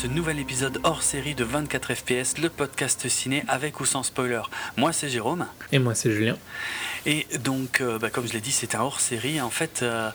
ce 0.00 0.06
nouvel 0.06 0.38
épisode 0.38 0.80
hors 0.82 1.02
série 1.02 1.34
de 1.34 1.44
24 1.44 1.94
FPS, 1.94 2.38
le 2.38 2.48
podcast 2.48 3.06
ciné 3.10 3.44
avec 3.48 3.80
ou 3.80 3.84
sans 3.84 4.02
spoiler. 4.02 4.40
Moi 4.78 4.94
c'est 4.94 5.10
Jérôme. 5.10 5.46
Et 5.72 5.78
moi 5.78 5.94
c'est 5.94 6.10
Julien. 6.10 6.38
Et 7.04 7.26
donc, 7.44 7.82
euh, 7.82 7.98
bah, 7.98 8.08
comme 8.08 8.26
je 8.26 8.32
l'ai 8.32 8.40
dit, 8.40 8.50
c'est 8.50 8.74
un 8.74 8.80
hors 8.80 8.98
série. 8.98 9.42
En 9.42 9.50
fait, 9.50 9.80
euh, 9.82 10.10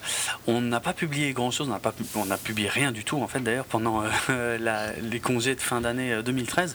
on 0.48 0.60
n'a 0.60 0.80
pas 0.80 0.92
publié 0.92 1.32
grand 1.32 1.52
chose, 1.52 1.68
on 1.68 1.70
n'a 1.70 1.78
pas, 1.78 1.94
on 2.16 2.28
a 2.32 2.36
publié 2.36 2.68
rien 2.68 2.90
du 2.90 3.04
tout 3.04 3.22
en 3.22 3.28
fait 3.28 3.38
d'ailleurs 3.38 3.64
pendant 3.64 4.02
euh, 4.28 4.90
les 5.02 5.20
congés 5.20 5.54
de 5.54 5.60
fin 5.60 5.80
d'année 5.80 6.20
2013. 6.20 6.74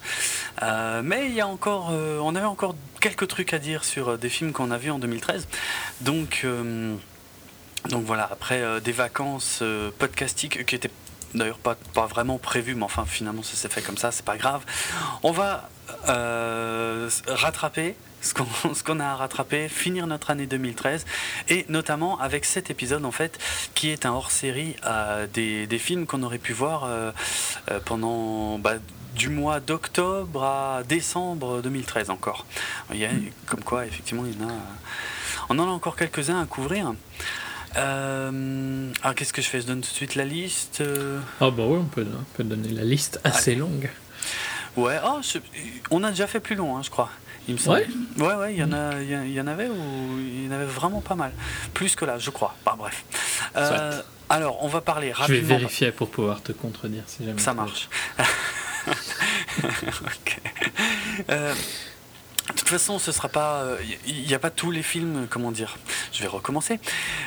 mais 1.03 1.25
il 1.25 1.34
y 1.34 1.41
a 1.41 1.48
encore, 1.48 1.89
on 1.91 2.34
avait 2.34 2.45
encore 2.45 2.75
quelques 3.01 3.27
trucs 3.27 3.53
à 3.53 3.59
dire 3.59 3.84
sur 3.84 4.17
des 4.17 4.29
films 4.29 4.53
qu'on 4.53 4.71
a 4.71 4.77
vus 4.77 4.91
en 4.91 4.99
2013. 4.99 5.49
Donc 5.99 6.45
donc 7.89 8.05
voilà, 8.05 8.29
après 8.31 8.79
des 8.79 8.93
vacances 8.93 9.62
podcastiques 9.99 10.65
qui 10.65 10.75
étaient 10.75 10.91
d'ailleurs 11.34 11.58
pas, 11.58 11.76
pas 11.94 12.05
vraiment 12.05 12.38
prévu, 12.38 12.76
mais 12.76 12.84
enfin 12.84 13.05
finalement 13.05 13.44
ça 13.44 13.55
s'est 13.55 13.70
fait 13.70 13.81
comme 13.81 13.98
ça, 13.98 14.12
c'est 14.12 14.26
pas 14.26 14.38
grave. 14.38 14.63
On 15.23 15.31
va 15.31 15.70
euh, 16.09 17.09
rattraper 17.27 17.95
ce 18.21 18.34
qu'on 18.84 18.99
a 18.99 19.05
à 19.05 19.16
rattraper, 19.16 19.67
finir 19.67 20.07
notre 20.07 20.30
année 20.30 20.45
2013, 20.45 21.05
et 21.49 21.65
notamment 21.70 22.20
avec 22.20 22.46
cet 22.46 22.70
épisode 22.70 23.05
en 23.05 23.12
fait, 23.12 23.40
qui 23.73 23.90
est 23.90 24.05
un 24.05 24.12
hors-série 24.12 24.76
euh, 24.85 25.27
des, 25.27 25.68
des, 25.68 25.79
films 25.79 26.05
qu'on 26.05 26.23
aurait 26.23 26.38
pu 26.38 26.54
voir 26.54 26.84
euh, 26.85 27.12
pendant 27.85 28.60
bah, 28.60 28.76
du 29.16 29.29
mois 29.29 29.60
d'octobre 29.60 30.43
à 30.43 30.84
décembre 30.88 31.62
2013 31.62 32.10
encore. 32.10 32.45
Il 32.93 32.99
y 32.99 33.05
a, 33.05 33.10
comme 33.48 33.63
quoi, 33.63 33.85
effectivement, 33.85 34.23
il 34.26 34.40
y 34.40 34.45
en 34.45 34.49
a, 34.49 34.54
on 35.49 35.60
en 35.60 35.68
a 35.68 35.71
encore 35.71 35.95
quelques-uns 35.95 36.41
à 36.41 36.45
couvrir. 36.45 36.93
Euh, 37.77 38.91
alors 39.01 39.15
qu'est-ce 39.15 39.33
que 39.33 39.41
je 39.41 39.47
fais? 39.47 39.61
Je 39.61 39.67
donne 39.67 39.81
tout 39.81 39.89
de 39.89 39.95
suite 39.95 40.15
la 40.15 40.25
liste 40.25 40.81
euh? 40.81 41.19
Ah 41.39 41.51
bah 41.51 41.63
oui, 41.65 41.77
on 41.79 41.85
peut, 41.85 42.05
peut 42.35 42.43
donner 42.43 42.69
la 42.69 42.83
liste 42.83 43.19
assez 43.23 43.55
longue. 43.55 43.89
Ouais, 44.77 44.97
oh, 45.05 45.19
on 45.89 46.03
a 46.03 46.11
déjà 46.11 46.27
fait 46.27 46.39
plus 46.39 46.55
long, 46.55 46.77
hein, 46.77 46.81
je 46.83 46.89
crois. 46.89 47.09
Il 47.47 47.55
me 47.55 47.59
semble. 47.59 47.79
Ouais, 48.17 48.25
ouais, 48.25 48.35
ouais 48.35 48.53
il 48.53 48.59
y, 48.59 48.63
en 48.63 48.71
a, 48.71 49.01
il 49.01 49.31
y 49.31 49.41
en 49.41 49.47
avait 49.47 49.67
ou 49.67 50.19
il 50.19 50.45
y 50.45 50.47
en 50.47 50.51
avait 50.51 50.65
vraiment 50.65 51.01
pas 51.01 51.15
mal. 51.15 51.31
Plus 51.73 51.95
que 51.95 52.05
là, 52.05 52.17
je 52.19 52.29
crois. 52.29 52.55
Bah, 52.65 52.75
bref. 52.77 53.03
Euh, 53.55 54.01
alors, 54.29 54.63
on 54.63 54.67
va 54.67 54.81
parler 54.81 55.11
rapidement. 55.11 55.41
Je 55.41 55.41
vais 55.41 55.57
vérifier 55.57 55.91
pour 55.91 56.09
pouvoir 56.09 56.41
te 56.41 56.51
contredire 56.51 57.03
si 57.07 57.25
jamais. 57.25 57.41
Ça 57.41 57.53
marche. 57.53 57.89
ok. 59.63 60.41
Euh, 61.29 61.53
de 62.52 62.57
toute 62.57 62.70
façon, 62.70 62.99
ce 62.99 63.12
sera 63.12 63.30
pas. 63.30 63.63
Il 64.06 64.24
euh, 64.24 64.28
n'y 64.28 64.34
a 64.34 64.40
pas 64.40 64.50
tous 64.50 64.72
les 64.72 64.84
films, 64.84 65.28
comment 65.30 65.52
dire. 65.52 65.78
Je 66.12 66.22
vais 66.22 66.28
recommencer. 66.28 66.80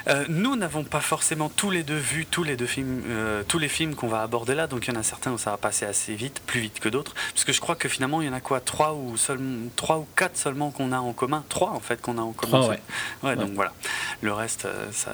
Euh, 0.08 0.25
nous 0.28 0.56
n'avons 0.56 0.84
pas 0.84 1.00
forcément 1.00 1.48
tous 1.48 1.70
les 1.70 1.83
deux 1.83 1.97
vu 1.97 2.27
tous 2.27 2.44
les 2.44 2.56
deux 2.56 2.67
films, 2.67 3.03
euh, 3.08 3.42
tous 3.47 3.58
les 3.58 3.69
films 3.69 3.95
qu'on 3.95 4.08
va 4.08 4.22
aborder 4.22 4.55
là. 4.55 4.67
Donc 4.67 4.86
il 4.86 4.95
y 4.95 4.97
en 4.97 5.00
a 5.00 5.02
certains 5.02 5.33
où 5.33 5.39
ça 5.39 5.50
va 5.50 5.56
passer 5.56 5.86
assez 5.86 6.14
vite, 6.14 6.41
plus 6.47 6.61
vite 6.61 6.80
que 6.80 6.89
d'autres. 6.89 7.14
Parce 7.33 7.45
que 7.45 7.52
je 7.52 7.61
crois 7.61 7.77
que 7.77 7.89
finalement 7.89 8.22
il 8.22 8.27
y 8.27 8.30
en 8.30 8.34
a 8.34 8.41
quoi, 8.41 8.61
trois 8.61 8.95
ou 8.95 9.17
seulement, 9.17 9.69
trois 9.77 9.98
ou 9.98 10.06
quatre 10.17 10.36
seulement 10.36 10.70
qu'on 10.70 10.92
a 10.92 10.98
en 10.98 11.12
commun. 11.12 11.45
Trois 11.48 11.70
en 11.70 11.80
fait 11.80 12.00
qu'on 12.00 12.19
a 12.19 12.22
en 12.22 12.33
commun. 12.33 12.61
Trois, 12.61 12.69
ouais. 12.69 12.80
ouais. 13.22 13.36
Donc 13.36 13.52
voilà. 13.55 13.72
Le 14.20 14.33
reste, 14.33 14.67
ça, 14.92 15.12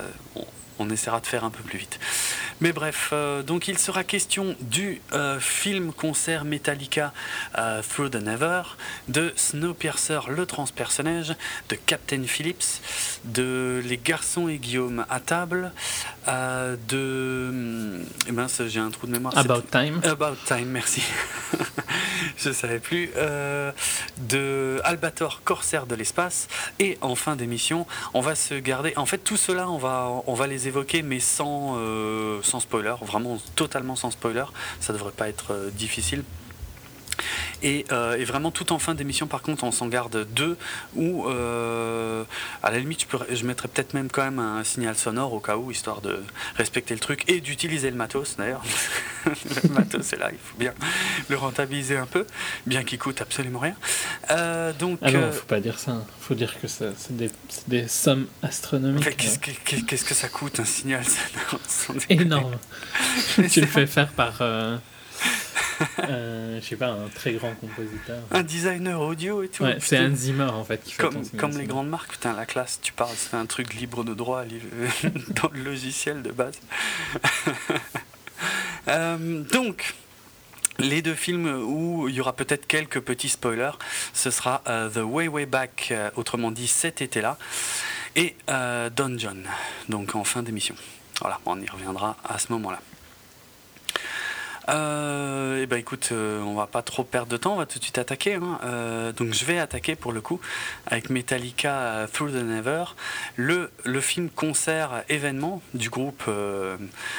on 0.80 0.88
essaiera 0.90 1.20
de 1.20 1.26
faire 1.26 1.44
un 1.44 1.50
peu 1.50 1.62
plus 1.62 1.78
vite. 1.78 2.00
Mais 2.60 2.72
bref, 2.72 3.10
euh, 3.12 3.42
donc 3.42 3.68
il 3.68 3.78
sera 3.78 4.02
question 4.02 4.56
du 4.60 5.00
euh, 5.12 5.38
film-concert 5.38 6.44
Metallica 6.44 7.12
euh, 7.58 7.82
Through 7.82 8.10
the 8.10 8.16
Never, 8.16 8.62
de 9.08 9.32
Snowpiercer 9.36 10.20
le 10.28 10.46
transpersonnage, 10.46 11.34
de 11.68 11.76
Captain 11.76 12.22
Phillips, 12.24 12.80
de 13.24 13.82
Les 13.84 13.98
garçons 13.98 14.48
et 14.48 14.58
Guillaume 14.58 15.04
à 15.08 15.20
table, 15.20 15.72
de. 16.88 18.00
Eh 18.28 18.32
ben, 18.32 18.46
j'ai 18.68 18.80
un 18.80 18.90
trou 18.90 19.06
de 19.06 19.12
mémoire. 19.12 19.36
About 19.36 19.62
Time. 19.70 20.00
About 20.04 20.36
Time, 20.46 20.66
merci. 20.66 21.02
Je 22.36 22.52
savais 22.52 22.78
plus. 22.78 23.10
de 24.28 24.80
Albator, 24.84 25.42
corsaire 25.44 25.86
de 25.86 25.94
l'espace, 25.94 26.48
et 26.78 26.98
en 27.00 27.14
fin 27.14 27.36
d'émission, 27.36 27.86
on 28.14 28.20
va 28.20 28.34
se 28.34 28.54
garder. 28.54 28.92
En 28.96 29.06
fait, 29.06 29.18
tout 29.18 29.36
cela, 29.36 29.68
on 29.68 29.78
va, 29.78 30.22
on 30.26 30.34
va 30.34 30.46
les 30.46 30.68
évoquer, 30.68 31.02
mais 31.02 31.20
sans, 31.20 31.76
euh, 31.76 32.40
sans 32.42 32.60
spoiler, 32.60 32.94
vraiment 33.02 33.38
totalement 33.54 33.96
sans 33.96 34.10
spoiler. 34.10 34.44
Ça 34.80 34.92
devrait 34.92 35.12
pas 35.12 35.28
être 35.28 35.52
euh, 35.52 35.70
Euh, 37.64 38.16
et, 38.16 38.24
vraiment 38.24 38.50
tout 38.50 38.72
en 38.72 38.78
fin 38.78 38.94
d'émission 38.94 39.26
par 39.26 39.42
contre 39.42 39.64
on 39.64 39.72
s'en 39.72 39.88
garde 39.88 40.26
deux 40.34 40.56
ou 40.94 41.26
à 41.28 42.70
la 42.70 42.78
limite 42.78 43.02
je, 43.02 43.06
peux, 43.06 43.18
je 43.32 43.44
mettrais 43.44 43.68
peut-être 43.68 43.94
même 43.94 44.08
quand 44.10 44.22
même 44.22 44.38
un 44.38 44.64
signal 44.64 44.94
sonore 44.94 45.32
au 45.32 45.40
cas 45.40 45.56
où 45.56 45.70
histoire 45.70 46.00
de 46.00 46.22
respecter 46.56 46.94
le 46.94 47.00
truc 47.00 47.24
et 47.28 47.40
d'utiliser 47.40 47.90
le 47.90 47.96
matos 47.96 48.36
d'ailleurs. 48.36 48.62
Le 49.26 49.68
matos 49.74 50.14
est 50.14 50.16
là 50.16 50.30
il 50.32 50.38
faut 50.38 50.56
bien 50.56 50.72
le 51.28 51.36
rentabiliser 51.36 51.96
un 51.98 52.06
peu 52.06 52.26
bien 52.66 52.84
qu'il 52.84 52.98
coûte 52.98 53.20
absolument 53.20 53.58
rien. 53.58 53.74
Donc 54.78 54.98
ah 55.02 55.10
non 55.10 55.30
faut 55.32 55.44
pas 55.44 55.60
dire 55.60 55.78
ça 55.78 55.92
il 55.92 56.24
faut 56.24 56.34
dire 56.34 56.58
que 56.60 56.68
c'est 56.68 56.94
des, 57.10 57.30
des, 57.68 57.86
sommes 57.88 58.26
astronomiques 58.42 59.16
qu'est-ce 59.16 60.04
que 60.04 60.14
ça 60.14 60.28
coûte 60.28 60.60
un 60.60 60.64
signal 60.64 61.04
sonore? 61.04 62.02
Énorme. 62.08 62.56
Tu 63.50 63.60
le 63.60 63.66
fais 63.66 63.86
faire 63.86 64.12
par 64.12 64.40
euh, 66.08 66.60
je 66.60 66.66
sais 66.66 66.76
pas, 66.76 66.88
un 66.88 67.08
très 67.08 67.32
grand 67.32 67.54
compositeur. 67.54 68.18
Un 68.30 68.42
designer 68.42 69.00
audio 69.00 69.42
et 69.42 69.48
tout. 69.48 69.64
Ouais, 69.64 69.78
c'est 69.80 69.96
un 69.96 70.14
Zimmer 70.14 70.44
en 70.44 70.64
fait 70.64 70.82
qui 70.82 70.92
fait 70.92 71.02
Comme, 71.02 71.26
comme 71.30 71.58
les 71.58 71.64
grandes 71.64 71.88
marques, 71.88 72.12
putain, 72.12 72.34
la 72.34 72.46
classe, 72.46 72.80
tu 72.82 72.92
parles, 72.92 73.14
c'est 73.16 73.36
un 73.36 73.46
truc 73.46 73.74
libre 73.74 74.04
de 74.04 74.14
droit 74.14 74.44
dans 75.42 75.50
le 75.52 75.62
logiciel 75.62 76.22
de 76.22 76.30
base. 76.30 76.58
Euh, 78.88 79.42
donc. 79.52 79.94
Les 80.78 81.02
deux 81.02 81.14
films 81.14 81.62
où 81.66 82.08
il 82.08 82.14
y 82.14 82.22
aura 82.22 82.32
peut-être 82.32 82.66
quelques 82.66 83.00
petits 83.00 83.28
spoilers, 83.28 83.72
ce 84.14 84.30
sera 84.30 84.62
euh, 84.66 84.88
The 84.88 85.04
Way 85.04 85.28
Way 85.28 85.44
Back, 85.44 85.92
autrement 86.16 86.50
dit 86.50 86.66
cet 86.66 87.02
été-là, 87.02 87.36
et 88.16 88.34
Don 88.48 89.18
John, 89.18 89.46
donc 89.90 90.14
en 90.14 90.24
fin 90.24 90.42
d'émission. 90.42 90.74
Voilà, 91.20 91.38
on 91.44 91.60
y 91.60 91.68
reviendra 91.68 92.16
à 92.26 92.38
ce 92.38 92.50
moment-là. 92.52 92.80
Euh, 94.68 95.62
eh 95.62 95.66
ben 95.66 95.78
écoute, 95.78 96.10
euh, 96.12 96.40
on 96.42 96.54
va 96.54 96.66
pas 96.66 96.82
trop 96.82 97.02
perdre 97.02 97.30
de 97.30 97.36
temps, 97.36 97.54
on 97.54 97.56
va 97.56 97.66
tout 97.66 97.78
de 97.78 97.84
suite 97.84 97.98
attaquer. 97.98 98.34
Hein. 98.34 98.60
Euh, 98.64 99.12
donc 99.12 99.32
je 99.32 99.44
vais 99.44 99.58
attaquer 99.58 99.96
pour 99.96 100.12
le 100.12 100.20
coup 100.20 100.40
avec 100.86 101.10
Metallica 101.10 101.72
euh, 101.72 102.06
Through 102.06 102.32
the 102.32 102.42
Never, 102.42 102.84
le, 103.36 103.70
le 103.84 104.00
film 104.00 104.28
concert 104.28 105.02
événement 105.08 105.62
du 105.74 105.90
groupe. 105.90 106.24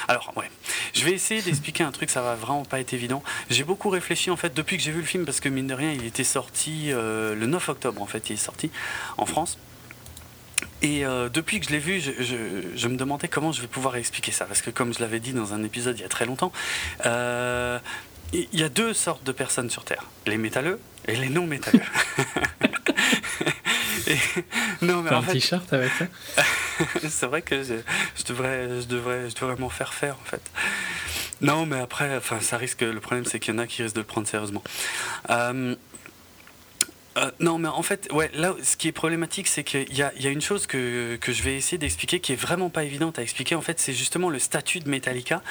Alors 0.08 0.34
ouais, 0.36 0.50
je 0.94 1.04
vais 1.04 1.12
essayer 1.12 1.42
d'expliquer 1.42 1.84
un 1.84 1.92
truc, 1.92 2.10
ça 2.10 2.22
va 2.22 2.36
vraiment 2.36 2.66
pas 2.66 2.80
être 2.80 2.94
évident. 2.94 3.24
J'ai 3.50 3.64
beaucoup 3.64 3.90
réfléchi 3.90 4.30
en 4.30 4.38
fait 4.38 4.54
depuis 4.54 4.78
que 4.78 4.84
j'ai 4.84 4.92
vu 4.92 5.00
le 5.00 5.06
film 5.06 5.26
parce 5.26 5.40
que 5.40 5.50
mine 5.50 5.68
de 5.68 5.74
rien, 5.74 5.92
il 5.92 6.06
était 6.06 6.24
sorti 6.24 6.92
le 6.92 7.46
9 7.46 7.70
octobre 7.70 8.02
en 8.02 8.06
fait, 8.06 8.30
il 8.30 8.34
est 8.34 8.38
sorti 8.38 8.72
en 9.18 9.26
France. 9.26 9.58
Et 10.82 11.06
euh, 11.06 11.30
depuis 11.30 11.60
que 11.60 11.68
je 11.68 11.72
l'ai 11.72 11.80
vu, 11.80 12.00
je, 12.02 12.88
me 12.88 12.96
demandais 12.96 13.28
comment 13.28 13.52
je 13.52 13.62
vais 13.62 13.68
pouvoir 13.68 13.96
expliquer 13.96 14.32
ça. 14.32 14.46
Parce 14.46 14.62
que 14.62 14.70
comme 14.70 14.94
je 14.94 15.00
l'avais 15.00 15.20
dit 15.20 15.34
dans 15.34 15.54
un 15.54 15.64
épisode 15.64 15.98
il 15.98 16.02
y 16.02 16.06
a 16.06 16.10
très 16.10 16.26
longtemps, 16.26 16.52
euh, 17.06 17.80
il 18.34 18.48
y 18.54 18.64
a 18.64 18.70
deux 18.70 18.94
sortes 18.94 19.24
de 19.24 19.32
personnes 19.32 19.70
sur 19.70 19.84
Terre. 19.84 20.06
Les 20.26 20.38
métalleux 20.38 20.80
et 21.08 21.16
les 21.16 21.30
non 21.30 21.46
métalleux. 21.46 21.82
non, 24.82 25.02
mais 25.02 25.12
en 25.12 25.20
un 25.20 25.24
t-shirt 25.24 25.72
avec 25.74 25.92
ça? 25.94 26.06
C'est 27.10 27.28
vrai 27.28 27.42
que 27.42 27.64
je, 27.64 27.76
devrais, 28.28 28.82
je, 28.82 28.88
devrais, 28.88 29.30
je 29.30 29.36
devrais 29.36 29.56
m'en 29.58 29.70
faire 29.70 29.94
faire 29.94 30.16
en 30.16 30.26
fait. 30.26 30.42
Non, 31.42 31.66
mais 31.66 31.80
après, 31.80 32.16
enfin, 32.16 32.40
ça 32.40 32.58
risque. 32.58 32.82
Le 32.82 33.00
problème, 33.00 33.26
c'est 33.26 33.40
qu'il 33.40 33.54
y 33.54 33.58
en 33.58 33.60
a 33.60 33.68
qui 33.68 33.82
risquent 33.82 33.96
de 33.96 34.02
le 34.02 34.06
prendre 34.06 34.28
sérieusement. 34.28 34.64
Euh, 35.30 35.76
euh, 37.18 37.30
non, 37.40 37.58
mais 37.58 37.68
en 37.68 37.82
fait, 37.82 38.08
ouais, 38.14 38.32
là, 38.34 38.56
ce 38.64 38.78
qui 38.78 38.88
est 38.88 38.94
problématique, 38.94 39.48
c'est 39.48 39.64
qu'il 39.64 39.92
y, 39.92 39.98
y 39.98 40.28
a, 40.28 40.30
une 40.30 40.42
chose 40.42 40.66
que, 40.66 41.18
que 41.18 41.34
je 41.34 41.44
vais 41.44 41.56
essayer 41.56 41.78
d'expliquer 41.78 42.22
qui 42.22 42.32
est 42.32 42.38
vraiment 42.38 42.70
pas 42.70 42.84
évidente 42.84 43.20
à 43.20 43.22
expliquer. 43.22 43.56
En 43.56 43.62
fait, 43.62 43.80
c'est 43.80 43.94
justement 43.94 44.30
le 44.30 44.40
statut 44.40 44.80
de 44.80 44.90
Metallica 44.90 45.42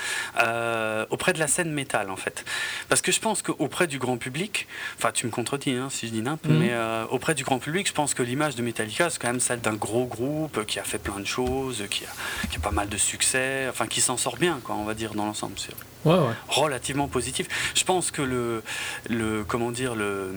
euh, 0.42 1.04
auprès 1.10 1.32
de 1.34 1.38
la 1.38 1.48
scène 1.48 1.70
métal, 1.72 2.10
en 2.10 2.16
fait. 2.16 2.44
Parce 2.88 3.02
que 3.02 3.12
je 3.12 3.20
pense 3.20 3.42
qu'auprès 3.42 3.86
du 3.86 3.98
grand 3.98 4.16
public, 4.16 4.66
enfin, 4.96 5.12
tu 5.12 5.26
me 5.26 5.30
contredis 5.30 5.72
hein, 5.72 5.88
si 5.90 6.06
je 6.06 6.12
dis 6.12 6.22
n'importe, 6.22 6.52
mhm. 6.52 6.60
mais 6.60 6.70
euh, 6.72 7.04
auprès 7.10 7.34
du 7.34 7.44
grand 7.44 7.58
public, 7.58 7.86
je 7.86 7.92
pense 7.92 8.14
que 8.14 8.22
l'image 8.22 8.54
de 8.54 8.62
Metallica, 8.62 9.10
c'est 9.10 9.20
quand 9.20 9.28
même 9.28 9.40
celle 9.40 9.60
d'un 9.60 9.74
gros 9.74 10.06
groupe 10.06 10.64
qui 10.64 10.78
a 10.78 10.84
fait 10.84 10.98
plein 10.98 11.20
de 11.20 11.26
choses, 11.26 11.84
qui 11.90 12.04
a, 12.04 12.48
qui 12.48 12.56
a 12.56 12.60
pas 12.60 12.70
mal 12.70 12.88
de 12.88 12.96
succès, 12.96 13.66
enfin, 13.68 13.86
qui 13.86 14.00
s'en 14.00 14.16
sort 14.16 14.36
bien, 14.36 14.60
quoi, 14.64 14.76
on 14.76 14.84
va 14.84 14.94
dire, 14.94 15.14
dans 15.14 15.26
l'ensemble. 15.26 15.56
Ouais, 16.04 16.14
ouais. 16.14 16.34
relativement 16.48 17.08
positif. 17.08 17.46
Je 17.74 17.84
pense 17.84 18.10
que 18.10 18.22
le, 18.22 18.62
le 19.08 19.44
comment 19.44 19.70
dire, 19.70 19.94
le 19.94 20.30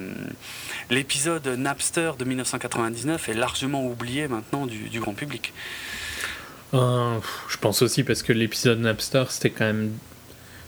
l'épisode 0.90 1.48
Napster 1.48 2.12
de 2.18 2.26
1999 2.26 3.30
est 3.30 3.34
largement 3.34 3.86
oublié 3.86 4.28
maintenant 4.28 4.66
du, 4.66 4.90
du 4.90 5.00
grand 5.00 5.14
public. 5.14 5.54
Euh, 6.74 7.20
je 7.50 7.58
pense 7.58 7.82
aussi 7.82 8.04
parce 8.04 8.24
que 8.24 8.34
l'épisode 8.34 8.80
Napster, 8.80 9.26
c'était 9.30 9.52
quand 9.52 9.66
même. 9.66 9.92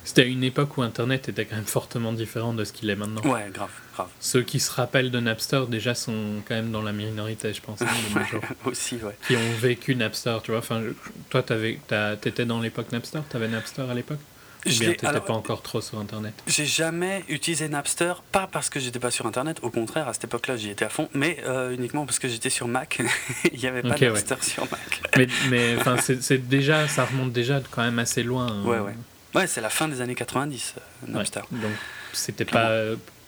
C'était 0.03 0.21
à 0.21 0.25
une 0.25 0.43
époque 0.43 0.77
où 0.77 0.83
Internet 0.83 1.29
était 1.29 1.45
quand 1.45 1.55
même 1.55 1.65
fortement 1.65 2.13
différent 2.13 2.53
de 2.53 2.63
ce 2.63 2.71
qu'il 2.71 2.91
est 2.91 2.95
maintenant. 2.95 3.23
Ouais, 3.23 3.49
grave, 3.51 3.71
grave. 3.95 4.07
Ceux 4.19 4.43
qui 4.43 4.59
se 4.59 4.71
rappellent 4.71 5.09
de 5.09 5.19
Napster 5.19 5.63
déjà 5.67 5.95
sont 5.95 6.43
quand 6.47 6.53
même 6.53 6.71
dans 6.71 6.83
la 6.83 6.93
minorité, 6.93 7.51
je 7.55 7.61
pense. 7.61 7.81
Hein, 7.81 7.87
aussi, 8.65 8.97
ouais. 8.97 9.17
Qui 9.25 9.35
ont 9.35 9.51
vécu 9.59 9.95
Napster, 9.95 10.37
tu 10.43 10.51
vois. 10.51 10.59
Enfin, 10.59 10.83
toi, 11.31 11.41
t'étais 11.41 12.45
dans 12.45 12.61
l'époque 12.61 12.91
Napster? 12.91 13.21
T'avais 13.27 13.47
Napster 13.47 13.81
à 13.89 13.95
l'époque? 13.95 14.19
Je 14.65 14.83
n'étais 14.83 15.07
pas 15.07 15.33
encore 15.33 15.61
trop 15.61 15.81
sur 15.81 15.99
Internet. 15.99 16.33
J'ai 16.47 16.65
jamais 16.65 17.23
utilisé 17.29 17.67
Napster, 17.67 18.13
pas 18.31 18.47
parce 18.47 18.69
que 18.69 18.79
j'étais 18.79 18.99
pas 18.99 19.11
sur 19.11 19.25
Internet, 19.25 19.59
au 19.61 19.69
contraire, 19.69 20.07
à 20.07 20.13
cette 20.13 20.25
époque-là, 20.25 20.57
j'y 20.57 20.69
étais 20.69 20.85
à 20.85 20.89
fond, 20.89 21.09
mais 21.13 21.37
euh, 21.45 21.73
uniquement 21.73 22.05
parce 22.05 22.19
que 22.19 22.27
j'étais 22.27 22.49
sur 22.49 22.67
Mac. 22.67 23.01
Il 23.53 23.59
n'y 23.59 23.67
avait 23.67 23.81
pas 23.81 23.95
de 23.95 24.05
Napster 24.05 24.43
sur 24.43 24.63
Mac. 24.63 25.01
mais, 25.17 25.27
mais 25.49 25.77
c'est 25.99 26.47
déjà, 26.47 26.87
ça 26.87 27.05
remonte 27.05 27.31
déjà 27.31 27.61
quand 27.71 27.83
même 27.83 27.99
assez 27.99 28.23
loin. 28.23 28.47
Hein. 28.47 28.65
Ouais, 28.65 28.79
ouais. 28.79 28.95
Ouais, 29.33 29.47
c'est 29.47 29.61
la 29.61 29.69
fin 29.69 29.87
des 29.87 30.01
années 30.01 30.15
90, 30.15 30.75
euh, 30.77 31.11
Napster. 31.11 31.41
donc, 31.51 31.71
c'était 32.13 32.45
pas. 32.45 32.71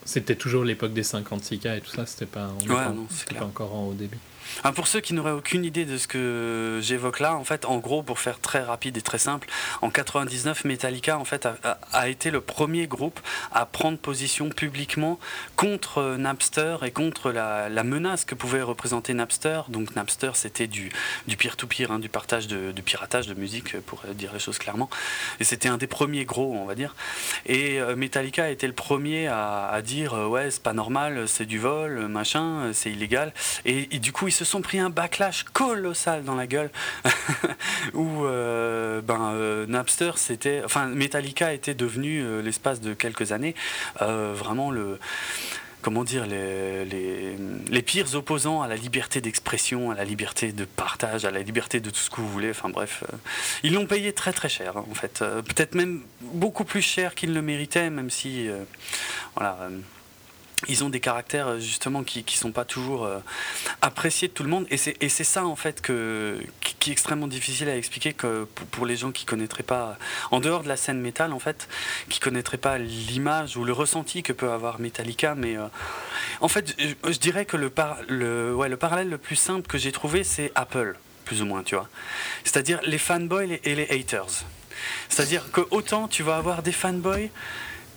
C'était 0.05 0.35
toujours 0.35 0.63
l'époque 0.63 0.93
des 0.93 1.03
56K 1.03 1.79
et 1.79 1.81
tout 1.81 1.91
ça, 1.91 2.05
c'était 2.05 2.25
pas, 2.25 2.49
pas 2.65 3.45
encore 3.45 3.75
en 3.75 3.87
haut 3.87 3.93
débit. 3.93 4.17
Ah, 4.63 4.71
pour 4.71 4.87
ceux 4.87 4.99
qui 4.99 5.13
n'auraient 5.13 5.31
aucune 5.31 5.65
idée 5.65 5.85
de 5.85 5.97
ce 5.97 6.07
que 6.07 6.79
j'évoque 6.81 7.19
là, 7.19 7.35
en 7.35 7.43
fait, 7.43 7.65
en 7.65 7.77
gros, 7.77 8.03
pour 8.03 8.19
faire 8.19 8.39
très 8.39 8.61
rapide 8.61 8.97
et 8.97 9.01
très 9.01 9.17
simple, 9.17 9.47
en 9.81 9.89
99, 9.89 10.65
Metallica 10.65 11.17
en 11.17 11.25
fait 11.25 11.47
a, 11.93 12.09
été 12.09 12.31
le 12.31 12.41
premier 12.41 12.87
groupe 12.87 13.19
à 13.51 13.65
prendre 13.65 13.97
position 13.97 14.49
publiquement 14.49 15.19
contre 15.55 16.15
Napster 16.17 16.77
et 16.83 16.91
contre 16.91 17.31
la, 17.31 17.69
menace 17.83 18.25
que 18.25 18.35
pouvait 18.35 18.61
représenter 18.61 19.13
Napster. 19.13 19.61
Donc 19.69 19.95
Napster, 19.95 20.31
c'était 20.35 20.67
du 20.67 20.91
peer-to-peer, 21.37 21.91
hein, 21.91 21.99
du 21.99 22.09
partage 22.09 22.47
de, 22.47 22.73
piratage 22.81 23.27
de 23.27 23.33
musique, 23.33 23.79
pour 23.81 24.01
dire 24.13 24.31
les 24.33 24.39
choses 24.39 24.57
clairement. 24.57 24.89
Et 25.39 25.43
c'était 25.43 25.69
un 25.69 25.77
des 25.77 25.87
premiers 25.87 26.25
gros, 26.25 26.53
on 26.53 26.65
va 26.65 26.75
dire. 26.75 26.95
Et 27.45 27.79
euh, 27.79 27.95
Metallica 27.95 28.45
a 28.45 28.49
été 28.49 28.67
le 28.67 28.73
premier 28.73 29.27
à, 29.27 29.81
dire 29.83 30.13
euh, 30.13 30.27
ouais, 30.27 30.51
c'est 30.51 30.63
pas 30.63 30.73
normal, 30.73 31.27
c'est 31.27 31.45
du 31.45 31.59
vol, 31.59 32.07
machin, 32.07 32.71
c'est 32.73 32.91
illégal. 32.91 33.33
Et, 33.65 33.95
et 33.95 33.99
du 33.99 34.11
coup, 34.11 34.27
ils 34.27 34.31
se 34.37 34.45
sont 34.45 34.61
pris 34.61 34.77
un 34.77 34.91
backlash 34.91 35.43
colossal 35.51 36.23
dans 36.23 36.35
la 36.35 36.45
gueule 36.45 36.69
où 37.95 38.23
euh, 38.25 39.01
ben, 39.01 39.31
euh, 39.33 39.65
Napster 39.65 40.11
c'était 40.15 40.61
enfin 40.63 40.85
Metallica 40.85 41.53
était 41.53 41.73
devenu 41.73 42.21
euh, 42.21 42.43
l'espace 42.43 42.79
de 42.79 42.93
quelques 42.93 43.31
années 43.31 43.55
vraiment 43.99 44.69
le 44.71 44.99
comment 45.81 46.03
dire, 46.03 46.25
les, 46.25 46.83
les, 46.83 47.81
pires 47.81 48.13
opposants 48.15 48.61
à 48.61 48.67
la 48.67 48.75
liberté 48.75 49.21
d'expression, 49.21 49.89
à 49.89 49.95
la 49.95 50.03
liberté 50.03 50.51
de 50.51 50.65
partage, 50.65 51.23
à 51.23 51.31
la 51.31 51.41
liberté 51.41 51.79
de 51.79 51.89
tout 51.89 51.99
ce 51.99 52.09
que 52.09 52.17
vous 52.19 52.27
voulez. 52.27 52.49
Enfin 52.49 52.67
bref, 52.67 53.05
ils 53.63 53.73
l'ont 53.73 53.85
payé 53.85 54.11
très 54.11 54.33
très 54.33 54.49
cher 54.49 54.75
en 54.75 54.93
fait. 54.93 55.19
Peut-être 55.19 55.75
même 55.75 56.01
beaucoup 56.19 56.65
plus 56.65 56.81
cher 56.81 57.15
qu'ils 57.15 57.33
le 57.33 57.41
méritaient, 57.41 57.89
même 57.89 58.09
si, 58.09 58.49
voilà 59.35 59.69
ils 60.67 60.83
ont 60.83 60.89
des 60.89 60.99
caractères 60.99 61.47
euh, 61.47 61.59
justement 61.59 62.03
qui 62.03 62.23
ne 62.25 62.31
sont 62.31 62.51
pas 62.51 62.65
toujours 62.65 63.05
euh, 63.05 63.19
appréciés 63.81 64.27
de 64.27 64.33
tout 64.33 64.43
le 64.43 64.49
monde. 64.49 64.65
Et 64.69 64.77
c'est 64.77 65.23
ça 65.23 65.45
en 65.45 65.55
fait 65.55 65.81
que, 65.81 66.39
qui, 66.61 66.89
est 66.89 66.93
extrêmement 66.93 67.27
difficile 67.27 67.69
à 67.69 67.77
expliquer 67.77 68.13
que 68.13 68.45
pour, 68.71 68.85
les 68.85 68.95
gens 68.95 69.11
qui 69.11 69.25
connaîtraient 69.25 69.63
pas 69.63 69.97
en 70.31 70.39
dehors 70.39 70.63
de 70.63 70.67
la 70.67 70.77
scène 70.77 70.99
métal 70.99 71.33
en 71.33 71.39
fait 71.39 71.67
qui 72.09 72.19
connaîtraient 72.19 72.57
pas 72.57 72.77
l'image 72.77 73.57
ou 73.57 73.65
le 73.65 73.73
ressenti 73.73 74.23
que 74.23 74.33
peut 74.33 74.51
avoir 74.51 74.79
Metallica 74.79 75.35
mais 75.35 75.57
euh, 75.57 75.67
en 76.39 76.47
fait 76.47 76.75
je, 76.79 77.17
dirais 77.17 77.45
que 77.45 77.57
le, 77.57 77.69
par, 77.69 77.97
le, 78.07 78.55
ouais, 78.55 78.69
le 78.69 78.77
parallèle 78.77 79.09
le 79.09 79.17
plus 79.17 79.35
simple 79.35 79.67
que 79.67 79.77
j'ai 79.77 79.91
trouvé 79.91 80.23
c'est 80.23 80.51
Apple 80.55 80.97
plus 81.25 81.41
ou 81.41 81.45
moins 81.45 81.63
tu 81.63 81.75
vois. 81.75 81.89
C'est-à-dire 82.45 82.79
les 82.83 82.97
fanboys 82.97 83.59
et 83.63 83.75
les 83.75 83.87
haters. 83.89 84.45
C'est-à-dire 85.09 85.51
que 85.51 85.61
autant 85.71 86.07
tu 86.07 86.23
vas 86.23 86.37
avoir 86.37 86.63
des 86.63 86.71
fanboys 86.71 87.29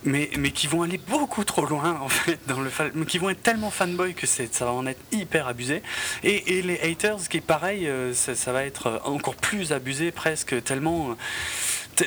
mais, 0.04 0.30
mais 0.38 0.50
qui 0.50 0.66
vont 0.66 0.82
aller 0.82 0.98
beaucoup 1.08 1.44
trop 1.44 1.66
loin 1.66 1.98
en 2.00 2.08
fait 2.08 2.38
dans 2.46 2.60
le 2.60 2.70
qui 3.04 3.18
vont 3.18 3.30
être 3.30 3.42
tellement 3.42 3.70
fanboy 3.70 4.14
que 4.14 4.26
ça 4.26 4.64
va 4.64 4.72
en 4.72 4.86
être 4.86 5.00
hyper 5.12 5.46
abusé. 5.46 5.82
Et, 6.24 6.58
et 6.58 6.62
les 6.62 6.80
haters 6.80 7.28
qui 7.28 7.38
est 7.38 7.42
pareil 7.42 7.86
euh, 7.86 8.14
ça, 8.14 8.52
va 8.52 8.64
être 8.64 9.00
encore 9.04 9.36
plus 9.36 9.72
abusé 9.72 10.10
presque 10.10 10.62
tellement 10.64 11.16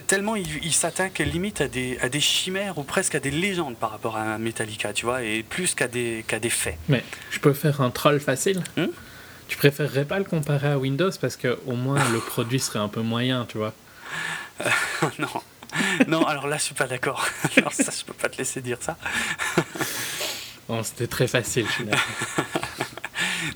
tellement 0.07 0.35
ils 0.35 0.73
s'attaquent 0.73 1.19
limite 1.19 1.61
à 1.61 1.67
des, 1.67 1.99
à 2.01 2.09
des 2.09 2.19
chimères 2.19 2.77
ou 2.77 2.83
presque 2.83 3.15
à 3.15 3.19
des 3.19 3.31
légendes 3.31 3.75
par 3.75 3.91
rapport 3.91 4.17
à 4.17 4.37
Metallica 4.37 4.91
tu 4.93 5.05
vois 5.05 5.21
et 5.23 5.43
plus 5.43 5.75
qu'à 5.75 5.87
des, 5.87 6.25
qu'à 6.27 6.39
des 6.39 6.49
faits. 6.49 6.77
Mais 6.89 7.03
je 7.29 7.39
peux 7.39 7.53
faire 7.53 7.81
un 7.81 7.91
troll 7.91 8.19
facile. 8.19 8.63
Hmm? 8.77 8.87
Tu 9.47 9.57
préférerais 9.57 10.05
pas 10.05 10.17
le 10.17 10.25
comparer 10.25 10.69
à 10.69 10.79
Windows 10.79 11.11
parce 11.21 11.35
que 11.35 11.59
au 11.67 11.75
moins 11.75 11.99
le 12.11 12.19
produit 12.19 12.59
serait 12.59 12.79
un 12.79 12.87
peu 12.87 13.01
moyen 13.01 13.45
tu 13.47 13.57
vois. 13.57 13.73
Non 15.19 15.41
non, 16.07 16.25
alors 16.25 16.47
là, 16.47 16.57
je 16.57 16.63
suis 16.63 16.75
pas 16.75 16.87
d'accord. 16.87 17.25
Alors 17.57 17.73
ça, 17.73 17.91
je 17.97 18.03
peux 18.03 18.13
pas 18.13 18.29
te 18.29 18.37
laisser 18.37 18.61
dire 18.61 18.77
ça. 18.81 18.97
bon, 20.67 20.83
c'était 20.83 21.07
très 21.07 21.27
facile, 21.27 21.65
je 21.67 21.71
suis 21.71 21.85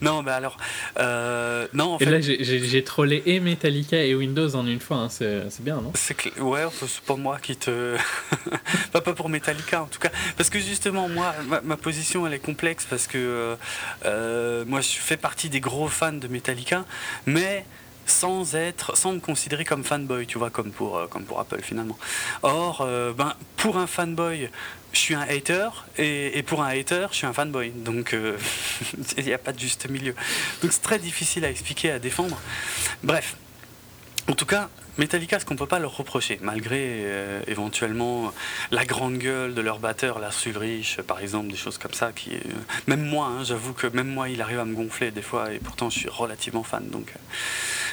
non, 0.02 0.24
mais 0.24 0.32
alors. 0.32 0.58
Euh, 1.00 1.68
non, 1.74 1.96
en 1.96 1.98
et 2.00 2.06
là, 2.06 2.20
j'ai 2.20 2.84
trollé 2.84 3.24
et 3.26 3.40
Metallica 3.40 3.98
et 3.98 4.16
Windows 4.16 4.56
en 4.56 4.66
une 4.68 4.80
fois. 4.80 4.98
Hein. 4.98 5.10
C'est 5.10 5.64
bien, 5.64 5.78
non? 5.82 5.92
C'est 5.96 6.38
Ouais, 6.40 6.66
c'est 6.88 7.02
pas 7.02 7.16
moi 7.16 7.40
qui 7.42 7.56
te. 7.56 7.96
pas, 8.92 9.02
pas 9.02 9.14
pour 9.14 9.30
Metallica, 9.30 9.84
en 9.84 9.88
tout 9.88 10.00
cas. 10.00 10.12
Parce 10.36 10.50
que 10.50 10.60
justement, 10.60 11.10
moi, 11.10 11.34
ma, 11.64 11.78
position, 11.78 12.28
elle 12.28 12.34
est 12.34 12.40
complexe 12.40 12.86
parce 12.90 13.08
que 13.08 13.18
euh, 13.18 13.56
euh, 14.06 14.66
moi, 14.66 14.82
je 14.82 14.90
fais 14.90 15.18
partie 15.18 15.50
des 15.50 15.60
gros 15.60 15.88
fans 15.88 16.14
de 16.14 16.28
Metallica, 16.28 16.86
mais 17.26 17.66
sans 18.10 18.56
être, 18.56 18.98
sans 18.98 19.14
me 19.14 19.20
considérer 19.20 19.66
comme 19.66 19.84
fanboy, 19.84 20.26
tu 20.26 20.38
vois, 20.38 20.50
comme 20.50 20.72
pour, 20.72 20.98
euh, 20.98 21.08
comme 21.08 21.24
pour 21.24 21.40
Apple 21.40 21.62
finalement. 21.62 21.98
Or, 22.44 22.82
euh, 22.82 23.14
ben, 23.14 23.34
pour 23.58 23.78
un 23.78 23.88
fanboy, 23.88 24.50
je 24.94 25.00
suis 25.00 25.16
un 25.16 25.22
hater, 25.22 25.70
et, 25.98 26.42
pour 26.44 26.64
un 26.64 26.70
hater, 26.70 27.08
je 27.12 27.18
suis 27.18 27.28
un 27.28 27.34
fanboy. 27.34 27.72
Donc, 27.72 28.14
euh, 28.14 28.38
il 29.18 29.26
n'y 29.26 29.34
a 29.34 29.38
pas 29.38 29.52
de 29.52 29.60
juste 29.60 29.90
milieu. 29.90 30.16
Donc, 30.62 30.72
c'est 30.72 30.82
très 30.82 31.00
difficile 31.00 31.46
à 31.46 31.50
expliquer, 31.50 31.92
à 31.92 32.00
défendre. 32.00 32.40
Bref, 33.04 33.36
en 34.30 34.34
tout 34.34 34.46
cas, 34.46 34.70
Metallica, 34.98 35.40
ce 35.40 35.46
qu'on 35.46 35.56
peut 35.56 35.68
pas 35.68 35.78
leur 35.78 35.96
reprocher, 35.96 36.40
malgré 36.42 36.80
euh, 36.82 37.42
éventuellement 37.48 38.34
la 38.72 38.84
grande 38.84 39.18
gueule 39.18 39.54
de 39.54 39.62
leur 39.62 39.78
batteur, 39.78 40.18
Lars 40.18 40.34
Ulrich, 40.46 41.00
par 41.06 41.20
exemple, 41.20 41.52
des 41.52 41.56
choses 41.56 41.78
comme 41.78 41.94
ça, 41.94 42.12
qui, 42.12 42.34
euh, 42.34 42.40
même 42.88 43.06
moi, 43.06 43.28
hein, 43.28 43.44
j'avoue 43.44 43.74
que 43.74 43.86
même 43.88 44.08
moi, 44.08 44.28
il 44.30 44.42
arrive 44.42 44.60
à 44.60 44.66
me 44.66 44.74
gonfler 44.74 45.12
des 45.12 45.22
fois, 45.22 45.54
et 45.54 45.60
pourtant 45.60 45.92
je 45.92 46.00
suis 46.00 46.10
relativement 46.10 46.64
fan, 46.64 46.88
donc 46.90 47.14
euh, 47.16 47.20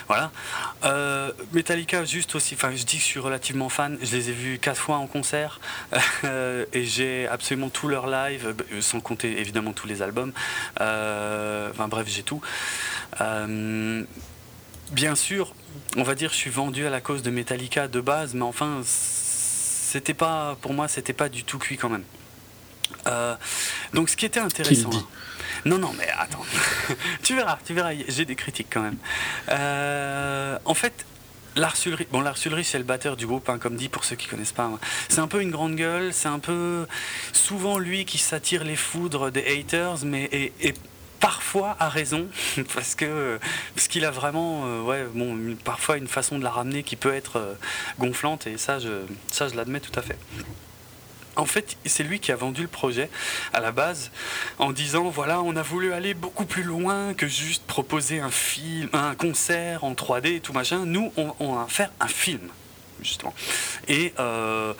voilà. 0.09 0.33
Metallica, 1.53 2.05
juste 2.05 2.35
aussi, 2.35 2.55
enfin, 2.55 2.71
je 2.75 2.85
dis 2.85 2.97
que 2.97 3.03
je 3.03 3.07
suis 3.07 3.21
relativement 3.21 3.69
fan, 3.69 3.99
je 4.03 4.17
les 4.17 4.31
ai 4.31 4.33
vus 4.33 4.59
quatre 4.59 4.81
fois 4.81 4.97
en 4.97 5.07
concert, 5.07 5.61
et 6.73 6.85
j'ai 6.85 7.27
absolument 7.29 7.69
tout 7.69 7.89
leur 7.89 8.07
live, 8.07 8.55
sans 8.81 9.01
compter 9.01 9.41
évidemment 9.41 9.73
tous 9.73 9.87
les 9.87 10.03
albums, 10.03 10.33
enfin 10.79 11.89
bref, 11.89 12.07
j'ai 12.07 12.23
tout. 12.23 12.43
bien 14.93 15.15
sûr, 15.15 15.55
on 15.97 16.03
va 16.03 16.15
dire, 16.15 16.31
je 16.31 16.37
suis 16.37 16.51
vendu 16.51 16.87
à 16.87 16.91
la 16.91 17.01
cause 17.01 17.23
de 17.23 17.31
Metallica 17.31 17.89
de 17.89 18.01
base, 18.01 18.35
mais 18.35 18.43
enfin, 18.43 18.81
c'était 18.85 20.15
pas, 20.15 20.57
pour 20.61 20.73
moi, 20.73 20.89
c'était 20.89 21.13
pas 21.13 21.29
du 21.29 21.45
tout 21.45 21.59
cuit 21.59 21.77
quand 21.77 21.89
même. 21.89 22.05
Euh, 23.07 23.35
donc, 23.93 24.09
ce 24.09 24.17
qui 24.17 24.27
était 24.27 24.41
intéressant. 24.41 24.91
Non, 25.65 25.79
non, 25.79 25.93
mais 25.97 26.09
attends. 26.19 26.45
tu 27.23 27.35
verras, 27.35 27.59
tu 27.65 27.75
verras, 27.75 27.93
j'ai 28.09 28.25
des 28.25 28.37
critiques 28.37 28.69
quand 28.71 28.83
même. 28.83 28.97
Euh, 29.51 30.59
en 30.65 30.75
fait, 30.75 31.07
Lars 31.57 31.77
Ulrich, 31.87 32.09
bon, 32.11 32.21
Lars 32.21 32.39
Ulrich, 32.45 32.67
c'est 32.67 32.79
le 32.79 32.85
batteur 32.85 33.17
du 33.17 33.27
groupe, 33.27 33.49
hein, 33.49 33.59
comme 33.59 33.77
dit 33.77 33.89
pour 33.89 34.05
ceux 34.05 34.17
qui 34.17 34.27
connaissent 34.27 34.53
pas. 34.53 34.65
Hein. 34.65 34.79
C'est 35.09 35.21
un 35.21 35.29
peu 35.29 35.41
une 35.41 35.51
grande 35.51 35.77
gueule, 35.77 36.13
c'est 36.13 36.29
un 36.29 36.41
peu 36.41 36.87
souvent 37.33 37.79
lui 37.79 38.05
qui 38.05 38.19
s'attire 38.19 38.65
les 38.65 38.77
foudres 38.77 39.31
des 39.31 39.61
haters, 39.61 40.05
mais 40.05 40.29
et 40.33 40.75
parfois 41.25 41.75
a 41.81 41.89
raison, 41.89 42.29
parce 42.75 42.95
que 42.95 43.41
parce 43.75 43.89
qu'il 43.89 44.05
a 44.05 44.11
vraiment, 44.11 44.65
euh, 44.67 45.55
parfois 45.65 45.97
une 45.97 46.07
façon 46.07 46.39
de 46.39 46.45
la 46.45 46.51
ramener 46.51 46.83
qui 46.83 46.97
peut 46.97 47.15
être 47.15 47.37
euh, 47.37 47.55
gonflante, 47.99 48.47
et 48.47 48.59
ça, 48.59 48.79
je, 48.79 48.91
ça, 49.31 49.49
je 49.49 49.55
l'admets 49.55 49.81
tout 49.81 49.99
à 49.99 50.03
fait. 50.03 50.19
En 51.37 51.47
fait, 51.47 51.79
c'est 51.87 52.03
lui 52.03 52.21
qui 52.21 52.31
a 52.31 52.37
vendu 52.37 52.61
le 52.61 52.69
projet 52.69 53.09
à 53.55 53.61
la 53.61 53.73
base 53.73 54.11
en 54.59 54.71
disant 54.71 55.09
voilà, 55.09 55.41
on 55.41 55.57
a 55.57 55.63
voulu 55.63 55.95
aller 55.95 56.13
beaucoup 56.13 56.45
plus 56.45 56.63
loin 56.63 57.15
que 57.15 57.27
juste 57.27 57.65
proposer 57.67 58.21
un 58.21 58.31
film, 58.31 58.91
un 58.93 59.15
concert 59.15 59.83
en 59.83 59.95
3D 59.95 60.37
et 60.37 60.41
tout 60.41 60.53
machin. 60.53 60.85
Nous, 60.85 61.11
on, 61.17 61.55
va 61.55 61.67
faire 61.69 61.91
un 62.01 62.07
film, 62.07 62.51
justement. 63.01 63.35
Et 63.89 64.13
euh, 64.21 64.75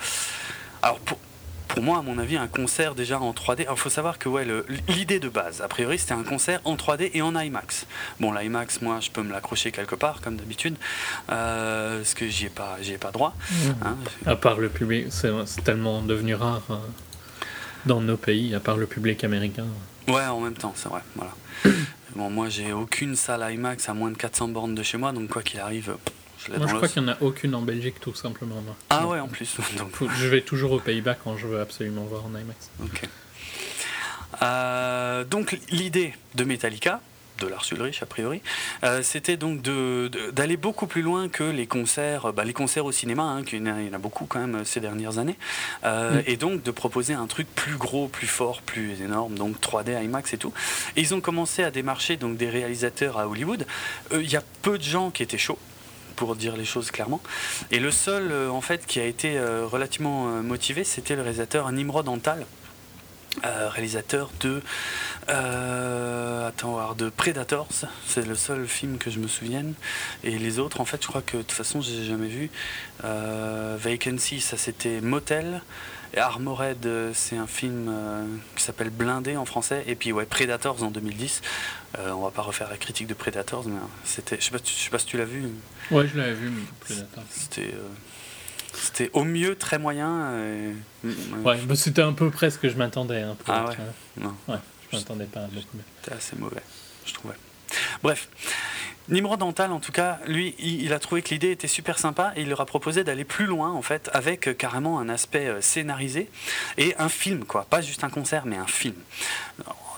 alors 0.83 0.99
pour, 0.99 1.17
pour 1.67 1.83
moi, 1.83 1.99
à 1.99 2.01
mon 2.01 2.17
avis, 2.17 2.37
un 2.37 2.47
concert 2.47 2.95
déjà 2.95 3.19
en 3.19 3.31
3D. 3.31 3.65
Il 3.69 3.77
faut 3.77 3.89
savoir 3.89 4.19
que 4.19 4.29
ouais, 4.29 4.45
l'idée 4.87 5.19
de 5.19 5.29
base, 5.29 5.61
a 5.61 5.67
priori, 5.67 5.97
c'était 5.97 6.13
un 6.13 6.23
concert 6.23 6.59
en 6.63 6.75
3D 6.75 7.11
et 7.13 7.21
en 7.21 7.35
IMAX. 7.37 7.85
Bon, 8.19 8.31
l'IMAX, 8.31 8.81
moi, 8.81 8.99
je 9.01 9.11
peux 9.11 9.23
me 9.23 9.31
l'accrocher 9.31 9.71
quelque 9.71 9.95
part, 9.95 10.21
comme 10.21 10.35
d'habitude, 10.35 10.75
euh, 11.29 11.97
parce 11.97 12.13
que 12.13 12.27
j'y 12.27 12.45
ai 12.45 12.49
pas, 12.49 12.77
ai 12.87 12.97
pas 12.97 13.11
droit. 13.11 13.35
Mmh. 13.49 13.69
Hein. 13.83 13.97
À 14.25 14.35
part 14.35 14.59
le 14.59 14.69
public, 14.69 15.07
c'est 15.09 15.31
tellement 15.63 16.01
devenu 16.01 16.35
rare 16.35 16.63
euh, 16.69 16.75
dans 17.85 18.01
nos 18.01 18.17
pays, 18.17 18.55
à 18.55 18.59
part 18.59 18.77
le 18.77 18.85
public 18.85 19.23
américain. 19.23 19.65
Ouais, 20.07 20.25
en 20.25 20.39
même 20.39 20.53
temps, 20.53 20.73
c'est 20.75 20.89
vrai. 20.89 21.01
Voilà. 21.15 21.31
bon, 22.15 22.29
moi, 22.29 22.49
j'ai 22.49 22.73
aucune 22.73 23.15
salle 23.15 23.45
IMAX 23.53 23.89
à 23.89 23.93
moins 23.93 24.11
de 24.11 24.17
400 24.17 24.49
bornes 24.49 24.75
de 24.75 24.83
chez 24.83 24.97
moi, 24.97 25.11
donc 25.11 25.29
quoi 25.29 25.41
qu'il 25.41 25.59
arrive. 25.59 25.95
Moi, 26.49 26.67
je 26.67 26.75
crois 26.75 26.87
qu'il 26.87 27.03
n'y 27.03 27.09
en 27.09 27.13
a 27.13 27.17
aucune 27.21 27.55
en 27.55 27.61
Belgique, 27.61 27.99
tout 27.99 28.13
simplement. 28.13 28.63
Ah 28.89 29.07
ouais, 29.07 29.19
en 29.19 29.27
plus. 29.27 29.57
je 30.17 30.27
vais 30.27 30.41
toujours 30.41 30.71
aux 30.71 30.79
Pays-Bas 30.79 31.15
quand 31.15 31.37
je 31.37 31.47
veux 31.47 31.59
absolument 31.59 32.03
voir 32.03 32.25
en 32.25 32.29
IMAX. 32.29 32.69
Ok. 32.83 33.09
Euh, 34.41 35.23
donc 35.23 35.57
l'idée 35.69 36.13
de 36.35 36.43
Metallica, 36.43 37.01
de 37.39 37.47
Lars 37.47 37.65
Ulrich 37.71 38.01
a 38.01 38.05
priori, 38.05 38.41
euh, 38.83 39.01
c'était 39.01 39.37
donc 39.37 39.61
d'aller 39.61 40.57
beaucoup 40.57 40.87
plus 40.87 41.01
loin 41.01 41.27
que 41.27 41.43
les 41.43 41.67
concerts, 41.67 42.31
bah, 42.33 42.43
les 42.43 42.53
concerts 42.53 42.85
au 42.85 42.91
cinéma, 42.91 43.23
hein, 43.23 43.43
qu'il 43.43 43.65
y, 43.65 43.69
en 43.69 43.93
a 43.93 43.97
beaucoup 43.97 44.25
quand 44.25 44.39
même 44.39 44.63
ces 44.63 44.79
dernières 44.79 45.17
années, 45.17 45.37
euh, 45.83 46.21
et 46.27 46.37
donc 46.37 46.63
de 46.63 46.71
proposer 46.71 47.13
un 47.13 47.27
truc 47.27 47.47
plus 47.55 47.75
gros, 47.75 48.07
plus 48.07 48.27
fort, 48.27 48.61
plus 48.61 49.01
énorme, 49.01 49.35
donc 49.35 49.59
3D, 49.59 50.03
IMAX 50.03 50.33
et 50.33 50.37
tout. 50.37 50.53
Et 50.95 51.01
ils 51.01 51.13
ont 51.13 51.21
commencé 51.21 51.63
à 51.63 51.71
démarcher 51.71 52.17
donc 52.17 52.37
des 52.37 52.49
réalisateurs 52.49 53.19
à 53.19 53.27
Hollywood. 53.27 53.65
Il 54.13 54.29
y 54.29 54.37
a 54.37 54.43
peu 54.61 54.77
de 54.77 54.83
gens 54.83 55.11
qui 55.11 55.23
étaient 55.23 55.37
chauds 55.37 55.59
pour 56.15 56.35
dire 56.35 56.55
les 56.55 56.65
choses 56.65 56.91
clairement. 56.91 57.21
Et 57.71 57.79
le 57.79 57.91
seul, 57.91 58.33
en 58.49 58.61
fait, 58.61 58.85
qui 58.85 58.99
a 58.99 59.05
été 59.05 59.39
relativement 59.39 60.25
motivé, 60.41 60.83
c'était 60.83 61.15
le 61.15 61.21
réalisateur 61.21 61.71
Nimrod 61.71 62.07
Antal, 62.07 62.45
euh, 63.43 63.67
réalisateur 63.67 64.31
de 64.39 64.61
euh, 65.27 66.49
de 66.97 67.09
Predators. 67.09 67.67
C'est 68.07 68.25
le 68.25 68.35
seul 68.35 68.65
film 68.65 68.97
que 68.97 69.11
je 69.11 69.19
me 69.19 69.27
souvienne. 69.27 69.73
Et 70.23 70.37
les 70.37 70.57
autres 70.59 70.79
en 70.79 70.85
fait 70.85 71.01
je 71.01 71.07
crois 71.07 71.21
que 71.21 71.37
de 71.37 71.41
toute 71.41 71.51
façon 71.51 71.81
j'ai 71.81 72.05
jamais 72.05 72.27
vu. 72.27 72.49
Euh, 73.03 73.75
Vacancy 73.77 74.39
ça 74.39 74.55
c'était 74.55 75.01
Motel 75.01 75.61
Armored 76.17 76.87
c'est 77.13 77.37
un 77.37 77.47
film 77.47 77.91
qui 78.55 78.63
s'appelle 78.63 78.89
Blindé 78.89 79.37
en 79.37 79.45
français 79.45 79.83
et 79.87 79.95
puis 79.95 80.11
ouais 80.11 80.25
Predators 80.25 80.83
en 80.83 80.91
2010 80.91 81.41
on 81.97 82.21
va 82.21 82.31
pas 82.31 82.41
refaire 82.41 82.69
la 82.69 82.77
critique 82.77 83.07
de 83.07 83.13
Predators 83.13 83.67
mais 83.67 83.79
c'était 84.03 84.37
je 84.39 84.45
sais 84.45 84.51
pas, 84.51 84.57
je 84.63 84.69
sais 84.69 84.89
pas 84.89 84.99
si 84.99 85.05
tu 85.05 85.17
l'as 85.17 85.25
vu 85.25 85.43
ouais 85.91 86.07
je 86.07 86.17
l'avais 86.17 86.33
vu 86.33 86.51
Predators 86.79 87.23
c'était 87.29 87.73
c'était 88.75 89.09
au 89.13 89.23
mieux 89.23 89.55
très 89.55 89.79
moyen. 89.79 90.31
Ouais, 91.43 91.57
bah, 91.65 91.75
c'était 91.75 92.01
un 92.01 92.13
peu 92.13 92.29
près 92.29 92.49
ce 92.49 92.59
que 92.59 92.69
je 92.69 92.75
m'attendais. 92.75 93.21
Hein, 93.21 93.35
ah 93.47 93.65
ouais? 93.65 93.75
Non. 94.17 94.35
Ouais, 94.47 94.57
je 94.91 94.97
m'attendais 94.97 95.25
pas 95.25 95.41
à 95.41 95.47
beaucoup 95.47 95.77
mieux. 95.77 95.83
C'était 96.01 96.15
assez 96.15 96.35
mauvais, 96.35 96.61
je 97.05 97.13
trouvais. 97.13 97.35
Bref. 98.03 98.27
Nimrod 99.07 99.39
Dental, 99.39 99.71
en 99.71 99.79
tout 99.79 99.91
cas, 99.91 100.17
lui, 100.25 100.55
il 100.57 100.91
a 100.91 100.99
trouvé 100.99 101.21
que 101.21 101.29
l'idée 101.29 101.51
était 101.51 101.67
super 101.67 101.99
sympa 101.99 102.33
et 102.35 102.41
il 102.41 102.49
leur 102.49 102.61
a 102.61 102.65
proposé 102.65 103.03
d'aller 103.03 103.23
plus 103.23 103.45
loin, 103.45 103.71
en 103.71 103.83
fait, 103.83 104.09
avec 104.13 104.47
euh, 104.47 104.53
carrément 104.53 104.99
un 104.99 105.09
aspect 105.09 105.47
euh, 105.47 105.61
scénarisé 105.61 106.27
et 106.79 106.95
un 106.97 107.09
film, 107.09 107.45
quoi. 107.45 107.65
Pas 107.69 107.81
juste 107.81 108.03
un 108.03 108.09
concert, 108.09 108.47
mais 108.47 108.57
un 108.57 108.65
film. 108.65 108.95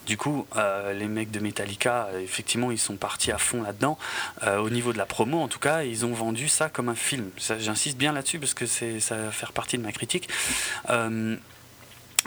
Du 0.06 0.18
coup, 0.18 0.46
euh, 0.58 0.92
les 0.94 1.08
mecs 1.08 1.32
de 1.32 1.40
Metallica, 1.40 2.10
effectivement, 2.22 2.70
ils 2.72 2.80
sont 2.80 2.98
partis 2.98 3.32
à 3.32 3.38
fond 3.38 3.62
là-dedans. 3.62 3.98
Au 4.46 4.70
niveau 4.70 4.94
de 4.94 4.98
la 4.98 5.06
promo, 5.06 5.42
en 5.42 5.50
tout 5.50 5.60
cas, 5.60 5.84
ils 5.84 6.06
ont 6.06 6.14
vendu 6.14 6.48
ça 6.48 6.70
comme 6.70 6.88
un 6.88 6.96
film. 6.96 7.30
J'insiste 7.60 7.98
bien 7.98 8.14
là-dessus 8.14 8.40
parce 8.40 8.54
que 8.54 8.66
ça 8.66 9.16
va 9.18 9.32
faire 9.32 9.52
partie 9.52 9.78
de 9.78 9.84
ma 9.84 9.92
critique. 9.92 10.30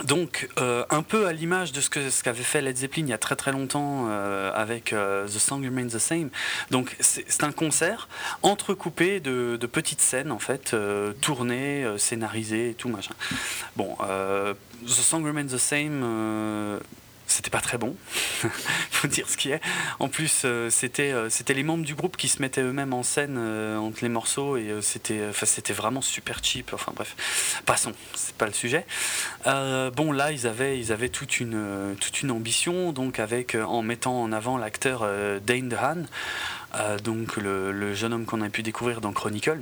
Donc, 0.05 0.49
un 0.57 1.03
peu 1.03 1.27
à 1.27 1.33
l'image 1.33 1.73
de 1.73 1.81
ce 1.81 1.91
qu'avait 1.91 2.11
ce 2.11 2.23
fait 2.23 2.63
Led 2.63 2.77
Zeppelin 2.77 3.05
il 3.07 3.11
y 3.11 3.13
a 3.13 3.19
très 3.19 3.37
très 3.37 3.53
longtemps 3.53 4.09
avec 4.55 4.95
The 4.95 5.29
Song 5.29 5.63
Remains 5.65 5.89
the 5.89 5.99
Same. 5.99 6.31
Donc, 6.71 6.97
c'est 7.01 7.45
un 7.45 7.53
concert 7.53 8.09
entrecoupé 8.43 9.21
de, 9.21 9.59
de, 9.61 9.67
petites 9.67 10.01
scènes 10.01 10.31
en 10.31 10.39
fait, 10.39 10.75
tournées, 11.21 11.87
scénarisées 11.99 12.71
et 12.71 12.75
tout 12.75 12.89
machin. 12.89 13.15
Bon, 13.77 13.97
The 13.99 14.89
Song 14.89 15.25
Remains 15.25 15.49
the 15.49 15.59
Same 15.59 16.81
c'était 17.31 17.51
pas 17.51 17.61
très 17.61 17.79
bon, 17.79 17.95
faut 18.91 19.09
dire 19.09 19.29
ce 19.29 19.37
qui 19.37 19.51
est. 19.51 19.61
En 19.99 20.09
plus, 20.09 20.43
euh, 20.45 20.69
c'était 20.69 21.13
euh, 21.13 21.31
c'était 21.31 21.55
les 21.55 21.63
membres 21.63 21.85
du 21.85 21.95
groupe 21.95 22.17
qui 22.17 22.29
se 22.29 22.43
mettaient 22.43 22.63
eux-mêmes 22.63 22.93
en 22.93 23.03
scène 23.03 23.37
euh, 23.39 23.77
entre 23.79 23.99
les 24.03 24.09
morceaux 24.09 24.57
et 24.57 24.81
c'était 24.83 25.73
vraiment 25.73 26.01
super 26.03 26.43
cheap. 26.43 26.73
Enfin 26.75 26.93
bref, 26.95 27.63
passons, 27.67 27.93
c'est 28.15 28.35
pas 28.35 28.47
le 28.47 28.53
sujet. 28.53 28.85
bon 29.45 30.13
là, 30.13 30.33
ils 30.33 30.47
avaient 30.47 31.09
toute 31.09 31.41
une 31.41 32.31
ambition 32.31 32.93
donc 32.93 33.19
avec 33.19 33.55
en 33.55 33.83
mettant 33.83 34.21
en 34.21 34.33
avant 34.33 34.59
l'acteur 34.59 35.07
Dane 35.47 35.69
DeHaan, 35.69 36.07
le, 37.37 37.95
jeune 37.95 38.13
homme 38.13 38.27
qu'on 38.27 38.43
a 38.43 38.49
pu 38.49 38.63
découvrir 38.63 39.01
dans 39.01 39.13
Chronicle 39.13 39.61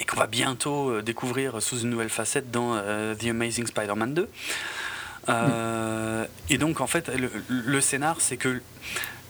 et 0.00 0.04
qu'on 0.04 0.16
va 0.16 0.26
bientôt 0.26 1.00
découvrir 1.02 1.62
sous 1.62 1.80
une 1.80 1.90
nouvelle 1.90 2.10
facette 2.10 2.50
dans 2.50 2.78
The 3.14 3.26
Amazing 3.26 3.66
Spider-Man 3.66 4.14
2. 4.14 4.28
Euh, 5.28 6.26
et 6.48 6.58
donc, 6.58 6.80
en 6.80 6.86
fait, 6.86 7.10
le, 7.48 7.80
scénar, 7.80 8.20
c'est 8.20 8.36
que 8.36 8.60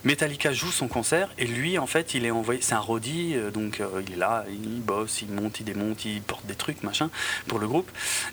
Metallica 0.04 0.52
joue 0.52 0.70
son 0.70 0.88
concert 0.88 1.30
et 1.38 1.46
lui, 1.46 1.78
en 1.78 1.86
fait, 1.86 2.14
il 2.14 2.24
est 2.26 2.30
envoyé. 2.30 2.60
C'est 2.60 2.74
un 2.74 2.80
roadie, 2.80 3.32
euh, 3.34 3.50
donc 3.50 3.80
euh, 3.80 4.02
il 4.06 4.14
est 4.14 4.16
là, 4.16 4.44
il 4.50 4.80
bosse, 4.80 5.22
il 5.22 5.30
monte, 5.30 5.60
il 5.60 5.64
démonte, 5.64 6.04
il 6.04 6.20
porte 6.20 6.44
des 6.46 6.54
trucs, 6.54 6.82
machin, 6.82 7.10
pour 7.46 7.58
le 7.58 7.68
groupe. 7.68 7.90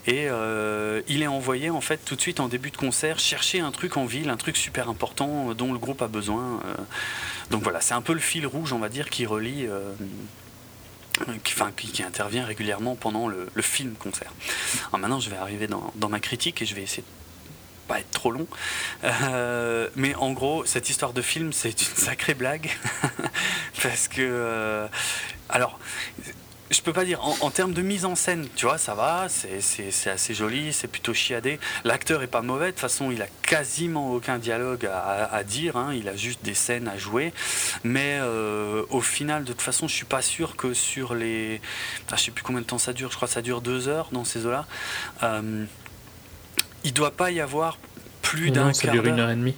Et 0.08 0.28
il 1.08 1.22
est 1.22 1.28
envoyé, 1.28 1.70
en 1.70 1.82
fait, 1.82 1.98
tout 2.04 2.16
de 2.16 2.22
suite 2.22 2.40
en 2.40 2.48
début 2.48 2.72
de 2.72 2.78
concert, 2.78 3.20
chercher 3.20 3.60
un 3.60 3.72
truc 3.72 3.98
en 3.98 4.06
ville, 4.06 4.30
un 4.30 4.38
truc 4.38 4.58
super 4.58 4.90
important 4.90 5.54
dont 5.54 5.74
le 5.74 5.80
groupe 5.80 6.02
a 6.02 6.08
besoin. 6.08 6.60
donc 7.50 7.64
voilà, 7.64 7.82
c'est 7.82 7.94
un 7.94 8.02
peu 8.02 8.14
le 8.14 8.20
fil 8.20 8.46
rouge, 8.46 8.74
on 8.74 8.80
va 8.80 8.90
dire, 8.90 9.10
qui 9.10 9.26
relie. 9.26 9.68
Qui, 11.44 11.54
enfin, 11.54 11.72
qui, 11.76 12.02
intervient 12.02 12.46
régulièrement 12.46 12.96
pendant 12.96 13.28
le, 13.28 13.48
film 13.62 13.94
concert. 13.94 14.32
Alors 14.90 15.00
maintenant, 15.00 15.20
je 15.20 15.30
vais 15.30 15.36
arriver 15.36 15.68
dans, 15.68 15.92
dans, 15.96 16.10
ma 16.10 16.20
critique 16.20 16.62
et 16.62 16.66
je 16.66 16.74
vais 16.74 16.82
essayer 16.82 17.04
être 18.00 18.12
trop 18.12 18.32
long. 18.32 18.48
Euh, 19.04 19.90
mais 19.96 20.16
en 20.16 20.32
gros, 20.32 20.66
cette 20.66 20.90
histoire 20.90 21.14
de 21.14 21.22
film, 21.22 21.54
c'est 21.54 21.70
une 21.70 21.96
sacrée 21.96 22.34
blague. 22.34 22.70
Parce 23.84 24.08
que. 24.08 24.22
Euh, 24.22 24.88
alors. 25.50 25.80
Je 26.72 26.82
peux 26.82 26.94
pas 26.94 27.04
dire, 27.04 27.20
en, 27.22 27.52
termes 27.52 27.74
de 27.74 27.82
mise 27.82 28.06
en 28.06 28.16
scène, 28.16 28.48
tu 28.56 28.66
vois, 28.66 28.78
ça 28.78 28.96
va, 28.96 29.28
c'est 29.28 30.10
assez 30.10 30.34
joli, 30.34 30.72
c'est 30.72 30.88
plutôt 30.88 31.14
chiadé. 31.14 31.60
L'acteur 31.84 32.24
est 32.24 32.28
pas 32.28 32.42
mauvais, 32.42 32.68
de 32.68 32.72
toute 32.72 32.80
façon, 32.80 33.12
il 33.12 33.22
a 33.22 33.28
quasiment 33.42 34.14
aucun 34.14 34.38
dialogue 34.38 34.86
à, 34.90 35.44
dire, 35.44 35.76
hein. 35.76 35.94
il 35.94 36.08
a 36.08 36.16
juste 36.16 36.46
des 36.46 36.54
scènes 36.54 36.88
à 36.88 36.98
jouer. 36.98 37.34
Mais 37.84 38.20
euh, 38.22 38.86
au 38.90 39.02
final, 39.02 39.44
de 39.44 39.52
toute 39.52 39.62
façon, 39.62 39.90
je 39.90 39.94
suis 39.94 40.06
pas 40.06 40.22
sûr 40.22 40.56
que 40.56 40.74
sur 40.74 41.14
les. 41.14 41.60
Ah, 42.10 42.16
je 42.16 42.24
sais 42.24 42.32
plus 42.32 42.44
combien 42.44 42.62
de 42.62 42.66
temps 42.66 42.78
ça 42.78 42.94
dure, 42.94 43.12
je 43.12 43.18
crois 43.18 43.28
que 43.28 43.34
ça 43.34 43.42
dure 43.42 43.60
deux 43.60 43.90
heures 43.90 44.08
dans 44.14 44.24
ces 44.24 44.46
eaux-là 44.46 44.66
il 46.84 46.94
doit 46.94 47.12
pas 47.12 47.32
y 47.32 47.40
avoir 47.40 47.78
plus 48.22 48.52
d'un 48.52 48.72
quart 48.72 48.94
d'heure. 48.94 49.06
une 49.06 49.20
heure 49.20 49.30
et 49.30 49.36
demie. 49.36 49.56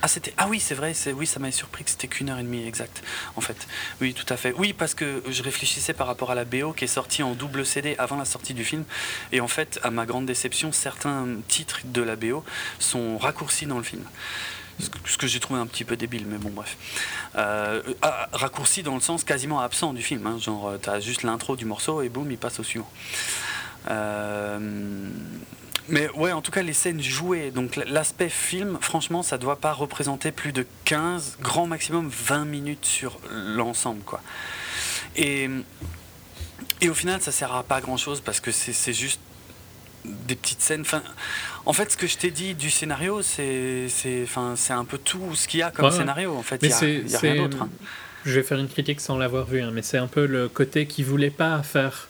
Ah, 0.00 0.06
c'était 0.06 0.32
ah 0.36 0.46
oui 0.48 0.60
c'est 0.60 0.76
vrai 0.76 0.94
c'est 0.94 1.12
oui 1.12 1.26
ça 1.26 1.40
m'a 1.40 1.50
surpris 1.50 1.82
que 1.82 1.90
c'était 1.90 2.06
qu'une 2.06 2.30
heure 2.30 2.38
et 2.38 2.44
demie 2.44 2.64
exact 2.64 3.02
en 3.34 3.40
fait 3.40 3.66
oui 4.00 4.14
tout 4.14 4.32
à 4.32 4.36
fait 4.36 4.54
oui 4.56 4.72
parce 4.72 4.94
que 4.94 5.24
je 5.28 5.42
réfléchissais 5.42 5.92
par 5.92 6.06
rapport 6.06 6.30
à 6.30 6.36
la 6.36 6.44
BO 6.44 6.72
qui 6.72 6.84
est 6.84 6.88
sortie 6.88 7.24
en 7.24 7.32
double 7.32 7.66
CD 7.66 7.96
avant 7.98 8.16
la 8.16 8.24
sortie 8.24 8.54
du 8.54 8.64
film 8.64 8.84
et 9.32 9.40
en 9.40 9.48
fait 9.48 9.80
à 9.82 9.90
ma 9.90 10.06
grande 10.06 10.24
déception 10.24 10.70
certains 10.70 11.26
titres 11.48 11.80
de 11.84 12.00
la 12.00 12.14
BO 12.14 12.44
sont 12.78 13.18
raccourcis 13.18 13.66
dans 13.66 13.76
le 13.76 13.82
film 13.82 14.04
ce 14.78 15.18
que 15.18 15.26
j'ai 15.26 15.40
trouvé 15.40 15.58
un 15.58 15.66
petit 15.66 15.82
peu 15.82 15.96
débile, 15.96 16.24
mais 16.28 16.38
bon, 16.38 16.50
bref. 16.50 16.76
Euh, 17.36 17.82
ah, 18.00 18.28
raccourci 18.32 18.84
dans 18.84 18.94
le 18.94 19.00
sens 19.00 19.24
quasiment 19.24 19.58
absent 19.58 19.92
du 19.92 20.02
film, 20.02 20.24
hein, 20.24 20.38
genre 20.38 20.74
t'as 20.80 21.00
juste 21.00 21.24
l'intro 21.24 21.56
du 21.56 21.64
morceau 21.64 22.00
et 22.00 22.08
boum, 22.08 22.30
il 22.30 22.38
passe 22.38 22.60
au 22.60 22.62
suivant. 22.62 22.88
Euh, 23.90 25.10
mais 25.88 26.08
ouais, 26.10 26.32
en 26.32 26.42
tout 26.42 26.50
cas, 26.50 26.62
les 26.62 26.72
scènes 26.72 27.02
jouées, 27.02 27.50
donc 27.50 27.76
l'aspect 27.76 28.28
film, 28.28 28.78
franchement, 28.80 29.22
ça 29.22 29.38
doit 29.38 29.56
pas 29.56 29.72
représenter 29.72 30.32
plus 30.32 30.52
de 30.52 30.66
15, 30.84 31.38
grand 31.40 31.66
maximum 31.66 32.08
20 32.08 32.44
minutes 32.44 32.84
sur 32.84 33.18
l'ensemble, 33.30 34.02
quoi. 34.02 34.20
Et, 35.16 35.48
et 36.80 36.88
au 36.88 36.94
final, 36.94 37.20
ça 37.20 37.32
sert 37.32 37.54
à 37.54 37.62
pas 37.62 37.80
grand 37.80 37.96
chose 37.96 38.20
parce 38.20 38.40
que 38.40 38.50
c'est 38.50 38.92
juste 38.92 39.20
des 40.04 40.36
petites 40.36 40.60
scènes. 40.60 40.82
Enfin, 40.82 41.02
en 41.66 41.72
fait, 41.72 41.90
ce 41.90 41.96
que 41.96 42.06
je 42.06 42.16
t'ai 42.16 42.30
dit 42.30 42.54
du 42.54 42.70
scénario, 42.70 43.22
c'est 43.22 43.88
enfin, 44.22 44.54
un 44.70 44.84
peu 44.84 44.98
tout 44.98 45.34
ce 45.34 45.48
qu'il 45.48 45.60
y 45.60 45.62
a 45.62 45.70
comme 45.70 45.90
scénario. 45.90 46.34
En 46.34 46.42
fait, 46.42 46.62
il 46.62 46.68
n'y 47.04 47.14
a, 47.14 47.18
rien 47.18 47.36
d'autre. 47.36 47.62
Hein. 47.62 47.70
Je 48.24 48.32
vais 48.32 48.42
faire 48.42 48.58
une 48.58 48.68
critique 48.68 49.00
sans 49.00 49.16
l'avoir 49.16 49.46
vu, 49.46 49.62
hein, 49.62 49.70
mais 49.72 49.82
c'est 49.82 49.98
un 49.98 50.06
peu 50.06 50.26
le 50.26 50.48
côté 50.48 50.86
qui 50.86 51.02
voulait 51.02 51.30
pas 51.30 51.62
faire 51.62 52.08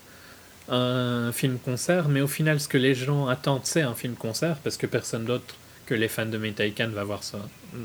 un 0.69 1.33
film-concert, 1.33 2.09
mais 2.09 2.21
au 2.21 2.27
final, 2.27 2.61
ce 2.61 2.69
que 2.69 2.79
les 2.79 2.95
gens 2.95 3.29
attendent, 3.29 3.65
c'est 3.65 3.83
un 3.83 3.95
film-concert, 3.95 4.57
parce 4.63 4.77
que 4.77 4.87
personne 4.87 5.25
d'autre 5.25 5.55
que 5.87 5.95
les 5.95 6.09
fans 6.09 6.27
de 6.27 6.39
Metallica 6.39 6.87
ne 6.87 6.95
va 6.95 7.05
voir 7.05 7.23
ça. 7.23 7.39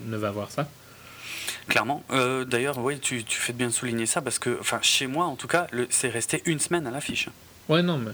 Ne 0.07 0.17
va 0.17 0.31
voir 0.31 0.51
ça. 0.51 0.67
Clairement. 1.67 2.03
Euh, 2.11 2.43
d'ailleurs, 2.43 2.77
oui, 2.77 2.99
tu, 2.99 3.23
tu, 3.23 3.37
fais 3.37 3.53
bien 3.53 3.67
de 3.67 3.71
souligner 3.73 4.05
ça, 4.05 4.21
parce 4.21 4.39
que, 4.39 4.57
enfin, 4.59 4.79
chez 4.81 5.07
moi, 5.07 5.25
en 5.25 5.35
tout 5.35 5.47
cas, 5.47 5.67
c'est 5.89 6.09
resté 6.09 6.41
une 6.45 6.59
semaine 6.59 6.85
à 6.87 6.91
l'affiche. 6.91 7.29
Ouais, 7.69 7.81
non, 7.81 7.97
mais 7.97 8.11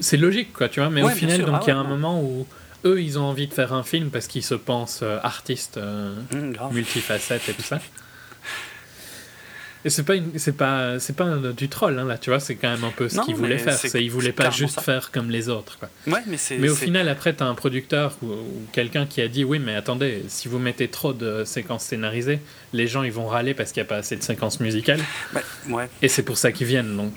c'est 0.00 0.16
logique, 0.16 0.52
quoi, 0.52 0.68
tu 0.68 0.80
vois. 0.80 0.90
Mais 0.90 1.02
au 1.02 1.08
final, 1.08 1.44
donc 1.44 1.56
ah 1.56 1.60
il 1.64 1.68
y 1.68 1.72
a 1.72 1.76
un 1.76 1.84
moment 1.84 2.20
où 2.20 2.46
eux, 2.84 3.02
ils 3.02 3.18
ont 3.18 3.24
envie 3.24 3.46
de 3.46 3.54
faire 3.54 3.72
un 3.72 3.82
film 3.82 4.10
parce 4.10 4.26
qu'ils 4.26 4.44
se 4.44 4.54
pensent 4.54 5.00
euh, 5.02 5.18
artistes 5.22 5.78
euh, 5.78 6.14
mmh, 6.32 6.72
multifacettes 6.72 7.48
et 7.48 7.54
tout 7.54 7.62
ça. 7.62 7.80
Et 9.84 9.90
c'est 9.90 10.02
pas, 10.02 10.14
c'est 10.36 10.56
pas, 10.56 10.98
c'est 10.98 11.14
pas 11.14 11.36
du 11.36 11.68
troll 11.68 11.98
hein, 11.98 12.06
là, 12.06 12.16
tu 12.16 12.30
vois, 12.30 12.40
c'est 12.40 12.54
quand 12.54 12.70
même 12.70 12.84
un 12.84 12.90
peu 12.90 13.08
ce 13.08 13.20
qu'il 13.20 13.34
voulait 13.34 13.58
faire. 13.58 13.74
C'est, 13.74 14.02
il 14.02 14.10
voulait 14.10 14.32
pas 14.32 14.50
juste 14.50 14.80
faire 14.80 15.10
comme 15.10 15.30
les 15.30 15.48
autres. 15.48 15.78
Quoi. 15.78 15.90
Ouais, 16.06 16.20
mais, 16.26 16.68
au 16.68 16.74
final, 16.74 17.08
après, 17.08 17.34
tu 17.34 17.42
as 17.42 17.46
un 17.46 17.54
producteur 17.54 18.16
ou, 18.22 18.34
quelqu'un 18.72 19.06
qui 19.06 19.20
a 19.20 19.28
dit 19.28 19.44
oui, 19.44 19.58
mais 19.58 19.74
attendez, 19.74 20.24
si 20.28 20.48
vous 20.48 20.58
mettez 20.58 20.88
trop 20.88 21.12
de 21.12 21.44
séquences 21.44 21.84
scénarisées, 21.84 22.40
les 22.72 22.86
gens 22.86 23.02
ils 23.02 23.12
vont 23.12 23.26
râler 23.26 23.52
parce 23.52 23.72
qu'il 23.72 23.82
n'y 23.82 23.86
a 23.86 23.88
pas 23.88 23.96
assez 23.96 24.16
de 24.16 24.22
séquences 24.22 24.60
musicales. 24.60 25.00
ouais. 25.68 25.88
Et 26.00 26.08
c'est 26.08 26.22
pour 26.22 26.38
ça 26.38 26.50
qu'ils 26.50 26.66
viennent. 26.66 26.96
Donc, 26.96 27.12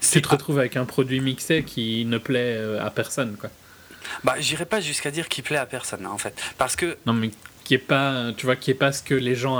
tu 0.00 0.22
te 0.22 0.28
retrouves 0.28 0.58
avec 0.58 0.76
un 0.76 0.84
produit 0.84 1.20
mixé 1.20 1.64
qui 1.64 2.04
ne 2.04 2.18
plaît 2.18 2.56
euh, 2.56 2.84
à 2.84 2.90
personne, 2.90 3.36
quoi. 3.38 3.50
Bah, 4.24 4.36
j'irai 4.38 4.64
pas 4.64 4.80
jusqu'à 4.80 5.10
dire 5.10 5.28
qu'il 5.28 5.44
plaît 5.44 5.58
à 5.58 5.66
personne, 5.66 6.06
hein, 6.06 6.10
en 6.12 6.18
fait, 6.18 6.34
parce 6.56 6.76
que. 6.76 6.96
Non, 7.06 7.12
mais 7.12 7.30
qui 7.64 7.74
est 7.74 7.78
pas, 7.78 8.32
tu 8.36 8.46
vois, 8.46 8.56
qui 8.56 8.70
est 8.70 8.74
pas 8.74 8.92
ce 8.92 9.02
que 9.02 9.14
les 9.14 9.34
gens 9.34 9.58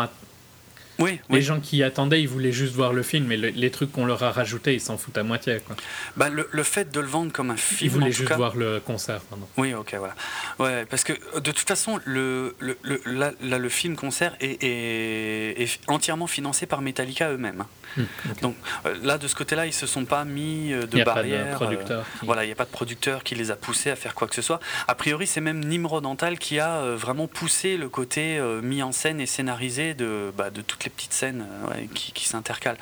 les 1.31 1.43
gens 1.43 1.61
qui 1.61 1.83
attendaient, 1.83 2.21
ils 2.21 2.29
voulaient 2.29 2.53
juste 2.53 2.75
voir 2.75 2.93
le 2.93 3.03
film, 3.03 3.27
mais 3.27 3.37
les 3.37 3.71
trucs 3.71 3.93
qu'on 3.93 4.07
leur 4.07 4.23
a 4.23 4.31
rajoutés, 4.31 4.75
ils 4.75 4.81
s'en 4.81 4.99
foutent 4.99 5.19
à 5.19 5.23
moitié. 5.23 5.61
Quoi. 5.67 5.77
Bah, 6.17 6.29
le, 6.29 6.49
le, 6.51 6.63
fait 6.63 6.91
de 6.93 7.01
le 7.01 7.07
vendre 7.07 7.33
comme 7.33 7.51
un 7.51 7.57
film. 7.57 7.91
Ils 7.91 7.91
voulaient 7.91 8.13
juste 8.13 8.33
voir 8.33 8.57
le 8.57 8.81
concert. 8.81 9.21
Pardon. 9.23 9.47
Oui, 9.57 9.75
ok, 9.75 9.95
voilà. 9.99 10.15
Ouais, 10.59 10.85
parce 10.87 11.05
que 11.05 11.13
de 11.39 11.51
toute 11.51 11.69
façon, 11.69 12.01
le, 12.05 12.55
le, 12.59 12.77
le, 12.83 13.01
là, 13.07 13.33
le 13.41 13.69
film 13.69 13.97
concert 13.97 14.37
est, 14.41 14.63
est, 14.63 15.81
entièrement 15.87 16.27
financé 16.27 16.67
par 16.67 16.83
Metallica 16.83 17.31
eux-mêmes. 17.31 17.65
Hmm, 17.97 18.05
Donc 18.43 18.57
euh, 18.87 18.95
là, 19.03 19.19
de 19.19 19.27
ce 19.27 19.35
côté-là, 19.35 19.67
ils 19.67 19.73
se 19.73 19.87
sont 19.87 20.05
pas 20.05 20.25
mis 20.25 20.73
euh, 20.73 20.87
de 20.87 21.03
barrière. 21.03 21.55
producteur 21.57 22.01
euh, 22.01 22.23
Voilà, 22.23 22.45
il 22.45 22.47
n'y 22.47 22.53
a 22.53 22.57
pas 22.57 22.65
de 22.65 22.71
producteur 22.71 23.25
qui 23.25 23.35
les 23.35 23.51
a 23.51 23.57
poussés 23.57 23.91
à 23.91 23.97
faire 23.97 24.15
quoi 24.15 24.29
que 24.29 24.35
ce 24.35 24.43
soit. 24.43 24.61
A 24.87 24.95
priori, 24.95 25.27
c'est 25.27 25.41
même 25.41 25.65
Nimrod 25.65 26.07
Antal 26.07 26.39
qui 26.39 26.61
a 26.61 26.83
vraiment 26.95 27.27
poussé 27.27 27.77
le 27.77 27.89
côté 27.89 28.41
mis 28.63 28.83
en 28.83 28.93
scène 28.93 29.21
et 29.21 29.27
scénarisé 29.27 29.95
de, 29.95 30.33
bah, 30.37 30.51
de 30.51 30.61
toutes 30.61 30.85
les 30.85 30.90
petites 30.91 31.13
scènes 31.13 31.47
qui, 31.95 32.13
qui 32.13 32.29
s'intercalent. 32.29 32.79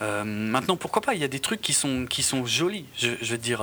maintenant, 0.00 0.76
pourquoi 0.76 1.02
pas? 1.02 1.14
Il 1.14 1.20
y 1.20 1.24
a 1.24 1.28
des 1.28 1.40
trucs 1.40 1.60
qui 1.60 1.72
sont, 1.72 2.06
qui 2.06 2.22
sont 2.22 2.46
jolis. 2.46 2.86
Je, 2.96 3.10
veux 3.22 3.38
dire, 3.38 3.62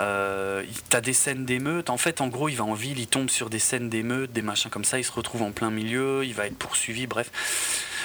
euh, 0.00 0.64
t'as 0.88 1.00
des 1.00 1.12
scènes 1.12 1.44
d'émeute. 1.44 1.90
En 1.90 1.96
fait, 1.96 2.20
en 2.20 2.28
gros, 2.28 2.48
il 2.48 2.56
va 2.56 2.64
en 2.64 2.74
ville, 2.74 2.98
il 2.98 3.06
tombe 3.06 3.30
sur 3.30 3.50
des 3.50 3.58
scènes 3.58 3.88
d'émeute, 3.88 4.32
des 4.32 4.42
machins 4.42 4.70
comme 4.70 4.84
ça, 4.84 4.98
il 4.98 5.04
se 5.04 5.12
retrouve 5.12 5.42
en 5.42 5.52
plein 5.52 5.70
milieu, 5.70 6.24
il 6.24 6.34
va 6.34 6.46
être 6.46 6.56
poursuivi, 6.56 7.06
bref. 7.06 7.30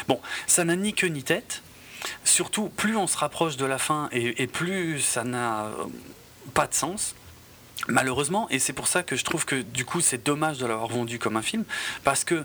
Bon, 0.07 0.19
ça 0.47 0.65
n'a 0.65 0.75
ni 0.75 0.93
queue 0.93 1.07
ni 1.07 1.23
tête. 1.23 1.61
Surtout, 2.23 2.69
plus 2.69 2.95
on 2.95 3.07
se 3.07 3.17
rapproche 3.17 3.57
de 3.57 3.65
la 3.65 3.77
fin 3.77 4.09
et, 4.11 4.47
plus 4.47 4.99
ça 5.01 5.23
n'a 5.23 5.65
euh, 5.65 5.71
pas 6.53 6.67
de 6.67 6.73
sens. 6.73 7.15
Malheureusement, 7.87 8.47
et 8.49 8.59
c'est 8.59 8.73
pour 8.73 8.87
ça 8.87 9.03
que 9.03 9.15
je 9.15 9.23
trouve 9.23 9.45
que 9.45 9.61
du 9.61 9.85
coup 9.85 10.01
c'est 10.01 10.23
dommage 10.23 10.57
de 10.57 10.65
l'avoir 10.65 10.87
vendu 10.87 11.19
comme 11.19 11.37
un 11.37 11.41
film, 11.41 11.63
parce 12.03 12.23
que 12.23 12.43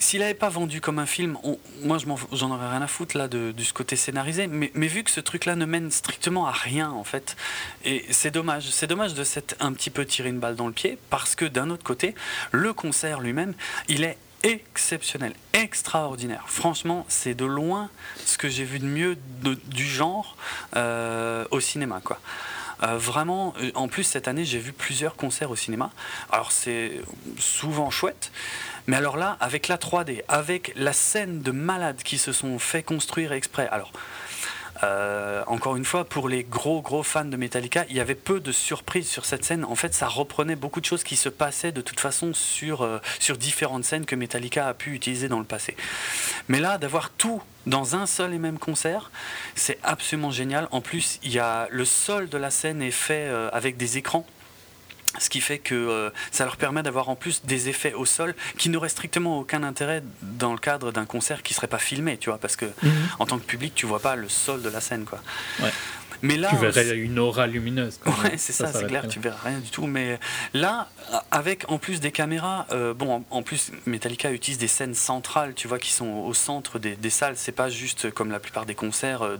s'il 0.00 0.20
n'avait 0.20 0.34
pas 0.34 0.48
vendu 0.48 0.80
comme 0.80 0.98
un 0.98 1.06
film, 1.06 1.36
moi 1.82 1.98
j'en 2.32 2.50
aurais 2.50 2.70
rien 2.70 2.82
à 2.82 2.86
foutre 2.86 3.16
là 3.16 3.28
de, 3.28 3.54
ce 3.62 3.72
côté 3.72 3.96
scénarisé, 3.96 4.46
mais, 4.48 4.70
vu 4.74 5.04
que 5.04 5.10
ce 5.10 5.20
truc-là 5.20 5.54
ne 5.54 5.66
mène 5.66 5.90
strictement 5.90 6.46
à 6.46 6.52
rien 6.52 6.90
en 6.90 7.04
fait, 7.04 7.36
et 7.84 8.04
c'est 8.10 8.30
dommage, 8.30 8.70
c'est 8.70 8.86
dommage 8.86 9.14
de 9.14 9.22
s'être 9.22 9.54
un 9.60 9.72
petit 9.72 9.90
peu 9.90 10.04
tiré 10.04 10.30
une 10.30 10.40
balle 10.40 10.56
dans 10.56 10.66
le 10.66 10.72
pied, 10.72 10.98
parce 11.10 11.34
que 11.34 11.44
d'un 11.44 11.70
autre 11.70 11.84
côté, 11.84 12.14
le 12.50 12.72
concert 12.72 13.20
lui-même, 13.20 13.54
il 13.88 14.02
est 14.02 14.16
exceptionnel, 14.42 15.34
extraordinaire. 15.52 16.44
Franchement, 16.46 17.04
c'est 17.08 17.34
de 17.34 17.44
loin 17.44 17.90
ce 18.24 18.38
que 18.38 18.48
j'ai 18.48 18.64
vu 18.64 18.78
de 18.78 18.86
mieux 18.86 19.18
du 19.66 19.84
genre 19.84 20.36
euh, 20.76 21.44
au 21.50 21.60
cinéma, 21.60 22.00
quoi. 22.02 22.18
Euh, 22.82 22.96
vraiment, 22.96 23.54
euh, 23.60 23.70
en 23.74 23.88
plus 23.88 24.04
cette 24.04 24.28
année, 24.28 24.44
j'ai 24.44 24.58
vu 24.58 24.72
plusieurs 24.72 25.16
concerts 25.16 25.50
au 25.50 25.56
cinéma. 25.56 25.90
Alors 26.30 26.52
c'est 26.52 27.00
souvent 27.38 27.90
chouette, 27.90 28.32
mais 28.86 28.96
alors 28.96 29.16
là, 29.16 29.36
avec 29.40 29.68
la 29.68 29.76
3D, 29.76 30.22
avec 30.28 30.72
la 30.76 30.92
scène 30.92 31.42
de 31.42 31.50
malades 31.50 32.02
qui 32.02 32.18
se 32.18 32.32
sont 32.32 32.58
fait 32.58 32.82
construire 32.82 33.32
exprès. 33.32 33.68
Alors, 33.70 33.92
euh, 34.82 35.42
encore 35.46 35.76
une 35.76 35.84
fois, 35.84 36.04
pour 36.04 36.28
les 36.28 36.44
gros 36.44 36.80
gros 36.80 37.02
fans 37.02 37.24
de 37.24 37.36
Metallica, 37.36 37.84
il 37.90 37.96
y 37.96 38.00
avait 38.00 38.14
peu 38.14 38.40
de 38.40 38.52
surprises 38.52 39.08
sur 39.08 39.26
cette 39.26 39.44
scène. 39.44 39.64
En 39.64 39.74
fait, 39.74 39.94
ça 39.94 40.08
reprenait 40.08 40.56
beaucoup 40.56 40.80
de 40.80 40.86
choses 40.86 41.04
qui 41.04 41.16
se 41.16 41.28
passaient 41.28 41.72
de 41.72 41.80
toute 41.80 42.00
façon 42.00 42.32
sur, 42.32 42.82
euh, 42.82 42.98
sur 43.18 43.36
différentes 43.36 43.84
scènes 43.84 44.06
que 44.06 44.16
Metallica 44.16 44.66
a 44.68 44.74
pu 44.74 44.94
utiliser 44.94 45.28
dans 45.28 45.38
le 45.38 45.44
passé. 45.44 45.76
Mais 46.48 46.60
là, 46.60 46.78
d'avoir 46.78 47.10
tout 47.10 47.42
dans 47.66 47.94
un 47.94 48.06
seul 48.06 48.32
et 48.32 48.38
même 48.38 48.58
concert, 48.58 49.10
c'est 49.54 49.78
absolument 49.82 50.30
génial. 50.30 50.66
En 50.70 50.80
plus, 50.80 51.18
il 51.22 51.32
y 51.32 51.38
a 51.38 51.68
le 51.70 51.84
sol 51.84 52.28
de 52.28 52.38
la 52.38 52.50
scène 52.50 52.80
est 52.80 52.90
fait 52.90 53.26
euh, 53.28 53.50
avec 53.52 53.76
des 53.76 53.98
écrans 53.98 54.26
ce 55.18 55.28
qui 55.28 55.40
fait 55.40 55.58
que 55.58 55.74
euh, 55.74 56.10
ça 56.30 56.44
leur 56.44 56.56
permet 56.56 56.82
d'avoir 56.82 57.08
en 57.08 57.16
plus 57.16 57.42
des 57.44 57.68
effets 57.68 57.94
au 57.94 58.04
sol 58.04 58.34
qui 58.58 58.68
n'auraient 58.68 58.88
strictement 58.88 59.40
aucun 59.40 59.62
intérêt 59.62 60.02
dans 60.22 60.52
le 60.52 60.58
cadre 60.58 60.92
d'un 60.92 61.06
concert 61.06 61.42
qui 61.42 61.54
serait 61.54 61.66
pas 61.66 61.78
filmé, 61.78 62.16
tu 62.16 62.30
vois, 62.30 62.38
parce 62.38 62.56
que 62.56 62.66
mhm. 62.82 62.92
en 63.18 63.26
tant 63.26 63.38
que 63.38 63.44
public, 63.44 63.74
tu 63.74 63.86
vois 63.86 64.00
pas 64.00 64.16
le 64.16 64.28
sol 64.28 64.62
de 64.62 64.68
la 64.68 64.80
scène, 64.80 65.04
quoi. 65.04 65.20
Mais 66.22 66.36
là, 66.36 66.50
tu 66.50 66.56
verrais 66.56 66.96
une 66.96 67.18
aura 67.18 67.46
lumineuse. 67.46 67.98
Ouais, 68.22 68.36
c'est 68.36 68.52
ça, 68.52 68.70
c'est 68.72 68.86
clair, 68.86 69.08
tu 69.08 69.20
verrais 69.20 69.50
rien 69.50 69.58
du 69.58 69.70
tout. 69.70 69.86
Mais 69.86 70.18
là, 70.52 70.88
avec 71.30 71.70
en 71.70 71.78
plus 71.78 72.00
des 72.00 72.12
caméras, 72.12 72.66
euh, 72.72 72.92
bon, 72.92 73.24
en, 73.30 73.42
plus 73.42 73.72
Metallica 73.86 74.30
utilise 74.30 74.58
des 74.58 74.68
scènes 74.68 74.94
centrales, 74.94 75.54
tu 75.54 75.68
vois, 75.68 75.78
qui 75.78 75.92
sont 75.92 76.06
au 76.06 76.34
centre 76.34 76.78
des, 76.78 76.96
des 76.96 77.10
salles. 77.10 77.36
C'est 77.36 77.52
pas 77.52 77.70
juste 77.70 78.10
comme 78.10 78.30
la 78.30 78.40
plupart 78.40 78.66
des 78.66 78.74
concerts 78.74 79.22
euh, 79.22 79.38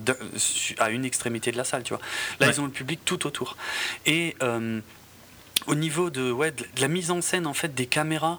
à 0.79 0.91
une 0.91 1.05
extrémité 1.05 1.53
de 1.53 1.59
la 1.59 1.65
salle, 1.65 1.83
tu 1.83 1.93
vois. 1.93 2.03
Là, 2.41 2.49
ils 2.49 2.61
ont 2.61 2.65
le 2.65 2.71
public 2.71 3.01
tout 3.05 3.27
autour. 3.27 3.57
Et 4.07 4.37
au 5.67 5.75
niveau 5.75 6.11
de, 6.11 6.31
ouais, 6.31 6.53
de 6.53 6.65
la 6.81 6.89
mise 6.89 7.11
en 7.11 7.21
scène 7.21 7.47
en 7.47 7.55
fait 7.55 7.75
des 7.75 7.87
caméras, 7.87 8.39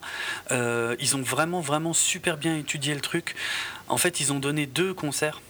euh, 0.52 0.96
ils 1.00 1.16
ont 1.16 1.22
vraiment 1.22 1.62
vraiment 1.62 1.94
super 1.94 2.38
bien 2.38 2.58
étudié 2.58 2.94
le 2.94 3.02
truc. 3.02 3.36
En 3.88 3.98
fait, 3.98 4.20
ils 4.20 4.32
ont 4.34 4.40
donné 4.40 4.66
deux 4.66 4.94
concerts. 4.94 5.42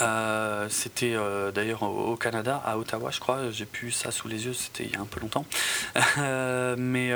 Euh, 0.00 0.66
c'était 0.70 1.14
euh, 1.14 1.52
d'ailleurs 1.52 1.82
au, 1.82 2.16
Canada, 2.16 2.62
à 2.64 2.78
Ottawa, 2.78 3.10
je 3.10 3.20
crois. 3.20 3.50
J'ai 3.50 3.66
pu 3.66 3.90
ça 3.90 4.10
sous 4.10 4.28
les 4.28 4.46
yeux, 4.46 4.54
c'était 4.54 4.84
il 4.84 4.92
y 4.92 4.96
a 4.96 5.00
un 5.00 5.04
peu 5.04 5.20
longtemps. 5.20 5.44
mais 6.78 7.14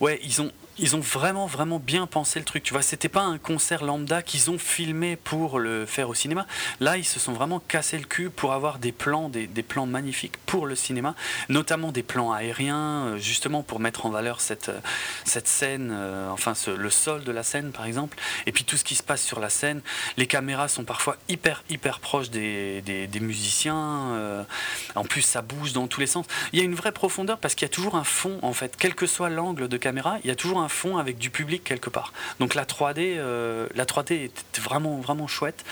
ouais, 0.00 0.20
ils 0.22 0.40
ont 0.40 0.52
ils 0.80 0.96
ont 0.96 1.00
vraiment 1.00 1.46
vraiment 1.46 1.78
bien 1.78 2.06
pensé 2.06 2.38
le 2.38 2.44
truc. 2.44 2.62
Tu 2.62 2.72
vois, 2.72 2.82
c'était 2.82 3.08
pas 3.08 3.22
un 3.22 3.36
concert 3.38 3.84
lambda 3.84 4.22
qu'ils 4.22 4.50
ont 4.50 4.58
filmé 4.58 5.16
pour 5.16 5.58
le 5.58 5.84
faire 5.84 6.08
au 6.08 6.14
cinéma. 6.14 6.46
Là, 6.80 6.96
ils 6.96 7.04
se 7.04 7.20
sont 7.20 7.32
vraiment 7.32 7.60
cassé 7.60 7.98
le 7.98 8.04
cul 8.04 8.30
pour 8.30 8.52
avoir 8.52 8.78
des 8.78 8.92
plans, 8.92 9.28
des, 9.28 9.46
plans 9.62 9.86
magnifiques 9.86 10.38
pour 10.46 10.66
le 10.66 10.74
cinéma, 10.74 11.14
notamment 11.50 11.92
des 11.92 12.02
plans 12.02 12.32
aériens, 12.32 13.04
euh, 13.04 13.18
justement 13.18 13.62
pour 13.62 13.78
mettre 13.78 14.06
en 14.06 14.10
valeur 14.10 14.40
cette 14.40 14.70
euh, 14.70 14.80
cette 15.24 15.46
scène, 15.46 15.90
euh, 15.92 16.30
enfin 16.30 16.54
le 16.66 16.90
sol 16.90 17.24
de 17.24 17.32
la 17.32 17.42
scène 17.42 17.72
par 17.72 17.84
exemple, 17.84 18.16
et 18.46 18.52
puis 18.52 18.64
tout 18.64 18.78
ce 18.78 18.84
qui 18.84 18.94
se 18.94 19.02
passe 19.02 19.22
sur 19.22 19.38
la 19.38 19.50
scène. 19.50 19.82
Les 20.16 20.26
caméras 20.26 20.68
sont 20.68 20.84
parfois 20.84 21.16
hyper 21.28 21.62
hyper 21.68 22.00
proches 22.00 22.30
des, 22.30 22.80
des, 22.82 23.06
des 23.06 23.20
musiciens. 23.20 24.46
en 24.94 25.04
plus, 25.04 25.22
ça 25.22 25.42
bouge 25.42 25.72
dans 25.72 25.86
tous 25.86 26.00
les 26.00 26.06
sens. 26.06 26.26
Il 26.52 26.58
y 26.58 26.62
a 26.62 26.64
une 26.64 26.74
vraie 26.74 26.92
profondeur 26.92 27.38
parce 27.38 27.54
qu'il 27.54 27.66
y 27.66 27.70
a 27.70 27.74
toujours 27.74 27.96
un 27.96 28.04
fond 28.04 28.38
en 28.42 28.52
fait, 28.54 28.76
quel 28.78 28.94
que 28.94 29.06
soit 29.06 29.28
l'angle 29.28 29.68
de 29.68 29.76
caméra, 29.76 30.18
il 30.24 30.28
y 30.28 30.30
a 30.30 30.36
toujours 30.36 30.60
un 30.60 30.69
fond 30.70 30.98
avec 30.98 31.18
du 31.18 31.30
public 31.30 31.64
quelque 31.64 31.90
part. 31.90 32.12
Donc 32.38 32.54
la 32.54 32.64
3D, 32.64 33.16
euh, 33.18 33.66
la 33.74 33.84
3D 33.84 34.24
était 34.24 34.60
vraiment, 34.60 34.98
vraiment 34.98 35.26
chouette. 35.26 35.64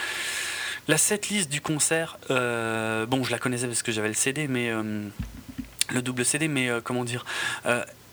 La 0.87 0.97
setlist 0.97 1.51
du 1.51 1.61
concert, 1.61 2.19
euh, 2.31 3.05
bon, 3.07 3.23
je 3.23 3.31
la 3.31 3.39
connaissais 3.39 3.67
parce 3.67 3.83
que 3.83 3.93
j'avais 3.93 4.09
le 4.09 4.15
CD, 4.15 4.49
mais 4.49 4.71
euh, 4.71 5.07
le 5.91 6.03
double 6.03 6.25
CD, 6.25 6.49
mais 6.49 6.71
comment 6.83 7.05
dire, 7.05 7.25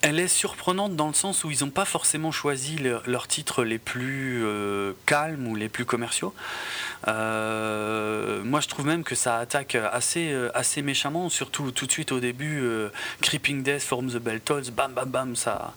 elle 0.02 0.20
est 0.20 0.28
surprenante 0.28 0.96
dans 0.96 1.08
le 1.08 1.14
sens 1.14 1.46
où 1.46 1.52
ils 1.52 1.64
n'ont 1.64 1.72
pas 1.72 1.86
forcément 1.86 2.32
choisi 2.32 2.78
leurs 3.06 3.28
titres 3.28 3.64
les 3.64 3.80
plus 3.80 4.46
calmes 5.06 5.48
ou 5.48 5.56
les 5.56 5.70
plus 5.70 5.86
commerciaux. 5.86 6.34
moi, 7.08 7.14
je 8.62 8.68
trouve 8.68 8.86
même 8.86 9.04
que 9.06 9.16
ça 9.16 9.38
attaque 9.38 9.76
assez, 9.76 10.34
assez 10.54 10.82
méchamment, 10.82 11.30
surtout 11.30 11.72
tout 11.72 11.86
de 11.86 11.92
suite 11.92 12.12
au 12.12 12.20
début. 12.20 12.62
Creeping 13.22 13.64
Death, 13.64 13.84
Form 13.84 14.10
the 14.10 14.18
Bell 14.18 14.42
Tolls, 14.42 14.72
bam 14.72 14.92
bam 14.94 15.10
bam, 15.10 15.36
ça, 15.36 15.74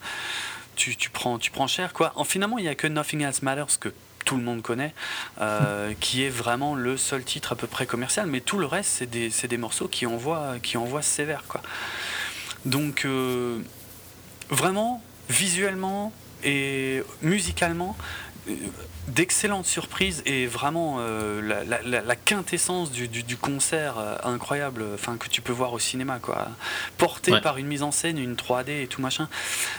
tu, 0.79 1.11
prends, 1.11 1.39
tu 1.39 1.51
prends 1.51 1.67
cher. 1.67 1.93
Quoi. 1.93 2.13
En, 2.17 2.25
finalement, 2.25 2.59
il 2.59 2.63
n'y 2.63 2.69
a 2.69 2.75
que 2.75 2.87
Nothing 2.87 3.23
Else 3.23 3.43
Matters 3.43 3.79
que 3.79 3.93
tout 4.25 4.37
le 4.37 4.43
monde 4.43 4.63
connaît, 4.63 4.95
euh, 5.41 5.93
qui 6.01 6.23
est 6.23 6.31
vraiment 6.31 6.75
le 6.75 6.97
seul 6.97 7.25
titre 7.25 7.53
à 7.53 7.57
peu 7.57 7.67
près 7.67 7.87
commercial, 7.87 8.27
mais 8.27 8.41
tout 8.41 8.59
le 8.59 8.67
reste, 8.67 8.91
c'est 8.91 9.11
des, 9.11 9.31
des, 9.31 9.57
morceaux 9.57 9.89
qui 9.89 10.07
envoient, 10.07 10.55
qui 10.63 10.77
envoient 10.77 11.03
sévère. 11.03 11.45
Quoi. 11.49 11.63
Donc, 12.65 13.05
euh, 13.05 13.59
vraiment, 14.51 15.03
visuellement 15.29 16.13
et 16.45 17.03
musicalement, 17.23 17.97
d'excellentes 19.09 19.67
surprises 19.67 20.23
et 20.27 20.47
vraiment 20.47 20.97
euh, 21.01 21.41
la, 21.85 22.17
quintessence 22.17 22.91
du, 22.91 23.37
concert 23.37 23.99
euh, 23.99 24.17
incroyable 24.25 24.85
enfin 24.95 25.17
que 25.17 25.29
tu 25.29 25.41
peux 25.41 25.53
voir 25.53 25.73
au 25.73 25.79
cinéma 25.79 26.19
quoi. 26.19 26.49
Porté 26.99 27.41
par 27.41 27.59
une 27.59 27.67
mise 27.67 27.83
en 27.83 27.91
scène 27.91 28.19
une 28.19 28.35
3D 28.35 28.83
et 28.83 28.87
tout 28.87 29.01
machin. 29.01 29.29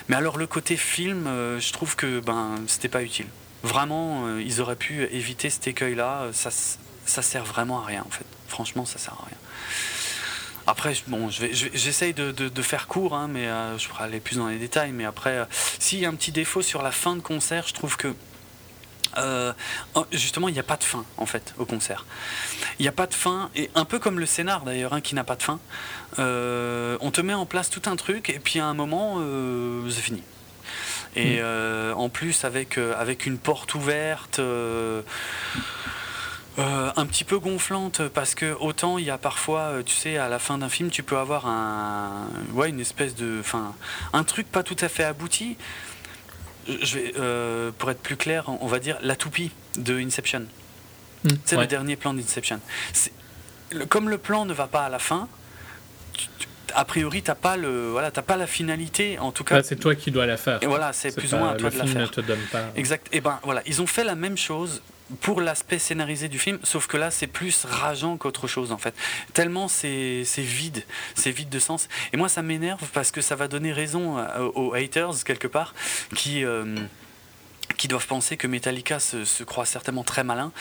Mais 0.08 0.16
alors 0.16 0.38
le 0.38 0.48
côté 0.48 0.78
film 0.78 1.28
euh, 1.28 1.60
je 1.60 1.72
trouve 1.72 1.96
que 1.96 2.20
ben 2.20 2.56
c'était 2.68 2.90
pas 2.90 3.04
utile. 3.04 3.28
Vraiment 3.64 4.38
ils 4.38 4.62
auraient 4.62 4.76
pu 4.76 5.04
éviter 5.04 5.50
cet 5.50 5.68
écueil 5.68 5.96
là 5.96 6.28
ça 6.34 6.50
ça 7.06 7.22
sert 7.22 7.44
vraiment 7.44 7.82
à 7.82 7.86
rien 7.86 8.04
en 8.06 8.12
fait. 8.12 8.26
Franchement 8.48 8.86
ça 8.86 8.98
sert 8.98 9.14
à 9.14 9.26
rien. 9.26 9.38
Après, 10.68 10.94
bon, 11.08 11.30
j'essaye 11.32 12.14
de, 12.14 12.32
de, 12.32 12.62
faire 12.62 12.88
court, 12.88 13.16
hein, 13.16 13.28
mais 13.28 13.48
je 13.80 13.88
pourrais 13.88 14.04
aller 14.04 14.20
plus 14.20 14.38
dans 14.38 14.48
les 14.48 14.60
détails. 14.60 14.92
Mais 14.92 15.06
après, 15.06 15.48
s'il 15.80 15.98
y 15.98 16.06
a 16.06 16.10
un 16.10 16.14
petit 16.14 16.32
défaut 16.32 16.62
sur 16.62 16.84
la 16.84 16.92
fin 16.92 17.16
de 17.16 17.22
concert, 17.22 17.66
je 17.68 17.74
trouve 17.74 17.98
que 17.98 18.14
euh, 19.18 19.54
justement, 20.12 20.48
il 20.48 20.54
n'y 20.54 20.60
a 20.60 20.64
pas 20.64 20.78
de 20.78 20.84
fin 20.84 21.06
en 21.18 21.26
fait 21.26 21.54
au 21.58 21.66
concert. 21.66 22.06
Il 22.80 22.84
n'y 22.84 22.88
a 22.88 22.94
pas 22.94 23.08
de 23.08 23.14
fin, 23.14 23.50
et 23.56 23.70
un 23.76 23.86
peu 23.86 24.00
comme 24.00 24.20
le 24.20 24.26
scénar 24.26 24.62
d'ailleurs, 24.62 24.94
hein, 24.94 25.02
qui 25.02 25.16
n'a 25.16 25.24
pas 25.24 25.36
de 25.36 25.44
fin. 25.44 25.60
Euh, 26.20 26.98
on 27.02 27.12
te 27.12 27.22
met 27.22 27.34
en 27.34 27.46
place 27.46 27.70
tout 27.70 27.82
un 27.86 27.96
truc, 27.96 28.30
et 28.30 28.40
puis 28.40 28.60
à 28.60 28.66
un 28.66 28.74
moment, 28.74 29.16
euh, 29.20 29.90
c'est 29.90 30.02
fini. 30.02 30.24
Et 31.16 31.42
hmm. 31.42 31.98
en 31.98 32.10
plus, 32.10 32.46
avec, 32.46 32.78
avec 32.78 33.26
une 33.26 33.40
porte 33.40 33.74
ouverte. 33.74 34.40
un 34.40 35.04
petit 37.06 37.24
peu 37.24 37.40
gonflante 37.40 38.08
parce 38.10 38.36
que 38.36 38.54
autant 38.60 38.98
il 38.98 39.06
y 39.06 39.10
a 39.10 39.18
parfois, 39.18 39.72
tu 39.86 39.96
sais, 39.96 40.18
à 40.18 40.30
la 40.30 40.38
fin 40.38 40.60
d'un 40.60 40.70
film, 40.70 40.92
tu 40.92 41.02
peux 41.02 41.18
avoir 41.18 41.48
un, 41.48 42.28
ouais, 42.54 42.70
une 42.70 42.80
espèce 42.80 43.16
de, 43.16 43.38
enfin, 43.40 43.74
un 44.14 44.24
truc 44.24 44.52
pas 44.52 44.62
tout 44.62 44.76
à 44.82 44.88
fait 44.88 45.04
abouti, 45.04 45.58
je 46.82 46.98
vais, 46.98 47.14
euh, 47.18 47.72
pour 47.78 47.92
être 47.92 48.02
plus 48.02 48.18
clair, 48.18 48.46
on 48.62 48.68
va 48.68 48.80
dire 48.80 48.98
la 49.02 49.16
toupie 49.16 49.52
de 49.78 50.00
Inception. 50.00 50.46
Hmm, 51.24 51.30
c'est 51.46 51.58
le 51.58 51.68
dernier 51.68 51.96
plan 51.96 52.14
d'Inception. 52.14 52.60
Comme 53.90 54.10
le 54.10 54.18
plan 54.18 54.46
ne 54.46 54.54
va 54.54 54.68
pas 54.68 54.86
à 54.86 54.90
la 54.90 55.00
fin, 55.00 55.28
a 56.76 56.86
priori, 56.86 57.22
t'as 57.22 57.36
pas 57.36 57.58
le, 57.58 57.90
voilà, 57.90 58.12
pas 58.12 58.38
la 58.38 58.48
finalité. 58.48 59.20
En 59.20 59.32
tout 59.32 59.44
cas, 59.44 59.64
c'est 59.64 59.76
toi 59.76 59.96
qui 59.96 60.12
dois 60.12 60.26
la 60.26 60.38
faire. 60.38 60.62
Et 60.62 60.68
voilà, 60.68 60.94
c'est 60.94 61.16
plus 61.16 61.34
ou 61.34 61.38
moins 61.38 61.52
à 61.52 61.56
toi 61.56 61.70
de 61.70 61.78
la 61.78 61.86
faire. 61.86 62.02
Ne 62.02 62.08
te 62.08 62.22
donne 62.22 62.42
pas. 62.52 62.64
Exact. 62.76 63.08
Et 63.12 63.22
ben 63.22 63.40
voilà, 63.44 63.62
ils 63.66 63.82
ont 63.82 63.88
fait 63.88 64.04
la 64.04 64.16
même 64.16 64.38
chose 64.38 64.82
pour 65.22 65.42
l'aspect 65.42 65.80
scénarisé 65.80 66.30
du 66.30 66.40
film, 66.40 66.60
sauf 66.64 66.88
que 66.88 66.98
là 66.98 67.12
c'est 67.12 67.28
plus 67.28 67.66
rageant 67.66 68.18
qu'autre 68.18 68.48
chose 68.48 68.72
en 68.72 68.78
fait. 68.78 68.94
Tellement 69.34 69.68
c'est 69.68 70.24
vide, 70.38 70.84
c'est 71.16 71.32
vide 71.32 71.50
de 71.50 71.60
sens. 71.60 71.88
Et 72.14 72.18
moi 72.18 72.30
ça 72.30 72.42
m'énerve 72.42 72.88
parce 72.94 73.12
que 73.12 73.22
ça 73.22 73.36
va 73.36 73.48
donner 73.48 73.74
raison 73.74 74.18
aux 74.56 74.74
haters 74.74 75.24
quelque 75.24 75.48
part 75.48 75.74
qui... 76.16 76.44
Euh, 76.46 76.76
qui 77.78 77.88
doivent 77.88 78.08
penser 78.08 78.36
que 78.36 78.46
Metallica 78.46 79.00
se, 79.00 79.44
croit 79.44 79.66
certainement 79.66 80.04
très 80.04 80.24
malin. 80.24 80.52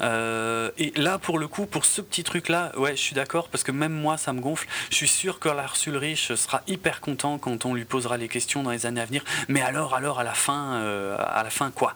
Euh, 0.00 0.70
et 0.76 0.92
là, 0.96 1.18
pour 1.18 1.38
le 1.38 1.46
coup, 1.46 1.66
pour 1.66 1.84
ce 1.84 2.00
petit 2.00 2.24
truc-là, 2.24 2.72
ouais, 2.76 2.96
je 2.96 3.00
suis 3.00 3.14
d'accord, 3.14 3.48
parce 3.48 3.62
que 3.62 3.70
même 3.70 3.92
moi, 3.92 4.16
ça 4.16 4.32
me 4.32 4.40
gonfle. 4.40 4.66
Je 4.90 4.96
suis 4.96 5.08
sûr 5.08 5.38
que 5.38 5.48
Lars 5.48 5.76
Ulrich 5.86 6.34
sera 6.34 6.62
hyper 6.66 7.00
content 7.00 7.38
quand 7.38 7.64
on 7.64 7.74
lui 7.74 7.84
posera 7.84 8.16
les 8.16 8.28
questions 8.28 8.62
dans 8.62 8.70
les 8.70 8.86
années 8.86 9.00
à 9.00 9.04
venir. 9.04 9.22
Mais 9.48 9.62
alors, 9.62 9.94
alors, 9.94 10.18
à 10.18 10.24
la 10.24 10.34
fin, 10.34 10.74
euh, 10.74 11.16
à 11.18 11.42
la 11.44 11.50
fin, 11.50 11.70
quoi? 11.70 11.94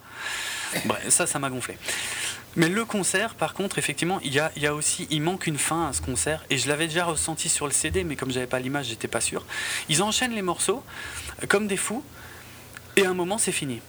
Bref, 0.85 1.09
ça, 1.09 1.27
ça 1.27 1.39
m'a 1.39 1.51
gonflé. 1.51 1.77
Mais 2.57 2.69
le 2.69 2.85
concert, 2.85 3.35
par 3.35 3.55
contre, 3.55 3.79
effectivement, 3.79 4.21
il 4.23 4.33
y 4.33 4.67
a, 4.67 4.75
aussi, 4.75 5.07
manque 5.21 5.47
une 5.47 5.59
fin 5.59 5.89
à 5.89 5.93
ce 5.93 6.01
concert, 6.01 6.45
et 6.51 6.59
je 6.59 6.69
l'avais 6.69 6.87
déjà 6.87 7.05
ressenti 7.05 7.49
sur 7.49 7.67
le 7.67 7.73
CD, 7.73 8.05
mais 8.05 8.17
comme 8.17 8.31
j'avais 8.31 8.47
pas 8.47 8.59
l'image, 8.59 8.87
j'étais 8.87 9.09
pas 9.09 9.21
sûr. 9.21 9.45
Ils 9.89 10.03
enchaînent 10.03 10.35
les 10.35 10.43
morceaux 10.43 10.83
comme 11.49 11.69
des 11.69 11.77
fous, 11.77 12.03
et 12.97 13.07
un 13.07 13.15
moment, 13.15 13.39
c'est 13.39 13.53
fini. 13.53 13.81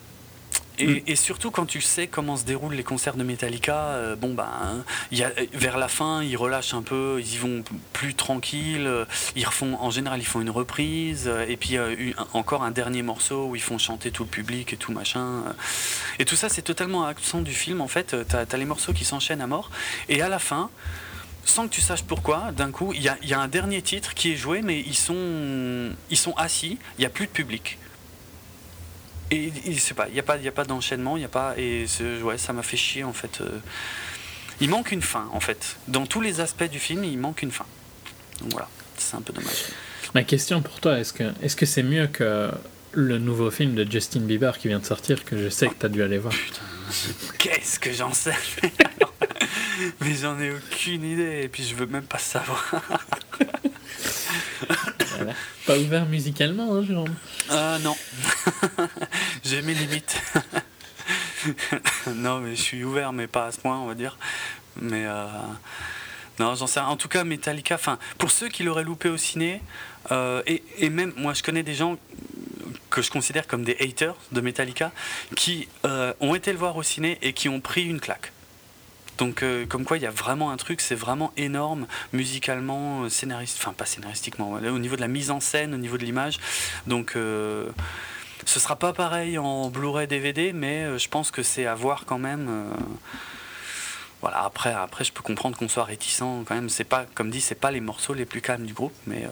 Mm. 0.80 1.02
Et, 1.08 1.16
surtout 1.16 1.52
quand 1.52 1.66
tu 1.66 1.82
sais 1.82 2.08
comment 2.08 2.38
se 2.38 2.46
déroulent 2.46 2.74
les 2.74 2.84
concerts 2.84 3.16
de 3.16 3.24
Metallica, 3.24 3.78
euh, 3.78 4.16
bon 4.16 4.34
ben, 4.34 4.84
y 5.12 5.24
vers 5.54 5.78
la 5.78 5.88
fin, 5.88 6.24
ils 6.24 6.38
relâchent 6.38 6.74
un 6.74 6.82
peu, 6.82 7.18
ils 7.20 7.34
y 7.34 7.38
vont 7.38 7.64
plus 7.94 8.14
tranquilles. 8.14 8.90
Ils 9.36 9.46
refont, 9.46 9.78
en 9.80 9.92
général, 9.92 10.20
ils 10.20 10.26
font 10.26 10.42
une 10.42 10.50
reprise, 10.50 11.30
et 11.48 11.58
puis 11.58 11.78
encore 12.34 12.64
un 12.64 12.72
dernier 12.72 13.02
morceau 13.02 13.48
où 13.48 13.56
ils 13.56 13.62
font 13.62 13.78
chanter 13.78 14.12
tout 14.12 14.24
le 14.24 14.30
public 14.30 14.74
et 14.74 14.78
tout 14.78 14.92
machin. 14.92 15.44
Et 16.20 16.26
tout 16.26 16.36
ça, 16.36 16.50
c'est 16.50 16.62
totalement 16.62 17.06
accent 17.06 17.42
du 17.42 17.54
film. 17.54 17.82
En 17.82 17.88
fait, 17.88 18.16
t'as 18.28 18.46
as 18.50 18.58
les 18.58 18.66
morceaux 18.66 18.94
qui 18.94 19.06
s'enchaînent 19.06 19.42
à 19.42 19.48
mort, 19.48 19.72
et 20.08 20.22
à 20.22 20.30
la 20.30 20.40
fin 20.40 20.70
sans 21.46 21.68
que 21.68 21.74
tu 21.74 21.82
saches 21.82 22.04
pourquoi, 22.04 22.52
d'un 22.52 22.72
coup, 22.72 22.94
il 22.94 23.02
y 23.02 23.10
a, 23.10 23.18
y 23.24 23.34
a, 23.34 23.40
un 23.40 23.48
dernier 23.48 23.82
titre 23.82 24.14
qui 24.14 24.32
est 24.32 24.36
joué, 24.36 24.62
mais 24.62 24.80
ils 24.82 24.96
sont, 24.96 25.90
ils 26.10 26.18
sont 26.18 26.34
assis, 26.38 26.78
il 26.98 27.02
n'y 27.02 27.06
a 27.06 27.10
plus 27.10 27.26
de 27.26 27.32
public. 27.32 27.78
Et 29.32 29.52
il 29.66 29.80
pas, 29.96 30.08
il 30.08 30.14
n'y 30.14 30.20
a 30.20 30.24
pas, 30.24 30.38
pas 30.38 30.66
d'enchaînement, 30.66 31.18
il 31.18 31.22
y 31.22 31.26
a 31.26 31.30
pas, 31.30 31.54
et 31.58 31.86
ouais, 32.24 32.38
ça 32.38 32.54
m'a 32.54 32.64
fait 32.64 32.78
chier 32.78 33.04
en 33.04 33.14
fait. 33.14 33.42
Euh. 33.42 33.60
il 34.60 34.70
manque 34.70 34.92
une 34.92 35.04
fin 35.04 35.30
en 35.34 35.40
fait. 35.40 35.78
Dans 35.88 36.06
tous 36.06 36.22
les 36.22 36.40
aspects 36.40 36.70
du 36.70 36.80
film, 36.80 37.04
il 37.04 37.18
manque 37.18 37.44
une 37.44 37.52
fin. 37.52 37.66
Donc 38.42 38.52
voilà, 38.52 38.70
c'est 38.98 39.16
un 39.16 39.22
peu 39.22 39.34
dommage. 39.34 39.66
Ma 40.16 40.24
question 40.24 40.62
pour 40.62 40.80
toi, 40.80 40.98
est-ce 40.98 41.14
que 41.14 41.32
est-ce 41.44 41.56
que 41.56 41.68
c'est 41.68 41.84
mieux 41.84 42.08
que 42.08 42.50
le 42.92 43.20
nouveau 43.20 43.52
film 43.52 43.76
de 43.76 43.90
Justin 43.90 44.22
Bieber 44.22 44.58
qui 44.58 44.68
vient 44.68 44.80
de 44.80 44.86
sortir, 44.86 45.24
que 45.24 45.38
je 45.38 45.50
sais 45.50 45.68
que 45.68 45.76
tu 45.80 45.86
as 45.86 45.90
dû 45.90 46.02
aller 46.02 46.18
voir? 46.18 46.34
Putain, 46.34 46.62
qu'est-ce 47.40 47.80
que 47.80 47.92
j'en 47.92 48.14
sais? 48.14 48.36
Mais 50.02 50.16
j'en 50.16 50.40
ai 50.40 50.52
aucune 50.52 51.04
idée, 51.04 51.42
et 51.44 51.48
puis 51.50 51.64
je 51.64 51.76
veux 51.76 51.86
même 51.86 52.04
pas 52.04 52.18
savoir. 52.18 52.64
Pas 55.66 55.78
ouvert 55.78 56.06
musicalement, 56.06 56.76
hein, 56.76 56.84
Jérôme? 56.84 57.14
Euh, 57.52 57.80
Non. 57.80 57.96
J'ai 59.44 59.62
mes 59.62 59.74
limites. 59.74 60.22
non, 62.16 62.40
mais 62.40 62.56
je 62.56 62.62
suis 62.62 62.84
ouvert, 62.84 63.14
mais 63.14 63.28
pas 63.28 63.46
à 63.48 63.52
ce 63.52 63.60
point, 63.60 63.80
on 63.80 63.88
va 63.88 63.96
dire. 63.96 64.18
Mais 64.82 65.06
euh, 65.06 65.26
non, 66.40 66.56
j'en 66.56 66.68
sais 66.68 66.80
rien. 66.80 66.90
En 66.90 66.98
tout 66.98 67.08
cas, 67.08 67.24
Metallica, 67.24 67.76
enfin, 67.76 67.98
pour 68.18 68.30
ceux 68.32 68.50
qui 68.50 68.64
l'auraient 68.64 68.84
loupé 68.84 69.10
au 69.10 69.18
ciné, 69.18 69.62
euh, 70.12 70.42
et, 70.46 70.90
même, 70.90 71.14
moi, 71.18 71.34
je 71.34 71.44
connais 71.44 71.64
des 71.64 71.74
gens 71.74 71.98
que 72.90 73.02
je 73.02 73.12
considère 73.12 73.48
comme 73.48 73.64
des 73.64 73.78
haters 73.80 74.16
de 74.32 74.42
Metallica, 74.42 74.92
qui 75.36 75.68
euh, 75.86 76.14
ont 76.20 76.34
été 76.34 76.52
le 76.52 76.58
voir 76.58 76.76
au 76.76 76.84
ciné 76.84 77.20
et 77.22 77.34
qui 77.34 77.48
ont 77.48 77.60
pris 77.60 77.86
une 77.86 78.00
claque. 78.00 78.32
Donc, 79.20 79.44
euh, 79.44 79.66
comme 79.66 79.84
quoi, 79.84 79.98
il 79.98 80.04
y 80.04 80.08
a 80.08 80.12
vraiment 80.12 80.50
un 80.50 80.58
truc, 80.58 80.82
c'est 80.82 80.96
vraiment 80.96 81.32
énorme, 81.38 81.88
musicalement, 82.14 83.08
scénariste, 83.10 83.58
enfin 83.60 83.74
pas 83.74 83.86
scénaristiquement, 83.86 84.54
au 84.54 84.80
niveau 84.80 84.96
de 84.96 85.02
la 85.02 85.08
mise 85.08 85.30
en 85.30 85.40
scène, 85.40 85.74
au 85.74 85.78
niveau 85.78 85.98
de 85.98 86.06
l'image. 86.06 86.40
Donc, 86.88 87.12
ce 87.16 88.60
sera 88.60 88.78
pas 88.78 88.94
pareil 88.94 89.38
en 89.38 89.70
Blu-ray 89.70 90.08
DVD, 90.08 90.54
mais 90.54 90.98
je 90.98 91.10
pense 91.10 91.32
que 91.32 91.44
c'est 91.44 91.66
à 91.66 91.76
voir 91.76 92.06
quand 92.06 92.18
même. 92.18 92.50
voilà, 94.22 94.42
après, 94.44 94.74
après, 94.74 95.04
je 95.04 95.12
peux 95.12 95.22
comprendre 95.22 95.58
qu'on 95.58 95.68
soit 95.68 95.84
réticent 95.84 96.20
quand 96.20 96.56
même. 96.56 96.70
C'est 96.70 96.86
pas, 96.86 97.06
comme 97.14 97.30
dit, 97.30 97.42
c'est 97.42 97.56
pas 97.56 97.72
les 97.72 97.82
morceaux 97.82 98.14
les 98.14 98.26
plus 98.26 98.42
calmes 98.42 98.66
du 98.66 98.74
groupe, 98.74 98.96
mais 99.06 99.28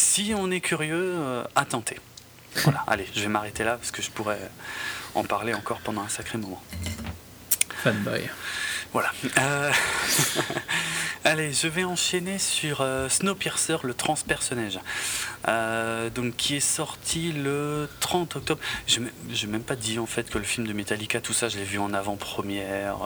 si 0.00 0.32
on 0.36 0.50
est 0.50 0.60
curieux, 0.60 1.44
à 1.54 1.64
tenter. 1.64 1.98
Voilà, 2.56 2.82
allez, 2.86 3.06
je 3.14 3.20
vais 3.20 3.28
m'arrêter 3.28 3.64
là 3.64 3.76
parce 3.76 3.90
que 3.90 4.02
je 4.02 4.10
pourrais 4.10 4.50
en 5.14 5.24
parler 5.24 5.54
encore 5.54 5.78
pendant 5.80 6.02
un 6.02 6.08
sacré 6.08 6.38
moment. 6.38 6.62
Fanboy. 7.82 8.28
Voilà. 8.92 9.12
Euh, 9.38 9.72
allez, 11.24 11.52
je 11.52 11.68
vais 11.68 11.84
enchaîner 11.84 12.38
sur 12.38 12.80
euh, 12.80 13.08
Snowpiercer, 13.08 13.76
le 13.84 13.94
transpersonnage, 13.94 14.80
euh, 15.46 16.10
donc 16.10 16.36
qui 16.36 16.56
est 16.56 16.60
sorti 16.60 17.32
le 17.32 17.88
30 18.00 18.36
octobre. 18.36 18.60
Je 18.88 19.00
n'ai 19.00 19.46
même 19.46 19.62
pas 19.62 19.76
dit 19.76 19.98
en 20.00 20.06
fait 20.06 20.28
que 20.28 20.38
le 20.38 20.44
film 20.44 20.66
de 20.66 20.72
Metallica, 20.72 21.20
tout 21.20 21.32
ça, 21.32 21.48
je 21.48 21.56
l'ai 21.56 21.64
vu 21.64 21.78
en 21.78 21.94
avant-première 21.94 22.96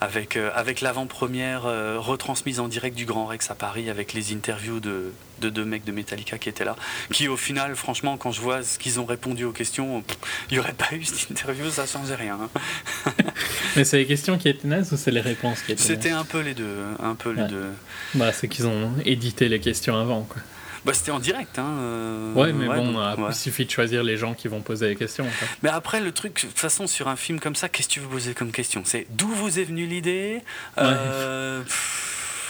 avec, 0.00 0.36
euh, 0.36 0.50
avec 0.54 0.80
l'avant-première 0.80 1.66
euh, 1.66 1.98
retransmise 1.98 2.60
en 2.60 2.68
direct 2.68 2.96
du 2.96 3.04
Grand 3.04 3.26
Rex 3.26 3.50
à 3.50 3.54
Paris, 3.54 3.90
avec 3.90 4.12
les 4.12 4.32
interviews 4.32 4.80
de, 4.80 5.12
de 5.40 5.50
deux 5.50 5.64
mecs 5.64 5.84
de 5.84 5.92
Metallica 5.92 6.38
qui 6.38 6.48
étaient 6.48 6.64
là, 6.64 6.76
qui 7.12 7.28
au 7.28 7.36
final, 7.36 7.74
franchement, 7.74 8.16
quand 8.16 8.30
je 8.30 8.40
vois 8.40 8.62
ce 8.62 8.78
qu'ils 8.78 9.00
ont 9.00 9.04
répondu 9.04 9.44
aux 9.44 9.52
questions, 9.52 10.02
il 10.50 10.54
n'y 10.54 10.60
aurait 10.60 10.72
pas 10.72 10.94
eu 10.94 11.04
cette 11.04 11.30
interview, 11.30 11.68
ça 11.70 11.82
ne 11.82 11.88
changeait 11.88 12.14
rien. 12.14 12.38
Hein. 12.40 13.12
Mais 13.76 13.84
c'est 13.84 13.98
les 13.98 14.06
questions 14.06 14.38
qui 14.38 14.48
étaient 14.48 14.68
nazes 14.68 14.92
ou 14.92 14.96
c'est 14.96 15.10
les 15.10 15.20
réponses 15.20 15.62
qui 15.62 15.72
étaient 15.72 15.82
C'était 15.82 16.10
un 16.10 16.24
peu 16.24 16.40
les 16.40 16.54
deux. 16.54 16.76
Un 17.02 17.14
peu 17.14 17.32
les 17.32 17.44
deux. 17.44 17.70
Bah, 18.14 18.32
c'est 18.32 18.48
qu'ils 18.48 18.66
ont 18.66 18.92
édité 19.04 19.48
les 19.48 19.60
questions 19.60 19.96
avant, 19.96 20.22
quoi. 20.22 20.40
Bah, 20.88 20.94
c'était 20.94 21.10
en 21.10 21.18
direct. 21.18 21.58
Hein, 21.58 21.68
euh, 21.80 22.32
ouais, 22.32 22.54
mais 22.54 22.64
bon, 22.64 22.96
il 23.28 23.34
suffit 23.34 23.66
de 23.66 23.70
choisir 23.70 24.02
les 24.02 24.16
gens 24.16 24.32
qui 24.32 24.48
vont 24.48 24.62
poser 24.62 24.88
les 24.88 24.96
questions. 24.96 25.26
Mais 25.62 25.68
après, 25.68 26.00
le 26.00 26.12
truc, 26.12 26.36
de 26.36 26.48
toute 26.48 26.58
façon, 26.58 26.86
sur 26.86 27.08
un 27.08 27.16
film 27.16 27.40
comme 27.40 27.54
ça, 27.54 27.68
qu'est-ce 27.68 27.88
que 27.88 27.92
tu 27.92 28.00
veux 28.00 28.08
poser 28.08 28.32
comme 28.32 28.52
question? 28.52 28.80
C'est 28.86 29.06
d'où 29.10 29.28
vous 29.28 29.58
est 29.58 29.64
venue 29.64 29.84
l'idée? 29.84 30.40
Euh, 30.78 31.62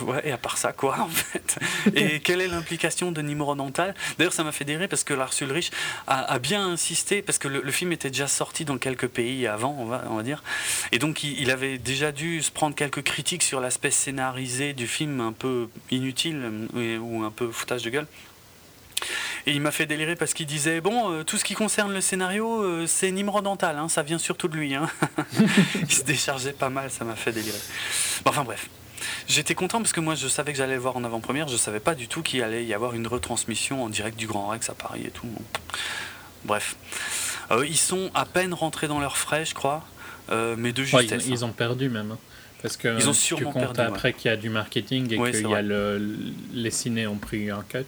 ouais, 0.02 0.20
et 0.22 0.30
à 0.30 0.38
part 0.38 0.56
ça, 0.56 0.72
quoi, 0.72 1.00
en 1.00 1.08
fait 1.08 1.58
Et 1.96 2.20
quelle 2.20 2.40
est 2.40 2.46
l'implication 2.46 3.10
de 3.10 3.22
Dental 3.22 3.92
D'ailleurs, 4.18 4.32
ça 4.32 4.44
m'a 4.44 4.52
fait 4.52 4.86
parce 4.86 5.02
que 5.02 5.14
Lars 5.14 5.34
Ulrich 5.40 5.72
a, 6.06 6.38
bien 6.38 6.64
insisté, 6.64 7.22
parce 7.22 7.38
que 7.38 7.48
le, 7.48 7.72
film 7.72 7.90
était 7.90 8.10
déjà 8.10 8.28
sorti 8.28 8.64
dans 8.64 8.78
quelques 8.78 9.08
pays 9.08 9.48
avant, 9.48 9.74
on 9.80 9.86
va, 9.86 10.04
on 10.10 10.14
va 10.14 10.22
dire. 10.22 10.44
Et 10.92 11.00
donc, 11.00 11.24
il, 11.24 11.50
avait 11.50 11.78
déjà 11.78 12.12
dû 12.12 12.40
se 12.40 12.52
prendre 12.52 12.76
quelques 12.76 13.02
critiques 13.02 13.42
sur 13.42 13.58
l'aspect 13.58 13.90
scénarisé 13.90 14.74
du 14.74 14.86
film, 14.86 15.20
un 15.20 15.32
peu 15.32 15.68
inutile 15.90 16.68
ou 17.02 17.24
un 17.24 17.32
peu 17.32 17.50
foutage 17.50 17.82
de 17.82 17.90
gueule. 17.90 18.06
Et 19.46 19.52
il 19.52 19.60
m'a 19.60 19.70
fait 19.70 19.86
délirer 19.86 20.16
parce 20.16 20.34
qu'il 20.34 20.46
disait 20.46 20.80
Bon, 20.80 21.12
euh, 21.12 21.24
tout 21.24 21.36
ce 21.36 21.44
qui 21.44 21.54
concerne 21.54 21.92
le 21.92 22.00
scénario, 22.00 22.62
euh, 22.62 22.86
c'est 22.86 23.10
Nimrod 23.10 23.44
Dental, 23.44 23.76
hein, 23.78 23.88
ça 23.88 24.02
vient 24.02 24.18
surtout 24.18 24.48
de 24.48 24.56
lui. 24.56 24.74
Hein. 24.74 24.88
il 25.80 25.92
se 25.92 26.02
déchargeait 26.04 26.52
pas 26.52 26.70
mal, 26.70 26.90
ça 26.90 27.04
m'a 27.04 27.14
fait 27.14 27.32
délirer. 27.32 27.58
enfin 28.24 28.44
bref. 28.44 28.68
J'étais 29.28 29.54
content 29.54 29.78
parce 29.78 29.92
que 29.92 30.00
moi 30.00 30.14
je 30.14 30.26
savais 30.26 30.52
que 30.52 30.58
j'allais 30.58 30.74
le 30.74 30.80
voir 30.80 30.96
en 30.96 31.04
avant-première, 31.04 31.48
je 31.48 31.56
savais 31.56 31.80
pas 31.80 31.94
du 31.94 32.08
tout 32.08 32.22
qu'il 32.22 32.42
allait 32.42 32.64
y 32.64 32.74
avoir 32.74 32.94
une 32.94 33.06
retransmission 33.06 33.84
en 33.84 33.88
direct 33.88 34.18
du 34.18 34.26
Grand 34.26 34.48
Rex 34.48 34.68
à 34.70 34.74
Paris 34.74 35.02
et 35.06 35.10
tout. 35.10 35.28
Bref. 36.44 36.76
Euh, 37.50 37.64
ils 37.66 37.76
sont 37.76 38.10
à 38.14 38.26
peine 38.26 38.52
rentrés 38.52 38.88
dans 38.88 39.00
leurs 39.00 39.16
frais, 39.16 39.44
je 39.44 39.54
crois, 39.54 39.84
mais 40.30 40.72
de 40.72 40.82
justesse. 40.82 41.26
ils, 41.26 41.44
ont 41.44 41.52
perdu 41.52 41.88
même. 41.88 42.12
Hein. 42.12 42.18
Parce 42.60 42.76
que 42.76 42.98
ils 42.98 43.08
ont 43.08 43.12
sûrement 43.12 43.52
tu 43.52 43.58
comptes 43.60 43.78
après 43.78 44.12
qu'il 44.12 44.30
y 44.30 44.34
a 44.34 44.36
du 44.36 44.50
marketing 44.50 45.12
et 45.12 45.38
y 45.38 45.62
le, 45.62 46.16
les 46.52 46.70
ciné 46.70 47.06
ont 47.06 47.16
pris 47.16 47.50
un 47.50 47.62
cut. 47.62 47.84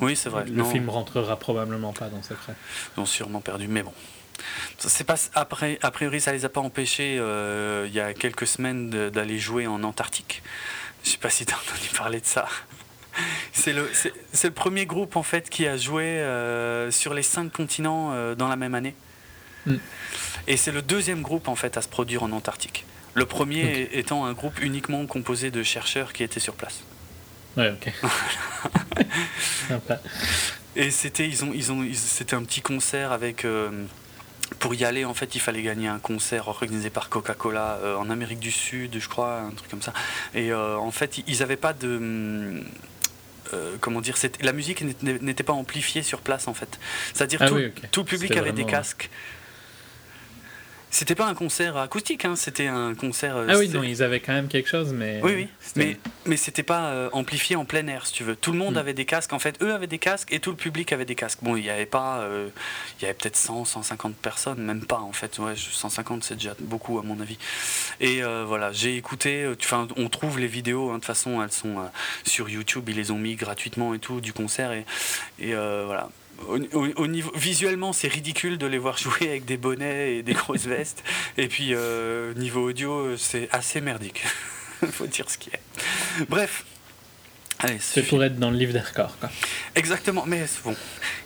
Oui, 0.00 0.16
c'est 0.16 0.28
vrai. 0.28 0.44
Le 0.46 0.64
film 0.64 0.88
rentrera 0.88 1.36
probablement 1.38 1.92
pas 1.92 2.08
dans 2.08 2.22
cette 2.22 2.36
frais. 2.36 2.54
Ils 2.96 3.00
ont 3.00 3.06
sûrement 3.06 3.40
perdu, 3.40 3.68
mais 3.68 3.82
bon. 3.82 3.92
C'est 4.78 5.04
pas, 5.04 5.16
après, 5.34 5.78
a 5.82 5.90
priori, 5.90 6.20
ça 6.20 6.32
les 6.32 6.44
a 6.44 6.48
pas 6.48 6.60
empêchés, 6.60 7.16
euh, 7.18 7.86
il 7.88 7.94
y 7.94 8.00
a 8.00 8.12
quelques 8.12 8.46
semaines, 8.46 8.90
d'aller 8.90 9.38
jouer 9.38 9.66
en 9.66 9.82
Antarctique. 9.82 10.42
Je 11.04 11.10
sais 11.10 11.18
pas 11.18 11.30
si 11.30 11.46
tu 11.46 11.54
as 11.54 11.56
entendu 11.56 11.88
parler 11.96 12.20
de 12.20 12.26
ça. 12.26 12.46
C'est 13.52 13.72
le, 13.72 13.88
le, 14.42 14.50
premier 14.50 14.86
groupe 14.86 15.14
en 15.14 15.22
fait 15.22 15.48
qui 15.48 15.68
a 15.68 15.76
joué 15.76 16.02
euh, 16.02 16.90
sur 16.90 17.14
les 17.14 17.22
cinq 17.22 17.52
continents 17.52 18.10
euh, 18.12 18.34
dans 18.34 18.48
la 18.48 18.56
même 18.56 18.74
année. 18.74 18.96
Mm. 19.66 19.76
Et 20.48 20.56
c'est 20.56 20.72
le 20.72 20.82
deuxième 20.82 21.22
groupe 21.22 21.46
en 21.46 21.54
fait 21.54 21.76
à 21.76 21.82
se 21.82 21.88
produire 21.88 22.24
en 22.24 22.32
Antarctique. 22.32 22.84
Le 23.14 23.24
premier 23.26 23.88
étant 23.92 24.24
un 24.24 24.32
groupe 24.32 24.60
uniquement 24.60 25.06
composé 25.06 25.52
de 25.52 25.62
chercheurs 25.62 26.12
qui 26.12 26.24
étaient 26.24 26.40
sur 26.40 26.54
place. 26.54 26.82
Ouais, 27.56 27.72
ok. 27.72 27.92
Sympa. 29.68 30.00
Et 30.76 30.90
c'était 30.90 31.28
ils 31.28 31.44
ont, 31.44 31.52
ils 31.54 31.70
ont, 31.70 31.86
c'était 31.94 32.34
un 32.34 32.42
petit 32.42 32.60
concert 32.60 33.12
avec 33.12 33.46
pour 34.58 34.74
y 34.74 34.84
aller, 34.84 35.04
en 35.04 35.14
fait, 35.14 35.34
il 35.34 35.40
fallait 35.40 35.62
gagner 35.62 35.88
un 35.88 35.98
concert 35.98 36.48
organisé 36.48 36.90
par 36.90 37.08
Coca-Cola 37.08 37.78
euh, 37.82 37.96
en 37.96 38.10
Amérique 38.10 38.38
du 38.38 38.50
Sud, 38.50 38.98
je 38.98 39.08
crois, 39.08 39.40
un 39.40 39.50
truc 39.50 39.70
comme 39.70 39.82
ça. 39.82 39.92
Et 40.34 40.52
euh, 40.52 40.76
en 40.76 40.90
fait, 40.90 41.18
ils 41.26 41.38
n'avaient 41.40 41.56
pas 41.56 41.72
de. 41.72 42.62
Euh, 43.52 43.76
comment 43.80 44.00
dire 44.00 44.16
La 44.40 44.52
musique 44.52 44.82
n'était 45.02 45.42
pas 45.42 45.52
amplifiée 45.52 46.02
sur 46.02 46.20
place, 46.20 46.48
en 46.48 46.54
fait. 46.54 46.78
C'est-à-dire 47.12 47.40
ah 47.42 47.48
tout, 47.48 47.60
tout, 47.90 48.00
le 48.00 48.06
public 48.06 48.36
avait 48.36 48.52
des 48.52 48.64
casques. 48.64 49.10
C'était 50.94 51.16
pas 51.16 51.26
un 51.26 51.34
concert 51.34 51.76
acoustique, 51.76 52.24
hein, 52.24 52.36
c'était 52.36 52.68
un 52.68 52.94
concert. 52.94 53.36
Euh, 53.36 53.48
ah 53.48 53.58
oui, 53.58 53.68
non, 53.68 53.82
ils 53.82 54.00
avaient 54.04 54.20
quand 54.20 54.32
même 54.32 54.46
quelque 54.46 54.68
chose, 54.68 54.92
mais. 54.92 55.18
Oui, 55.24 55.32
oui. 55.34 55.48
Mais, 55.74 55.96
mais 56.24 56.36
c'était 56.36 56.62
pas 56.62 56.90
euh, 56.90 57.08
amplifié 57.10 57.56
en 57.56 57.64
plein 57.64 57.84
air, 57.88 58.06
si 58.06 58.12
tu 58.12 58.22
veux. 58.22 58.36
Tout 58.36 58.52
le 58.52 58.58
monde 58.58 58.74
hmm. 58.74 58.78
avait 58.78 58.94
des 58.94 59.04
casques. 59.04 59.32
En 59.32 59.40
fait, 59.40 59.60
eux 59.60 59.74
avaient 59.74 59.88
des 59.88 59.98
casques 59.98 60.32
et 60.32 60.38
tout 60.38 60.50
le 60.50 60.56
public 60.56 60.92
avait 60.92 61.04
des 61.04 61.16
casques. 61.16 61.40
Bon, 61.42 61.56
il 61.56 61.64
y 61.64 61.70
avait 61.70 61.84
pas. 61.84 62.20
Euh, 62.20 62.48
il 63.00 63.02
y 63.02 63.04
avait 63.06 63.14
peut-être 63.14 63.34
100, 63.34 63.64
150 63.64 64.14
personnes, 64.14 64.62
même 64.62 64.86
pas 64.86 65.00
en 65.00 65.12
fait. 65.12 65.36
Ouais, 65.40 65.54
150, 65.56 66.22
c'est 66.22 66.36
déjà 66.36 66.54
beaucoup 66.60 67.00
à 67.00 67.02
mon 67.02 67.18
avis. 67.18 67.38
Et 68.00 68.22
voilà, 68.46 68.70
j'ai 68.70 68.96
écouté. 68.96 69.52
Enfin, 69.60 69.88
on 69.96 70.08
trouve 70.08 70.38
les 70.38 70.46
vidéos. 70.46 70.90
Hein, 70.90 70.92
de 70.92 70.98
toute 70.98 71.06
façon, 71.06 71.42
elles 71.42 71.50
sont 71.50 71.74
sur 72.22 72.48
YouTube. 72.48 72.88
Ils 72.88 72.94
les 72.94 73.10
ont 73.10 73.18
mis 73.18 73.34
gratuitement 73.34 73.94
et 73.94 73.98
tout 73.98 74.20
du 74.20 74.32
concert. 74.32 74.70
Et, 74.70 74.86
et 75.40 75.54
voilà 75.54 76.08
au, 76.48 77.06
niveau, 77.06 77.32
visuellement, 77.34 77.92
c'est 77.92 78.08
ridicule 78.08 78.58
de 78.58 78.66
les 78.66 78.78
voir 78.78 78.98
jouer 78.98 79.28
avec 79.28 79.44
des 79.44 79.56
bonnets 79.56 80.16
et 80.16 80.22
des 80.22 80.34
grosses 80.34 80.66
vestes. 80.66 81.02
Et 81.36 81.48
puis, 81.48 81.70
euh, 81.72 82.34
niveau 82.34 82.68
audio, 82.68 83.16
c'est 83.16 83.48
assez 83.52 83.80
merdique. 83.80 84.22
faut 84.90 85.06
dire 85.06 85.30
ce 85.30 85.38
qui 85.38 85.50
est. 85.50 85.60
Bref. 86.28 86.64
C'est 87.80 88.02
pour 88.02 88.22
être 88.22 88.38
dans 88.38 88.50
le 88.50 88.58
livre 88.58 88.74
des 88.74 88.80
records. 88.80 89.16
Quoi. 89.18 89.30
Exactement, 89.74 90.24
mais 90.26 90.44
bon, 90.64 90.76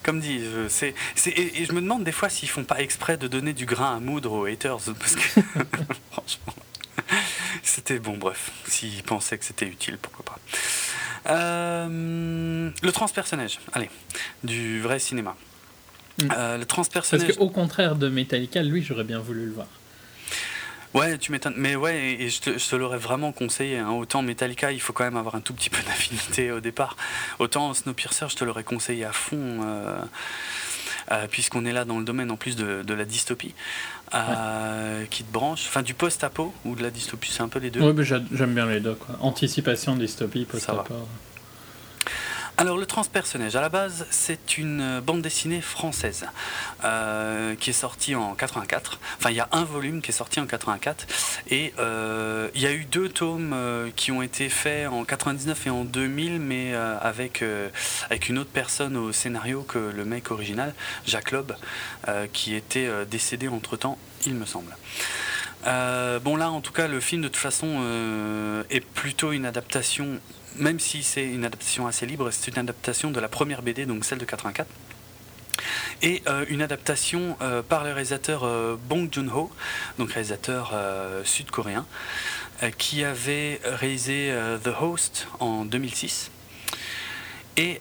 comme 0.05 0.21
dit, 0.21 0.41
c'est, 0.69 0.95
et, 1.27 1.65
je 1.65 1.73
me 1.73 1.81
demande 1.81 2.05
des 2.05 2.13
fois 2.13 2.29
s'ils 2.29 2.49
font 2.49 2.63
pas 2.63 2.81
exprès 2.81 3.17
de 3.17 3.27
donner 3.27 3.53
du 3.53 3.67
grain 3.67 3.97
à 3.97 3.99
moudre 4.01 4.33
aux 4.33 4.45
haters, 4.45 4.79
parce 5.01 5.17
que 5.17 5.21
franchement, 6.13 6.55
c'était 7.65 7.99
bon, 7.99 8.17
bref, 8.17 8.53
s'ils 8.69 9.03
pensaient 9.03 9.39
que 9.39 9.45
c'était 9.45 9.67
utile, 9.67 9.99
pourquoi 10.01 10.25
pas. 10.25 10.39
Euh, 11.29 12.71
le 12.83 12.93
transpersonnage, 12.93 13.61
allez, 13.73 13.91
du 14.45 14.81
vrai 14.81 14.99
cinéma. 14.99 15.37
Mm. 16.23 16.29
Euh, 16.37 16.59
le 16.59 16.65
transpersonnage. 16.65 17.27
Parce 17.27 17.39
qu'au 17.39 17.51
contraire 17.51 17.97
de 17.97 18.09
Metallica, 18.09 18.63
lui, 18.63 18.83
j'aurais 18.83 19.05
bien 19.05 19.19
voulu 19.19 19.47
le 19.47 19.53
voir. 19.53 19.67
Ouais, 20.95 21.19
tu 21.19 21.33
m'étonnes. 21.33 21.55
Mais 21.57 21.77
ouais, 21.77 22.17
et, 22.19 22.31
je 22.31 22.41
te, 22.41 22.77
l'aurais 22.77 22.99
vraiment 22.99 23.33
conseillé. 23.33 23.79
Hein. 23.79 23.91
Autant 23.91 24.23
Metallica, 24.23 24.73
il 24.73 24.81
faut 24.81 24.93
quand 24.93 25.05
même 25.05 25.17
avoir 25.17 25.35
un 25.35 25.41
tout 25.41 25.53
petit 25.53 25.71
peu 25.71 25.83
d'affinité 25.83 26.51
au 26.51 26.61
départ. 26.61 26.97
Autant 27.39 27.75
Snowpiercer, 27.75 28.27
je 28.31 28.37
te 28.37 28.45
l'aurais 28.45 28.65
conseillé 28.65 29.05
à 29.05 29.13
fond. 29.13 29.61
Euh, 29.63 30.01
euh, 31.11 31.27
puisqu'on 31.27 31.65
est 31.65 31.73
là 31.73 31.87
dans 31.87 31.99
le 31.99 32.05
domaine 32.05 32.31
en 32.31 32.37
plus 32.37 32.55
de, 32.55 32.93
la 32.93 33.05
dystopie, 33.07 33.55
euh, 34.15 35.05
qui 35.11 35.25
te 35.25 35.33
branche, 35.33 35.65
enfin 35.69 35.83
du 35.83 35.95
post-apo 35.95 36.53
ou 36.65 36.75
de 36.75 36.83
la 36.83 36.91
dystopie, 36.91 37.31
c'est 37.31 37.43
un 37.43 37.49
peu 37.49 37.59
les 37.59 37.71
deux. 37.71 37.81
Oui, 37.81 37.93
mais 37.95 38.05
j'aime 38.05 38.55
bien 38.55 38.67
les 38.67 38.81
deux. 38.81 38.95
Quoi. 38.95 39.17
Anticipation, 39.21 39.97
dystopie, 39.97 40.45
post-apo. 40.45 40.95
Alors 42.61 42.77
le 42.77 42.87
transpersonnage, 42.87 43.55
à 43.55 43.61
la 43.61 43.69
base, 43.69 44.05
c'est 44.11 44.59
une 44.59 44.99
bande 44.99 45.23
dessinée 45.23 45.61
française 45.61 46.27
euh, 46.83 47.55
qui 47.55 47.71
est 47.71 47.73
sortie 47.73 48.17
en 48.17 48.35
84. 48.35 48.99
Enfin, 49.17 49.31
il 49.31 49.37
y 49.37 49.41
a 49.41 49.49
un 49.53 49.63
volume 49.63 50.03
qui 50.03 50.11
est 50.11 50.13
sorti 50.13 50.41
en 50.41 50.47
84 50.47 51.07
et 51.51 51.73
euh, 51.79 52.49
il 52.57 52.61
y 52.61 52.67
a 52.67 52.73
eu 52.73 52.85
deux 52.85 53.11
tomes 53.11 53.53
euh, 53.55 53.91
qui 53.95 54.11
ont 54.11 54.23
été 54.23 54.49
faits 54.49 54.89
en 54.89 55.05
99 55.05 55.69
et 55.69 55.71
en 55.71 55.85
2000, 55.85 56.41
mais 56.41 56.75
avec 56.75 57.45
avec 58.07 58.29
une 58.29 58.39
autre 58.39 58.51
personne 58.53 58.97
au 58.97 59.13
scénario 59.13 59.63
que 59.63 59.79
le 59.79 60.05
mec 60.05 60.33
original, 60.33 60.75
Jacques 61.07 61.31
Loeb, 61.31 61.53
qui 62.33 62.57
était 62.57 62.91
décédé 63.07 63.47
entre 63.47 63.77
temps, 63.77 63.99
il 64.27 64.35
me 64.35 64.47
semble. 64.47 64.77
bon 65.65 66.35
là, 66.35 66.51
en 66.51 66.61
tout 66.61 66.73
cas, 66.73 66.89
le 66.89 66.99
film 66.99 67.23
de 67.23 67.29
toute 67.29 67.37
façon 67.37 68.65
est 68.69 68.85
plutôt 68.85 69.31
une 69.31 69.47
adaptation 69.47 70.19
même 70.59 70.81
si 70.81 71.03
c'est 71.03 71.27
une 71.27 71.45
adaptation 71.45 71.87
assez 71.87 72.07
libre, 72.07 72.31
c'est 72.31 72.51
une 72.51 72.59
adaptation 72.59 73.11
de 73.11 73.21
la 73.21 73.29
première 73.29 73.63
BD, 73.63 73.87
donc 73.87 74.05
celle 74.05 74.19
de 74.19 74.25
84 74.25 74.69
et 76.03 76.23
euh, 76.27 76.45
une 76.49 76.63
adaptation 76.63 77.37
euh, 77.41 77.63
par 77.63 77.85
le 77.85 77.91
réalisateur 77.91 78.45
euh, 78.45 78.77
Bong 78.89 79.09
Joon-ho, 79.13 79.51
donc 79.99 80.13
réalisateur 80.13 80.75
sud-coréen, 81.25 81.87
qui 82.77 83.05
avait 83.05 83.61
réalisé 83.65 84.35
The 84.65 84.71
Host 84.81 85.29
en 85.39 85.65
2006 85.65 86.33
et, 87.57 87.81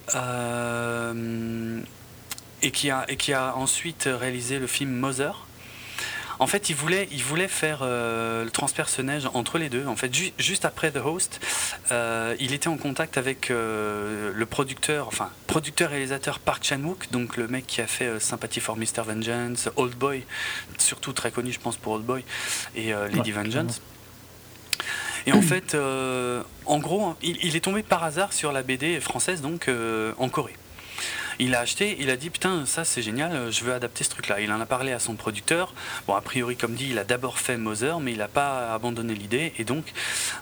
et, 2.62 2.72
qui 2.72 2.92
a, 2.92 3.06
et 3.08 3.18
qui 3.18 3.34
a 3.34 3.56
ensuite 3.56 4.08
réalisé 4.12 4.60
le 4.60 4.68
film 4.68 4.92
Mother 4.92 5.47
en 6.40 6.48
fait, 6.48 6.70
il 6.70 6.76
voulait, 6.76 7.08
il 7.12 7.24
voulait 7.24 7.48
faire 7.48 7.80
euh, 7.82 8.44
le 8.44 8.52
transpersonnage 8.52 9.28
entre 9.34 9.58
les 9.58 9.70
deux. 9.70 9.86
En 9.88 9.96
fait, 9.96 10.16
juste 10.38 10.66
après 10.66 10.92
The 10.92 10.98
Host, 10.98 11.40
euh, 11.92 12.36
il 12.40 12.54
était 12.54 12.68
en 12.68 12.78
contact 12.78 13.18
avec 13.18 13.50
euh, 13.50 14.32
le 14.34 14.46
producteur, 14.46 15.08
enfin 15.08 15.30
producteur-réalisateur 15.48 16.40
Park 16.40 16.64
Chan-wook, 16.64 17.08
donc 17.12 17.38
le 17.38 17.48
mec 17.48 17.66
qui 17.66 17.82
a 17.82 17.88
fait 17.88 18.20
Sympathy 18.20 18.60
for 18.60 18.78
Mr. 18.78 19.04
Vengeance, 19.06 19.70
Old 19.76 19.96
Boy, 19.96 20.26
surtout 20.78 21.14
très 21.14 21.32
connu, 21.32 21.52
je 21.52 21.60
pense, 21.60 21.78
pour 21.78 21.94
Old 21.94 22.06
Boy, 22.06 22.24
et 22.76 22.92
Lady 23.14 23.32
Vengeance. 23.32 23.82
Et 25.26 25.34
en 25.34 25.42
fait, 25.42 25.76
en 26.66 26.80
gros, 26.80 27.16
il, 27.22 27.38
il, 27.44 27.56
est 27.56 27.62
tombé 27.62 27.84
par 27.84 28.04
hasard 28.04 28.34
sur 28.34 28.52
la 28.52 28.64
BD 28.64 29.00
française, 29.00 29.42
donc 29.42 29.70
en 30.18 30.30
Corée. 30.30 30.56
Il 31.40 31.54
a 31.54 31.60
acheté, 31.60 31.98
il 32.00 32.10
a 32.10 32.18
dit 32.18 32.30
putain 32.30 32.66
ça 32.66 32.84
c'est 32.84 33.02
génial, 33.02 33.52
je 33.52 33.64
veux 33.64 33.74
adapter 33.74 34.04
ce 34.04 34.10
truc-là. 34.10 34.40
Il 34.42 34.52
en 34.52 34.60
a 34.60 34.66
parlé 34.66 34.92
à 34.92 35.00
son 35.00 35.16
producteur. 35.16 35.74
Bon 36.08 36.16
a 36.16 36.22
priori 36.22 36.56
comme 36.56 36.74
dit, 36.74 36.88
il 36.90 36.98
a 36.98 37.04
d'abord 37.04 37.38
fait 37.38 37.58
Mother, 37.58 38.00
mais 38.00 38.12
il 38.12 38.18
n'a 38.18 38.28
pas 38.28 38.74
abandonné 38.74 39.14
l'idée 39.14 39.54
et 39.58 39.64
donc 39.64 39.94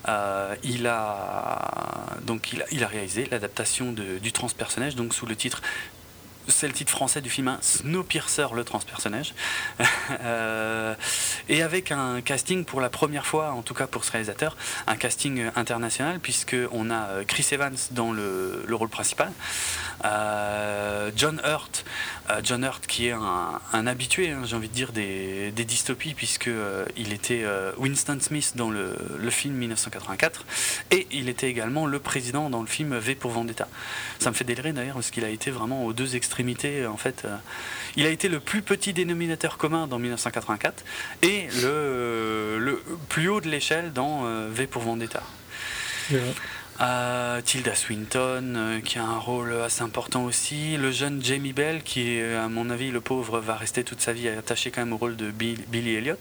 euh, 0.08 0.55
il 0.63 0.88
a 0.88 2.17
donc 2.23 2.53
il 2.53 2.62
a, 2.62 2.65
il 2.71 2.84
a 2.84 2.88
réalisé 2.88 3.27
l'adaptation 3.29 3.91
du 3.93 4.31
transpersonnage 4.31 4.95
donc 4.95 5.13
sous 5.13 5.25
le 5.25 5.36
titre 5.36 5.62
c'est 6.47 6.67
le 6.67 6.73
titre 6.73 6.91
français 6.91 7.21
du 7.21 7.29
film, 7.29 7.47
hein, 7.47 7.58
Snowpiercer, 7.62 8.47
le 8.53 8.63
transpersonnage. 8.63 9.34
euh, 10.21 10.95
et 11.49 11.62
avec 11.62 11.91
un 11.91 12.21
casting 12.21 12.65
pour 12.65 12.81
la 12.81 12.89
première 12.89 13.25
fois, 13.25 13.51
en 13.51 13.62
tout 13.62 13.73
cas 13.73 13.88
pour 13.88 14.03
ce 14.03 14.12
réalisateur, 14.12 14.55
un 14.88 14.95
casting 14.95 15.49
international, 15.55 16.19
puisqu'on 16.19 16.89
a 16.89 17.08
euh, 17.08 17.23
Chris 17.25 17.47
Evans 17.51 17.75
dans 17.91 18.12
le, 18.12 18.63
le 18.65 18.75
rôle 18.75 18.89
principal, 18.89 19.31
euh, 20.05 21.12
John 21.15 21.41
Hurt, 21.43 21.86
John 22.43 22.63
Hurt 22.63 22.88
qui 22.88 23.07
est 23.07 23.11
un, 23.11 23.88
habitué, 23.88 24.31
hein, 24.31 24.41
j'ai 24.45 24.55
envie 24.55 24.69
de 24.69 24.73
dire, 24.73 24.91
des, 24.91 25.51
dystopies, 25.51 26.13
puisqu'il 26.13 26.53
euh, 26.53 26.85
était 26.95 27.45
Winston 27.77 28.17
Smith 28.21 28.53
dans 28.55 28.69
le, 28.69 28.95
film 29.29 29.55
1984, 29.55 30.45
et 30.91 31.07
il 31.11 31.29
était 31.29 31.49
également 31.49 31.88
le 31.88 31.99
président 31.99 32.49
dans 32.49 32.61
le 32.61 32.67
film 32.67 32.97
V 32.97 33.15
pour 33.15 33.31
Vendetta. 33.31 33.67
Ça 34.19 34.29
me 34.29 34.35
fait 34.35 34.43
délirer 34.43 34.71
d'ailleurs, 34.71 34.95
parce 34.95 35.11
qu'il 35.11 35.25
a 35.25 35.29
été 35.29 35.51
vraiment 35.51 35.85
aux 35.85 35.93
deux 35.93 36.15
extrêmes 36.15 36.45
en 36.88 36.97
fait. 36.97 37.23
Euh, 37.25 37.35
il 37.95 38.05
a 38.05 38.09
été 38.09 38.27
le 38.27 38.39
plus 38.39 38.61
petit 38.61 38.93
dénominateur 38.93 39.57
commun 39.57 39.88
dans 39.88 39.99
1984 39.99 40.83
et 41.21 41.47
le, 41.61 42.81
plus 43.09 43.29
haut 43.29 43.41
de 43.41 43.49
l'échelle 43.49 43.93
dans 43.93 44.25
euh, 44.25 44.49
V 44.51 44.67
pour 44.67 44.83
Vendetta. 44.83 45.23
Euh, 46.81 47.41
Tilda 47.41 47.75
Swinton, 47.75 48.81
qui 48.83 48.99
a 48.99 49.03
un 49.03 49.17
rôle 49.17 49.53
assez 49.61 49.81
important 49.81 50.25
aussi. 50.25 50.77
Le 50.77 50.91
jeune 50.91 51.23
Jamie 51.23 51.53
Bell, 51.53 51.83
qui, 51.83 52.19
à 52.19 52.47
mon 52.49 52.69
avis, 52.69 52.91
le 52.91 53.01
pauvre, 53.01 53.39
va 53.39 53.55
rester 53.55 53.83
toute 53.83 54.01
sa 54.01 54.13
vie 54.13 54.27
attaché 54.27 54.71
quand 54.71 54.81
même 54.81 54.93
au 54.93 54.97
rôle 54.97 55.15
de 55.15 55.31
Billy 55.31 55.95
Elliot. 55.95 56.17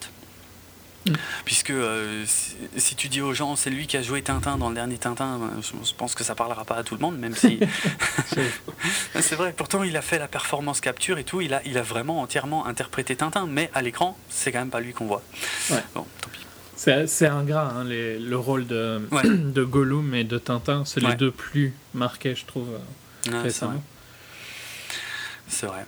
Puisque 1.45 1.71
euh, 1.71 2.25
si, 2.77 2.95
tu 2.95 3.09
dis 3.09 3.21
aux 3.21 3.35
gens 3.35 3.57
c'est 3.57 3.71
lui 3.71 3.87
qui 3.87 3.97
a 3.97 4.03
joué 4.03 4.23
Tintin 4.23 4.57
dans 4.57 4.69
le 4.71 4.75
dernier 4.75 4.97
Tintin, 4.97 5.39
ben, 5.39 5.61
je, 5.61 5.95
pense 5.95 6.15
que 6.15 6.25
ça 6.25 6.35
parlera 6.35 6.65
pas 6.65 6.77
à 6.77 6.83
tout 6.83 6.95
le 6.95 7.01
monde, 7.01 7.19
même 7.19 7.35
si. 7.35 7.61
c'est 9.21 9.35
vrai, 9.35 9.53
pourtant 9.53 9.83
il 9.83 9.97
a 9.97 10.03
fait 10.03 10.19
la 10.19 10.29
performance 10.29 10.81
capture 10.81 11.19
et 11.19 11.25
tout, 11.25 11.41
il 11.41 11.53
a, 11.53 11.61
il 11.67 11.77
a 11.77 11.83
vraiment 11.83 12.23
entièrement 12.23 12.67
interprété 12.67 13.17
Tintin, 13.17 13.47
mais 13.47 13.71
à 13.75 13.83
l'écran, 13.83 14.17
c'est 14.31 14.51
quand 14.51 14.61
même 14.61 14.71
pas 14.71 14.81
lui 14.81 14.93
qu'on 14.93 15.07
voit. 15.07 15.23
Bon, 15.95 16.07
tant 16.21 16.31
pis. 16.33 16.34
C'est 16.77 17.27
ingrat, 17.27 17.73
hein, 17.75 17.85
les, 17.85 18.19
le 18.19 18.37
rôle 18.37 18.67
de, 18.67 19.01
de 19.25 19.65
Gollum 19.65 20.15
et 20.15 20.25
de 20.25 20.39
Tintin, 20.39 20.85
c'est 20.85 21.01
les 21.01 21.15
deux 21.15 21.31
plus 21.31 21.73
marqués, 21.95 22.35
je 22.35 22.45
trouve, 22.45 22.69
récemment. 23.31 23.83
C'est 25.49 25.67
vrai. 25.67 25.85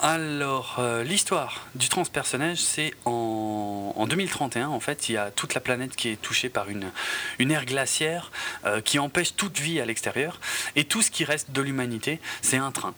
Alors, 0.00 0.76
euh, 0.80 1.04
l'histoire 1.04 1.66
du 1.76 1.88
transpersonnage, 1.88 2.58
c'est 2.58 2.92
en, 3.04 4.06
2031, 4.08 4.68
en 4.68 4.80
fait, 4.80 5.08
il 5.08 5.12
y 5.12 5.16
a 5.16 5.30
toute 5.30 5.54
la 5.54 5.60
planète 5.60 5.96
qui 5.96 6.08
est 6.08 6.20
touchée 6.20 6.48
par 6.48 6.68
une, 6.68 6.90
une 7.38 7.50
ère 7.50 7.64
glaciaire 7.64 8.30
euh, 8.66 8.80
qui 8.80 8.98
empêche 8.98 9.34
toute 9.34 9.60
vie 9.60 9.80
à 9.80 9.86
l'extérieur. 9.86 10.40
Et 10.76 10.84
tout 10.84 11.00
ce 11.00 11.10
qui 11.10 11.24
reste 11.24 11.52
de 11.52 11.62
l'humanité, 11.62 12.20
c'est 12.42 12.58
un 12.58 12.70
train. 12.70 12.94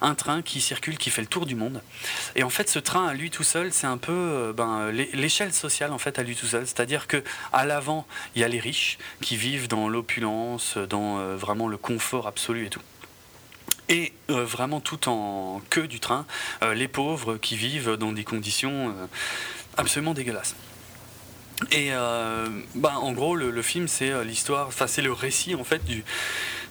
Un 0.00 0.14
train 0.14 0.42
qui 0.42 0.60
circule, 0.60 0.98
qui 0.98 1.10
fait 1.10 1.22
le 1.22 1.26
tour 1.26 1.46
du 1.46 1.54
monde. 1.54 1.82
Et 2.34 2.42
en 2.42 2.50
fait, 2.50 2.68
ce 2.68 2.78
train 2.78 3.06
à 3.06 3.14
lui 3.14 3.30
tout 3.30 3.42
seul, 3.42 3.72
c'est 3.72 3.86
un 3.86 3.98
peu 3.98 4.12
euh, 4.12 4.52
ben, 4.52 4.90
l'échelle 4.90 5.52
sociale 5.52 5.92
en 5.92 5.98
fait 5.98 6.18
à 6.18 6.22
lui 6.22 6.36
tout 6.36 6.46
seul. 6.46 6.66
C'est-à-dire 6.66 7.06
que 7.06 7.22
à 7.52 7.64
l'avant, 7.64 8.06
il 8.34 8.42
y 8.42 8.44
a 8.44 8.48
les 8.48 8.60
riches 8.60 8.98
qui 9.20 9.36
vivent 9.36 9.68
dans 9.68 9.88
l'opulence, 9.88 10.76
dans 10.76 11.16
vraiment 11.36 11.68
le 11.68 11.76
confort 11.76 12.26
absolu 12.26 12.66
et 12.66 12.70
tout. 12.70 12.82
et 13.88 14.12
vraiment 14.28 14.80
tout 14.80 15.08
en 15.08 15.60
queue 15.70 15.86
du 15.86 16.00
train, 16.00 16.26
les 16.74 16.88
pauvres 16.88 17.36
qui 17.36 17.56
vivent 17.56 17.92
dans 17.92 18.12
des 18.12 18.24
conditions 18.24 18.94
absolument 19.76 20.14
dégueulasses. 20.14 20.56
Et 21.72 21.90
bah, 22.74 22.94
en 22.98 23.12
gros, 23.12 23.36
le, 23.36 23.62
film, 23.62 23.88
c'est 23.88 24.24
l'histoire, 24.24 24.68
enfin, 24.68 24.86
c'est 24.86 25.02
le 25.02 25.12
récit 25.12 25.54
en 25.54 25.64
fait 25.64 25.84
du, 25.84 26.04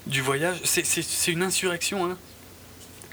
du 0.07 0.21
voyage. 0.21 0.57
C'est 0.63 1.31
une 1.31 1.43
insurrection, 1.43 2.05
hein, 2.05 2.17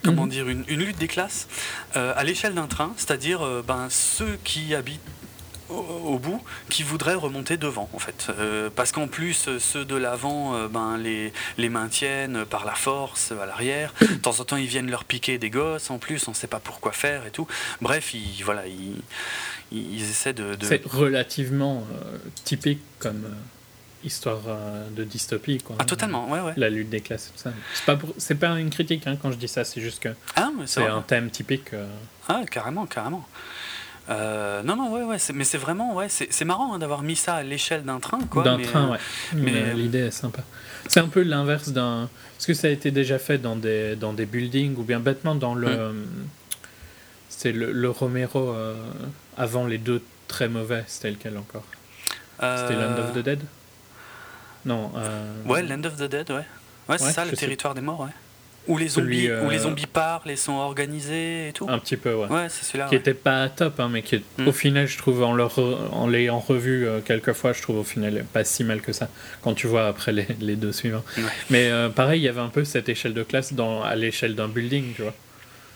comment 0.04 0.24
mhm. 0.24 0.30
dire, 0.30 0.48
une, 0.48 0.64
lutte 0.64 0.98
des 0.98 1.08
classes 1.08 1.48
euh, 1.96 2.12
à 2.16 2.24
l'échelle 2.24 2.54
d'un 2.54 2.66
train, 2.66 2.92
c'est-à-dire 2.96 3.42
euh, 3.42 3.64
ben, 3.66 3.88
ceux 3.90 4.38
qui 4.44 4.74
habitent 4.74 5.00
au, 5.68 6.18
bout 6.18 6.42
qui 6.68 6.82
voudraient 6.82 7.14
remonter 7.14 7.56
devant 7.56 7.88
en 7.94 7.98
fait. 7.98 8.26
Euh, 8.28 8.68
parce 8.74 8.92
qu'en 8.92 9.08
plus 9.08 9.48
ceux 9.58 9.86
de 9.86 9.96
l'avant 9.96 10.68
ben, 10.68 10.98
les, 10.98 11.32
les 11.56 11.70
maintiennent 11.70 12.44
par 12.44 12.66
la 12.66 12.74
force 12.74 13.32
à 13.32 13.46
l'arrière. 13.46 13.94
De 14.02 14.06
temps 14.16 14.38
en 14.38 14.44
temps 14.44 14.58
ils 14.58 14.66
viennent 14.66 14.90
leur 14.90 15.04
piquer 15.04 15.38
des 15.38 15.48
gosses 15.48 15.88
en 15.88 15.96
plus 15.96 16.28
on 16.28 16.32
ne 16.32 16.36
sait 16.36 16.46
pas 16.46 16.60
pourquoi 16.60 16.92
faire 16.92 17.24
et 17.24 17.30
tout. 17.30 17.46
Bref 17.80 18.12
ils, 18.12 18.44
voilà 18.44 18.66
ils, 18.66 19.00
ils 19.70 20.02
essaient 20.02 20.34
de, 20.34 20.58
c'est 20.60 20.84
relativement 20.84 21.86
typique 22.44 22.82
comme 22.98 23.24
histoire 24.04 24.40
euh, 24.46 24.88
de 24.90 25.04
dystopie. 25.04 25.58
Quoi. 25.58 25.76
Ah, 25.78 25.84
totalement, 25.84 26.28
ouais, 26.30 26.40
ouais. 26.40 26.52
La 26.56 26.70
lutte 26.70 26.90
des 26.90 27.00
classes, 27.00 27.32
tout 27.34 27.40
ça. 27.40 27.52
C'est 27.74 27.84
pas, 27.84 27.98
c'est 28.18 28.34
pas 28.34 28.58
une 28.58 28.70
critique 28.70 29.06
hein, 29.06 29.16
quand 29.20 29.30
je 29.30 29.36
dis 29.36 29.48
ça, 29.48 29.64
c'est 29.64 29.80
juste 29.80 30.00
que 30.00 30.10
ah, 30.36 30.50
c'est 30.66 30.86
un 30.86 31.02
thème 31.02 31.30
typique. 31.30 31.72
Euh. 31.72 31.86
Ah, 32.28 32.42
carrément, 32.50 32.86
carrément. 32.86 33.26
Euh, 34.10 34.62
non, 34.64 34.76
non, 34.76 34.92
ouais, 34.92 35.04
ouais, 35.04 35.16
mais 35.32 35.44
c'est 35.44 35.58
vraiment, 35.58 35.94
ouais, 35.94 36.08
c'est 36.08 36.44
marrant 36.44 36.74
hein, 36.74 36.78
d'avoir 36.78 37.02
mis 37.02 37.14
ça 37.14 37.36
à 37.36 37.42
l'échelle 37.42 37.84
d'un 37.84 38.00
train, 38.00 38.18
quoi. 38.28 38.42
D'un 38.42 38.58
train, 38.58 38.90
ouais. 38.90 38.98
Mais, 39.34 39.74
l'idée 39.74 40.06
est 40.06 40.10
sympa. 40.10 40.42
C'est 40.88 41.00
un 41.00 41.08
peu 41.08 41.22
l'inverse 41.22 41.68
d'un. 41.68 42.08
Est-ce 42.38 42.48
que 42.48 42.54
ça 42.54 42.66
a 42.66 42.70
été 42.70 42.90
déjà 42.90 43.20
fait 43.20 43.38
dans 43.38 43.54
des, 43.54 43.94
dans 43.94 44.12
des 44.12 44.26
buildings 44.26 44.76
ou 44.76 44.82
bien 44.82 44.98
bêtement 44.98 45.36
dans 45.36 45.54
le. 45.54 45.92
Hmm. 45.92 46.04
C'est 47.28 47.52
le, 47.52 47.72
le, 47.72 47.90
Romero 47.90 48.54
avant 49.36 49.66
les 49.66 49.78
deux 49.78 50.02
très 50.28 50.48
mauvais, 50.48 50.84
c'était 50.86 51.10
lequel 51.10 51.38
encore? 51.38 51.64
C'était 52.40 52.74
Land 52.74 52.98
of 52.98 53.14
the 53.14 53.18
Dead? 53.18 53.40
Non. 54.64 54.90
Euh... 54.96 55.42
Ouais, 55.46 55.62
Land 55.62 55.84
of 55.84 55.96
the 55.96 56.04
Dead, 56.04 56.30
ouais. 56.30 56.44
Ouais, 56.88 56.98
c'est 56.98 57.12
ça, 57.12 57.24
le 57.24 57.32
territoire 57.32 57.74
des 57.74 57.80
morts, 57.80 58.00
ouais. 58.00 58.10
Où 58.68 58.78
les, 58.78 58.86
zombies, 58.86 59.28
où 59.28 59.50
les 59.50 59.58
euh, 59.58 59.62
zombies 59.62 59.86
parlent 59.86 60.30
et 60.30 60.36
sont 60.36 60.52
organisés 60.52 61.48
et 61.48 61.52
tout. 61.52 61.66
Un 61.68 61.80
petit 61.80 61.96
peu, 61.96 62.14
ouais. 62.14 62.28
Ouais, 62.28 62.46
c'est 62.48 62.64
celui-là. 62.64 62.86
Qui 62.88 62.94
était 62.94 63.12
pas 63.14 63.48
top, 63.48 63.80
hein, 63.80 63.88
mais 63.90 64.02
qui, 64.02 64.22
mm. 64.38 64.46
au 64.46 64.52
final, 64.52 64.86
je 64.86 64.96
trouve, 64.98 65.24
en, 65.24 65.34
leur, 65.34 65.58
en 65.92 66.06
l'ayant 66.06 66.38
revu 66.38 66.86
euh, 66.86 67.00
quelques 67.00 67.32
fois, 67.32 67.52
je 67.52 67.60
trouve 67.60 67.78
au 67.78 67.84
final 67.84 68.24
pas 68.32 68.44
si 68.44 68.62
mal 68.62 68.80
que 68.80 68.92
ça, 68.92 69.08
quand 69.42 69.54
tu 69.54 69.66
vois 69.66 69.88
après 69.88 70.12
les, 70.12 70.28
les 70.40 70.54
deux 70.54 70.70
suivants. 70.70 71.02
Mais 71.50 71.70
euh, 71.72 71.88
pareil, 71.88 72.20
il 72.20 72.24
y 72.24 72.28
avait 72.28 72.40
un 72.40 72.50
peu 72.50 72.64
cette 72.64 72.88
échelle 72.88 73.14
de 73.14 73.24
classe 73.24 73.52
dans, 73.52 73.82
à 73.82 73.96
l'échelle 73.96 74.36
d'un 74.36 74.48
building, 74.48 74.94
tu 74.94 75.02
vois. 75.02 75.14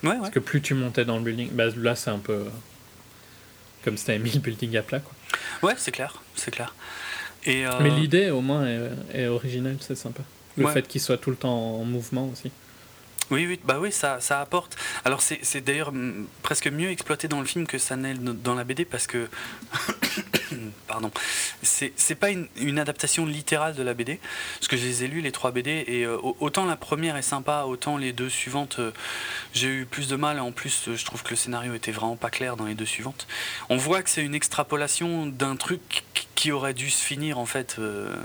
Ouais, 0.03 0.17
Parce 0.19 0.29
que 0.29 0.39
plus 0.39 0.61
tu 0.61 0.73
montais 0.73 1.03
dans 1.03 1.17
le 1.17 1.23
building, 1.23 1.49
bah, 1.51 1.65
là, 1.75 1.93
c'est 1.95 2.11
un 2.11 2.19
peu 2.19 2.45
comme 3.83 3.97
si 3.97 4.05
t'avais 4.05 4.19
mis 4.19 4.31
le 4.31 4.39
building 4.39 4.77
à 4.77 4.81
plat, 4.81 4.99
quoi. 4.99 5.13
Ouais, 5.61 5.75
c'est 5.77 5.91
clair, 5.91 6.21
c'est 6.35 6.51
clair. 6.51 6.73
Euh, 7.47 7.79
Mais 7.81 7.89
l'idée, 7.89 8.29
au 8.29 8.41
moins, 8.41 8.65
est, 9.13 9.27
originale, 9.27 9.77
c'est 9.79 9.95
sympa. 9.95 10.23
Le 10.57 10.67
fait 10.67 10.87
qu'il 10.87 11.01
soit 11.01 11.17
tout 11.17 11.29
le 11.29 11.35
temps 11.35 11.79
en 11.79 11.83
mouvement 11.83 12.29
aussi. 12.31 12.51
Oui, 13.29 13.45
oui, 13.45 13.59
bah 13.65 13.77
oui, 13.79 13.91
ça, 13.91 14.21
ça 14.21 14.39
apporte. 14.39 14.77
Alors 15.03 15.21
c'est 15.21 15.61
d'ailleurs 15.61 15.91
presque 16.43 16.67
mieux 16.67 16.89
exploité 16.89 17.27
dans 17.27 17.39
le 17.39 17.45
film 17.45 17.67
que 17.67 17.77
ça 17.77 17.97
n'est 17.97 18.13
dans 18.13 18.55
la 18.55 18.63
BD 18.63 18.85
parce 18.85 19.05
que, 19.05 19.27
pardon, 20.87 21.11
c'est 21.61 22.15
pas 22.15 22.29
une, 22.29 22.47
une, 22.55 22.79
adaptation 22.79 23.25
littérale 23.25 23.75
de 23.75 23.83
la 23.83 23.93
BD. 23.93 24.19
Parce 24.59 24.69
que 24.69 24.77
je 24.77 24.85
les 24.85 25.03
ai 25.03 25.07
lus 25.07 25.21
les 25.21 25.33
trois 25.33 25.51
BD 25.51 25.83
et 25.87 26.05
euh, 26.05 26.17
autant 26.39 26.65
la 26.65 26.77
première 26.77 27.17
est 27.17 27.21
sympa, 27.21 27.63
autant 27.67 27.97
les 27.97 28.13
deux 28.13 28.29
suivantes, 28.29 28.77
euh, 28.79 28.91
j'ai 29.53 29.67
eu 29.67 29.85
plus 29.85 30.07
de 30.07 30.15
mal. 30.15 30.39
En 30.39 30.53
plus, 30.53 30.89
je 30.95 31.05
trouve 31.05 31.23
que 31.23 31.31
le 31.31 31.35
scénario 31.35 31.73
était 31.73 31.91
vraiment 31.91 32.15
pas 32.15 32.29
clair 32.29 32.55
dans 32.55 32.65
les 32.65 32.75
deux 32.75 32.85
suivantes. 32.85 33.27
On 33.69 33.77
voit 33.77 34.03
que 34.03 34.09
c'est 34.09 34.23
une 34.23 34.35
extrapolation 34.35 35.25
d'un 35.25 35.57
truc 35.57 36.03
qui 36.35 36.51
aurait 36.51 36.73
dû 36.73 36.89
se 36.89 37.03
finir 37.03 37.39
en 37.39 37.45
fait. 37.45 37.75
Euh, 37.79 38.15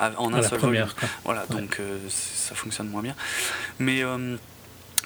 en 0.00 0.32
un 0.32 0.42
seul 0.42 0.58
première, 0.58 0.94
Voilà, 1.24 1.46
donc 1.46 1.78
euh, 1.80 1.98
ça 2.08 2.54
fonctionne 2.54 2.88
moins 2.88 3.02
bien. 3.02 3.14
Mais 3.78 4.02
euh, 4.02 4.36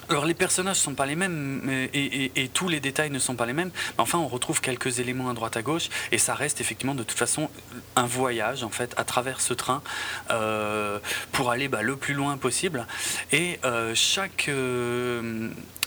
alors 0.09 0.25
les 0.25 0.33
personnages 0.33 0.77
ne 0.77 0.81
sont 0.81 0.93
pas 0.93 1.05
les 1.05 1.15
mêmes 1.15 1.69
et, 1.93 2.49
tous 2.53 2.67
les 2.67 2.79
détails 2.79 3.09
ne 3.09 3.19
sont 3.19 3.35
pas 3.35 3.45
les 3.45 3.53
mêmes. 3.53 3.71
Mais 3.97 4.01
enfin, 4.01 4.19
on 4.19 4.27
retrouve 4.27 4.61
quelques 4.61 4.99
éléments 4.99 5.29
à 5.29 5.33
droite 5.33 5.57
à 5.57 5.61
gauche 5.61 5.89
et 6.11 6.17
ça 6.17 6.33
reste 6.33 6.61
effectivement 6.61 6.95
de 6.95 7.03
toute 7.03 7.17
façon 7.17 7.49
un 7.95 8.05
voyage 8.05 8.63
en 8.63 8.69
fait 8.69 8.93
à 8.97 9.03
travers 9.03 9.41
ce 9.41 9.53
train 9.53 9.81
euh, 10.29 10.99
pour 11.31 11.51
aller 11.51 11.67
bah, 11.67 11.81
le 11.81 11.95
plus 11.95 12.13
loin 12.13 12.37
possible. 12.37 12.85
Et 13.31 13.59
chaque 13.93 14.49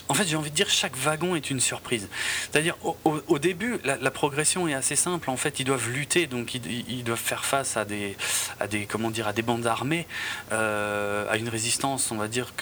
en 0.08 0.14
fait, 0.14 0.26
j'ai 0.26 0.36
envie 0.36 0.50
de 0.50 0.54
dire 0.54 0.68
chaque 0.68 0.96
wagon 0.96 1.34
est 1.34 1.50
une 1.50 1.60
surprise. 1.60 2.08
C'est-à-dire, 2.50 2.76
au, 3.04 3.38
début, 3.38 3.78
la, 3.84 4.10
progression 4.10 4.68
est 4.68 4.74
assez 4.74 4.96
simple. 4.96 5.30
En 5.30 5.36
fait, 5.36 5.60
ils 5.60 5.64
doivent 5.64 5.88
lutter, 5.90 6.26
donc 6.26 6.54
ils, 6.54 7.04
doivent 7.04 7.18
faire 7.18 7.44
face 7.44 7.76
à 7.76 7.84
des, 7.84 8.16
à 8.60 8.64
à 8.64 9.32
des 9.32 9.42
bandes 9.42 9.66
armées, 9.66 10.06
euh, 10.52 11.26
à 11.30 11.36
une 11.36 11.48
résistance, 11.48 12.10
on 12.10 12.16
va 12.16 12.28
dire 12.28 12.52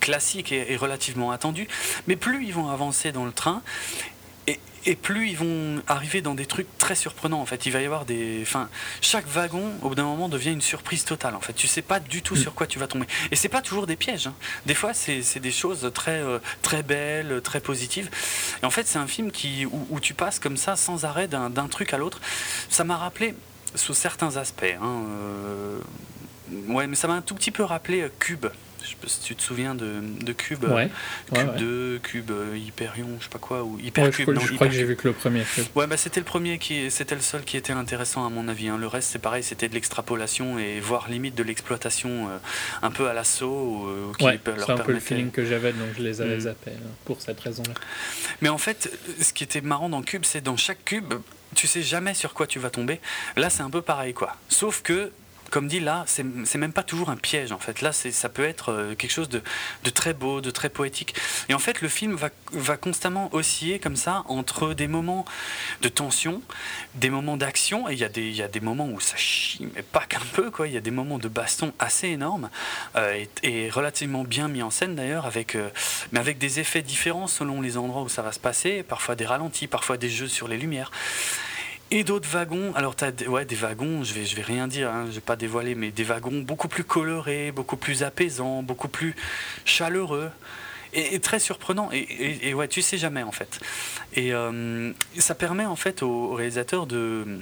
classique 0.00 0.52
et 0.52 0.76
relativement 0.76 1.30
attendue. 1.30 1.68
Mais 2.06 2.16
plus 2.16 2.44
ils 2.44 2.52
vont 2.52 2.68
avancer 2.68 3.12
dans 3.12 3.24
le 3.24 3.32
train, 3.32 3.62
et 4.86 4.96
plus 4.96 5.28
ils 5.28 5.36
vont 5.36 5.82
arriver 5.86 6.22
dans 6.22 6.34
des 6.34 6.46
trucs 6.46 6.66
très 6.78 6.94
surprenants 6.94 7.40
en 7.40 7.46
fait 7.46 7.66
il 7.66 7.72
va 7.72 7.80
y 7.80 7.84
avoir 7.84 8.04
des 8.04 8.38
enfin 8.42 8.68
chaque 9.00 9.26
wagon 9.26 9.72
au 9.82 9.90
bout 9.90 9.94
d'un 9.94 10.04
moment 10.04 10.28
devient 10.28 10.52
une 10.52 10.60
surprise 10.60 11.04
totale 11.04 11.34
en 11.34 11.40
fait. 11.40 11.52
Tu 11.52 11.66
sais 11.66 11.82
pas 11.82 12.00
du 12.00 12.22
tout 12.22 12.36
sur 12.36 12.54
quoi 12.54 12.66
tu 12.66 12.78
vas 12.78 12.86
tomber. 12.86 13.06
Et 13.30 13.36
c'est 13.36 13.48
pas 13.48 13.62
toujours 13.62 13.86
des 13.86 13.96
pièges 13.96 14.26
hein. 14.26 14.34
des 14.66 14.74
fois 14.74 14.94
c'est 14.94 15.38
des 15.38 15.50
choses 15.50 15.90
très 15.94 16.20
euh, 16.20 16.38
très 16.62 16.82
belles 16.82 17.40
très 17.42 17.60
positives. 17.60 18.10
Et 18.62 18.66
en 18.66 18.70
fait 18.70 18.86
c'est 18.86 18.98
un 18.98 19.06
film 19.06 19.30
qui 19.30 19.66
où, 19.66 20.00
tu 20.00 20.14
passes 20.14 20.38
comme 20.38 20.56
ça 20.56 20.76
sans 20.76 21.04
arrêt 21.04 21.28
d'un 21.28 21.68
truc 21.68 21.92
à 21.92 21.98
l'autre. 21.98 22.20
Ça 22.68 22.84
m'a 22.84 22.96
rappelé 22.96 23.34
sous 23.74 23.94
certains 23.94 24.36
aspects 24.36 24.64
hein, 24.80 25.04
euh, 25.10 25.78
ouais 26.68 26.86
mais 26.86 26.96
ça 26.96 27.06
m'a 27.06 27.14
un 27.14 27.22
tout 27.22 27.34
petit 27.34 27.50
peu 27.50 27.62
rappelé 27.62 28.02
euh, 28.02 28.12
Cube 28.18 28.46
je 28.82 28.88
sais 28.88 28.96
pas 29.00 29.08
si 29.08 29.20
tu 29.20 29.36
te 29.36 29.42
souviens 29.42 29.74
de, 29.74 30.00
de 30.22 30.32
Cube, 30.32 30.64
Cube 31.34 31.56
2, 31.58 31.98
Cube 32.02 32.30
euh, 32.30 32.56
Hyperion, 32.56 33.08
je 33.18 33.24
sais 33.24 33.30
pas 33.30 33.38
quoi, 33.38 33.62
ou 33.62 33.78
Hypercube. 33.78 34.38
je, 34.40 34.54
crois, 34.54 34.68
que 34.68 34.72
j'ai 34.72 34.84
vu 34.84 34.96
que 34.96 35.08
le 35.08 35.14
premier. 35.14 35.44
Ouais, 35.74 35.86
bah 35.86 35.96
c'était 35.96 36.20
le 36.20 36.26
premier 36.26 36.58
qui, 36.58 36.90
c'était 36.90 37.14
le 37.14 37.20
seul 37.20 37.42
qui 37.42 37.56
était 37.56 37.72
intéressant 37.72 38.26
à 38.26 38.30
mon 38.30 38.48
avis. 38.48 38.68
Hein. 38.68 38.78
Le 38.78 38.86
reste, 38.86 39.10
c'est 39.10 39.18
pareil, 39.18 39.42
c'était 39.42 39.68
de 39.68 39.74
l'extrapolation 39.74 40.58
et 40.58 40.80
voire 40.80 41.08
limite 41.08 41.34
de 41.34 41.42
l'exploitation 41.42 42.28
euh, 42.28 42.38
un 42.82 42.90
peu 42.90 43.08
à 43.08 43.12
l'assaut. 43.12 43.86
Euh, 43.88 44.12
c'est 44.18 44.70
un 44.70 44.76
peu 44.78 44.92
le 44.92 45.00
feeling 45.00 45.30
que 45.30 45.44
j'avais, 45.44 45.72
donc 45.72 45.88
je 45.96 46.02
les 46.02 46.20
avais 46.20 46.36
mm. 46.36 46.40
zappés 46.40 46.70
hein, 46.70 46.90
pour 47.04 47.20
cette 47.20 47.40
raison-là. 47.40 47.74
Mais 48.40 48.48
en 48.48 48.58
fait, 48.58 48.90
ce 49.20 49.32
qui 49.32 49.44
était 49.44 49.60
marrant 49.60 49.88
dans 49.88 50.02
Cube, 50.02 50.24
c'est 50.24 50.40
dans 50.40 50.56
chaque 50.56 50.84
cube, 50.84 51.14
tu 51.54 51.66
sais 51.66 51.82
jamais 51.82 52.14
sur 52.14 52.34
quoi 52.34 52.46
tu 52.46 52.58
vas 52.58 52.70
tomber. 52.70 53.00
Là, 53.36 53.50
c'est 53.50 53.62
un 53.62 53.70
peu 53.70 53.82
pareil, 53.82 54.14
quoi. 54.14 54.36
Sauf 54.48 54.82
que 54.82 55.12
comme 55.50 55.66
dit 55.68 55.80
là, 55.80 56.04
c'est 56.06 56.58
même 56.58 56.72
pas 56.72 56.82
toujours 56.82 57.10
un 57.10 57.16
piège 57.16 57.52
en 57.52 57.58
fait. 57.58 57.82
Là, 57.82 57.92
ça 57.92 58.28
peut 58.28 58.44
être 58.44 58.72
euh, 58.72 58.94
quelque 58.94 59.10
chose 59.10 59.28
de, 59.28 59.42
très 59.90 60.14
beau, 60.14 60.40
de 60.40 60.50
très 60.50 60.70
poétique. 60.70 61.14
Et 61.48 61.54
en 61.54 61.58
fait, 61.58 61.80
le 61.80 61.88
film 61.88 62.16
va, 62.52 62.76
constamment 62.76 63.28
osciller 63.34 63.78
comme 63.78 63.96
ça 63.96 64.22
entre 64.28 64.74
des 64.74 64.88
moments 64.88 65.24
de 65.82 65.88
tension, 65.88 66.40
des 66.94 67.10
moments 67.10 67.36
d'action, 67.36 67.88
et 67.88 67.94
il 67.94 67.98
y, 67.98 68.04
a 68.42 68.48
des, 68.48 68.60
moments 68.60 68.86
où 68.86 69.00
ça 69.00 69.16
chie, 69.16 69.68
mais 69.74 69.82
pas 69.82 70.04
qu'un 70.08 70.20
peu, 70.32 70.50
quoi. 70.50 70.68
Il 70.68 70.74
y 70.74 70.76
a 70.76 70.80
des 70.80 70.90
moments 70.90 71.18
de 71.18 71.28
baston 71.28 71.72
assez 71.78 72.08
énormes 72.08 72.48
euh, 72.96 73.24
et, 73.42 73.68
relativement 73.70 74.24
bien 74.24 74.48
mis 74.48 74.62
en 74.62 74.70
scène 74.70 74.94
d'ailleurs, 74.94 75.26
avec, 75.26 75.54
euh, 75.54 75.68
mais 76.12 76.20
avec 76.20 76.38
des 76.38 76.60
effets 76.60 76.82
différents 76.82 77.26
selon 77.26 77.60
les 77.60 77.76
endroits 77.76 78.02
où 78.02 78.08
ça 78.08 78.22
va 78.22 78.32
se 78.32 78.40
passer, 78.40 78.82
parfois 78.82 79.16
des 79.16 79.26
ralentis, 79.26 79.66
parfois 79.66 79.96
des 79.96 80.08
jeux 80.08 80.28
sur 80.28 80.48
les 80.48 80.56
lumières. 80.56 80.90
Et 81.92 82.04
d'autres 82.04 82.28
wagons, 82.28 82.72
alors 82.76 82.94
tu 82.94 83.04
as 83.04 83.10
ouais, 83.28 83.44
des 83.44 83.56
wagons, 83.56 84.04
je 84.04 84.14
vais, 84.14 84.24
je 84.24 84.36
vais 84.36 84.42
rien 84.42 84.68
dire, 84.68 84.90
hein, 84.90 85.06
je 85.08 85.16
vais 85.16 85.20
pas 85.20 85.34
dévoiler, 85.34 85.74
mais 85.74 85.90
des 85.90 86.04
wagons 86.04 86.40
beaucoup 86.40 86.68
plus 86.68 86.84
colorés, 86.84 87.50
beaucoup 87.50 87.76
plus 87.76 88.04
apaisants, 88.04 88.62
beaucoup 88.62 88.88
plus 88.88 89.16
chaleureux 89.64 90.30
et, 90.92 91.18
très 91.20 91.40
surprenants. 91.40 91.90
Et, 91.92 92.48
et, 92.48 92.54
ouais, 92.54 92.68
tu 92.68 92.82
sais 92.82 92.98
jamais 92.98 93.22
en 93.22 93.32
fait. 93.32 93.60
Et 94.14 94.32
euh, 94.32 94.92
ça 95.18 95.34
permet 95.34 95.66
en 95.66 95.76
fait 95.76 96.02
au, 96.02 96.34
réalisateur 96.34 96.86
de. 96.86 97.40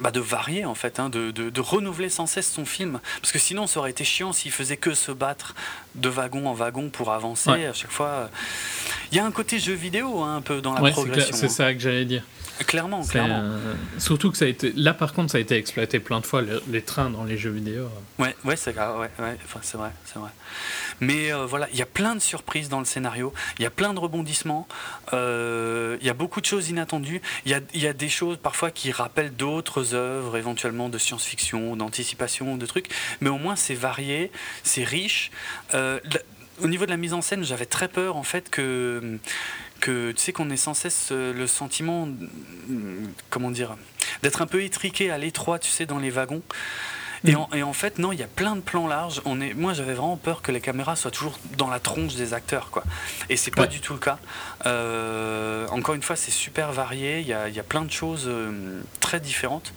Bah 0.00 0.10
de 0.10 0.20
varier 0.20 0.64
en 0.64 0.74
fait, 0.74 0.98
hein, 0.98 1.10
de, 1.10 1.30
de, 1.30 1.60
renouveler 1.60 2.08
sans 2.08 2.26
cesse 2.26 2.50
son 2.50 2.64
film. 2.64 2.98
Parce 3.20 3.30
que 3.30 3.38
sinon, 3.38 3.66
ça 3.66 3.78
aurait 3.78 3.90
été 3.90 4.04
chiant 4.04 4.32
s'il 4.32 4.50
faisait 4.50 4.78
que 4.78 4.94
se 4.94 5.12
battre 5.12 5.54
de 5.96 6.08
wagon 6.08 6.46
en 6.46 6.54
wagon 6.54 6.88
pour 6.88 7.12
avancer 7.12 7.50
à 7.50 7.74
chaque 7.74 7.90
fois. 7.90 8.30
Il 9.10 9.18
y 9.18 9.20
a 9.20 9.26
un 9.26 9.30
côté 9.30 9.58
jeu 9.58 9.74
vidéo 9.74 10.22
hein, 10.22 10.36
un 10.36 10.40
peu 10.40 10.62
dans 10.62 10.72
la 10.72 10.90
progression. 10.90 11.36
C'est 11.36 11.50
ça 11.50 11.74
que 11.74 11.80
j'allais 11.80 12.06
dire. 12.06 12.24
Clairement, 12.66 13.04
clairement. 13.04 13.58
surtout 13.98 14.30
que 14.30 14.36
ça 14.36 14.44
a 14.44 14.48
été. 14.48 14.72
Là, 14.76 14.94
par 14.94 15.12
contre, 15.12 15.32
ça 15.32 15.38
a 15.38 15.40
été 15.40 15.56
exploité 15.56 15.98
plein 16.00 16.20
de 16.20 16.26
fois, 16.26 16.42
les 16.68 16.82
trains 16.82 17.10
dans 17.10 17.24
les 17.24 17.36
jeux 17.36 17.50
vidéo. 17.50 17.88
Ouais, 18.18 18.34
ouais, 18.44 18.56
c'est 18.56 18.76
ouais, 18.76 19.10
ouais, 19.18 19.36
enfin, 19.44 19.60
vrai, 19.78 19.90
c'est 20.04 20.18
vrai. 20.18 20.30
Mais 21.00 21.32
euh, 21.32 21.46
voilà, 21.46 21.68
il 21.72 21.78
y 21.78 21.82
a 21.82 21.86
plein 21.86 22.14
de 22.14 22.20
surprises 22.20 22.68
dans 22.68 22.78
le 22.78 22.84
scénario, 22.84 23.32
il 23.58 23.62
y 23.62 23.66
a 23.66 23.70
plein 23.70 23.94
de 23.94 23.98
rebondissements, 23.98 24.68
euh, 25.12 25.96
il 26.00 26.06
y 26.06 26.10
a 26.10 26.14
beaucoup 26.14 26.40
de 26.40 26.46
choses 26.46 26.68
inattendues, 26.68 27.20
il 27.44 27.50
y 27.50 27.54
a, 27.54 27.60
y 27.74 27.86
a, 27.86 27.92
des 27.92 28.08
choses 28.08 28.38
parfois 28.40 28.70
qui 28.70 28.92
rappellent 28.92 29.34
d'autres 29.34 29.94
œuvres, 29.94 30.36
éventuellement 30.36 30.88
de 30.88 30.98
science-fiction, 30.98 31.76
d'anticipation, 31.76 32.56
de 32.56 32.66
trucs, 32.66 32.88
mais 33.20 33.30
au 33.30 33.38
moins 33.38 33.56
c'est 33.56 33.74
varié, 33.74 34.30
c'est 34.62 34.84
riche. 34.84 35.30
Euh, 35.74 35.98
au 36.62 36.68
niveau 36.68 36.84
de 36.84 36.90
la 36.90 36.96
mise 36.96 37.14
en 37.14 37.22
scène, 37.22 37.42
j'avais 37.44 37.66
très 37.66 37.88
peur 37.88 38.16
en 38.16 38.22
fait 38.22 38.50
que, 38.50 39.18
que 39.82 40.12
tu 40.12 40.22
sais 40.22 40.32
qu'on 40.32 40.48
ait 40.48 40.56
sans 40.56 40.74
cesse 40.74 41.10
le 41.10 41.46
sentiment, 41.46 42.08
comment 43.28 43.50
dire, 43.50 43.76
d'être 44.22 44.40
un 44.40 44.46
peu 44.46 44.62
étriqué 44.62 45.10
à 45.10 45.18
l'étroit, 45.18 45.58
tu 45.58 45.70
sais, 45.70 45.84
dans 45.84 45.98
les 45.98 46.10
wagons. 46.10 46.42
Et, 47.24 47.36
en, 47.36 47.48
et, 47.54 47.62
en, 47.62 47.72
fait, 47.72 47.98
non, 47.98 48.10
il 48.12 48.18
y 48.18 48.22
a 48.22 48.28
plein 48.28 48.56
de 48.56 48.60
plans 48.60 48.88
larges. 48.88 49.22
On 49.24 49.40
est, 49.40 49.54
moi, 49.54 49.74
j'avais 49.74 49.94
vraiment 49.94 50.16
peur 50.16 50.42
que 50.42 50.50
les 50.50 50.60
caméras 50.60 50.96
soient 50.96 51.10
toujours 51.10 51.38
dans 51.56 51.68
la 51.68 51.78
tronche 51.78 52.14
des 52.16 52.34
acteurs, 52.34 52.70
quoi. 52.70 52.82
Et 53.28 53.36
c'est 53.36 53.54
pas 53.54 53.66
du 53.66 53.80
tout 53.80 53.92
le 53.92 54.00
cas. 54.00 54.18
Euh, 54.66 55.68
encore 55.68 55.94
une 55.94 56.02
fois, 56.02 56.16
c'est 56.16 56.32
super 56.32 56.72
varié. 56.72 57.20
Il 57.20 57.26
y 57.26 57.32
a, 57.32 57.48
y 57.48 57.60
a 57.60 57.62
plein 57.62 57.82
de 57.82 57.92
choses 57.92 58.24
euh, 58.26 58.80
très 59.00 59.20
différentes. 59.20 59.72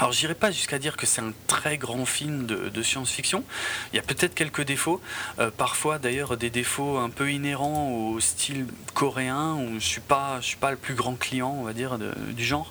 Alors 0.00 0.12
j'irai 0.12 0.34
pas 0.34 0.50
jusqu'à 0.50 0.78
dire 0.78 0.96
que 0.96 1.04
c'est 1.04 1.20
un 1.20 1.34
très 1.46 1.76
grand 1.76 2.06
film 2.06 2.46
de, 2.46 2.82
science-fiction. 2.82 3.44
Il 3.92 3.96
y 3.96 3.98
a 3.98 4.02
peut-être 4.02 4.34
quelques 4.34 4.62
défauts, 4.62 4.98
euh, 5.38 5.50
parfois 5.54 5.98
d'ailleurs 5.98 6.38
des 6.38 6.48
défauts 6.48 6.96
un 6.96 7.10
peu 7.10 7.30
inhérents 7.30 7.90
au 7.90 8.18
style 8.18 8.64
coréen 8.94 9.56
où 9.56 9.74
je 9.78 9.84
suis 9.84 10.00
pas, 10.00 10.38
je 10.40 10.46
suis 10.46 10.56
pas 10.56 10.70
le 10.70 10.78
plus 10.78 10.94
grand 10.94 11.16
client, 11.16 11.54
on 11.54 11.64
va 11.64 11.74
dire, 11.74 11.98
du 11.98 12.42
genre. 12.42 12.70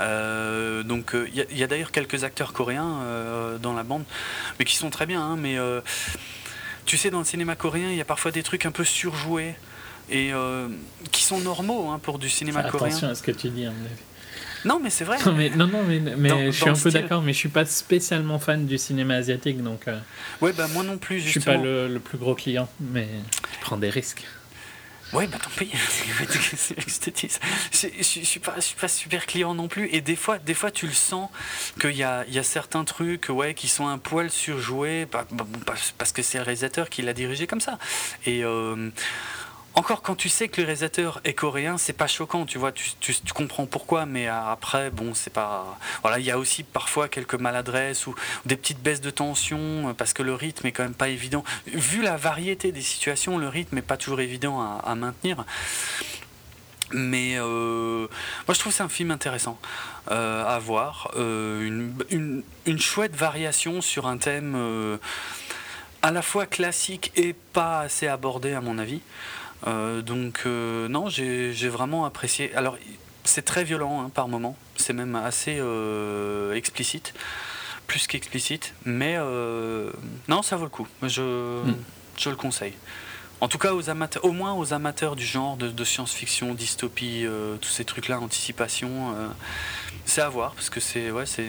Euh, 0.00 0.82
donc 0.82 1.14
euh, 1.14 1.26
il 1.32 1.58
y 1.58 1.62
a, 1.62 1.66
d'ailleurs 1.66 1.90
quelques 1.90 2.24
acteurs 2.24 2.52
coréens 2.52 2.98
dans 3.62 3.72
la 3.72 3.82
bande, 3.82 4.04
mais 4.58 4.66
qui 4.66 4.76
sont 4.76 4.90
très 4.90 5.06
bien. 5.06 5.22
Hein, 5.22 5.36
mais 5.38 5.56
tu 6.84 6.98
sais, 6.98 7.08
dans 7.08 7.20
le 7.20 7.24
cinéma 7.24 7.56
coréen, 7.56 7.88
il 7.88 7.96
y 7.96 8.02
a 8.02 8.04
parfois 8.04 8.30
des 8.30 8.42
trucs 8.42 8.66
un 8.66 8.72
peu 8.72 8.84
surjoués 8.84 9.54
et 10.10 10.32
qui 11.12 11.24
sont 11.24 11.40
normaux 11.40 11.88
hein, 11.88 11.98
pour 11.98 12.18
du 12.18 12.28
cinéma 12.28 12.62
coréen. 12.64 12.88
Attention 12.88 13.08
à 13.08 13.14
ce 13.14 13.22
que 13.22 13.30
tu 13.30 13.48
dis, 13.48 13.64
mon 13.64 13.70
avis. 13.70 14.02
Non, 14.64 14.80
mais 14.82 14.90
c'est 14.90 15.04
vrai. 15.04 15.18
Non, 15.24 15.32
mais, 15.32 15.50
non, 15.50 15.66
non, 15.66 15.82
mais, 15.84 16.00
mais 16.00 16.46
je 16.46 16.56
suis 16.56 16.68
un 16.68 16.74
peu 16.74 16.90
d'accord, 16.90 17.22
mais 17.22 17.32
je 17.32 17.38
suis 17.38 17.48
pas 17.48 17.64
spécialement 17.64 18.38
fan 18.38 18.66
du 18.66 18.78
cinéma 18.78 19.14
asiatique, 19.14 19.62
donc. 19.62 19.88
Euh, 19.88 19.98
ouais, 20.40 20.52
bah 20.52 20.66
moi 20.72 20.82
non 20.82 20.98
plus. 20.98 21.20
Justement. 21.20 21.32
Je 21.34 21.40
suis 21.40 21.60
pas 21.60 21.88
le, 21.88 22.00
plus 22.00 22.18
gros 22.18 22.34
client, 22.34 22.68
mais 22.80 23.08
je 23.54 23.60
prends 23.60 23.76
des 23.76 23.90
risques. 23.90 24.24
Ouais, 25.12 25.26
bah 25.26 25.38
tant 25.42 25.50
pis. 25.56 25.70
je, 27.72 27.88
je, 27.96 28.02
suis 28.02 28.40
pas, 28.40 28.54
je 28.56 28.60
suis 28.60 28.76
pas 28.76 28.88
super 28.88 29.24
client 29.24 29.54
non 29.54 29.66
plus. 29.66 29.88
Et 29.92 30.02
des 30.02 30.16
fois, 30.16 30.38
des 30.38 30.52
fois 30.52 30.70
tu 30.70 30.86
le 30.86 30.92
sens 30.92 31.30
qu'il 31.80 31.96
y 31.96 32.02
a, 32.02 32.26
y 32.28 32.38
a 32.38 32.42
certains 32.42 32.84
trucs 32.84 33.30
ouais, 33.30 33.54
qui 33.54 33.68
sont 33.68 33.88
un 33.88 33.96
poil 33.96 34.30
surjoués 34.30 35.06
bah, 35.10 35.26
bah, 35.32 35.46
parce 35.96 36.12
que 36.12 36.20
c'est 36.20 36.36
le 36.36 36.44
réalisateur 36.44 36.90
qui 36.90 37.00
l'a 37.00 37.14
dirigé 37.14 37.46
comme 37.46 37.60
ça. 37.60 37.78
Et. 38.26 38.44
Euh, 38.44 38.90
encore 39.78 40.02
quand 40.02 40.16
tu 40.16 40.28
sais 40.28 40.48
que 40.48 40.60
le 40.60 40.66
réalisateur 40.66 41.20
est 41.22 41.34
coréen, 41.34 41.78
c'est 41.78 41.92
pas 41.92 42.08
choquant, 42.08 42.44
tu 42.46 42.58
vois, 42.58 42.72
tu, 42.72 43.14
comprends 43.32 43.64
pourquoi, 43.64 44.06
mais 44.06 44.26
après, 44.26 44.90
bon, 44.90 45.14
c'est 45.14 45.32
pas. 45.32 45.78
Voilà, 46.02 46.18
il 46.18 46.24
y 46.24 46.32
a 46.32 46.38
aussi 46.38 46.64
parfois 46.64 47.08
quelques 47.08 47.36
maladresses 47.36 48.08
ou, 48.08 48.14
des 48.44 48.56
petites 48.56 48.82
baisses 48.82 49.00
de 49.00 49.10
tension 49.10 49.94
parce 49.96 50.12
que 50.12 50.24
le 50.24 50.34
rythme 50.34 50.66
est 50.66 50.72
quand 50.72 50.82
même 50.82 50.94
pas 50.94 51.08
évident. 51.08 51.44
Vu 51.66 52.02
la 52.02 52.16
variété 52.16 52.72
des 52.72 52.82
situations, 52.82 53.38
le 53.38 53.46
rythme 53.46 53.78
est 53.78 53.82
pas 53.82 53.96
toujours 53.96 54.20
évident 54.20 54.60
à, 54.60 54.94
maintenir. 54.96 55.44
Mais 56.92 57.34
euh, 57.36 58.08
moi 58.46 58.54
je 58.54 58.58
trouve 58.58 58.72
c'est 58.72 58.82
un 58.82 58.88
film 58.88 59.10
intéressant 59.10 59.58
euh, 60.10 60.44
à 60.44 60.58
voir, 60.58 61.12
euh, 61.16 61.90
une, 62.10 62.78
chouette 62.78 63.14
variation 63.14 63.80
sur 63.80 64.06
un 64.06 64.16
thème 64.16 64.98
à 66.02 66.10
la 66.10 66.22
fois 66.22 66.46
classique 66.46 67.12
et 67.14 67.34
pas 67.52 67.80
assez 67.80 68.08
abordé 68.08 68.54
à 68.54 68.60
mon 68.60 68.78
avis. 68.78 69.02
Euh, 69.66 70.02
donc 70.02 70.42
euh, 70.46 70.88
non, 70.88 71.08
j'ai 71.08 71.68
vraiment 71.68 72.04
apprécié. 72.04 72.54
Alors 72.54 72.78
c'est 73.24 73.44
très 73.44 73.64
violent 73.64 74.02
hein, 74.02 74.10
par 74.12 74.28
moment, 74.28 74.56
c'est 74.76 74.92
même 74.92 75.16
assez 75.16 75.56
euh, 75.58 76.54
explicite, 76.54 77.14
plus 77.86 78.06
qu'explicite, 78.06 78.74
mais 78.84 79.16
non, 80.28 80.42
ça 80.42 80.56
vaut 80.56 80.64
le 80.64 80.70
coup. 80.70 80.86
Je, 81.02 81.62
hmm. 81.62 81.76
je 82.16 82.30
le 82.30 82.36
conseille. 82.36 82.74
En 83.40 83.46
tout 83.46 83.58
cas, 83.58 83.72
aux 83.72 83.88
amateurs, 83.88 84.24
au 84.24 84.32
moins 84.32 84.54
aux 84.54 84.72
amateurs 84.72 85.14
du 85.14 85.24
genre 85.24 85.56
de, 85.56 85.84
science-fiction, 85.84 86.54
dystopie, 86.54 87.24
tous 87.60 87.68
ces 87.68 87.84
trucs-là, 87.84 88.18
anticipation, 88.20 89.14
c'est 90.04 90.22
à 90.22 90.28
voir 90.28 90.52
parce 90.54 90.70
que 90.70 90.80
c'est 90.80 91.10
ouais, 91.10 91.26
c'est. 91.26 91.46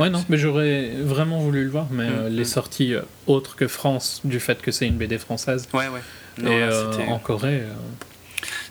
Ouais 0.00 0.10
non, 0.10 0.24
mais 0.28 0.36
j'aurais 0.36 0.90
vraiment 0.96 1.38
voulu 1.38 1.64
le 1.64 1.70
voir, 1.70 1.86
mais 1.90 2.08
hmm, 2.08 2.26
les 2.26 2.42
hmm. 2.42 2.44
sorties 2.44 2.94
autres 3.26 3.56
que 3.56 3.68
France, 3.68 4.20
du 4.24 4.40
fait 4.40 4.60
que 4.62 4.70
c'est 4.70 4.86
une 4.86 4.96
BD 4.96 5.18
française. 5.18 5.68
Ouais 5.72 5.88
ouais 5.88 6.02
et 6.46 6.62
euh, 6.62 7.06
en 7.08 7.18
Corée. 7.18 7.60
Euh, 7.60 7.72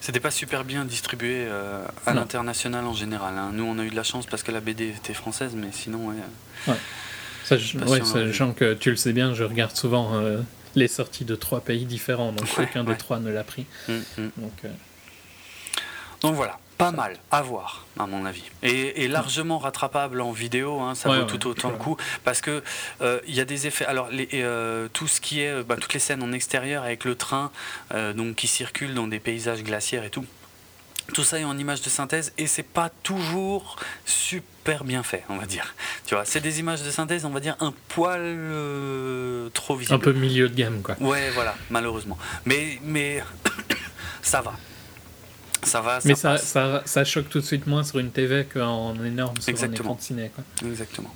c'était 0.01 0.20
pas 0.20 0.32
super 0.32 0.63
bien 0.63 0.86
distribué 0.86 1.45
euh, 1.47 1.84
à 2.05 2.13
l'international 2.13 2.86
en 2.86 2.93
général. 2.93 3.36
Hein. 3.38 3.51
Nous, 3.53 3.63
on 3.63 3.78
a 3.80 3.84
eu 3.84 3.89
de 3.89 3.95
la 3.95 4.03
chance 4.03 4.26
parce 4.26 4.43
que 4.43 4.51
la 4.51 4.61
BD 4.61 4.89
était 4.89 5.13
française, 5.13 5.53
mais 5.55 5.67
sinon, 5.72 6.07
ouais. 6.07 6.76
Ça, 7.43 7.57
sachant 8.03 8.53
que 8.53 8.74
tu 8.74 8.91
le 8.91 8.95
sais 8.95 9.13
bien, 9.13 9.34
je 9.34 9.43
regarde 9.43 9.76
souvent 9.76 10.22
les 10.76 10.88
sorties 10.88 11.26
de 11.26 11.36
trois 11.36 11.61
pays 11.61 11.86
différents, 11.86 12.32
donc 12.32 12.47
aucun 12.57 12.84
des 12.84 12.95
trois 12.95 13.20
ne 13.20 13.32
l'a 13.32 13.43
pris. 13.43 13.65
Mm, 13.88 13.93
mm. 13.93 14.32
Donc, 14.38 14.63
donc 16.22 16.36
voilà 16.36 16.59
pas 16.80 16.91
mal 16.93 17.17
à 17.30 17.41
voir, 17.41 17.86
à 17.99 18.07
mon 18.07 18.25
avis. 18.25 18.41
Et, 18.63 19.09
largement 19.09 19.59
rattrapable 19.59 20.21
en 20.21 20.32
vidéo, 20.32 20.80
hein, 20.80 20.95
ça 20.95 21.09
vaut 21.09 21.25
tout 21.25 21.45
autant 21.45 21.71
le 21.71 21.75
coup, 21.75 21.97
parce 22.23 22.39
que 22.39 22.63
euh, 23.01 23.19
il 23.27 23.36
y 23.36 23.41
a 23.41 23.45
des 23.45 23.67
effets. 23.67 23.86
Alors, 23.86 24.07
les, 24.09 24.30
euh, 24.34 24.88
tout 24.93 25.07
ce 25.07 25.19
qui 25.19 25.41
est, 25.41 25.61
bah, 25.63 25.75
toutes 25.75 25.93
les 25.93 25.99
scènes 25.99 26.23
en 26.23 26.32
extérieur 26.32 26.84
avec 26.84 27.03
le 27.03 27.15
train, 27.15 27.51
euh, 27.93 28.13
donc 28.13 28.36
qui 28.36 28.47
circule 28.47 28.93
dans 28.93 29.07
des 29.07 29.19
paysages 29.19 29.61
glaciaires 29.61 30.05
et 30.05 30.09
tout. 30.09 30.25
Tout 31.13 31.23
ça 31.23 31.38
est 31.38 31.43
en 31.43 31.57
image 31.57 31.82
de 31.82 31.89
synthèse 31.89 32.32
et 32.38 32.47
c'est 32.47 32.63
pas 32.63 32.89
toujours 33.03 33.75
super 34.05 34.86
bien 34.86 35.03
fait, 35.03 35.25
on 35.27 35.36
va 35.36 35.47
dire. 35.47 35.75
Tu 36.05 36.15
vois, 36.15 36.23
c'est 36.23 36.39
des 36.39 36.61
images 36.61 36.84
de 36.84 36.91
synthèse, 36.91 37.25
on 37.25 37.32
va 37.32 37.41
dire 37.41 37.57
un 37.59 37.73
poil 37.89 38.38
trop 39.53 39.75
visible. 39.75 39.95
Un 39.95 39.99
peu 39.99 40.13
milieu 40.13 40.47
de 40.47 40.55
gamme, 40.55 40.82
quoi. 40.82 40.95
Ouais, 41.01 41.30
voilà, 41.32 41.55
malheureusement. 41.71 42.17
Mais, 42.45 42.80
mais 42.84 43.21
ça 44.21 44.41
va. 44.41 44.53
Ça 45.64 45.82
va, 45.82 45.99
Mais 46.05 46.16
ça, 46.16 46.38
ça, 46.38 46.82
ça, 46.86 47.03
choque 47.03 47.30
tout 47.30 47.39
de 47.39 47.45
suite 47.45 47.68
moins 47.68 47.84
sur 47.84 47.99
une 47.99 48.12
TV 48.12 48.45
qu'en 48.45 48.95
énorme 49.03 49.36
sur 49.39 49.49
Exactement. 49.49 49.80
un 49.80 49.82
écran 49.82 49.95
de 49.95 50.01
ciné. 50.01 50.32
Quoi. 50.34 50.43
Exactement. 50.70 51.14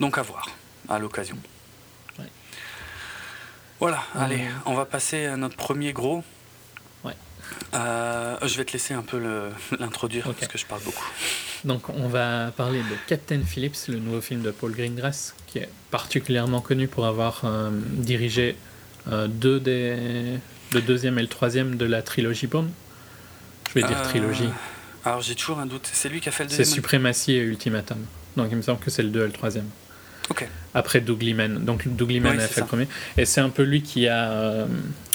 Donc 0.00 0.18
à 0.18 0.22
voir, 0.22 0.48
à 0.88 0.98
l'occasion. 0.98 1.36
Voilà, 3.80 4.02
allez, 4.16 4.44
on 4.66 4.74
va 4.74 4.86
passer 4.86 5.26
à 5.26 5.36
notre 5.36 5.54
premier 5.54 5.92
gros. 5.92 6.24
Ouais. 7.04 7.12
Euh, 7.74 8.36
je 8.42 8.56
vais 8.56 8.64
te 8.64 8.72
laisser 8.72 8.92
un 8.92 9.02
peu 9.02 9.22
l'introduire 9.78 10.24
parce 10.24 10.48
que 10.48 10.58
je 10.58 10.66
parle 10.66 10.82
beaucoup. 10.82 11.04
Donc 11.64 11.88
on 11.88 12.08
va 12.08 12.50
parler 12.56 12.80
de 12.80 12.96
Captain 13.06 13.40
Phillips, 13.42 13.86
le 13.86 14.00
nouveau 14.00 14.20
film 14.20 14.42
de 14.42 14.50
Paul 14.50 14.72
Greengrass, 14.72 15.34
qui 15.46 15.58
est 15.58 15.68
particulièrement 15.92 16.60
connu 16.60 16.88
pour 16.88 17.06
avoir 17.06 17.42
euh, 17.44 17.70
dirigé 17.72 18.56
euh, 19.12 19.28
deux 19.28 19.60
des 19.60 20.40
le 20.72 20.80
deuxième 20.80 21.18
et 21.18 21.22
le 21.22 21.28
troisième 21.28 21.76
de 21.76 21.84
la 21.84 22.02
trilogie 22.02 22.46
Bond 22.46 22.68
Je 23.68 23.74
vais 23.74 23.86
dire 23.86 23.98
euh, 23.98 24.04
trilogie. 24.04 24.48
Alors 25.04 25.20
j'ai 25.20 25.34
toujours 25.34 25.58
un 25.58 25.66
doute. 25.66 25.88
C'est 25.92 26.08
lui 26.08 26.20
qui 26.20 26.28
a 26.28 26.32
fait 26.32 26.44
le 26.44 26.50
deuxième 26.50 26.64
C'est 26.64 26.72
Suprématie 26.72 27.32
et 27.32 27.40
Ultimatum. 27.40 27.98
Donc 28.36 28.48
il 28.50 28.56
me 28.56 28.62
semble 28.62 28.80
que 28.80 28.90
c'est 28.90 29.02
le 29.02 29.10
2 29.10 29.22
et 29.22 29.26
le 29.26 29.32
troisième. 29.32 29.68
Ok. 30.30 30.46
Après 30.74 31.00
Doug 31.00 31.22
Liman. 31.22 31.64
Donc 31.64 31.88
Doug 31.88 32.10
Liman 32.10 32.38
a 32.38 32.46
fait 32.46 32.60
le 32.60 32.66
premier. 32.66 32.88
Et 33.16 33.24
c'est 33.24 33.40
un 33.40 33.50
peu 33.50 33.62
lui 33.62 33.82
qui 33.82 34.08
a. 34.08 34.30
Euh, 34.30 34.66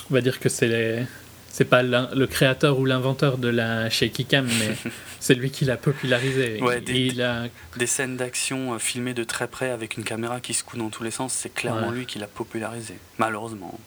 on 0.09 0.13
va 0.13 0.21
dire 0.21 0.39
que 0.39 0.49
c'est 0.49 0.67
les 0.67 1.05
c'est 1.53 1.65
pas 1.65 1.83
le 1.83 2.25
créateur 2.25 2.79
ou 2.79 2.85
l'inventeur 2.85 3.37
de 3.37 3.47
la 3.47 3.87
shaky 3.87 4.25
cam, 4.25 4.47
mais 4.47 4.91
c'est 5.19 5.35
lui 5.35 5.51
qui 5.51 5.65
l'a 5.65 5.77
popularisé. 5.77 6.59
Ouais, 6.63 6.81
des, 6.81 7.21
a... 7.21 7.43
des, 7.77 7.85
scènes 7.85 8.17
d'action 8.17 8.73
euh, 8.73 8.79
filmées 8.79 9.13
de 9.13 9.23
très 9.23 9.47
près 9.47 9.69
avec 9.69 9.95
une 9.95 10.03
caméra 10.03 10.39
qui 10.39 10.55
se 10.55 10.63
coud 10.63 10.79
dans 10.79 10.89
tous 10.89 11.03
les 11.03 11.11
sens, 11.11 11.31
c'est 11.31 11.53
clairement 11.53 11.91
lui 11.91 12.07
qui 12.07 12.17
l'a 12.17 12.25
popularisé, 12.25 12.95
malheureusement. 13.19 13.79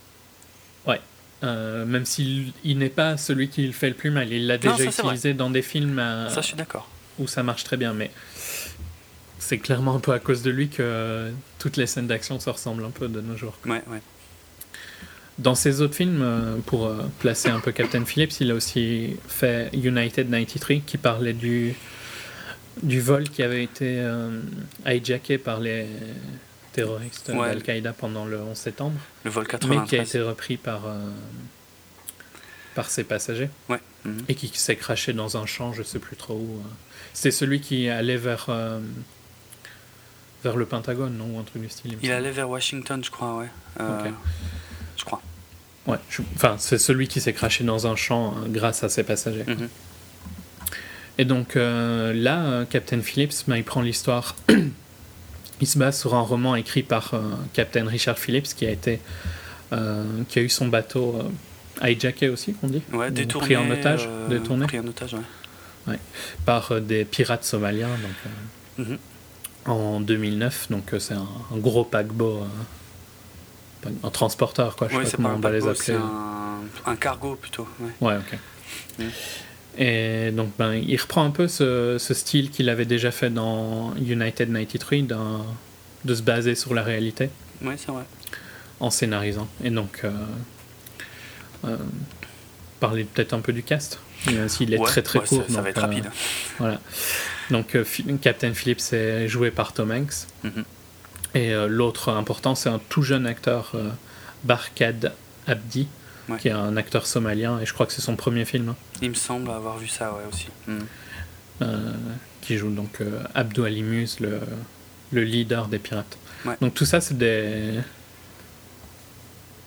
Ouais, 0.87 1.01
euh, 1.45 1.85
même 1.85 2.07
s'il 2.07 2.53
n'est 2.65 2.89
pas 2.89 3.17
celui 3.17 3.49
qui 3.49 3.67
le 3.67 3.73
fait 3.73 3.89
le 3.89 3.95
plus 3.95 4.11
mal. 4.11 4.33
Il 4.33 4.47
l'a 4.47 4.59
déjà 4.59 4.85
utilisé 4.85 5.35
dans 5.35 5.51
des 5.51 5.63
films 5.63 5.99
euh, 5.99 6.29
ça, 6.31 6.41
je 6.41 6.47
suis 6.49 6.57
d'accord. 6.57 6.89
où 7.19 7.27
ça 7.27 7.43
marche 7.43 7.65
très 7.65 7.77
bien, 7.77 7.93
mais 7.93 8.11
c'est 9.39 9.59
clairement 9.59 9.95
un 9.97 10.01
peu 10.01 10.13
à 10.13 10.19
cause 10.19 10.43
de 10.43 10.51
lui 10.51 10.69
que 10.69 11.31
toutes 11.59 11.77
les 11.77 11.87
scènes 11.87 12.07
d'action 12.07 12.41
se 12.41 12.49
ressemblent 12.49 12.85
un 12.85 12.91
peu 12.91 13.09
de 13.09 13.21
nos 13.21 13.37
jours. 13.37 13.57
Ouais, 13.67 13.83
ouais. 13.89 14.01
Dans 15.39 15.55
ses 15.55 15.83
autres 15.83 15.95
films, 15.95 16.23
euh, 16.23 16.57
pour 16.65 16.91
placer 17.19 17.51
un 17.51 17.61
peu 17.61 17.71
Captain 17.71 18.07
Phillips, 18.07 18.41
il 18.41 18.51
a 18.51 18.55
aussi 18.55 19.17
fait 19.29 19.69
United 19.75 20.31
93 20.31 20.81
qui 20.87 20.97
parlait 20.97 21.35
du, 21.35 21.75
du 22.83 23.01
vol 23.03 23.25
qui 23.29 23.43
avait 23.43 23.65
été 23.65 24.03
hijacké 24.87 25.37
par 25.37 25.61
les, 25.61 25.87
terroriste 26.77 27.31
d'Al-Qaïda 27.31 27.95
pendant 27.95 28.27
le 28.27 28.39
11 28.39 28.57
septembre. 28.57 29.01
Le 29.25 29.31
vol 29.31 29.47
Mais 29.69 29.83
qui 29.85 29.99
a 29.99 30.03
été 30.03 30.21
repris 30.21 30.59
par, 30.59 30.87
euh, 30.87 30.99
par 32.75 32.91
ses 32.91 33.03
passagers. 33.03 33.49
Ouais. 33.71 33.81
Mhm. 34.05 34.25
Et 34.29 34.35
qui 34.35 34.49
s'est 34.49 34.77
craché 34.77 35.15
dans 35.15 35.39
un 35.39 35.47
champ, 35.47 35.73
je 35.73 35.83
sais 35.83 35.99
plus 35.99 36.17
trop 36.17 36.35
où. 36.35 36.61
Euh. 36.61 36.69
C'est 37.15 37.31
celui 37.31 37.61
qui 37.61 37.89
allait 37.89 38.19
vers, 38.19 38.47
euh, 38.51 38.79
vers 40.45 40.57
le 40.57 40.67
Pentagone, 40.67 41.17
non 41.17 41.35
Ou 41.35 41.41
un 41.41 41.45
truc 41.45 41.63
du 41.63 41.71
style. 41.71 41.97
Il, 42.03 42.13
allait 42.13 42.31
vers 42.31 42.51
Washington, 42.51 43.03
je 43.03 43.11
crois, 43.11 43.39
ouais. 43.39 43.49
Je 44.99 45.05
crois. 45.05 45.23
Ouais, 45.87 45.99
enfin, 46.35 46.57
c'est 46.59 46.79
celui 46.79 47.09
qui 47.09 47.23
s'est 47.23 47.33
craché 47.33 47.65
dans 47.65 47.87
un 47.87 47.97
champ 47.97 48.35
grâce 48.49 48.85
à 48.85 48.91
ses 48.91 49.03
passagers. 49.03 49.45
Mhm. 49.47 49.69
Et 51.17 51.25
donc 51.25 51.55
là, 51.55 52.67
Captain 52.69 53.01
Phillips, 53.01 53.45
bah, 53.49 53.57
il 53.57 53.65
prend 53.65 53.81
l'histoire 53.81 54.37
il 55.61 55.67
se 55.67 55.79
base 55.79 55.99
sur 55.99 56.15
un 56.15 56.21
roman 56.21 56.55
écrit 56.55 56.83
par 56.83 57.13
Captain 57.53 57.87
Richard 57.87 58.19
Phillips 58.19 58.55
qui 58.55 58.67
a 58.67 58.71
été 58.71 59.01
qui 60.29 60.39
a 60.39 60.43
eu 60.43 60.49
son 60.49 60.69
bateau 60.69 61.19
hijacké 61.83 62.29
aussi, 62.29 62.55
qu'on 62.55 62.69
dit 62.69 62.83
Ouais, 62.93 63.11
détourné. 63.11 63.47
Pris 63.47 63.57
en 63.57 63.71
otage. 63.71 64.09
détourné. 64.29 64.67
Pris 64.67 64.81
en 64.81 64.87
otage, 64.87 65.15
ouais. 65.15 65.21
ouais. 65.89 65.99
Par 66.45 66.81
des 66.81 67.05
pirates 67.05 67.45
somaliens. 67.45 67.89
Donc, 67.89 68.87
mhm 68.87 68.99
en 69.67 70.01
2009, 70.01 70.71
donc 70.71 70.95
euh, 70.95 70.99
c'est 70.99 71.15
un, 71.15 71.27
gros 71.53 71.85
paquebot, 71.85 72.43
euh, 73.85 73.91
un 74.03 74.11
transporteur, 74.11 74.77
quoi. 74.77 74.89
Je 74.89 74.95
sais 75.05 75.17
pas 75.17 75.17
comment 75.17 75.35
on 75.35 75.39
va 75.39 75.51
les 75.51 75.67
appeler. 75.67 75.97
Un, 75.97 76.91
un, 76.91 76.97
cargo 76.97 77.37
plutôt. 77.37 77.67
Ouais, 78.01 78.17
ok. 78.17 78.39
Mm. 78.99 79.05
Et 79.79 80.31
donc, 80.31 80.51
ben, 80.59 80.75
il 80.75 80.97
reprend 80.97 81.25
un 81.25 81.31
peu 81.31 81.49
ce, 81.49 81.97
ce 81.99 82.15
style 82.15 82.51
qu'il 82.51 82.69
avait 82.69 82.87
déjà 82.87 83.11
fait 83.11 83.31
dans 83.31 83.95
United 83.97 84.53
93, 84.53 85.07
de 86.05 86.15
se 86.15 86.23
baser 86.23 86.55
sur 86.55 86.75
la 86.75 86.83
réalité. 86.83 87.31
Oui, 87.63 87.75
c'est 87.77 87.93
vrai. 87.93 88.05
En 88.81 88.91
scénarisant. 88.91 89.49
Et 89.65 89.71
donc, 89.71 90.03
euh, 90.05 91.77
parler 92.81 93.05
peut-être 93.05 93.33
un 93.33 93.41
peu 93.41 93.53
du 93.53 93.63
cast, 93.63 93.99
même 94.27 94.49
s'il 94.49 94.73
est 94.75 94.83
très 94.83 95.03
très 95.03 95.21
court. 95.21 95.45
Ça, 95.49 95.63
va 95.63 95.71
être 95.71 95.81
rapide. 95.81 96.11
Voilà. 96.59 96.81
Donc 97.51 97.75
euh, 97.75 97.85
Captain 98.21 98.55
Phillips 98.55 98.93
est 98.93 99.29
joué 99.29 99.51
par 99.51 99.73
Tom 99.73 99.91
Hanks. 99.91 100.27
Mhm. 100.45 100.65
Et 101.35 101.53
euh, 101.53 101.69
l'autre 101.69 102.11
important, 102.11 102.55
c'est 102.55 102.69
un 102.69 102.81
tout 102.89 103.03
jeune 103.03 103.27
acteur, 103.27 103.73
euh, 103.75 103.91
Barkad 104.45 105.13
Abdi, 105.47 105.87
qui 106.39 106.49
est 106.49 106.53
un 106.53 106.77
acteur 106.77 107.07
somalien, 107.07 107.61
et 107.61 107.67
je 107.67 107.73
crois 107.73 107.87
que 107.87 107.93
c'est 107.93 108.03
son 108.03 108.17
premier 108.17 108.45
film. 108.45 108.71
Hein. 108.71 108.77
Il 109.03 109.11
me 109.11 109.15
semble 109.15 109.51
avoir 109.51 109.79
vu 109.79 109.89
ça, 109.89 110.13
ouais, 110.13 110.25
aussi. 110.33 110.49
Mhm. 110.67 111.95
qui 112.43 112.59
joue 112.59 112.71
donc 112.71 113.01
Abdou 113.35 113.65
Ali 113.65 113.83
Muse, 113.83 114.21
le, 114.21 114.41
le, 115.13 115.25
leader 115.25 115.69
des 115.69 115.79
pirates. 115.79 116.19
Donc 116.61 116.75
tout 116.75 116.85
ça, 116.85 117.01
c'est 117.01 117.17
des... 117.17 117.81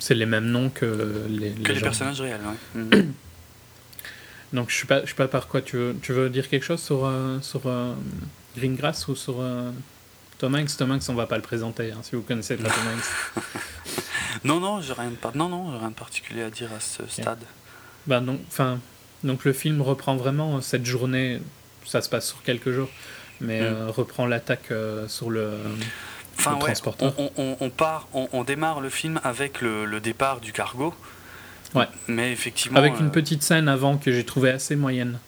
C'est 0.01 0.16
les 0.16 0.26
mêmes 0.26 0.45
noms 0.45 0.70
que 0.70 1.26
les, 1.28 1.51
que 1.51 1.74
les, 1.74 1.82
personnages 1.82 2.22
réels, 2.22 2.39
ouais. 2.45 2.82
Mhm. 2.82 3.14
Donc 4.53 4.70
je 4.70 4.76
suis 4.76 4.88
pas, 4.88 5.01
je 5.01 5.07
suis 5.07 5.16
pas 5.16 5.28
par 5.28 5.47
quoi. 5.47 5.62
Tu 5.62 5.78
veux, 5.78 5.95
tu 6.01 6.14
veux 6.14 6.30
dire 6.30 6.49
quelque 6.49 6.66
chose 6.66 6.82
sur, 6.82 7.05
euh, 7.05 7.39
sur 7.41 7.62
euh, 7.66 7.93
Greengrass 8.57 9.07
ou 9.07 9.16
sur 9.16 9.36
euh, 9.39 9.72
Tom 10.38 10.55
Hanks? 10.55 10.76
Tom 10.78 10.91
Hanks, 10.91 11.03
on 11.10 11.14
va 11.14 11.28
pas 11.28 11.36
le 11.36 11.43
présenter, 11.43 11.91
hein, 11.91 11.99
si 12.01 12.16
vous 12.16 12.22
connaissez 12.22 12.55
pas 12.57 12.70
Tom 12.70 12.84
Hanks. 12.95 13.43
non, 14.44 14.60
non, 14.60 14.82
j'ai 14.82 14.94
rien, 14.94 15.10
de 15.10 15.38
non, 15.38 15.50
non, 15.50 15.78
rien 15.78 15.90
de 15.90 15.96
particulier 15.96 16.44
à 16.44 16.50
dire 16.50 16.70
à 16.76 16.80
ce 16.80 17.06
stade. 17.08 17.44
Bah, 18.08 18.20
donc, 18.20 18.40
donc 19.24 19.46
le 19.46 19.54
film 19.54 19.82
reprend 19.82 20.16
vraiment 20.16 20.62
cette 20.62 20.86
journée, 20.86 21.42
ça 21.86 22.02
se 22.02 22.10
passe 22.10 22.28
sur 22.28 22.42
quelques 22.44 22.72
jours, 22.72 22.90
mais 23.42 23.62
mm. 23.62 23.90
reprend 23.90 24.26
l'attaque 24.26 24.72
sur 25.08 25.30
le... 25.30 25.54
Enfin, 26.38 26.56
transporteur. 26.56 27.14
On, 27.18 27.32
on, 27.36 27.58
on, 27.60 27.70
part, 27.70 28.08
on, 28.14 28.44
démarre 28.46 28.80
le 28.80 28.90
film 28.90 29.20
avec 29.26 29.60
le, 29.60 29.84
le 29.84 30.00
départ 30.00 30.40
du 30.40 30.54
cargo, 30.54 30.94
Ouais. 31.76 31.88
Mais 32.08 32.32
effectivement. 32.32 32.80
Avec 32.80 33.00
une 33.00 33.08
euh, 33.08 33.12
petite 33.12 33.44
scène 33.44 33.68
avant 33.68 33.98
que 33.98 34.12
j'ai 34.12 34.24
trouvé 34.24 34.50
assez 34.50 34.76
moyenne. 34.76 35.20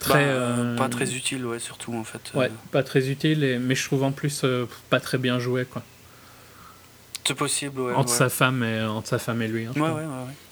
Très, 0.00 0.24
bah, 0.24 0.30
euh, 0.30 0.76
Pas 0.76 0.88
très 0.88 1.14
utile, 1.14 1.44
ouais, 1.46 1.58
surtout 1.58 1.94
en 1.94 2.04
fait. 2.04 2.32
Ouais, 2.34 2.50
pas 2.70 2.82
très 2.82 3.08
utile, 3.08 3.58
mais 3.60 3.74
je 3.74 3.84
trouve 3.84 4.02
en 4.02 4.12
plus 4.12 4.42
euh, 4.44 4.66
pas 4.90 5.00
très 5.00 5.18
bien 5.18 5.38
joué, 5.38 5.64
quoi. 5.64 5.82
C'est 7.26 7.34
possible, 7.34 7.80
ouais. 7.80 7.94
Entre, 7.94 8.10
Sa 8.10 8.28
femme 8.28 8.62
et, 8.62 8.82
entre 8.82 9.08
sa 9.08 9.18
femme 9.18 9.42
et 9.42 9.48
lui. 9.48 9.66
Hein, 9.66 9.72
ouais, 9.76 10.02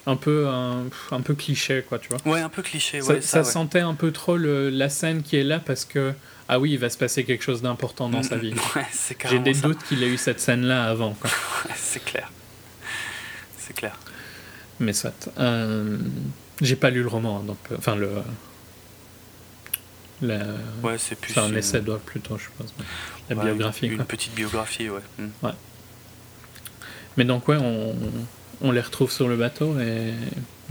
Un 0.05 0.15
peu, 0.15 0.47
un, 0.47 1.21
peu 1.21 1.33
cliché, 1.33 1.85
quoi, 1.87 1.99
tu 1.99 2.09
vois. 2.09 2.19
Ouais, 2.25 2.41
un 2.41 2.49
peu 2.49 2.61
cliché, 2.61 3.01
ça. 3.01 3.21
Ça, 3.21 3.43
sentait 3.43 3.79
un 3.79 3.93
peu 3.93 4.11
trop 4.11 4.35
le, 4.35 4.69
la 4.69 4.89
scène 4.89 5.23
qui 5.23 5.37
est 5.37 5.43
là 5.43 5.59
parce 5.59 5.85
que, 5.85 6.13
ah 6.49 6.59
oui, 6.59 6.71
il 6.71 6.79
va 6.79 6.89
se 6.89 6.97
passer 6.97 7.23
quelque 7.23 7.43
chose 7.43 7.61
d'important 7.61 8.09
dans 8.09 8.23
sa 8.23 8.37
vie. 8.37 8.53
Ouais, 8.75 8.85
c'est 8.91 9.17
J'ai 9.29 9.39
des 9.39 9.53
doutes 9.53 9.83
qu'il 9.83 10.03
ait 10.03 10.09
eu 10.09 10.17
cette 10.17 10.39
scène-là 10.39 10.85
avant, 10.85 11.15
c'est 11.75 12.03
clair. 12.03 12.31
C'est 13.57 13.73
clair. 13.73 13.97
Mais 14.79 14.93
soit. 14.93 15.29
Euh, 15.39 15.97
j'ai 16.61 16.75
pas 16.75 16.89
lu 16.89 17.01
le 17.01 17.07
roman, 17.07 17.39
donc. 17.39 17.57
Euh, 17.71 17.75
enfin, 17.77 17.95
le. 17.95 18.09
La... 20.21 20.39
Ouais, 20.83 20.97
c'est 20.97 21.15
plus. 21.15 21.37
Un 21.37 21.53
essai 21.55 21.81
plutôt, 22.05 22.37
je 22.37 22.47
pense. 22.57 22.73
La 23.29 23.35
biographie. 23.35 23.87
Une, 23.87 24.05
petite 24.05 24.35
biographie, 24.35 24.89
ouais. 24.89 25.01
Ouais. 25.41 25.51
Mais 27.17 27.23
donc, 27.23 27.47
ouais, 27.47 27.57
on, 27.57 27.95
on, 28.61 28.71
les 28.71 28.81
retrouve 28.81 29.11
sur 29.11 29.27
le 29.27 29.37
bateau 29.37 29.79
et 29.79 30.13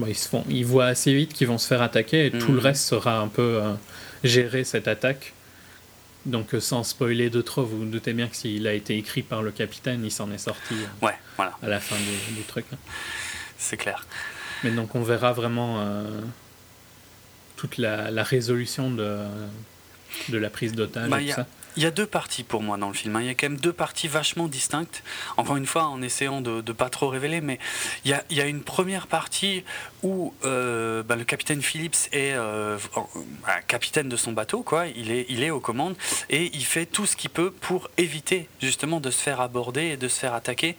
ils, 0.06 0.14
se 0.14 0.28
font, 0.28 0.44
ils 0.48 0.66
voient 0.66 0.86
assez 0.86 1.14
vite 1.14 1.32
qu'ils 1.32 1.48
vont 1.48 1.58
se 1.58 1.66
faire 1.66 1.82
attaquer 1.82 2.26
et 2.26 2.30
tout 2.30 2.52
le 2.52 2.60
hmm. 2.60 2.64
reste 2.64 2.86
sera 2.86 3.18
un 3.18 3.28
peu 3.28 3.60
euh, 3.62 3.72
gérer 4.22 4.64
cette 4.64 4.88
attaque. 4.88 5.32
Donc, 6.26 6.54
sans 6.58 6.84
spoiler 6.84 7.28
de 7.30 7.42
trop, 7.42 7.64
vous, 7.64 7.78
vous 7.78 7.84
doutez 7.84 8.12
bien 8.12 8.28
que 8.28 8.36
s'il 8.36 8.66
a 8.66 8.72
été 8.72 8.96
écrit 8.96 9.22
par 9.22 9.42
le 9.42 9.50
capitaine, 9.50 10.02
il 10.04 10.10
s'en 10.10 10.30
est 10.32 10.38
sorti 10.38 10.74
ouais, 11.02 11.14
voilà. 11.36 11.52
à 11.62 11.68
la 11.68 11.80
fin 11.80 11.96
du, 11.96 12.34
du 12.34 12.42
truc. 12.42 12.64
Hein 12.72 12.78
c'est 13.64 13.76
clair. 13.76 14.06
Mais 14.62 14.70
donc 14.70 14.94
on 14.94 15.02
verra 15.02 15.32
vraiment 15.32 15.80
euh, 15.80 16.20
toute 17.56 17.78
la, 17.78 18.10
la, 18.10 18.22
résolution 18.22 18.90
de, 18.90 19.18
de 20.28 20.38
la 20.38 20.50
prise 20.50 20.72
d'otage 20.72 21.10
bah, 21.10 21.18
ça. 21.34 21.46
Il 21.76 21.82
y 21.82 21.86
a 21.86 21.90
deux 21.90 22.06
parties 22.06 22.44
pour 22.44 22.62
moi 22.62 22.76
dans 22.76 22.88
le 22.88 22.94
film. 22.94 23.16
Hein. 23.16 23.20
Il 23.22 23.26
y 23.26 23.30
a 23.30 23.34
quand 23.34 23.48
même 23.48 23.60
deux 23.60 23.72
parties 23.72 24.08
vachement 24.08 24.48
distinctes. 24.48 25.02
Encore 25.36 25.56
une 25.56 25.66
fois, 25.66 25.84
en 25.86 26.02
essayant 26.02 26.40
de 26.40 26.62
ne 26.66 26.72
pas 26.72 26.88
trop 26.88 27.08
révéler, 27.08 27.40
mais 27.40 27.58
il 28.04 28.10
y 28.10 28.14
a, 28.14 28.24
il 28.30 28.36
y 28.36 28.40
a 28.40 28.46
une 28.46 28.62
première 28.62 29.06
partie 29.06 29.64
où 30.02 30.34
euh, 30.44 31.02
bah, 31.02 31.16
le 31.16 31.24
capitaine 31.24 31.62
Phillips 31.62 32.08
est 32.12 32.32
euh, 32.34 32.78
bah, 33.46 33.60
capitaine 33.66 34.08
de 34.08 34.16
son 34.16 34.32
bateau, 34.32 34.62
quoi. 34.62 34.86
Il 34.86 35.10
est, 35.10 35.26
il 35.28 35.42
est 35.42 35.50
aux 35.50 35.60
commandes 35.60 35.96
et 36.30 36.50
il 36.54 36.64
fait 36.64 36.86
tout 36.86 37.06
ce 37.06 37.16
qu'il 37.16 37.30
peut 37.30 37.50
pour 37.50 37.90
éviter 37.96 38.48
justement 38.60 39.00
de 39.00 39.10
se 39.10 39.20
faire 39.20 39.40
aborder 39.40 39.82
et 39.82 39.96
de 39.96 40.08
se 40.08 40.18
faire 40.18 40.34
attaquer. 40.34 40.76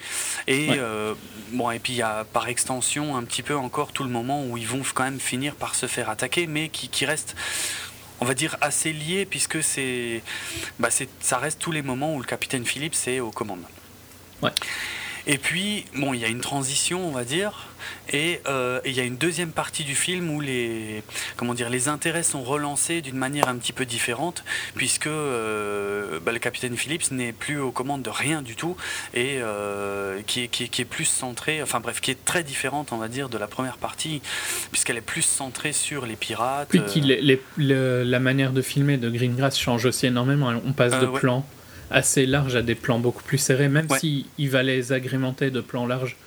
Et 0.48 0.70
euh, 0.72 1.14
bon, 1.52 1.72
et 1.72 1.80
puis 1.80 1.94
il 1.94 1.98
y 1.98 2.02
a 2.02 2.24
par 2.24 2.48
extension 2.48 3.18
un 3.18 3.24
petit 3.24 3.44
peu 3.44 3.56
encore 3.56 3.92
tout 3.92 4.04
le 4.04 4.10
moment 4.10 4.46
où 4.46 4.58
ils 4.58 4.68
vont 4.68 4.82
quand 4.94 5.04
même 5.04 5.20
finir 5.20 5.56
par 5.56 5.76
se 5.76 5.88
faire 5.88 6.10
attaquer, 6.10 6.48
mais 6.48 6.70
qui, 6.70 6.90
qui 6.90 7.06
reste 7.06 7.36
on 8.22 8.26
va 8.26 8.34
dire 8.34 8.58
assez 8.62 8.94
lié 8.94 9.26
puisque 9.26 9.64
c'est, 9.64 10.22
bah 10.80 10.90
ça 11.20 11.38
reste 11.38 11.60
tous 11.60 11.72
les 11.72 11.82
moments 11.82 12.16
où 12.16 12.20
le 12.20 12.26
capitaine 12.26 12.66
Philippe 12.66 12.96
est 13.08 13.20
aux 13.20 13.32
commandes. 13.32 13.64
Et 15.28 15.38
puis, 15.38 15.86
bon, 15.96 16.14
il 16.14 16.20
y 16.20 16.26
a 16.26 16.28
une 16.28 16.42
transition, 16.42 17.08
on 17.08 17.12
va 17.12 17.24
dire, 17.24 17.68
euh, 18.14 18.80
et 18.84 18.90
il 18.92 18.96
y 18.96 19.00
a 19.00 19.04
une 19.04 19.18
deuxième 19.18 19.52
partie 19.52 19.84
du 19.84 19.96
film 19.96 20.30
où 20.30 20.42
les, 20.42 21.04
comment 21.36 21.54
dire, 21.54 21.70
les 21.70 21.88
intérêts 21.88 22.24
sont 22.24 22.44
relancés 22.44 23.02
d'une 23.02 23.18
manière 23.18 23.48
un 23.48 23.56
petit 23.56 23.74
peu 23.74 23.86
différente, 23.86 24.44
puisque 24.76 25.08
euh, 25.08 26.20
bah, 26.20 26.32
le 26.32 26.40
capitaine 26.40 26.78
Phillips 26.78 27.12
n'est 27.12 27.34
plus 27.34 27.60
aux 27.60 27.72
commandes 27.72 28.04
de 28.04 28.10
rien 28.10 28.42
du 28.42 28.56
tout, 28.56 28.78
et 29.14 29.40
euh, 29.40 30.22
qui, 30.28 30.44
est, 30.44 30.48
qui, 30.48 30.82
est, 30.82 30.86
plus 30.86 31.06
centré, 31.06 31.62
enfin 31.62 31.80
bref, 31.80 32.02
qui 32.02 32.12
est 32.12 32.26
très 32.26 32.44
différente, 32.44 32.92
on 32.92 32.98
va 32.98 33.08
dire, 33.08 33.30
de 33.30 33.38
la 33.38 33.48
première 33.48 33.78
partie, 33.78 34.22
puisqu'elle 34.72 34.98
est 34.98 35.02
plus 35.02 35.24
centrée 35.24 35.74
sur 35.74 36.06
les 36.06 36.16
pirates. 36.16 36.70
Puis 36.70 37.02
la 37.58 38.20
manière 38.20 38.52
de 38.52 38.62
filmer 38.62 38.98
de 38.98 39.10
Greengrass 39.10 39.60
change 39.60 39.86
aussi 39.86 40.06
énormément, 40.06 40.54
on 40.66 40.74
passe 40.74 41.00
de 41.00 41.08
plans 41.08 41.46
assez 41.92 42.26
large 42.26 42.56
à 42.56 42.62
des 42.62 42.76
plans 42.76 43.00
beaucoup 43.00 43.24
plus 43.24 43.38
serrés, 43.38 43.70
même 43.70 43.88
s'il 44.00 44.26
il 44.38 44.50
va 44.50 44.64
les 44.64 44.92
agrémenter 44.92 45.52
de 45.52 45.62
plans 45.62 45.86
larges 45.86 46.18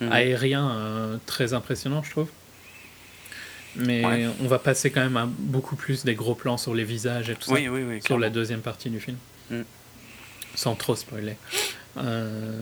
mhm. 0.00 0.12
aériens 0.12 0.70
euh, 0.70 1.16
très 1.26 1.54
impressionnants, 1.54 2.02
je 2.02 2.10
trouve. 2.10 2.28
Mais 3.76 4.26
on 4.40 4.48
va 4.48 4.58
passer 4.58 4.90
quand 4.90 5.00
même 5.00 5.16
à 5.16 5.26
beaucoup 5.26 5.76
plus 5.76 6.04
des 6.04 6.14
gros 6.14 6.34
plans 6.34 6.56
sur 6.56 6.74
les 6.74 6.84
visages 6.84 7.30
et 7.30 7.36
tout 7.36 7.54
ça 7.54 7.60
sur 8.04 8.18
la 8.18 8.30
deuxième 8.30 8.60
partie 8.60 8.90
du 8.90 8.98
film. 8.98 9.16
Mm. 9.50 9.60
Sans 10.56 10.74
trop 10.74 10.96
spoiler. 10.96 11.36
Euh, 11.96 12.60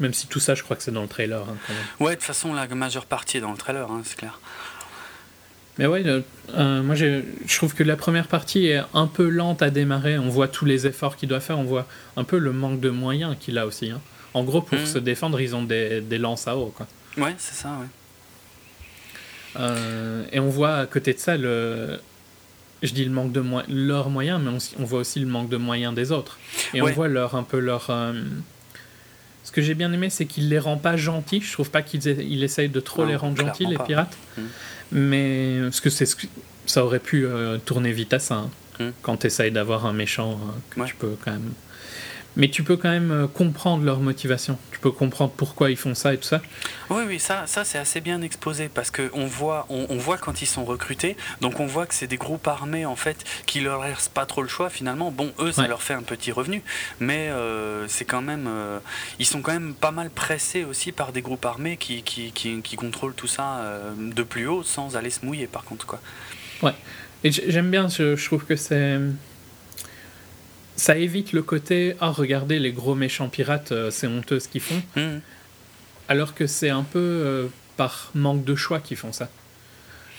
même 0.00 0.14
si 0.14 0.26
tout 0.26 0.40
ça, 0.40 0.54
je 0.54 0.62
crois 0.62 0.76
que 0.76 0.82
c'est 0.82 0.90
dans 0.90 1.02
le 1.02 1.08
trailer. 1.08 1.40
Hein, 1.40 1.56
ouais, 2.00 2.12
de 2.12 2.16
toute 2.16 2.24
façon, 2.24 2.52
la 2.52 2.66
majeure 2.66 3.06
partie 3.06 3.36
est 3.36 3.40
dans 3.40 3.52
le 3.52 3.56
trailer, 3.56 3.90
hein, 3.90 4.02
c'est 4.04 4.16
clair. 4.16 4.40
Mais 5.82 5.88
ouais, 5.88 6.04
euh, 6.06 6.82
moi 6.82 6.94
je 6.94 7.22
trouve 7.56 7.74
que 7.74 7.82
la 7.82 7.96
première 7.96 8.28
partie 8.28 8.68
est 8.68 8.80
un 8.94 9.08
peu 9.08 9.28
lente 9.28 9.62
à 9.62 9.70
démarrer. 9.70 10.16
On 10.16 10.28
voit 10.28 10.46
tous 10.46 10.64
les 10.64 10.86
efforts 10.86 11.16
qu'il 11.16 11.28
doit 11.28 11.40
faire, 11.40 11.58
on 11.58 11.64
voit 11.64 11.88
un 12.16 12.22
peu 12.22 12.38
le 12.38 12.52
manque 12.52 12.78
de 12.78 12.88
moyens 12.88 13.34
qu'il 13.40 13.58
a 13.58 13.66
aussi. 13.66 13.90
Hein. 13.90 14.00
En 14.32 14.44
gros, 14.44 14.62
pour 14.62 14.78
mhm. 14.78 14.86
se 14.86 14.98
défendre, 14.98 15.40
ils 15.40 15.56
ont 15.56 15.64
des, 15.64 16.00
des, 16.00 16.18
lances 16.18 16.46
à 16.46 16.56
eau. 16.56 16.72
Quoi. 16.76 16.86
Ouais, 17.16 17.34
c'est 17.36 17.56
ça, 17.56 17.70
ouais. 17.80 17.86
Euh, 19.58 20.24
et 20.30 20.38
on 20.38 20.50
voit 20.50 20.76
à 20.76 20.86
côté 20.86 21.14
de 21.14 21.18
ça, 21.18 21.36
le, 21.36 21.98
je 22.84 22.92
dis 22.92 23.04
le 23.04 23.10
manque 23.10 23.32
de 23.32 23.40
mo 23.40 23.58
leurs 23.68 24.08
moyens, 24.08 24.40
mais 24.40 24.50
on, 24.78 24.84
voit 24.84 25.00
aussi 25.00 25.18
le 25.18 25.26
manque 25.26 25.48
de 25.48 25.56
moyens 25.56 25.94
des 25.96 26.12
autres. 26.12 26.38
Et 26.74 26.80
on 26.80 26.92
voit 26.92 27.08
leur, 27.08 27.34
un 27.34 27.42
peu 27.42 27.58
leur. 27.58 27.88
Euh, 27.90 28.12
ce 29.42 29.50
que 29.50 29.60
j'ai 29.60 29.74
bien 29.74 29.92
aimé, 29.92 30.10
c'est 30.10 30.26
qu'il 30.26 30.48
les 30.48 30.60
rend 30.60 30.76
pas 30.76 30.96
gentils. 30.96 31.40
Je 31.40 31.52
trouve 31.52 31.70
pas 31.70 31.82
qu'ils 31.82 32.06
il 32.06 32.44
essaye 32.44 32.68
de 32.68 32.78
trop 32.78 33.04
les 33.04 33.16
rendre 33.16 33.36
gentils, 33.36 33.66
les 33.66 33.78
pirates. 33.78 34.16
Mhm. 34.38 34.46
Mais 34.92 35.58
parce 35.62 35.80
que 35.80 35.90
c'est 35.90 36.06
ça 36.66 36.84
aurait 36.84 37.00
pu 37.00 37.26
euh, 37.26 37.58
tourner 37.58 37.92
vite 37.92 38.12
à 38.12 38.18
ça. 38.18 38.46
Hein. 38.80 38.92
Quand 39.02 39.18
tu 39.18 39.26
essayes 39.26 39.50
d'avoir 39.50 39.86
un 39.86 39.92
méchant 39.92 40.32
euh, 40.32 40.36
que 40.70 40.88
tu 40.88 40.94
peux 40.94 41.16
quand 41.24 41.32
même. 41.32 41.52
Mais 42.36 42.48
tu 42.48 42.62
peux 42.62 42.76
quand 42.76 42.90
même 42.90 43.10
euh, 43.10 43.26
comprendre 43.26 43.84
leur 43.84 44.00
motivation. 44.00 44.58
Tu 44.70 44.78
peux 44.78 44.90
comprendre 44.90 45.32
pourquoi 45.36 45.70
ils 45.70 45.76
font 45.76 45.94
ça 45.94 46.14
et 46.14 46.18
tout 46.18 46.26
ça. 46.26 46.40
Oui, 46.90 47.02
oui, 47.06 47.20
ça, 47.20 47.46
ça 47.46 47.64
c'est 47.64 47.78
assez 47.78 48.00
bien 48.00 48.22
exposé 48.22 48.68
parce 48.68 48.90
qu'on 48.90 49.26
voit, 49.26 49.66
on, 49.68 49.96
voit 49.96 50.18
quand 50.18 50.42
ils 50.42 50.46
sont 50.46 50.64
recrutés, 50.64 51.16
donc 51.40 51.60
on 51.60 51.66
voit 51.66 51.86
que 51.86 51.94
c'est 51.94 52.06
des 52.06 52.16
groupes 52.16 52.46
armés 52.46 52.86
en 52.86 52.96
fait 52.96 53.24
qui 53.46 53.60
leur 53.60 53.84
laissent 53.84 54.08
pas 54.08 54.26
trop 54.26 54.42
le 54.42 54.48
choix 54.48 54.70
finalement. 54.70 55.10
Bon, 55.10 55.32
eux, 55.38 55.52
ça 55.52 55.66
leur 55.68 55.82
fait 55.82 55.94
un 55.94 56.02
petit 56.02 56.32
revenu, 56.32 56.62
mais 57.00 57.28
euh, 57.28 57.86
c'est 57.88 58.04
quand 58.04 58.22
même, 58.22 58.46
euh, 58.48 58.78
ils 59.18 59.26
sont 59.26 59.40
quand 59.40 59.52
même 59.52 59.74
pas 59.74 59.90
mal 59.90 60.10
pressés 60.10 60.64
aussi 60.64 60.92
par 60.92 61.12
des 61.12 61.22
groupes 61.22 61.44
armés 61.44 61.76
qui, 61.76 62.02
qui, 62.02 62.32
qui, 62.32 62.60
qui 62.62 62.76
contrôlent 62.76 63.14
tout 63.14 63.26
ça 63.26 63.60
de 63.98 64.22
plus 64.22 64.46
haut 64.46 64.62
sans 64.62 64.96
aller 64.96 65.10
se 65.10 65.24
mouiller 65.24 65.46
par 65.46 65.64
contre 65.64 65.86
quoi. 65.86 66.00
Ouais, 66.62 66.74
et 67.24 67.30
j'aime 67.30 67.70
bien, 67.70 67.88
je, 67.88 68.16
je 68.16 68.24
trouve 68.24 68.44
que 68.44 68.56
c'est 68.56 68.98
ça 70.76 70.96
évite 70.96 71.32
le 71.32 71.42
côté 71.42 71.96
ah 72.00 72.10
regardez 72.10 72.58
les 72.58 72.72
gros 72.72 72.94
méchants 72.94 73.28
pirates 73.28 73.72
euh, 73.72 73.90
c'est 73.90 74.06
honteux 74.06 74.40
ce 74.40 74.48
qu'ils 74.48 74.60
font. 74.60 74.82
Hmm. 74.96 75.18
alors 76.08 76.34
que 76.34 76.46
c'est 76.46 76.70
un 76.70 76.82
peu 76.82 76.98
euh, 76.98 77.46
par 77.76 78.10
manque 78.14 78.44
de 78.44 78.54
choix 78.54 78.80
qu'ils 78.80 78.96
font 78.96 79.12
ça. 79.12 79.30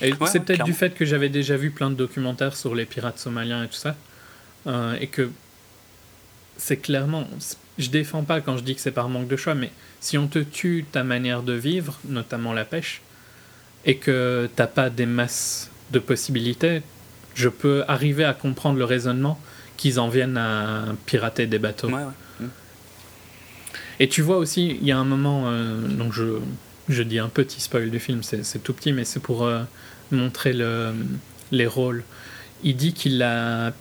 Et 0.01 0.13
c'est 0.27 0.39
peut-être 0.39 0.65
du 0.65 0.73
fait 0.73 0.95
que 0.95 1.05
j'avais 1.05 1.29
déjà 1.29 1.55
vu 1.55 1.71
plein 1.71 1.89
de 1.89 1.95
documentaires 1.95 2.55
sur 2.55 2.75
les 2.75 2.85
pirates 2.85 3.19
somaliens 3.19 3.63
et 3.63 3.67
tout 3.67 3.75
ça 3.75 3.95
euh, 4.67 4.97
et 4.99 5.07
que 5.07 5.29
c'est 6.57 6.77
clairement 6.77 7.27
je 7.77 7.89
défends 7.89 8.23
pas 8.23 8.41
quand 8.41 8.57
je 8.57 8.63
dis 8.63 8.75
que 8.75 8.81
c'est 8.81 8.91
par 8.91 9.09
manque 9.09 9.27
de 9.27 9.35
choix 9.35 9.55
mais 9.55 9.71
si 9.99 10.17
on 10.17 10.27
te 10.27 10.39
tue 10.39 10.85
ta 10.91 11.03
manière 11.03 11.41
de 11.41 11.53
vivre 11.53 11.99
notamment 12.05 12.53
la 12.53 12.65
pêche 12.65 13.01
et 13.85 13.97
que 13.97 14.49
t'as 14.55 14.67
pas 14.67 14.89
des 14.89 15.05
masses 15.05 15.69
de 15.91 15.99
possibilités 15.99 16.81
je 17.35 17.49
peux 17.49 17.83
arriver 17.87 18.23
à 18.23 18.33
comprendre 18.33 18.77
le 18.77 18.85
raisonnement 18.85 19.39
qu'ils 19.83 19.99
en 19.99 20.07
viennent 20.07 20.37
à 20.37 20.85
pirater 21.05 21.45
des 21.45 21.59
bateaux. 21.59 21.89
Mm. 21.89 22.47
Et 23.99 24.07
tu 24.07 24.21
vois 24.21 24.37
aussi, 24.37 24.77
il 24.79 24.87
y 24.87 24.93
a 24.93 24.97
un 24.97 25.03
moment, 25.03 25.43
euh, 25.47 25.77
donc 25.89 26.13
je, 26.13 26.39
je 26.87 27.03
dis 27.03 27.19
un 27.19 27.27
petit 27.27 27.59
spoil 27.59 27.89
du 27.89 27.99
film, 27.99 28.23
c'est 28.23 28.63
tout 28.63 28.71
petit, 28.71 28.93
mais 28.93 29.03
c'est 29.03 29.19
pour 29.19 29.43
euh, 29.43 29.63
montrer 30.09 30.53
le, 30.53 30.93
les 31.51 31.67
rôles. 31.67 32.05
Il 32.63 32.77
dit 32.77 32.93
qu'il 32.93 33.21
a, 33.23 33.73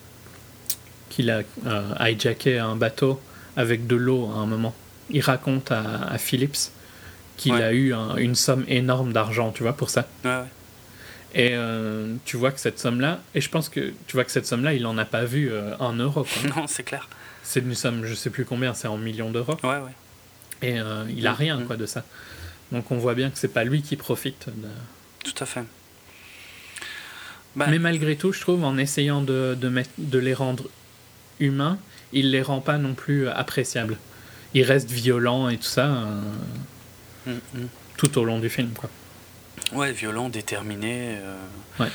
qu'il 1.08 1.30
a 1.30 1.42
euh, 1.66 1.94
hijacké 2.00 2.58
un 2.58 2.74
bateau 2.74 3.20
avec 3.56 3.86
de 3.86 3.94
l'eau 3.94 4.28
à 4.34 4.40
un 4.40 4.46
moment. 4.46 4.74
Il 5.08 5.20
raconte 5.20 5.70
à, 5.70 6.18
Phillips 6.18 6.72
qu'il 7.36 7.54
a 7.54 7.72
eu 7.72 7.94
une 8.16 8.34
somme 8.34 8.64
énorme 8.66 9.12
d'argent, 9.12 9.52
tu 9.52 9.62
vois, 9.62 9.74
pour 9.74 9.88
ça. 9.88 10.08
Ouais, 10.24 10.42
et 11.34 11.50
euh, 11.52 12.14
tu 12.24 12.36
vois 12.36 12.52
que 12.52 12.60
cette 12.60 12.78
somme-là, 12.78 13.20
et 13.34 13.40
je 13.40 13.48
pense 13.48 13.68
que 13.68 13.92
tu 14.06 14.14
vois 14.14 14.24
que 14.24 14.30
cette 14.30 14.46
somme-là, 14.46 14.74
il 14.74 14.82
n'en 14.82 14.98
a 14.98 15.04
pas 15.04 15.24
vu 15.24 15.50
euh, 15.50 15.74
un 15.80 15.94
euro. 15.94 16.26
Non, 16.56 16.66
c'est 16.66 16.82
clair. 16.82 17.08
C'est 17.42 17.60
une 17.60 17.74
somme, 17.74 18.04
je 18.04 18.14
sais 18.14 18.30
plus 18.30 18.44
combien, 18.44 18.74
c'est 18.74 18.88
en 18.88 18.98
millions 18.98 19.30
d'euros. 19.30 19.56
Ouais, 19.62 19.78
ouais. 19.78 19.94
Et 20.60 20.78
euh, 20.78 21.04
il 21.08 21.26
a 21.26 21.32
mm, 21.32 21.36
rien, 21.36 21.56
mm. 21.58 21.66
quoi, 21.66 21.76
de 21.76 21.86
ça. 21.86 22.04
Donc 22.70 22.90
on 22.90 22.98
voit 22.98 23.14
bien 23.14 23.30
que 23.30 23.38
c'est 23.38 23.48
pas 23.48 23.64
lui 23.64 23.82
qui 23.82 23.96
profite. 23.96 24.46
Tout 25.24 25.34
à 25.42 25.46
fait. 25.46 25.64
Bah 27.56 27.66
Mais 27.68 27.78
malgré 27.78 28.16
tout, 28.16 28.32
je 28.32 28.40
trouve, 28.40 28.64
en 28.64 28.76
essayant 28.78 29.22
de, 29.22 29.56
de, 29.58 29.68
mettre, 29.68 29.90
de 29.98 30.18
les 30.18 30.34
rendre 30.34 30.68
humains, 31.40 31.78
il 32.12 32.30
les 32.30 32.42
rend 32.42 32.60
pas 32.60 32.78
non 32.78 32.94
plus 32.94 33.28
appréciables. 33.28 33.98
Il 34.54 34.64
reste 34.64 34.90
violent 34.90 35.48
et 35.48 35.56
tout 35.56 35.62
ça 35.64 36.08
mm, 37.26 37.32
tout 37.96 38.18
au 38.18 38.24
long 38.24 38.38
du 38.38 38.50
film, 38.50 38.70
quoi. 38.70 38.90
Ouais, 39.72 39.92
violent, 39.92 40.28
déterminé. 40.28 41.16
Euh. 41.16 41.36
Ouais. 41.80 41.88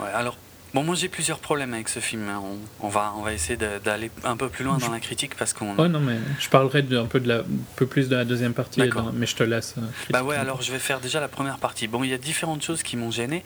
ouais. 0.00 0.08
Alors, 0.14 0.36
bon, 0.74 0.82
moi 0.82 0.94
j'ai 0.94 1.08
plusieurs 1.08 1.38
problèmes 1.38 1.74
avec 1.74 1.88
ce 1.88 2.00
film. 2.00 2.28
Hein. 2.28 2.42
On, 2.80 2.88
va, 2.88 3.14
on 3.16 3.22
va 3.22 3.32
essayer 3.32 3.56
d'aller 3.56 4.10
un 4.24 4.36
peu 4.36 4.48
plus 4.48 4.64
loin 4.64 4.78
dans 4.78 4.90
la 4.90 5.00
critique 5.00 5.34
parce 5.36 5.52
qu'on. 5.52 5.76
Ouais, 5.76 5.88
non, 5.88 6.00
mais 6.00 6.18
je 6.38 6.48
parlerai 6.48 6.82
de, 6.82 6.96
un 6.98 7.06
peu, 7.06 7.20
de 7.20 7.28
la, 7.28 7.42
peu 7.76 7.86
plus 7.86 8.08
de 8.08 8.16
la 8.16 8.24
deuxième 8.24 8.54
partie, 8.54 8.82
mais 9.14 9.26
je 9.26 9.36
te 9.36 9.42
laisse. 9.42 9.74
Euh, 9.78 9.82
bah 10.10 10.22
ouais, 10.22 10.36
alors 10.36 10.62
je 10.62 10.72
vais 10.72 10.78
faire 10.78 11.00
déjà 11.00 11.20
la 11.20 11.28
première 11.28 11.58
partie. 11.58 11.88
Bon, 11.88 12.04
il 12.04 12.10
y 12.10 12.14
a 12.14 12.18
différentes 12.18 12.62
choses 12.62 12.82
qui 12.82 12.96
m'ont 12.96 13.10
gêné. 13.10 13.44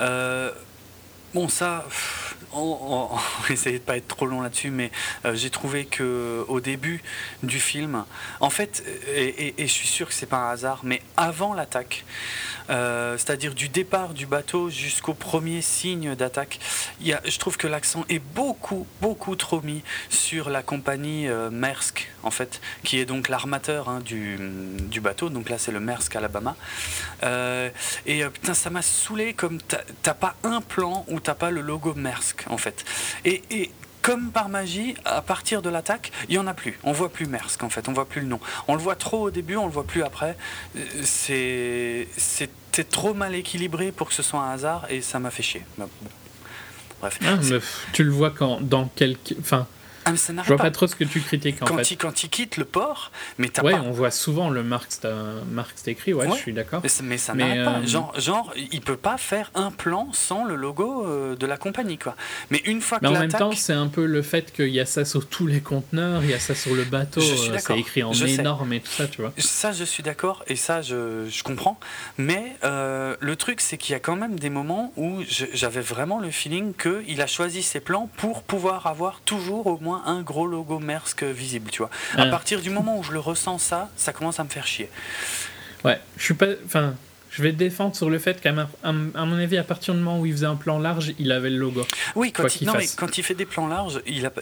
Euh, 0.00 0.50
bon, 1.34 1.48
ça 1.48 1.86
on, 2.54 3.08
va 3.14 3.52
essayer 3.54 3.78
de 3.78 3.84
pas 3.84 3.96
être 3.96 4.08
trop 4.08 4.26
long 4.26 4.40
là-dessus, 4.40 4.70
mais 4.70 4.90
euh, 5.24 5.34
j'ai 5.34 5.50
trouvé 5.50 5.84
que 5.84 6.44
au 6.48 6.60
début 6.60 7.02
du 7.42 7.60
film, 7.60 8.04
en 8.40 8.50
fait, 8.50 8.82
et, 9.14 9.54
je 9.58 9.64
suis 9.66 9.86
sûr 9.86 10.08
que 10.08 10.14
c'est 10.14 10.26
pas 10.26 10.38
un 10.38 10.50
hasard, 10.50 10.80
mais 10.82 11.02
avant 11.16 11.54
l'attaque, 11.54 12.04
euh, 12.68 13.16
c'est-à-dire 13.18 13.54
du 13.54 13.68
départ 13.68 14.14
du 14.14 14.26
bateau 14.26 14.70
jusqu'au 14.70 15.14
premier 15.14 15.60
signe 15.60 16.14
d'attaque, 16.14 16.58
je 17.00 17.38
trouve 17.38 17.56
que 17.56 17.66
l'accent 17.66 18.04
est 18.08 18.20
beaucoup, 18.20 18.86
beaucoup 19.00 19.36
trop 19.36 19.60
mis 19.60 19.82
sur 20.08 20.50
la 20.50 20.62
compagnie 20.62 21.28
euh, 21.28 21.50
Maersk, 21.50 22.10
en 22.22 22.30
fait, 22.30 22.60
qui 22.84 22.98
est 22.98 23.04
donc 23.04 23.28
l'armateur 23.28 23.88
hein, 23.88 24.00
du, 24.00 24.38
du, 24.88 25.00
bateau. 25.00 25.30
Donc 25.30 25.48
là, 25.48 25.58
c'est 25.58 25.72
le 25.72 25.80
Maersk 25.80 26.14
Alabama. 26.16 26.56
et 28.06 28.24
putain, 28.24 28.54
ça 28.54 28.70
m'a 28.70 28.82
saoulé 28.82 29.34
comme 29.34 29.58
t'as 30.02 30.14
pas 30.14 30.34
un 30.42 30.60
plan 30.60 31.04
où 31.08 31.20
t'as 31.20 31.34
pas 31.34 31.50
le 31.50 31.60
logo 31.60 31.94
Maersk 31.94 32.39
en 32.48 32.58
fait. 32.58 32.84
Et, 33.24 33.70
comme 34.02 34.30
par 34.30 34.48
magie, 34.48 34.94
à 35.04 35.20
partir 35.20 35.60
de 35.60 35.68
l'attaque, 35.68 36.10
il 36.30 36.34
y 36.34 36.38
en 36.38 36.46
a 36.46 36.54
plus. 36.54 36.78
On 36.84 36.92
voit 36.92 37.12
plus 37.12 37.26
Mersk 37.26 37.62
en 37.62 37.68
fait, 37.68 37.86
on 37.86 37.92
voit 37.92 38.08
plus 38.08 38.22
le 38.22 38.28
nom. 38.28 38.40
On 38.66 38.74
le 38.74 38.80
voit 38.80 38.96
trop 38.96 39.26
au 39.26 39.30
début, 39.30 39.56
on 39.56 39.66
le 39.66 39.72
voit 39.72 39.84
plus 39.84 40.02
après. 40.02 40.38
C'est 41.02 42.08
c'était 42.16 42.84
trop 42.84 43.12
mal 43.12 43.34
équilibré 43.34 43.92
pour 43.92 44.08
que 44.08 44.14
ce 44.14 44.22
soit 44.22 44.40
un 44.40 44.52
hasard 44.52 44.86
et 44.88 45.02
ça 45.02 45.18
m'a 45.18 45.30
fait 45.30 45.42
chier. 45.42 45.62
Bref. 47.00 47.18
Ah, 47.26 47.36
tu 47.92 48.04
le 48.04 48.10
vois 48.10 48.30
quand 48.30 48.62
dans 48.62 48.86
quelques, 48.86 49.34
enfin 49.38 49.66
ah, 50.16 50.42
je 50.42 50.48
vois 50.48 50.56
pas. 50.56 50.70
trop 50.70 50.86
ce 50.86 50.94
que 50.94 51.04
tu 51.04 51.20
critiques 51.20 51.62
en 51.62 51.66
quand 51.66 51.76
fait. 51.78 51.90
Il, 51.92 51.96
quand 51.96 52.22
il 52.22 52.28
quitte 52.28 52.56
le 52.56 52.64
port, 52.64 53.10
mais 53.38 53.48
t'as 53.48 53.62
ouais, 53.62 53.72
pas... 53.72 53.80
on 53.80 53.90
voit 53.90 54.10
souvent 54.10 54.50
le 54.50 54.62
Marx, 54.62 55.00
Marx 55.50 55.86
écrit, 55.88 56.14
ouais, 56.14 56.28
je 56.30 56.36
suis 56.36 56.52
d'accord. 56.52 56.82
Mais, 57.02 57.18
ça 57.18 57.34
n'arrête 57.34 57.64
pas. 57.64 57.78
Euh, 57.78 57.86
genre, 57.86 58.18
genre, 58.18 58.52
il 58.72 58.80
peut 58.80 58.96
pas 58.96 59.18
faire 59.18 59.50
un 59.54 59.70
plan 59.70 60.08
sans 60.12 60.44
le 60.44 60.56
logo 60.56 61.06
euh, 61.06 61.36
de 61.36 61.46
la 61.46 61.56
compagnie, 61.56 61.98
quoi. 61.98 62.16
Mais 62.50 62.62
une 62.64 62.80
fois 62.80 62.98
mais 63.02 63.08
en 63.08 63.12
même 63.12 63.32
temps, 63.32 63.52
c'est 63.52 63.72
un 63.72 63.88
peu 63.88 64.06
le 64.06 64.22
fait 64.22 64.52
qu'il 64.52 64.68
y 64.68 64.80
a 64.80 64.86
ça 64.86 65.04
sur 65.04 65.26
tous 65.28 65.46
les 65.46 65.60
conteneurs, 65.60 66.22
il 66.22 66.30
y 66.30 66.34
a 66.34 66.38
ça 66.38 66.54
sur 66.54 66.74
le 66.74 66.84
bateau, 66.84 67.20
euh, 67.20 67.58
c'est 67.58 67.78
écrit 67.78 68.02
en 68.02 68.12
énorme 68.12 68.72
et 68.72 68.80
tout 68.80 68.90
ça, 68.90 69.06
tu 69.06 69.20
vois. 69.20 69.32
Ça, 69.38 69.72
je 69.72 69.84
suis 69.84 70.02
d'accord 70.02 70.44
et 70.46 70.56
ça, 70.56 70.82
je, 70.82 71.26
je 71.28 71.42
comprends. 71.42 71.78
Mais 72.18 72.56
le 72.62 73.34
truc, 73.34 73.60
c'est 73.60 73.76
qu'il 73.76 73.92
y 73.92 73.96
a 73.96 74.00
quand 74.00 74.16
même 74.16 74.38
des 74.38 74.50
moments 74.50 74.92
où 74.96 75.20
j'avais 75.28 75.80
vraiment 75.80 76.20
le 76.20 76.30
feeling 76.30 76.72
qu'il 76.74 77.20
a 77.20 77.26
choisi 77.26 77.62
ses 77.62 77.80
plans 77.80 78.08
pour 78.16 78.42
pouvoir 78.42 78.86
avoir 78.86 79.20
toujours 79.20 79.66
au 79.66 79.78
moins 79.78 79.99
un 80.06 80.22
gros 80.22 80.46
logo 80.46 80.78
Maersk 80.78 81.22
visible, 81.24 81.70
tu 81.70 81.78
vois. 81.78 81.90
À 82.16 82.26
partir 82.26 82.60
du 82.60 82.70
moment 82.70 82.98
où 82.98 83.02
je 83.02 83.12
le 83.12 83.20
ressens 83.20 83.58
ça, 83.58 83.88
ça 83.96 84.12
commence 84.12 84.40
à 84.40 84.44
me 84.44 84.48
faire 84.48 84.66
chier. 84.66 84.90
Ouais, 85.84 86.00
je 86.16 86.24
suis 86.24 86.34
pas. 86.34 86.46
Enfin, 86.66 86.94
je 87.30 87.42
vais 87.42 87.52
défendre 87.52 87.94
sur 87.94 88.10
le 88.10 88.18
fait 88.18 88.40
qu'à 88.40 88.52
mon 88.52 89.38
avis, 89.38 89.56
à 89.56 89.64
partir 89.64 89.94
du 89.94 90.00
moment 90.00 90.20
où 90.20 90.26
il 90.26 90.32
faisait 90.32 90.46
un 90.46 90.56
plan 90.56 90.78
large, 90.78 91.12
il 91.18 91.32
avait 91.32 91.50
le 91.50 91.58
logo. 91.58 91.86
Oui, 92.14 92.32
quand, 92.32 92.60
il, 92.60 92.66
non, 92.66 92.74
mais 92.76 92.86
quand 92.96 93.18
il 93.18 93.24
fait 93.24 93.34
des 93.34 93.46
plans 93.46 93.68
larges, 93.68 94.00
il 94.06 94.26
a, 94.26 94.32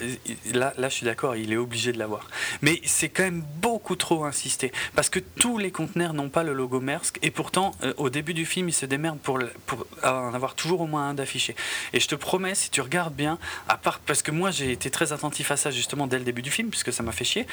là, 0.52 0.72
là, 0.78 0.88
je 0.88 0.94
suis 0.94 1.04
d'accord, 1.04 1.36
il 1.36 1.52
est 1.52 1.56
obligé 1.56 1.92
de 1.92 1.98
l'avoir. 1.98 2.28
Mais 2.62 2.80
c'est 2.84 3.08
quand 3.08 3.24
même 3.24 3.44
beaucoup 3.60 3.96
trop 3.96 4.24
insisté. 4.24 4.72
Parce 4.94 5.10
que 5.10 5.18
tous 5.18 5.58
les 5.58 5.70
conteneurs 5.70 6.14
n'ont 6.14 6.30
pas 6.30 6.42
le 6.42 6.54
logo 6.54 6.80
Maersk. 6.80 7.18
Et 7.22 7.30
pourtant, 7.30 7.72
euh, 7.82 7.92
au 7.98 8.08
début 8.10 8.34
du 8.34 8.46
film, 8.46 8.68
il 8.68 8.72
se 8.72 8.86
démerde 8.86 9.18
pour, 9.18 9.38
pour 9.66 9.86
en 10.02 10.32
avoir 10.32 10.54
toujours 10.54 10.80
au 10.80 10.86
moins 10.86 11.10
un 11.10 11.14
d'affiché. 11.14 11.54
Et 11.92 12.00
je 12.00 12.08
te 12.08 12.14
promets, 12.14 12.54
si 12.54 12.70
tu 12.70 12.80
regardes 12.80 13.14
bien, 13.14 13.38
à 13.68 13.76
part, 13.76 13.98
parce 14.00 14.22
que 14.22 14.30
moi 14.30 14.50
j'ai 14.50 14.72
été 14.72 14.90
très 14.90 15.12
attentif 15.12 15.50
à 15.50 15.56
ça 15.56 15.70
justement 15.70 16.06
dès 16.06 16.18
le 16.18 16.24
début 16.24 16.42
du 16.42 16.50
film, 16.50 16.70
puisque 16.70 16.92
ça 16.92 17.02
m'a 17.02 17.12
fait 17.12 17.24
chier. 17.24 17.46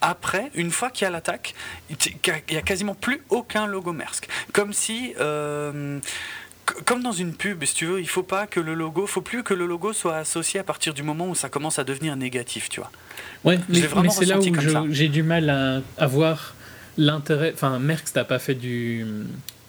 Après, 0.00 0.50
une 0.54 0.70
fois 0.70 0.90
qu'il 0.90 1.04
y 1.04 1.08
a 1.08 1.10
l'attaque, 1.10 1.54
il 1.90 1.96
n'y 2.50 2.56
a 2.56 2.62
quasiment 2.62 2.94
plus 2.94 3.22
aucun 3.28 3.66
logo 3.66 3.92
Maersk. 3.92 4.28
Comme 4.52 4.72
si 4.72 4.79
euh, 5.20 5.98
comme 6.84 7.02
dans 7.02 7.12
une 7.12 7.34
pub, 7.34 7.64
si 7.64 7.74
tu 7.74 7.86
veux, 7.86 8.00
il 8.00 8.08
faut 8.08 8.22
pas 8.22 8.46
que 8.46 8.60
le 8.60 8.74
logo, 8.74 9.06
faut 9.06 9.20
plus 9.20 9.42
que 9.42 9.54
le 9.54 9.66
logo 9.66 9.92
soit 9.92 10.16
associé 10.16 10.60
à 10.60 10.64
partir 10.64 10.94
du 10.94 11.02
moment 11.02 11.28
où 11.28 11.34
ça 11.34 11.48
commence 11.48 11.78
à 11.78 11.84
devenir 11.84 12.16
négatif, 12.16 12.68
tu 12.68 12.80
vois. 12.80 12.90
Ouais, 13.44 13.58
mais, 13.68 13.80
c'est 14.10 14.26
là 14.26 14.38
où 14.38 14.92
j'ai 14.92 15.08
du 15.08 15.22
mal 15.22 15.50
à, 15.50 15.80
avoir 16.02 16.54
l'intérêt. 16.96 17.52
Enfin, 17.54 17.78
Merckx 17.78 18.14
n'a 18.14 18.24
pas 18.24 18.38
fait 18.38 18.54
du, 18.54 19.06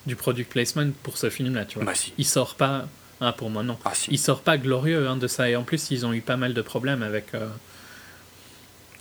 du 0.05 0.15
product 0.15 0.51
placement 0.51 0.89
pour 1.03 1.17
ce 1.17 1.29
film-là, 1.29 1.65
tu 1.65 1.75
vois. 1.75 1.85
Bah, 1.85 1.93
Il 2.17 2.25
sort 2.25 2.55
pas. 2.55 2.87
Ah, 3.19 3.33
pour 3.33 3.49
moi, 3.49 3.63
non. 3.63 3.77
Ah, 3.85 3.93
Il 4.09 4.17
sort 4.17 4.41
pas 4.41 4.57
glorieux 4.57 5.07
hein, 5.07 5.15
de 5.15 5.27
ça. 5.27 5.49
Et 5.49 5.55
en 5.55 5.63
plus, 5.63 5.91
ils 5.91 6.05
ont 6.05 6.13
eu 6.13 6.21
pas 6.21 6.37
mal 6.37 6.53
de 6.53 6.61
problèmes 6.61 7.03
avec. 7.03 7.33
Euh, 7.35 7.47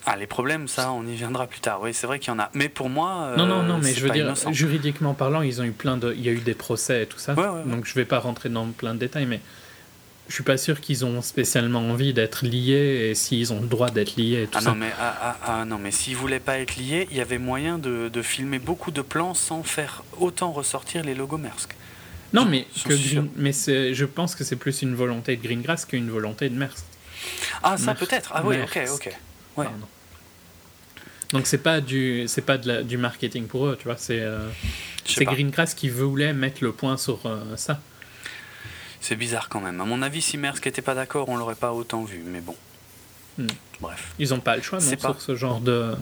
ah, 0.06 0.16
les 0.16 0.26
problèmes, 0.26 0.66
ça, 0.66 0.92
on 0.92 1.06
y 1.06 1.14
viendra 1.14 1.46
plus 1.46 1.60
tard. 1.60 1.80
Oui, 1.82 1.92
c'est 1.92 2.06
vrai 2.06 2.18
qu'il 2.18 2.32
y 2.32 2.36
en 2.36 2.38
a. 2.38 2.50
Mais 2.54 2.68
pour 2.68 2.88
moi. 2.88 3.34
non, 3.36 3.46
non, 3.46 3.62
non, 3.62 3.78
mais 3.78 3.92
je 3.92 4.00
veux 4.00 4.10
dire, 4.10 4.34
juridiquement 4.50 5.14
parlant, 5.14 5.42
ils 5.42 5.60
ont 5.60 5.64
eu 5.64 5.72
plein 5.72 5.96
de. 5.96 6.14
Il 6.14 6.24
y 6.24 6.28
a 6.28 6.32
eu 6.32 6.40
des 6.40 6.54
procès 6.54 7.02
et 7.02 7.06
tout 7.06 7.18
ça. 7.18 7.34
donc 7.34 7.86
je 7.86 7.94
vais 7.94 8.04
pas 8.04 8.18
rentrer 8.18 8.48
dans 8.48 8.66
plein 8.68 8.94
de 8.94 8.98
détails, 8.98 9.26
mais 9.26 9.40
je 10.28 10.34
suis 10.34 10.44
pas 10.44 10.56
sûr 10.56 10.80
qu'ils 10.80 11.04
ont 11.04 11.22
spécialement 11.22 11.80
envie 11.80 12.14
d'être 12.14 12.46
liés 12.46 13.08
et 13.10 13.14
s'ils 13.16 13.52
ont 13.52 13.60
le 13.60 13.66
droit 13.66 13.90
d'être 13.90 14.14
liés 14.14 14.44
et 14.44 14.46
tout 14.46 14.58
ah 14.58 14.60
ça. 14.60 14.70
Non, 14.70 14.76
mais, 14.76 14.92
ah, 14.98 15.16
ah, 15.20 15.36
ah, 15.44 15.64
non, 15.64 15.76
mais 15.76 15.90
s'ils 15.90 16.14
voulaient 16.14 16.38
pas 16.38 16.58
être 16.60 16.76
liés, 16.76 17.08
il 17.10 17.16
y 17.16 17.20
avait 17.20 17.38
moyen 17.38 17.78
de, 17.78 18.08
de, 18.08 18.22
filmer 18.22 18.60
beaucoup 18.60 18.92
de 18.92 19.02
plans 19.02 19.34
sans 19.34 19.64
faire 19.64 20.04
autant 20.20 20.52
ressortir 20.52 21.02
les 21.02 21.16
logos 21.16 21.36
Maersk. 21.36 21.74
Non, 22.32 22.44
mais, 22.44 22.64
que 22.84 22.94
mais 23.36 23.52
je 23.52 24.04
pense 24.04 24.36
que 24.36 24.44
c'est 24.44 24.54
plus 24.54 24.82
une 24.82 24.94
volonté 24.94 25.36
de 25.36 25.42
Greengrass 25.42 25.84
qu'une 25.84 26.08
volonté 26.08 26.48
de 26.48 26.54
Maersk. 26.54 26.84
Ah, 27.64 27.76
ça 27.76 27.94
peut-être. 27.94 28.30
Ah 28.32 28.42
oui, 28.44 28.56
ok, 28.62 28.88
ok. 28.94 29.18
Ouais. 29.56 29.66
Donc 31.32 31.46
c'est 31.46 31.58
pas 31.58 31.80
du 31.80 32.24
c'est 32.26 32.42
pas 32.42 32.58
de 32.58 32.68
la, 32.68 32.82
du 32.82 32.96
marketing 32.96 33.46
pour 33.46 33.66
eux, 33.66 33.76
tu 33.78 33.84
vois. 33.84 33.96
C'est 33.96 34.20
euh, 34.20 34.48
c'est 35.04 35.24
Greengrass 35.24 35.74
qui 35.74 35.88
voulait 35.88 36.32
mettre 36.32 36.62
le 36.62 36.72
point 36.72 36.96
sur 36.96 37.20
euh, 37.26 37.56
ça. 37.56 37.80
C'est 39.00 39.16
bizarre 39.16 39.48
quand 39.48 39.60
même. 39.60 39.80
À 39.80 39.84
mon 39.84 40.02
avis, 40.02 40.20
si 40.20 40.36
Merck 40.36 40.64
n'était 40.64 40.82
pas 40.82 40.94
d'accord, 40.94 41.28
on 41.28 41.36
l'aurait 41.36 41.54
pas 41.54 41.72
autant 41.72 42.04
vu. 42.04 42.22
Mais 42.26 42.40
bon. 42.40 42.56
Hmm. 43.38 43.46
Bref. 43.80 44.12
Ils 44.18 44.34
ont 44.34 44.40
pas 44.40 44.56
le 44.56 44.62
choix, 44.62 44.78
non, 44.78 44.90
pas... 44.90 45.08
sur 45.08 45.20
ce 45.20 45.36
genre 45.36 45.60
de. 45.60 45.94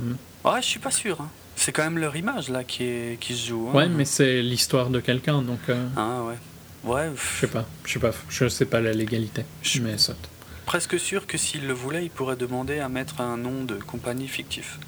Ouais, 0.45 0.61
je 0.61 0.67
suis 0.67 0.81
pas 0.81 0.91
sûr. 0.91 1.21
Hein. 1.21 1.29
C'est 1.55 1.73
quand 1.73 1.85
même 1.85 1.99
leur 1.99 2.17
image 2.17 2.49
là 2.49 2.65
qui, 2.65 2.85
est, 2.85 3.21
qui 3.21 3.35
se 3.35 3.49
joue. 3.49 3.69
Hein. 3.71 3.77
Ouais, 3.77 3.89
mais 3.89 4.05
c'est 4.05 4.43
l'histoire 4.43 4.91
de 4.91 5.01
quelqu'un, 5.01 5.43
donc. 5.43 5.61
Euh, 5.69 5.87
ah 5.97 6.23
ouais. 6.23 6.39
Ouais. 6.85 7.11
Je 7.15 7.41
sais 7.41 7.47
pas. 7.47 7.67
Je 7.85 7.93
sais 7.93 7.99
pas. 7.99 8.11
Je 8.29 8.49
sais 8.49 8.65
pas 8.65 8.81
la 8.81 8.93
légalité. 8.93 9.45
Je 9.63 9.81
mais 9.81 9.99
saute. 9.99 10.29
Presque 10.69 11.01
sûr 11.01 11.27
que 11.27 11.39
s'il 11.39 11.67
le 11.67 11.73
voulait, 11.73 12.05
il 12.05 12.11
pourrait 12.11 12.37
demander 12.37 12.79
à 12.79 12.91
mettre 12.91 13.23
un 13.23 13.39
nom 13.39 13.65
de 13.65 13.77
compagnie 13.77 14.29
fictif. 14.29 14.79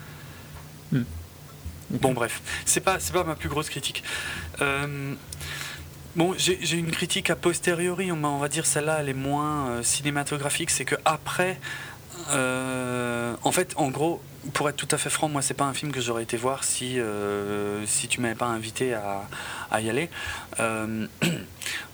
Hmm. 0.92 1.04
Bon 1.88 2.12
bref, 2.12 2.42
c'est 2.66 2.82
pas 2.82 3.00
c'est 3.00 3.14
pas 3.14 3.24
ma 3.24 3.34
plus 3.34 3.48
grosse 3.48 3.70
critique. 3.70 4.04
Euh, 4.60 5.14
bon, 6.16 6.34
j'ai 6.36 6.76
une 6.76 6.90
critique 6.90 7.30
a 7.30 7.34
posteriori, 7.34 8.12
on, 8.12 8.22
on 8.22 8.36
va 8.36 8.48
dire 8.48 8.66
celle-là, 8.66 8.98
elle 9.00 9.08
est 9.08 9.14
moins 9.14 9.70
euh, 9.70 9.82
cinématographique, 9.82 10.68
c'est 10.68 10.84
que 10.84 10.96
après, 11.06 11.58
euh, 12.28 13.34
en 13.42 13.50
fait, 13.50 13.72
en 13.76 13.88
gros, 13.88 14.20
pour 14.54 14.68
être 14.68 14.76
tout 14.76 14.88
à 14.90 14.98
fait 14.98 15.10
franc, 15.10 15.28
moi, 15.28 15.42
c'est 15.42 15.54
pas 15.54 15.64
un 15.64 15.74
film 15.74 15.92
que 15.92 16.00
j'aurais 16.00 16.22
été 16.22 16.36
voir 16.36 16.64
si, 16.64 16.98
euh, 16.98 17.84
si 17.86 18.08
tu 18.08 18.20
m'avais 18.20 18.34
pas 18.34 18.46
invité 18.46 18.94
à, 18.94 19.22
à 19.70 19.80
y 19.80 19.90
aller. 19.90 20.08
Euh, 20.60 21.06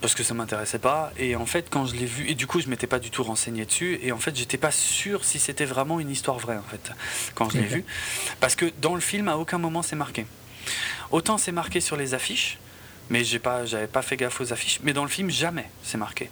parce 0.00 0.14
que 0.14 0.22
ça 0.22 0.34
m'intéressait 0.34 0.78
pas. 0.78 1.12
Et 1.18 1.36
en 1.36 1.46
fait, 1.46 1.68
quand 1.70 1.86
je 1.86 1.96
l'ai 1.96 2.06
vu, 2.06 2.28
et 2.28 2.34
du 2.34 2.46
coup, 2.46 2.60
je 2.60 2.68
m'étais 2.68 2.86
pas 2.86 2.98
du 2.98 3.10
tout 3.10 3.22
renseigné 3.22 3.64
dessus. 3.64 3.98
Et 4.02 4.12
en 4.12 4.18
fait, 4.18 4.36
j'étais 4.36 4.58
pas 4.58 4.70
sûr 4.70 5.24
si 5.24 5.38
c'était 5.38 5.64
vraiment 5.64 5.98
une 6.00 6.10
histoire 6.10 6.38
vraie, 6.38 6.56
en 6.56 6.62
fait, 6.62 6.92
quand 7.34 7.50
je 7.50 7.58
l'ai 7.58 7.66
vu. 7.66 7.84
Parce 8.40 8.54
que 8.54 8.66
dans 8.80 8.94
le 8.94 9.00
film, 9.00 9.28
à 9.28 9.36
aucun 9.36 9.58
moment 9.58 9.82
c'est 9.82 9.96
marqué. 9.96 10.26
Autant 11.10 11.38
c'est 11.38 11.52
marqué 11.52 11.80
sur 11.80 11.96
les 11.96 12.14
affiches, 12.14 12.58
mais 13.10 13.24
j'ai 13.24 13.38
pas, 13.38 13.64
j'avais 13.66 13.86
pas 13.86 14.02
fait 14.02 14.16
gaffe 14.16 14.40
aux 14.40 14.52
affiches. 14.52 14.80
Mais 14.82 14.92
dans 14.92 15.04
le 15.04 15.10
film, 15.10 15.30
jamais 15.30 15.68
c'est 15.82 15.98
marqué. 15.98 16.30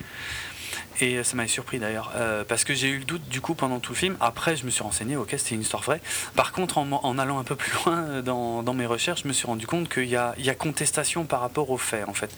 Et 1.00 1.22
ça 1.24 1.36
m'avait 1.36 1.48
surpris 1.48 1.78
d'ailleurs, 1.78 2.12
euh, 2.16 2.44
parce 2.46 2.64
que 2.64 2.74
j'ai 2.74 2.88
eu 2.88 2.98
le 2.98 3.04
doute 3.04 3.28
du 3.28 3.40
coup 3.40 3.54
pendant 3.54 3.80
tout 3.80 3.92
le 3.92 3.98
film. 3.98 4.16
Après, 4.20 4.56
je 4.56 4.64
me 4.64 4.70
suis 4.70 4.82
renseigné, 4.82 5.16
ok, 5.16 5.34
c'était 5.36 5.54
une 5.54 5.62
histoire 5.62 5.82
vraie. 5.82 6.00
Par 6.36 6.52
contre, 6.52 6.78
en, 6.78 7.18
allant 7.18 7.38
un 7.38 7.44
peu 7.44 7.56
plus 7.56 7.72
loin 7.84 8.22
dans, 8.22 8.62
dans, 8.62 8.74
mes 8.74 8.86
recherches, 8.86 9.22
je 9.22 9.28
me 9.28 9.32
suis 9.32 9.46
rendu 9.46 9.66
compte 9.66 9.88
qu'il 9.88 10.04
y, 10.04 10.10
y 10.10 10.50
a, 10.50 10.54
contestation 10.54 11.24
par 11.24 11.40
rapport 11.40 11.70
aux 11.70 11.78
faits 11.78 12.08
en 12.08 12.14
fait. 12.14 12.30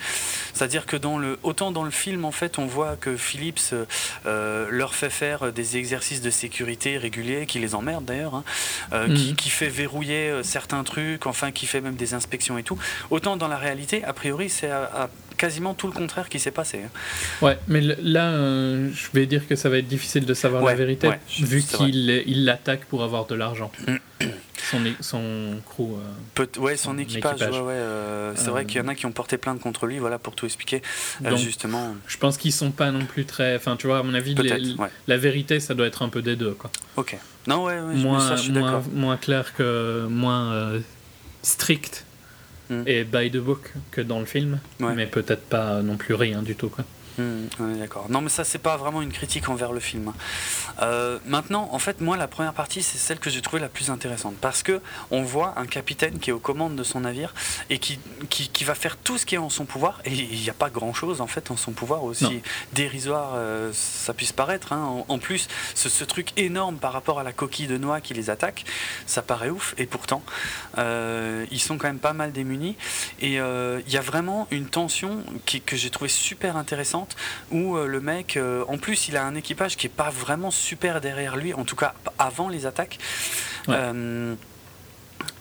C'est-à-dire 0.54 0.86
que 0.86 0.96
dans 0.96 1.18
le, 1.18 1.38
autant 1.42 1.70
dans 1.70 1.84
le 1.84 1.90
film, 1.90 2.24
en 2.24 2.32
fait, 2.32 2.58
on 2.58 2.66
voit 2.66 2.96
que 2.96 3.16
Philips 3.16 3.74
euh, 4.24 4.66
leur 4.70 4.94
fait 4.94 5.10
faire 5.10 5.52
des 5.52 5.76
exercices 5.76 6.22
de 6.22 6.30
sécurité 6.30 6.96
réguliers, 6.96 7.46
qui 7.46 7.58
les 7.58 7.74
emmerdent 7.74 8.06
d'ailleurs, 8.06 8.34
hein, 8.34 8.44
euh, 8.92 9.14
qui, 9.14 9.30
mhm. 9.30 9.36
qui, 9.36 9.50
fait 9.50 9.68
verrouiller 9.68 10.42
certains 10.42 10.82
trucs, 10.82 11.26
enfin, 11.26 11.52
qui 11.52 11.66
fait 11.66 11.80
même 11.80 11.96
des 11.96 12.14
inspections 12.14 12.56
et 12.58 12.62
tout. 12.62 12.78
Autant 13.10 13.36
dans 13.36 13.48
la 13.48 13.58
réalité, 13.58 14.02
a 14.04 14.12
priori, 14.12 14.48
c'est 14.48 14.70
à 14.70 15.10
quasiment 15.36 15.74
tout 15.74 15.86
le 15.86 15.92
contraire 15.92 16.28
qui 16.28 16.38
s'est 16.38 16.50
passé. 16.50 16.80
Hein. 16.84 16.90
Ouais, 17.42 17.58
mais 17.68 17.80
là, 17.80 18.30
euh, 18.30 18.90
je 18.92 19.06
vais 19.12 19.26
dire 19.26 19.46
que 19.46 19.56
ça 19.56 19.68
va 19.68 19.78
être 19.78 19.88
difficile 19.88 20.26
de 20.26 20.34
savoir 20.34 20.64
la 20.64 20.74
vérité, 20.74 21.10
vu 21.38 21.62
qu'il 21.62 22.22
il 22.26 22.44
l'attaque 22.44 22.84
pour 22.86 23.02
avoir 23.02 23.26
de 23.26 23.34
l'argent. 23.34 23.70
son, 24.70 24.80
son 25.00 25.56
crew. 25.64 25.98
Euh, 26.38 26.46
ouais, 26.58 26.76
son 26.76 26.98
équipage. 26.98 27.40
Ouais, 27.40 27.72
euh, 27.72 28.32
c'est 28.36 28.50
vrai 28.50 28.64
qu'il 28.64 28.80
y 28.80 28.84
en 28.84 28.88
a 28.88 28.94
qui 28.94 29.06
ont 29.06 29.12
porté 29.12 29.36
plainte 29.38 29.60
contre 29.60 29.86
lui, 29.86 29.98
voilà, 29.98 30.18
pour 30.18 30.34
tout 30.34 30.46
expliquer. 30.46 30.82
justement. 31.36 31.94
Je 32.06 32.16
pense 32.16 32.36
qu'ils 32.36 32.52
sont 32.52 32.70
pas 32.70 32.90
non 32.90 33.04
plus 33.04 33.24
très. 33.24 33.56
Enfin, 33.56 33.76
tu 33.76 33.86
vois, 33.86 33.98
à 33.98 34.02
mon 34.02 34.14
avis, 34.14 34.34
la 35.06 35.16
vérité, 35.16 35.60
ça 35.60 35.74
doit 35.74 35.86
être 35.86 36.02
un 36.02 36.08
peu 36.08 36.22
des 36.22 36.36
deux, 36.36 36.52
quoi. 36.52 36.70
Ok. 36.96 37.16
Non, 37.46 37.64
ouais, 37.64 37.80
moins, 37.80 38.20
ça, 38.20 38.36
je 38.36 38.42
suis 38.42 38.52
moins, 38.52 38.82
moins 38.92 39.16
clair 39.16 39.54
que 39.54 40.06
moins 40.08 40.80
strict 41.42 42.05
Mm. 42.68 42.82
et 42.86 43.04
by 43.04 43.30
the 43.30 43.36
book 43.36 43.72
que 43.90 44.00
dans 44.00 44.18
le 44.18 44.26
film, 44.26 44.58
mais 44.80 45.06
peut-être 45.06 45.42
pas 45.42 45.82
non 45.82 45.96
plus 45.96 46.14
rien 46.14 46.42
du 46.42 46.56
tout. 46.56 46.68
Quoi. 46.68 46.84
Mm, 47.18 47.78
d'accord. 47.78 48.06
Non, 48.10 48.20
mais 48.20 48.28
ça, 48.28 48.44
c'est 48.44 48.58
pas 48.58 48.76
vraiment 48.76 49.02
une 49.02 49.12
critique 49.12 49.48
envers 49.48 49.72
le 49.72 49.80
film. 49.80 50.12
Euh, 50.82 51.18
maintenant, 51.26 51.68
en 51.72 51.78
fait, 51.78 52.00
moi, 52.00 52.16
la 52.16 52.28
première 52.28 52.52
partie, 52.52 52.82
c'est 52.82 52.98
celle 52.98 53.18
que 53.18 53.30
j'ai 53.30 53.40
trouvée 53.40 53.60
la 53.60 53.68
plus 53.68 53.90
intéressante 53.90 54.36
parce 54.40 54.62
que 54.62 54.80
on 55.10 55.22
voit 55.22 55.54
un 55.56 55.66
capitaine 55.66 56.18
qui 56.18 56.30
est 56.30 56.32
aux 56.32 56.38
commandes 56.38 56.76
de 56.76 56.82
son 56.82 57.00
navire 57.00 57.34
et 57.70 57.78
qui, 57.78 57.98
qui, 58.28 58.64
va 58.64 58.74
faire 58.74 58.96
tout 58.96 59.16
ce 59.16 59.26
qui 59.26 59.36
est 59.36 59.38
en 59.38 59.48
son 59.48 59.64
pouvoir. 59.64 60.00
Et 60.04 60.12
il 60.12 60.40
n'y 60.40 60.50
a 60.50 60.54
pas 60.54 60.70
grand-chose 60.70 61.20
en 61.20 61.26
fait 61.26 61.50
en 61.50 61.56
son 61.56 61.72
pouvoir, 61.72 62.04
aussi 62.04 62.42
dérisoire 62.72 63.32
euh, 63.34 63.70
ça 63.72 64.12
puisse 64.12 64.32
paraître. 64.32 64.72
Hein. 64.72 65.04
En, 65.08 65.18
plus, 65.18 65.48
ce, 65.74 66.04
truc 66.04 66.32
énorme 66.36 66.76
par 66.76 66.92
rapport 66.92 67.18
à 67.18 67.22
la 67.22 67.32
coquille 67.32 67.66
de 67.66 67.78
noix 67.78 68.00
qui 68.00 68.14
les 68.14 68.30
attaque, 68.30 68.64
ça 69.06 69.22
paraît 69.22 69.50
ouf. 69.50 69.74
Et 69.78 69.86
pourtant, 69.86 70.22
euh, 70.78 71.46
ils 71.50 71.60
sont 71.60 71.78
quand 71.78 71.88
même 71.88 71.98
pas 71.98 72.12
mal 72.12 72.32
démunis. 72.32 72.76
Et 73.20 73.34
il 73.36 73.92
y 73.92 73.96
a 73.96 74.00
vraiment 74.00 74.46
une 74.50 74.66
tension 74.66 75.22
qui, 75.44 75.60
que 75.60 75.76
j'ai 75.76 75.90
trouvé 75.90 76.08
super 76.08 76.56
intéressante 76.56 77.05
où 77.50 77.76
euh, 77.76 77.86
le 77.86 78.00
mec, 78.00 78.36
euh, 78.36 78.64
en 78.68 78.78
plus, 78.78 79.08
il 79.08 79.16
a 79.16 79.24
un 79.24 79.34
équipage 79.34 79.76
qui 79.76 79.86
est 79.86 79.90
pas 79.90 80.10
vraiment 80.10 80.50
super 80.50 81.00
derrière 81.00 81.36
lui, 81.36 81.54
en 81.54 81.64
tout 81.64 81.76
cas 81.76 81.94
avant 82.18 82.48
les 82.48 82.66
attaques. 82.66 82.98
Euh, 83.68 84.34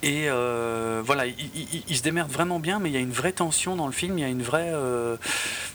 et 0.01 0.29
voilà, 1.03 1.25
il, 1.25 1.97
se 1.97 2.01
démerde 2.03 2.31
vraiment 2.31 2.59
bien, 2.59 2.79
mais 2.79 2.89
il 2.89 2.93
y 2.93 2.97
a 2.97 3.01
une 3.01 3.11
vraie 3.11 3.31
tension 3.31 3.75
dans 3.75 3.87
le 3.87 3.93
film, 3.93 4.17
il 4.17 4.21
y 4.21 4.25
a 4.25 4.29
une 4.29 4.43
vraie... 4.43 4.71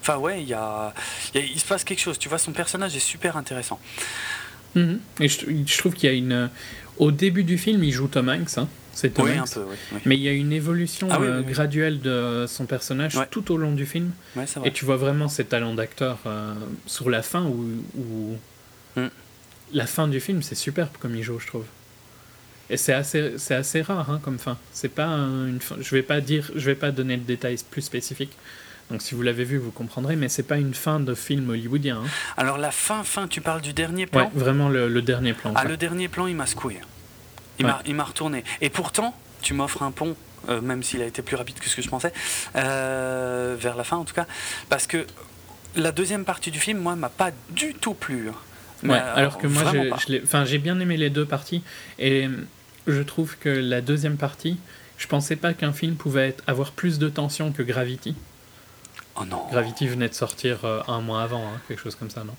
Enfin 0.01 0.17
ouais, 0.17 0.43
il, 0.43 0.49
y 0.49 0.55
a, 0.55 0.95
il, 1.35 1.59
se 1.61 1.67
passe 1.67 1.85
quelque 1.85 2.01
chose, 2.01 2.19
tu 2.19 2.29
vois, 2.29 2.39
son 2.39 2.53
personnage 2.53 2.95
est 2.97 3.01
super 3.01 3.37
intéressant. 3.37 3.81
Mhm. 4.75 5.01
Et 5.21 5.29
je, 5.29 5.79
trouve 5.79 5.95
qu'il 5.95 6.11
y 6.11 6.13
a 6.13 6.17
une... 6.17 6.51
Au 6.99 7.11
début 7.11 7.45
du 7.45 7.59
film, 7.59 7.83
il 7.83 7.93
joue 7.93 8.09
Tom 8.09 8.29
Hanks, 8.29 8.59
hein. 8.59 8.69
C'est 8.93 9.19
oui, 9.21 9.33
un 9.33 9.45
peu, 9.45 9.65
Mais 10.05 10.17
il 10.17 10.21
y 10.21 10.29
a 10.29 10.33
une 10.33 10.53
évolution 10.53 11.09
ah 11.11 11.19
euh, 11.21 11.43
graduelle 11.43 12.01
de 12.01 12.45
son 12.49 12.67
personnage 12.67 13.17
tout 13.31 13.53
au 13.53 13.57
long 13.57 13.73
du 13.73 13.87
film. 13.87 14.11
Et 14.65 14.73
tu 14.73 14.85
vois 14.85 14.97
vraiment 14.97 15.29
ses 15.29 15.45
talents 15.45 15.75
d'acteur 15.75 16.19
euh, 16.27 16.55
sur 16.87 17.11
la 17.11 17.23
fin 17.23 17.45
où, 17.45 18.37
mm. 18.97 19.07
la 19.73 19.87
fin 19.87 20.09
du 20.09 20.21
film, 20.21 20.43
c'est 20.43 20.55
superbe 20.55 20.91
comme 20.99 21.15
il 21.15 21.23
joue, 21.23 21.39
je 21.39 21.47
trouve. 21.47 21.65
Et 22.69 22.77
c'est 22.77 22.93
assez, 22.93 23.35
c'est 23.37 23.55
assez 23.55 23.83
rare 23.83 24.09
hein, 24.11 24.21
comme 24.23 24.39
fin. 24.39 24.57
C'est 24.73 24.89
pas 24.89 25.07
une 25.07 25.61
fin. 25.61 25.77
Je 25.81 25.95
vais 25.95 26.03
pas 26.03 26.21
dire, 26.21 26.51
je 26.55 26.67
vais 26.67 26.77
pas 26.77 26.93
donner 26.93 27.17
de 27.17 27.25
détails 27.25 27.57
plus 27.69 27.83
spécifiques. 27.83 28.37
Donc 28.91 29.03
si 29.03 29.15
vous 29.15 29.23
l'avez 29.23 29.45
vu, 29.45 29.57
vous 29.57 29.71
comprendrez, 29.71 30.17
mais 30.17 30.29
c'est 30.29 30.43
pas 30.43 30.57
une 30.57 30.75
fin 30.75 30.99
de 30.99 31.15
film 31.15 31.51
hollywoodien. 31.51 31.99
Hein. 32.05 32.09
Alors 32.37 32.59
la 32.59 32.73
fin, 32.73 33.05
fin, 33.05 33.29
tu 33.29 33.41
parles 33.41 33.61
du 33.61 33.73
dernier 33.73 34.07
plan? 34.07 34.25
Ouais, 34.25 34.31
vraiment 34.35 34.69
le, 34.69 35.01
dernier 35.01 35.33
plan. 35.33 35.53
Ah, 35.55 35.65
le 35.65 35.77
dernier 35.77 36.09
plan, 36.09 36.27
il 36.27 36.35
m'a 36.35 36.47
secoué. 36.47 36.81
Il 37.87 37.95
m'a 37.95 38.05
retourné. 38.05 38.45
Et 38.61 38.71
pourtant, 38.71 39.15
tu 39.43 39.55
m'offres 39.55 39.83
un 39.83 39.91
pont, 39.91 40.17
euh, 40.49 40.61
même 40.61 40.83
s'il 40.83 41.03
a 41.03 41.07
été 41.07 41.23
plus 41.23 41.37
rapide 41.37 41.59
que 41.59 41.69
ce 41.69 41.77
que 41.77 41.83
je 41.83 41.89
pensais, 41.89 42.13
euh, 42.57 43.57
vers 43.59 43.77
la 43.77 43.85
fin 43.85 43.97
en 43.97 44.05
tout 44.05 44.15
cas, 44.15 44.27
parce 44.69 44.87
que 44.87 45.07
la 45.77 45.93
deuxième 45.93 46.25
partie 46.25 46.51
du 46.51 46.61
film, 46.61 46.79
moi, 46.79 46.97
m'a 46.97 47.09
pas 47.09 47.31
du 47.51 47.75
tout 47.75 47.95
plu. 47.95 48.29
Hein. 48.29 48.35
Ouais, 48.89 48.99
alors 48.99 49.39
que 49.39 49.47
moi, 49.47 50.45
j'ai 50.45 50.59
bien 50.59 50.81
aimé 50.81 50.97
les 50.97 51.11
deux 51.11 51.27
parties, 51.27 51.63
et 51.99 52.29
je 52.87 53.03
trouve 53.03 53.37
que 53.39 53.49
la 53.49 53.81
deuxième 53.81 54.17
partie, 54.17 54.59
je 54.97 55.07
pensais 55.07 55.37
pas 55.37 55.55
qu'un 55.55 55.73
film 55.73 55.97
pouvait 55.97 56.29
être, 56.29 56.45
avoir 56.47 56.73
plus 56.73 56.99
de 56.99 57.09
tension 57.09 57.53
que 57.53 57.63
Gravity. 57.63 58.15
Oh 59.17 59.25
non. 59.25 59.47
Gravity 59.51 59.87
venait 59.87 60.09
de 60.09 60.15
sortir 60.15 60.65
euh, 60.65 60.81
un 60.89 61.01
mois 61.01 61.23
avant, 61.23 61.43
hein, 61.43 61.61
quelque 61.69 61.83
chose 61.83 61.95
comme 61.95 62.11
ça, 62.11 62.25
non? 62.25 62.35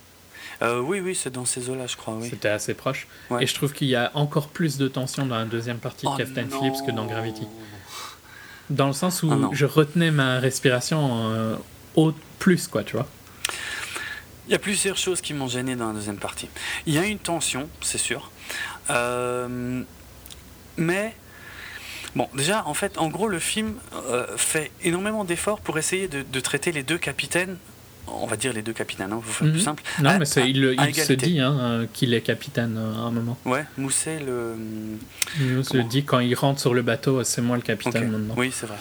Euh, 0.61 0.79
oui, 0.79 0.99
oui, 0.99 1.15
c'est 1.15 1.31
dans 1.31 1.45
ces 1.45 1.69
eaux-là, 1.69 1.87
je 1.87 1.97
crois. 1.97 2.15
Oui. 2.15 2.29
C'était 2.29 2.49
assez 2.49 2.73
proche. 2.73 3.07
Et 3.39 3.47
je 3.47 3.53
trouve 3.55 3.73
qu'il 3.73 3.87
y 3.87 3.95
a 3.95 4.11
encore 4.13 4.49
plus 4.49 4.77
de 4.77 4.87
tension 4.87 5.25
dans 5.25 5.37
la 5.37 5.45
deuxième 5.45 5.79
partie 5.79 6.05
de 6.05 6.11
oh 6.11 6.17
Captain 6.17 6.45
Phillips 6.47 6.85
que 6.85 6.91
dans 6.91 7.05
Gravity. 7.05 7.47
Dans 8.69 8.87
le 8.87 8.93
sens 8.93 9.23
où 9.23 9.31
ah 9.31 9.49
je 9.51 9.65
retenais 9.65 10.11
ma 10.11 10.39
respiration 10.39 11.31
euh, 11.31 11.55
au 11.95 12.13
plus, 12.39 12.67
quoi, 12.67 12.83
tu 12.83 12.95
vois. 12.95 13.07
Il 14.47 14.51
y 14.51 14.55
a 14.55 14.59
plusieurs 14.59 14.97
choses 14.97 15.21
qui 15.21 15.33
m'ont 15.33 15.47
gêné 15.47 15.75
dans 15.75 15.87
la 15.87 15.93
deuxième 15.93 16.17
partie. 16.17 16.49
Il 16.85 16.93
y 16.93 16.97
a 16.97 17.05
une 17.05 17.19
tension, 17.19 17.67
c'est 17.81 17.97
sûr. 17.97 18.31
Euh, 18.89 19.81
mais 20.77 21.15
Bon, 22.13 22.27
déjà, 22.35 22.65
en 22.65 22.73
fait, 22.73 22.97
en 22.97 23.07
gros, 23.07 23.29
le 23.29 23.39
film 23.39 23.75
fait 24.35 24.69
énormément 24.83 25.23
d'efforts 25.23 25.61
pour 25.61 25.77
essayer 25.77 26.09
de, 26.09 26.39
traiter 26.41 26.73
les 26.73 26.83
deux 26.83 26.97
capitaines 26.97 27.57
on 28.13 28.25
va 28.25 28.37
dire 28.37 28.53
les 28.53 28.61
deux 28.61 28.73
capitaines, 28.73 29.11
hein, 29.11 29.21
pour 29.23 29.33
faire 29.33 29.47
plus 29.47 29.59
mhm. 29.59 29.63
simple. 29.63 29.83
Non, 30.01 30.17
mais 30.17 30.25
il, 30.25 30.95
se 30.95 31.13
dit 31.13 31.39
hein, 31.39 31.87
qu'il 31.93 32.13
est 32.13 32.21
capitaine 32.21 32.77
euh, 32.77 32.95
à 32.95 32.99
un 32.99 33.11
moment. 33.11 33.37
Ouais, 33.45 33.65
Mousset 33.77 34.19
le. 34.19 34.55
Mousset 35.39 35.77
le 35.77 35.83
dit 35.83 36.03
quand 36.03 36.19
il 36.19 36.35
rentre 36.35 36.59
sur 36.59 36.73
le 36.73 36.81
bateau, 36.81 37.23
c'est 37.23 37.41
moi 37.41 37.55
le 37.55 37.61
capitaine 37.61 38.09
maintenant. 38.11 38.35
Oui, 38.37 38.51
c'est 38.53 38.65
vrai. 38.65 38.77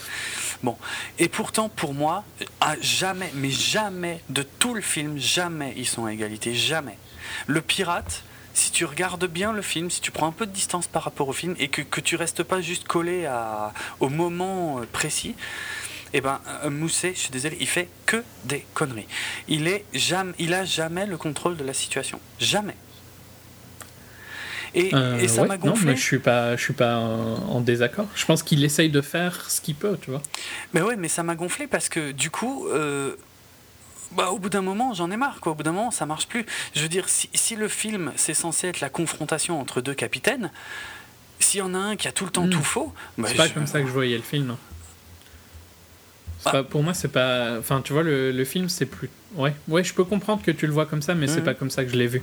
Bon, 0.62 0.76
et 1.18 1.28
pourtant, 1.28 1.70
pour 1.70 1.95
moi, 1.95 2.24
à 2.61 2.74
jamais, 2.81 3.31
mais 3.35 3.51
jamais 3.51 4.20
de 4.28 4.43
tout 4.43 4.74
le 4.74 4.83
film, 4.83 5.18
jamais 5.18 5.72
ils 5.76 5.87
sont 5.87 6.05
à 6.05 6.12
égalité, 6.12 6.55
jamais. 6.55 6.99
Le 7.47 7.62
pirate, 7.62 8.22
si 8.53 8.70
tu 8.70 8.85
regardes 8.85 9.26
bien 9.26 9.53
le 9.53 9.62
film, 9.62 9.91
si 9.91 10.01
tu 10.01 10.11
prends 10.11 10.26
un 10.26 10.33
peu 10.33 10.47
de 10.47 10.53
distance 10.53 10.87
par 10.87 11.05
rapport 11.05 11.28
au 11.28 11.33
film 11.33 11.55
et 11.59 11.68
que, 11.68 11.81
que 11.81 12.01
tu 12.01 12.16
restes 12.16 12.43
pas 12.43 12.61
juste 12.61 12.87
collé 12.87 13.24
à, 13.24 13.72
au 14.01 14.11
moment 14.11 14.81
euh, 14.81 14.87
précis, 14.93 15.35
eh 16.13 16.21
ben, 16.21 16.41
euh, 16.65 16.71
Mousset, 16.71 17.13
je 17.15 17.21
suis 17.21 17.31
désolé, 17.31 17.57
il 17.61 17.69
fait 17.69 17.89
que 18.07 18.23
des 18.45 18.65
conneries. 18.75 19.07
Il 19.49 19.69
est 19.69 19.85
jamais, 19.93 20.33
il 20.39 20.55
a 20.55 20.65
jamais 20.65 21.07
le 21.07 21.17
contrôle 21.17 21.57
de 21.57 21.65
la 21.65 21.75
situation, 21.75 22.21
jamais. 22.39 22.77
Et, 24.73 24.93
et 25.21 25.27
ça 25.27 25.45
m'a 25.45 25.57
gonflé. 25.57 25.85
Non, 25.85 25.91
mais 25.91 25.97
je 25.97 26.03
suis 26.03 26.21
pas, 26.21 26.55
je 26.57 26.63
suis 26.63 26.75
pas 26.75 26.97
en, 26.99 27.61
désaccord. 27.61 28.07
Je 28.15 28.25
pense 28.25 28.45
qu'il 28.45 28.65
essaye 28.65 28.89
de 28.89 29.01
faire 29.01 29.51
ce 29.51 29.61
qu'il 29.61 29.75
peut, 29.75 29.99
tu 30.01 30.11
vois. 30.11 30.23
Mais 30.75 30.81
ouais, 30.81 30.95
mais 30.95 31.09
ça 31.09 31.25
m'a 31.25 31.35
gonflé 31.35 31.67
parce 31.67 31.89
que 31.89 32.13
du 32.13 32.31
coup, 32.31 32.69
bah, 34.13 34.31
au 34.31 34.39
bout 34.39 34.49
d'un 34.49 34.63
moment, 34.63 34.93
j'en 34.95 35.11
ai 35.11 35.17
marre. 35.17 35.41
Quoi. 35.41 35.53
Au 35.53 35.55
bout 35.55 35.63
d'un 35.63 35.73
moment, 35.73 35.91
ça 35.91 36.07
marche 36.07 36.27
plus. 36.27 36.45
Je 36.75 36.83
veux 36.83 36.89
dire, 36.89 37.09
si, 37.09 37.29
si 37.35 37.57
le 37.57 37.69
film, 37.69 38.13
c'est 38.17 38.35
censé 38.35 38.69
être 38.69 38.81
la 38.81 38.89
confrontation 38.89 39.61
entre 39.61 39.81
deux 39.81 39.95
capitaines, 39.95 40.51
s'il 41.39 41.61
y 41.61 41.63
en 41.63 41.75
a 41.75 41.79
un 41.79 41.97
qui 41.97 42.09
a 42.09 42.13
tout 42.13 42.25
le 42.25 42.31
temps 42.31 42.47
hmm. 42.47 42.51
tout 42.51 42.63
faux. 42.63 42.93
Bah, 43.19 43.29
c'est 43.29 43.37
pas 43.37 43.49
comme 43.49 43.67
ça 43.67 43.81
que 43.81 43.87
je 43.87 43.93
voyais 43.93 44.17
le 44.17 44.23
film. 44.23 44.57
Pour 46.70 46.82
moi, 46.82 46.95
c'est 46.95 47.09
pas. 47.09 47.59
Enfin, 47.59 47.82
tu 47.82 47.93
vois, 47.93 48.03
le, 48.03 48.32
le 48.32 48.45
film, 48.45 48.68
c'est 48.68 48.86
plus. 48.86 49.09
Ouais, 49.34 49.55
ouais, 49.68 49.84
je 49.84 49.93
peux 49.95 50.05
comprendre 50.05 50.43
que 50.43 50.51
tu 50.51 50.66
le 50.66 50.72
vois 50.72 50.86
comme 50.86 51.03
ça, 51.03 51.14
mais 51.14 51.26
c'est 51.26 51.43
pas 51.43 51.55
comme 51.55 51.70
ça 51.70 51.84
que 51.84 51.91
je 51.91 51.97
l'ai 51.97 52.07
vu. 52.07 52.22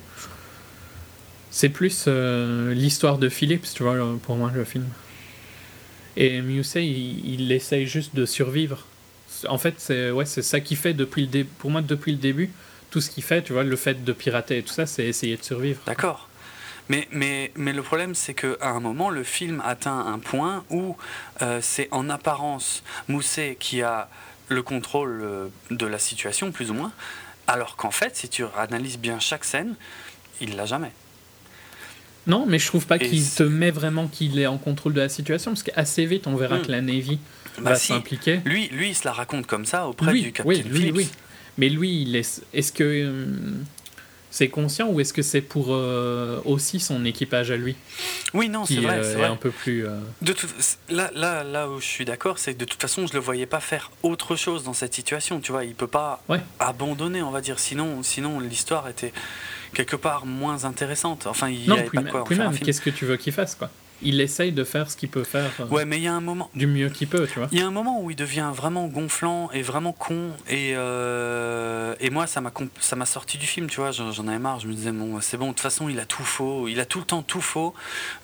C'est 1.52 1.70
plus 1.70 2.06
euh, 2.08 2.74
l'histoire 2.74 3.18
de 3.18 3.30
Phillips, 3.30 3.68
tu 3.74 3.84
vois, 3.84 3.96
pour 4.24 4.36
moi, 4.36 4.52
le 4.54 4.64
film. 4.64 4.86
Et 6.16 6.42
Musei, 6.42 6.86
il, 6.86 7.42
il 7.42 7.52
essaye 7.52 7.86
juste 7.88 8.16
de 8.16 8.26
survivre 8.26 8.86
en 9.48 9.58
fait, 9.58 9.76
c'est 9.78 10.12
ouais, 10.12 10.26
c'est 10.26 10.42
ça 10.42 10.60
qui 10.60 10.76
fait 10.76 10.94
depuis 10.94 11.30
le 11.32 11.44
pour 11.44 11.70
moi 11.70 11.82
depuis 11.82 12.12
le 12.12 12.18
début. 12.18 12.50
Tout 12.90 13.02
ce 13.02 13.10
qu'il 13.10 13.24
fait, 13.24 13.42
tu 13.44 13.54
vois, 13.54 13.64
le 13.64 13.76
fait 13.76 14.04
de 14.06 14.14
pirater 14.14 14.60
et 14.60 14.64
tout 14.64 14.74
ça, 14.74 14.86
c'est 14.86 15.06
essayer 15.06 15.36
de 15.36 15.44
survivre. 15.44 15.82
D'accord. 15.86 16.27
Mais, 16.90 17.08
mais, 17.12 17.52
mais 17.56 17.74
le 17.74 17.82
problème, 17.84 18.16
c'est 18.16 18.34
qu'à 18.34 18.56
un 18.62 18.80
moment, 18.80 19.10
le 19.10 19.24
film 19.24 19.62
atteint 19.66 20.00
un 20.00 20.20
point 20.20 20.64
où 20.70 20.96
euh, 21.42 21.60
c'est 21.62 21.90
en 21.92 22.10
apparence 22.10 22.84
Mousset 23.08 23.58
qui 23.60 23.82
a 23.82 24.10
le 24.50 24.62
contrôle 24.64 25.22
euh, 25.22 25.48
de 25.72 25.86
la 25.86 26.00
situation, 26.00 26.52
plus 26.52 26.72
ou 26.72 26.74
moins, 26.74 26.94
alors 27.48 27.76
qu'en 27.76 27.92
fait, 27.92 28.16
si 28.16 28.30
tu 28.30 28.44
analyses 28.58 28.98
bien 28.98 29.20
chaque 29.20 29.44
scène, 29.44 29.76
il 30.40 30.56
l'a 30.56 30.66
jamais. 30.66 30.92
Non, 32.26 32.46
mais 32.46 32.60
je 32.60 32.68
trouve 32.68 32.86
pas 32.86 33.00
qu'il 33.00 33.24
te 33.24 33.44
met 33.44 33.72
vraiment 33.72 34.08
qu'il 34.08 34.38
est 34.40 34.48
en 34.48 34.58
contrôle 34.58 34.94
de 34.94 35.02
la 35.02 35.10
situation, 35.10 35.52
parce 35.52 35.64
qu'assez 35.64 36.06
vite, 36.06 36.28
on 36.28 36.36
verra 36.36 36.60
hmm. 36.60 36.62
que 36.64 36.72
la 36.72 36.82
Navy 36.82 37.20
bah, 37.60 37.76
s'impliquer. 37.76 38.42
Lui, 38.46 38.68
lui, 38.70 38.90
il 38.90 38.96
se 38.96 39.06
la 39.06 39.14
raconte 39.14 39.48
comme 39.48 39.66
ça 39.66 39.88
auprès 39.88 40.14
du 40.14 40.32
capitaine 40.32 40.68
oui, 40.72 40.80
lui, 40.80 40.92
Oui. 40.92 41.10
Mais 41.58 41.70
lui, 41.70 42.16
est. 42.16 42.44
Est-ce 42.54 42.72
que 42.72 42.84
euh, 42.84 43.26
c'est 44.32 44.50
conscient 44.50 44.88
ou 44.90 45.00
est-ce 45.00 45.14
que 45.14 45.22
c'est 45.22 45.42
pour 45.42 45.68
euh, 45.70 46.42
aussi 46.46 46.80
son 46.80 47.06
équipage 47.06 47.52
à 47.52 47.58
lui 47.58 47.76
Oui, 48.34 48.50
non, 48.50 48.66
c'est 48.66 48.76
vrai. 48.76 49.00
Euh, 49.00 49.16
c'est 49.16 49.24
un 49.24 49.36
peu 49.36 49.52
plus. 49.52 49.86
De 50.22 50.36
là, 50.90 51.10
là, 51.14 51.44
là 51.44 51.70
où 51.70 51.80
je 51.80 51.86
suis 51.86 52.06
d'accord, 52.06 52.40
c'est 52.40 52.54
que 52.54 52.60
de 52.60 52.66
toute 52.66 52.82
façon, 52.82 53.08
je 53.08 53.14
le 53.14 53.20
voyais 53.20 53.46
pas 53.46 53.60
faire 53.60 53.92
autre 54.04 54.36
chose 54.36 54.64
dans 54.64 54.74
cette 54.74 54.94
situation. 54.94 55.40
Tu 55.40 55.52
vois, 55.52 55.66
il 55.66 55.76
peut 55.76 55.88
pas 55.88 56.24
abandonner, 56.60 57.22
on 57.22 57.32
va 57.32 57.42
dire. 57.42 57.60
Sinon, 57.60 58.04
sinon 58.04 58.40
l'histoire 58.40 58.88
était 58.90 59.14
quelque 59.74 59.96
part 59.96 60.26
moins 60.26 60.66
intéressante. 60.66 61.28
Enfin, 61.28 61.50
il 61.50 61.62
n'y 61.62 61.72
avait 61.72 61.90
pas 61.90 62.04
quoi. 62.04 62.52
Qu'est-ce 62.64 62.82
que 62.82 62.90
tu 62.90 63.06
veux 63.06 63.18
qu'il 63.18 63.34
fasse, 63.34 63.56
quoi? 63.56 63.70
Il 64.02 64.22
essaye 64.22 64.52
de 64.52 64.64
faire 64.64 64.92
ce 64.92 64.98
qu'il 64.98 65.10
peut 65.10 65.24
faire. 65.24 65.52
Euh, 65.60 65.66
ouais, 65.66 65.86
mais 65.86 65.98
il 65.98 66.04
y 66.04 66.08
a 66.08 66.14
un 66.14 66.22
moment. 66.22 66.50
Du 66.56 66.68
mieux 66.68 66.90
qu'il 66.90 67.08
peut, 67.08 67.28
tu 67.28 67.40
vois. 67.40 67.48
Il 67.52 67.60
y 67.60 67.62
a 67.62 67.68
un 67.68 67.72
moment 67.72 68.02
où 68.02 68.12
il 68.12 68.16
devient 68.16 68.52
vraiment 68.54 68.88
gonflant 68.88 69.50
et 69.52 69.62
vraiment 69.62 69.92
con. 69.92 70.32
Et, 70.48 70.74
euh, 70.76 71.96
et 72.00 72.10
moi, 72.10 72.28
ça 72.28 72.42
m'a, 72.42 73.06
sorti 73.06 73.38
du 73.38 73.48
film, 73.48 73.68
tu 73.68 73.80
vois. 73.80 73.92
J'en 73.92 74.28
avais 74.28 74.40
marre. 74.40 74.60
Je 74.60 74.68
me 74.68 74.74
disais, 74.74 74.92
bon, 74.92 75.20
c'est 75.22 75.38
bon, 75.38 75.48
de 75.48 75.52
toute 75.52 75.62
façon, 75.62 75.90
il 75.90 76.00
a 76.00 76.06
tout 76.06 76.24
faux. 76.24 76.68
Il 76.68 76.80
a 76.80 76.86
tout 76.86 77.00
le 77.00 77.06
temps 77.06 77.24
tout 77.24 77.42
faux. 77.42 77.74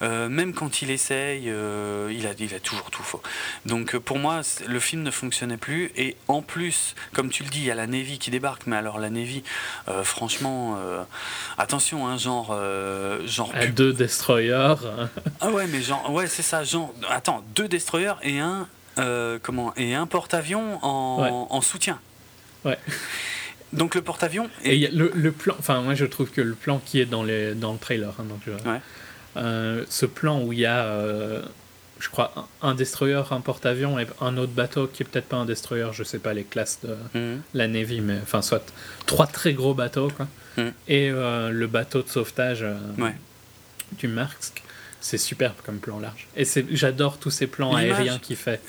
Euh, 0.01 0.29
même 0.29 0.53
quand 0.53 0.81
il 0.81 0.91
essaye, 0.91 1.43
il, 1.45 2.27
a, 2.27 2.33
il 2.37 2.53
a 2.53 2.59
toujours 2.59 2.91
tout 2.91 3.03
faux. 3.03 3.21
Donc 3.65 3.97
pour 3.97 4.19
moi, 4.19 4.41
le 4.67 4.79
film 4.79 5.03
ne 5.03 5.11
fonctionnait 5.11 5.57
plus. 5.57 5.91
Et 5.95 6.15
en 6.27 6.41
plus, 6.41 6.95
comme 7.13 7.29
tu 7.29 7.43
le 7.43 7.49
dis, 7.49 7.59
il 7.59 7.65
y 7.65 7.71
a 7.71 7.75
la 7.75 7.87
Navy 7.87 8.19
qui 8.19 8.31
débarque. 8.31 8.67
Mais 8.67 8.75
alors, 8.75 8.99
la 8.99 9.09
Navy, 9.09 9.43
franchement, 10.03 10.77
attention, 11.57 12.07
hein, 12.07 12.17
genre. 12.17 12.55
genre 13.25 13.51
à 13.53 13.65
deux 13.67 13.93
destroyers. 13.93 14.75
ah 15.41 15.49
ouais, 15.49 15.62
mais 15.67 15.81
genre, 15.81 16.11
ouais, 16.11 16.27
c'est 16.27 16.41
ça, 16.41 16.63
genre, 16.63 16.93
attends, 17.09 17.43
deux 17.55 17.67
destroyers 17.67 18.13
et 18.21 18.39
un, 18.39 18.67
euh, 18.99 19.39
comment, 19.41 19.73
et 19.75 19.95
un 19.95 20.05
porte-avions 20.05 20.79
en, 20.83 21.47
en, 21.49 21.61
soutien. 21.61 21.99
Ouais. 22.65 22.77
Donc 23.73 23.95
le 23.95 24.01
porte-avions. 24.01 24.49
Et, 24.63 24.87
le, 24.89 25.11
le, 25.15 25.31
plan, 25.31 25.55
enfin, 25.57 25.81
moi 25.81 25.95
je 25.95 26.05
trouve 26.05 26.29
que 26.29 26.41
le 26.41 26.53
plan 26.53 26.79
qui 26.83 26.99
est 26.99 27.05
dans, 27.05 27.23
les, 27.23 27.55
dans 27.55 27.73
le 27.73 27.79
trailer, 27.79 28.13
hein, 28.19 28.23
donc, 28.23 28.41
ouais. 28.47 28.81
euh, 29.37 29.83
ce 29.89 30.05
plan 30.05 30.41
où 30.41 30.53
il 30.53 30.59
y 30.59 30.65
a, 30.65 30.83
euh, 30.83 31.41
je 31.99 32.09
crois, 32.09 32.47
un, 32.61 32.75
destroyer, 32.75 33.23
un 33.31 33.41
porte-avions 33.41 33.97
et 33.97 34.05
un 34.21 34.37
autre 34.37 34.51
bateau 34.51 34.87
qui 34.87 35.01
est 35.01 35.05
peut-être 35.05 35.27
pas 35.27 35.37
un 35.37 35.45
destroyer, 35.45 35.87
je 35.91 36.03
sais 36.03 36.19
pas 36.19 36.33
les 36.33 36.43
classes 36.43 36.79
de 36.83 36.95
mhm. 37.19 37.41
la 37.55 37.67
Navy, 37.67 38.01
mais 38.01 38.19
enfin, 38.21 38.43
soit 38.43 38.71
trois 39.07 39.27
très 39.27 39.53
gros 39.53 39.73
bateaux, 39.73 40.09
quoi. 40.09 40.27
Mhm. 40.57 40.73
Et 40.87 41.09
euh, 41.09 41.49
le 41.49 41.65
bateau 41.65 42.03
de 42.03 42.09
sauvetage 42.09 42.63
ouais. 42.99 43.15
du 43.97 44.07
Marx 44.07 44.53
c'est 45.03 45.17
superbe 45.17 45.55
comme 45.65 45.79
plan 45.79 45.99
large. 45.99 46.27
Et 46.37 46.45
j'adore 46.71 47.17
tous 47.17 47.29
ces 47.29 47.45
plans 47.45 47.75
aériens 47.75 48.19
qu'il 48.19 48.37
fait. 48.37 48.61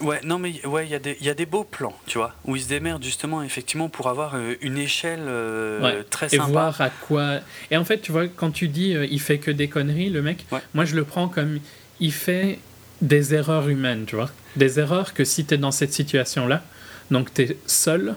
Ouais, 0.00 0.20
non, 0.22 0.38
mais 0.38 0.64
ouais, 0.64 0.86
il 0.86 0.90
y, 0.90 1.24
y, 1.24 1.28
a 1.28 1.34
des 1.34 1.46
beaux 1.46 1.64
plans, 1.64 1.96
tu 2.06 2.16
vois, 2.18 2.32
où 2.44 2.54
il 2.54 2.62
se 2.62 2.68
démerde 2.68 3.02
justement, 3.02 3.42
effectivement, 3.42 3.88
pour 3.88 4.08
avoir 4.08 4.36
euh, 4.36 4.54
une 4.60 4.78
échelle 4.78 5.24
euh, 5.26 6.04
très 6.08 6.28
sympa. 6.28 6.44
Et 6.44 6.52
voir 6.52 6.80
à 6.80 6.90
quoi. 6.90 7.40
Et 7.72 7.76
en 7.76 7.84
fait, 7.84 7.98
tu 7.98 8.12
vois, 8.12 8.28
quand 8.28 8.52
tu 8.52 8.68
dis 8.68 8.94
euh, 8.94 9.04
il 9.10 9.20
fait 9.20 9.38
que 9.38 9.50
des 9.50 9.68
conneries, 9.68 10.10
le 10.10 10.22
mec, 10.22 10.46
moi 10.74 10.84
je 10.84 10.94
le 10.94 11.02
prends 11.02 11.26
comme 11.26 11.58
il 11.98 12.12
fait 12.12 12.60
des 13.02 13.34
erreurs 13.34 13.68
humaines, 13.68 14.04
tu 14.06 14.14
vois. 14.14 14.30
Des 14.54 14.78
erreurs 14.78 15.12
que 15.12 15.24
si 15.24 15.44
tu 15.44 15.54
es 15.54 15.58
dans 15.58 15.72
cette 15.72 15.92
situation-là, 15.92 16.62
donc 17.10 17.34
tu 17.34 17.42
es 17.42 17.56
seul, 17.66 18.14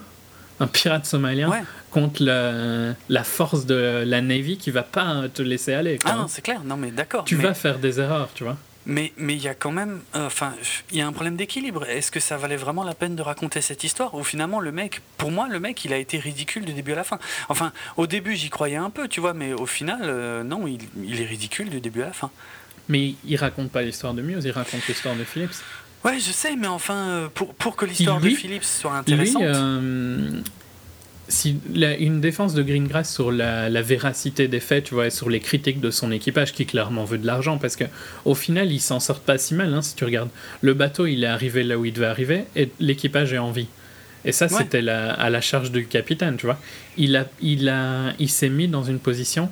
un 0.59 0.67
pirate 0.67 1.07
somalien, 1.07 1.49
contre 1.93 2.23
la, 2.23 2.93
la, 3.07 3.23
force 3.23 3.65
de 3.65 4.03
la 4.05 4.21
Navy 4.21 4.57
qui 4.57 4.71
va 4.71 4.83
pas 4.83 5.29
te 5.33 5.41
laisser 5.41 5.73
aller. 5.73 5.99
ah 6.05 6.15
non, 6.15 6.27
c'est 6.27 6.41
clair, 6.41 6.63
non 6.65 6.75
mais 6.75 6.91
d'accord. 6.91 7.23
Tu 7.23 7.35
vas 7.35 7.53
faire 7.53 7.77
des 7.77 7.99
erreurs, 7.99 8.29
tu 8.33 8.43
vois. 8.43 8.57
Mais 8.85 9.13
il 9.17 9.41
y 9.41 9.47
a 9.47 9.53
quand 9.53 9.71
même, 9.71 10.01
euh, 10.15 10.25
enfin, 10.25 10.53
il 10.91 10.97
y 10.97 11.01
a 11.01 11.07
un 11.07 11.13
problème 11.13 11.37
d'équilibre. 11.37 11.85
Est-ce 11.85 12.11
que 12.11 12.19
ça 12.19 12.35
valait 12.35 12.57
vraiment 12.57 12.83
la 12.83 12.93
peine 12.93 13.15
de 13.15 13.21
raconter 13.21 13.61
cette 13.61 13.83
histoire 13.85 14.13
Ou 14.13 14.23
finalement, 14.23 14.59
le 14.59 14.73
mec, 14.73 15.01
pour 15.17 15.31
moi, 15.31 15.47
le 15.49 15.59
mec, 15.59 15.85
il 15.85 15.93
a 15.93 15.97
été 15.97 16.19
ridicule 16.19 16.65
du 16.65 16.73
début 16.73 16.91
à 16.91 16.95
la 16.95 17.05
fin. 17.05 17.17
Enfin, 17.47 17.71
au 17.95 18.07
début, 18.07 18.35
j'y 18.35 18.49
croyais 18.49 18.75
un 18.75 18.89
peu, 18.89 19.07
tu 19.07 19.21
vois, 19.21 19.33
mais 19.33 19.53
au 19.53 19.65
final, 19.65 20.01
euh, 20.03 20.43
non, 20.43 20.67
il, 20.67 20.79
il, 21.01 21.21
est 21.21 21.25
ridicule 21.25 21.69
du 21.69 21.79
début 21.79 22.01
à 22.01 22.07
la 22.07 22.13
fin. 22.13 22.29
Mais 22.89 23.15
il 23.23 23.37
raconte 23.37 23.71
pas 23.71 23.83
l'histoire 23.83 24.13
de 24.13 24.21
Muse, 24.21 24.43
il 24.43 24.51
raconte 24.51 24.85
l'histoire 24.87 25.15
de 25.15 25.23
Phillips. 25.23 25.55
Ouais, 26.03 26.19
je 26.19 26.33
sais, 26.33 26.57
mais 26.57 26.67
enfin, 26.67 27.07
euh, 27.07 27.27
pour, 27.33 27.53
pour 27.53 27.77
que 27.77 27.85
l'histoire 27.85 28.19
de 28.19 28.29
Phillips 28.29 28.65
soit 28.65 28.97
intéressante 28.97 29.43
si 31.29 31.57
une 31.99 32.21
défense 32.21 32.53
de 32.53 32.63
Greengrass 32.63 33.11
sur 33.11 33.31
la, 33.31 33.81
véracité 33.81 34.47
des 34.47 34.59
faits, 34.59 34.85
tu 34.85 34.93
vois, 34.93 35.07
et 35.07 35.09
sur 35.09 35.29
les 35.29 35.39
critiques 35.39 35.79
de 35.79 35.89
son 35.89 36.11
équipage 36.11 36.53
qui 36.53 36.65
clairement 36.65 37.05
veut 37.05 37.17
de 37.17 37.25
l'argent, 37.25 37.57
parce 37.57 37.75
que 37.75 37.85
au 38.25 38.35
final, 38.35 38.71
ils 38.71 38.81
s'en 38.81 38.99
sortent 38.99 39.23
pas 39.23 39.37
si 39.37 39.53
mal, 39.53 39.73
hein, 39.73 39.81
si 39.81 39.95
tu 39.95 40.05
regardes. 40.05 40.29
Le 40.61 40.73
bateau, 40.73 41.05
il 41.05 41.23
est 41.23 41.27
arrivé 41.27 41.63
là 41.63 41.77
où 41.77 41.85
il 41.85 41.93
devait 41.93 42.07
arriver, 42.07 42.45
et 42.55 42.69
l'équipage 42.79 43.33
est 43.33 43.37
en 43.37 43.51
vie. 43.51 43.67
Et 44.25 44.31
ça, 44.31 44.47
c'était 44.47 44.87
à 44.87 45.29
la 45.29 45.41
charge 45.41 45.71
du 45.71 45.85
capitaine, 45.85 46.37
tu 46.37 46.45
vois. 46.45 46.57
Il 46.97 47.15
a, 47.15 47.25
il 47.41 47.67
a, 47.67 48.13
il 48.19 48.29
s'est 48.29 48.49
mis 48.49 48.69
dans 48.69 48.83
une 48.83 48.99
position 48.99 49.49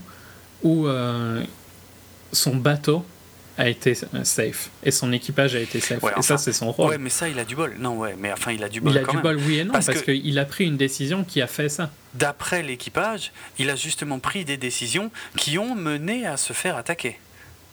où 0.63 0.87
euh, 0.87 1.43
son 2.31 2.55
bateau 2.55 3.05
a 3.61 3.69
été 3.69 3.95
safe 4.23 4.69
et 4.83 4.89
son 4.89 5.13
équipage 5.13 5.55
a 5.55 5.59
été 5.59 5.79
safe. 5.79 6.03
et 6.17 6.21
ça, 6.21 6.37
c'est 6.37 6.53
son 6.53 6.71
rôle. 6.71 6.89
Ouais, 6.89 6.97
mais 6.97 7.11
ça, 7.11 7.29
il 7.29 7.37
a 7.37 7.45
du 7.45 7.55
bol. 7.55 7.75
Non, 7.79 7.97
ouais, 7.97 8.15
mais 8.17 8.31
enfin, 8.31 8.51
il 8.51 8.63
a 8.63 8.69
du 8.69 8.81
bol. 8.81 8.91
Il 8.91 8.97
a 8.97 9.03
du 9.03 9.17
bol, 9.19 9.37
oui 9.37 9.59
et 9.59 9.63
non, 9.63 9.73
parce, 9.73 10.01
qu'il 10.01 10.39
a 10.39 10.45
pris 10.45 10.65
une 10.65 10.77
décision 10.77 11.23
qui 11.23 11.41
a 11.41 11.47
fait 11.47 11.69
ça. 11.69 11.91
D'après 12.15 12.63
l'équipage, 12.63 13.31
il 13.59 13.69
a 13.69 13.75
justement 13.75 14.17
pris 14.19 14.45
des 14.45 14.57
décisions 14.57 15.11
qui 15.37 15.59
ont 15.59 15.75
mené 15.75 16.25
à 16.25 16.37
se 16.37 16.53
faire 16.53 16.75
attaquer. 16.75 17.19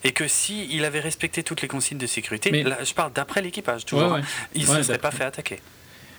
Et 0.03 0.11
que 0.11 0.27
si 0.27 0.67
il 0.71 0.85
avait 0.85 0.99
respecté 0.99 1.43
toutes 1.43 1.61
les 1.61 1.67
consignes 1.67 1.97
de 1.97 2.07
sécurité, 2.07 2.51
mais... 2.51 2.63
là, 2.63 2.77
je 2.83 2.93
parle 2.93 3.11
d'après 3.11 3.41
l'équipage, 3.41 3.83
toujours, 3.85 4.13
hein, 4.13 4.21
il 4.53 4.61
ne 4.61 4.75
se 4.75 4.83
serait 4.83 4.99
pas 4.99 5.11
fait 5.11 5.25
attaquer. 5.25 5.59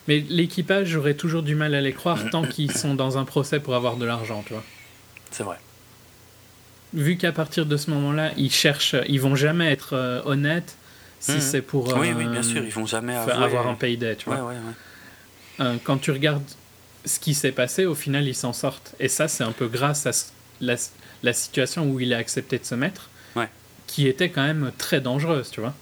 Mais 0.07 0.19
l'équipage 0.29 0.95
aurait 0.95 1.13
toujours 1.13 1.43
du 1.43 1.55
mal 1.55 1.73
à 1.73 1.81
les 1.81 1.93
croire 1.93 2.19
tant 2.29 2.43
qu'ils 2.43 2.71
sont 2.73 2.93
dans 2.93 3.17
un 3.17 3.23
procès 3.23 3.59
pour 3.59 3.73
avoir 3.75 3.95
de 3.95 4.05
l'argent, 4.05 4.43
tu 4.45 4.53
vois. 4.53 4.63
C'est 5.31 5.43
vrai 5.43 5.57
vu 6.93 7.17
qu'à 7.17 7.31
partir 7.31 7.65
de 7.65 7.77
ce 7.77 7.89
moment-là, 7.91 8.31
ils 8.37 8.51
cherchent, 8.51 8.95
ils 9.07 9.21
vont 9.21 9.35
jamais 9.35 9.71
être 9.71 9.93
euh, 9.93 10.21
honnêtes 10.25 10.77
si 11.19 11.33
mhm. 11.33 11.41
c'est 11.41 11.61
pour. 11.61 11.87
oui, 11.97 12.11
oui, 12.15 12.25
bien 12.25 12.39
euh, 12.39 12.43
sûr, 12.43 12.63
ils 12.63 12.73
vont 12.73 12.85
jamais 12.85 13.15
avoir 13.15 13.67
un 13.67 13.75
payday, 13.75 14.15
tu 14.15 14.25
vois. 14.25 14.53
Euh, 15.59 15.75
quand 15.83 15.97
tu 15.97 16.11
regardes 16.11 16.43
ce 17.05 17.19
qui 17.19 17.33
s'est 17.33 17.51
passé, 17.51 17.85
au 17.85 17.95
final, 17.95 18.27
ils 18.27 18.35
s'en 18.35 18.53
sortent. 18.53 18.95
Et 18.99 19.07
ça, 19.07 19.27
c'est 19.27 19.43
un 19.43 19.51
peu 19.51 19.67
grâce 19.67 20.05
à 20.07 20.11
la, 20.59 20.75
la, 21.23 21.33
situation 21.33 21.89
où 21.89 21.99
il 21.99 22.13
a 22.13 22.17
accepté 22.17 22.57
de 22.57 22.65
se 22.65 22.75
mettre, 22.75 23.09
qui 23.87 24.07
était 24.07 24.29
quand 24.29 24.43
même 24.43 24.71
très 24.77 25.01
dangereuse, 25.01 25.51
tu 25.51 25.59
vois. 25.59 25.73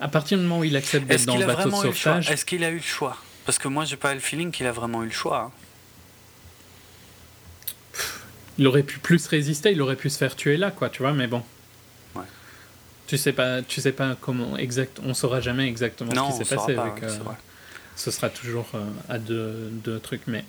À 0.00 0.08
partir 0.08 0.36
du 0.36 0.42
moment 0.42 0.58
où 0.58 0.64
il 0.64 0.76
accepte 0.76 1.06
d'être 1.06 1.24
dans 1.26 1.36
le 1.36 1.46
bateau 1.46 1.70
de 1.70 1.74
sauvetage. 1.74 2.30
Est-ce 2.30 2.44
qu'il 2.44 2.64
a 2.64 2.70
eu 2.70 2.76
le 2.76 2.82
choix? 2.82 3.16
Parce 3.46 3.58
que 3.58 3.68
moi, 3.68 3.84
j'ai 3.84 3.96
pas 3.96 4.12
le 4.12 4.20
feeling 4.20 4.50
qu'il 4.50 4.66
a 4.66 4.72
vraiment 4.72 5.02
eu 5.02 5.06
le 5.06 5.12
choix. 5.12 5.52
Hein 5.56 5.61
il 8.58 8.66
aurait 8.66 8.82
pu 8.82 8.98
plus 8.98 9.26
résister, 9.26 9.72
il 9.72 9.82
aurait 9.82 9.96
pu 9.96 10.10
se 10.10 10.18
faire 10.18 10.36
tuer 10.36 10.56
là, 10.56 10.70
quoi, 10.70 10.90
tu 10.90 11.02
vois, 11.02 11.12
mais 11.12 11.26
bon. 11.26 11.42
Ouais. 12.14 12.24
Tu 13.06 13.18
sais 13.18 13.32
pas, 13.32 13.62
tu 13.62 13.80
sais 13.80 13.92
pas 13.92 14.16
comment 14.20 14.56
exact, 14.56 15.00
on 15.04 15.14
saura 15.14 15.40
jamais 15.40 15.68
exactement 15.68 16.30
ce 16.30 16.38
qui 16.38 16.44
s'est 16.44 16.56
passé. 16.56 16.76
avec, 16.76 17.04
ce 17.94 18.10
sera 18.10 18.30
toujours 18.30 18.68
euh, 18.74 18.84
à 19.08 19.18
deux, 19.18 19.68
deux, 19.84 20.00
trucs, 20.00 20.26
mais 20.26 20.44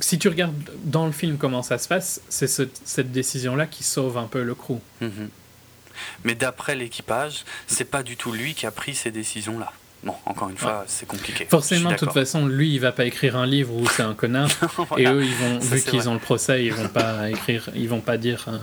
si 0.00 0.18
tu 0.18 0.28
regardes 0.28 0.54
dans 0.84 1.06
le 1.06 1.12
film 1.12 1.36
comment 1.36 1.62
ça 1.62 1.78
se 1.78 1.88
passe, 1.88 2.20
c'est 2.28 2.48
cette 2.48 3.12
décision-là 3.12 3.66
qui 3.66 3.84
sauve 3.84 4.16
un 4.16 4.26
peu 4.26 4.42
le 4.42 4.54
crew. 4.54 4.78
Mhm. 5.00 5.28
Mais 6.24 6.34
d'après 6.34 6.76
l'équipage, 6.76 7.44
c'est 7.66 7.84
pas 7.84 8.02
du 8.02 8.16
tout 8.16 8.32
lui 8.32 8.54
qui 8.54 8.66
a 8.66 8.70
pris 8.70 8.94
ces 8.94 9.10
décisions-là. 9.10 9.72
Bon, 10.04 10.14
encore 10.26 10.48
une 10.48 10.56
fois, 10.56 10.84
c'est 10.86 11.06
compliqué. 11.06 11.46
Forcément, 11.46 11.90
de 11.90 11.96
toute 11.96 12.12
façon, 12.12 12.46
lui, 12.46 12.72
il 12.72 12.78
va 12.78 12.92
pas 12.92 13.04
écrire 13.04 13.36
un 13.36 13.46
livre 13.46 13.74
où 13.74 13.86
c'est 13.88 14.02
un 14.02 14.14
connard. 14.14 14.48
Et 14.96 15.06
eux, 15.06 15.24
ils 15.24 15.34
vont, 15.34 15.58
vu 15.58 15.82
qu'ils 15.82 16.08
ont 16.08 16.14
le 16.14 16.20
procès, 16.20 16.64
ils 16.64 16.72
vont 16.72 16.88
pas 16.88 17.28
écrire, 17.28 17.68
ils 17.74 17.88
vont 17.88 18.00
pas 18.00 18.16
dire 18.16 18.44
euh, 18.46 18.58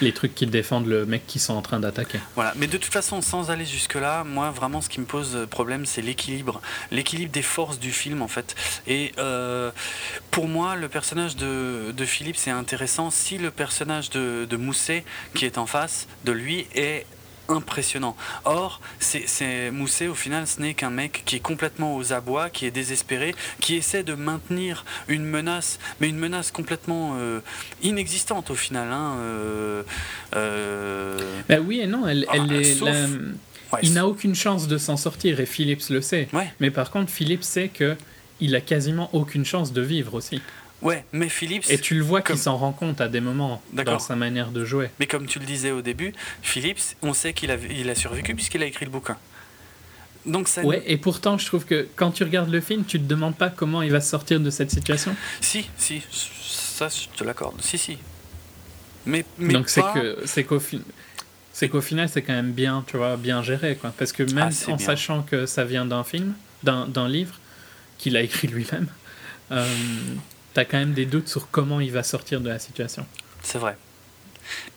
les 0.00 0.12
trucs 0.12 0.34
qui 0.34 0.46
défendent 0.46 0.88
le 0.88 1.06
mec 1.06 1.24
qui 1.26 1.38
sont 1.38 1.54
en 1.54 1.62
train 1.62 1.78
d'attaquer. 1.78 2.18
Voilà, 2.34 2.52
mais 2.56 2.66
de 2.66 2.76
toute 2.78 2.92
façon, 2.92 3.22
sans 3.22 3.50
aller 3.50 3.64
jusque-là, 3.64 4.24
moi, 4.24 4.50
vraiment, 4.50 4.80
ce 4.80 4.88
qui 4.88 4.98
me 4.98 5.06
pose 5.06 5.46
problème, 5.50 5.86
c'est 5.86 6.02
l'équilibre. 6.02 6.60
L'équilibre 6.90 7.30
des 7.30 7.42
forces 7.42 7.78
du 7.78 7.92
film, 7.92 8.20
en 8.20 8.28
fait. 8.28 8.56
Et 8.88 9.12
euh, 9.18 9.70
pour 10.32 10.48
moi, 10.48 10.74
le 10.74 10.88
personnage 10.88 11.36
de, 11.36 11.92
de 11.92 12.04
Philippe, 12.04 12.36
c'est 12.36 12.50
intéressant 12.50 13.10
si 13.10 13.38
le 13.38 13.52
personnage 13.52 14.10
de, 14.10 14.46
de 14.50 14.56
Mousset, 14.56 15.04
qui 15.34 15.46
est 15.46 15.58
en 15.58 15.66
face 15.66 16.08
de 16.24 16.32
lui, 16.32 16.66
est 16.74 17.06
impressionnant. 17.52 18.16
Or, 18.44 18.80
c'est 18.98 19.70
Mousset, 19.70 20.08
au 20.08 20.14
final, 20.14 20.46
ce 20.46 20.60
n'est 20.60 20.74
qu'un 20.74 20.90
mec 20.90 21.22
qui 21.24 21.36
est 21.36 21.40
complètement 21.40 21.96
aux 21.96 22.12
abois, 22.12 22.50
qui 22.50 22.66
est 22.66 22.70
désespéré, 22.70 23.34
qui 23.60 23.76
essaie 23.76 24.02
de 24.02 24.14
maintenir 24.14 24.84
une 25.08 25.24
menace, 25.24 25.78
mais 26.00 26.08
une 26.08 26.18
menace 26.18 26.50
complètement 26.50 27.16
euh, 27.18 27.40
inexistante 27.82 28.50
au 28.50 28.54
final. 28.54 28.88
Hein, 28.90 29.16
euh, 29.18 29.82
euh, 30.34 31.18
ben 31.48 31.62
oui 31.66 31.80
et 31.80 31.86
non, 31.86 32.06
elle, 32.06 32.26
elle 32.32 32.46
ah, 32.50 32.54
est, 32.54 32.82
il 33.82 33.94
n'a 33.94 34.06
aucune 34.06 34.34
chance 34.34 34.68
de 34.68 34.78
s'en 34.78 34.96
sortir 34.96 35.40
et 35.40 35.46
Philips 35.46 35.88
le 35.90 36.00
sait. 36.00 36.28
Mais 36.60 36.70
par 36.70 36.90
contre, 36.90 37.10
Philips 37.10 37.44
sait 37.44 37.68
que 37.68 37.96
il 38.40 38.56
a 38.56 38.60
quasiment 38.60 39.08
aucune 39.12 39.44
chance 39.44 39.72
de 39.72 39.82
vivre 39.82 40.14
aussi. 40.14 40.42
Ouais, 40.82 41.04
mais 41.12 41.28
Philips. 41.28 41.70
Et 41.70 41.78
tu 41.78 41.94
le 41.94 42.02
vois 42.02 42.22
qu'il 42.22 42.38
s'en 42.38 42.56
rend 42.56 42.72
compte 42.72 43.00
à 43.00 43.08
des 43.08 43.20
moments 43.20 43.62
dans 43.72 43.98
sa 43.98 44.16
manière 44.16 44.50
de 44.50 44.64
jouer. 44.64 44.90
Mais 44.98 45.06
comme 45.06 45.26
tu 45.26 45.38
le 45.38 45.46
disais 45.46 45.70
au 45.70 45.80
début, 45.80 46.12
Philips, 46.42 46.96
on 47.02 47.14
sait 47.14 47.32
qu'il 47.32 47.50
a, 47.50 47.56
il 47.70 47.88
a 47.88 47.94
survécu 47.94 48.34
puisqu'il 48.34 48.62
a 48.62 48.66
écrit 48.66 48.84
le 48.84 48.90
bouquin. 48.90 49.16
Donc 50.26 50.48
ça... 50.48 50.62
Ouais, 50.62 50.82
et 50.86 50.98
pourtant, 50.98 51.38
je 51.38 51.46
trouve 51.46 51.64
que 51.64 51.88
quand 51.96 52.12
tu 52.12 52.22
regardes 52.24 52.50
le 52.50 52.60
film, 52.60 52.84
tu 52.84 52.98
te 52.98 53.04
demandes 53.04 53.36
pas 53.36 53.50
comment 53.50 53.82
il 53.82 53.90
va 53.90 54.00
sortir 54.00 54.40
de 54.40 54.50
cette 54.50 54.70
situation. 54.70 55.16
Si, 55.40 55.68
si, 55.76 56.02
ça, 56.10 56.88
je 56.88 57.16
te 57.16 57.24
l'accorde. 57.24 57.60
Si, 57.60 57.78
si. 57.78 57.98
Mais, 59.04 59.24
mais 59.38 59.52
Donc 59.52 59.68
c'est 59.68 59.82
que 59.94 60.18
c'est 60.24 60.44
qu'au 60.44 60.60
film. 60.60 60.82
C'est 61.52 61.68
qu'au 61.68 61.80
final, 61.80 62.08
c'est 62.08 62.22
quand 62.22 62.32
même 62.32 62.52
bien, 62.52 62.82
tu 62.86 62.96
vois, 62.96 63.16
bien 63.16 63.42
géré, 63.42 63.76
quoi. 63.76 63.92
Parce 63.96 64.12
que 64.12 64.22
même 64.22 64.50
ah, 64.50 64.70
en 64.70 64.78
sachant 64.78 65.22
que 65.22 65.44
ça 65.44 65.64
vient 65.64 65.84
d'un 65.84 66.02
film, 66.02 66.34
d'un 66.62 67.08
livre, 67.08 67.38
qu'il 67.98 68.16
a 68.16 68.22
écrit 68.22 68.48
lui-même, 68.48 68.86
euh, 69.50 69.66
t'as 70.54 70.64
quand 70.64 70.78
même 70.78 70.92
des 70.92 71.06
doutes 71.06 71.28
sur 71.28 71.50
comment 71.50 71.80
il 71.80 71.92
va 71.92 72.02
sortir 72.02 72.40
de 72.40 72.48
la 72.48 72.58
situation. 72.58 73.06
C'est 73.42 73.58
vrai. 73.58 73.76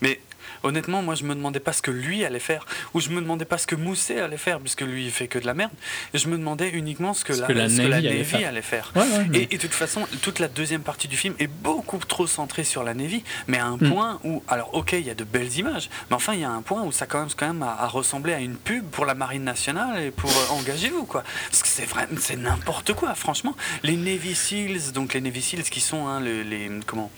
Mais 0.02 0.20
honnêtement, 0.66 1.02
moi, 1.02 1.16
je 1.16 1.24
me 1.24 1.36
demandais 1.36 1.60
pas 1.60 1.74
ce 1.74 1.82
que 1.82 1.92
lui 1.92 2.26
allait 2.26 2.40
faire, 2.40 2.66
ou 2.94 3.00
je 3.00 3.10
me 3.10 3.22
demandais 3.22 3.46
pas 3.46 3.58
ce 3.58 3.68
que 3.68 3.76
Mousset 3.76 4.20
allait 4.20 4.38
faire, 4.38 4.60
puisque 4.60 4.82
lui, 4.82 5.06
il 5.06 5.12
fait 5.12 5.28
que 5.28 5.40
de 5.40 5.46
la 5.46 5.54
merde. 5.54 5.72
Je 6.14 6.28
me 6.28 6.38
demandais 6.38 6.70
uniquement 6.70 7.14
ce 7.14 7.24
que, 7.24 7.34
la, 7.34 7.48
que 7.48 7.54
Navy, 7.54 8.44
allait 8.44 8.62
faire. 8.62 8.92
Et, 9.34 9.46
de 9.46 9.58
toute 9.58 9.74
façon, 9.74 10.08
toute 10.22 10.40
la 10.40 10.48
deuxième 10.48 10.82
partie 10.82 11.08
du 11.08 11.18
film 11.18 11.36
est 11.40 11.48
beaucoup 11.48 11.98
trop 12.00 12.28
centrée 12.28 12.64
sur 12.64 12.84
la 12.84 12.94
Navy, 12.94 13.24
mais 13.48 13.58
à 13.58 13.66
un 13.66 13.78
mm. 13.78 13.92
point 13.92 14.20
où, 14.24 14.44
alors, 14.48 14.74
ok, 14.74 14.94
il 14.94 15.06
y 15.06 15.10
a 15.10 15.16
de 15.16 15.24
belles 15.24 15.56
images, 15.58 15.90
mais 16.10 16.16
enfin, 16.16 16.34
il 16.34 16.42
y 16.42 16.44
a 16.44 16.52
un 16.52 16.62
point 16.62 16.84
où 16.84 16.92
ça 16.92 17.06
commence 17.06 17.36
quand 17.36 17.48
même 17.48 17.64
à, 17.64 17.76
à 17.80 17.88
ressembler 17.88 18.34
à 18.34 18.40
une 18.40 18.56
pub 18.56 18.84
pour 18.92 19.06
la 19.06 19.16
Marine 19.16 19.44
nationale 19.44 20.02
et 20.02 20.12
pour 20.12 20.30
euh, 20.30 20.54
engagez-vous, 20.60 21.06
quoi. 21.06 21.24
Parce 21.50 21.62
que 21.62 21.68
c'est 21.68 21.86
vrai, 21.86 22.08
c'est 22.20 22.38
n'importe 22.38 22.94
quoi, 22.94 23.16
franchement. 23.16 23.56
Les 23.84 23.96
Navy 23.96 24.36
Seals, 24.36 24.92
donc 24.94 25.14
les 25.14 25.22
Navy 25.22 25.42
Seals 25.42 25.64
qui 25.64 25.82
sont 25.82 26.08
hein, 26.08 26.20
les, 26.20 26.70
comment, 26.86 27.12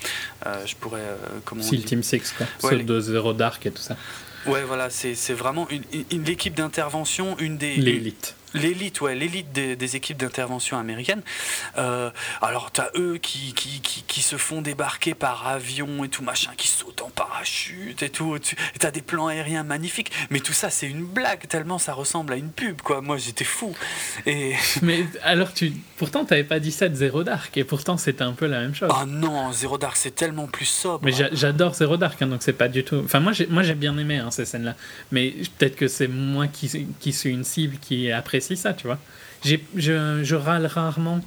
euh, 0.46 0.66
je 0.66 0.76
pourrais, 0.76 1.02
euh, 1.02 1.16
comment. 1.46 1.64
Seal 1.64 1.84
Team 1.84 2.04
6, 2.04 2.34
quoi. 2.38 2.46
Ouais, 2.64 2.78
les... 2.78 2.84
de 2.84 3.18
d'arc 3.38 3.66
et 3.66 3.72
tout. 3.72 3.84
Ouais, 4.46 4.64
voilà, 4.64 4.90
c'est 4.90 5.34
vraiment 5.34 5.68
une, 5.70 5.84
une, 6.12 6.24
l'équipe 6.24 6.56
d'intervention, 6.56 7.38
une 7.40 7.58
des. 7.58 7.76
L'élite. 7.76 8.36
L'élite, 8.58 9.02
ouais, 9.02 9.16
l'élite 9.16 9.52
des, 9.52 9.96
équipes 9.96 10.18
d'intervention 10.18 10.78
américaines. 10.78 11.22
Euh, 11.78 12.10
alors, 12.42 12.72
tu 12.72 12.82
as 12.82 12.92
eux 12.96 13.18
qui, 13.22 13.54
qui, 13.54 13.82
qui, 13.82 14.22
se 14.22 14.38
font 14.38 14.62
débarquer 14.62 15.14
par 15.14 15.48
avion 15.48 16.04
et 16.04 16.10
tout 16.10 16.24
machin, 16.24 16.52
qui 16.58 16.68
sautent 16.68 17.02
en 17.02 17.10
parachute 17.10 18.04
et 18.04 18.10
tout. 18.10 18.36
Et 18.36 18.40
tu 18.40 18.56
as 18.82 18.92
des 18.92 19.02
plans 19.02 19.28
aériens 19.28 19.64
magnifiques. 19.64 20.12
Mais 20.30 20.40
tout 20.40 20.54
ça, 20.54 20.70
c'est 20.70 20.88
une 20.88 21.06
blague, 21.06 21.48
tellement 21.48 21.78
ça 21.78 21.94
ressemble 21.94 22.34
à 22.34 22.36
une 22.36 22.52
pub, 22.52 22.82
quoi. 22.82 23.02
Moi, 23.02 23.18
j'étais 23.18 23.46
fou. 23.46 23.76
Et... 24.26 24.54
Mais 24.82 25.06
alors, 25.24 25.54
tu 25.54 25.74
pourtant, 25.98 26.26
tu 26.26 26.44
pas 26.44 26.60
dit 26.60 26.72
ça 26.72 26.90
de 26.90 26.96
Zero 26.96 27.24
Dark, 27.24 27.56
et 27.58 27.64
pourtant, 27.64 27.98
c'était 27.98 28.24
un 28.24 28.34
peu 28.34 28.46
la 28.46 28.60
même 28.60 28.76
chose. 28.76 28.90
Ah 28.94 29.06
non, 29.06 29.52
Zero 29.52 29.78
Dark, 29.78 29.98
c'est 29.98 30.16
tellement 30.16 30.48
plus 30.48 30.66
sobre. 30.66 31.04
Mais 31.04 31.12
j'adore 31.32 31.74
Zero 31.74 31.98
Dark, 31.98 32.22
hein, 32.22 32.28
donc 32.28 32.44
c'est 32.44 32.54
pas 32.54 32.68
du 32.68 32.84
tout. 32.84 33.02
Enfin, 33.04 33.20
moi, 33.20 33.34
j'ai 33.34 33.76
bien 33.76 33.98
aimé 33.98 34.18
hein, 34.18 34.32
ces 34.32 34.46
scènes-là. 34.46 34.76
Mais 35.12 35.34
peut-être 35.58 35.76
que 35.76 35.88
c'est 35.88 36.08
moi 36.08 36.48
qui, 36.48 36.88
qui 37.00 37.14
suis 37.14 37.32
une 37.32 37.44
cible 37.44 37.78
qui 37.80 38.12
apprécie 38.12 38.47
ça, 38.56 38.74
tu 38.74 38.88
vois. 38.88 39.00
Je, 39.44 39.58
je 39.76 40.36
râle 40.36 40.66
rarement 40.66 41.22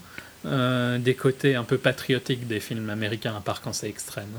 euh, 0.46 0.96
des 0.96 1.14
côtés 1.14 1.54
un 1.54 1.64
peu 1.64 1.76
patriotiques 1.76 2.46
des 2.46 2.60
films 2.60 2.88
américains, 2.88 3.36
à 3.36 3.40
part 3.40 3.60
quand 3.60 3.74
c'est 3.74 3.90
extrême. 3.90 4.30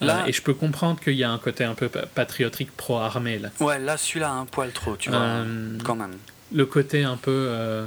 Là, 0.00 0.22
euh, 0.22 0.26
et 0.26 0.32
je 0.32 0.40
peux 0.40 0.54
comprendre 0.54 1.00
qu'il 1.00 1.14
y 1.14 1.24
a 1.24 1.30
un 1.30 1.38
côté 1.38 1.64
un 1.64 1.74
peu 1.74 1.88
patriotique 1.88 2.70
pro-armée. 2.76 3.38
Là. 3.40 3.48
Ouais, 3.58 3.80
là, 3.80 3.96
celui-là 3.96 4.30
a 4.30 4.34
un 4.34 4.46
poil 4.46 4.70
trop, 4.70 4.96
tu 4.96 5.10
vois, 5.10 5.18
euh, 5.18 5.78
quand 5.82 5.96
même. 5.96 6.16
Le 6.52 6.64
côté 6.64 7.02
un 7.02 7.16
peu. 7.16 7.84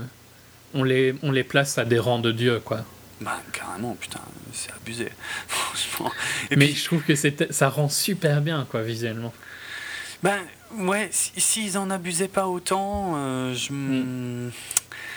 on, 0.73 0.83
les, 0.83 1.15
on 1.23 1.31
les 1.31 1.45
place 1.45 1.77
à 1.77 1.85
des 1.85 1.97
rangs 1.97 2.19
de 2.19 2.33
Dieu, 2.33 2.59
quoi. 2.59 2.81
Bah, 3.21 3.39
carrément, 3.53 3.95
putain, 3.95 4.19
c'est 4.51 4.71
abusé. 4.73 5.09
Franchement. 5.47 6.11
Et 6.51 6.57
Mais 6.57 6.67
je 6.67 6.83
trouve 6.83 7.03
que 7.03 7.13
ça 7.15 7.69
rend 7.69 7.87
super 7.87 8.41
bien, 8.41 8.67
quoi, 8.69 8.81
visuellement. 8.81 9.33
Ben, 10.23 10.39
Ouais, 10.77 11.09
s'ils 11.11 11.77
en 11.77 11.89
abusaient 11.89 12.27
pas 12.27 12.47
autant, 12.47 13.13
euh, 13.15 13.53
je. 13.53 13.71
Mm. 13.71 14.51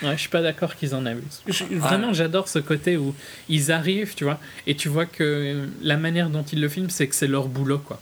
Ouais, 0.03 0.11
je 0.11 0.19
suis 0.19 0.29
pas 0.29 0.43
d'accord 0.43 0.75
qu'ils 0.75 0.93
en 0.93 1.05
abusent. 1.05 1.41
vraiment, 1.71 2.13
j'adore 2.13 2.47
ce 2.47 2.59
côté 2.59 2.97
où 2.97 3.15
ils 3.49 3.71
arrivent, 3.71 4.13
tu 4.13 4.25
vois, 4.25 4.39
et 4.67 4.75
tu 4.75 4.89
vois 4.89 5.07
que 5.07 5.67
la 5.81 5.97
manière 5.97 6.29
dont 6.29 6.43
ils 6.43 6.61
le 6.61 6.69
filment, 6.69 6.91
c'est 6.91 7.07
que 7.07 7.15
c'est 7.15 7.27
leur 7.27 7.47
boulot, 7.47 7.79
quoi. 7.79 7.99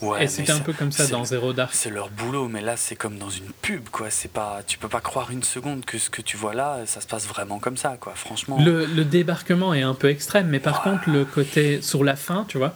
Ouais, 0.00 0.24
et 0.24 0.28
c'était 0.28 0.52
un 0.52 0.60
peu 0.60 0.72
comme 0.72 0.90
ça 0.90 1.06
dans 1.06 1.24
Zero 1.24 1.52
Dark. 1.52 1.72
C'est 1.72 1.90
leur 1.90 2.10
boulot, 2.10 2.48
mais 2.48 2.60
là 2.60 2.76
c'est 2.76 2.96
comme 2.96 3.18
dans 3.18 3.30
une 3.30 3.52
pub, 3.62 3.88
quoi. 3.88 4.10
C'est 4.10 4.30
pas, 4.30 4.62
tu 4.66 4.78
peux 4.78 4.88
pas 4.88 5.00
croire 5.00 5.30
une 5.30 5.44
seconde 5.44 5.84
que 5.84 5.98
ce 5.98 6.10
que 6.10 6.22
tu 6.22 6.36
vois 6.36 6.54
là, 6.54 6.80
ça 6.86 7.00
se 7.00 7.06
passe 7.06 7.26
vraiment 7.26 7.60
comme 7.60 7.76
ça, 7.76 7.96
quoi. 8.00 8.12
Franchement. 8.14 8.58
Le, 8.60 8.84
le 8.86 9.04
débarquement 9.04 9.74
est 9.74 9.82
un 9.82 9.94
peu 9.94 10.10
extrême, 10.10 10.48
mais 10.48 10.58
par 10.58 10.82
contre 10.82 11.08
le 11.08 11.24
côté 11.24 11.80
sur 11.82 12.02
la 12.02 12.16
fin, 12.16 12.44
tu 12.48 12.58
vois, 12.58 12.74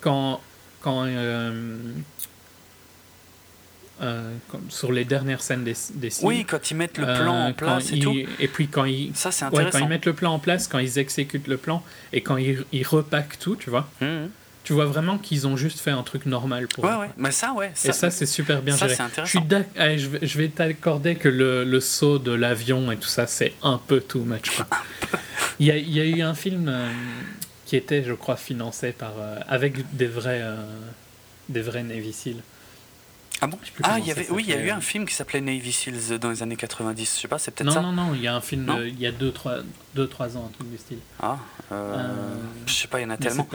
quand 0.00 0.40
quand 0.82 1.04
euh, 1.06 1.76
euh, 4.02 4.32
sur 4.68 4.90
les 4.90 5.04
dernières 5.04 5.42
scènes 5.42 5.64
des, 5.64 5.76
des 5.94 6.10
Oui, 6.22 6.44
quand 6.44 6.70
ils 6.70 6.76
mettent 6.76 6.98
le 6.98 7.04
plan 7.04 7.46
en 7.46 7.50
euh, 7.50 7.52
place 7.52 7.92
et 7.92 7.98
tout. 8.00 8.14
Et 8.40 8.48
puis 8.48 8.66
quand 8.66 8.84
ils, 8.84 9.14
Ça, 9.14 9.30
c'est 9.30 9.46
quand 9.50 9.78
ils 9.78 9.88
mettent 9.88 10.06
le 10.06 10.12
plan 10.12 10.34
en 10.34 10.38
place, 10.38 10.66
quand 10.66 10.78
ils 10.78 10.98
exécutent 10.98 11.46
le 11.46 11.56
plan 11.56 11.82
et 12.12 12.20
quand 12.20 12.36
ils, 12.36 12.64
ils 12.72 12.86
repackent 12.86 13.38
tout, 13.38 13.56
tu 13.56 13.70
vois. 13.70 13.88
Mmh. 14.00 14.26
Tu 14.64 14.72
vois 14.72 14.86
vraiment 14.86 15.18
qu'ils 15.18 15.46
ont 15.46 15.56
juste 15.56 15.80
fait 15.80 15.90
un 15.90 16.02
truc 16.02 16.26
normal 16.26 16.68
pour. 16.68 16.84
Ouais, 16.84 16.94
ouais. 16.94 17.10
Mais 17.16 17.32
ça, 17.32 17.52
ouais. 17.52 17.72
et 17.84 17.92
ça, 17.92 18.10
c'est 18.10 18.26
super 18.26 18.62
bien 18.62 18.76
ça, 18.76 18.88
géré. 18.88 19.02
Je, 19.18 19.24
suis 19.24 19.40
je 19.40 20.08
vais, 20.08 20.26
je 20.26 20.38
vais 20.38 20.48
t'accorder 20.48 21.16
que 21.16 21.28
le, 21.28 21.64
le, 21.64 21.80
saut 21.80 22.18
de 22.18 22.32
l'avion 22.32 22.92
et 22.92 22.96
tout 22.96 23.08
ça, 23.08 23.26
c'est 23.26 23.52
un 23.62 23.78
peu 23.78 24.00
too 24.00 24.24
much. 24.24 24.62
il, 25.58 25.66
y 25.66 25.70
a, 25.70 25.76
il 25.76 25.90
y 25.92 26.00
a 26.00 26.04
eu 26.04 26.22
un 26.22 26.34
film 26.34 26.68
euh, 26.68 26.88
qui 27.66 27.76
était, 27.76 28.04
je 28.04 28.12
crois, 28.12 28.36
financé 28.36 28.92
par 28.92 29.14
avec 29.48 29.96
des 29.96 30.06
vrais 30.06 30.42
des 31.48 31.60
vrais 31.62 31.82
Navy 31.82 32.12
Seals. 32.12 32.42
Ah 33.44 33.48
bon 33.48 33.58
Ah, 33.82 33.98
il 33.98 34.06
y 34.06 34.12
avait, 34.12 34.30
oui, 34.30 34.44
il 34.46 34.50
y 34.50 34.54
a 34.54 34.60
eu 34.60 34.70
un 34.70 34.80
film 34.80 35.04
qui 35.04 35.14
s'appelait 35.14 35.40
Navy 35.40 35.72
Seals 35.72 36.16
dans 36.20 36.30
les 36.30 36.44
années 36.44 36.54
90. 36.54 37.16
Je 37.16 37.20
sais 37.22 37.26
pas, 37.26 37.38
c'est 37.38 37.50
peut-être 37.50 37.72
ça 37.72 37.80
Non, 37.80 37.90
non, 37.90 38.06
non, 38.06 38.14
il 38.14 38.22
y 38.22 38.28
a 38.28 38.36
un 38.36 38.40
film 38.40 38.72
il 38.86 39.00
y 39.00 39.04
a 39.04 39.10
2-3 39.10 39.16
deux, 39.18 39.32
trois, 39.32 39.56
deux, 39.96 40.06
trois 40.06 40.36
ans, 40.36 40.48
un 40.48 40.52
truc 40.52 40.70
du 40.70 40.78
style. 40.78 40.98
Ah, 41.20 41.38
euh, 41.72 41.74
euh, 41.74 42.36
je 42.66 42.72
sais 42.72 42.86
pas, 42.86 43.00
il 43.00 43.02
y 43.02 43.06
en 43.06 43.10
a 43.10 43.16
tellement. 43.16 43.48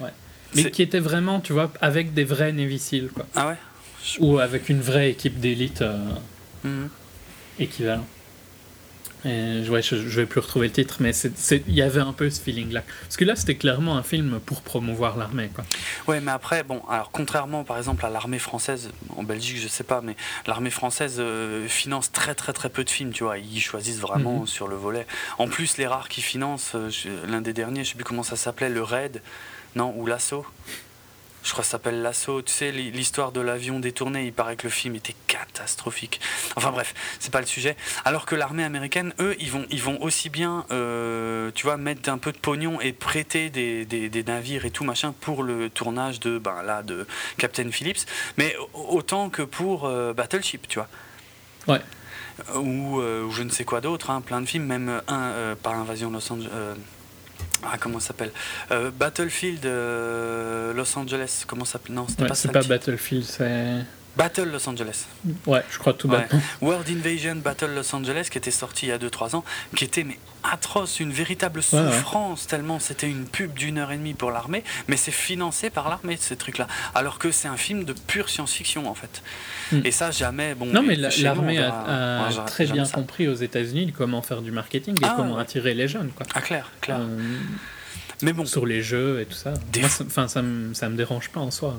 Ouais. 0.00 0.10
Mais 0.56 0.68
qui 0.72 0.82
était 0.82 0.98
vraiment, 0.98 1.40
tu 1.40 1.52
vois, 1.52 1.72
avec 1.80 2.12
des 2.12 2.24
vrais 2.24 2.52
Navy 2.52 2.80
Seals, 2.80 3.10
quoi. 3.10 3.24
Ah 3.36 3.46
ouais 3.46 3.56
Ou 4.18 4.40
avec 4.40 4.68
une 4.68 4.80
vraie 4.80 5.10
équipe 5.10 5.38
d'élite 5.38 5.82
euh, 5.82 5.96
mhm. 6.64 6.88
équivalent. 7.60 8.06
Et, 9.24 9.68
ouais, 9.68 9.82
je, 9.82 9.96
je 9.96 10.20
vais 10.20 10.26
plus 10.26 10.40
retrouver 10.40 10.68
le 10.68 10.72
titre, 10.72 10.96
mais 11.00 11.12
il 11.66 11.74
y 11.74 11.82
avait 11.82 12.00
un 12.00 12.12
peu 12.12 12.28
ce 12.30 12.40
feeling-là. 12.40 12.82
Parce 13.02 13.16
que 13.16 13.24
là, 13.24 13.36
c'était 13.36 13.54
clairement 13.54 13.96
un 13.96 14.02
film 14.02 14.40
pour 14.44 14.62
promouvoir 14.62 15.16
l'armée. 15.16 15.50
Quoi. 15.54 15.64
Ouais, 16.06 16.20
mais 16.20 16.32
après, 16.32 16.62
bon, 16.62 16.82
alors 16.88 17.10
contrairement 17.10 17.64
par 17.64 17.78
exemple 17.78 18.04
à 18.04 18.10
l'armée 18.10 18.38
française, 18.38 18.90
en 19.16 19.22
Belgique, 19.22 19.58
je 19.60 19.68
sais 19.68 19.84
pas, 19.84 20.00
mais 20.00 20.16
l'armée 20.46 20.70
française 20.70 21.16
euh, 21.18 21.66
finance 21.68 22.12
très 22.12 22.34
très 22.34 22.52
très 22.52 22.68
peu 22.68 22.84
de 22.84 22.90
films, 22.90 23.12
tu 23.12 23.24
vois. 23.24 23.38
Ils 23.38 23.60
choisissent 23.60 24.00
vraiment 24.00 24.40
mhm. 24.40 24.46
sur 24.46 24.68
le 24.68 24.76
volet. 24.76 25.06
En 25.38 25.48
plus, 25.48 25.76
les 25.78 25.86
rares 25.86 26.08
qui 26.08 26.22
financent, 26.22 26.72
euh, 26.74 26.90
l'un 27.26 27.40
des 27.40 27.52
derniers, 27.52 27.84
je 27.84 27.90
sais 27.90 27.94
plus 27.96 28.04
comment 28.04 28.22
ça 28.22 28.36
s'appelait, 28.36 28.68
le 28.68 28.82
Raid, 28.82 29.22
non, 29.76 29.94
ou 29.96 30.06
l'Assaut. 30.06 30.46
Je 31.44 31.52
crois 31.52 31.62
que 31.62 31.66
ça 31.66 31.72
s'appelle 31.72 32.00
L'Assaut. 32.02 32.42
Tu 32.42 32.52
sais, 32.52 32.72
l'histoire 32.72 33.30
de 33.30 33.40
l'avion 33.40 33.78
détourné, 33.78 34.24
il 34.24 34.32
paraît 34.32 34.56
que 34.56 34.64
le 34.64 34.70
film 34.70 34.96
était 34.96 35.14
catastrophique. 35.26 36.20
Enfin 36.56 36.72
bref, 36.72 36.94
c'est 37.20 37.30
pas 37.30 37.40
le 37.40 37.46
sujet. 37.46 37.76
Alors 38.04 38.24
que 38.24 38.34
l'armée 38.34 38.64
américaine, 38.64 39.12
eux, 39.20 39.36
ils 39.38 39.50
vont, 39.50 39.66
ils 39.70 39.82
vont 39.82 40.02
aussi 40.02 40.30
bien, 40.30 40.64
euh, 40.70 41.50
tu 41.54 41.64
vois, 41.66 41.76
mettre 41.76 42.08
un 42.08 42.16
peu 42.16 42.32
de 42.32 42.38
pognon 42.38 42.80
et 42.80 42.92
prêter 42.92 43.50
des, 43.50 43.84
des, 43.84 44.24
navires 44.24 44.64
et 44.64 44.70
tout 44.70 44.84
machin 44.84 45.14
pour 45.20 45.42
le 45.42 45.68
tournage 45.68 46.18
de, 46.18 46.38
ben 46.38 46.62
là, 46.62 46.82
de 46.82 47.06
Captain 47.36 47.70
Phillips, 47.70 48.06
mais 48.38 48.56
autant 48.72 49.28
que 49.28 49.42
pour 49.42 49.84
euh, 49.84 50.14
Battleship, 50.14 50.66
tu 50.66 50.78
vois. 50.78 50.88
Ouais. 51.68 51.80
Ou, 52.56 53.00
ou, 53.00 53.30
je 53.30 53.42
ne 53.42 53.50
sais 53.50 53.64
quoi 53.64 53.82
d'autre, 53.82 54.10
hein, 54.10 54.22
plein 54.22 54.40
de 54.40 54.46
films, 54.46 54.64
même 54.64 55.02
un, 55.08 55.54
par 55.62 55.74
Invasion 55.74 56.10
Los 56.10 56.32
Angeles 56.32 56.48
ah, 57.62 57.76
comment 57.78 58.00
ça 58.00 58.08
s'appelle 58.08 58.32
euh, 58.70 58.90
Battlefield 58.90 59.64
euh, 59.66 60.72
Los 60.74 60.98
Angeles. 60.98 61.44
Comment 61.46 61.64
ça 61.64 61.72
s'appelle? 61.72 61.94
Non, 61.94 62.06
c'était 62.08 62.26
pas 62.26 62.34
ça. 62.34 62.48
C'est 62.48 62.52
pas 62.52 62.62
Battlefield, 62.62 63.24
c'est. 63.24 63.84
Battle 64.16 64.50
Los 64.50 64.68
Angeles. 64.68 65.06
Ouais, 65.46 65.62
je 65.70 65.78
crois 65.78 65.92
tout 65.92 66.08
ouais. 66.08 66.26
World 66.60 66.88
Invasion 66.88 67.36
Battle 67.36 67.74
Los 67.74 67.94
Angeles, 67.94 68.28
qui 68.30 68.38
était 68.38 68.50
sorti 68.50 68.86
il 68.86 68.88
y 68.90 68.92
a 68.92 68.98
2-3 68.98 69.36
ans, 69.36 69.44
qui 69.74 69.84
était 69.84 70.04
mais 70.04 70.18
atroce, 70.44 71.00
une 71.00 71.10
véritable 71.10 71.62
souffrance, 71.62 72.46
tellement 72.46 72.78
c'était 72.78 73.08
une 73.08 73.24
pub 73.24 73.54
d'une 73.54 73.78
heure 73.78 73.92
et 73.92 73.96
demie 73.96 74.14
pour 74.14 74.30
l'armée, 74.30 74.62
mais 74.88 74.96
c'est 74.96 75.10
financé 75.10 75.70
par 75.70 75.88
l'armée, 75.88 76.16
ces 76.20 76.36
trucs-là. 76.36 76.66
Alors 76.94 77.18
que 77.18 77.30
c'est 77.30 77.48
un 77.48 77.56
film 77.56 77.84
de 77.84 77.92
pure 77.92 78.28
science-fiction, 78.28 78.86
en 78.88 78.94
fait. 78.94 79.22
Hmm. 79.72 79.80
Et 79.84 79.90
ça, 79.90 80.10
jamais. 80.10 80.54
Bon, 80.54 80.66
non, 80.66 80.82
mais 80.82 80.96
l'armée 80.96 81.58
a, 81.58 82.28
très 82.46 82.66
bien 82.66 82.86
compris 82.86 83.28
aux 83.28 83.34
États-Unis 83.34 83.92
comment 83.96 84.22
faire 84.22 84.42
du 84.42 84.50
marketing 84.50 84.96
et 85.02 85.06
ah, 85.06 85.14
comment 85.16 85.38
attirer 85.38 85.74
les 85.74 85.88
jeunes. 85.88 86.10
Quoi. 86.14 86.26
Ah, 86.34 86.40
clair, 86.40 86.70
clair. 86.80 86.98
Euh, 87.00 87.38
mais 88.22 88.32
bon. 88.32 88.44
Sur 88.44 88.66
les 88.66 88.82
jeux 88.82 89.20
et 89.20 89.26
tout 89.26 89.34
ça. 89.34 89.54
Enfin, 90.06 90.28
ça, 90.28 90.42
me, 90.42 90.74
ça 90.74 90.88
me 90.88 90.96
dérange 90.96 91.30
pas 91.30 91.40
en 91.40 91.50
soi. 91.50 91.76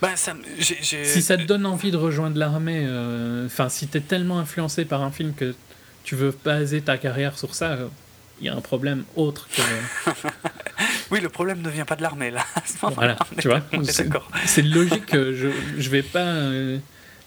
Bah, 0.00 0.16
ça, 0.16 0.34
Si 0.60 1.22
ça 1.22 1.36
te 1.36 1.44
donne 1.44 1.66
envie 1.66 1.90
de 1.90 1.96
rejoindre 1.96 2.38
l'armée, 2.38 2.84
euh, 2.86 3.46
enfin, 3.46 3.68
si 3.68 3.88
tu 3.88 3.98
es 3.98 4.00
tellement 4.00 4.38
influencé 4.38 4.84
par 4.84 5.02
un 5.02 5.10
film 5.10 5.34
que 5.34 5.54
tu 6.04 6.16
veux 6.16 6.36
baser 6.44 6.80
ta 6.80 6.98
carrière 6.98 7.38
sur 7.38 7.54
ça, 7.54 7.78
il 8.40 8.46
y 8.46 8.48
a 8.48 8.54
un 8.54 8.60
problème 8.60 9.04
autre 9.16 9.48
que. 9.54 10.10
oui, 11.10 11.20
le 11.20 11.28
problème 11.28 11.60
ne 11.62 11.70
vient 11.70 11.84
pas 11.84 11.96
de 11.96 12.02
l'armée, 12.02 12.30
là. 12.30 12.44
voilà, 12.94 13.16
tu 13.38 13.48
vois. 13.48 13.60
C'est 14.46 14.62
logique 14.62 15.06
que 15.06 15.34
je 15.34 15.48
ne 15.48 15.88
vais 15.88 16.02
pas 16.02 16.26
euh, 16.26 16.78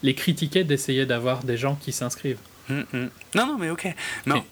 les 0.02 0.14
critiquer 0.14 0.64
d'essayer 0.64 1.06
d'avoir 1.06 1.44
des 1.44 1.56
gens 1.56 1.76
qui 1.76 1.92
s'inscrivent. 1.92 2.38
Hum, 2.70 2.84
hum. 2.94 3.10
Non, 3.34 3.46
non, 3.46 3.58
mais 3.58 3.70
ok. 3.70 3.94
Non 4.26 4.44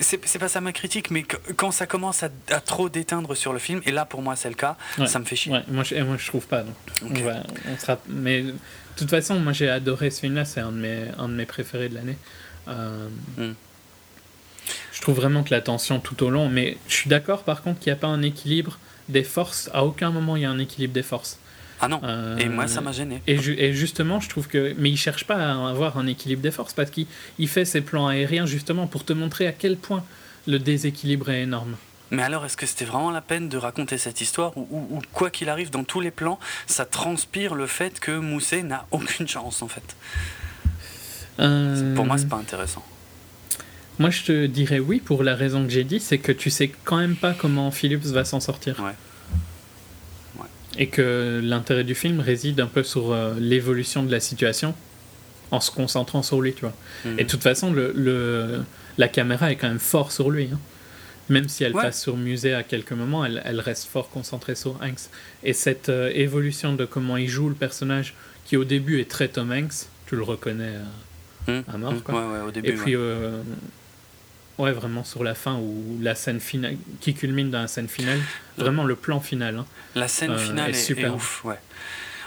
c'est 0.00 0.38
pas 0.38 0.48
ça 0.48 0.60
ma 0.60 0.72
critique, 0.72 1.10
mais 1.10 1.24
quand 1.56 1.70
ça 1.70 1.86
commence 1.86 2.22
à, 2.22 2.30
trop 2.60 2.88
déteindre 2.88 3.34
sur 3.34 3.52
le 3.52 3.58
film, 3.58 3.80
et 3.84 3.92
là 3.92 4.04
pour 4.04 4.22
moi 4.22 4.36
c'est 4.36 4.48
le 4.48 4.54
cas, 4.54 4.76
ça 5.06 5.18
me 5.18 5.24
fait 5.24 5.36
chier. 5.36 5.52
moi, 5.68 5.84
je, 5.84 5.94
moi 6.02 6.16
je 6.18 6.26
trouve 6.26 6.46
pas. 6.46 6.64
mais 8.08 8.42
de 8.42 8.54
toute 8.96 9.10
façon, 9.10 9.38
moi 9.38 9.52
j'ai 9.52 9.68
adoré 9.68 10.10
ce 10.10 10.20
film-là, 10.20 10.44
c'est 10.44 10.60
un, 10.60 10.72
de 10.72 10.78
mes, 10.78 11.04
un 11.18 11.28
de 11.28 11.34
mes 11.34 11.46
préférés 11.46 11.88
de 11.88 11.94
l'année. 11.94 12.18
Euh, 12.68 13.08
hmm. 13.36 13.54
Je 14.92 15.00
trouve 15.00 15.16
vraiment 15.16 15.44
que 15.44 15.50
la 15.50 15.60
tension 15.60 16.00
tout 16.00 16.22
au 16.24 16.30
long, 16.30 16.48
mais 16.48 16.76
je 16.88 16.94
suis 16.94 17.08
d'accord 17.08 17.44
par 17.44 17.62
contre 17.62 17.80
qu'il 17.80 17.92
n'y 17.92 17.96
a 17.96 18.00
pas 18.00 18.08
un 18.08 18.22
équilibre 18.22 18.78
des 19.08 19.24
forces. 19.24 19.70
À 19.72 19.84
aucun 19.84 20.10
moment 20.10 20.36
il 20.36 20.42
y 20.42 20.46
a 20.46 20.50
un 20.50 20.58
équilibre 20.58 20.92
des 20.92 21.02
forces. 21.02 21.38
Ah 21.80 21.88
non, 21.88 22.00
et 22.38 22.48
moi 22.48 22.66
ça 22.66 22.80
m'a 22.80 22.92
gêné. 22.92 23.22
Et, 23.26 23.34
et, 23.34 23.72
justement, 23.72 24.20
je 24.20 24.28
trouve 24.28 24.48
que. 24.48 24.74
Mais 24.78 24.90
il 24.90 24.96
cherche 24.96 25.24
pas 25.24 25.36
à 25.36 25.68
avoir 25.68 25.98
un 25.98 26.06
équilibre 26.06 26.42
des 26.42 26.50
forces 26.50 26.72
parce 26.72 26.90
qu'il 26.90 27.06
fait 27.48 27.64
ses 27.64 27.80
plans 27.80 28.08
aériens 28.08 28.46
justement 28.46 28.86
pour 28.86 29.04
te 29.04 29.12
montrer 29.12 29.46
à 29.46 29.52
quel 29.52 29.76
point 29.76 30.04
le 30.46 30.58
déséquilibre 30.58 31.30
est 31.30 31.42
énorme. 31.42 31.76
Mais 32.10 32.22
alors, 32.22 32.44
est-ce 32.46 32.56
que 32.56 32.66
c'était 32.66 32.86
vraiment 32.86 33.10
la 33.10 33.20
peine 33.20 33.48
de 33.48 33.58
raconter 33.58 33.98
cette 33.98 34.20
histoire 34.20 34.56
ou, 34.56 35.00
quoi 35.12 35.30
qu'il 35.30 35.48
arrive, 35.48 35.70
dans 35.70 35.84
tous 35.84 36.00
les 36.00 36.10
plans, 36.10 36.38
ça 36.66 36.86
transpire 36.86 37.54
le 37.54 37.66
fait 37.66 38.00
que 38.00 38.18
Mousset 38.18 38.62
n'a 38.62 38.86
aucune 38.90 39.28
chance 39.28 39.62
en 39.62 39.68
fait? 39.68 39.96
Euh, 41.38 41.94
Pour 41.94 42.06
moi, 42.06 42.16
c'est 42.18 42.28
pas 42.28 42.36
intéressant. 42.36 42.84
Moi, 43.98 44.10
je 44.10 44.22
te 44.22 44.46
dirais 44.46 44.78
oui 44.78 45.00
pour 45.00 45.22
la 45.22 45.34
raison 45.34 45.64
que 45.64 45.70
j'ai 45.70 45.84
dit, 45.84 46.00
c'est 46.00 46.18
que 46.18 46.32
tu 46.32 46.50
sais 46.50 46.70
quand 46.84 46.96
même 46.96 47.16
pas 47.16 47.34
comment 47.34 47.70
Phillips 47.70 48.06
va 48.06 48.24
s'en 48.24 48.40
sortir. 48.40 48.80
Ouais. 48.80 48.94
Et 50.76 50.88
que 50.88 51.40
l'intérêt 51.42 51.84
du 51.84 51.94
film 51.94 52.20
réside 52.20 52.60
un 52.60 52.66
peu 52.66 52.82
sur 52.82 53.12
euh, 53.12 53.34
l'évolution 53.38 54.02
de 54.02 54.10
la 54.10 54.20
situation 54.20 54.74
en 55.50 55.60
se 55.60 55.70
concentrant 55.70 56.22
sur 56.22 56.40
lui, 56.42 56.52
tu 56.52 56.60
vois. 56.60 56.74
Et 57.16 57.24
de 57.24 57.28
toute 57.28 57.42
façon, 57.42 57.72
le, 57.72 57.92
le, 57.96 58.60
la 58.98 59.08
caméra 59.08 59.50
est 59.50 59.56
quand 59.56 59.68
même 59.68 59.78
fort 59.78 60.12
sur 60.12 60.30
lui. 60.30 60.50
Hein. 60.52 60.58
Même 61.30 61.48
si 61.48 61.64
elle 61.64 61.72
passe 61.72 62.02
sur 62.02 62.16
musée 62.16 62.54
à 62.54 62.62
quelques 62.62 62.92
moments, 62.92 63.24
elle, 63.24 63.42
elle, 63.44 63.60
reste 63.60 63.86
fort 63.86 64.10
concentrée 64.10 64.54
sur 64.54 64.78
Hanks. 64.82 65.10
Et 65.42 65.52
cette 65.52 65.88
euh, 65.88 66.10
évolution 66.14 66.74
de 66.74 66.84
comment 66.84 67.16
il 67.16 67.28
joue 67.28 67.48
le 67.48 67.54
personnage, 67.54 68.14
qui 68.44 68.56
au 68.56 68.64
début 68.64 69.00
est 69.00 69.10
très 69.10 69.28
Tom 69.28 69.52
Hanks, 69.52 69.88
tu 70.06 70.16
le 70.16 70.22
reconnais 70.22 70.74
euh, 71.48 71.62
à 71.68 71.76
mort. 71.76 71.94
Quoi. 72.02 72.14
Ouais, 72.14 72.40
au 72.46 72.50
début, 72.50 72.68
Et 72.68 72.72
puis, 72.72 72.94
Ouais, 74.58 74.72
vraiment 74.72 75.04
sur 75.04 75.22
la 75.22 75.34
fin 75.34 75.56
ou 75.56 75.98
la 76.02 76.16
scène 76.16 76.40
finale 76.40 76.76
qui 77.00 77.14
culmine 77.14 77.50
dans 77.50 77.60
la 77.60 77.68
scène 77.68 77.88
finale. 77.88 78.18
Vraiment 78.56 78.84
le 78.84 78.96
plan 78.96 79.20
final. 79.20 79.56
Hein. 79.58 79.66
La 79.94 80.08
scène 80.08 80.32
euh, 80.32 80.38
finale 80.38 80.70
est, 80.70 80.74
super. 80.74 81.14
ouf, 81.14 81.44
ouais. 81.44 81.58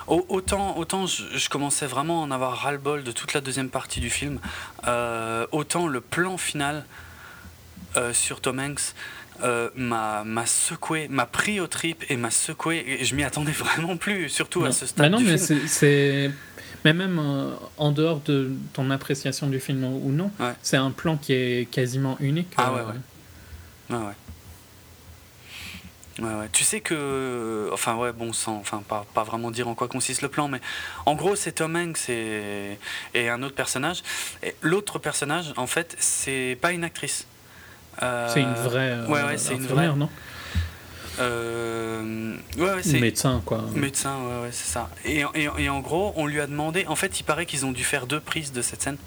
Autant, 0.08 0.78
autant 0.78 1.06
je, 1.06 1.50
commençais 1.50 1.86
vraiment 1.86 2.24
à 2.24 2.26
en 2.26 2.32
avoir 2.32 2.58
ras-le-bol 2.58 3.04
de 3.04 3.12
toute 3.12 3.34
la 3.34 3.40
deuxième 3.40 3.70
partie 3.70 4.00
du 4.00 4.10
film, 4.10 4.40
euh, 4.88 5.46
autant 5.52 5.88
le 5.88 6.02
plan 6.02 6.38
final 6.38 6.86
euh, 7.96 8.12
sur 8.12 8.42
Tom 8.42 8.60
Hanks 8.60 8.94
m'a 9.76 10.46
secoué, 10.46 11.08
m'a 11.10 11.26
pris 11.26 11.60
au 11.60 11.68
trip 11.68 12.04
et 12.10 12.18
m'a 12.18 12.32
secoué. 12.32 12.84
Et 12.88 13.06
je 13.06 13.16
m'y 13.16 13.24
attendais 13.24 13.52
vraiment 13.52 13.98
plus, 13.98 14.30
surtout 14.30 14.64
à 14.64 14.72
ce 14.72 14.86
stade. 14.86 15.12
Bah 15.12 15.18
non, 15.18 15.24
mais 15.24 15.38
c'est 15.38 16.32
mais 16.86 16.94
même 16.94 17.20
euh, 17.20 17.52
en 17.78 17.92
dehors 17.92 18.20
de 18.22 18.52
ton 18.74 18.90
appréciation 18.92 19.48
du 19.48 19.60
film 19.60 19.84
ou 19.84 20.12
non, 20.12 20.32
c'est 20.62 20.78
un 20.78 20.92
plan 20.92 21.18
qui 21.18 21.34
est 21.34 21.70
quasiment 21.70 22.18
unique. 22.20 22.54
Ah 22.58 22.74
ouais, 22.74 22.80
euh, 22.80 22.86
ouais. 22.86 23.96
ouais, 23.98 24.06
ouais. 24.06 24.14
Ouais, 26.20 26.36
ouais. 26.36 26.50
Tu 26.52 26.64
sais 26.64 26.82
que, 26.82 27.70
enfin 27.74 27.96
ouais, 27.96 28.12
bon, 28.12 28.34
sans, 28.34 28.58
enfin 28.58 28.84
pas, 28.88 29.06
pas 29.14 29.24
vraiment 29.24 29.50
dire 29.50 29.68
en 29.68 29.76
quoi 29.76 29.88
consiste 29.88 30.22
le 30.22 30.28
plan, 30.28 30.48
mais 30.50 30.60
en 31.06 31.16
gros 31.16 31.36
c'est 31.36 31.54
Tom 31.54 31.76
Hanks 31.76 32.10
et, 32.10 32.78
et 33.14 33.30
un 33.30 33.42
autre 33.44 33.56
personnage. 33.56 34.04
Et 34.44 34.54
l'autre 34.62 35.00
personnage, 35.00 35.54
en 35.58 35.68
fait, 35.68 35.96
c'est 36.00 36.58
pas 36.62 36.74
une 36.74 36.84
actrice. 36.84 37.26
c'est 38.00 38.42
une 38.42 38.54
vraie. 38.54 39.00
ouais, 39.08 39.24
ouais, 39.24 39.38
c'est 39.38 39.56
une 39.56 39.66
vraie. 39.66 39.88
non? 39.96 40.10
Euh, 41.22 42.36
ouais, 42.58 43.00
médecin 43.00 43.42
quoi. 43.46 43.64
Médecin, 43.76 44.18
ouais, 44.18 44.44
ouais 44.44 44.50
c'est 44.52 44.72
ça. 44.72 44.90
Et, 45.06 45.24
et, 45.36 45.48
et, 45.58 45.70
en 45.70 45.80
gros, 45.80 46.14
on 46.16 46.26
lui 46.26 46.40
a 46.40 46.48
demandé. 46.48 46.86
En 46.88 46.96
fait, 46.96 47.20
il 47.20 47.24
paraît 47.24 47.46
qu'ils 47.46 47.66
ont 47.66 47.72
dû 47.72 47.84
faire 47.84 48.08
deux 48.08 48.20
prises 48.20 48.52
de 48.52 48.62
cette 48.62 48.82
scène. 48.82 48.98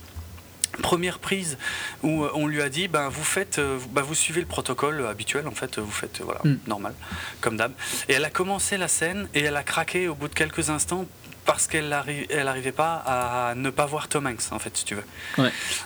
Première 0.83 1.19
prise 1.19 1.57
où 2.03 2.25
euh, 2.25 2.31
on 2.35 2.47
lui 2.47 2.61
a 2.61 2.69
dit 2.69 2.89
ben 2.89 3.09
vous 3.09 3.23
faites 3.23 3.61
euh, 3.61 3.79
bah, 3.93 4.03
vous 4.03 4.15
suivez 4.15 4.41
le 4.41 4.47
protocole 4.47 5.07
habituel 5.07 5.47
en 5.47 5.53
fait 5.53 5.79
vous 5.79 5.91
faites 5.91 6.20
voilà 6.20 6.41
mm. 6.43 6.57
normal 6.66 6.95
comme 7.41 7.57
d'hab 7.57 7.70
et 8.09 8.15
elle 8.15 8.24
a 8.24 8.31
commencé 8.31 8.77
la 8.77 8.89
scène 8.89 9.28
et 9.35 9.43
elle 9.43 9.57
a 9.57 9.62
craqué 9.62 10.09
au 10.09 10.16
bout 10.16 10.27
de 10.27 10.35
quelques 10.35 10.70
instants 10.70 11.07
parce 11.45 11.66
qu'elle 11.66 11.89
n'arrivait 11.89 12.73
pas 12.73 13.03
à 13.07 13.55
ne 13.55 13.71
pas 13.71 13.87
voir 13.87 14.09
Tom 14.09 14.27
Hanks 14.27 14.53
en 14.53 14.59
fait 14.59 14.77
si 14.77 14.85
tu 14.85 14.95
veux 14.95 15.05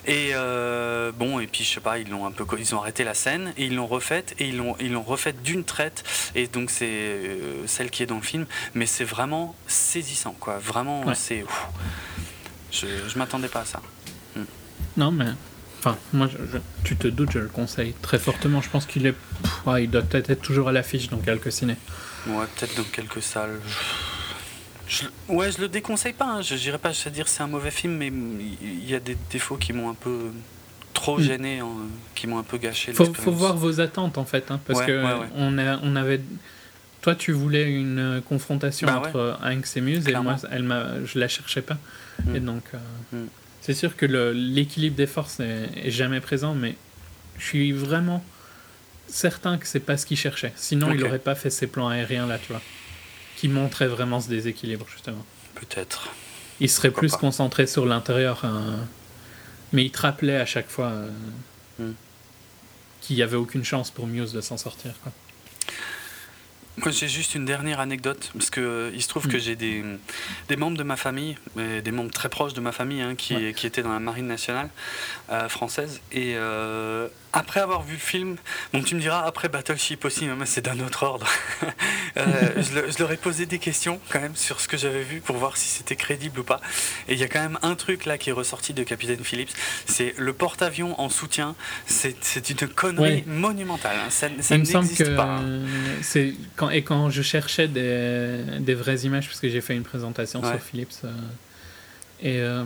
et 0.06 0.30
euh, 0.34 1.12
bon 1.12 1.40
et 1.40 1.46
puis 1.46 1.64
je 1.64 1.74
sais 1.74 1.80
pas 1.80 1.98
ils 1.98 2.08
l'ont 2.08 2.26
un 2.26 2.30
peu 2.30 2.44
ils 2.58 2.74
ont 2.74 2.80
arrêté 2.80 3.04
la 3.04 3.14
scène 3.14 3.52
et 3.56 3.66
ils 3.66 3.74
l'ont 3.74 3.86
refaite 3.86 4.34
et 4.38 4.48
ils 4.48 4.56
l'ont 4.56 4.76
ils 4.80 4.92
l'ont 4.92 5.02
refaite 5.02 5.42
d'une 5.42 5.64
traite 5.64 6.04
et 6.34 6.46
donc 6.46 6.70
c'est 6.70 6.86
euh, 6.88 7.66
celle 7.66 7.90
qui 7.90 8.02
est 8.02 8.06
dans 8.06 8.16
le 8.16 8.22
film 8.22 8.46
mais 8.74 8.86
c'est 8.86 9.04
vraiment 9.04 9.54
saisissant 9.66 10.34
quoi 10.38 10.58
vraiment 10.58 11.04
c'est 11.14 11.44
je 12.70 12.86
je 13.08 13.18
m'attendais 13.18 13.48
pas 13.48 13.60
à 13.60 13.64
ça 13.64 13.82
hmm. 14.36 14.44
non 14.96 15.10
mais 15.10 15.26
Enfin, 15.80 15.96
moi, 16.12 16.28
tu 16.82 16.96
te 16.96 17.06
doutes, 17.06 17.30
je 17.30 17.38
le 17.38 17.46
conseille 17.46 17.94
très 18.02 18.18
fortement. 18.18 18.60
Je 18.60 18.68
pense 18.68 18.84
qu'il 18.84 19.06
est, 19.06 19.14
il 19.78 19.88
doit 19.88 20.02
peut-être 20.02 20.28
être 20.30 20.42
toujours 20.42 20.68
à 20.68 20.72
l'affiche 20.72 21.08
dans 21.08 21.18
quelques 21.18 21.52
ciné. 21.52 21.76
Ouais, 22.26 22.46
peut-être 22.56 22.76
dans 22.76 22.90
quelques 22.90 23.22
salles. 23.22 23.60
Je, 23.64 24.17
ouais, 25.28 25.52
je 25.52 25.60
le 25.60 25.68
déconseille 25.68 26.12
pas. 26.12 26.26
Hein. 26.26 26.42
Je 26.42 26.54
n'irai 26.54 26.78
pas 26.78 26.90
à 26.90 27.10
dire 27.10 27.28
c'est 27.28 27.42
un 27.42 27.46
mauvais 27.46 27.70
film, 27.70 27.94
mais 27.94 28.08
il 28.08 28.88
y 28.88 28.94
a 28.94 29.00
des 29.00 29.16
défauts 29.30 29.56
qui 29.56 29.72
m'ont 29.72 29.90
un 29.90 29.94
peu 29.94 30.30
trop 30.94 31.18
hmm. 31.18 31.22
gêné, 31.22 31.62
qui 32.14 32.26
m'ont 32.26 32.38
un 32.38 32.42
peu 32.42 32.58
gâché. 32.58 32.92
Faut, 32.92 33.12
faut 33.12 33.32
voir 33.32 33.56
vos 33.56 33.80
attentes 33.80 34.18
en 34.18 34.24
fait, 34.24 34.50
hein, 34.50 34.60
parce 34.66 34.82
que 34.82 35.02
On, 35.36 35.58
a, 35.58 35.78
on 35.82 35.96
avait. 35.96 36.20
Toi, 37.00 37.14
tu 37.14 37.32
voulais 37.32 37.70
une 37.70 38.20
confrontation 38.28 38.88
bah 38.88 38.98
entre 38.98 39.38
Hanks 39.42 39.76
et 39.76 39.80
Muse, 39.80 40.08
et 40.08 40.14
moi, 40.14 40.36
elle 40.50 40.68
je 41.04 41.18
la 41.18 41.28
cherchais 41.28 41.62
pas. 41.62 41.78
Hmm. 42.24 42.36
Et 42.36 42.40
donc, 42.40 42.64
euh, 42.74 42.78
hmm. 43.16 43.28
c'est 43.60 43.74
sûr 43.74 43.96
que 43.96 44.06
l'équilibre 44.06 44.96
des 44.96 45.06
forces 45.06 45.40
est, 45.40 45.90
jamais 45.90 46.20
présent, 46.20 46.54
mais 46.54 46.74
je 47.38 47.44
suis 47.44 47.72
vraiment 47.72 48.24
certain 49.06 49.58
que 49.58 49.66
c'est 49.66 49.80
pas 49.80 49.96
ce 49.96 50.06
qu'il 50.06 50.16
cherchait. 50.16 50.52
Sinon, 50.56 50.92
il 50.92 51.00
n'aurait 51.00 51.20
pas 51.20 51.34
fait 51.34 51.50
ces 51.50 51.66
plans 51.68 51.88
aériens 51.88 52.26
là, 52.26 52.38
tu 52.38 52.52
vois 52.52 52.62
qui 53.38 53.46
montrait 53.46 53.86
vraiment 53.86 54.20
ce 54.20 54.28
déséquilibre, 54.28 54.84
justement. 54.90 55.24
Peut-être. 55.54 56.08
Il 56.58 56.68
serait 56.68 56.90
plus 56.90 57.12
concentré 57.12 57.68
sur 57.68 57.86
l'intérieur, 57.86 58.44
hein. 58.44 58.80
mais 59.72 59.84
il 59.84 59.92
te 59.92 60.00
rappelait 60.00 60.38
à 60.38 60.44
chaque 60.44 60.68
fois 60.68 60.86
euh, 60.88 61.10
hmm. 61.78 61.92
qu'il 63.00 63.14
n'y 63.14 63.22
avait 63.22 63.36
aucune 63.36 63.64
chance 63.64 63.92
pour 63.92 64.08
Muse 64.08 64.32
de 64.32 64.40
s'en 64.40 64.56
sortir. 64.56 64.92
Quoi. 65.04 65.12
Moi, 66.78 66.92
j'ai 66.92 67.08
juste 67.08 67.34
une 67.34 67.44
dernière 67.44 67.80
anecdote, 67.80 68.30
parce 68.34 68.50
que 68.50 68.60
euh, 68.60 68.90
il 68.94 69.02
se 69.02 69.08
trouve 69.08 69.26
que 69.26 69.36
mm. 69.36 69.40
j'ai 69.40 69.56
des, 69.56 69.84
des, 70.48 70.56
membres 70.56 70.76
de 70.76 70.82
ma 70.82 70.96
famille, 70.96 71.36
des 71.56 71.90
membres 71.90 72.12
très 72.12 72.28
proches 72.28 72.54
de 72.54 72.60
ma 72.60 72.72
famille, 72.72 73.00
hein, 73.00 73.14
qui, 73.16 73.52
qui, 73.54 73.66
étaient 73.66 73.82
dans 73.82 73.92
la 73.92 73.98
marine 73.98 74.26
nationale 74.26 74.70
euh, 75.30 75.48
française. 75.48 76.00
Et 76.12 76.34
euh, 76.36 77.08
après 77.32 77.60
avoir 77.60 77.82
vu 77.82 77.94
le 77.94 77.98
film, 77.98 78.36
bon, 78.72 78.82
tu 78.82 78.94
me 78.94 79.00
diras 79.00 79.22
après 79.22 79.48
Battleship 79.48 80.04
aussi, 80.04 80.26
mais 80.26 80.46
c'est 80.46 80.64
d'un 80.64 80.80
autre 80.80 81.02
ordre. 81.02 81.26
je, 82.16 82.98
leur 82.98 83.12
ai 83.12 83.16
posé 83.16 83.46
des 83.46 83.58
questions 83.58 84.00
quand 84.10 84.20
même 84.20 84.36
sur 84.36 84.60
ce 84.60 84.68
que 84.68 84.76
j'avais 84.76 85.02
vu 85.02 85.20
pour 85.20 85.36
voir 85.36 85.56
si 85.56 85.68
c'était 85.68 85.96
crédible 85.96 86.40
ou 86.40 86.44
pas. 86.44 86.60
Et 87.08 87.14
il 87.14 87.18
y 87.18 87.24
a 87.24 87.28
quand 87.28 87.40
même 87.40 87.58
un 87.62 87.74
truc 87.74 88.06
là 88.06 88.18
qui 88.18 88.30
est 88.30 88.32
ressorti 88.32 88.72
de 88.72 88.82
Capitaine 88.82 89.22
Phillips, 89.22 89.52
c'est 89.86 90.14
le 90.16 90.32
porte-avions 90.32 90.98
en 91.00 91.08
soutien. 91.08 91.54
C'est 91.86 92.50
une 92.50 92.68
connerie 92.68 93.24
monumentale. 93.26 93.96
Hein. 94.06 94.10
Ça, 94.10 94.28
pas. 95.16 95.38
Hein. 95.40 95.64
Quand 96.56 96.70
et 96.70 96.82
quand 96.82 97.10
je 97.10 97.22
cherchais 97.22 97.68
des, 97.68 98.38
des 98.60 98.74
vraies 98.74 99.00
images, 99.00 99.26
parce 99.26 99.40
que 99.40 99.48
j'ai 99.48 99.60
fait 99.60 99.74
une 99.74 99.82
présentation 99.82 100.42
sur 100.42 100.60
Philips, 100.60 100.94
euh, 101.04 101.10
et 102.20 102.40
euh, 102.40 102.64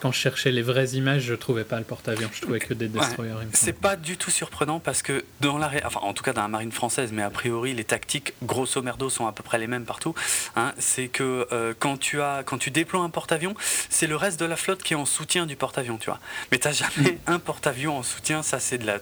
quand 0.00 0.12
je 0.12 0.18
cherchais 0.18 0.52
les 0.52 0.62
vraies 0.62 0.90
images, 0.90 1.22
je 1.22 1.34
trouvais 1.34 1.64
pas 1.64 1.78
le 1.78 1.84
porte-avions, 1.84 2.30
je 2.32 2.40
trouvais 2.40 2.60
que 2.60 2.72
des 2.72 2.88
destroyers. 2.88 3.32
c'est 3.52 3.72
pas 3.72 3.96
du 3.96 4.16
tout 4.16 4.30
surprenant 4.30 4.78
parce 4.78 5.02
que 5.02 5.24
dans 5.40 5.58
la, 5.58 5.70
enfin 5.84 6.00
en 6.02 6.12
tout 6.12 6.22
cas 6.22 6.32
dans 6.32 6.42
la 6.42 6.48
marine 6.48 6.70
française, 6.70 7.10
mais 7.12 7.22
a 7.22 7.30
priori 7.30 7.74
les 7.74 7.84
tactiques 7.84 8.32
grosso 8.42 8.80
merdo 8.80 9.10
sont 9.10 9.26
à 9.26 9.32
peu 9.32 9.42
près 9.42 9.58
les 9.58 9.66
mêmes 9.66 9.84
partout. 9.84 10.14
Hein, 10.54 10.72
c'est 10.78 11.08
que 11.08 11.48
euh, 11.52 11.74
quand 11.78 11.98
tu 11.98 12.20
as, 12.20 12.42
quand 12.44 12.58
tu 12.58 12.70
déploies 12.70 13.02
un 13.02 13.10
porte-avions, 13.10 13.54
c'est 13.90 14.06
le 14.06 14.16
reste 14.16 14.38
de 14.38 14.46
la 14.46 14.56
flotte 14.56 14.82
qui 14.82 14.92
est 14.92 14.96
en 14.96 15.06
soutien 15.06 15.46
du 15.46 15.56
porte-avions, 15.56 15.98
tu 15.98 16.06
vois. 16.06 16.20
Mais 16.52 16.58
t'as 16.58 16.72
jamais 16.72 17.12
mm. 17.12 17.18
un 17.32 17.38
porte-avions 17.38 17.98
en 17.98 18.02
soutien, 18.02 18.42
ça 18.42 18.60
c'est 18.60 18.78
de 18.78 18.86
la, 18.86 18.98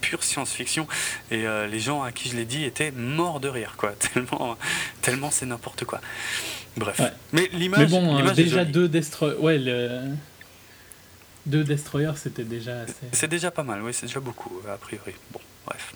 pure 0.00 0.22
science-fiction. 0.22 0.86
Et 1.30 1.46
euh, 1.46 1.66
les 1.66 1.80
gens 1.80 2.02
à 2.02 2.12
qui 2.12 2.28
je 2.28 2.36
l'ai 2.36 2.44
dit 2.44 2.64
étaient 2.64 2.92
morts 2.92 3.40
de 3.40 3.48
rire, 3.48 3.74
quoi. 3.76 3.90
Tellement, 4.12 4.56
tellement 5.02 5.30
c'est 5.30 5.46
n'importe 5.46 5.84
quoi. 5.84 6.00
Bref. 6.76 7.00
Mais 7.32 7.48
l'image. 7.52 7.90
bon, 7.90 8.18
euh, 8.18 8.32
déjà 8.32 8.64
deux 8.64 8.88
destroyers. 8.88 9.36
Ouais, 9.38 9.58
le... 9.58 10.02
deux 11.46 11.64
destroyers, 11.64 12.12
c'était 12.16 12.44
déjà 12.44 12.80
assez. 12.82 12.94
C'est 13.12 13.28
déjà 13.28 13.50
pas 13.50 13.62
mal, 13.62 13.82
oui, 13.82 13.92
c'est 13.92 14.06
déjà 14.06 14.20
beaucoup, 14.20 14.60
a 14.68 14.76
priori. 14.76 15.14
Bon, 15.32 15.40
bref. 15.66 15.94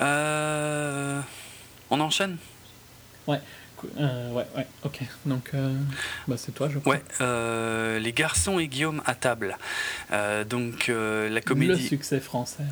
Euh... 0.00 1.20
On 1.90 2.00
enchaîne? 2.00 2.36
Ouais. 3.26 3.40
Euh, 3.98 4.32
ouais, 4.32 4.46
ouais, 4.56 4.66
ok. 4.84 5.00
Donc, 5.26 5.50
euh, 5.54 5.74
bah, 6.26 6.36
c'est 6.38 6.52
toi, 6.52 6.68
je 6.72 6.78
crois. 6.78 6.94
Ouais, 6.94 7.02
euh, 7.20 7.98
Les 7.98 8.12
garçons 8.12 8.58
et 8.58 8.68
Guillaume 8.68 9.02
à 9.04 9.14
table. 9.14 9.56
donc, 10.48 10.88
la 10.88 11.40
comédie. 11.40 11.72
Le 11.82 11.88
succès 11.88 12.20
français. 12.20 12.64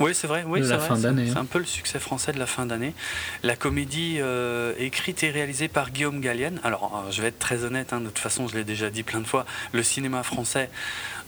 Oui, 0.00 0.14
c'est 0.14 0.26
vrai. 0.26 0.44
Oui, 0.46 0.62
c'est 0.64 0.78
C'est 0.80 1.36
un 1.36 1.44
peu 1.44 1.58
le 1.58 1.66
succès 1.66 1.98
français 1.98 2.32
de 2.32 2.38
la 2.38 2.46
fin 2.46 2.64
d'année. 2.64 2.94
La 3.42 3.54
comédie 3.54 4.16
euh, 4.18 4.72
écrite 4.78 5.22
et 5.22 5.30
réalisée 5.30 5.68
par 5.68 5.90
Guillaume 5.90 6.20
Gallienne. 6.20 6.58
Alors, 6.64 7.04
euh, 7.06 7.10
je 7.10 7.20
vais 7.20 7.28
être 7.28 7.38
très 7.38 7.64
honnête, 7.64 7.92
hein, 7.92 8.00
de 8.00 8.06
toute 8.06 8.18
façon, 8.18 8.48
je 8.48 8.56
l'ai 8.56 8.64
déjà 8.64 8.88
dit 8.88 9.02
plein 9.02 9.20
de 9.20 9.26
fois, 9.26 9.44
le 9.72 9.82
cinéma 9.82 10.22
français 10.22 10.70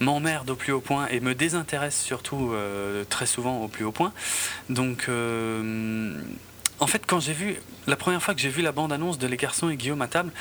m'emmerde 0.00 0.48
au 0.50 0.56
plus 0.56 0.72
haut 0.72 0.80
point 0.80 1.06
et 1.08 1.20
me 1.20 1.34
désintéresse 1.34 2.00
surtout 2.00 2.52
euh, 2.52 3.04
très 3.08 3.26
souvent 3.26 3.60
au 3.60 3.68
plus 3.68 3.84
haut 3.84 3.92
point. 3.92 4.12
Donc, 4.70 5.08
en 6.80 6.86
fait, 6.86 7.02
quand 7.06 7.20
j'ai 7.20 7.34
vu, 7.34 7.56
la 7.86 7.96
première 7.96 8.22
fois 8.22 8.34
que 8.34 8.40
j'ai 8.40 8.48
vu 8.48 8.62
la 8.62 8.72
bande-annonce 8.72 9.18
de 9.18 9.26
Les 9.26 9.36
Garçons 9.36 9.68
et 9.68 9.76
Guillaume 9.76 10.02
à 10.02 10.08
table, 10.08 10.32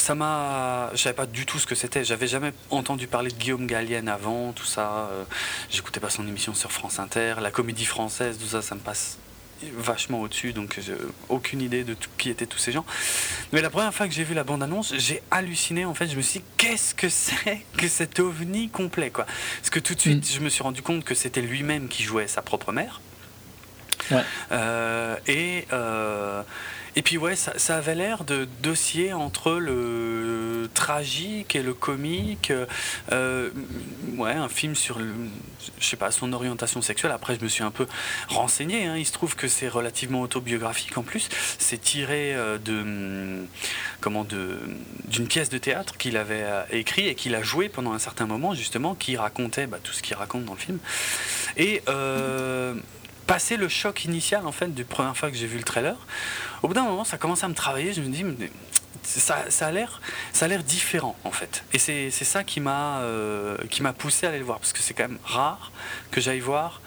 ça 0.00 0.14
m'a. 0.14 0.90
Je 0.92 1.02
savais 1.02 1.14
pas 1.14 1.26
du 1.26 1.46
tout 1.46 1.58
ce 1.58 1.66
que 1.66 1.74
c'était. 1.74 2.04
J'avais 2.04 2.26
jamais 2.26 2.52
entendu 2.70 3.06
parler 3.06 3.30
de 3.30 3.36
Guillaume 3.36 3.66
Gallienne 3.66 4.08
avant, 4.08 4.52
tout 4.52 4.64
ça. 4.64 5.08
Euh, 5.10 5.24
j'écoutais 5.70 6.00
pas 6.00 6.10
son 6.10 6.26
émission 6.26 6.54
sur 6.54 6.72
France 6.72 6.98
Inter. 6.98 7.36
La 7.40 7.50
comédie 7.50 7.84
française, 7.84 8.38
tout 8.38 8.46
ça, 8.46 8.62
ça 8.62 8.74
me 8.74 8.80
passe 8.80 9.18
vachement 9.76 10.20
au-dessus, 10.20 10.52
donc 10.52 10.78
j'ai 10.80 10.94
aucune 11.28 11.60
idée 11.60 11.82
de 11.84 11.96
qui 12.16 12.30
étaient 12.30 12.46
tous 12.46 12.58
ces 12.58 12.72
gens. 12.72 12.84
Mais 13.52 13.60
la 13.60 13.70
première 13.70 13.92
fois 13.92 14.06
que 14.06 14.14
j'ai 14.14 14.24
vu 14.24 14.34
la 14.34 14.44
bande-annonce, 14.44 14.94
j'ai 14.96 15.22
halluciné 15.30 15.84
en 15.84 15.94
fait. 15.94 16.06
Je 16.06 16.16
me 16.16 16.22
suis 16.22 16.40
dit, 16.40 16.44
qu'est-ce 16.56 16.94
que 16.94 17.08
c'est 17.08 17.64
que 17.76 17.88
cet 17.88 18.20
ovni 18.20 18.68
complet 18.68 19.10
quoi? 19.10 19.26
Parce 19.58 19.70
que 19.70 19.80
tout 19.80 19.94
de 19.94 20.00
suite, 20.00 20.24
mm. 20.24 20.34
je 20.34 20.40
me 20.40 20.48
suis 20.48 20.62
rendu 20.62 20.82
compte 20.82 21.04
que 21.04 21.14
c'était 21.14 21.42
lui-même 21.42 21.88
qui 21.88 22.02
jouait 22.02 22.28
sa 22.28 22.42
propre 22.42 22.72
mère. 22.72 23.00
Euh, 24.52 25.16
et. 25.26 25.66
Euh, 25.72 26.42
et 26.98 27.02
puis 27.02 27.16
ouais, 27.16 27.36
ça, 27.36 27.76
avait 27.76 27.94
l'air 27.94 28.24
de 28.24 28.48
dossier 28.60 29.12
entre 29.12 29.52
le 29.52 30.68
tragique 30.74 31.54
et 31.54 31.62
le 31.62 31.72
comique. 31.72 32.52
Euh, 33.12 33.50
ouais, 34.16 34.32
un 34.32 34.48
film 34.48 34.74
sur, 34.74 34.98
je 34.98 35.86
sais 35.86 35.94
pas, 35.94 36.10
son 36.10 36.32
orientation 36.32 36.82
sexuelle. 36.82 37.12
Après, 37.12 37.36
je 37.36 37.40
me 37.40 37.46
suis 37.46 37.62
un 37.62 37.70
peu 37.70 37.86
renseigné. 38.26 38.86
Hein. 38.86 38.96
Il 38.96 39.06
se 39.06 39.12
trouve 39.12 39.36
que 39.36 39.46
c'est 39.46 39.68
relativement 39.68 40.22
autobiographique 40.22 40.98
en 40.98 41.04
plus. 41.04 41.28
C'est 41.60 41.80
tiré 41.80 42.34
euh, 42.34 42.58
de, 42.58 43.46
comment, 44.00 44.24
de, 44.24 44.58
d'une 45.04 45.28
pièce 45.28 45.50
de 45.50 45.58
théâtre 45.58 45.98
qu'il 45.98 46.16
avait 46.16 46.42
euh, 46.42 46.64
écrit 46.72 47.06
et 47.06 47.14
qu'il 47.14 47.36
a 47.36 47.42
joué 47.44 47.68
pendant 47.68 47.92
un 47.92 48.00
certain 48.00 48.26
moment 48.26 48.54
justement, 48.54 48.96
qui 48.96 49.16
racontait 49.16 49.68
bah, 49.68 49.78
tout 49.80 49.92
ce 49.92 50.02
qu'il 50.02 50.16
raconte 50.16 50.46
dans 50.46 50.54
le 50.54 50.58
film. 50.58 50.78
Et 51.56 51.80
passé 53.28 53.58
le 53.58 53.68
choc 53.68 54.06
initial 54.06 54.46
en 54.46 54.52
fait 54.52 54.74
du 54.74 54.84
première 54.84 55.16
fois 55.16 55.30
que 55.30 55.36
j'ai 55.36 55.46
vu 55.46 55.58
le 55.58 55.62
trailer, 55.62 55.96
au 56.62 56.68
bout 56.68 56.74
d'un 56.74 56.82
moment 56.82 57.04
ça 57.04 57.18
commence 57.18 57.44
à 57.44 57.48
me 57.48 57.54
travailler, 57.54 57.92
je 57.92 58.00
me 58.00 58.08
dis 58.08 58.24
ça, 59.04 59.50
ça 59.50 59.66
a 59.68 59.70
l'air 59.70 60.00
ça 60.32 60.46
a 60.46 60.48
l'air 60.48 60.64
différent 60.64 61.14
en 61.24 61.30
fait. 61.30 61.62
Et 61.72 61.78
c'est 61.78 62.10
ça 62.10 62.42
qui 62.42 62.58
m'a 62.60 63.00
euh, 63.00 63.56
qui 63.70 63.82
m'a 63.82 63.92
poussé 63.92 64.26
à 64.26 64.30
aller 64.30 64.38
le 64.38 64.44
voir 64.44 64.58
parce 64.58 64.72
que 64.72 64.80
c'est 64.80 64.94
quand 64.94 65.08
même 65.08 65.18
rare 65.24 65.70
que 66.10 66.20
j'aille 66.20 66.40
voir 66.40 66.80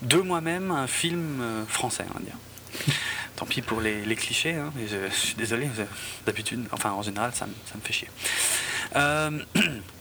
de 0.00 0.18
moi-même 0.18 0.70
un 0.70 0.86
film 0.86 1.40
euh, 1.42 1.66
français, 1.66 2.04
on 2.10 2.14
va 2.14 2.20
dire. 2.20 2.94
Tant 3.36 3.46
pis 3.46 3.62
pour 3.62 3.80
les, 3.80 4.04
les 4.04 4.16
clichés, 4.16 4.54
hein, 4.54 4.72
je, 4.88 5.12
suis 5.14 5.34
désolé, 5.34 5.68
d'habitude, 6.26 6.64
enfin 6.72 6.92
en 6.92 7.02
général 7.02 7.32
ça, 7.34 7.46
ça 7.66 7.74
me 7.74 7.80
fait 7.82 7.92
chier. 7.92 8.08
Euh, 8.94 9.42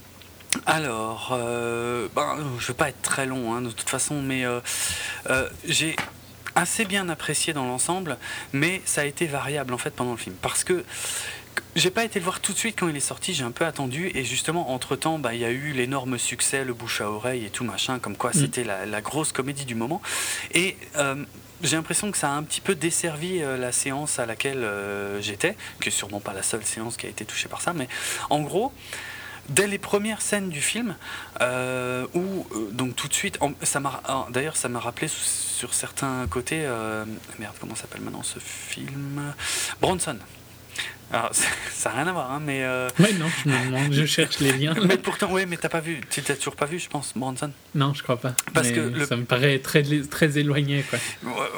Alors, 0.65 1.29
euh, 1.31 2.07
ben, 2.15 2.37
je 2.57 2.63
ne 2.63 2.67
veux 2.67 2.73
pas 2.73 2.89
être 2.89 3.01
très 3.01 3.25
long 3.25 3.53
hein, 3.53 3.61
de 3.61 3.69
toute 3.69 3.89
façon, 3.89 4.21
mais 4.21 4.45
euh, 4.45 4.59
euh, 5.29 5.49
j'ai 5.65 5.95
assez 6.55 6.85
bien 6.85 7.09
apprécié 7.09 7.53
dans 7.53 7.65
l'ensemble, 7.65 8.17
mais 8.53 8.81
ça 8.85 9.01
a 9.01 9.05
été 9.05 9.27
variable 9.27 9.73
en 9.73 9.77
fait 9.77 9.91
pendant 9.91 10.11
le 10.11 10.17
film. 10.17 10.35
Parce 10.41 10.63
que 10.63 10.83
j'ai 11.75 11.91
pas 11.91 12.03
été 12.03 12.19
le 12.19 12.23
voir 12.23 12.39
tout 12.39 12.53
de 12.53 12.57
suite 12.57 12.75
quand 12.79 12.87
il 12.87 12.95
est 12.95 12.99
sorti, 12.99 13.33
j'ai 13.33 13.43
un 13.43 13.51
peu 13.51 13.65
attendu, 13.65 14.11
et 14.15 14.23
justement, 14.23 14.71
entre-temps, 14.71 15.19
bah, 15.19 15.33
il 15.33 15.41
y 15.41 15.45
a 15.45 15.51
eu 15.51 15.71
l'énorme 15.71 16.17
succès, 16.17 16.63
le 16.63 16.73
bouche 16.73 17.01
à 17.01 17.11
oreille 17.11 17.45
et 17.45 17.49
tout 17.49 17.63
machin, 17.63 17.99
comme 17.99 18.15
quoi 18.15 18.31
mm. 18.31 18.33
c'était 18.33 18.63
la, 18.63 19.01
grosse 19.01 19.31
comédie 19.31 19.65
du 19.65 19.75
moment. 19.75 20.01
Et 20.53 20.77
j'ai 21.61 21.75
l'impression 21.75 22.11
que 22.11 22.17
ça 22.17 22.29
a 22.29 22.33
un 22.33 22.43
petit 22.43 22.61
peu 22.61 22.75
desservi 22.75 23.39
la 23.39 23.71
séance 23.71 24.17
à 24.17 24.25
laquelle 24.25 24.67
j'étais, 25.21 25.55
qui 25.81 25.89
est 25.89 25.91
sûrement 25.91 26.19
pas 26.19 26.33
la 26.33 26.43
seule 26.43 26.63
séance 26.63 26.97
qui 26.97 27.05
a 27.05 27.09
été 27.09 27.25
touchée 27.25 27.49
par 27.49 27.61
ça, 27.61 27.73
mais 27.73 27.87
en 28.29 28.41
gros, 28.41 28.71
dès 29.49 29.67
les 29.67 29.77
premières 29.77 30.21
scènes 30.21 30.49
du 30.49 30.61
film, 30.61 30.95
euh, 31.41 32.05
où 32.13 32.45
euh, 32.51 32.69
donc 32.71 32.95
tout 32.95 33.07
de 33.07 33.13
suite, 33.13 33.39
m'a, 33.79 34.01
d'ailleurs 34.29 34.57
ça 34.57 34.69
m'a 34.69 34.79
rappelé 34.79 35.07
sur 35.07 35.73
certains 35.73 36.27
côtés, 36.27 36.63
euh, 36.65 37.05
merde 37.39 37.55
comment 37.59 37.75
s'appelle 37.75 38.01
maintenant 38.01 38.23
ce 38.23 38.39
film, 38.39 39.33
Bronson. 39.81 40.17
Alors, 41.11 41.31
ça 41.71 41.89
n'a 41.89 41.95
rien 41.95 42.07
à 42.07 42.11
voir, 42.11 42.31
hein, 42.31 42.41
mais. 42.43 42.63
Euh... 42.63 42.89
Oui, 42.99 43.15
non, 43.15 43.27
je, 43.91 44.05
cherche 44.05 44.39
les 44.39 44.51
liens. 44.51 44.73
mais 44.87 44.97
pourtant, 44.97 45.29
oui, 45.31 45.45
mais 45.47 45.57
t'as 45.57 45.69
pas 45.69 45.79
vu, 45.79 46.01
tu 46.09 46.21
t'as 46.21 46.35
toujours 46.35 46.55
pas 46.55 46.65
vu, 46.65 46.79
je 46.79 46.89
pense, 46.89 47.13
Bronson 47.15 47.51
Non, 47.75 47.93
je 47.93 48.03
crois 48.03 48.17
pas. 48.17 48.33
Parce 48.53 48.71
que 48.71 49.05
ça 49.05 49.15
me 49.15 49.25
paraît 49.25 49.59
très, 49.59 49.83
très 50.09 50.37
éloigné, 50.37 50.83
quoi. 50.83 50.99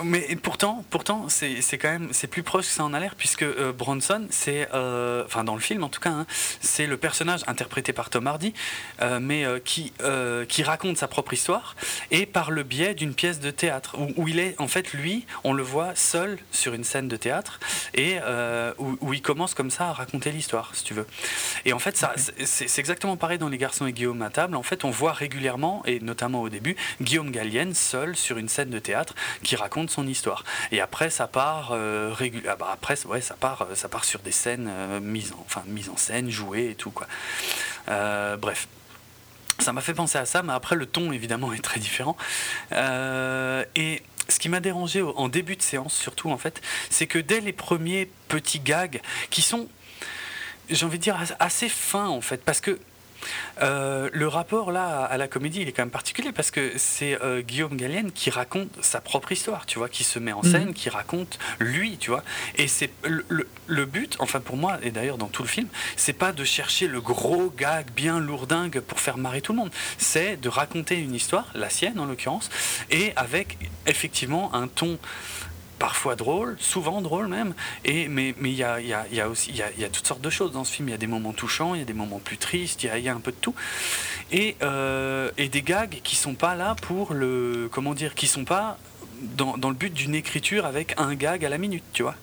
Mais 0.04 0.38
pourtant, 0.42 0.86
pourtant 0.90 1.28
c'est, 1.30 1.78
quand 1.78 1.90
même, 1.90 2.10
c'est 2.12 2.28
plus 2.28 2.44
proche 2.44 2.66
que 2.66 2.72
ça 2.72 2.84
en 2.84 2.94
a 2.94 3.00
l'air, 3.00 3.16
puisque 3.16 3.44
euh, 3.44 3.72
Bronson, 3.72 4.28
c'est, 4.30 4.68
euh, 4.74 5.24
enfin, 5.26 5.44
dans 5.44 5.56
le 5.56 5.62
film 5.62 5.84
en 5.84 5.90
tout 5.90 6.00
cas, 6.00 6.12
hein, 6.12 6.26
c'est 6.62 6.88
le 6.88 6.98
personnage 6.98 7.42
interprété 7.48 7.94
par 7.94 8.10
Tom 8.10 8.28
Hardy, 8.28 8.54
euh, 9.02 9.20
mais 9.20 9.46
qui, 9.64 9.94
qui 10.48 10.64
raconte 10.64 10.98
sa 10.98 11.08
propre 11.08 11.34
histoire, 11.34 11.76
et 12.12 12.26
par 12.26 12.52
le 12.52 12.64
biais 12.64 12.94
d'une 12.94 13.14
pièce 13.14 13.40
de 13.40 13.52
théâtre, 13.52 13.96
où, 13.98 14.24
où, 14.24 14.28
il 14.28 14.40
est, 14.40 14.56
en 14.60 14.68
fait, 14.68 14.94
lui, 14.94 15.26
on 15.44 15.54
le 15.54 15.64
voit 15.64 15.96
seul 15.96 16.38
sur 16.52 16.74
une 16.74 16.84
scène 16.84 17.08
de 17.08 17.16
théâtre, 17.16 17.60
et 17.94 18.18
où, 18.78 18.98
où 19.02 19.14
il 19.14 19.22
commence 19.22 19.39
comme 19.48 19.72
ça 19.72 19.90
à 19.90 19.94
raconter 19.94 20.32
l'histoire, 20.32 20.72
si 20.74 20.84
tu 20.84 20.94
veux. 20.94 21.08
Et 21.66 21.74
en 21.74 21.80
fait, 21.80 21.98
ça, 21.98 22.14
c'est 22.44 22.80
exactement 22.80 23.18
pareil 23.18 23.38
dans 23.38 23.50
Les 23.50 23.58
Garçons 23.58 23.86
et 23.86 23.94
Guillaume 23.94 24.22
à 24.22 24.30
table. 24.30 24.56
En 24.56 24.64
fait, 24.64 24.84
on 24.84 24.92
voit 24.92 25.14
régulièrement, 25.14 25.82
et 25.86 26.00
notamment 26.00 26.42
au 26.42 26.50
début, 26.50 26.76
Guillaume 27.02 27.32
Gallienne 27.32 27.74
seul 27.74 28.16
sur 28.16 28.38
une 28.38 28.50
scène 28.50 28.70
de 28.70 28.80
théâtre 28.80 29.16
qui 29.44 29.56
raconte 29.56 29.90
son 29.90 30.08
histoire. 30.08 30.44
Et 30.72 30.82
après, 30.82 31.10
ça 31.10 31.28
part 31.28 31.70
euh, 31.72 32.14
ah 32.48 32.56
bah 32.56 32.70
après, 32.74 32.96
ouais, 33.06 33.22
ça 33.22 33.36
part, 33.36 33.64
euh, 33.64 33.76
ça 33.76 33.90
part 33.90 34.06
sur 34.06 34.20
des 34.20 34.32
scènes 34.32 34.68
euh, 34.70 35.00
mises, 35.00 35.34
en, 35.34 35.44
enfin, 35.46 35.64
mises 35.68 35.90
en 35.90 35.98
scène, 35.98 36.30
jouées 36.30 36.72
et 36.72 36.76
tout 36.76 36.92
quoi. 36.92 37.08
Euh, 37.88 38.38
bref. 38.38 38.68
Ça 39.60 39.74
m'a 39.74 39.82
fait 39.82 39.94
penser 39.94 40.18
à 40.18 40.26
ça, 40.26 40.42
mais 40.42 40.54
après 40.54 40.78
le 40.78 40.86
ton 40.86 41.12
évidemment 41.12 41.52
est 41.54 41.64
très 41.64 41.80
différent. 41.80 42.16
et 42.72 44.04
ce 44.30 44.40
qui 44.40 44.50
m'a 44.50 44.60
dérangé 44.60 45.02
en 45.02 45.28
début 45.28 45.56
de 45.56 45.62
séance, 45.62 45.96
surtout 45.96 46.30
en 46.30 46.38
fait, 46.38 46.62
c'est 46.90 47.08
que 47.08 47.20
dès 47.20 47.42
les 47.42 47.54
premiers 47.54 48.10
petits 48.28 48.60
gags 48.60 49.02
qui 49.30 49.42
sont, 49.42 49.68
j'ai 50.70 50.86
envie 50.86 50.98
de 50.98 51.04
dire, 51.04 51.18
assez 51.40 51.70
fins 51.70 52.08
en 52.08 52.22
fait, 52.22 52.44
parce 52.44 52.62
que 52.62 52.80
Euh, 53.62 54.10
le 54.14 54.28
rapport 54.28 54.72
là 54.72 55.04
à 55.04 55.18
la 55.18 55.28
comédie, 55.28 55.62
il 55.62 55.68
est 55.68 55.72
quand 55.72 55.84
même 55.84 55.92
particulier 55.92 56.32
parce 56.32 56.52
que 56.52 56.72
c'est 56.78 57.22
euh, 57.22 57.42
Guillaume 57.42 57.76
Gallienne 57.76 58.12
qui 58.12 58.30
raconte 58.30 58.70
sa 58.82 59.02
propre 59.02 59.32
histoire, 59.32 59.66
tu 59.66 59.80
vois, 59.80 59.90
qui 59.90 60.04
se 60.04 60.20
met 60.20 60.32
en 60.32 60.44
scène, 60.44 60.68
mhm. 60.68 60.74
qui 60.74 60.90
raconte 60.90 61.40
lui, 61.60 61.98
tu 61.98 62.10
vois. 62.10 62.24
Et 62.56 62.68
c'est 62.68 62.92
le, 63.04 63.86
but, 63.86 64.16
enfin 64.20 64.40
pour 64.40 64.58
moi, 64.58 64.78
et 64.84 64.92
d'ailleurs 64.92 65.18
dans 65.18 65.28
tout 65.28 65.44
le 65.44 65.50
film, 65.50 65.68
c'est 65.96 66.14
pas 66.14 66.32
de 66.32 66.44
chercher 66.44 66.88
le 66.88 67.02
gros 67.02 67.50
gag 67.56 67.88
bien 67.92 68.20
lourdingue 68.20 68.80
pour 68.82 69.00
faire 69.00 69.18
marrer 69.18 69.42
tout 69.42 69.54
le 69.54 69.60
monde. 69.60 69.72
C'est 69.98 70.38
de 70.38 70.50
raconter 70.50 70.96
une 70.96 71.16
histoire, 71.16 71.48
la 71.56 71.70
sienne 71.70 72.00
en 72.00 72.06
l'occurrence, 72.06 72.50
et 72.90 73.14
avec 73.16 73.58
effectivement 73.86 74.54
un 74.54 74.68
ton 74.68 74.98
parfois 75.80 76.16
drôle, 76.16 76.58
souvent 76.60 77.02
drôle 77.02 77.28
même. 77.28 77.54
Et, 77.86 78.08
mais 78.08 78.36
il 78.42 78.54
y, 78.54 78.64
a, 78.64 78.80
y, 78.80 78.94
a, 78.94 79.08
y 79.12 79.22
a, 79.22 79.30
aussi 79.30 79.52
y 79.52 79.64
a, 79.64 79.72
y 79.78 79.84
a, 79.84 79.90
toutes 79.90 80.06
sortes 80.06 80.22
de 80.22 80.30
choses 80.30 80.52
dans 80.52 80.64
ce 80.64 80.74
film. 80.74 80.90
Il 80.90 80.92
y 80.92 80.96
a 80.96 80.98
des 80.98 81.08
moments 81.08 81.34
touchants, 81.34 81.74
il 81.74 81.80
y 81.80 81.82
a 81.82 81.86
des 81.86 81.94
moments 81.94 82.20
plus 82.20 82.38
tristes, 82.38 82.84
il 82.84 83.00
y, 83.00 83.10
a, 83.10 83.14
un 83.14 83.20
peu 83.20 83.32
de 83.32 83.38
tout. 83.38 83.56
Et, 84.32 84.56
euh, 84.62 85.32
et 85.38 85.50
des 85.50 85.62
gags 85.62 86.02
qui 86.04 86.16
sont 86.16 86.36
pas 86.36 86.56
là 86.56 86.76
pour 86.82 87.14
le. 87.14 87.70
Comment 87.72 87.94
dire 87.94 88.14
Qui 88.14 88.28
sont 88.28 88.46
pas 88.46 88.78
dans, 89.22 89.58
dans 89.58 89.70
le 89.70 89.76
but 89.76 89.94
d'une 89.94 90.16
écriture 90.16 90.66
avec 90.66 90.94
un 90.98 91.16
gag 91.16 91.44
à 91.44 91.50
la 91.50 91.58
minute, 91.58 91.84
tu 91.94 92.04
vois. 92.04 92.16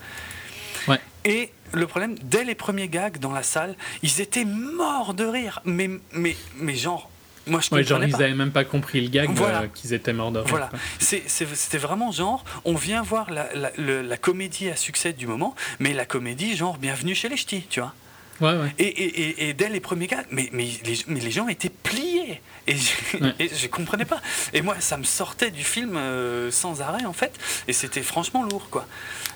Ouais. 0.89 1.01
Et 1.25 1.51
le 1.73 1.87
problème, 1.87 2.17
dès 2.23 2.45
les 2.45 2.55
premiers 2.55 2.89
gags 2.89 3.19
dans 3.19 3.33
la 3.33 3.43
salle, 3.43 3.77
ils 4.03 4.21
étaient 4.21 4.45
morts 4.45 5.15
de 5.15 5.25
rire. 5.25 5.61
Mais, 5.65 5.91
mais, 6.13 6.37
mais 6.57 6.75
genre 6.75 7.11
moi, 7.47 7.61
je 7.61 7.73
ouais, 7.75 7.85
genre, 7.85 8.03
ils 8.03 8.11
n'avaient 8.11 8.35
même 8.35 8.51
pas 8.51 8.65
compris 8.65 9.01
le 9.01 9.09
gag 9.09 9.31
euh, 9.41 9.67
qu'ils 9.73 9.93
étaient 9.93 10.13
morts 10.13 10.33
de 10.33 10.41
Voilà. 10.41 10.71
C'était 10.99 11.79
vraiment 11.79 12.11
genre, 12.11 12.45
on 12.65 12.75
vient 12.75 13.03
voir 13.03 13.31
la, 13.31 13.49
la, 13.55 13.71
la, 14.03 14.17
comédie 14.17 14.69
à 14.69 14.77
succès 14.77 15.13
du 15.13 15.27
moment, 15.27 15.55
mais 15.79 15.93
la 15.93 16.07
comédie, 16.07 16.57
genre, 16.57 16.77
bienvenue 16.77 17.15
chez 17.15 17.29
les 17.29 17.37
ch'tis, 17.37 17.65
tu 17.71 17.81
vois. 17.81 17.95
Ouais, 18.41 18.53
ouais. 18.53 18.75
Et, 18.79 18.85
et, 18.85 19.49
et, 19.49 19.55
dès 19.55 19.69
les 19.69 19.81
premiers 19.81 20.09
gags, 20.09 20.27
mais, 20.31 20.51
mais, 20.53 20.69
les, 20.85 20.99
mais 21.07 21.21
les 21.21 21.31
gens 21.31 21.49
étaient 21.49 21.71
pliés. 21.71 22.41
Et 22.67 22.77
je, 22.77 23.17
ne 23.17 23.67
comprenais 23.71 24.05
pas. 24.05 24.21
Et 24.53 24.61
moi, 24.61 24.77
ça 24.81 24.97
me 24.97 25.05
sortait 25.05 25.51
du 25.51 25.63
film 25.65 25.97
euh, 25.97 26.51
sans 26.51 26.83
arrêt, 26.83 27.05
en 27.05 27.13
fait. 27.13 27.33
Et 27.69 27.73
c'était 27.73 28.03
franchement 28.03 28.43
lourd, 28.43 28.69
quoi. 28.71 28.87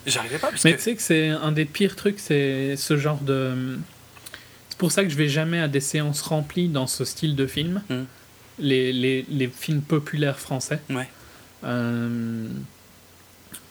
J'arrivais 0.06 0.38
pas. 0.38 0.50
mais 0.64 0.76
tu 0.76 0.82
sais 0.82 0.96
que 0.96 1.02
c'est 1.02 1.28
un 1.28 1.52
des 1.52 1.64
pires 1.64 1.96
trucs, 1.96 2.18
c'est 2.18 2.74
ce 2.76 2.96
genre 2.96 3.20
de 3.20 3.78
pour 4.80 4.90
ça 4.92 5.04
que 5.04 5.10
je 5.10 5.16
vais 5.16 5.28
jamais 5.28 5.60
à 5.60 5.68
des 5.68 5.80
séances 5.80 6.22
remplies 6.22 6.68
dans 6.68 6.86
ce 6.86 7.04
style 7.04 7.36
de 7.36 7.46
film. 7.46 7.82
Hmm. 7.90 8.04
Les, 8.58 8.92
les, 8.94 9.26
les, 9.28 9.48
films 9.48 9.82
populaires 9.82 10.38
français. 10.38 10.80
Ouais. 10.88 11.08
Euh, 11.64 12.48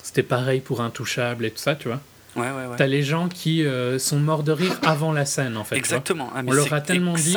c'était 0.04 0.22
pareil 0.22 0.60
pour 0.60 0.82
Intouchable 0.82 1.46
et 1.46 1.52
tout 1.52 1.58
ça, 1.58 1.76
tu 1.76 1.88
vois. 1.88 2.00
Ouais, 2.36 2.52
ouais, 2.52 2.68
ouais. 2.68 2.76
T'as 2.78 2.86
les 2.86 3.02
gens 3.02 3.28
qui 3.28 3.66
euh, 3.66 3.98
sont 3.98 4.20
morts 4.20 4.44
de 4.44 4.52
rire 4.52 4.80
avant 4.84 5.12
la 5.12 5.26
scène, 5.26 5.58
en 5.58 5.64
fait. 5.64 5.78
Exactement. 5.78 6.32
Ah, 6.36 6.44
On 6.46 6.52
leur 6.52 6.72
a 6.74 6.82
tellement 6.82 7.16
dit 7.16 7.36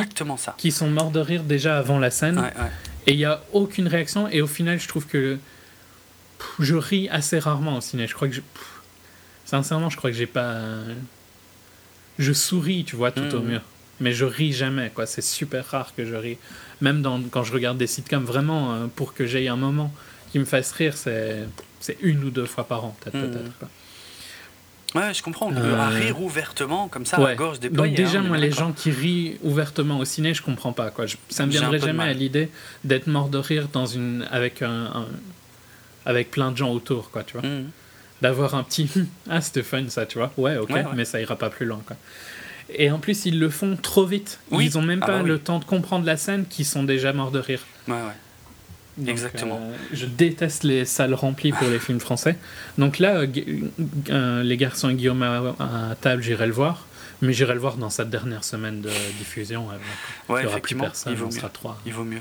qu'ils 0.58 0.72
sont 0.72 0.90
morts 0.90 1.10
de 1.10 1.20
rire 1.20 1.42
déjà 1.42 1.78
avant 1.78 1.98
la 1.98 2.10
scène. 2.10 2.42
Et 3.06 3.12
il 3.12 3.16
n'y 3.16 3.24
a 3.24 3.42
aucune 3.54 3.88
réaction. 3.88 4.28
Et 4.28 4.42
au 4.42 4.46
final, 4.46 4.78
je 4.78 4.86
trouve 4.86 5.06
que 5.06 5.38
je 6.58 6.74
ris 6.74 7.08
assez 7.08 7.38
rarement 7.38 7.78
au 7.78 7.80
ciné. 7.80 8.06
Je 8.06 8.14
crois 8.14 8.28
que 8.28 8.34
je, 8.34 8.42
sincèrement, 9.46 9.88
je 9.88 9.96
crois 9.96 10.10
que 10.10 10.16
j'ai 10.16 10.26
pas 10.26 10.60
je 12.22 12.32
souris, 12.32 12.84
tu 12.84 12.96
vois, 12.96 13.10
tout 13.10 13.34
au 13.34 13.40
hmm. 13.40 13.48
mieux. 13.48 13.60
Mais 14.00 14.12
je 14.12 14.24
ris 14.24 14.52
jamais, 14.52 14.90
quoi. 14.94 15.06
C'est 15.06 15.22
super 15.22 15.66
rare 15.66 15.94
que 15.94 16.04
je 16.04 16.14
ris. 16.14 16.38
Même 16.80 17.02
dans, 17.02 17.20
quand 17.22 17.44
je 17.44 17.52
regarde 17.52 17.78
des 17.78 17.86
sitcoms, 17.86 18.24
vraiment, 18.24 18.74
euh, 18.74 18.86
pour 18.94 19.14
que 19.14 19.26
j'aie 19.26 19.48
un 19.48 19.56
moment 19.56 19.92
qui 20.30 20.38
me 20.38 20.44
fasse 20.44 20.72
rire, 20.72 20.96
c'est, 20.96 21.46
une 22.00 22.24
ou 22.24 22.30
deux 22.30 22.46
fois 22.46 22.64
par 22.64 22.84
an, 22.84 22.96
peut-être. 23.00 23.16
Hmm. 23.16 24.98
Ouais, 24.98 25.14
je 25.14 25.22
comprends. 25.22 25.50
Euh... 25.52 25.78
À 25.78 25.88
rire 25.88 26.20
ouvertement, 26.20 26.88
comme 26.88 27.06
ça, 27.06 27.16
à 27.16 27.20
la 27.20 27.34
gorge 27.34 27.60
déployée. 27.60 27.90
Donc 27.90 27.96
déjà, 27.96 28.18
hein, 28.18 28.24
moi, 28.24 28.36
les 28.36 28.50
gens 28.50 28.72
qui 28.72 28.90
rient 28.90 29.38
ouvertement 29.42 29.98
au 29.98 30.04
ciné, 30.04 30.34
je 30.34 30.42
comprends 30.42 30.72
pas. 30.72 30.90
Quoi. 30.90 31.06
ça 31.28 31.46
me 31.46 31.50
viendrait 31.50 31.78
jamais 31.78 32.04
à 32.04 32.12
l'idée 32.12 32.50
d'être 32.84 33.06
mort 33.06 33.28
de 33.28 33.38
rire 33.38 33.68
dans 33.72 33.86
une... 33.86 34.26
avec, 34.30 34.60
un, 34.62 35.06
avec 36.04 36.30
plein 36.30 36.50
de 36.50 36.56
gens 36.56 36.70
autour, 36.70 37.10
quoi, 37.10 37.24
tu 37.24 37.38
vois. 37.38 37.48
Hmm 37.48 37.70
d'avoir 38.22 38.54
un 38.54 38.62
petit 38.62 38.88
ah 39.28 39.40
c'était 39.40 39.62
fun 39.62 39.88
ça 39.88 40.06
tu 40.06 40.16
vois. 40.16 40.32
Ouais 40.38 40.56
ok. 40.56 40.72
Mais 40.94 41.04
ça 41.04 41.20
ira 41.20 41.36
pas 41.36 41.50
plus 41.50 41.66
loin 41.66 41.82
quoi. 41.86 41.96
Et 42.70 42.90
en 42.90 42.98
plus 42.98 43.26
ils 43.26 43.38
le 43.38 43.50
font 43.50 43.76
trop 43.76 44.06
vite. 44.06 44.38
Ils 44.52 44.78
ont 44.78 44.82
même 44.82 45.00
ah 45.02 45.06
pas 45.06 45.18
bah 45.18 45.28
le 45.28 45.38
temps 45.38 45.58
de 45.58 45.64
comprendre 45.64 46.06
la 46.06 46.16
scène 46.16 46.46
qu'ils 46.46 46.64
sont 46.64 46.84
déjà 46.84 47.12
morts 47.12 47.32
de 47.32 47.40
rire. 47.40 47.66
Ouais 47.88 47.94
ouais. 47.94 49.10
Exactement. 49.10 49.58
euh, 49.60 49.76
je 49.92 50.06
déteste 50.06 50.64
les 50.64 50.84
salles 50.84 51.14
remplies 51.14 51.52
pour 51.52 51.68
les 51.68 51.78
films 51.86 52.00
français. 52.00 52.36
Donc 52.78 52.98
là 52.98 53.16
euh, 53.16 53.26
euh, 54.10 54.42
les 54.42 54.56
garçons 54.56 54.90
et 54.90 54.94
Guillaume 54.94 55.22
à, 55.22 55.96
table 56.00 56.22
j'irai 56.22 56.46
le 56.46 56.52
voir. 56.52 56.86
Mais 57.22 57.32
j'irai 57.32 57.54
le 57.54 57.60
voir 57.60 57.76
dans 57.76 57.90
cette 57.90 58.10
dernière 58.10 58.42
semaine 58.42 58.80
de 58.80 58.90
diffusion 59.18 59.68
ouais, 60.28 60.44
effectivement 60.44 60.88
il 61.06 61.14
vaut 61.14 61.28
mieux. 61.28 61.40
trois. 61.52 61.80
il 61.86 61.92
vaut 61.92 62.02
mieux. 62.04 62.20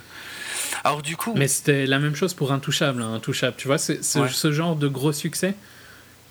Alors 0.84 1.02
du 1.02 1.16
coup 1.16 1.34
mais 1.36 1.48
c'était 1.48 1.88
la 1.88 1.98
même 1.98 2.16
chose 2.16 2.36
pour 2.36 2.52
Intouchable 2.52 3.02
hein, 3.02 3.16
Intouchable. 3.16 3.56
Tu 3.58 3.68
vois 3.68 3.78
c'est 3.78 4.04
ce 4.04 4.52
genre 4.52 4.76
de 4.76 4.88
gros 4.88 5.12
succès 5.12 5.56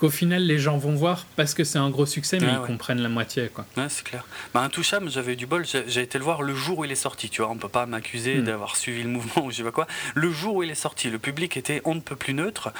qu'au 0.00 0.08
final 0.08 0.42
les 0.42 0.58
gens 0.58 0.78
vont 0.78 0.94
voir 0.94 1.26
parce 1.36 1.52
que 1.52 1.62
c'est 1.62 1.78
un 1.78 1.90
gros 1.90 2.06
succès, 2.06 2.38
mais 2.40 2.48
ils 2.50 2.66
comprennent 2.66 3.02
la 3.02 3.10
moitié. 3.10 3.50
Quoi. 3.52 3.66
Ouais, 3.76 3.86
c'est 3.90 4.02
clair. 4.02 4.24
Bah, 4.54 4.62
Intouchable, 4.62 5.10
j'avais 5.10 5.34
eu 5.34 5.36
du 5.36 5.46
bol, 5.46 5.64
j'ai 5.66 6.00
été 6.00 6.16
le 6.16 6.24
voir 6.24 6.40
le 6.40 6.54
jour 6.54 6.78
où 6.78 6.84
il 6.86 6.90
est 6.90 6.94
sorti, 6.94 7.28
tu 7.28 7.42
vois, 7.42 7.50
on 7.50 7.56
peut 7.56 7.68
pas 7.68 7.84
m'accuser 7.84 8.36
hmm. 8.36 8.44
d'avoir 8.44 8.76
suivi 8.76 9.02
le 9.02 9.10
mouvement 9.10 9.44
ou 9.44 9.50
je 9.50 9.56
sais 9.56 9.62
pas 9.62 9.72
quoi. 9.72 9.86
Le 10.14 10.32
jour 10.32 10.56
où 10.56 10.62
il 10.62 10.70
est 10.70 10.74
sorti, 10.74 11.10
le 11.10 11.18
public 11.18 11.56
était 11.58 11.82
on 11.84 11.94
ne 11.94 12.00
peut 12.00 12.16
plus 12.16 12.32
neutre 12.32 12.72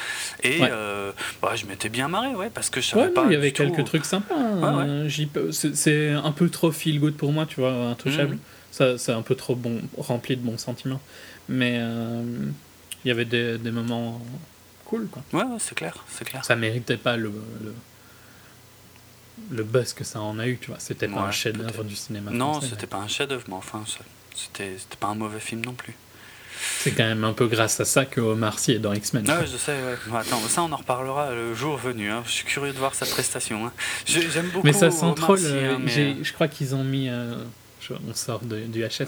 et 0.43 0.61
euh, 0.63 1.13
bah, 1.43 1.53
je 1.57 1.67
m'étais 1.67 1.91
bien 1.91 2.09
marré, 2.09 2.35
ouais, 2.35 2.49
parce 2.49 2.71
que 2.71 2.81
je 2.81 2.89
savais 2.89 3.11
pas. 3.11 3.27
Il 3.27 3.33
y 3.33 3.37
avait 3.37 3.53
quelques 3.53 3.85
trucs 3.85 4.07
sympas. 4.07 4.35
Hein. 4.35 5.07
c'est 5.51 6.11
un 6.11 6.33
peu 6.33 6.49
trop 6.49 6.73
feel 6.73 6.99
good 7.01 7.17
pour 7.17 7.33
moi, 7.33 7.45
tu 7.45 7.61
vois, 7.61 7.73
Intouchable. 7.73 8.37
Hmm. 8.37 8.39
Ça, 8.71 8.97
c'est 8.99 9.13
un 9.13 9.23
peu 9.23 9.35
trop 9.35 9.57
bon, 9.57 9.83
rempli 9.99 10.37
de 10.37 10.43
bons 10.43 10.57
sentiments. 10.57 11.01
Mais 11.49 11.79
euh, 11.81 12.23
il 13.05 13.09
y 13.09 13.11
avait 13.11 13.25
des, 13.25 13.59
des 13.59 13.73
moments 13.73 14.23
cool. 14.91 15.09
Quoi. 15.09 15.23
Ouais, 15.33 15.47
c'est 15.59 15.75
clair, 15.75 15.95
c'est 16.09 16.25
clair. 16.25 16.45
Ça 16.45 16.57
méritait 16.57 16.97
pas 16.97 17.17
le, 17.17 17.33
le, 19.51 19.62
buzz 19.62 19.93
que 19.93 20.05
ça 20.05 20.21
en 20.21 20.39
a 20.39 20.47
eu, 20.47 20.59
tu 20.59 20.69
vois. 20.69 20.81
C'était 20.81 21.09
pas 21.09 21.21
un 21.21 21.31
chef-d'œuvre 21.31 21.85
du 21.85 21.97
cinéma. 21.97 22.31
Non, 22.33 22.61
c'était 22.61 22.87
pas 22.87 22.99
un 22.99 23.09
chef-d'œuvre, 23.09 23.45
mais 23.49 23.55
enfin, 23.55 23.85
c'était 24.35 24.77
pas 24.99 25.09
un 25.09 25.15
mauvais 25.15 25.41
film 25.41 25.65
non 25.65 25.75
plus. 25.75 25.95
C'est 26.81 26.91
quand 26.91 27.05
même 27.05 27.25
un 27.25 27.33
peu 27.33 27.47
grâce 27.47 27.81
à 27.81 27.87
ça 27.87 28.05
que 28.05 28.21
Omar 28.21 28.59
Sy 28.59 28.73
est 28.73 28.79
dans 28.79 28.93
X-Men. 28.93 29.27
Ouais, 29.27 29.47
je 29.51 29.57
sais, 29.57 29.73
ouais. 29.73 30.19
Attends, 30.19 30.41
ça 30.41 30.62
on 30.62 30.71
en 30.73 30.77
reparlera 30.77 31.33
le 31.33 31.55
jour 31.55 31.79
venu. 31.79 32.11
Hein. 32.11 32.23
Je 32.27 32.33
suis 32.33 32.45
curieux 32.45 32.75
de 32.75 32.79
voir 32.79 32.95
sa 32.95 33.07
prestation. 33.07 33.67
Hein. 33.67 33.73
J'aime 34.05 34.49
beaucoup. 34.49 34.67
Mais 34.67 34.75
ça 34.75 34.91
sent 34.91 35.15
trop. 35.17 35.37
Hein, 35.37 35.81
euh, 35.89 36.15
je 36.23 36.33
crois 36.35 36.49
qu'ils 36.49 36.75
ont 36.75 36.85
mis. 36.85 37.09
Euh, 37.09 37.37
on 38.09 38.15
sort 38.15 38.41
du 38.43 38.83
HS, 38.83 39.07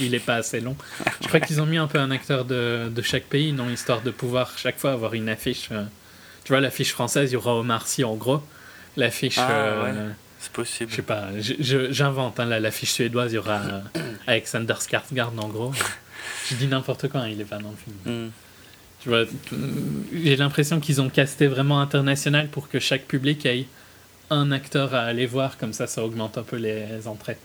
il 0.00 0.10
n'est 0.12 0.18
pas 0.18 0.36
assez 0.36 0.60
long. 0.60 0.76
Je 1.20 1.28
crois 1.28 1.40
qu'ils 1.40 1.60
ont 1.60 1.66
mis 1.66 1.78
un 1.78 1.86
peu 1.86 1.98
un 1.98 2.10
acteur 2.10 2.44
de, 2.44 3.02
chaque 3.02 3.24
pays, 3.24 3.52
non, 3.52 3.68
histoire 3.70 4.02
de 4.02 4.10
pouvoir 4.10 4.56
chaque 4.58 4.78
fois 4.78 4.92
avoir 4.92 5.14
une 5.14 5.28
affiche. 5.28 5.68
Euh, 5.72 5.84
tu 6.44 6.52
vois, 6.52 6.60
l'affiche 6.60 6.92
française, 6.92 7.30
il 7.30 7.34
y 7.34 7.36
aura 7.36 7.54
Omar 7.54 7.86
Sy 7.86 8.04
en 8.04 8.14
gros. 8.14 8.42
L'affiche. 8.96 9.38
Ah, 9.38 9.50
euh, 9.50 10.10
c'est 10.38 10.52
possible. 10.52 10.90
Je 10.90 10.96
sais 10.96 11.02
pas, 11.02 11.28
j'invente. 11.38 12.40
Hein, 12.40 12.46
l'affiche 12.46 12.92
suédoise, 12.92 13.32
il 13.32 13.36
y 13.36 13.38
aura 13.38 13.60
euh, 13.60 13.80
Alexander 14.26 14.74
Skarsgård 14.74 15.38
en 15.38 15.48
gros. 15.48 15.72
Je 16.48 16.54
dis 16.56 16.66
n'importe 16.66 17.08
quoi, 17.08 17.20
hein, 17.20 17.28
il 17.28 17.40
est 17.40 17.44
pas 17.44 17.58
dans 17.58 17.70
le 17.70 17.76
film. 17.76 18.26
Hmm. 18.26 18.30
Tu 19.00 19.08
vois, 19.08 19.24
j'ai 20.12 20.36
l'impression 20.36 20.78
qu'ils 20.78 21.00
ont 21.00 21.08
casté 21.08 21.46
vraiment 21.46 21.80
international 21.80 22.48
pour 22.48 22.68
que 22.68 22.78
chaque 22.78 23.04
public 23.04 23.46
ait 23.46 23.66
un 24.28 24.52
acteur 24.52 24.94
à 24.94 25.02
aller 25.02 25.26
voir, 25.26 25.56
comme 25.58 25.72
ça, 25.72 25.86
ça 25.86 26.04
augmente 26.04 26.38
un 26.38 26.42
peu 26.42 26.56
les 26.56 27.06
entrées. 27.06 27.38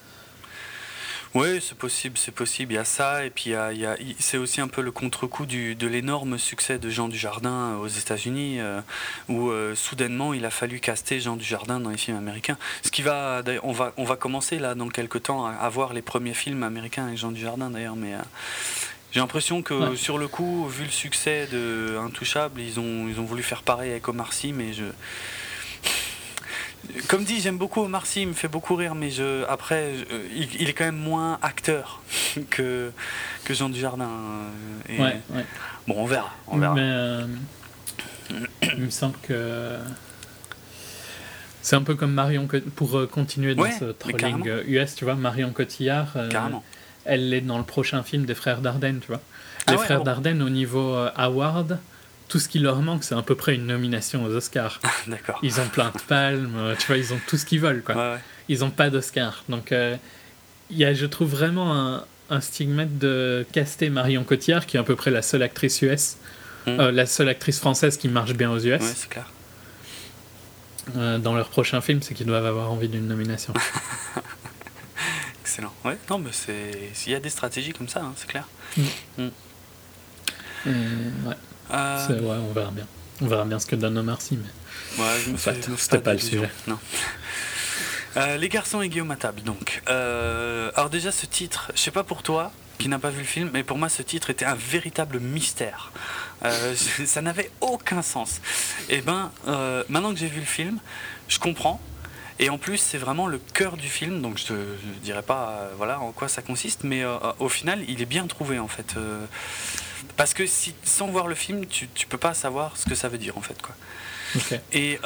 Oui, 1.36 1.60
c'est 1.62 1.78
possible, 1.78 2.18
c'est 2.18 2.32
possible. 2.32 2.72
Il 2.72 2.76
y 2.76 2.80
a 2.80 2.86
ça, 2.86 3.26
et 3.26 3.30
puis 3.30 3.50
il 3.50 3.78
y 3.78 3.86
a, 3.86 3.98
c'est 4.20 4.38
aussi 4.38 4.62
un 4.62 4.70
peu 4.70 4.82
le 4.82 4.92
contre-coup 4.92 5.46
de 5.46 5.88
l'énorme 5.88 6.38
succès 6.38 6.80
de 6.80 6.90
Jean 6.90 7.10
Dujardin 7.10 7.74
euh, 7.74 7.76
aux 7.76 7.88
États-Unis, 7.88 8.62
euh, 8.62 8.80
où 9.28 9.50
euh, 9.50 9.76
soudainement 9.76 10.34
il 10.34 10.46
a 10.46 10.50
fallu 10.50 10.80
caster 10.80 11.20
Jean 11.20 11.36
Dujardin 11.36 11.82
dans 11.82 11.90
les 11.90 11.98
films 11.98 12.18
américains. 12.18 12.58
Ce 12.84 12.90
qui 12.90 13.02
va, 13.02 13.44
on 13.64 13.74
va, 13.74 13.92
on 13.98 14.06
va 14.06 14.16
commencer 14.16 14.60
là 14.60 14.76
dans 14.76 14.88
quelques 14.88 15.24
temps 15.24 15.46
à, 15.46 15.68
voir 15.68 15.92
les 15.92 16.02
premiers 16.02 16.34
films 16.34 16.64
américains 16.64 17.08
avec 17.08 17.18
Jean 17.18 17.34
Dujardin 17.34 17.70
d'ailleurs, 17.70 17.98
mais 17.98 18.14
j'ai 19.12 19.20
l'impression 19.20 19.62
que 19.62 19.98
sur 19.98 20.18
le 20.18 20.30
coup, 20.30 20.70
vu 20.70 20.86
le 20.86 20.90
succès 20.90 21.50
de 21.52 21.98
Intouchable, 22.02 22.62
ils 22.62 22.80
ont, 22.80 23.10
ils 23.10 23.20
ont 23.20 23.26
voulu 23.26 23.44
faire 23.44 23.62
pareil 23.62 23.92
avec 23.92 24.08
Omar 24.08 24.32
Sy, 24.32 24.54
mais 24.54 24.72
je 24.72 24.86
comme 27.08 27.24
dit, 27.24 27.40
j'aime 27.42 27.58
beaucoup 27.58 27.82
Omar 27.82 28.06
Sy, 28.06 28.22
il 28.22 28.28
me 28.30 28.34
fait 28.34 28.48
beaucoup 28.48 28.76
rire, 28.76 28.96
mais 28.96 29.10
je, 29.10 29.44
après, 29.48 29.94
il, 30.36 30.70
est 30.70 30.74
quand 30.74 30.86
même 30.86 30.98
moins 30.98 31.40
acteur 31.42 32.02
que, 32.50 32.92
que 33.44 33.54
Jean 33.54 33.70
Dujardin. 33.70 34.10
Et, 34.90 35.00
ouais, 35.00 35.22
Bon, 35.88 35.96
on 35.98 36.06
verra. 36.06 36.32
On 36.48 36.58
verra. 36.58 36.74
Mais, 36.74 36.82
euh, 36.82 37.28
il 38.64 38.86
me 38.86 38.90
semble 38.90 39.16
que. 39.22 39.78
C'est 41.62 41.76
un 41.76 41.82
peu 41.82 41.96
comme 41.96 42.12
Marion, 42.12 42.48
pour 42.76 42.98
euh, 42.98 43.08
continuer 43.08 43.56
dans 43.56 43.70
ce 43.72 43.86
trolling 43.86 44.48
US, 44.68 44.96
tu 44.96 45.06
vois, 45.06 45.16
Marion 45.16 45.52
Cotillard. 45.52 46.14
Euh, 46.16 46.30
elle 47.06 47.34
est 47.34 47.42
dans 47.42 47.58
le 47.58 47.64
prochain 47.64 48.04
film 48.04 48.26
des 48.26 48.36
Frères 48.36 48.62
Dardenne, 48.62 49.00
tu 49.00 49.08
vois. 49.08 49.22
Ah 49.68 49.72
Les 49.72 49.78
Frères 49.78 50.04
Dardenne, 50.04 50.42
au 50.42 50.50
niveau 50.50 50.96
Award, 51.16 51.80
tout 52.28 52.40
ce 52.40 52.50
qui 52.50 52.60
leur 52.60 52.82
manque, 52.82 53.04
c'est 53.04 53.16
à 53.16 53.22
peu 53.22 53.36
près 53.36 53.56
une 53.56 53.68
nomination 53.68 54.24
aux 54.26 54.34
Oscars. 54.36 54.80
D'accord. 55.08 55.40
Ils 55.44 55.60
ont 55.62 55.68
plein 55.68 55.92
de 55.92 56.02
palmes, 56.08 56.56
euh, 56.58 56.76
tu 56.78 56.88
vois, 56.88 56.98
ils 56.98 57.14
ont 57.14 57.20
tout 57.28 57.38
ce 57.38 57.46
qu'ils 57.46 57.60
veulent, 57.60 57.84
quoi. 57.84 58.18
Ils 58.50 58.60
n'ont 58.60 58.72
pas 58.72 58.90
d'Oscar. 58.90 59.44
Donc, 59.50 59.72
euh, 59.72 59.96
y 60.70 60.86
a, 60.86 60.94
je 60.94 61.06
trouve 61.06 61.30
vraiment 61.30 61.76
un, 61.76 62.06
un 62.30 62.42
stigmate 62.42 62.98
de 62.98 63.46
caster 63.52 63.90
Marion 63.90 64.24
Cotillard, 64.24 64.66
qui 64.66 64.78
est 64.78 64.80
à 64.80 64.84
peu 64.84 64.96
près 64.96 65.12
la 65.12 65.22
seule 65.22 65.44
actrice 65.44 65.82
US, 65.82 66.18
hmm. 66.66 66.80
euh, 66.80 66.92
la 66.92 67.06
seule 67.06 67.30
actrice 67.30 67.60
française 67.60 67.98
qui 67.98 68.08
marche 68.08 68.34
bien 68.34 68.52
aux 68.52 68.60
US. 68.60 68.66
Ouais, 68.66 68.80
c'est 68.80 69.10
clair. 69.10 69.30
Euh, 70.98 71.18
dans 71.18 71.34
leur 71.34 71.50
prochain 71.50 71.82
film, 71.82 72.02
c'est 72.02 72.14
qu'ils 72.14 72.28
doivent 72.28 72.46
avoir 72.46 72.72
envie 72.72 72.88
d'une 72.88 73.08
nomination. 73.08 73.54
Excellent. 75.42 75.74
Ouais, 75.84 75.98
non, 76.10 76.20
mais 76.20 76.32
c'est. 76.32 76.92
Il 77.06 77.12
y 77.12 77.16
a 77.16 77.20
des 77.20 77.30
stratégies 77.30 77.74
comme 77.74 77.88
ça, 77.88 78.02
hein, 78.02 78.14
c'est 78.16 78.28
clair. 78.28 78.48
Hmm. 78.78 79.30
Hmm. 80.66 81.28
ouais. 81.28 81.36
Euh, 81.72 82.22
ouais. 82.22 82.38
on 82.50 82.54
verra 82.54 82.72
bien. 82.72 82.86
On 83.22 83.28
verra 83.28 83.46
bien 83.46 83.60
ce 83.60 83.66
que 83.66 83.76
donne 83.76 83.98
Omar 83.98 84.22
Sy, 84.22 84.38
mais. 84.38 85.04
Ouais, 85.04 85.20
je 85.26 85.32
me 85.32 85.38
fais, 85.38 86.00
pas 86.00 86.14
le 86.14 86.20
sujet. 86.20 86.50
Non. 86.68 86.78
Euh, 88.18 88.38
les 88.38 88.50
garçons 88.50 88.82
et 88.82 88.90
Guillaume 88.90 89.12
à 89.12 89.16
table, 89.16 89.42
donc. 89.42 89.82
Euh, 89.90 90.72
alors 90.76 90.90
déjà, 90.90 91.12
ce 91.12 91.26
titre, 91.26 91.72
je 91.76 91.82
sais 91.82 91.92
pas 91.92 92.04
pour 92.04 92.24
toi, 92.24 92.52
qui 92.78 92.88
n'a 92.88 93.00
pas 93.00 93.10
vu 93.10 93.20
le 93.20 93.26
film, 93.26 93.50
mais 93.54 93.64
pour 93.64 93.78
moi, 93.78 93.90
ce 93.90 94.02
titre 94.02 94.30
était 94.30 94.46
un 94.46 94.56
véritable 94.56 95.20
mystère. 95.20 95.92
Euh, 96.44 96.76
ça 97.06 97.22
n'avait 97.22 97.52
aucun 97.62 98.02
sens. 98.02 98.40
Et 98.90 98.98
eh 98.98 99.02
ben, 99.02 99.32
maintenant 99.90 100.14
que 100.14 100.20
j'ai 100.20 100.28
vu 100.28 100.40
le 100.40 100.46
film, 100.46 100.80
je 101.28 101.40
comprends. 101.40 101.82
Et 102.40 102.50
en 102.50 102.58
plus, 102.58 102.78
c'est 102.78 102.98
vraiment 102.98 103.28
le 103.28 103.40
cœur 103.54 103.78
du 103.78 103.88
film, 103.88 104.22
donc 104.22 104.38
je 104.38 104.54
ne 104.54 105.00
dirais 105.04 105.24
pas 105.24 105.70
voilà 105.78 106.00
en 106.00 106.12
quoi 106.12 106.28
ça 106.28 106.42
consiste, 106.42 106.84
mais 106.84 107.04
au 107.40 107.50
final, 107.50 107.84
il 107.88 108.02
est 108.02 108.06
bien 108.06 108.28
trouvé 108.28 108.60
en 108.60 108.68
fait. 108.68 108.96
parce 110.18 110.34
que 110.34 110.46
si, 110.46 110.76
sans 110.84 111.08
voir 111.08 111.28
le 111.28 111.36
film, 111.36 111.66
tu, 111.66 111.88
tu 111.94 112.08
peux 112.08 112.18
pas 112.18 112.34
savoir 112.34 112.76
ce 112.76 112.86
que 112.86 112.96
ça 112.96 113.08
veut 113.08 113.18
dire 113.18 113.38
en 113.38 113.42
fait 113.42 113.62
quoi. 113.62 113.76
Et, 114.74 115.00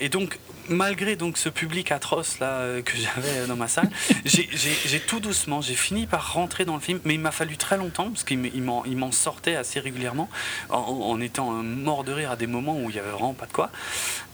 et, 0.00 0.08
donc, 0.08 0.38
malgré 0.68 1.16
donc 1.16 1.38
ce 1.38 1.48
public 1.48 1.92
atroce 1.92 2.38
là 2.38 2.58
euh, 2.60 2.82
que 2.82 2.96
j'avais 2.96 3.46
dans 3.46 3.56
ma 3.56 3.68
salle, 3.68 3.90
j'ai 4.24 5.00
tout 5.00 5.20
doucement, 5.20 5.60
j'ai 5.60 5.74
fini 5.74 6.06
par 6.06 6.32
rentrer 6.34 6.64
dans 6.64 6.74
le 6.74 6.80
film, 6.80 7.00
mais 7.04 7.14
il 7.14 7.20
m'a 7.20 7.30
fallu 7.30 7.56
très 7.56 7.76
longtemps 7.76 8.10
parce 8.10 8.24
qu'il 8.24 8.62
m'en 8.62 9.12
sortait 9.12 9.56
assez 9.56 9.80
régulièrement 9.80 10.28
en, 10.70 11.20
étant 11.20 11.50
mort 11.50 12.04
de 12.04 12.12
rire 12.12 12.30
à 12.30 12.36
des 12.36 12.46
moments 12.46 12.78
où 12.78 12.90
il 12.90 12.96
y 12.96 12.98
avait 12.98 13.10
vraiment 13.10 13.34
pas 13.34 13.46
de 13.46 13.52
quoi. 13.52 13.70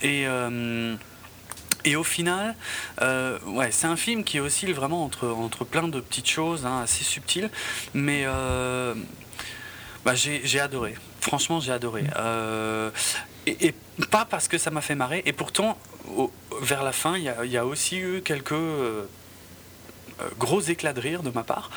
Et 0.03 0.27
euh, 0.27 0.95
et 1.89 1.97
au 1.97 2.05
final, 2.05 2.55
euh, 3.01 3.39
ouais, 3.47 3.71
c'est 3.71 3.87
un 3.87 3.97
film 3.97 4.25
qui 4.25 4.41
oscille 4.41 4.73
vraiment 4.75 5.05
entre, 5.05 5.29
entre 5.29 5.65
plein 5.65 5.89
de 5.89 6.01
petites 6.01 6.29
choses 6.29 6.67
hein, 6.67 6.83
assez 6.83 7.05
subtiles, 7.05 7.51
mais 7.95 8.27
bah, 10.05 10.15
j'ai 10.15 10.61
adoré. 10.61 10.95
Franchement, 11.21 11.61
j'ai 11.61 11.73
adoré. 11.73 12.05
et, 13.47 13.75
pas 14.11 14.25
parce 14.25 14.49
que 14.49 14.59
ça 14.59 14.71
m'a 14.71 14.81
fait 14.81 14.95
marrer, 14.95 15.23
et 15.27 15.33
pourtant, 15.33 15.79
vers 16.61 16.83
la 16.83 16.93
fin, 16.93 17.17
il 17.17 17.25
y, 17.25 17.57
a, 17.57 17.67
aussi 17.67 17.99
eu 17.99 18.23
quelques 18.23 18.53
euh, 18.53 19.09
euh, 20.21 20.29
gros 20.39 20.61
éclats 20.61 20.93
de 20.93 21.01
rire 21.01 21.23
de 21.23 21.31
ma 21.31 21.45
part. 21.45 21.71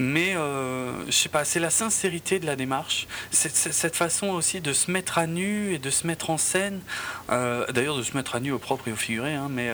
Euh, 0.00 0.92
mais 0.98 1.10
je 1.10 1.16
sais 1.16 1.28
pas, 1.28 1.44
c'est 1.44 1.60
la 1.60 1.70
sincérité 1.70 2.38
de 2.38 2.46
la 2.46 2.56
démarche, 2.56 3.06
cette 3.30 3.96
façon 3.96 4.28
aussi 4.28 4.60
de 4.60 4.72
se 4.72 4.90
mettre 4.90 5.18
à 5.18 5.26
nu 5.26 5.74
et 5.74 5.78
de 5.78 5.90
se 5.90 6.06
mettre 6.06 6.30
en 6.30 6.38
scène, 6.38 6.80
d'ailleurs 7.28 7.96
de 7.96 8.02
se 8.02 8.16
mettre 8.16 8.34
à 8.34 8.40
nu 8.40 8.52
au 8.52 8.58
propre 8.58 8.88
et 8.88 8.92
au 8.92 8.96
figuré, 8.96 9.34
hein, 9.34 9.48
mais 9.50 9.70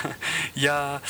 il 0.56 0.62
y 0.62 0.68
a, 0.68 1.00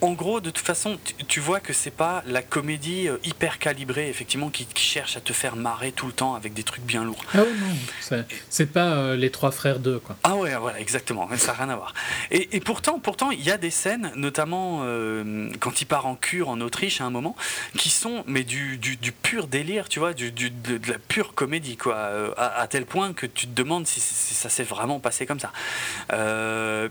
en 0.00 0.12
gros, 0.12 0.40
de 0.40 0.50
toute 0.50 0.64
façon, 0.64 0.98
tu, 1.26 1.40
vois 1.40 1.60
que 1.60 1.72
c'est 1.72 1.90
pas 1.90 2.22
la 2.26 2.42
comédie 2.42 3.08
euh, 3.08 3.18
hyper 3.24 3.58
calibrée, 3.58 4.08
effectivement, 4.08 4.50
qui, 4.50 4.66
cherche 4.74 5.16
à 5.16 5.20
te 5.20 5.32
faire 5.32 5.56
marrer 5.56 5.92
tout 5.92 6.06
le 6.06 6.12
temps 6.12 6.34
avec 6.34 6.54
des 6.54 6.62
trucs 6.62 6.84
bien 6.84 7.04
lourds. 7.04 7.24
Ah 7.34 7.38
non, 7.38 8.24
c'est 8.48 8.72
pas 8.72 8.92
euh, 8.92 9.16
les 9.16 9.30
trois 9.30 9.50
frères 9.50 9.80
d'eux, 9.80 9.98
quoi. 9.98 10.16
Ah 10.22 10.36
ouais, 10.36 10.54
voilà, 10.56 10.80
exactement, 10.80 11.28
ça 11.36 11.48
n'a 11.48 11.58
rien 11.58 11.68
à 11.68 11.76
voir. 11.76 11.94
Et, 12.30 12.60
pourtant, 12.60 12.98
pourtant, 12.98 13.30
il 13.30 13.42
y 13.42 13.50
a 13.50 13.56
des 13.56 13.70
scènes, 13.70 14.12
notamment 14.14 14.80
euh, 14.82 15.50
quand 15.60 15.80
il 15.80 15.86
part 15.86 16.06
en 16.06 16.14
cure 16.14 16.48
en 16.48 16.60
Autriche 16.60 17.00
à 17.00 17.04
un 17.04 17.10
moment, 17.10 17.36
qui 17.76 17.90
sont 17.90 18.24
mais 18.26 18.44
du, 18.44 18.78
du, 18.78 19.12
pur 19.12 19.46
délire, 19.46 19.88
tu 19.88 19.98
vois, 19.98 20.14
du, 20.14 20.30
de, 20.30 20.80
la 20.90 20.98
pure 20.98 21.34
comédie, 21.34 21.76
quoi, 21.76 22.34
à, 22.36 22.66
tel 22.68 22.86
point 22.86 23.12
que 23.12 23.26
tu 23.26 23.46
te 23.46 23.54
demandes 23.54 23.86
si, 23.86 24.00
ça 24.00 24.48
s'est 24.48 24.64
vraiment 24.64 25.00
passé 25.00 25.26
comme 25.26 25.40
ça. 25.40 25.52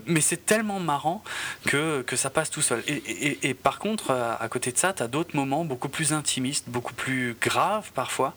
mais 0.06 0.20
c'est 0.20 0.44
tellement 0.44 0.80
marrant 0.80 1.22
que, 1.66 2.02
que 2.02 2.16
ça 2.16 2.30
passe 2.30 2.50
tout 2.50 2.62
seul. 2.62 2.77
Et, 2.86 3.54
par 3.54 3.78
contre, 3.78 4.10
à, 4.12 4.48
côté 4.48 4.72
de 4.72 4.78
ça, 4.78 4.92
tu 4.92 5.02
as 5.02 5.08
d'autres 5.08 5.36
moments 5.36 5.64
beaucoup 5.64 5.88
plus 5.88 6.12
intimistes, 6.12 6.64
beaucoup 6.68 6.94
plus 6.94 7.36
graves 7.40 7.90
parfois, 7.94 8.34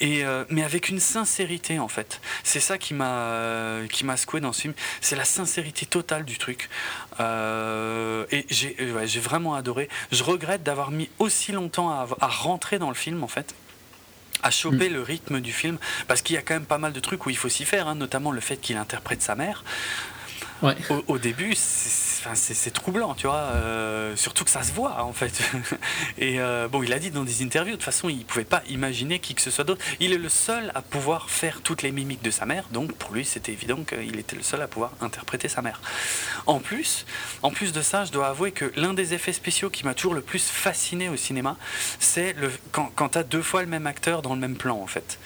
et, 0.00 0.24
euh, 0.24 0.44
mais 0.48 0.62
avec 0.62 0.88
une 0.88 1.00
sincérité 1.00 1.78
en 1.78 1.88
fait. 1.88 2.20
C'est 2.42 2.60
ça 2.60 2.78
qui 2.78 2.94
m'a 2.94 3.80
qui 3.90 4.04
m'a 4.04 4.16
secoué 4.16 4.40
dans 4.40 4.52
ce 4.52 4.62
film. 4.62 4.74
C'est 5.00 5.16
la 5.16 5.24
sincérité 5.24 5.86
totale 5.86 6.24
du 6.24 6.38
truc. 6.38 6.68
Euh, 7.20 8.24
et 8.30 8.46
j'ai 8.50 9.20
vraiment 9.20 9.54
adoré. 9.54 9.88
Je 10.12 10.22
regrette 10.22 10.62
d'avoir 10.62 10.90
mis 10.90 11.08
aussi 11.18 11.52
longtemps 11.52 11.90
à, 11.90 12.06
rentrer 12.26 12.78
dans 12.78 12.88
le 12.88 12.94
film 12.94 13.22
en 13.22 13.28
fait 13.28 13.54
à 14.42 14.50
choper 14.50 14.90
le 14.90 15.00
rythme 15.00 15.40
du 15.40 15.52
film, 15.52 15.78
parce 16.06 16.20
qu'il 16.20 16.36
y 16.36 16.38
a 16.38 16.42
quand 16.42 16.52
même 16.52 16.66
pas 16.66 16.76
mal 16.76 16.92
de 16.92 17.00
trucs 17.00 17.24
où 17.24 17.30
il 17.30 17.36
faut 17.36 17.48
s'y 17.48 17.64
faire, 17.64 17.88
hein, 17.88 17.94
notamment 17.94 18.30
le 18.30 18.42
fait 18.42 18.58
qu'il 18.58 18.76
interprète 18.76 19.22
sa 19.22 19.34
mère. 19.34 19.64
Au, 20.62 21.18
début, 21.18 21.54
c'est 21.54 22.70
troublant, 22.72 23.14
tu 23.14 23.26
vois. 23.26 23.36
Euh, 23.36 24.16
surtout 24.16 24.44
que 24.44 24.50
ça 24.50 24.62
se 24.62 24.72
voit, 24.72 25.02
en 25.02 25.12
fait. 25.12 25.42
Et 26.18 26.40
euh, 26.40 26.68
bon, 26.68 26.82
il 26.82 26.92
a 26.92 26.98
dit 26.98 27.10
dans 27.10 27.24
des 27.24 27.42
interviews, 27.42 27.72
de 27.72 27.76
toute 27.76 27.84
façon, 27.84 28.08
il 28.08 28.18
ne 28.18 28.22
pouvait 28.22 28.44
pas 28.44 28.62
imaginer 28.68 29.18
qui 29.18 29.34
que 29.34 29.42
ce 29.42 29.50
soit 29.50 29.64
d'autre. 29.64 29.84
Il 30.00 30.12
est 30.12 30.18
le 30.18 30.28
seul 30.28 30.72
à 30.74 30.80
pouvoir 30.80 31.28
faire 31.28 31.60
toutes 31.60 31.82
les 31.82 31.92
mimiques 31.92 32.22
de 32.22 32.30
sa 32.30 32.46
mère, 32.46 32.64
donc 32.70 32.92
pour 32.92 33.12
lui, 33.12 33.24
c'était 33.24 33.52
évident 33.52 33.84
qu'il 33.84 34.18
était 34.18 34.36
le 34.36 34.42
seul 34.42 34.62
à 34.62 34.68
pouvoir 34.68 34.92
interpréter 35.00 35.48
sa 35.48 35.60
mère. 35.60 35.80
En 36.46 36.60
plus, 36.60 37.04
en 37.42 37.50
plus 37.50 37.72
de 37.72 37.82
ça, 37.82 38.04
je 38.04 38.12
dois 38.12 38.28
avouer 38.28 38.52
que 38.52 38.72
l'un 38.76 38.94
des 38.94 39.12
effets 39.12 39.32
spéciaux 39.32 39.70
qui 39.70 39.84
m'a 39.84 39.94
toujours 39.94 40.14
le 40.14 40.22
plus 40.22 40.48
fasciné 40.48 41.08
au 41.08 41.16
cinéma, 41.16 41.56
c'est 41.98 42.34
quand, 42.72 42.90
quand 42.94 43.10
tu 43.10 43.18
as 43.18 43.22
deux 43.22 43.42
fois 43.42 43.62
le 43.62 43.68
même 43.68 43.86
acteur 43.86 44.22
dans 44.22 44.34
le 44.34 44.40
même 44.40 44.56
plan, 44.56 44.80
en 44.80 44.86
fait. 44.86 45.18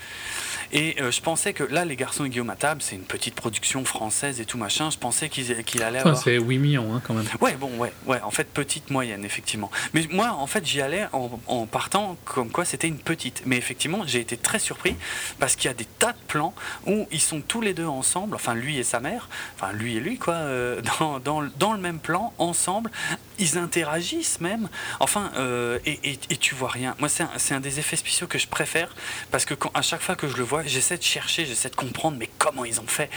Et 0.72 0.96
euh, 1.00 1.10
je 1.10 1.20
pensais 1.20 1.52
que 1.52 1.64
là, 1.64 1.84
Les 1.84 1.96
Garçons 1.96 2.24
et 2.24 2.28
Guillaume 2.28 2.50
à 2.50 2.56
table, 2.56 2.82
c'est 2.82 2.96
une 2.96 3.02
petite 3.02 3.34
production 3.34 3.84
française 3.84 4.40
et 4.40 4.44
tout 4.44 4.58
machin. 4.58 4.90
Je 4.90 4.98
pensais 4.98 5.28
qu'il 5.28 5.64
qu'il 5.64 5.82
allait 5.82 6.00
avoir. 6.00 6.16
C'est 6.16 6.38
8 6.38 6.58
millions 6.58 6.94
hein, 6.94 7.00
quand 7.06 7.14
même. 7.14 7.26
Ouais, 7.40 7.54
bon, 7.54 7.70
ouais, 7.78 7.92
ouais. 8.06 8.20
En 8.22 8.30
fait, 8.30 8.44
petite 8.44 8.90
moyenne, 8.90 9.24
effectivement. 9.24 9.70
Mais 9.94 10.06
moi, 10.10 10.32
en 10.32 10.46
fait, 10.46 10.66
j'y 10.66 10.80
allais 10.82 11.06
en, 11.12 11.66
partant 11.66 12.16
comme 12.24 12.50
quoi 12.50 12.64
c'était 12.64 12.88
une 12.88 12.98
petite. 12.98 13.42
Mais 13.46 13.56
effectivement, 13.56 14.02
j'ai 14.06 14.20
été 14.20 14.36
très 14.36 14.58
surpris 14.58 14.96
parce 15.38 15.56
qu'il 15.56 15.66
y 15.66 15.70
a 15.70 15.74
des 15.74 15.84
tas 15.84 16.12
de 16.12 16.18
plans 16.26 16.54
où 16.86 17.06
ils 17.10 17.20
sont 17.20 17.40
tous 17.40 17.60
les 17.60 17.74
deux 17.74 17.86
ensemble, 17.86 18.34
enfin 18.34 18.54
lui 18.54 18.78
et 18.78 18.84
sa 18.84 19.00
mère, 19.00 19.28
enfin 19.56 19.72
lui 19.72 19.96
et 19.96 20.00
lui, 20.00 20.18
quoi, 20.18 20.34
euh, 20.34 20.80
dans, 21.00 21.18
dans, 21.18 21.42
dans, 21.58 21.72
le 21.72 21.80
même 21.80 21.98
plan, 21.98 22.32
ensemble. 22.38 22.90
Ils 23.38 23.56
interagissent 23.56 24.40
même. 24.40 24.68
Enfin, 25.00 25.30
euh, 25.36 25.78
et, 25.86 25.98
et, 26.02 26.18
et, 26.30 26.36
tu 26.36 26.54
vois 26.54 26.70
rien. 26.70 26.94
Moi, 26.98 27.08
c'est 27.08 27.22
un, 27.22 27.56
un, 27.56 27.60
des 27.60 27.78
effets 27.78 27.96
spéciaux 27.96 28.26
que 28.26 28.38
je 28.38 28.48
préfère 28.48 28.94
parce 29.30 29.44
que 29.44 29.54
quand, 29.54 29.70
à 29.74 29.82
chaque 29.82 30.00
fois 30.00 30.16
que 30.16 30.28
je 30.28 30.36
le 30.36 30.42
vois, 30.42 30.57
j'essaie 30.66 30.96
de 30.96 31.02
chercher, 31.02 31.46
j'essaie 31.46 31.68
de 31.68 31.76
comprendre, 31.76 32.16
mais 32.18 32.28
comment 32.38 32.64
ils 32.64 32.80
ont 32.80 32.86
fait 32.86 33.10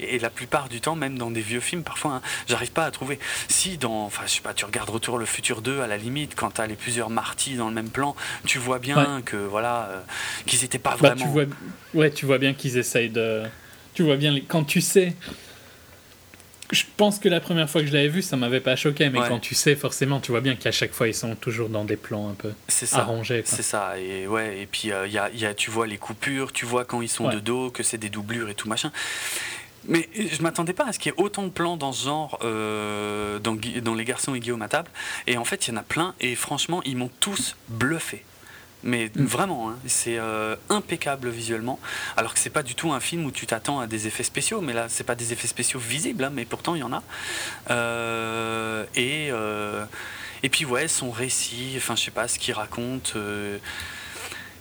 et, 0.00 0.18
la 0.18 0.30
plupart 0.30 0.68
du 0.68 0.80
temps, 0.80 0.94
même 0.94 1.18
dans 1.18 1.30
des 1.30 1.40
vieux 1.40 1.60
films, 1.60 1.82
parfois, 1.82 2.12
hein, 2.12 2.22
j'arrive 2.48 2.72
pas 2.72 2.84
à 2.84 2.90
trouver. 2.90 3.18
Si 3.48 3.78
dans, 3.78 4.04
enfin, 4.04 4.22
je 4.26 4.32
sais 4.32 4.40
pas, 4.40 4.54
tu 4.54 4.64
regardes 4.64 4.90
Retour 4.90 5.18
le 5.18 5.24
futur 5.26 5.62
2, 5.62 5.80
à 5.80 5.86
la 5.86 5.96
limite, 5.96 6.34
quand 6.34 6.52
tu 6.52 6.60
as 6.60 6.66
les 6.66 6.74
plusieurs 6.74 7.10
Marty 7.10 7.56
dans 7.56 7.68
le 7.68 7.74
même 7.74 7.90
plan, 7.90 8.14
tu 8.46 8.58
vois 8.58 8.78
bien 8.78 9.22
que, 9.24 9.36
voilà, 9.36 9.88
euh, 9.90 10.00
qu'ils 10.46 10.64
étaient 10.64 10.78
pas 10.78 10.96
vraiment. 10.96 11.14
Bah, 11.14 11.22
tu 11.22 11.28
vois, 11.28 11.44
ouais, 11.94 12.10
tu 12.10 12.26
vois 12.26 12.38
bien 12.38 12.54
qu'ils 12.54 12.78
essayent 12.78 13.10
de. 13.10 13.42
Tu 13.94 14.02
vois 14.02 14.16
bien, 14.16 14.34
quand 14.48 14.64
tu 14.64 14.80
sais 14.80 15.14
je 16.72 16.84
pense 16.96 17.18
que 17.18 17.28
la 17.28 17.40
première 17.40 17.68
fois 17.68 17.82
que 17.82 17.86
je 17.86 17.92
l'avais 17.92 18.08
vu, 18.08 18.22
ça 18.22 18.36
m'avait 18.36 18.60
pas 18.60 18.76
choqué, 18.76 19.10
mais 19.10 19.20
quand 19.28 19.38
tu 19.38 19.54
sais, 19.54 19.76
forcément, 19.76 20.20
tu 20.20 20.30
vois 20.30 20.40
bien 20.40 20.56
qu'à 20.56 20.72
chaque 20.72 20.92
fois, 20.92 21.06
ils 21.06 21.14
sont 21.14 21.34
toujours 21.36 21.68
dans 21.68 21.84
des 21.84 21.96
plans 21.96 22.30
un 22.30 22.34
peu 22.34 22.52
arrangés. 22.92 23.42
C'est 23.44 23.62
ça, 23.62 23.98
et 23.98 24.26
ouais, 24.26 24.60
et 24.62 24.66
puis 24.66 24.90
euh, 24.90 25.06
il 25.06 25.12
y, 25.12 25.18
a, 25.18 25.30
y, 25.30 25.44
a, 25.44 25.54
tu 25.54 25.70
vois 25.70 25.86
les 25.86 25.98
coupures, 25.98 26.52
tu 26.52 26.64
vois 26.64 26.84
quand 26.84 27.02
ils 27.02 27.08
sont 27.08 27.28
de 27.28 27.40
dos, 27.40 27.70
que 27.70 27.82
c'est 27.82 27.98
des 27.98 28.08
doublures 28.08 28.48
et 28.48 28.54
tout 28.54 28.68
machin. 28.68 28.90
Mais 29.88 30.08
je 30.14 30.40
m'attendais 30.42 30.72
pas 30.72 30.86
à 30.86 30.92
ce 30.92 30.98
qu'il 30.98 31.12
y 31.12 31.14
ait 31.14 31.20
autant 31.20 31.42
de 31.42 31.48
plans 31.48 31.76
dans 31.76 31.92
ce 31.92 32.04
genre 32.04 32.38
euh, 32.42 33.38
dans, 33.40 33.56
dans, 33.82 33.94
Les 33.94 34.04
Garçons 34.04 34.34
et 34.34 34.40
Guillaume 34.40 34.62
à 34.62 34.68
table. 34.68 34.88
Et 35.26 35.36
en 35.36 35.44
fait, 35.44 35.66
il 35.66 35.72
y 35.72 35.74
en 35.74 35.76
a 35.76 35.82
plein, 35.82 36.14
et 36.20 36.36
franchement, 36.36 36.82
ils 36.84 36.96
m'ont 36.96 37.10
tous 37.20 37.56
bluffé. 37.68 38.24
Mais 38.84 39.10
mm. 39.14 39.24
vraiment, 39.24 39.70
hein, 39.70 39.78
c'est 39.86 40.18
euh, 40.18 40.56
impeccable 40.68 41.28
visuellement. 41.28 41.78
Alors 42.16 42.34
que 42.34 42.40
c'est 42.40 42.50
pas 42.50 42.62
du 42.62 42.74
tout 42.74 42.92
un 42.92 43.00
film 43.00 43.24
où 43.24 43.30
tu 43.30 43.46
t'attends 43.46 43.80
à 43.80 43.86
des 43.86 44.06
effets 44.06 44.22
spéciaux, 44.22 44.60
mais 44.60 44.72
là, 44.72 44.86
c'est 44.88 45.04
pas 45.04 45.14
des 45.14 45.32
effets 45.32 45.48
spéciaux 45.48 45.80
visibles, 45.80 46.24
hein, 46.24 46.30
mais 46.32 46.44
pourtant 46.44 46.74
il 46.74 46.80
y 46.80 46.82
en 46.82 46.92
a. 46.92 47.02
Euh, 47.70 48.84
et, 48.94 49.28
euh, 49.30 49.84
et 50.42 50.48
puis, 50.48 50.64
ouais, 50.64 50.88
son 50.88 51.10
récit, 51.10 51.74
enfin, 51.76 51.96
je 51.96 52.04
sais 52.04 52.10
pas, 52.10 52.28
ce 52.28 52.38
qu'il 52.38 52.54
raconte. 52.54 53.16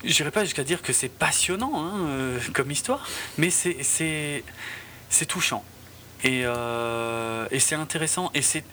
J'irai 0.04 0.32
pas 0.32 0.44
jusqu'à 0.44 0.64
dire 0.64 0.82
que 0.82 0.94
c'est 0.94 1.10
passionnant 1.10 1.74
hein, 1.76 2.40
comme 2.54 2.72
histoire, 2.72 3.08
mais 3.38 3.50
c'est 3.50 4.44
touchant. 5.28 5.64
Et, 6.24 6.42
et 6.42 7.60
c'est 7.60 7.76
intéressant. 7.76 8.32
Et 8.34 8.42
c'est 8.42 8.64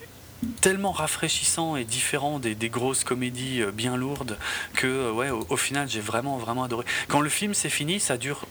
tellement 0.61 0.93
rafraîchissant 0.93 1.77
et 1.77 1.85
différent 1.85 2.39
des, 2.39 2.55
grosses 2.69 3.05
comédies 3.05 3.63
euh, 3.63 3.73
bien 3.73 3.97
lourdes 3.97 4.39
que 4.75 4.87
euh, 4.87 5.13
ouais 5.13 5.31
au, 5.31 5.57
final 5.57 5.89
j'ai 5.89 6.01
vraiment 6.01 6.37
vraiment 6.39 6.65
adoré 6.65 6.85
quand 7.09 7.21
le 7.21 7.29
film 7.29 7.55
s'est 7.55 7.69
fini 7.69 7.99
ça 7.99 8.17
dure 8.17 8.47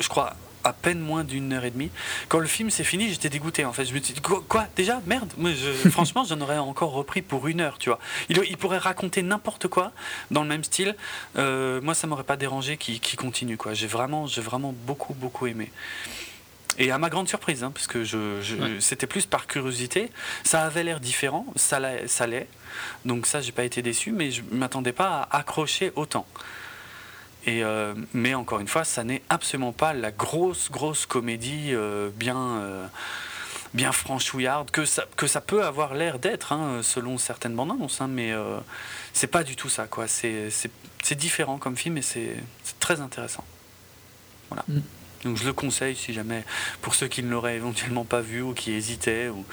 je 0.00 0.08
crois 0.08 0.36
à 0.64 0.72
peine 0.72 1.00
moins 1.00 1.24
d'une 1.24 1.52
heure 1.52 1.64
et 1.64 1.70
demie. 1.70 1.90
Quand 2.28 2.38
le 2.38 2.46
film 2.46 2.70
s'est 2.70 2.84
fini, 2.84 3.08
j'étais 3.08 3.28
dégoûté 3.28 3.64
en 3.64 3.72
fait. 3.72 3.84
Je 3.84 3.94
me 3.94 4.00
suis 4.00 4.14
dit 4.14 4.20
quoi, 4.20 4.66
déjà 4.76 5.00
merde. 5.06 5.32
Franchement, 5.90 6.24
j'en 6.24 6.40
aurais 6.40 6.58
encore 6.58 6.92
repris 6.92 7.22
pour 7.22 7.48
une 7.48 7.60
heure, 7.60 7.78
tu 7.78 7.88
vois. 7.88 7.98
Il, 8.28 8.56
pourrait 8.56 8.78
raconter 8.78 9.22
n'importe 9.22 9.68
quoi 9.68 9.92
dans 10.30 10.42
le 10.42 10.48
même 10.48 10.64
style. 10.64 10.96
Euh, 11.36 11.80
moi, 11.80 11.94
ça 11.94 12.06
m'aurait 12.06 12.24
pas 12.24 12.36
dérangé 12.36 12.76
qu'il 12.76 13.16
continue 13.16 13.56
quoi. 13.56 13.72
J'ai 13.72 13.86
vraiment, 13.86 14.26
j'ai 14.26 14.42
vraiment 14.42 14.74
beaucoup 14.86 15.14
beaucoup 15.14 15.46
aimé. 15.46 15.70
Et 16.78 16.92
à 16.92 16.98
ma 16.98 17.10
grande 17.10 17.28
surprise, 17.28 17.64
hein, 17.64 17.72
parce 17.72 17.88
que 17.88 18.04
je, 18.04 18.78
c'était 18.78 19.08
plus 19.08 19.26
par 19.26 19.48
curiosité, 19.48 20.10
ça 20.44 20.62
avait 20.62 20.84
l'air 20.84 21.00
différent, 21.00 21.44
ça 21.56 21.80
l'est. 21.80 22.46
Donc 23.04 23.26
ça, 23.26 23.40
j'ai 23.40 23.52
pas 23.52 23.64
été 23.64 23.82
déçu, 23.82 24.12
mais 24.12 24.30
je 24.30 24.42
m'attendais 24.52 24.92
pas 24.92 25.28
à 25.30 25.38
accrocher 25.38 25.92
autant. 25.96 26.26
Et 27.46 27.64
euh, 27.64 27.94
mais 28.12 28.34
encore 28.34 28.60
une 28.60 28.68
fois, 28.68 28.84
ça 28.84 29.04
n'est 29.04 29.22
absolument 29.28 29.72
pas 29.72 29.92
la 29.92 30.10
grosse, 30.10 30.70
grosse 30.70 31.06
comédie 31.06 31.70
euh, 31.72 32.10
bien, 32.14 32.36
euh, 32.36 32.86
bien 33.74 33.90
franchouillarde 33.90 34.70
que 34.70 34.84
ça, 34.84 35.06
que 35.16 35.26
ça 35.26 35.40
peut 35.40 35.64
avoir 35.64 35.94
l'air 35.94 36.18
d'être, 36.18 36.52
hein, 36.52 36.80
selon 36.82 37.18
certaines 37.18 37.54
bandes 37.54 37.72
annonces. 37.72 38.00
Hein, 38.00 38.08
mais 38.08 38.32
c'est 39.12 39.28
pas 39.28 39.42
du 39.42 39.56
tout 39.56 39.68
ça. 39.68 39.86
Quoi. 39.86 40.06
C'est, 40.06 40.50
différent 41.12 41.58
comme 41.58 41.76
film 41.76 41.96
et 41.96 42.02
c'est, 42.02 42.36
très 42.78 43.00
intéressant. 43.00 43.44
Voilà. 44.50 44.64
Mm. 44.68 44.80
Donc 45.24 45.36
je 45.36 45.44
le 45.44 45.52
conseille 45.52 45.96
si 45.96 46.12
jamais, 46.12 46.44
pour 46.80 46.94
ceux 46.94 47.08
qui 47.08 47.22
ne 47.22 47.30
l'auraient 47.30 47.56
éventuellement 47.56 48.04
pas 48.04 48.20
vu 48.20 48.42
ou 48.42 48.52
qui 48.54 48.72
hésitaient. 48.72 49.28
Ou... 49.28 49.44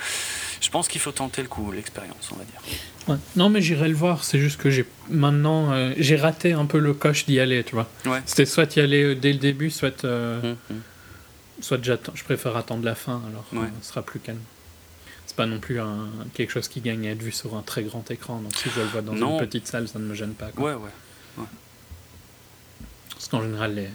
Je 0.61 0.69
pense 0.69 0.87
qu'il 0.87 1.01
faut 1.01 1.11
tenter 1.11 1.41
le 1.41 1.47
coup, 1.47 1.71
l'expérience, 1.71 2.29
on 2.31 2.35
va 2.35 2.43
dire. 2.43 3.19
Non, 3.35 3.49
mais 3.49 3.61
j'irai 3.61 3.87
le 3.87 3.95
voir. 3.95 4.23
C'est 4.23 4.39
juste 4.39 4.59
que 4.59 4.69
j'ai 4.69 4.85
maintenant 5.09 5.71
euh, 5.71 5.93
j'ai 5.97 6.15
raté 6.15 6.53
un 6.53 6.65
peu 6.65 6.79
le 6.79 6.93
coche 6.93 7.25
d'y 7.25 7.39
aller, 7.39 7.63
tu 7.63 7.75
vois. 7.75 7.89
C'était 8.25 8.45
soit 8.45 8.75
y 8.75 8.79
aller 8.79 9.03
euh, 9.03 9.15
dès 9.15 9.33
le 9.33 9.39
début, 9.39 9.69
soit 9.69 10.03
euh, 10.05 10.41
hum, 10.41 10.55
hum. 10.71 10.81
soit 11.61 11.83
j'attends. 11.83 12.13
Je 12.15 12.23
préfère 12.23 12.55
attendre 12.57 12.83
la 12.85 12.95
fin, 12.95 13.21
alors 13.27 13.45
ce 13.81 13.87
sera 13.87 14.01
plus 14.01 14.19
calme. 14.19 14.39
C'est 15.25 15.35
pas 15.35 15.45
non 15.47 15.59
plus 15.59 15.79
un, 15.79 16.07
quelque 16.33 16.51
chose 16.51 16.67
qui 16.67 16.81
gagne 16.81 17.07
à 17.07 17.11
être 17.11 17.21
vu 17.21 17.31
sur 17.31 17.55
un 17.55 17.61
très 17.61 17.83
grand 17.83 18.09
écran. 18.11 18.39
Donc 18.39 18.55
si 18.55 18.69
je 18.69 18.79
le 18.79 18.87
vois 18.87 19.01
dans 19.01 19.15
une 19.15 19.39
petite 19.39 19.67
salle, 19.67 19.87
ça 19.87 19.99
ne 19.99 20.05
me 20.05 20.13
gêne 20.13 20.33
pas. 20.33 20.49
Ouais, 20.57 20.73
ouais. 20.73 20.89
ouais. 21.37 21.45
Parce 23.09 23.27
qu'en 23.27 23.41
général, 23.41 23.75
les, 23.75 23.89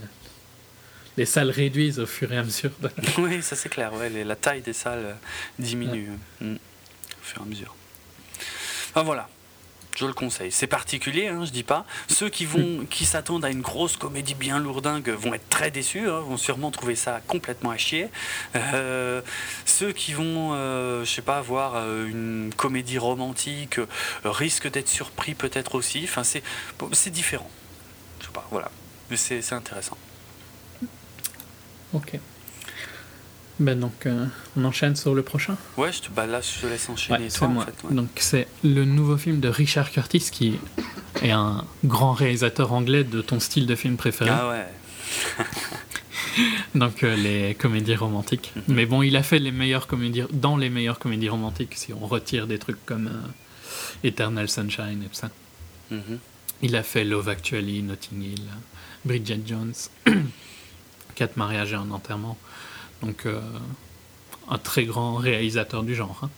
les 1.20 1.26
salles 1.26 1.50
réduisent 1.50 2.00
au 2.00 2.06
fur 2.06 2.32
et 2.32 2.38
à 2.38 2.42
mesure. 2.42 2.70
oui, 3.18 3.42
ça 3.42 3.54
c'est 3.54 3.68
clair. 3.68 3.92
Ouais, 3.92 4.08
la 4.08 4.36
taille 4.36 4.62
des 4.62 4.72
salles 4.72 5.04
euh, 5.04 5.14
diminue 5.58 6.08
mm, 6.40 6.54
au 6.54 7.22
fur 7.22 7.42
et 7.42 7.44
à 7.44 7.46
mesure. 7.46 7.76
Enfin 8.88 9.02
voilà, 9.02 9.28
je 9.96 10.06
le 10.06 10.14
conseille. 10.14 10.50
C'est 10.50 10.66
particulier, 10.66 11.28
hein, 11.28 11.44
je 11.44 11.50
dis 11.50 11.62
pas. 11.62 11.84
Ceux 12.08 12.30
qui 12.30 12.46
vont, 12.46 12.86
qui 12.88 13.04
s'attendent 13.04 13.44
à 13.44 13.50
une 13.50 13.60
grosse 13.60 13.98
comédie 13.98 14.32
bien 14.32 14.58
lourdingue 14.58 15.10
vont 15.10 15.34
être 15.34 15.46
très 15.50 15.70
déçus, 15.70 16.08
hein, 16.08 16.20
vont 16.20 16.38
sûrement 16.38 16.70
trouver 16.70 16.94
ça 16.94 17.20
complètement 17.26 17.70
à 17.70 17.76
chier. 17.76 18.08
Euh, 18.56 19.20
ceux 19.66 19.92
qui 19.92 20.14
vont, 20.14 20.54
euh, 20.54 21.04
je 21.04 21.10
sais 21.10 21.20
pas, 21.20 21.42
voir 21.42 21.76
une 22.06 22.50
comédie 22.56 22.96
romantique 22.96 23.78
risquent 24.24 24.70
d'être 24.70 24.88
surpris 24.88 25.34
peut-être 25.34 25.74
aussi. 25.74 26.00
Enfin, 26.04 26.24
c'est, 26.24 26.42
c'est 26.92 27.10
différent. 27.10 27.50
Je 28.20 28.24
sais 28.24 28.32
pas, 28.32 28.48
voilà. 28.50 28.70
Mais 29.10 29.18
c'est 29.18 29.52
intéressant. 29.52 29.98
Ok. 31.92 32.18
Ben 33.58 33.78
donc, 33.78 34.06
euh, 34.06 34.24
on 34.56 34.64
enchaîne 34.64 34.96
sur 34.96 35.14
le 35.14 35.22
prochain 35.22 35.54
Ouais, 35.76 35.92
je 35.92 36.00
te, 36.00 36.08
bah 36.10 36.26
là, 36.26 36.40
je 36.40 36.62
te 36.62 36.66
laisse 36.66 36.88
enchaîner. 36.88 37.28
c'est 37.28 37.46
moi. 37.46 37.66
Donc, 37.90 38.08
c'est 38.16 38.48
le 38.64 38.86
nouveau 38.86 39.18
film 39.18 39.38
de 39.40 39.48
Richard 39.48 39.90
Curtis, 39.90 40.30
qui 40.32 40.58
est 41.22 41.30
un 41.30 41.66
grand 41.84 42.14
réalisateur 42.14 42.72
anglais 42.72 43.04
de 43.04 43.20
ton 43.20 43.38
style 43.38 43.66
de 43.66 43.74
film 43.74 43.98
préféré. 43.98 44.30
Ah 44.32 44.48
ouais. 44.48 44.64
donc, 46.74 47.02
euh, 47.02 47.14
les 47.16 47.54
comédies 47.54 47.96
romantiques. 47.96 48.52
Mhm. 48.56 48.62
Mais 48.68 48.86
bon, 48.86 49.02
il 49.02 49.14
a 49.14 49.22
fait 49.22 49.38
les 49.38 49.52
meilleures 49.52 49.86
comédies, 49.86 50.22
dans 50.32 50.56
les 50.56 50.70
meilleures 50.70 50.98
comédies 50.98 51.28
romantiques, 51.28 51.74
si 51.74 51.92
on 51.92 52.06
retire 52.06 52.46
des 52.46 52.58
trucs 52.58 52.84
comme 52.86 53.08
euh, 53.08 54.08
Eternal 54.08 54.48
Sunshine 54.48 55.02
et 55.04 55.08
tout 55.08 55.14
ça. 55.14 55.28
Mhm. 55.90 56.18
Il 56.62 56.76
a 56.76 56.82
fait 56.82 57.04
Love 57.04 57.28
Actually, 57.28 57.82
Notting 57.82 58.22
Hill, 58.22 58.42
Bridget 59.04 59.40
Jones. 59.46 59.74
quatre 61.20 61.36
mariages 61.36 61.74
et 61.74 61.76
un 61.76 61.90
enterrement. 61.90 62.38
Donc, 63.02 63.26
euh, 63.26 63.42
un 64.48 64.56
très 64.56 64.84
grand 64.86 65.16
réalisateur 65.16 65.82
du 65.82 65.94
genre. 65.94 66.18
Hein. 66.22 66.30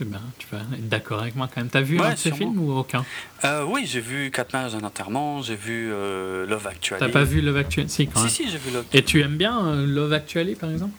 Bien, 0.00 0.22
tu 0.38 0.46
vas 0.50 0.60
être 0.60 0.88
d'accord 0.88 1.20
avec 1.20 1.36
moi 1.36 1.46
quand 1.46 1.60
même. 1.60 1.68
T'as 1.68 1.82
vu 1.82 2.00
un 2.00 2.12
de 2.14 2.16
ces 2.16 2.32
films 2.32 2.58
ou 2.58 2.72
aucun? 2.72 3.04
Euh, 3.44 3.64
Oui, 3.64 3.84
j'ai 3.86 4.00
vu 4.00 4.30
Quatre 4.30 4.54
mariages 4.54 4.72
et 4.72 4.78
un 4.78 4.84
enterrement, 4.84 5.42
j'ai 5.42 5.56
vu 5.56 5.90
euh, 5.92 6.46
Love 6.46 6.66
Actually. 6.66 7.00
T'as 7.00 7.10
pas 7.10 7.24
vu 7.24 7.42
Love 7.42 7.58
Actually? 7.58 7.90
Si, 7.90 8.06
quand 8.06 8.26
Si, 8.28 8.48
j'ai 8.48 8.56
vu 8.56 8.70
Love 8.70 8.86
Et 8.94 9.02
tu 9.02 9.20
aimes 9.20 9.36
bien 9.36 9.74
Love 9.84 10.14
Actually 10.14 10.54
par 10.54 10.70
exemple? 10.70 10.96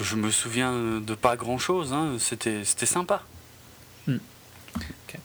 Je 0.00 0.14
me 0.14 0.30
souviens 0.30 0.72
de 1.00 1.14
pas 1.16 1.36
grand 1.36 1.58
chose, 1.58 1.92
hein. 1.92 2.16
c'était 2.18 2.64
sympa. 2.64 3.22
Hmm. 4.06 4.18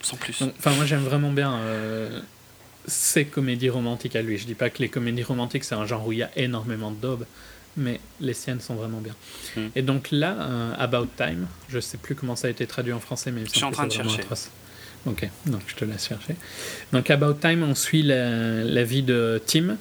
Sans 0.02 0.18
plus. 0.18 0.42
Enfin, 0.58 0.72
moi 0.72 0.86
j'aime 0.86 1.04
vraiment 1.04 1.32
bien 1.32 1.60
ces 2.86 3.26
comédies 3.26 3.70
romantiques 3.70 4.16
à 4.16 4.22
lui. 4.22 4.38
Je 4.38 4.46
dis 4.46 4.56
pas 4.56 4.70
que 4.70 4.80
les 4.80 4.90
comédies 4.90 5.24
romantiques 5.24 5.64
c'est 5.64 5.76
un 5.76 5.86
genre 5.86 6.08
où 6.08 6.12
il 6.12 6.20
y 6.20 6.24
a 6.24 6.32
énormément 6.36 6.92
de 6.92 6.98
daubes, 6.98 7.26
mais 7.78 8.00
les 8.20 8.34
siennes 8.34 8.60
sont 8.60 8.76
vraiment 8.76 9.00
bien. 9.00 9.16
Hmm. 9.56 9.68
Et 9.76 9.82
donc 9.82 10.12
là, 10.12 10.36
euh, 10.40 10.74
About 10.78 11.08
Time, 11.18 11.48
je 11.70 11.80
sais 11.80 11.98
plus 11.98 12.16
comment 12.16 12.36
ça 12.36 12.48
a 12.48 12.52
été 12.52 12.66
traduit 12.68 12.94
en 12.94 13.00
français, 13.00 13.32
mais 13.32 13.46
je 13.46 13.52
suis 13.52 13.64
en 13.64 13.72
train 13.72 13.88
de 13.88 13.92
chercher. 13.92 14.24
Ok, 15.08 15.28
donc 15.48 15.62
je 15.66 15.76
te 15.76 15.84
laisse 15.84 16.08
chercher. 16.08 16.36
Donc 16.92 17.10
About 17.10 17.34
Time, 17.36 17.64
on 17.64 17.74
suit 17.74 18.04
la, 18.04 18.84
vie 18.84 19.02
de 19.02 19.42
Tim, 19.46 19.78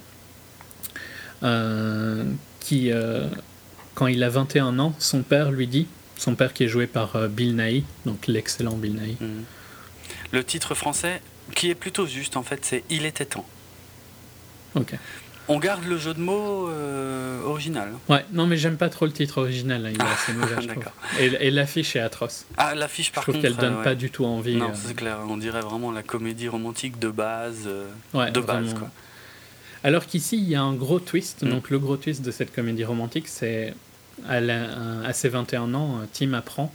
euh, 1.42 2.24
qui, 2.60 2.90
euh, 2.90 3.26
quand 3.94 4.06
il 4.06 4.22
a 4.22 4.30
21 4.30 4.78
ans, 4.78 4.94
son 4.98 5.22
père 5.22 5.50
lui 5.50 5.66
dit, 5.66 5.86
son 6.16 6.34
père 6.34 6.54
qui 6.54 6.64
est 6.64 6.68
joué 6.68 6.86
par 6.86 7.28
Bill 7.28 7.54
Nighy, 7.56 7.84
donc 8.06 8.26
l'excellent 8.28 8.76
Bill 8.76 8.94
Nighy. 8.94 9.16
Hmm. 9.20 9.42
Le 10.32 10.44
titre 10.44 10.74
français, 10.74 11.20
qui 11.54 11.70
est 11.70 11.74
plutôt 11.74 12.06
juste 12.06 12.36
en 12.36 12.42
fait, 12.42 12.64
c'est 12.64 12.84
Il 12.90 13.06
était 13.06 13.26
temps. 13.26 13.46
Ok. 14.74 14.94
On 15.48 15.58
garde 15.58 15.84
le 15.84 15.98
jeu 15.98 16.14
de 16.14 16.20
mots 16.20 16.68
euh, 16.68 17.42
original. 17.42 17.92
Ouais, 18.08 18.24
non 18.32 18.46
mais 18.46 18.56
j'aime 18.56 18.76
pas 18.76 18.88
trop 18.88 19.04
le 19.04 19.10
titre 19.10 19.38
original, 19.38 19.84
hein, 19.84 19.90
il 19.92 20.00
est 20.00 20.04
ah, 20.04 20.12
assez 20.14 20.32
mauvais, 20.32 20.54
Et, 21.18 21.48
et 21.48 21.50
l'affiche 21.50 21.96
est 21.96 22.00
atroce. 22.00 22.46
Ah, 22.56 22.76
l'affiche 22.76 23.10
par 23.10 23.24
je 23.24 23.32
trouve 23.32 23.42
qu'elle 23.42 23.56
donne 23.56 23.82
pas 23.82 23.96
du 23.96 24.10
tout 24.10 24.24
envie. 24.24 24.54
Non, 24.54 24.70
euh. 24.70 24.74
c'est 24.74 24.94
clair, 24.94 25.18
on 25.28 25.36
dirait 25.36 25.62
vraiment 25.62 25.90
la 25.90 26.04
comédie 26.04 26.46
romantique 26.46 27.00
de 27.00 27.08
base. 27.08 27.64
Euh, 27.66 28.30
de 28.30 28.40
base, 28.40 28.74
quoi. 28.74 28.90
Alors 29.82 30.06
qu'ici, 30.06 30.36
il 30.36 30.48
y 30.48 30.54
a 30.54 30.62
un 30.62 30.74
gros 30.74 31.00
twist. 31.00 31.42
Mm. 31.42 31.48
Donc 31.48 31.70
le 31.70 31.80
gros 31.80 31.96
twist 31.96 32.22
de 32.22 32.30
cette 32.30 32.54
comédie 32.54 32.84
romantique, 32.84 33.26
c'est 33.26 33.74
à, 34.28 34.36
à, 34.36 35.12
ses 35.12 35.30
21 35.30 35.74
ans, 35.74 36.00
Tim 36.12 36.34
apprend 36.34 36.72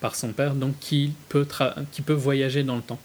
par 0.00 0.14
son 0.14 0.32
père 0.32 0.54
donc 0.54 0.78
qu'il 0.80 1.12
peut, 1.28 1.46
qu'il 1.92 2.04
peut 2.04 2.12
voyager 2.12 2.62
dans 2.62 2.76
le 2.76 2.82
temps. 2.82 2.98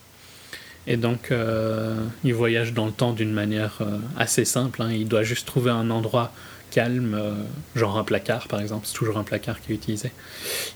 Et 0.85 0.97
donc, 0.97 1.31
euh, 1.31 1.95
il 2.23 2.34
voyage 2.34 2.73
dans 2.73 2.85
le 2.85 2.91
temps 2.91 3.14
d'une 3.14 3.31
manière 3.31 3.77
euh, 3.81 3.97
assez 4.18 4.45
simple. 4.45 4.81
Hein. 4.81 4.91
Il 4.91 5.07
doit 5.07 5.23
juste 5.23 5.45
trouver 5.45 5.72
un 5.72 5.89
endroit 5.89 6.34
calme, 6.72 7.14
euh, 7.14 7.34
genre 7.76 7.97
un 7.97 8.03
placard 8.03 8.47
par 8.47 8.60
exemple. 8.60 8.85
C'est 8.88 8.95
toujours 8.95 9.18
un 9.18 9.23
placard 9.23 9.61
qui 9.61 9.72
est 9.72 9.76
utilisé. 9.76 10.11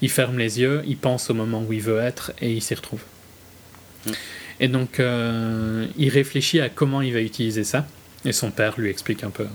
Il 0.02 0.10
ferme 0.10 0.38
les 0.38 0.62
yeux, 0.62 0.82
il 0.88 0.98
pense 0.98 1.30
au 1.30 1.34
moment 1.34 1.64
où 1.68 1.74
il 1.74 1.82
veut 1.82 2.00
être 2.00 2.32
et 2.40 2.54
il 2.54 2.62
s'y 2.62 2.76
retrouve. 2.76 3.02
Mm. 4.06 4.12
Et 4.60 4.68
donc, 4.70 5.00
il 5.00 6.10
réfléchit 6.10 6.62
à 6.62 6.70
comment 6.70 7.04
il 7.04 7.14
va 7.14 7.22
utiliser 7.22 7.64
ça. 7.64 7.86
Et 8.26 8.32
son 8.32 8.50
père 8.50 8.74
lui 8.80 8.90
explique 8.90 9.24
un 9.24 9.30
peu. 9.30 9.46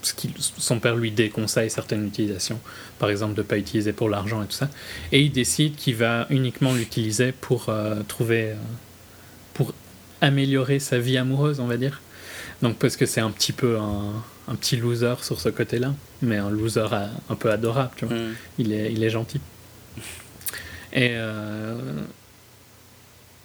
Ce 0.00 0.14
son 0.56 0.80
père 0.80 0.96
lui 0.96 1.10
déconseille 1.10 1.68
certaines 1.68 2.06
utilisations, 2.06 2.58
par 2.98 3.10
exemple 3.10 3.34
de 3.34 3.42
ne 3.42 3.46
pas 3.46 3.58
utiliser 3.58 3.92
pour 3.92 4.08
l'argent 4.08 4.42
et 4.42 4.46
tout 4.46 4.52
ça. 4.52 4.70
Et 5.12 5.20
il 5.20 5.30
décide 5.30 5.76
qu'il 5.76 5.96
va 5.96 6.26
uniquement 6.30 6.72
l'utiliser 6.72 7.32
pour 7.32 7.70
trouver 8.08 8.54
améliorer 10.26 10.78
sa 10.78 10.98
vie 10.98 11.16
amoureuse, 11.16 11.60
on 11.60 11.66
va 11.66 11.76
dire. 11.76 12.00
Donc 12.62 12.76
parce 12.76 12.96
que 12.96 13.06
c'est 13.06 13.20
un 13.20 13.30
petit 13.30 13.52
peu 13.52 13.78
un, 13.78 14.22
un, 14.48 14.54
petit 14.54 14.76
loser 14.76 15.14
sur 15.22 15.40
ce 15.40 15.48
côté-là, 15.48 15.94
mais 16.22 16.36
un 16.36 16.50
loser 16.50 16.86
un 17.28 17.34
peu 17.34 17.50
adorable, 17.50 17.90
tu 17.96 18.06
vois. 18.06 18.16
Mm. 18.16 18.34
Il, 18.58 18.72
est, 18.72 18.92
il 18.92 19.02
est 19.02 19.10
gentil. 19.10 19.40
Et 20.92 21.10
euh, 21.12 21.76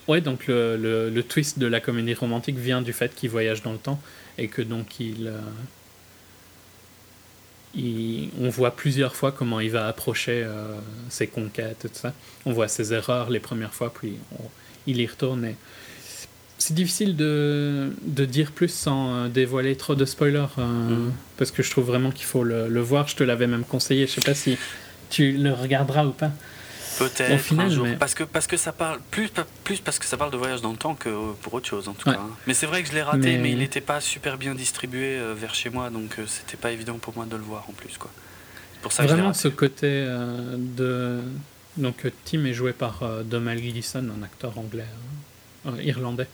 ouais, 0.08 0.22
donc 0.22 0.48
le, 0.48 1.10
le, 1.10 1.24
twist 1.24 1.60
de 1.60 1.68
la 1.68 1.80
comédie 1.80 2.14
romantique 2.14 2.58
vient 2.58 2.82
du 2.82 2.94
fait 2.94 3.14
qu'il 3.14 3.30
voyage 3.30 3.62
dans 3.62 3.74
le 3.74 3.78
temps 3.78 4.00
et 4.38 4.48
que 4.48 4.62
donc 4.62 5.00
il, 5.02 5.28
euh, 5.28 5.40
il 7.76 8.30
on 8.40 8.50
voit 8.50 8.72
plusieurs 8.72 9.16
fois 9.16 9.34
comment 9.34 9.60
il 9.60 9.72
va 9.72 9.88
approcher 9.88 10.44
euh, 10.46 10.78
ses 11.10 11.28
conquêtes 11.28 11.84
et 11.84 11.90
tout 11.90 11.96
ça. 11.96 12.14
On 12.46 12.54
voit 12.54 12.70
ses 12.70 12.94
erreurs 12.94 13.30
les 13.30 13.42
premières 13.42 13.74
fois, 13.74 13.94
puis 13.94 14.14
il 14.88 15.02
y 15.02 15.06
retourne 15.06 15.44
et 15.44 15.56
c'est 16.62 16.74
difficile 16.74 17.16
de, 17.16 17.92
de, 18.04 18.26
dire 18.26 18.52
plus 18.52 18.70
sans 18.70 19.14
euh, 19.14 19.28
dévoiler 19.28 19.76
trop 19.76 19.96
de 19.96 20.06
spoilers, 20.06 20.46
euh, 20.58 20.62
mm. 20.62 21.14
parce 21.38 21.52
que 21.52 21.64
je 21.64 21.72
trouve 21.72 21.86
vraiment 21.86 22.12
qu'il 22.12 22.26
faut 22.26 22.44
le, 22.44 22.68
le, 22.68 22.82
voir. 22.82 23.08
Je 23.08 23.16
te 23.16 23.24
l'avais 23.24 23.48
même 23.48 23.64
conseillé, 23.64 24.06
je 24.06 24.12
sais 24.12 24.22
pas 24.22 24.36
si 24.36 24.58
tu 25.10 25.32
le 25.32 25.54
regarderas 25.54 26.06
ou 26.06 26.12
pas. 26.12 26.32
Peut-être. 26.98 27.34
Au 27.34 27.38
final, 27.38 27.98
parce 28.00 28.14
que 28.14 28.24
parce 28.24 28.48
que 28.48 28.58
ça 28.58 28.72
parle 28.72 29.00
plus 29.12 29.32
plus 29.64 29.80
parce 29.80 29.98
que 29.98 30.06
ça 30.06 30.18
parle 30.18 30.32
de 30.32 30.38
voyage 30.38 30.62
dans 30.62 30.72
le 30.72 30.78
temps 30.78 30.94
que 30.94 31.34
pour 31.42 31.54
autre 31.54 31.68
chose 31.68 31.88
en 31.88 31.94
tout 31.94 32.10
cas. 32.10 32.20
Hein. 32.20 32.30
Mais 32.48 32.54
c'est 32.54 32.66
vrai 32.66 32.84
que 32.84 32.90
je 32.90 32.94
l'ai 32.94 33.02
raté, 33.02 33.38
mais, 33.38 33.52
il 33.52 33.58
n'était 33.58 33.82
pas 33.82 34.02
super 34.02 34.38
bien 34.38 34.56
distribué 34.56 35.18
euh, 35.18 35.34
vers 35.34 35.56
chez 35.56 35.70
moi, 35.70 35.90
donc 35.90 36.20
euh, 36.20 36.26
c'était 36.28 36.58
pas 36.58 36.72
évident 36.72 36.96
pour 36.96 37.16
moi 37.16 37.26
de 37.26 37.36
le 37.36 37.42
voir 37.42 37.66
en 37.70 37.74
plus 37.74 37.98
quoi. 37.98 38.12
Pour 38.82 38.92
ça 38.92 39.04
Vraiment 39.06 39.34
ce 39.34 39.48
côté 39.48 39.88
euh, 39.88 40.56
de 40.58 41.20
donc 41.78 42.06
Tim 42.26 42.46
est 42.46 42.54
joué 42.54 42.74
par 42.74 43.02
Donald 43.24 43.62
Gleeson, 43.62 44.10
un 44.20 44.24
acteur 44.24 44.58
anglais, 44.58 44.86
hein, 45.66 45.74
irlandais, 45.82 46.28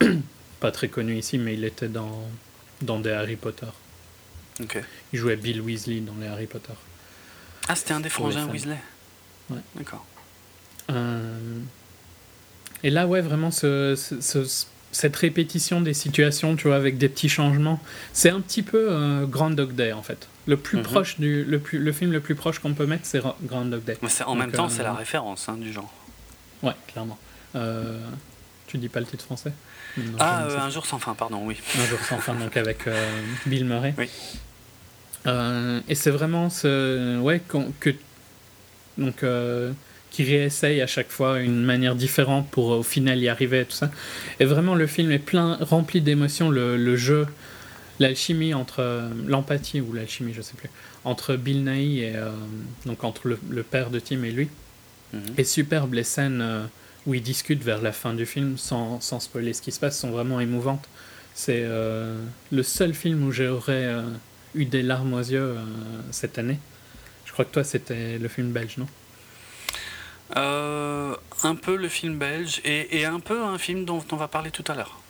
pas 0.60 0.70
très 0.70 0.88
connu 0.88 1.16
ici, 1.16 1.38
mais 1.38 1.54
il 1.54 1.64
était 1.64 1.88
dans 1.88 2.28
dans 2.82 2.98
des 2.98 3.10
Harry 3.10 3.36
Potter. 3.36 3.66
Il 5.12 5.18
jouait 5.18 5.36
Bill 5.36 5.60
Weasley 5.60 6.00
dans 6.00 6.14
les 6.20 6.26
Harry 6.26 6.46
Potter. 6.46 6.72
Ah, 7.68 7.74
c'était 7.74 7.92
un 7.92 8.00
des 8.00 8.08
frangins 8.08 8.46
Weasley. 8.48 8.78
Ouais. 9.48 9.60
D'accord. 9.76 10.04
Euh, 10.90 11.60
et 12.82 12.90
là, 12.90 13.06
ouais, 13.06 13.20
vraiment, 13.20 13.50
ce, 13.50 13.94
cette 14.92 15.16
répétition 15.16 15.80
des 15.80 15.94
situations, 15.94 16.56
tu 16.56 16.68
vois, 16.68 16.76
avec 16.76 16.98
des 16.98 17.08
petits 17.08 17.28
changements, 17.28 17.80
c'est 18.12 18.30
un 18.30 18.40
petit 18.40 18.62
peu 18.62 18.88
euh, 18.90 19.26
Grand 19.26 19.50
Dog 19.50 19.74
Day, 19.74 19.92
en 19.92 20.02
fait. 20.02 20.28
Le 20.46 20.56
plus 20.56 20.78
mhm. 20.78 20.84
proche 20.84 21.20
du, 21.20 21.44
le, 21.44 21.58
plus, 21.58 21.78
le 21.78 21.92
film 21.92 22.12
le 22.12 22.20
plus 22.20 22.34
proche 22.34 22.58
qu'on 22.58 22.74
peut 22.74 22.86
mettre, 22.86 23.06
c'est 23.06 23.22
Grand 23.42 23.64
Dog 23.64 23.84
Day. 23.84 23.98
Mais 24.02 24.08
en 24.24 24.34
même 24.34 24.52
temps, 24.52 24.68
c'est 24.68 24.82
la 24.82 24.90
euh, 24.90 24.94
référence 24.94 25.48
hein, 25.48 25.56
du 25.56 25.72
genre. 25.72 25.92
Ouais, 26.62 26.74
clairement. 26.88 27.18
tu 28.66 28.78
dis 28.78 28.88
pas 28.88 29.00
le 29.00 29.06
titre 29.06 29.24
français? 29.24 29.52
Ah, 30.18 30.46
Un 30.60 30.70
jour 30.70 30.86
sans 30.86 30.98
fin, 30.98 31.14
pardon, 31.14 31.40
oui. 31.44 31.56
Un 31.78 31.86
jour 31.86 31.98
sans 32.00 32.18
fin, 32.18 32.34
donc 32.34 32.56
avec 32.56 32.80
Bill 33.46 33.64
Murray. 33.64 33.94
Oui. 33.98 34.08
et 35.88 35.94
c'est 35.94 36.10
vraiment 36.10 36.50
ce, 36.50 37.18
ouais, 37.18 37.40
que 37.80 37.94
donc 39.00 39.22
euh, 39.22 39.72
qui 40.10 40.24
réessaye 40.24 40.80
à 40.80 40.86
chaque 40.86 41.10
fois 41.10 41.40
une 41.40 41.62
manière 41.62 41.94
différente 41.94 42.48
pour 42.50 42.66
au 42.66 42.82
final 42.82 43.18
y 43.20 43.28
arriver 43.28 43.60
et 43.60 43.64
tout 43.64 43.76
ça. 43.76 43.90
Et 44.40 44.44
vraiment 44.44 44.74
le 44.74 44.86
film 44.86 45.10
est 45.12 45.18
plein, 45.18 45.56
rempli 45.60 46.00
d'émotions, 46.00 46.50
le, 46.50 46.96
jeu, 46.96 47.26
l'alchimie 48.00 48.54
entre 48.54 48.80
euh, 48.80 49.08
l'empathie 49.26 49.80
ou 49.80 49.92
l'alchimie, 49.92 50.34
je 50.34 50.42
sais 50.42 50.54
plus, 50.56 50.70
entre 51.04 51.36
Bill 51.36 51.64
Nighy 51.64 52.00
et 52.00 52.16
euh, 52.16 52.30
donc 52.86 53.04
entre 53.04 53.28
le, 53.28 53.62
père 53.62 53.90
de 53.90 54.00
Tim 54.00 54.22
et 54.24 54.32
lui, 54.32 54.48
mhm. 55.12 55.20
est 55.38 55.44
superbe. 55.44 55.94
Les 55.94 56.04
scènes 56.04 56.44
où 57.06 57.14
ils 57.14 57.22
discutent 57.22 57.62
vers 57.62 57.80
la 57.80 57.92
fin 57.92 58.14
du 58.14 58.26
film, 58.26 58.58
sans, 58.58 59.00
sans 59.00 59.20
spoiler 59.20 59.52
ce 59.52 59.62
qui 59.62 59.72
se 59.72 59.80
passe, 59.80 59.98
sont 59.98 60.10
vraiment 60.10 60.40
émouvantes. 60.40 60.88
C'est 61.34 61.64
le 61.64 62.62
seul 62.62 62.92
film 62.92 63.26
où 63.26 63.32
j'aurais 63.32 63.94
eu 64.54 64.66
des 64.66 64.82
larmes 64.82 65.14
aux 65.14 65.18
yeux 65.20 65.56
cette 66.10 66.38
année. 66.38 66.58
Je 67.24 67.32
crois 67.32 67.44
que 67.44 67.52
toi, 67.52 67.64
c'était 67.64 68.18
le 68.18 68.28
film 68.28 68.50
belge, 68.50 68.76
non? 68.76 68.86
Euh, 70.36 71.14
Un 71.42 71.54
peu 71.54 71.76
le 71.76 71.88
film 71.88 72.18
belge 72.18 72.60
et, 72.64 73.04
un 73.04 73.20
peu 73.20 73.42
un 73.42 73.58
film 73.58 73.84
dont 73.84 74.04
on 74.12 74.16
va 74.16 74.28
parler 74.28 74.50
tout 74.50 74.64
à 74.68 74.74
l'heure. 74.74 75.00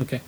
Ok. 0.00 0.18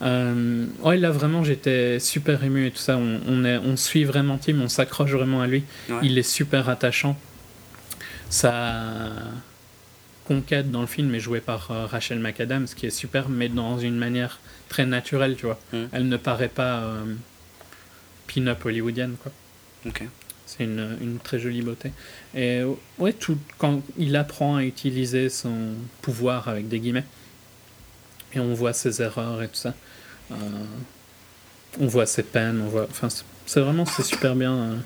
Euh, 0.00 0.66
ouais, 0.80 0.96
là 0.96 1.10
vraiment 1.10 1.42
j'étais 1.42 1.98
super 1.98 2.42
ému 2.44 2.66
et 2.66 2.70
tout 2.70 2.78
ça. 2.78 2.96
On, 2.96 3.44
est, 3.44 3.58
on 3.58 3.76
suit 3.76 4.04
vraiment 4.04 4.38
Tim, 4.38 4.60
on 4.60 4.68
s'accroche 4.68 5.10
vraiment 5.10 5.40
à 5.40 5.46
lui. 5.46 5.64
Il 6.02 6.18
est 6.18 6.22
super 6.22 6.68
attachant. 6.68 7.18
Sa 8.30 9.12
conquête 10.28 10.70
dans 10.70 10.82
le 10.82 10.86
film 10.86 11.14
est 11.14 11.20
jouée 11.20 11.40
par 11.40 11.70
euh, 11.70 11.86
Rachel 11.86 12.20
McAdams, 12.20 12.66
qui 12.66 12.86
est 12.86 12.90
super, 12.90 13.30
mais 13.30 13.48
dans 13.48 13.78
une 13.78 13.96
manière 13.96 14.40
très 14.68 14.84
naturelle, 14.84 15.36
tu 15.36 15.46
vois. 15.46 15.58
Mm. 15.72 15.84
Elle 15.92 16.08
ne 16.08 16.16
paraît 16.18 16.48
pas 16.48 16.80
euh, 16.80 17.14
pin-up 18.26 18.62
hollywoodienne, 18.64 19.16
quoi. 19.22 19.32
Ok. 19.86 20.04
C'est 20.44 20.64
une, 20.64 20.96
une, 21.00 21.18
très 21.18 21.38
jolie 21.38 21.62
beauté. 21.62 21.92
Et 22.34 22.62
ouais, 22.98 23.12
tout, 23.12 23.38
quand 23.58 23.82
il 23.98 24.16
apprend 24.16 24.56
à 24.56 24.64
utiliser 24.64 25.28
son 25.28 25.74
pouvoir 26.00 26.48
avec 26.48 26.68
des 26.68 26.80
guillemets, 26.80 27.04
et 28.34 28.40
on 28.40 28.54
voit 28.54 28.72
ses 28.72 29.02
erreurs 29.02 29.42
et 29.42 29.48
tout 29.48 29.56
ça, 29.56 29.74
euh, 30.30 30.34
on 31.80 31.86
voit 31.86 32.06
ses 32.06 32.22
peines, 32.22 32.60
on 32.60 32.68
voit. 32.68 32.86
Enfin, 32.90 33.08
c'est 33.46 33.60
vraiment 33.60 33.86
c'est 33.86 34.02
super 34.02 34.34
bien. 34.34 34.52
Euh. 34.52 34.76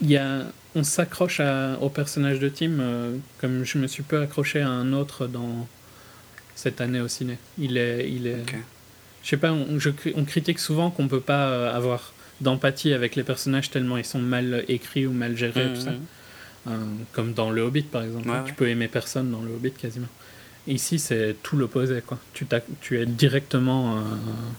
Il 0.00 0.10
y 0.10 0.16
a, 0.16 0.46
on 0.76 0.84
s'accroche 0.84 1.40
au 1.80 1.88
personnage 1.88 2.38
de 2.38 2.48
Tim 2.48 2.78
euh, 2.78 3.16
comme 3.40 3.64
je 3.64 3.78
me 3.78 3.86
suis 3.86 4.02
peu 4.02 4.20
accroché 4.20 4.60
à 4.60 4.68
un 4.68 4.92
autre 4.92 5.26
dans 5.26 5.66
cette 6.54 6.80
année 6.80 7.00
au 7.00 7.08
ciné. 7.08 7.38
Il 7.58 7.76
est, 7.78 8.10
il 8.10 8.26
est. 8.26 8.44
Je 9.22 9.30
sais 9.30 9.36
pas, 9.38 9.52
on, 9.52 9.78
je, 9.78 9.90
on 10.14 10.24
critique 10.24 10.58
souvent 10.58 10.90
qu'on 10.90 11.08
peut 11.08 11.20
pas 11.20 11.70
avoir 11.74 12.12
d'empathie 12.40 12.92
avec 12.92 13.16
les 13.16 13.22
personnages 13.22 13.70
tellement 13.70 13.96
ils 13.96 14.04
sont 14.04 14.18
mal 14.18 14.64
écrits 14.68 15.06
ou 15.06 15.12
mal 15.12 15.36
gérés, 15.36 15.72
tout 15.74 15.80
ça. 15.80 15.90
Mmh, 15.90 15.94
mmh. 15.94 16.68
Euh, 16.68 16.84
comme 17.12 17.32
dans 17.32 17.50
Le 17.50 17.62
Hobbit, 17.62 17.82
par 17.82 18.02
exemple. 18.02 18.28
tu 18.44 18.52
peux 18.52 18.68
aimer 18.68 18.88
personne 18.88 19.30
dans 19.30 19.40
Le 19.40 19.52
Hobbit 19.52 19.72
quasiment. 19.72 20.08
ici, 20.66 20.98
c'est 20.98 21.36
tout 21.42 21.56
l'opposé. 21.56 22.02
quoi. 22.04 22.18
Tu, 22.34 22.46
tu 22.80 23.00
es 23.00 23.06
directement. 23.06 23.96
Euh, 23.96 24.00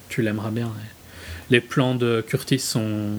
tu 0.10 0.22
l'aimeras 0.22 0.52
bien. 0.52 0.72
Les 1.50 1.62
plans 1.62 1.96
de 1.96 2.24
Curtis 2.26 2.60
sont 2.60 3.18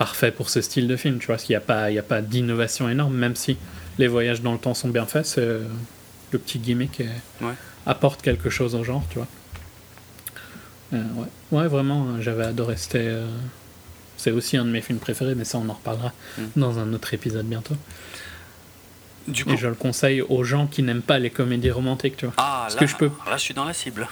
parfaits 0.00 0.34
pour 0.34 0.48
ce 0.48 0.62
style 0.62 0.88
de 0.88 0.96
film. 0.96 1.18
Tu 1.18 1.26
vois, 1.26 1.36
qu'il 1.36 1.52
n'y 1.52 1.58
a 1.58 1.60
pas, 1.60 1.90
il 1.90 1.98
a 1.98 2.02
pas 2.02 2.22
d'innovation 2.22 2.88
énorme, 2.88 3.14
même 3.14 3.36
si 3.36 3.58
les 3.98 4.08
voyages 4.08 4.40
dans 4.40 4.52
le 4.52 4.58
temps 4.58 4.72
sont 4.72 4.88
bien 4.88 5.04
faits. 5.04 5.26
C'est 5.26 5.46
le 6.32 6.38
petit 6.38 6.58
gimmick 6.58 7.02
apporte 7.84 8.22
quelque 8.22 8.48
chose 8.48 8.74
au 8.74 8.82
genre, 8.82 9.04
tu 9.10 9.18
vois. 9.18 9.28
Euh, 10.94 11.02
ouais. 11.16 11.58
ouais, 11.58 11.68
vraiment, 11.68 12.08
hein, 12.08 12.20
j'avais 12.20 12.44
adoré. 12.44 12.76
C'était, 12.78 13.08
euh, 13.08 13.26
c'est 14.16 14.30
aussi 14.30 14.56
un 14.56 14.64
de 14.64 14.70
mes 14.70 14.80
films 14.80 14.98
préférés, 14.98 15.34
mais 15.34 15.44
ça, 15.44 15.58
on 15.58 15.68
en 15.68 15.74
reparlera 15.74 16.12
mm. 16.38 16.42
dans 16.56 16.78
un 16.78 16.92
autre 16.94 17.12
épisode 17.12 17.46
bientôt. 17.46 17.76
Du 19.28 19.44
coup... 19.44 19.50
Et 19.50 19.56
je 19.58 19.68
le 19.68 19.74
conseille 19.74 20.22
aux 20.22 20.44
gens 20.44 20.66
qui 20.66 20.82
n'aiment 20.82 21.02
pas 21.02 21.18
les 21.18 21.30
comédies 21.30 21.70
romantiques, 21.70 22.16
tu 22.16 22.24
vois. 22.24 22.34
Ah, 22.38 22.68
là, 22.70 22.76
que 22.76 22.86
je 22.86 22.96
peux... 22.96 23.10
là, 23.26 23.36
je 23.36 23.42
suis 23.42 23.54
dans 23.54 23.66
la 23.66 23.74
cible. 23.74 24.08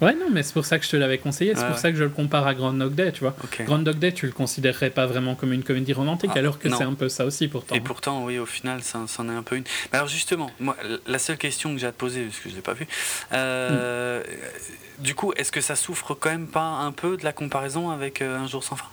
Ouais, 0.00 0.14
non, 0.14 0.26
mais 0.30 0.42
c'est 0.42 0.52
pour 0.52 0.64
ça 0.64 0.78
que 0.78 0.84
je 0.84 0.90
te 0.90 0.96
l'avais 0.96 1.18
conseillé. 1.18 1.54
C'est 1.54 1.66
pour 1.66 1.78
ça 1.78 1.90
que 1.90 1.96
je 1.96 2.04
le 2.04 2.10
compare 2.10 2.46
à 2.46 2.54
Grand 2.54 2.72
Dog 2.72 2.94
Day, 2.94 3.12
tu 3.12 3.20
vois. 3.20 3.34
Grand 3.60 3.78
Dog 3.78 3.98
Day, 3.98 4.12
tu 4.12 4.26
le 4.26 4.32
considérerais 4.32 4.90
pas 4.90 5.06
vraiment 5.06 5.34
comme 5.34 5.52
une 5.52 5.62
comédie 5.62 5.92
romantique, 5.92 6.30
ah, 6.34 6.38
alors 6.38 6.58
que 6.58 6.68
c'est 6.68 6.84
un 6.84 6.94
peu 6.94 7.08
ça 7.08 7.24
aussi 7.24 7.48
pourtant. 7.48 7.74
Et 7.74 7.80
pourtant, 7.80 8.24
oui, 8.24 8.38
au 8.38 8.46
final, 8.46 8.82
ça, 8.82 8.98
en 9.18 9.28
est 9.28 9.32
un 9.32 9.42
peu 9.42 9.56
une. 9.56 9.64
Mais 9.92 9.98
alors 9.98 10.08
justement, 10.08 10.50
moi, 10.60 10.76
la 11.06 11.18
seule 11.18 11.38
question 11.38 11.72
que 11.72 11.80
j'ai 11.80 11.86
à 11.86 11.92
te 11.92 11.98
poser, 11.98 12.24
parce 12.24 12.38
que 12.38 12.50
je 12.50 12.54
l'ai 12.54 12.60
pas 12.60 12.74
vu, 12.74 12.86
euh, 13.32 14.22
mm. 14.22 15.02
du 15.02 15.14
coup, 15.14 15.32
est-ce 15.36 15.52
que 15.52 15.60
ça 15.60 15.76
souffre 15.76 16.14
quand 16.14 16.30
même 16.30 16.48
pas 16.48 16.60
un 16.60 16.92
peu 16.92 17.16
de 17.16 17.24
la 17.24 17.32
comparaison 17.32 17.90
avec 17.90 18.22
euh, 18.22 18.38
Un 18.38 18.46
jour 18.46 18.62
sans 18.62 18.76
fin? 18.76 18.86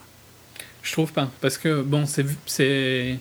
Je 0.81 0.91
trouve 0.91 1.11
pas, 1.13 1.29
parce 1.41 1.57
que 1.57 1.81
bon, 1.81 2.05
c'est 2.05 3.17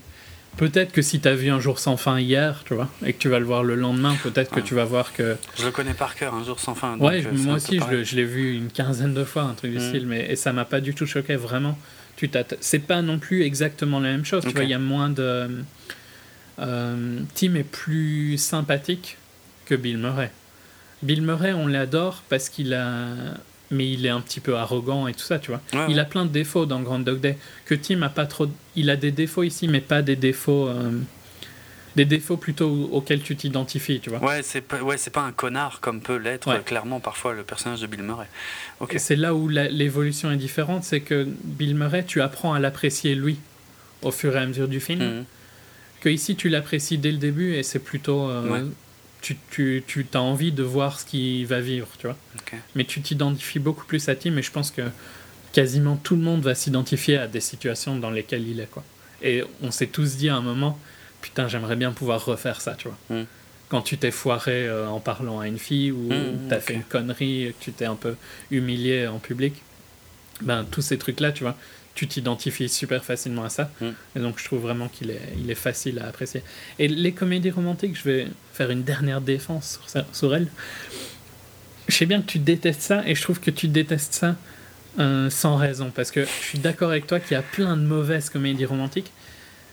Peut-être 0.57 0.93
que 0.93 1.03
si 1.03 1.21
tu 1.21 1.29
as 1.29 1.35
vu 1.35 1.51
Un 1.51 1.61
jour 1.61 1.79
sans 1.79 1.97
fin 1.97 2.21
hier, 2.21 2.63
tu 2.67 2.75
vois, 2.75 2.89
et 3.05 3.13
que 3.13 3.19
tu 3.19 3.29
vas 3.29 3.39
le 3.39 3.45
voir 3.45 3.65
le 3.65 3.75
lendemain, 3.75 4.15
peut-être 4.23 4.51
que 4.51 4.61
tu 4.61 4.75
vas 4.75 4.85
voir 4.85 5.13
que. 5.13 5.37
Je 5.59 5.65
le 5.65 5.71
connais 5.71 5.95
par 5.95 6.15
cœur, 6.15 6.35
Un 6.35 6.45
jour 6.45 6.61
sans 6.61 6.75
fin. 6.75 6.99
ouais, 6.99 7.25
euh, 7.25 7.33
moi 7.33 7.55
aussi, 7.55 7.81
je 8.03 8.17
l'ai 8.17 8.25
vu 8.25 8.55
une 8.55 8.69
quinzaine 8.69 9.15
de 9.15 9.25
fois, 9.25 9.43
un 9.43 9.55
truc 9.55 9.73
du 9.73 9.79
mm. 9.79 9.89
style, 9.89 10.07
mais 10.07 10.31
et 10.31 10.37
ça 10.37 10.53
m'a 10.53 10.65
pas 10.65 10.81
du 10.81 10.95
tout 10.95 11.07
choqué, 11.07 11.37
vraiment. 11.37 11.79
Tu 12.17 12.31
C'est 12.61 12.81
pas 12.81 13.03
non 13.03 13.19
plus 13.19 13.43
exactement 13.43 13.99
la 13.99 14.11
même 14.11 14.25
chose, 14.25 14.45
tu 14.45 14.53
vois, 14.53 14.65
il 14.65 14.71
y 14.71 14.75
a 14.75 14.79
moins 14.79 15.09
de. 15.09 15.49
Euh, 16.59 17.21
Tim 17.35 17.55
est 17.55 17.65
plus 17.65 18.37
sympathique 18.37 19.17
que 19.65 19.75
Bill 19.75 19.99
Murray. 19.99 20.31
Bill 21.03 21.23
Murray, 21.23 21.53
on 21.53 21.67
l'adore 21.67 22.23
parce 22.29 22.49
qu'il 22.49 22.75
a 22.75 23.15
mais 23.73 23.91
il 23.91 24.07
est 24.07 24.11
un 24.11 24.21
petit 24.21 24.41
peu 24.41 24.57
arrogant 24.57 25.09
et 25.09 25.15
tout 25.15 25.25
ça, 25.25 25.39
tu 25.39 25.51
vois. 25.51 25.61
il 25.89 25.99
a 25.99 26.05
plein 26.05 26.25
de 26.25 26.31
défauts 26.31 26.67
dans 26.67 26.81
Grand 26.81 27.01
Dog 27.01 27.21
Day 27.21 27.37
que 27.65 27.75
Tim 27.75 28.03
a 28.03 28.09
pas 28.09 28.27
trop. 28.27 28.47
Il 28.77 28.91
a 28.91 28.97
des 28.97 29.11
défauts 29.11 29.43
ici, 29.43 29.67
mais 29.67 29.81
pas 29.81 30.03
des 30.03 30.17
défauts. 30.17 30.69
Euh, 30.69 30.91
des 31.97 32.05
défauts 32.07 32.39
plutôt 32.39 32.89
auxquels 32.91 33.21
tu 33.21 33.37
t'identifies, 33.37 34.01
tu 34.01 34.09
vois. 34.09 34.23
Ouais, 34.25 34.43
c'est 34.43 34.63
pas, 34.63 34.81
ouais, 34.81 34.97
pas 35.13 35.21
un 35.21 35.33
connard 35.33 35.81
comme 35.81 36.01
peut 36.01 36.17
l'être 36.17 36.65
clairement 36.65 37.01
parfois 37.01 37.35
le 37.35 37.43
personnage 37.43 37.81
de 37.81 37.87
Bill 37.87 38.03
Murray. 38.03 38.29
Okay. 38.81 38.99
C'est 38.99 39.17
là 39.17 39.35
où 39.35 39.49
l'évolution 39.49 40.31
est 40.31 40.37
différente, 40.37 40.85
c'est 40.85 41.01
que 41.01 41.29
Bill 41.45 41.75
Murray, 41.75 42.05
tu 42.07 42.23
apprends 42.23 42.55
à 42.55 42.61
l'apprécier 42.61 43.15
lui 43.15 43.39
au 44.01 44.11
fur 44.11 44.35
et 44.37 44.39
à 44.39 44.47
mesure 44.47 44.69
du 44.69 44.81
film. 44.81 45.01
Mhm. 45.01 45.25
Que 46.01 46.09
ici, 46.09 46.35
tu 46.35 46.49
l'apprécies 46.49 46.99
dès 46.99 47.13
le 47.13 47.19
début 47.19 47.55
et 47.55 47.63
c'est 47.63 47.79
plutôt. 47.79 48.29
Euh, 48.29 48.69
tu, 49.23 49.39
tu, 49.51 49.83
tu 49.87 50.07
as 50.13 50.21
envie 50.21 50.53
de 50.53 50.63
voir 50.63 51.01
ce 51.01 51.07
qu'il 51.07 51.47
va 51.47 51.61
vivre, 51.61 51.89
tu 51.99 52.07
vois. 52.07 52.17
Mais 52.75 52.85
tu 52.85 53.01
t'identifies 53.01 53.61
beaucoup 53.61 53.87
plus 53.87 54.09
à 54.09 54.17
Tim 54.17 54.37
et 54.37 54.43
je 54.43 54.51
pense 54.51 54.71
que 54.71 54.83
quasiment 55.53 55.97
tout 55.97 56.17
le 56.17 56.23
monde 56.23 56.43
va 56.43 56.55
s'identifier 56.55 57.17
à 57.17 57.29
des 57.29 57.41
situations 57.41 57.97
dans 57.97 58.11
lesquelles 58.11 58.47
il 58.47 58.61
est, 58.61 58.71
quoi. 58.71 58.85
Et 59.23 59.45
on 59.63 59.71
s'est 59.71 59.87
tous 59.87 60.17
dit 60.17 60.29
à 60.29 60.37
un 60.37 60.41
moment, 60.41 60.79
putain, 61.21 61.47
j'aimerais 61.47 61.77
bien 61.77 61.93
pouvoir 61.93 62.25
refaire 62.25 62.61
ça, 62.61 62.75
tu 62.75 62.89
vois. 62.89 62.99
Hmm. 63.09 63.25
Quand 63.69 63.81
tu 63.81 63.97
t'es 63.97 64.11
foiré 64.11 64.67
euh, 64.67 64.89
en 64.89 65.01
parlant 65.01 65.41
à 65.41 65.47
une 65.47 65.59
fille 65.59 65.93
ou 65.93 66.13
hmm, 66.13 66.49
tu 66.49 66.55
as 66.55 66.61
fait 66.61 66.75
une 66.75 66.83
connerie, 66.83 67.55
que 67.59 67.65
tu 67.65 67.73
t'es 67.73 67.87
un 67.87 67.95
peu 67.95 68.17
humilié 68.51 69.07
en 69.07 69.19
public, 69.19 69.63
ben 70.43 70.67
tous 70.71 70.83
ces 70.83 70.99
trucs-là, 70.99 71.33
tu 71.33 71.45
vois, 71.45 71.57
tu 71.95 72.07
t'identifies 72.09 72.69
super 72.69 73.05
facilement 73.05 73.45
à 73.45 73.49
ça. 73.49 73.71
Mm. 73.81 73.87
Et 74.17 74.21
donc, 74.21 74.39
je 74.39 74.45
trouve 74.45 74.63
vraiment 74.63 74.89
qu'il 74.89 75.11
est, 75.11 75.21
il 75.39 75.51
est 75.51 75.57
facile 75.57 75.99
à 75.99 76.07
apprécier. 76.07 76.43
Et 76.79 76.89
les 76.89 77.13
comédies 77.13 77.51
romantiques, 77.51 77.97
je 77.97 78.05
vais 78.05 78.27
faire 78.53 78.71
une 78.71 78.83
dernière 78.83 79.21
défense 79.21 79.81
sur, 79.87 80.05
sur 80.13 80.35
elles. 80.35 80.49
Je 81.89 81.97
sais 81.97 82.07
bien 82.07 82.21
que 82.23 82.27
tu 82.27 82.39
détestes 82.39 82.83
ça, 82.83 83.03
et 83.07 83.15
je 83.15 83.23
trouve 83.23 83.41
que 83.41 83.51
tu 83.51 83.69
détestes 83.69 84.15
ça 84.15 84.37
euh, 84.99 85.31
sans 85.31 85.57
raison. 85.57 85.91
Parce 85.95 86.11
que 86.11 86.25
je 86.25 86.47
suis 86.47 86.59
d'accord 86.59 86.91
avec 86.91 87.07
toi 87.07 87.21
qu'il 87.21 87.33
y 87.33 87.39
a 87.39 87.43
plein 87.43 87.77
de 87.77 87.83
mauvaises 87.83 88.31
comédies 88.31 88.67
romantiques. 88.67 89.13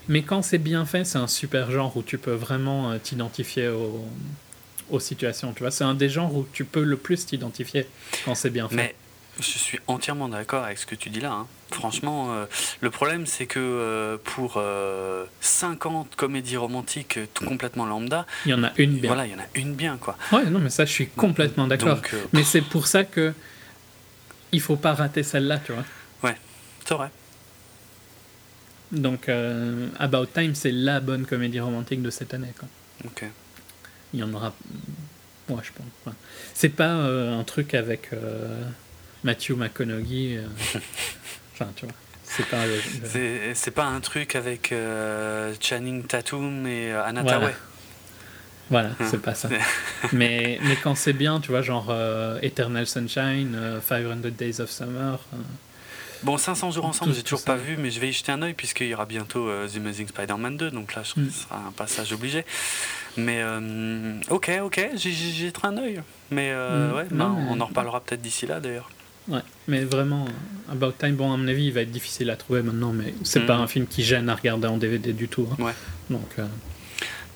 Mais 0.08 0.22
quand 0.22 0.42
c'est 0.42 0.58
bien 0.58 0.84
fait, 0.86 1.04
c'est 1.04 1.18
un 1.18 1.28
super 1.28 1.70
genre 1.70 1.96
où 1.96 2.02
tu 2.02 2.18
peux 2.18 2.32
vraiment 2.32 2.98
t'identifier 2.98 3.68
aux, 3.68 4.04
aux 4.90 5.00
situations. 5.00 5.52
Tu 5.52 5.60
vois, 5.62 5.70
c'est 5.70 5.84
un 5.84 5.94
des 5.94 6.08
genres 6.08 6.34
où 6.34 6.46
tu 6.52 6.64
peux 6.64 6.82
le 6.82 6.96
plus 6.96 7.26
t'identifier 7.26 7.86
quand 8.24 8.34
c'est 8.34 8.50
bien 8.50 8.68
fait. 8.68 8.74
Mais 8.74 8.94
je 9.40 9.58
suis 9.58 9.78
entièrement 9.86 10.28
d'accord 10.28 10.64
avec 10.64 10.78
ce 10.78 10.86
que 10.86 10.94
tu 10.94 11.10
dis 11.10 11.20
là. 11.20 11.32
Hein. 11.32 11.46
Franchement, 11.70 12.32
euh, 12.32 12.46
le 12.80 12.90
problème, 12.90 13.26
c'est 13.26 13.46
que 13.46 13.58
euh, 13.58 14.16
pour 14.22 14.60
50 15.40 16.06
euh, 16.06 16.16
comédies 16.16 16.56
romantiques 16.56 17.18
tout 17.34 17.44
complètement 17.44 17.86
lambda, 17.86 18.26
il 18.44 18.50
y 18.50 18.54
en 18.54 18.64
a 18.64 18.72
une 18.76 18.98
bien. 18.98 19.08
Voilà, 19.08 19.26
il 19.26 19.32
y 19.32 19.34
en 19.34 19.38
a 19.38 19.46
une 19.54 19.74
bien, 19.74 19.96
quoi. 19.96 20.16
Ouais, 20.32 20.44
non, 20.46 20.58
mais 20.58 20.70
ça, 20.70 20.84
je 20.84 20.92
suis 20.92 21.08
complètement 21.08 21.66
d'accord. 21.66 22.00
mais 22.32 22.42
c'est 22.42 22.62
pour 22.62 22.86
ça 22.86 23.04
que 23.04 23.32
il 24.52 24.60
faut 24.60 24.76
pas 24.76 24.94
rater 24.94 25.22
celle-là, 25.22 25.58
tu 25.58 25.72
vois. 25.72 25.84
Ouais, 26.24 26.36
c'est 26.84 26.94
vrai. 26.94 27.10
Donc, 28.90 29.30
About 29.98 30.26
Time, 30.26 30.54
c'est 30.54 30.72
la 30.72 31.00
bonne 31.00 31.24
comédie 31.24 31.60
romantique 31.60 32.02
de 32.02 32.10
cette 32.10 32.34
année, 32.34 32.52
quoi. 32.58 32.68
Ok. 33.04 33.24
Il 34.12 34.20
y 34.20 34.22
en 34.24 34.34
aura. 34.34 34.52
Moi, 35.48 35.60
je 35.62 35.70
pense. 35.70 36.14
C'est 36.52 36.70
pas 36.70 36.90
un 36.90 37.44
truc 37.44 37.74
avec 37.74 38.10
Matthew 39.24 39.52
McConaughey. 39.56 40.36
Euh, 40.36 40.46
enfin, 41.54 41.70
tu 41.76 41.86
vois. 41.86 41.94
C'est 42.22 42.46
pas, 42.46 42.62
c'est, 43.54 43.70
pas 43.72 43.86
un 43.86 43.98
truc 43.98 44.36
avec 44.36 44.70
euh, 44.70 45.52
Channing 45.60 46.04
Tatum 46.04 46.64
et 46.64 46.92
euh, 46.92 47.04
Anna 47.04 47.22
voilà. 47.22 47.50
Voilà, 48.70 48.90
hein. 48.90 49.06
c'est 49.10 49.20
pas 49.20 49.34
ça. 49.34 49.48
mais, 50.12 50.60
mais 50.62 50.76
quand 50.76 50.94
c'est 50.94 51.12
bien, 51.12 51.40
tu 51.40 51.50
vois, 51.50 51.60
genre 51.60 51.92
Eternal 52.40 52.86
Sunshine, 52.86 53.80
500 53.84 54.28
Days 54.38 54.60
of 54.60 54.70
Summer. 54.70 55.18
Bon, 56.22 56.38
500 56.38 56.70
jours 56.70 56.84
ensemble, 56.84 57.14
j'ai 57.14 57.24
toujours 57.24 57.42
pas 57.42 57.56
vu, 57.56 57.76
mais 57.76 57.90
je 57.90 57.98
vais 57.98 58.10
y 58.10 58.12
jeter 58.12 58.30
un 58.30 58.42
oeil 58.42 58.54
puisqu'il 58.54 58.86
y 58.86 58.94
aura 58.94 59.06
bientôt 59.06 59.50
The 59.66 59.78
Amazing 59.78 60.06
Spider-Man 60.06 60.56
2, 60.56 60.70
donc 60.70 60.94
là, 60.94 61.02
je, 61.02 61.20
mm. 61.20 61.30
ce 61.30 61.42
sera 61.42 61.56
un 61.66 61.72
passage 61.72 62.12
obligé. 62.12 62.44
Mais 63.16 63.42
ok, 64.30 64.52
ok, 64.62 64.90
j'y 64.94 65.34
jetterai 65.34 65.66
un 65.66 65.78
oeil. 65.78 66.02
Mais 66.30 66.54
mm. 66.54 66.94
ouais, 66.94 67.06
ben, 67.10 67.36
on 67.48 67.60
en 67.60 67.66
reparlera 67.66 68.00
peut-être 68.00 68.22
d'ici 68.22 68.46
là 68.46 68.60
d'ailleurs. 68.60 68.88
Ouais, 69.28 69.40
mais 69.68 69.84
vraiment, 69.84 70.26
About 70.70 70.92
Time, 70.98 71.14
bon, 71.14 71.32
à 71.32 71.36
mon 71.36 71.46
avis, 71.46 71.66
il 71.66 71.72
va 71.72 71.82
être 71.82 71.90
difficile 71.90 72.30
à 72.30 72.36
trouver 72.36 72.62
maintenant, 72.62 72.92
mais 72.92 73.14
c'est 73.22 73.46
pas 73.46 73.58
mm. 73.58 73.60
un 73.60 73.66
film 73.66 73.86
qui 73.86 74.02
gêne 74.02 74.28
à 74.28 74.34
regarder 74.34 74.66
en 74.66 74.76
DVD 74.76 75.12
du 75.12 75.28
tout. 75.28 75.48
Hein. 75.52 75.62
Ouais. 75.62 75.72
Donc, 76.08 76.28
euh, 76.38 76.46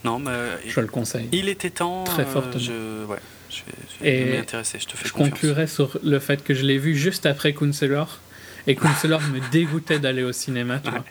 non, 0.02 0.18
mais 0.18 0.32
je 0.66 0.80
le 0.80 0.86
conseille. 0.86 1.28
Il 1.32 1.48
était 1.48 1.70
temps. 1.70 2.04
Très 2.04 2.24
fortement. 2.24 2.58
je, 2.58 3.04
ouais, 3.04 3.18
je 3.50 4.04
vais, 4.04 4.24
m'y 4.24 4.36
intéresser, 4.36 4.78
je 4.78 4.86
te 4.86 4.96
fais 4.96 5.08
Je 5.08 5.12
conclurai 5.12 5.66
sur 5.66 5.98
le 6.02 6.18
fait 6.18 6.42
que 6.42 6.54
je 6.54 6.64
l'ai 6.64 6.78
vu 6.78 6.96
juste 6.96 7.26
après 7.26 7.52
Counselor, 7.52 8.18
et 8.66 8.74
Counselor 8.74 9.20
me 9.20 9.40
dégoûtait 9.50 9.98
d'aller 9.98 10.22
au 10.22 10.32
cinéma, 10.32 10.80
tu 10.80 10.90
vois. 10.90 11.04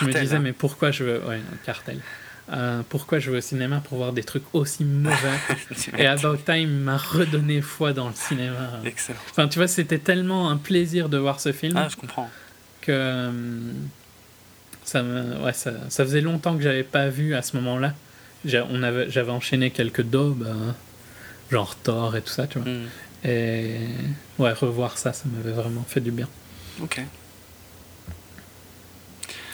je 0.00 0.06
me 0.06 0.12
disais, 0.12 0.36
hein. 0.36 0.40
mais 0.40 0.52
pourquoi 0.52 0.90
je 0.90 1.04
veux. 1.04 1.22
Ouais, 1.26 1.40
cartel. 1.64 2.00
Euh, 2.50 2.82
pourquoi 2.88 3.18
je 3.18 3.30
vais 3.30 3.38
au 3.38 3.42
cinéma 3.42 3.80
pour 3.80 3.98
voir 3.98 4.12
des 4.12 4.22
trucs 4.22 4.44
aussi 4.54 4.84
mauvais? 4.84 5.38
et 5.98 6.06
About 6.06 6.38
Time 6.38 6.70
m'a 6.70 6.96
redonné 6.96 7.60
foi 7.60 7.92
dans 7.92 8.08
le 8.08 8.14
cinéma. 8.14 8.80
Excellent. 8.84 9.18
Enfin, 9.30 9.48
tu 9.48 9.58
vois, 9.58 9.68
c'était 9.68 9.98
tellement 9.98 10.50
un 10.50 10.56
plaisir 10.56 11.08
de 11.08 11.18
voir 11.18 11.40
ce 11.40 11.52
film. 11.52 11.76
Ah, 11.76 11.88
je 11.90 11.96
comprends. 11.96 12.30
Que 12.80 12.92
euh, 12.92 13.30
ça, 14.84 15.02
me, 15.02 15.44
ouais, 15.44 15.52
ça, 15.52 15.72
ça, 15.90 16.04
faisait 16.04 16.22
longtemps 16.22 16.56
que 16.56 16.62
j'avais 16.62 16.84
pas 16.84 17.08
vu 17.08 17.34
à 17.34 17.42
ce 17.42 17.56
moment-là. 17.56 17.94
J'avais 18.44 19.30
enchaîné 19.30 19.70
quelques 19.70 20.02
daubes, 20.02 20.46
euh, 20.46 20.70
genre 21.50 21.76
Thor 21.76 22.16
et 22.16 22.22
tout 22.22 22.32
ça, 22.32 22.46
tu 22.46 22.58
vois. 22.58 22.70
Hmm. 22.70 22.86
Et 23.24 23.78
ouais, 24.38 24.52
revoir 24.52 24.96
ça, 24.96 25.12
ça 25.12 25.24
m'avait 25.26 25.54
vraiment 25.54 25.84
fait 25.86 26.00
du 26.00 26.12
bien. 26.12 26.28
Ok. 26.80 27.02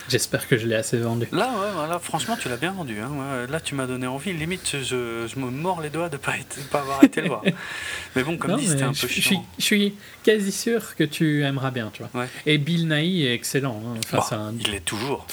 J'espère 0.07 0.47
que 0.47 0.57
je 0.57 0.67
l'ai 0.67 0.75
assez 0.75 0.97
vendu. 0.97 1.27
Là, 1.31 1.49
ouais, 1.49 1.71
voilà, 1.73 1.99
franchement, 1.99 2.37
tu 2.39 2.47
l'as 2.49 2.57
bien 2.57 2.71
vendu. 2.71 2.99
Hein. 2.99 3.47
Là, 3.49 3.59
tu 3.59 3.75
m'as 3.75 3.87
donné 3.87 4.07
envie. 4.07 4.33
Limite, 4.33 4.77
je, 4.83 5.27
je, 5.27 5.39
me 5.39 5.49
mords 5.49 5.81
les 5.81 5.89
doigts 5.89 6.09
de 6.09 6.15
ne 6.15 6.21
pas, 6.21 6.33
pas 6.71 6.79
avoir 6.79 7.03
été 7.03 7.21
le 7.21 7.29
voir. 7.29 7.43
Mais 8.15 8.23
bon, 8.23 8.37
comme 8.37 8.57
dit, 8.57 8.67
c'était 8.67 8.83
un 8.83 8.93
peu 8.93 9.07
chiant. 9.07 9.45
Je 9.57 9.63
suis, 9.63 9.93
quasi 10.23 10.51
sûr 10.51 10.95
que 10.95 11.03
tu 11.03 11.43
aimeras 11.43 11.71
bien, 11.71 11.91
tu 11.93 12.03
vois. 12.03 12.27
Et 12.45 12.57
Bill 12.57 12.87
Nighy 12.87 13.25
est 13.25 13.33
excellent. 13.33 13.81
Hein. 13.85 13.99
Bah, 14.11 14.51
Il 14.59 14.73
est 14.73 14.85
toujours, 14.85 15.25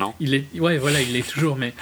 non 0.00 0.14
il 0.20 0.34
est, 0.34 0.46
Ouais, 0.58 0.78
voilà, 0.78 1.00
il 1.00 1.14
est 1.16 1.28
toujours, 1.28 1.56
mais... 1.56 1.72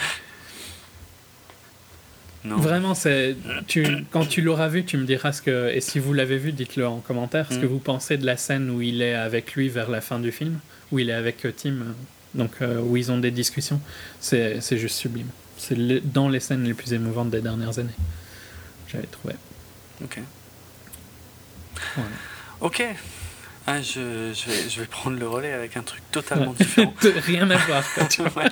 Non. 2.45 2.57
Vraiment, 2.57 2.95
c'est 2.95 3.37
tu, 3.67 3.87
quand 4.11 4.27
tu 4.27 4.43
l'auras 4.43 4.69
vu, 4.69 4.85
tu 4.85 4.99
me 4.99 5.07
diras 5.07 5.33
ce 5.33 5.41
que. 5.41 5.73
Et 5.73 5.81
si 5.81 5.99
vous 5.99 6.13
l'avez 6.13 6.37
vu, 6.37 6.53
dites-le 6.53 6.87
en 6.87 7.01
commentaire. 7.01 7.51
Ce 7.51 7.59
que 7.59 7.65
mm. 7.65 7.71
vous 7.71 7.79
pensez 7.79 8.19
de 8.19 8.27
la 8.27 8.37
scène 8.37 8.69
où 8.69 8.83
il 8.83 9.01
est 9.01 9.15
avec 9.15 9.55
lui 9.55 9.71
vers 9.71 9.89
la 9.91 10.03
fin 10.03 10.19
du 10.19 10.31
film, 10.31 10.59
où 10.93 10.99
il 10.99 11.09
est 11.09 11.15
avec 11.15 11.47
Tim 11.57 11.95
donc 12.35 12.51
euh, 12.63 12.81
où 12.81 12.97
ils 12.97 13.11
ont 13.11 13.19
des 13.19 13.31
discussions, 13.31 13.81
c'est 14.21 14.61
juste 14.77 14.97
sublime. 14.97 15.29
C'est 15.57 15.77
dans 16.13 16.29
les 16.29 16.41
scènes 16.41 16.65
les 16.65 16.75
plus 16.75 16.93
émouvantes 16.93 17.31
des 17.31 17.41
dernières 17.41 17.79
années. 17.79 17.95
J'avais 18.89 19.07
trouvé. 19.07 19.35
Ok. 20.03 20.21
Ok. 22.61 22.85
Ah, 23.67 23.81
je, 23.81 24.33
je, 24.35 24.51
vais, 24.51 24.69
je, 24.69 24.81
vais, 24.81 24.87
prendre 24.87 25.19
le 25.19 25.27
relais 25.27 25.53
avec 25.53 25.79
un 25.79 25.83
truc 25.83 26.03
totalement 26.11 26.53
différent. 26.59 26.93
Rien 27.25 27.51
à 27.51 27.57
voir. 27.57 27.83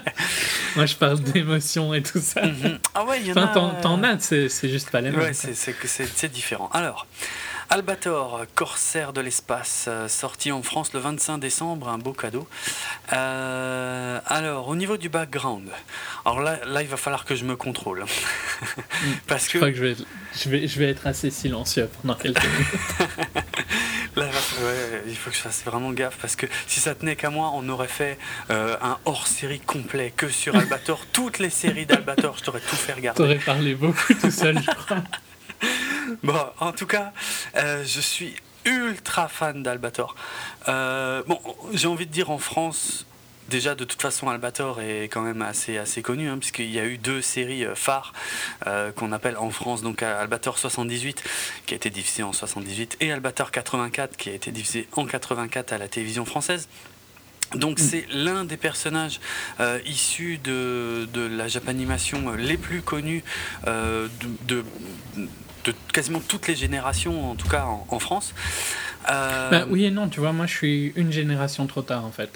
Moi, 0.77 0.87
je 0.87 0.97
parle 0.97 1.21
d'émotion 1.21 1.93
et 1.93 2.03
tout 2.03 2.21
ça. 2.21 2.41
Mm-hmm. 2.41 2.79
Ah 2.95 3.05
ouais, 3.05 3.21
il 3.21 3.27
y 3.27 3.33
en 3.33 3.37
enfin, 3.37 3.75
T'en 3.83 4.03
as, 4.05 4.21
c'est 4.21 4.49
juste 4.71 4.91
pas 4.91 5.03
les 5.03 5.11
mêmes. 5.11 5.21
Ouais, 5.21 5.33
c'est 5.35 6.33
différent. 6.33 6.71
Alors, 6.73 7.07
Albator, 7.73 8.45
corsaire 8.55 9.15
de 9.15 9.23
l'espace, 9.23 9.87
euh, 9.89 10.07
sorti 10.07 10.53
en 10.53 10.63
France 10.63 10.93
le 10.93 11.01
25 11.01 11.39
décembre, 11.39 11.89
un 11.89 11.97
beau 11.97 12.13
cadeau. 12.13 12.47
Euh, 13.15 14.21
alors, 14.27 14.69
au 14.69 14.77
niveau 14.77 14.99
du 14.99 15.09
background, 15.09 15.71
alors 16.27 16.43
là, 16.43 16.61
là, 16.67 16.83
il 16.83 16.89
va 16.89 16.99
falloir 16.99 17.25
que 17.25 17.35
je 17.35 17.47
me 17.47 17.57
contrôle. 17.57 18.05
Parce 19.27 19.47
je 19.47 19.53
que... 19.53 19.57
crois 19.57 19.71
que 19.71 19.79
je 19.79 19.85
vais, 19.85 19.97
je, 20.35 20.51
vais, 20.51 20.69
je 20.69 20.79
vais 20.79 20.91
être 20.91 21.07
assez 21.07 21.31
silencieux 21.31 21.89
pendant 22.03 22.15
quelques 22.15 22.45
minutes. 22.45 23.47
là, 24.17 24.27
il 25.07 25.17
faut 25.17 25.31
que 25.31 25.37
je 25.37 25.41
fasse 25.41 25.65
vraiment 25.65 25.93
gaffe 25.93 26.19
parce 26.21 26.37
que 26.37 26.45
si 26.67 26.79
ça 26.79 26.95
tenait 26.95 27.17
qu'à 27.17 27.31
moi, 27.31 27.53
on 27.55 27.67
aurait 27.71 27.89
fait 27.89 28.19
euh, 28.51 28.77
un 28.83 28.99
hors-série 29.07 29.61
complet 29.61 30.13
que 30.15 30.29
sur 30.29 30.55
Albator. 30.57 31.07
Toutes 31.11 31.39
les 31.39 31.49
séries 31.49 31.87
d'Albator, 31.87 32.37
je 32.37 32.45
t'aurais 32.45 32.61
tout 32.61 32.77
fait 32.77 32.93
regarder. 32.93 33.17
T'aurais 33.23 33.39
parlé 33.39 33.75
beaucoup 33.75 34.13
tout 34.13 34.31
seul, 34.31 34.61
je 34.61 34.71
crois. 34.71 34.99
bon, 36.23 36.39
en 36.61 36.73
tout 36.73 36.87
cas, 36.87 37.13
euh, 37.57 37.85
je 37.85 38.01
suis 38.01 38.35
ultra 38.65 39.29
fan 39.29 39.63
d'Albator. 39.63 40.15
Euh, 40.69 41.23
bon, 41.27 41.41
j'ai 41.73 41.89
envie 41.89 42.07
de 42.07 42.13
dire 42.13 42.31
en 42.31 42.39
France, 42.39 43.07
déjà 43.49 43.75
de 43.75 43.85
toute 43.85 44.01
façon 44.01 44.29
Albator 44.29 44.81
est 44.81 45.05
quand 45.05 45.23
même 45.23 45.43
assez, 45.43 45.79
assez 45.79 46.01
connu, 46.01 46.29
hein, 46.29 46.39
puisqu'il 46.39 46.71
y 46.71 46.79
a 46.79 46.85
eu 46.85 46.97
deux 46.97 47.21
séries 47.21 47.65
euh, 47.65 47.75
phares 47.75 48.13
qu'on 48.97 49.13
appelle 49.13 49.37
en 49.37 49.51
France, 49.51 49.83
donc 49.83 50.03
Albator 50.03 50.59
78, 50.59 51.23
qui 51.67 51.75
a 51.75 51.77
été 51.77 51.91
diffusé 51.91 52.23
en 52.23 52.33
78, 52.33 52.99
et 53.01 53.13
Albator 53.13 53.51
84, 53.51 54.17
qui 54.17 54.31
a 54.31 54.33
été 54.33 54.53
diffusé 54.53 54.89
en 54.93 55.07
84 55.07 55.73
à 55.73 55.79
la 55.79 55.89
télévision 55.89 56.25
française. 56.25 56.69
Donc 57.55 57.79
mm. 57.79 57.83
c'est 57.83 58.07
l'un 58.11 58.45
des 58.45 58.57
personnages 58.57 59.21
issus 59.85 60.39
de, 60.43 61.09
de, 61.13 61.21
la 61.21 61.49
japanimation 61.49 62.33
les 62.33 62.57
plus 62.57 62.81
connus 62.81 63.25
de, 63.67 64.09
de 64.47 64.65
quasiment 65.93 66.21
toutes 66.21 66.49
les 66.49 66.57
générations, 66.57 67.31
en 67.31 67.35
tout 67.35 67.49
cas 67.49 67.67
en, 67.89 67.99
France. 67.99 68.35
Euh, 69.11 69.51
bah, 69.51 69.65
oui 69.69 69.85
et 69.85 69.91
non, 69.91 70.09
tu 70.09 70.21
vois, 70.21 70.33
moi 70.33 70.47
je 70.47 70.55
suis 70.55 70.93
une 70.97 71.13
génération 71.13 71.67
trop 71.67 71.83
tard 71.83 72.05
en 72.05 72.11
fait. 72.11 72.31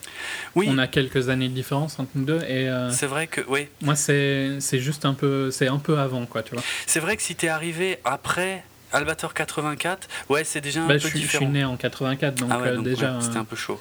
Oui. 0.54 0.66
On 0.68 0.78
a 0.78 0.86
quelques 0.86 1.28
années 1.28 1.48
de 1.48 1.54
différence 1.54 1.98
entre 1.98 2.10
nous 2.14 2.24
deux 2.24 2.42
et. 2.42 2.68
Euh, 2.68 2.90
c'est 2.90 3.06
vrai 3.06 3.26
que 3.26 3.40
oui. 3.48 3.68
Moi 3.82 3.94
c'est 3.96 4.58
juste 4.72 5.04
un 5.04 5.14
peu 5.14 5.50
c'est 5.50 5.68
un 5.68 5.78
peu 5.78 5.98
avant 5.98 6.26
quoi, 6.26 6.42
tu 6.42 6.54
vois. 6.54 6.62
C'est 6.86 7.00
vrai 7.00 7.16
que 7.16 7.22
si 7.22 7.34
t'es 7.34 7.48
arrivé 7.48 7.98
après 8.04 8.64
Albator 8.92 9.34
84, 9.34 10.08
ouais 10.28 10.44
c'est 10.44 10.60
déjà 10.60 10.82
un 10.82 10.86
bah, 10.86 10.94
peu 10.94 11.00
je 11.00 11.08
suis, 11.08 11.20
différent. 11.20 11.44
Je 11.46 11.50
suis 11.50 11.58
né 11.58 11.64
en 11.64 11.76
84 11.76 12.34
donc, 12.34 12.50
ah 12.52 12.58
euh, 12.60 12.82
déjà. 12.82 13.20
C'était 13.20 13.38
un 13.38 13.44
peu 13.44 13.56
chaud. 13.56 13.80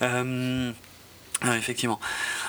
Ah, 1.46 1.58
effectivement. 1.58 2.00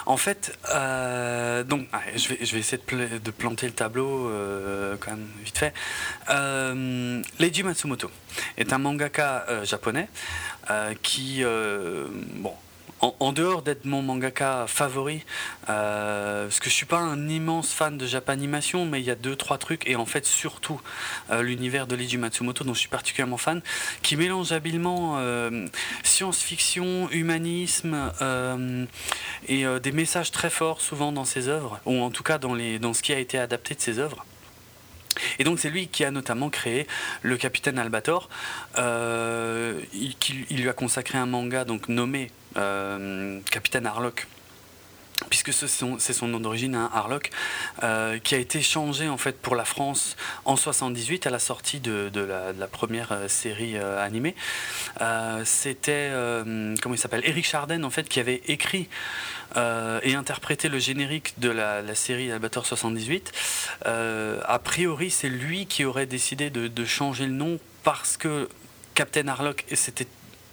En 0.06 0.16
fait, 0.16 0.58
euh, 0.74 1.64
donc, 1.66 1.86
je, 2.16 2.30
vais, 2.30 2.38
je 2.46 2.54
vais 2.54 2.60
essayer 2.60 2.82
de, 2.88 3.32
planter 3.32 3.66
le 3.66 3.74
tableau 3.74 4.30
euh, 4.30 4.96
quand 5.00 5.12
même 5.12 5.28
vite 5.44 5.58
fait. 5.58 5.74
Euh, 6.30 7.22
Leiji 7.40 7.64
Matsumoto 7.64 8.10
est 8.58 8.72
un 8.72 8.78
mangaka 8.78 9.46
euh, 9.50 9.66
japonais 9.66 10.08
qui, 11.02 11.44
bon, 12.38 12.54
en, 13.02 13.34
dehors 13.34 13.62
d'être 13.62 13.86
mon 13.86 14.02
mangaka 14.02 14.66
favori, 14.68 15.24
euh, 15.70 16.46
parce 16.48 16.60
que 16.60 16.70
je 16.70 16.76
suis 16.76 16.86
pas 16.86 17.00
un 17.00 17.28
immense 17.28 17.72
fan 17.72 17.98
de 17.98 18.08
Japanimation, 18.08 18.86
mais 18.86 19.02
il 19.02 19.06
y 19.06 19.12
a 19.12 19.16
deux 19.16 19.36
trois 19.36 19.58
trucs 19.58 19.88
et 19.88 19.96
en 19.96 20.06
fait 20.06 20.26
surtout 20.26 20.80
euh, 21.30 21.42
l'univers 21.42 21.88
de 21.88 21.96
Leiji 21.96 22.18
Matsumoto 22.18 22.64
dont 22.64 22.74
je 22.74 22.80
suis 22.80 22.90
particulièrement 22.90 23.38
fan, 23.38 23.62
qui 24.02 24.16
mélange 24.16 24.52
habilement 24.52 25.16
euh, 25.18 25.68
science-fiction, 26.04 27.10
humanisme 27.12 28.12
et 29.48 29.66
des 29.82 29.92
messages 29.92 30.32
très 30.32 30.50
forts 30.50 30.82
souvent 30.82 31.12
dans 31.12 31.26
ses 31.26 31.48
œuvres, 31.48 31.80
ou 31.86 32.02
en 32.02 32.10
tout 32.10 32.24
cas 32.24 32.38
dans 32.38 32.54
les 32.54 32.80
dans 32.80 32.94
ce 32.94 33.02
qui 33.02 33.14
a 33.14 33.20
été 33.20 33.38
adapté 33.38 33.76
de 33.76 33.82
ses 33.82 34.00
œuvres. 34.00 34.26
Et 35.40 35.44
donc 35.44 35.60
c'est 35.60 35.70
lui 35.70 35.88
qui 35.88 36.04
a 36.04 36.12
notamment 36.12 36.50
créé 36.50 36.88
le 37.22 37.38
Capitaine 37.38 37.78
Albator. 37.80 38.30
il, 38.78 40.16
lui 40.52 40.70
a 40.70 40.74
consacré 40.74 41.18
un 41.18 41.26
manga 41.26 41.66
donc 41.66 41.88
nommé 41.90 42.32
Capitaine 42.56 43.86
Harlock 43.86 44.28
puisque 45.30 45.54
c'est 45.54 45.68
son, 46.14 46.28
nom 46.28 46.40
d'origine, 46.40 46.76
hein, 46.76 46.90
Harlock, 46.94 47.30
euh, 47.84 48.20
qui 48.20 48.36
a 48.36 48.38
été 48.38 48.62
changé 48.62 49.08
en 49.08 49.18
fait 49.18 49.40
pour 49.40 49.56
la 49.56 49.66
France 49.66 50.16
en 50.44 50.56
78 50.56 51.26
à 51.28 51.30
la 51.30 51.40
sortie 51.40 51.80
de, 51.80 52.10
la, 52.14 52.68
première 52.68 53.12
euh, 53.12 53.28
série 53.28 53.78
euh, 53.78 54.04
animée. 54.04 54.36
C'était 55.46 56.12
comment 56.82 56.96
il 56.96 56.98
s'appelle 56.98 57.22
Eric 57.24 57.46
Charden 57.46 57.84
en 57.84 57.90
fait 57.90 58.08
qui 58.10 58.20
avait 58.20 58.42
écrit 58.48 58.88
et 59.56 60.16
interprété 60.16 60.68
le 60.70 60.80
générique 60.80 61.34
de 61.40 61.50
la, 61.50 61.96
série 61.96 62.32
Albator 62.32 62.66
78. 62.66 63.32
a 63.86 64.60
priori, 64.64 65.10
c'est 65.10 65.30
lui 65.30 65.66
qui 65.66 65.86
aurait 65.86 66.06
décidé 66.06 66.50
de, 66.50 66.68
de 66.68 66.86
changer 66.86 67.26
le 67.26 67.34
nom 67.34 67.60
parce 67.84 68.18
que 68.18 68.50
Captain 68.94 69.28
Harlock 69.28 69.66
c'était 69.74 70.08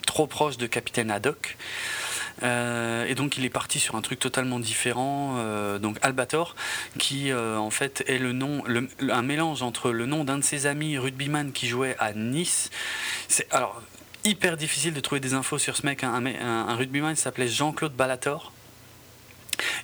trop 0.06 0.26
proche 0.26 0.56
de 0.56 0.66
Capitaine 0.66 1.10
Haddock. 1.10 1.56
Euh, 2.42 3.06
et 3.06 3.14
donc 3.14 3.36
il 3.36 3.44
est 3.44 3.50
parti 3.50 3.78
sur 3.78 3.94
un 3.94 4.00
truc 4.00 4.18
totalement 4.18 4.58
différent, 4.58 5.36
euh, 5.38 5.78
donc 5.78 5.98
Albator, 6.02 6.56
qui 6.98 7.30
euh, 7.30 7.56
en 7.56 7.70
fait 7.70 8.02
est 8.06 8.18
le 8.18 8.32
nom, 8.32 8.64
un 9.00 9.22
mélange 9.22 9.62
entre 9.62 9.90
le 9.90 10.06
nom 10.06 10.24
d'un 10.24 10.38
de 10.38 10.44
ses 10.44 10.66
amis 10.66 10.98
rugbyman 10.98 11.52
qui 11.52 11.68
jouait 11.68 11.96
à 11.98 12.12
Nice. 12.12 12.70
C'est 13.28 13.52
alors 13.52 13.80
hyper 14.24 14.56
difficile 14.56 14.94
de 14.94 15.00
trouver 15.00 15.20
des 15.20 15.34
infos 15.34 15.58
sur 15.58 15.76
ce 15.76 15.86
mec. 15.86 16.04
Un, 16.04 16.26
un, 16.26 16.74
rugbyman 16.74 17.16
s'appelait 17.16 17.48
Jean-Claude 17.48 17.94
Ballator. 17.94 18.52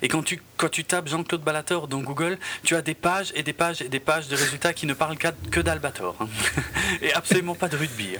Et 0.01 0.07
quand 0.07 0.23
tu, 0.23 0.83
tapes 0.83 1.07
Jean-Claude 1.07 1.41
Ballator 1.41 1.87
dans 1.87 1.99
Google, 1.99 2.37
tu 2.63 2.75
as 2.75 2.81
des 2.81 2.95
pages 2.95 3.31
et 3.35 3.43
des 3.43 3.53
pages 3.53 3.81
et 3.81 3.89
des 3.89 3.99
pages 3.99 4.27
de 4.27 4.35
résultats 4.35 4.73
qui 4.73 4.85
ne 4.85 4.93
parlent 4.93 5.17
que 5.17 5.59
d'Albator. 5.59 6.15
Hein. 6.19 6.27
et 7.01 7.13
absolument 7.13 7.55
pas 7.55 7.67
de 7.67 7.77
rugby. 7.77 8.17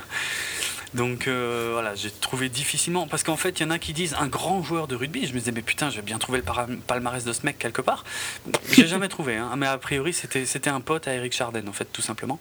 Donc 0.93 1.27
euh, 1.27 1.69
voilà, 1.73 1.95
j'ai 1.95 2.11
trouvé 2.11 2.49
difficilement. 2.49 3.07
Parce 3.07 3.23
qu'en 3.23 3.37
fait, 3.37 3.59
il 3.59 3.63
y 3.63 3.65
en 3.65 3.69
a 3.69 3.79
qui 3.79 3.93
disent 3.93 4.15
un 4.19 4.27
grand 4.27 4.63
joueur 4.63 4.87
de 4.87 4.95
rugby. 4.95 5.27
Je 5.27 5.33
me 5.33 5.39
disais, 5.39 5.51
mais 5.51 5.61
putain, 5.61 5.89
je 5.89 5.97
vais 5.97 6.01
bien 6.01 6.17
trouver 6.17 6.39
le 6.39 6.77
palmarès 6.77 7.23
de 7.23 7.33
ce 7.33 7.45
mec 7.45 7.57
quelque 7.59 7.81
part. 7.81 8.03
J'ai 8.71 8.87
jamais 8.87 9.07
trouvé, 9.07 9.35
hein. 9.35 9.51
mais 9.57 9.67
a 9.67 9.77
priori, 9.77 10.13
c'était 10.13 10.69
un 10.69 10.81
pote 10.81 11.07
à 11.07 11.13
Eric 11.13 11.33
Charden, 11.33 11.67
en 11.67 11.73
fait, 11.73 11.87
tout 11.91 12.01
simplement. 12.01 12.39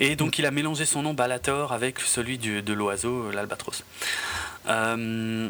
Et 0.00 0.16
donc, 0.16 0.38
il 0.38 0.46
a 0.46 0.50
mélangé 0.50 0.84
son 0.84 1.02
nom 1.02 1.14
Balator 1.14 1.72
avec 1.72 2.00
celui 2.00 2.38
de 2.38 2.72
l'oiseau, 2.72 3.30
l'albatros. 3.30 3.84
Euh, 4.68 5.48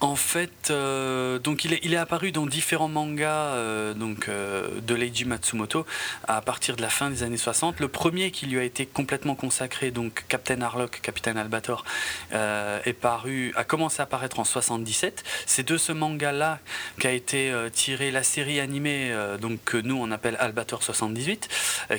en 0.00 0.14
fait, 0.14 0.70
euh, 0.70 1.38
donc 1.40 1.64
il 1.64 1.72
est, 1.72 1.96
apparu 1.96 2.30
dans 2.30 2.46
différents 2.46 2.88
mangas 2.88 3.54
euh, 3.54 3.94
donc, 3.94 4.28
euh, 4.28 4.80
de 4.80 4.94
Leiji 4.94 5.24
Matsumoto 5.24 5.84
à 6.28 6.40
partir 6.40 6.76
de 6.76 6.82
la 6.82 6.88
fin 6.88 7.10
des 7.10 7.24
années 7.24 7.36
60. 7.36 7.80
Le 7.80 7.88
premier 7.88 8.30
qui 8.30 8.46
lui 8.46 8.60
a 8.60 8.62
été 8.62 8.86
complètement 8.86 9.34
consacré, 9.34 9.90
donc 9.90 10.24
Captain 10.28 10.60
Harlock, 10.60 11.00
Capitaine 11.02 11.36
Albator, 11.36 11.84
est 12.32 12.92
paru, 12.92 13.52
a 13.56 13.64
commencé 13.64 14.00
à 14.00 14.04
apparaître 14.04 14.38
en 14.38 14.44
77. 14.44 15.24
C'est 15.46 15.66
de 15.66 15.76
ce 15.76 15.92
manga-là 15.92 16.60
qu'a 17.00 17.12
été 17.12 17.52
tirée 17.72 18.10
la 18.10 18.22
série 18.22 18.60
animée 18.60 19.14
donc, 19.40 19.58
que 19.64 19.76
nous 19.76 19.96
on 19.96 20.10
appelle 20.10 20.36
Albator 20.38 20.82
78, 20.82 21.48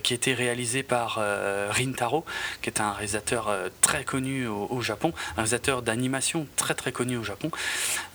qui 0.03 0.13
a 0.13 0.15
été 0.15 0.33
réalisée 0.33 0.83
par 0.83 1.19
Rintaro, 1.69 2.25
qui 2.61 2.69
est 2.69 2.79
un 2.79 2.91
réalisateur 2.91 3.53
très 3.81 4.03
connu 4.03 4.47
au, 4.47 4.67
au 4.69 4.81
Japon, 4.81 5.13
un 5.33 5.35
réalisateur 5.41 5.81
d'animation 5.81 6.47
très 6.55 6.73
très 6.73 6.91
connu 6.91 7.17
au 7.17 7.23
Japon. 7.23 7.51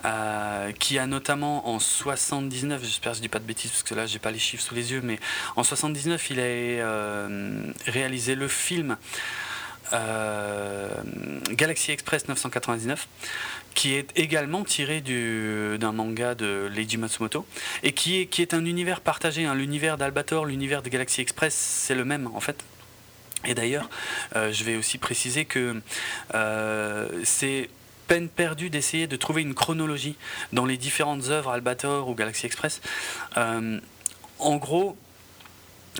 Euh, 0.05 0.73
qui 0.73 0.99
a 0.99 1.07
notamment 1.07 1.69
en 1.69 1.79
79, 1.79 2.83
j'espère 2.85 3.13
que 3.13 3.17
je 3.17 3.23
dis 3.23 3.29
pas 3.29 3.39
de 3.39 3.45
bêtises 3.45 3.71
parce 3.71 3.83
que 3.83 3.95
là 3.95 4.07
j'ai 4.07 4.19
pas 4.19 4.31
les 4.31 4.39
chiffres 4.39 4.63
sous 4.63 4.75
les 4.75 4.93
yeux, 4.93 5.01
mais 5.03 5.19
en 5.57 5.63
79 5.63 6.31
il 6.31 6.41
a 6.41 6.43
euh, 6.43 7.73
réalisé 7.87 8.35
le 8.35 8.47
film 8.49 8.99
euh, 9.95 10.89
Galaxy 11.53 11.91
Express 11.91 12.29
999 12.29 13.09
qui 13.75 13.95
est 13.95 14.11
également 14.15 14.63
tiré 14.63 15.01
d'un 15.01 15.93
manga 15.93 16.35
de 16.35 16.71
Leiji 16.73 16.99
Matsumoto 16.99 17.47
et 17.83 17.93
qui 17.93 18.21
est, 18.21 18.27
qui 18.27 18.43
est 18.43 18.53
un 18.53 18.65
univers 18.67 19.01
partagé. 19.01 19.47
Hein. 19.47 19.55
L'univers 19.55 19.97
d'Albator, 19.97 20.45
l'univers 20.45 20.83
de 20.83 20.91
Galaxy 20.91 21.23
Express, 21.23 21.55
c'est 21.55 21.95
le 21.95 22.05
même 22.05 22.29
en 22.35 22.41
fait. 22.41 22.63
Et 23.47 23.55
d'ailleurs, 23.55 23.91
je 24.35 24.65
vais 24.65 24.77
aussi 24.77 24.97
préciser 24.97 25.45
que 25.45 25.83
c'est 27.25 27.69
peine 28.05 28.29
perdue 28.29 28.71
d'essayer 28.71 29.07
de 29.07 29.17
trouver 29.17 29.43
une 29.43 29.55
chronologie 29.55 30.17
dans 30.53 30.65
les 30.65 30.77
différentes 30.77 31.29
œuvres 31.29 31.51
Albator 31.51 32.09
ou 32.09 32.15
Galaxy 32.15 32.47
Express. 32.47 32.81
Euh, 33.37 33.81
en 34.39 34.57
gros, 34.57 34.97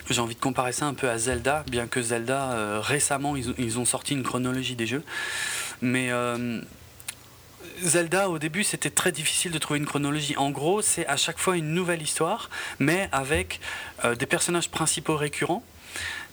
j'ai 0.09 0.19
envie 0.19 0.35
de 0.35 0.39
comparer 0.39 0.71
ça 0.71 0.85
un 0.85 0.93
peu 0.93 1.09
à 1.09 1.17
Zelda, 1.17 1.63
bien 1.69 1.87
que 1.87 2.01
Zelda, 2.01 2.51
euh, 2.51 2.79
récemment, 2.81 3.35
ils, 3.35 3.79
ont 3.79 3.85
sorti 3.85 4.13
une 4.13 4.23
chronologie 4.23 4.75
des 4.75 4.87
jeux. 4.87 5.03
Mais 5.81 6.11
euh, 6.11 6.61
Zelda, 7.81 8.29
au 8.29 8.39
début, 8.39 8.63
c'était 8.63 8.89
très 8.89 9.11
difficile 9.11 9.51
de 9.51 9.57
trouver 9.57 9.79
une 9.79 9.85
chronologie. 9.85 10.35
En 10.37 10.51
gros, 10.51 10.81
c'est 10.81 11.07
à 11.07 11.17
chaque 11.17 11.39
fois 11.39 11.57
une 11.57 11.73
nouvelle 11.73 12.01
histoire, 12.01 12.49
mais 12.79 13.09
avec 13.11 13.59
des 14.17 14.25
personnages 14.25 14.69
principaux 14.69 15.15
récurrents. 15.15 15.63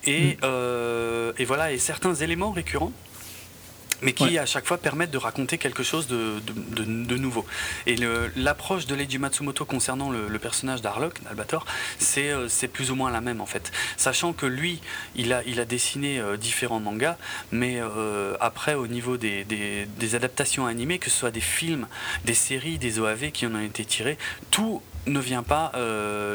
Et, 0.05 0.37
mm. 0.43 1.35
et 1.39 1.45
voilà, 1.45 1.73
et 1.73 1.79
certains 1.79 2.15
éléments 2.15 2.51
récurrents 2.51 2.93
mais 4.03 4.13
qui 4.13 4.39
à 4.39 4.47
chaque 4.47 4.67
fois 4.67 4.79
permettent 4.79 5.11
de 5.11 5.19
raconter 5.19 5.59
quelque 5.59 5.83
chose 5.83 6.07
de, 6.07 6.41
de, 6.45 7.17
nouveau. 7.17 7.47
Et 7.87 7.97
l'approche 8.37 8.87
de 8.87 8.95
Leiji 8.95 9.19
Matsumoto 9.19 9.65
concernant 9.65 10.11
le, 10.11 10.39
personnage 10.39 10.83
d'Arlok, 10.83 11.23
d'Albator, 11.23 11.65
euh, 12.19 12.47
c'est 12.49 12.69
plus 12.69 12.91
ou 12.91 12.97
moins 12.97 13.11
la 13.11 13.21
même 13.21 13.41
en 13.41 13.47
fait. 13.47 13.71
Sachant 13.97 14.33
que 14.33 14.47
lui, 14.47 14.81
il 15.15 15.33
a, 15.33 15.43
il 15.45 15.61
a 15.61 15.65
dessiné 15.65 16.19
euh, 16.19 16.37
différents 16.37 16.81
mangas, 16.81 17.17
mais 17.53 17.77
euh, 17.81 18.35
après 18.41 18.75
au 18.75 18.87
niveau 18.87 19.17
des, 19.17 19.45
des, 19.45 20.15
adaptations 20.15 20.67
animées, 20.67 20.99
que 20.99 21.09
ce 21.09 21.17
soit 21.17 21.31
des 21.31 21.41
films, 21.41 21.87
des 22.25 22.35
séries, 22.35 22.77
des 22.77 22.99
OAV 22.99 23.31
qui 23.31 23.47
en 23.47 23.55
ont 23.55 23.65
été 23.65 23.85
tirés, 23.85 24.19
tout 24.51 24.83
ne 25.07 25.19
vient 25.21 25.43
pas 25.43 25.73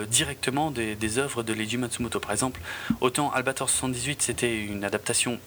directement 0.10 0.72
des, 0.72 0.96
des, 0.96 1.20
œuvres 1.20 1.44
de 1.44 1.54
Leiji 1.54 1.78
Matsumoto. 1.78 2.20
Par 2.20 2.32
exemple, 2.32 2.60
autant 3.02 3.32
Albator 3.32 3.70
78, 3.70 4.22
c'était 4.22 4.58
une 4.58 4.84
adaptation 4.84 5.40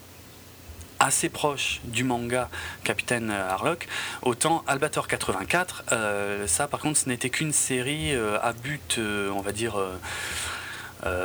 assez 1.01 1.31
proche 1.31 1.81
du 1.85 2.05
manga 2.05 2.48
Capitaine 2.85 3.31
Harlock, 3.31 3.89
autant 4.22 4.62
Albator 4.66 5.09
84, 5.09 5.85
euh, 5.93 6.47
ça 6.47 6.68
par 6.68 6.81
contre 6.81 6.98
ce 6.98 7.09
n'était 7.09 7.31
qu'une 7.31 7.52
série 7.52 8.14
euh, 8.14 8.39
à 8.43 8.52
but, 8.52 8.97
euh, 8.98 9.31
on 9.31 9.40
va 9.40 9.52
dire, 9.52 9.77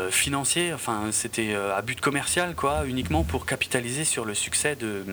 financier, 0.10 0.73
enfin 0.73 1.10
c'était 1.11 1.53
à 1.53 1.81
but 1.81 1.99
commercial, 1.99 2.56
quoi, 2.56 2.85
uniquement 2.85 3.26
pour 3.26 3.45
capitaliser 3.45 4.06
sur 4.06 4.23
le 4.23 4.34
succès 4.34 4.77
de, 4.77 5.03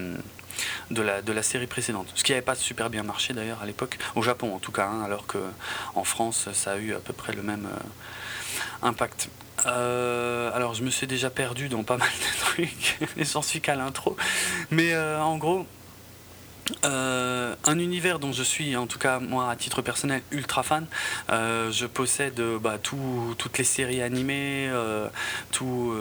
de, 0.92 1.02
la, 1.02 1.20
de 1.20 1.32
la 1.32 1.42
série 1.42 1.66
précédente. 1.66 2.06
Ce 2.14 2.22
qui 2.22 2.30
n'avait 2.30 2.42
pas 2.42 2.54
super 2.54 2.88
bien 2.88 3.02
marché 3.02 3.34
d'ailleurs 3.34 3.60
à 3.60 3.66
l'époque, 3.66 3.98
au 4.14 4.22
Japon 4.22 4.54
en 4.54 4.60
tout 4.60 4.70
cas, 4.70 4.86
hein, 4.86 5.02
alors 5.04 5.26
qu'en 5.26 6.04
France 6.04 6.48
ça 6.52 6.72
a 6.72 6.76
eu 6.76 6.94
à 6.94 7.00
peu 7.00 7.12
près 7.12 7.32
le 7.32 7.42
même 7.42 7.68
impact. 8.82 9.28
Euh, 9.66 10.50
alors 10.54 10.74
je 10.74 10.82
me 10.82 10.90
suis 10.90 11.06
déjà 11.06 11.30
perdu 11.30 11.68
dans 11.68 11.82
pas 11.82 11.96
mal 11.96 12.08
de 12.08 12.38
trucs 12.40 12.98
et 13.16 13.24
j'en 13.24 13.42
suis 13.42 13.60
qu'à 13.60 13.74
l'intro. 13.74 14.16
Mais 14.70 14.92
euh, 14.92 15.20
en 15.20 15.36
gros, 15.38 15.66
euh, 16.84 17.54
un 17.64 17.78
univers 17.78 18.18
dont 18.18 18.32
je 18.32 18.42
suis, 18.42 18.76
en 18.76 18.86
tout 18.86 18.98
cas 18.98 19.18
moi 19.18 19.50
à 19.50 19.56
titre 19.56 19.82
personnel, 19.82 20.22
ultra 20.30 20.62
fan. 20.62 20.86
Je 21.28 21.86
possède 21.86 22.40
bah, 22.60 22.78
toutes 22.78 23.58
les 23.58 23.64
séries 23.64 24.02
animées, 24.02 24.70
tout, 25.50 25.94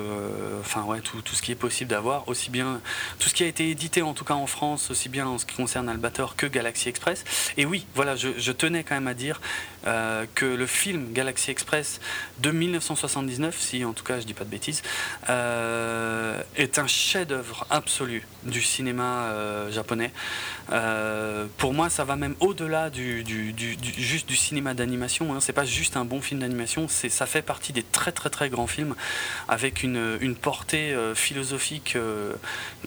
ouais, 0.85 1.01
tout, 1.01 1.21
tout, 1.21 1.35
ce 1.35 1.41
qui 1.41 1.51
est 1.51 1.55
possible 1.55 1.89
d'avoir, 1.89 2.27
aussi 2.27 2.51
bien 2.51 2.79
tout 3.19 3.29
ce 3.29 3.33
qui 3.33 3.43
a 3.43 3.47
été 3.47 3.69
édité 3.69 4.01
en 4.01 4.13
tout 4.13 4.25
cas 4.25 4.35
en 4.35 4.47
France, 4.47 4.91
aussi 4.91 5.09
bien 5.09 5.27
en 5.27 5.37
ce 5.37 5.45
qui 5.45 5.55
concerne 5.55 5.89
Albator 5.89 6.35
que 6.35 6.45
Galaxy 6.45 6.89
Express. 6.89 7.23
Et 7.57 7.65
oui, 7.65 7.85
voilà, 7.95 8.15
je 8.15 8.51
tenais 8.51 8.83
quand 8.83 8.95
même 8.95 9.07
à 9.07 9.13
dire 9.13 9.41
que 9.83 10.45
le 10.45 10.65
film 10.65 11.11
Galaxy 11.13 11.51
Express 11.51 11.99
de 12.39 12.51
1979, 12.51 13.59
si 13.59 13.83
en 13.85 13.93
tout 13.93 14.03
cas 14.03 14.19
je 14.19 14.25
dis 14.25 14.33
pas 14.33 14.43
de 14.43 14.49
bêtises, 14.49 14.81
est 15.27 16.79
un 16.79 16.87
chef-d'œuvre 16.87 17.65
absolu 17.69 18.27
du 18.43 18.61
cinéma 18.61 19.33
japonais. 19.71 20.11
Euh, 20.71 21.47
pour 21.57 21.73
moi, 21.73 21.89
ça 21.89 22.03
va 22.03 22.15
même 22.15 22.35
au-delà 22.39 22.89
du, 22.89 23.25
juste 23.97 24.27
du 24.27 24.35
cinéma 24.35 24.73
d'animation. 24.73 25.33
Hein. 25.33 25.39
C'est 25.39 25.53
pas 25.53 25.65
juste 25.65 25.97
un 25.97 26.05
bon 26.05 26.21
film 26.21 26.39
d'animation, 26.39 26.87
c'est 26.87 27.09
ça 27.09 27.25
fait 27.25 27.41
partie 27.41 27.73
des 27.73 27.83
très 27.83 28.11
très 28.11 28.29
très 28.29 28.49
grands 28.49 28.67
films 28.67 28.95
avec 29.47 29.83
une, 29.83 30.35
portée 30.41 30.93
euh, 30.93 31.13
philosophique 31.13 31.95
euh, 31.95 32.33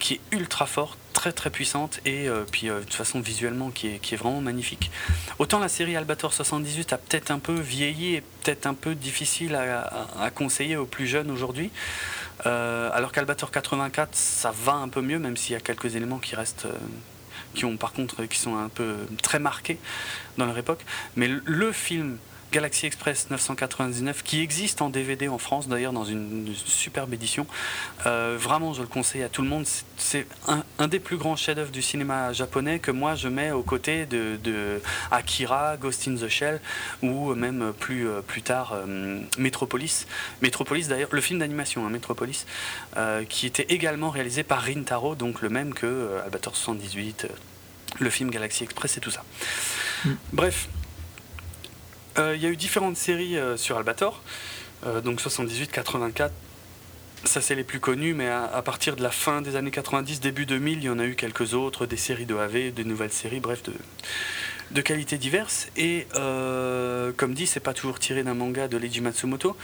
qui 0.00 0.14
est 0.14 0.20
ultra 0.32 0.66
forte, 0.66 0.98
très 1.14 1.32
très 1.32 1.48
puissante 1.48 2.00
et 2.04 2.28
puis 2.52 2.66
de 2.66 2.80
toute 2.80 2.92
façon 2.92 3.20
visuellement 3.20 3.70
qui 3.70 3.88
est, 3.88 3.98
qui 3.98 4.14
est 4.14 4.16
vraiment 4.18 4.42
magnifique. 4.42 4.90
Autant 5.38 5.58
la 5.58 5.68
série 5.68 5.96
Albator 5.96 6.34
78 6.34 6.92
a 6.92 6.98
peut-être 6.98 7.30
un 7.30 7.38
peu 7.38 7.54
vieilli 7.54 8.16
et 8.16 8.20
peut-être 8.20 8.66
un 8.66 8.74
peu 8.74 8.94
difficile 8.94 9.54
à, 9.54 10.08
à 10.20 10.30
conseiller 10.30 10.76
aux 10.76 10.86
plus 10.86 11.06
jeunes 11.06 11.30
aujourd'hui. 11.30 11.70
alors 12.44 13.12
qu'Albator 13.12 13.50
84, 13.50 14.10
ça 14.12 14.52
va 14.64 14.74
un 14.74 14.88
peu 14.88 15.00
mieux, 15.00 15.18
même 15.18 15.36
s'il 15.36 15.52
y 15.52 15.56
a 15.56 15.60
quelques 15.60 15.96
éléments 15.96 16.18
qui 16.18 16.36
restent, 16.36 16.66
qui 17.54 17.64
ont 17.64 17.76
par 17.76 17.92
contre 17.92 18.24
qui 18.24 18.38
sont 18.38 18.56
un 18.56 18.68
peu 18.68 18.96
très 19.22 19.38
marqués 19.38 19.78
dans 20.36 20.46
leur 20.46 20.58
époque. 20.58 20.84
Mais 21.16 21.28
le 21.28 21.72
film 21.72 22.18
Galaxy 22.54 22.86
Express 22.86 23.30
999, 23.30 24.22
qui 24.22 24.40
existe 24.40 24.80
en 24.80 24.88
DVD 24.88 25.26
en 25.26 25.38
France 25.38 25.66
d'ailleurs 25.66 25.92
dans 25.92 26.04
une, 26.04 26.54
superbe 26.54 27.12
édition. 27.12 27.48
Euh, 28.06 28.36
vraiment, 28.38 28.72
je 28.74 28.82
le 28.82 28.86
conseille 28.86 29.24
à 29.24 29.28
tout 29.28 29.42
le 29.42 29.48
monde. 29.48 29.66
C'est 29.96 30.24
un, 30.46 30.86
des 30.86 31.00
plus 31.00 31.16
grands 31.16 31.34
chefs-d'œuvre 31.34 31.72
du 31.72 31.82
cinéma 31.82 32.32
japonais 32.32 32.78
que 32.78 32.92
moi 32.92 33.16
je 33.16 33.26
mets 33.26 33.50
aux 33.50 33.64
côtés 33.64 34.06
de, 34.06 34.80
Akira, 35.10 35.76
Ghost 35.78 36.06
in 36.06 36.14
the 36.14 36.28
Shell 36.28 36.60
ou 37.02 37.34
même 37.34 37.72
plus, 37.72 38.06
plus 38.28 38.42
tard 38.42 38.78
Metropolis. 39.36 40.06
Metropolis 40.40 40.86
d'ailleurs, 40.86 41.08
le 41.10 41.20
film 41.20 41.40
d'animation, 41.40 41.84
hein, 41.84 41.90
Metropolis, 41.90 42.46
qui 43.28 43.46
était 43.46 43.66
également 43.68 44.10
réalisé 44.10 44.44
par 44.44 44.62
Rintaro, 44.62 45.16
donc 45.16 45.42
le 45.42 45.48
même 45.48 45.74
que 45.74 46.20
Albator 46.24 46.54
78 46.54 47.26
le 48.00 48.10
film 48.10 48.30
Galaxy 48.30 48.64
Express 48.64 48.96
et 48.96 49.00
tout 49.00 49.10
ça. 49.10 49.24
Mm. 50.04 50.10
Bref, 50.32 50.68
euh, 50.68 50.73
il 52.18 52.42
y 52.42 52.46
a 52.46 52.48
eu 52.48 52.56
différentes 52.56 52.96
séries 52.96 53.36
euh, 53.36 53.56
sur 53.56 53.76
Albator, 53.76 54.22
euh, 54.86 55.00
donc 55.00 55.20
78, 55.20 55.70
84. 55.70 56.32
Ça, 57.24 57.40
c'est 57.40 57.54
les 57.54 57.64
plus 57.64 57.80
connus, 57.80 58.12
mais 58.12 58.28
à, 58.28 58.60
partir 58.62 58.96
de 58.96 59.02
la 59.02 59.10
fin 59.10 59.40
des 59.40 59.56
années 59.56 59.70
90, 59.70 60.20
début 60.20 60.44
2000, 60.44 60.78
il 60.78 60.84
y 60.84 60.90
en 60.90 60.98
a 60.98 61.06
eu 61.06 61.14
quelques 61.14 61.54
autres, 61.54 61.86
des 61.86 61.96
séries 61.96 62.26
de 62.26 62.34
AV, 62.34 62.72
de 62.74 62.82
nouvelles 62.82 63.12
séries, 63.12 63.40
bref, 63.40 63.62
de, 63.62 63.72
de 64.72 64.80
qualités 64.82 65.16
diverses. 65.16 65.68
Et 65.76 66.06
euh, 66.16 67.12
comme 67.16 67.32
dit, 67.32 67.46
c'est 67.46 67.60
pas 67.60 67.72
toujours 67.72 67.98
tiré 67.98 68.22
d'un 68.24 68.34
manga 68.34 68.68
de 68.68 68.76
Leiji 68.76 69.00
Matsumoto, 69.00 69.56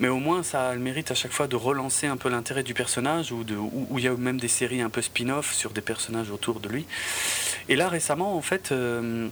mais 0.00 0.08
au 0.08 0.18
moins 0.18 0.42
ça 0.42 0.70
a 0.70 0.74
le 0.74 0.80
mérite 0.80 1.10
à 1.10 1.14
chaque 1.14 1.32
fois 1.32 1.48
de 1.48 1.56
relancer 1.56 2.06
un 2.06 2.16
peu 2.16 2.30
l'intérêt 2.30 2.62
du 2.62 2.72
personnage, 2.72 3.30
ou 3.30 3.44
où 3.90 3.98
il 3.98 4.04
y 4.04 4.08
a 4.08 4.14
même 4.14 4.40
des 4.40 4.48
séries 4.48 4.80
un 4.80 4.90
peu 4.90 5.02
spin-off 5.02 5.52
sur 5.52 5.70
des 5.70 5.82
personnages 5.82 6.30
autour 6.30 6.60
de 6.60 6.68
lui. 6.70 6.86
Et 7.68 7.76
là 7.76 7.88
récemment, 7.88 8.36
en 8.36 8.42
fait. 8.42 8.72
Euh, 8.72 9.28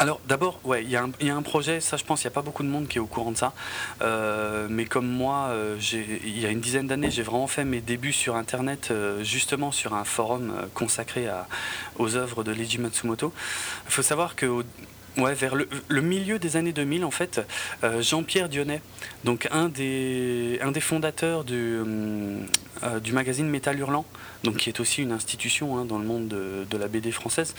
alors 0.00 0.18
d'abord, 0.26 0.58
ouais, 0.64 0.82
il 0.82 0.88
y, 0.88 0.96
a 0.96 1.36
un 1.36 1.42
projet, 1.42 1.78
ça 1.82 1.98
je 1.98 2.04
pense, 2.04 2.22
il 2.22 2.26
n'y 2.26 2.32
a 2.32 2.34
pas 2.34 2.40
beaucoup 2.40 2.62
de 2.62 2.68
monde 2.68 2.88
qui 2.88 2.96
est 2.96 3.00
au 3.02 3.06
courant 3.06 3.32
de 3.32 3.36
ça. 3.36 3.52
Euh, 4.00 4.66
mais 4.70 4.86
comme 4.86 5.06
moi, 5.06 5.48
euh, 5.50 5.78
il 5.92 6.40
y 6.40 6.46
a 6.46 6.48
une 6.48 6.60
dizaine 6.60 6.86
d'années, 6.86 7.10
j'ai 7.10 7.22
vraiment 7.22 7.46
fait 7.46 7.66
mes 7.66 7.82
débuts 7.82 8.14
sur 8.14 8.34
Internet, 8.34 8.88
euh, 8.90 9.22
justement 9.22 9.72
sur 9.72 9.92
un 9.92 10.04
forum 10.04 10.54
consacré 10.72 11.28
aux 11.98 12.16
œuvres 12.16 12.44
de 12.44 12.50
Leiji 12.50 12.78
Matsumoto. 12.78 13.30
Il 13.88 13.92
faut 13.92 14.00
savoir 14.00 14.36
que 14.36 14.64
Ouais, 15.16 15.34
vers 15.34 15.54
le, 15.54 16.00
milieu 16.00 16.38
des 16.38 16.56
années 16.56 16.72
2000, 16.72 17.04
en 17.04 17.10
fait, 17.10 17.40
Jean-Pierre 18.00 18.48
Dionnet, 18.48 18.80
donc 19.24 19.48
un 19.50 19.68
des, 19.68 20.58
un 20.62 20.70
des 20.70 20.80
fondateurs 20.80 21.44
du, 21.44 21.80
du 23.02 23.12
magazine 23.12 23.48
Métal 23.48 23.78
Hurlant, 23.78 24.06
donc 24.44 24.56
qui 24.56 24.68
est 24.68 24.80
aussi 24.80 25.02
une 25.02 25.12
institution 25.12 25.78
hein, 25.78 25.84
dans 25.84 25.98
le 25.98 26.04
monde 26.04 26.28
de, 26.28 26.76
la 26.76 26.88
BD 26.88 27.12
française. 27.12 27.54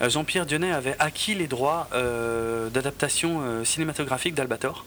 Euh, 0.00 0.08
Jean-Pierre 0.08 0.46
Dionnet 0.46 0.72
avait 0.72 0.96
acquis 0.98 1.34
les 1.34 1.46
droits 1.46 1.88
euh, 1.92 2.70
d'adaptation 2.70 3.40
euh, 3.42 3.64
cinématographique 3.64 4.34
d'Albator. 4.34 4.84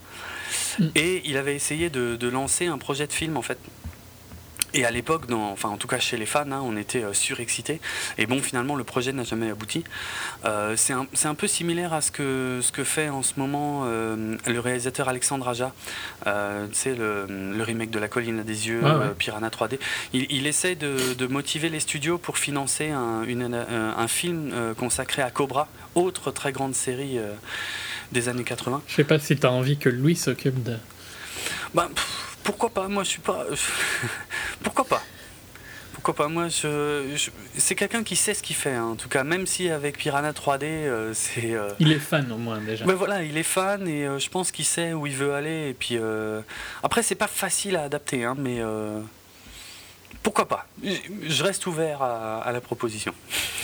Mm. 0.80 0.85
Et 0.95 1.21
il 1.26 1.38
avait 1.38 1.55
essayé 1.55 1.89
de, 1.89 2.15
de, 2.15 2.27
lancer 2.27 2.65
un 2.65 2.77
projet 2.77 3.05
de 3.05 3.13
film 3.13 3.38
en 3.38 3.43
fait 3.43 3.59
et 4.74 4.86
à 4.86 4.91
l'époque, 4.91 5.24
enfin 5.32 5.70
en 5.70 5.78
tout 5.78 5.88
cas 5.88 6.00
chez 6.00 6.18
les 6.18 6.26
fans, 6.26 6.52
hein, 6.52 6.62
on 6.64 6.78
était 6.78 7.04
euh, 7.04 7.14
surexcités. 7.14 7.80
Et 8.18 8.26
bon, 8.26 8.41
finalement, 8.41 8.76
le 8.76 8.84
projet 8.84 9.12
n'a 9.12 9.24
jamais 9.24 9.50
abouti. 9.50 9.84
Euh, 10.46 10.76
c'est 10.76 10.94
un, 10.94 11.36
peu 11.36 11.48
similaire 11.48 11.94
à 11.94 12.02
ce 12.02 12.12
que, 12.12 12.60
ce 12.62 12.72
que 12.72 12.84
fait 12.84 13.10
en 13.10 13.24
ce 13.24 13.34
moment 13.38 13.84
euh, 13.86 14.38
le 14.46 14.60
réalisateur 14.60 15.10
Alexandre 15.10 15.48
Aja. 15.48 15.74
c'est 16.74 16.96
le, 16.96 17.26
le, 17.28 17.64
remake 17.64 17.91
de 17.91 18.00
La 18.00 18.08
colline 18.08 18.44
des 18.44 18.68
yeux, 18.68 18.82
Piranha 19.18 19.50
3D. 19.50 19.80
Il, 20.14 20.28
il 20.30 20.48
essaie 20.48 20.76
de, 20.76 21.28
motiver 21.28 21.70
les 21.70 21.80
studios 21.80 22.18
pour 22.18 22.38
financer 22.38 22.90
un, 22.90 23.24
un 23.98 24.08
film 24.08 24.52
consacré 24.78 25.22
à 25.22 25.30
Cobra, 25.30 25.68
autre 25.96 26.32
très 26.32 26.52
grande 26.52 26.74
série 26.74 27.20
des 28.12 28.30
années 28.30 28.44
80. 28.44 28.82
Je 28.88 28.96
sais 28.96 29.04
pas 29.04 29.20
si 29.20 29.38
tu 29.38 29.46
as 29.46 29.52
envie 29.52 29.78
que 29.78 29.90
Louis 29.90 30.16
s'occupe 30.16 30.64
de... 30.64 30.76
Bah, 31.74 31.90
pourquoi 32.49 32.69
pas 32.71 32.88
Moi, 32.88 33.03
je 33.03 33.09
suis 33.09 33.21
pas. 33.21 33.45
pourquoi 34.63 34.84
pas 34.84 35.03
pourquoi 35.93 36.15
pas 36.15 36.30
Moi, 36.30 36.47
je, 36.47 37.30
c'est 37.57 37.76
quelqu'un 37.76 38.03
qui 38.03 38.15
sait 38.15 38.34
ce 38.34 38.41
qu'il 38.41 38.55
fait. 38.55 38.73
Hein. 38.73 38.85
En 38.85 38.95
tout 38.95 39.09
cas, 39.09 39.26
même 39.26 39.45
si 39.45 39.69
avec 39.69 39.97
Piranha 39.97 40.31
3D, 40.31 40.63
euh, 40.63 41.13
c'est. 41.13 41.53
Euh, 41.53 41.71
il 41.80 41.91
est 41.91 41.99
fan 41.99 42.31
au 42.31 42.38
moins 42.38 42.59
déjà. 42.59 42.85
Mais 42.85 42.93
voilà, 42.93 43.21
il 43.21 43.38
est 43.38 43.43
fan 43.43 43.85
et 43.85 44.07
euh, 44.07 44.17
je 44.17 44.30
pense 44.30 44.51
qu'il 44.51 44.63
sait 44.63 44.93
où 44.93 45.05
il 45.07 45.13
veut 45.13 45.34
aller. 45.34 45.69
Et 45.69 45.73
puis 45.73 45.99
après, 46.81 47.03
c'est 47.03 47.15
pas 47.15 47.27
facile 47.27 47.76
à 47.76 47.84
adapter, 47.84 48.23
hein, 48.23 48.35
mais 48.38 48.61
pourquoi 50.23 50.47
pas 50.47 50.65
Je 50.81 51.43
reste 51.43 51.67
ouvert 51.67 52.01
à, 52.01 52.49
la 52.51 52.61
proposition. 52.61 53.13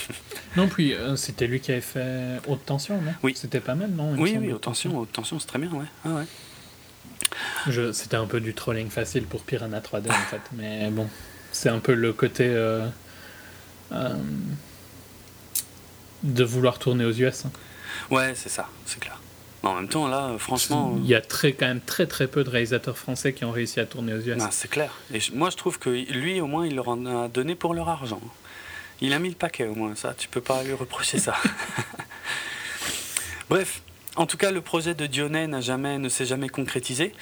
non, 0.56 0.68
puis 0.68 0.94
c'était 1.16 1.46
lui 1.46 1.60
qui 1.60 1.72
avait 1.72 1.80
fait 1.80 2.38
Haute 2.46 2.66
Tension, 2.66 3.00
non? 3.00 3.14
Oui. 3.22 3.32
C'était 3.34 3.60
pas 3.60 3.74
mal, 3.74 3.90
non? 3.90 4.14
Oui, 4.18 4.36
oui, 4.38 4.52
Haute 4.52 4.60
Tension, 4.60 4.96
Haute 4.96 5.12
Tension, 5.12 5.40
c'est 5.40 5.48
très 5.48 5.58
bien, 5.58 5.70
ouais. 5.70 5.86
Ah, 6.04 6.10
ouais. 6.10 6.24
C'était 7.92 8.16
un 8.16 8.26
peu 8.26 8.40
du 8.40 8.54
trolling 8.54 8.90
facile 8.90 9.24
pour 9.24 9.42
Piranha 9.42 9.80
3D 9.80 10.08
en 10.08 10.30
fait, 10.30 10.40
mais 10.52 10.88
bon, 10.90 11.08
c'est 11.52 11.68
un 11.68 11.78
peu 11.78 11.94
le 11.94 12.12
côté 12.12 12.46
euh, 12.46 12.86
euh, 13.92 14.14
de 16.22 16.44
vouloir 16.44 16.78
tourner 16.78 17.04
aux 17.04 17.12
US. 17.12 17.44
Hein. 17.44 17.50
Ouais, 18.10 18.34
c'est 18.34 18.48
ça, 18.48 18.68
c'est 18.84 19.00
clair. 19.00 19.20
En 19.62 19.74
même 19.74 19.88
temps, 19.88 20.06
là, 20.06 20.32
franchement. 20.38 20.94
Il 20.98 21.06
y 21.06 21.14
a 21.14 21.20
très, 21.20 21.52
quand 21.52 21.66
même 21.66 21.80
très 21.80 22.06
très 22.06 22.28
peu 22.28 22.44
de 22.44 22.50
réalisateurs 22.50 22.96
français 22.96 23.32
qui 23.32 23.44
ont 23.44 23.50
réussi 23.50 23.80
à 23.80 23.86
tourner 23.86 24.14
aux 24.14 24.20
US. 24.20 24.40
c'est 24.50 24.70
clair. 24.70 24.92
Et 25.12 25.18
moi, 25.34 25.50
je 25.50 25.56
trouve 25.56 25.78
que 25.78 25.90
lui, 25.90 26.40
au 26.40 26.46
moins, 26.46 26.66
il 26.66 26.76
leur 26.76 26.88
en 26.88 27.04
a 27.06 27.28
donné 27.28 27.56
pour 27.56 27.74
leur 27.74 27.88
argent. 27.88 28.20
Il 29.00 29.12
a 29.12 29.18
mis 29.18 29.28
le 29.28 29.34
paquet, 29.34 29.66
au 29.66 29.74
moins, 29.74 29.94
ça, 29.94 30.14
tu 30.16 30.28
peux 30.28 30.40
pas 30.40 30.62
lui 30.62 30.72
reprocher 30.72 31.18
ça. 31.18 31.34
Bref, 33.50 33.82
en 34.16 34.26
tout 34.26 34.36
cas, 34.36 34.50
le 34.50 34.60
projet 34.60 34.94
de 34.94 35.06
Dionnet 35.06 35.46
n'a 35.46 35.60
jamais, 35.60 35.98
ne 35.98 36.08
s'est 36.08 36.24
jamais 36.24 36.48
concrétisé. 36.48 37.12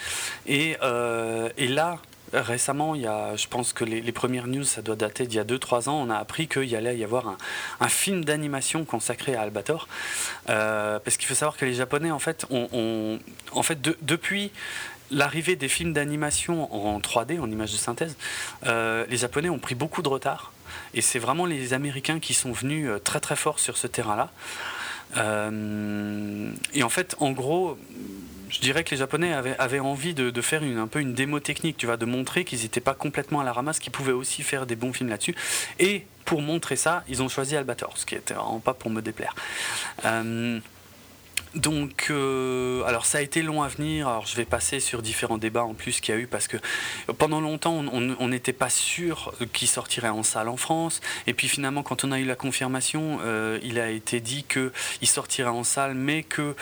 Et, 0.47 0.77
euh, 0.83 1.49
et, 1.57 1.67
là, 1.67 1.99
récemment, 2.33 2.95
il 2.95 3.03
y 3.03 3.07
a, 3.07 3.37
je 3.37 3.49
pense 3.49 3.73
que 3.73 3.85
les, 3.85 4.13
premières 4.13 4.47
news, 4.47 4.65
ça 4.65 4.81
doit 4.81 4.97
dater 4.97 5.27
d'il 5.27 5.37
y 5.37 5.41
a 5.41 5.45
2-3 5.45 5.89
ans, 5.89 6.01
on 6.01 6.11
a 6.11 6.17
appris 6.17 6.47
qu'il 6.47 6.75
allait 6.77 6.97
y 6.97 7.05
avoir 7.05 7.37
un, 7.81 7.89
film 7.89 8.25
d'animation 8.25 8.85
consacré 8.85 9.35
à 9.35 9.43
Albator. 9.43 9.89
Euh, 10.49 10.99
parce 11.01 11.17
qu'il 11.17 11.27
faut 11.27 11.35
savoir 11.35 11.57
que 11.57 11.65
les 11.65 11.75
Japonais, 11.75 12.11
en 12.11 12.19
fait, 12.19 12.47
depuis 14.03 14.53
l'arrivée 15.11 15.57
des 15.57 15.69
films 15.69 15.93
d'animation 15.93 16.73
en 16.75 16.99
3D, 17.01 17.41
en 17.41 17.51
image 17.51 17.73
de 17.73 17.77
synthèse, 17.77 18.17
euh, 18.67 19.05
les 19.09 19.17
Japonais 19.17 19.49
ont 19.49 19.59
pris 19.59 19.75
beaucoup 19.75 20.03
de 20.03 20.09
retard. 20.09 20.53
Et 20.93 21.01
c'est 21.01 21.19
vraiment 21.19 21.45
les 21.45 21.73
Américains 21.73 22.21
qui 22.21 22.35
sont 22.35 22.53
venus 22.53 22.89
très 23.05 23.21
très 23.21 23.37
fort 23.37 23.59
sur 23.59 23.77
ce 23.77 23.87
terrain-là. 23.87 24.31
Euh, 25.17 26.51
et 26.73 26.83
en 26.83 26.89
fait, 26.89 27.17
en 27.21 27.33
gros, 27.33 27.79
je 28.49 28.61
dirais 28.61 28.85
que 28.85 28.91
les 28.91 28.97
Japonais 28.97 29.33
avaient, 29.33 29.81
envie 29.81 30.15
de, 30.15 30.41
faire 30.41 30.63
une, 30.63 30.79
un 30.79 30.87
peu 30.87 31.01
une 31.01 31.15
démo 31.15 31.41
technique, 31.41 31.77
tu 31.77 31.87
vois, 31.87 31.97
de 31.97 32.05
montrer 32.05 32.45
qu'ils 32.45 32.61
n'étaient 32.63 32.81
pas 32.81 32.95
complètement 32.95 33.41
à 33.41 33.45
la 33.45 33.53
ramasse, 33.53 33.79
qu'ils 33.79 33.93
pouvaient 33.93 34.13
aussi 34.13 34.43
faire 34.43 34.67
des 34.67 34.77
bons 34.77 34.93
films 34.93 35.11
là-dessus. 35.11 35.35
Et 35.79 36.07
pour 36.25 36.41
montrer 36.41 36.77
ça, 36.77 37.05
ils 37.09 37.23
ont 37.23 37.29
choisi 37.29 37.57
Albator, 37.57 37.97
ce 37.97 38.07
qui 38.07 38.15
était 38.15 38.35
vraiment 38.35 38.61
pas 38.61 38.75
pour 38.75 38.91
me 38.91 39.03
déplaire. 39.03 39.35
Euh, 40.05 40.61
donc, 41.55 42.09
euh, 42.11 42.83
alors 42.85 43.07
ça 43.07 43.19
a 43.19 43.21
été 43.21 43.43
long 43.43 43.63
à 43.63 43.69
venir. 43.69 44.09
Alors, 44.09 44.27
je 44.27 44.35
vais 44.37 44.45
passer 44.45 44.81
sur 44.81 45.03
différents 45.03 45.39
débats 45.39 45.65
en 45.65 45.75
plus 45.75 46.01
qu'il 46.01 46.15
y 46.15 46.19
a 46.19 46.21
eu 46.21 46.27
parce 46.27 46.49
que 46.49 46.57
pendant 47.19 47.41
longtemps, 47.41 47.85
on 47.93 48.29
n'était 48.29 48.53
pas 48.53 48.71
sûr 48.71 49.33
qu'il 49.53 49.69
sortirait 49.69 50.09
en 50.09 50.23
salle 50.23 50.49
en 50.49 50.57
France. 50.57 51.01
Et 51.27 51.35
puis 51.35 51.49
finalement, 51.49 51.83
quand 51.83 52.05
on 52.05 52.13
a 52.13 52.19
eu 52.19 52.25
la 52.25 52.35
confirmation, 52.35 53.19
euh, 53.23 53.59
il 53.63 53.79
a 53.79 53.91
été 53.91 54.21
dit 54.21 54.45
qu'il 54.45 55.09
sortirait 55.09 55.49
en 55.51 55.65
salle, 55.65 55.95
mais 55.95 56.25
que, 56.25 56.57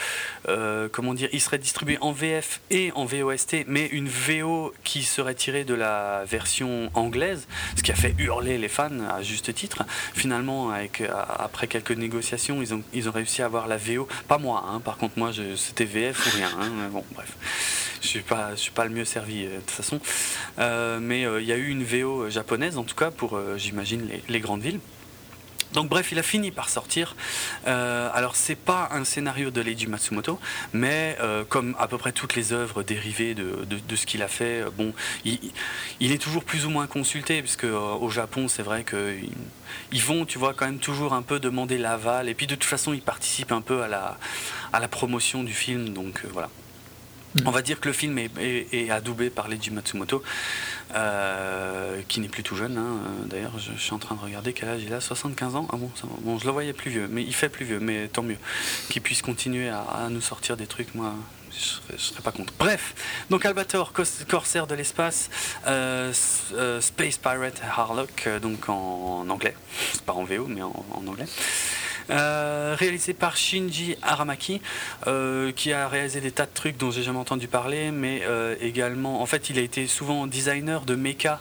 euh, 0.48 0.88
comment 0.92 1.14
dire, 1.14 1.30
il 1.32 1.40
serait 1.40 1.58
distribué 1.58 1.96
en 2.00 2.12
VF 2.12 2.60
et 2.70 2.92
en 2.94 3.06
VOST, 3.06 3.64
mais 3.66 3.86
une 3.86 4.08
VO 4.08 4.74
qui 4.84 5.02
serait 5.04 5.34
tirée 5.34 5.64
de 5.64 5.74
la 5.74 6.24
version 6.26 6.90
anglaise, 6.94 7.46
ce 7.76 7.82
qui 7.82 7.92
a 7.92 7.96
fait 7.96 8.14
hurler 8.18 8.58
les 8.58 8.68
fans 8.68 8.90
à 9.10 9.22
juste 9.22 9.54
titre. 9.54 9.84
Finalement, 10.14 10.70
avec, 10.70 11.02
après 11.38 11.66
quelques 11.66 11.92
négociations, 11.92 12.60
ils 12.60 12.74
ont, 12.74 12.82
ils 12.92 13.08
ont 13.08 13.12
réussi 13.12 13.40
à 13.40 13.46
avoir 13.46 13.66
la 13.68 13.78
VO, 13.78 14.06
pas 14.28 14.38
moi, 14.38 14.64
hein, 14.68 14.81
par 14.84 14.96
contre, 14.96 15.18
moi, 15.18 15.30
c'était 15.56 15.84
VF 15.84 16.26
ou 16.26 16.36
rien. 16.36 16.50
Hein, 16.60 16.88
bon, 16.90 17.04
bref. 17.14 17.36
Je 18.02 18.08
suis 18.08 18.22
pas, 18.22 18.50
je 18.50 18.60
suis 18.60 18.72
pas 18.72 18.84
le 18.84 18.90
mieux 18.90 19.04
servi 19.04 19.46
euh, 19.46 19.56
de 19.56 19.60
toute 19.60 19.70
façon. 19.70 20.00
Euh, 20.58 20.98
mais 21.00 21.24
euh, 21.24 21.40
il 21.40 21.46
y 21.46 21.52
a 21.52 21.56
eu 21.56 21.68
une 21.68 21.84
VO 21.84 22.28
japonaise, 22.28 22.76
en 22.76 22.82
tout 22.82 22.96
cas, 22.96 23.10
pour, 23.10 23.38
j'imagine, 23.56 24.08
les, 24.28 24.40
grandes 24.40 24.62
villes. 24.62 24.80
Donc 25.72 25.88
bref, 25.88 26.12
il 26.12 26.18
a 26.18 26.22
fini 26.22 26.50
par 26.50 26.68
sortir. 26.68 27.16
Euh, 27.66 28.08
alors 28.14 28.36
c'est 28.36 28.56
pas 28.56 28.88
un 28.92 29.04
scénario 29.04 29.50
de 29.50 29.60
Leiji 29.60 29.86
Matsumoto, 29.86 30.38
mais 30.72 31.16
comme 31.48 31.74
à 31.78 31.88
peu 31.88 31.98
près 31.98 32.12
toutes 32.12 32.34
les 32.34 32.52
œuvres 32.52 32.82
dérivées 32.82 33.34
de, 33.34 33.96
ce 33.96 34.06
qu'il 34.06 34.22
a 34.22 34.28
fait, 34.28 34.64
bon, 34.76 34.92
il, 35.24 36.12
est 36.12 36.20
toujours 36.20 36.44
plus 36.44 36.66
ou 36.66 36.70
moins 36.70 36.86
consulté, 36.86 37.40
puisque 37.42 37.64
au 37.64 38.10
Japon, 38.10 38.48
c'est 38.48 38.62
vrai 38.62 38.84
que 38.84 39.16
ils 39.92 40.02
vont, 40.02 40.24
tu 40.24 40.38
vois, 40.38 40.54
quand 40.54 40.66
même 40.66 40.78
toujours 40.78 41.12
un 41.12 41.22
peu 41.22 41.38
demander 41.38 41.78
l'aval. 41.78 42.28
Et 42.28 42.34
puis 42.34 42.46
de 42.46 42.54
toute 42.54 42.64
façon, 42.64 42.92
ils 42.92 43.02
participent 43.02 43.52
un 43.52 43.60
peu 43.60 43.82
à 43.82 43.88
la, 43.88 44.18
à 44.72 44.80
la 44.80 44.88
promotion 44.88 45.42
du 45.42 45.52
film. 45.52 45.90
Donc 45.90 46.22
euh, 46.24 46.28
voilà. 46.32 46.48
Mm. 47.34 47.40
On 47.46 47.50
va 47.50 47.62
dire 47.62 47.80
que 47.80 47.88
le 47.88 47.94
film 47.94 48.18
est, 48.18 48.30
est, 48.72 48.90
adoubé 48.90 49.30
par 49.30 49.48
Leiji 49.48 49.70
Matsumoto. 49.70 50.22
Qui 52.08 52.20
n'est 52.20 52.28
plus 52.28 52.42
tout 52.42 52.56
jeune. 52.56 52.76
Hein. 52.76 53.00
D'ailleurs, 53.26 53.58
je, 53.58 53.72
suis 53.80 53.94
en 53.94 53.98
train 53.98 54.14
de 54.14 54.20
regarder 54.20 54.52
quel 54.52 54.68
âge 54.68 54.82
il 54.84 54.92
a, 54.92 55.00
75 55.00 55.56
ans. 55.56 55.68
Ah 55.72 55.76
bon, 55.76 55.90
bon, 56.20 56.38
je 56.38 56.44
le 56.44 56.50
voyais 56.50 56.72
plus 56.72 56.90
vieux, 56.90 57.08
mais 57.10 57.22
il 57.22 57.34
fait 57.34 57.48
plus 57.48 57.64
vieux, 57.64 57.80
mais 57.80 58.08
tant 58.08 58.22
mieux. 58.22 58.38
Qu'il 58.88 59.02
puisse 59.02 59.22
continuer 59.22 59.68
à, 59.68 60.08
nous 60.10 60.20
sortir 60.20 60.56
des 60.56 60.66
trucs, 60.66 60.94
moi, 60.94 61.14
je 61.50 61.92
ne 61.92 61.98
serais 61.98 62.22
pas 62.22 62.32
contre. 62.32 62.52
Bref, 62.58 62.94
donc 63.30 63.44
Albator, 63.44 63.92
corsaire 64.28 64.66
de 64.66 64.74
l'espace, 64.74 65.30
euh, 65.66 66.12
euh, 66.54 66.80
Space 66.80 67.18
Pirate 67.18 67.60
Harlock, 67.76 68.24
euh, 68.26 68.38
donc 68.38 68.68
en, 68.68 69.28
anglais, 69.28 69.54
pas 70.06 70.12
en 70.12 70.24
VO, 70.24 70.46
mais 70.46 70.62
en, 70.62 70.84
anglais. 71.06 71.26
Réalisé 72.12 73.14
par 73.14 73.36
Shinji 73.36 73.96
Aramaki, 74.02 74.60
qui 75.56 75.72
a 75.72 75.88
réalisé 75.88 76.20
des 76.20 76.32
tas 76.32 76.46
de 76.46 76.50
trucs 76.54 76.76
dont 76.76 76.90
j'ai 76.90 77.02
jamais 77.02 77.18
entendu 77.18 77.48
parler, 77.48 77.90
mais 77.90 78.22
également, 78.60 79.22
en 79.22 79.26
fait, 79.26 79.50
il 79.50 79.58
a 79.58 79.62
été 79.62 79.86
souvent 79.86 80.26
designer 80.26 80.84
de 80.84 80.94
mecha. 80.94 81.40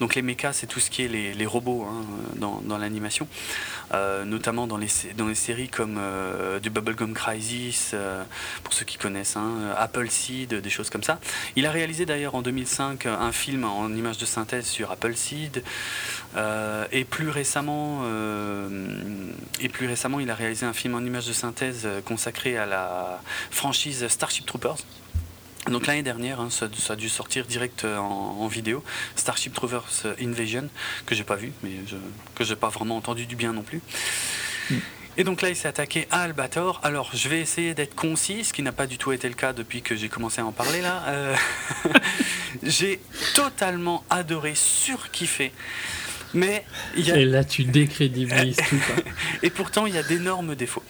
Donc 0.00 0.14
les 0.14 0.22
mechas, 0.22 0.52
c'est 0.52 0.66
tout 0.66 0.80
ce 0.80 0.90
qui 0.90 1.02
est 1.02 1.08
les, 1.08 1.46
robots 1.46 1.86
hein, 1.88 2.04
dans, 2.36 2.78
l'animation. 2.78 3.26
Euh, 3.94 4.24
notamment 4.24 4.66
dans 4.66 4.76
les, 4.76 4.88
dans 5.16 5.26
les 5.26 5.34
séries 5.34 5.68
comme 5.68 5.96
euh, 5.98 6.60
du 6.60 6.68
Bubblegum 6.68 7.14
Crisis, 7.14 7.92
euh, 7.94 8.22
pour 8.62 8.74
ceux 8.74 8.84
qui 8.84 8.98
connaissent, 8.98 9.36
hein, 9.36 9.72
Apple 9.78 10.08
Seed, 10.10 10.54
des 10.54 10.70
choses 10.70 10.90
comme 10.90 11.02
ça. 11.02 11.18
Il 11.56 11.64
a 11.64 11.70
réalisé 11.70 12.04
d'ailleurs 12.04 12.34
en 12.34 12.42
2005 12.42 13.06
un 13.06 13.32
film 13.32 13.64
en 13.64 13.88
image 13.88 14.18
de 14.18 14.26
synthèse 14.26 14.66
sur 14.66 14.90
Apple 14.90 15.14
Seed, 15.14 15.64
et 16.36 17.04
plus 17.04 17.28
récemment, 17.28 18.02
et 19.60 19.68
plus 19.68 19.86
récemment, 19.86 20.20
il 20.20 20.30
a 20.30 20.34
réalisé 20.34 20.66
un 20.66 20.72
film 20.72 20.94
en 20.94 21.00
image 21.00 21.26
de 21.26 21.32
synthèse 21.32 21.88
consacré 22.04 22.56
à 22.56 22.66
la 22.66 23.20
franchise 23.50 24.06
Starship 24.08 24.46
Troopers. 24.46 24.78
Donc 25.70 25.86
l'année 25.86 26.02
dernière, 26.02 26.40
hein, 26.40 26.48
ça, 26.50 26.66
a 26.92 26.96
dû 26.96 27.08
sortir 27.08 27.44
direct 27.44 27.84
euh, 27.84 27.98
en, 27.98 28.46
vidéo, 28.46 28.82
Starship 29.16 29.52
Troopers 29.52 29.84
Invasion, 30.20 30.68
que 31.04 31.14
j'ai 31.14 31.24
pas 31.24 31.36
vu, 31.36 31.52
mais 31.62 31.72
je, 31.86 31.96
que 32.34 32.44
j'ai 32.44 32.56
pas 32.56 32.68
vraiment 32.68 32.96
entendu 32.96 33.26
du 33.26 33.36
bien 33.36 33.52
non 33.52 33.62
plus. 33.62 33.82
Et 35.16 35.24
donc 35.24 35.42
là, 35.42 35.50
il 35.50 35.56
s'est 35.56 35.68
attaqué 35.68 36.06
à 36.10 36.22
Albator. 36.22 36.80
Alors, 36.84 37.10
je 37.12 37.28
vais 37.28 37.40
essayer 37.40 37.74
d'être 37.74 37.94
concis, 37.94 38.44
ce 38.44 38.52
qui 38.52 38.62
n'a 38.62 38.72
pas 38.72 38.86
du 38.86 38.98
tout 38.98 39.12
été 39.12 39.28
le 39.28 39.34
cas 39.34 39.52
depuis 39.52 39.82
que 39.82 39.96
j'ai 39.96 40.08
commencé 40.08 40.40
à 40.40 40.46
en 40.46 40.52
parler 40.52 40.80
là. 40.80 41.02
Euh, 41.08 41.36
j'ai 42.62 43.00
totalement 43.34 44.04
adoré, 44.10 44.54
surkiffé. 44.54 45.52
Mais 46.34 46.64
il 46.96 47.06
y 47.06 47.12
a... 47.12 47.16
Et 47.16 47.24
là, 47.24 47.44
tu 47.44 47.64
décrédibilises 47.64 48.56
tout. 48.68 48.80
Et 49.42 49.50
pourtant, 49.50 49.86
il 49.86 49.94
y 49.94 49.98
a 49.98 50.02
d'énormes 50.02 50.54
défauts. 50.54 50.82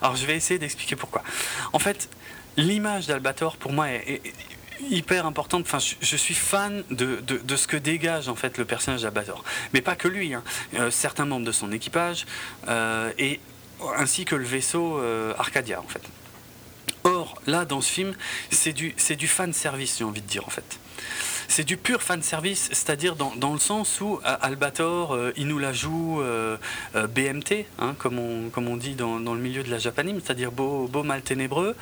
Alors, 0.00 0.16
je 0.16 0.26
vais 0.26 0.36
essayer 0.36 0.58
d'expliquer 0.58 0.96
pourquoi. 0.96 1.22
En 1.72 1.78
fait, 1.78 2.08
l'image 2.56 3.06
d'Albator 3.06 3.56
pour 3.56 3.72
moi 3.72 3.88
est, 3.90 4.22
hyper 4.90 5.26
importante. 5.26 5.62
Enfin, 5.64 5.78
je, 5.78 6.16
suis 6.16 6.34
fan 6.34 6.84
de, 6.90 7.20
de, 7.20 7.56
ce 7.56 7.66
que 7.66 7.76
dégage 7.76 8.28
en 8.28 8.34
fait 8.34 8.58
le 8.58 8.64
personnage 8.64 9.02
d'Albator, 9.02 9.42
mais 9.72 9.80
pas 9.80 9.96
que 9.96 10.08
lui. 10.08 10.34
Hein. 10.34 10.42
Euh, 10.74 10.90
certains 10.90 11.24
membres 11.24 11.46
de 11.46 11.52
son 11.52 11.72
équipage 11.72 12.26
euh, 12.68 13.10
et 13.18 13.40
ainsi 13.96 14.24
que 14.24 14.34
le 14.34 14.44
vaisseau 14.44 14.98
euh, 14.98 15.32
Arcadia 15.38 15.80
en 15.80 15.88
fait. 15.88 16.02
Or, 17.04 17.40
là, 17.46 17.64
dans 17.64 17.80
ce 17.80 17.92
film, 17.92 18.14
c'est 18.50 18.72
du, 18.72 18.92
c'est 18.96 19.16
du 19.16 19.28
fan 19.28 19.52
service, 19.52 19.98
j'ai 19.98 20.04
envie 20.04 20.22
de 20.22 20.26
dire 20.26 20.44
en 20.46 20.50
fait. 20.50 20.78
C'est 21.48 21.64
du 21.64 21.76
pur 21.76 22.02
fan 22.02 22.22
service, 22.22 22.68
c'est-à-dire 22.72 23.16
dans, 23.16 23.34
dans, 23.36 23.52
le 23.52 23.58
sens 23.58 24.00
où 24.00 24.20
euh, 24.24 24.36
Albator, 24.40 25.14
euh, 25.14 25.32
il 25.36 25.46
nous 25.46 25.58
la 25.58 25.72
joue 25.72 26.20
euh, 26.20 26.56
BMT, 26.94 27.66
hein, 27.78 27.94
comme, 27.98 28.18
on, 28.18 28.50
comme 28.50 28.68
on 28.68 28.76
dit 28.76 28.94
dans, 28.94 29.20
dans, 29.20 29.34
le 29.34 29.40
milieu 29.40 29.62
de 29.62 29.70
la 29.70 29.78
japanime, 29.78 30.20
c'est-à-dire 30.22 30.52
beau, 30.52 30.88
mal 31.02 31.22
ténébreux, 31.22 31.76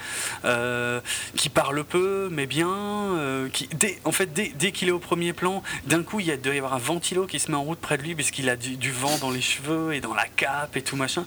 qui 1.37 1.49
parle 1.49 1.85
peu 1.85 2.29
mais 2.31 2.47
bien, 2.47 3.49
qui, 3.53 3.69
dès, 3.69 3.99
en 4.05 4.13
fait 4.13 4.33
dès, 4.33 4.53
dès 4.57 4.73
qu'il 4.73 4.89
est 4.89 4.93
au 4.93 4.99
premier 4.99 5.33
plan, 5.33 5.63
d'un 5.87 6.03
coup 6.03 6.21
il, 6.21 6.31
a, 6.31 6.37
doit 6.37 6.55
y 6.55 6.59
avoir 6.59 6.75
un 6.75 6.79
ventilo 6.79 7.27
qui 7.27 7.39
se 7.39 7.51
met 7.51 7.57
en 7.57 7.63
route 7.63 7.79
près 7.79 7.97
de 7.97 8.03
lui 8.03 8.15
parce 8.15 8.31
qu'il 8.31 8.49
a 8.49 8.57
du, 8.57 8.77
du, 8.77 8.91
vent 8.91 9.17
dans 9.19 9.31
les 9.31 9.41
cheveux 9.41 9.95
et 9.95 10.01
dans 10.01 10.15
la 10.15 10.27
cape 10.27 10.77
et 10.77 10.83
tout 10.83 10.97
machin. 10.97 11.25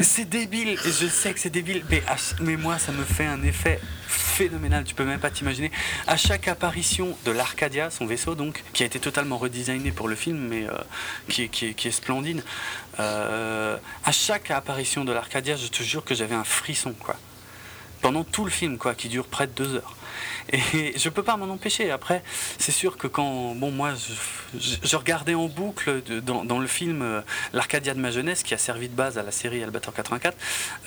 c'est 0.00 0.28
débile, 0.28 0.78
je 0.84 1.06
sais 1.06 1.32
que 1.32 1.40
c'est 1.40 1.50
débile, 1.50 1.84
mais, 1.90 2.02
mais 2.40 2.56
moi 2.56 2.78
ça 2.78 2.92
me 2.92 3.04
fait 3.04 3.26
un 3.26 3.42
effet 3.42 3.80
phénoménal, 4.14 4.84
tu 4.84 4.94
peux 4.94 5.04
même 5.04 5.20
pas 5.20 5.30
t'imaginer. 5.30 5.70
À 6.06 6.16
chaque 6.16 6.48
apparition 6.48 7.13
de 7.24 7.30
l'Arcadia, 7.30 7.90
son 7.90 8.06
vaisseau 8.06 8.34
donc, 8.34 8.62
qui 8.72 8.82
a 8.82 8.86
été 8.86 9.00
totalement 9.00 9.38
redesigné 9.38 9.92
pour 9.92 10.08
le 10.08 10.16
film, 10.16 10.38
mais 10.38 10.66
euh, 10.66 10.78
qui, 11.28 11.42
est 11.68 11.90
splendide, 11.90 12.42
euh, 13.00 13.76
à 14.04 14.12
chaque 14.12 14.50
apparition 14.50 15.04
de 15.04 15.12
l'Arcadia, 15.12 15.56
je 15.56 15.66
te 15.68 15.82
jure 15.82 16.04
que 16.04 16.14
j'avais 16.14 16.34
un 16.34 16.44
frisson, 16.44 16.94
quoi. 16.98 17.16
Pendant 18.00 18.24
tout 18.24 18.44
le 18.44 18.50
film, 18.50 18.76
quoi, 18.76 18.94
qui 18.94 19.08
dure 19.08 19.26
près 19.26 19.46
de 19.46 19.52
deux 19.52 19.74
heures. 19.76 19.96
Et 20.52 20.92
je 20.96 21.08
peux 21.08 21.22
pas 21.22 21.36
m'en 21.36 21.52
empêcher. 21.52 21.90
Après, 21.90 22.22
c'est 22.58 22.72
sûr 22.72 22.96
que 22.96 23.06
quand, 23.06 23.54
bon, 23.54 23.70
moi, 23.70 23.92
je, 24.58 24.96
regardais 24.96 25.34
en 25.34 25.46
boucle 25.46 26.02
dans, 26.22 26.58
le 26.58 26.66
film 26.66 27.02
euh, 27.02 27.20
L'Arcadia 27.52 27.94
de 27.94 28.00
ma 28.00 28.10
jeunesse, 28.10 28.42
qui 28.42 28.54
a 28.54 28.58
servi 28.58 28.88
de 28.88 28.94
base 28.94 29.18
à 29.18 29.22
la 29.22 29.30
série 29.30 29.62
Albator 29.62 29.94
84, 29.94 30.36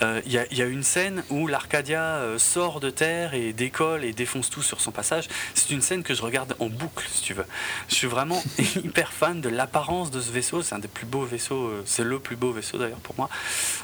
euh, 0.02 0.22
il 0.26 0.32
y, 0.32 0.62
a 0.62 0.66
une 0.66 0.84
scène 0.84 1.24
où 1.30 1.48
l'Arcadia 1.48 2.02
euh, 2.02 2.38
sort 2.38 2.80
de 2.80 2.90
terre 2.90 3.34
et 3.34 3.54
décolle 3.54 4.04
et 4.04 4.14
défonce 4.14 4.50
tout 4.50 4.62
sur 4.62 4.82
son 4.82 4.92
passage. 4.92 5.28
C'est 5.54 5.72
une 5.72 5.82
scène 5.82 6.04
que 6.04 6.14
je 6.14 6.22
regarde 6.22 6.56
en 6.60 6.68
boucle, 6.68 7.08
si 7.12 7.24
tu 7.24 7.34
veux. 7.34 7.46
Je 7.90 7.96
suis 7.96 8.08
vraiment 8.08 8.42
hyper 8.76 9.12
fan 9.12 9.42
de 9.42 9.50
l'apparence 9.50 10.12
de 10.12 10.22
ce 10.22 10.32
vaisseau. 10.32 10.62
C'est 10.62 10.76
un 10.76 10.80
des 10.80 10.88
plus 10.88 11.06
beaux 11.06 11.26
vaisseaux, 11.26 11.72
c'est 11.86 12.04
le 12.04 12.20
plus 12.20 12.36
beau 12.36 12.52
vaisseau 12.52 12.78
d'ailleurs 12.78 13.00
pour 13.00 13.16
moi, 13.18 13.30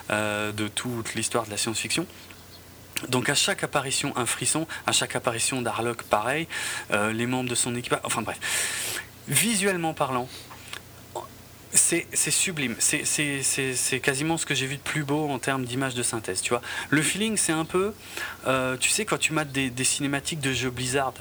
de 0.09 0.67
toute 0.67 1.15
l'histoire 1.15 1.45
de 1.45 1.51
la 1.51 1.57
science-fiction. 1.57 2.05
Donc 3.09 3.29
à 3.29 3.35
chaque 3.35 3.63
apparition, 3.63 4.13
un 4.17 4.25
frisson, 4.25 4.67
à 4.87 4.91
chaque 4.91 5.15
apparition 5.15 5.61
d'Arlock, 5.61 6.03
pareil, 6.03 6.47
euh, 6.91 7.11
les 7.11 7.25
membres 7.25 7.49
de 7.49 7.55
son 7.55 7.75
équipage, 7.75 7.99
enfin 8.03 8.21
bref. 8.21 8.37
Visuellement 9.27 9.93
parlant, 9.93 10.27
c'est 11.73 12.31
sublime. 12.31 12.75
C'est 12.79 13.99
quasiment 14.01 14.37
ce 14.37 14.45
que 14.45 14.55
j'ai 14.55 14.67
vu 14.67 14.77
de 14.77 14.81
plus 14.81 15.03
beau 15.03 15.29
en 15.29 15.39
termes 15.39 15.65
d'image 15.65 15.95
de 15.95 16.03
synthèse. 16.03 16.41
Tu 16.41 16.49
vois, 16.49 16.61
le 16.89 17.01
feeling, 17.01 17.37
c'est 17.37 17.51
un 17.51 17.65
peu, 17.65 17.93
euh, 18.47 18.77
tu 18.77 18.89
sais, 18.89 19.05
quand 19.05 19.17
tu 19.17 19.33
mates 19.33 19.51
des, 19.51 19.83
cinématiques 19.83 20.39
de 20.39 20.53
jeux 20.53 20.69
Blizzard, 20.69 21.13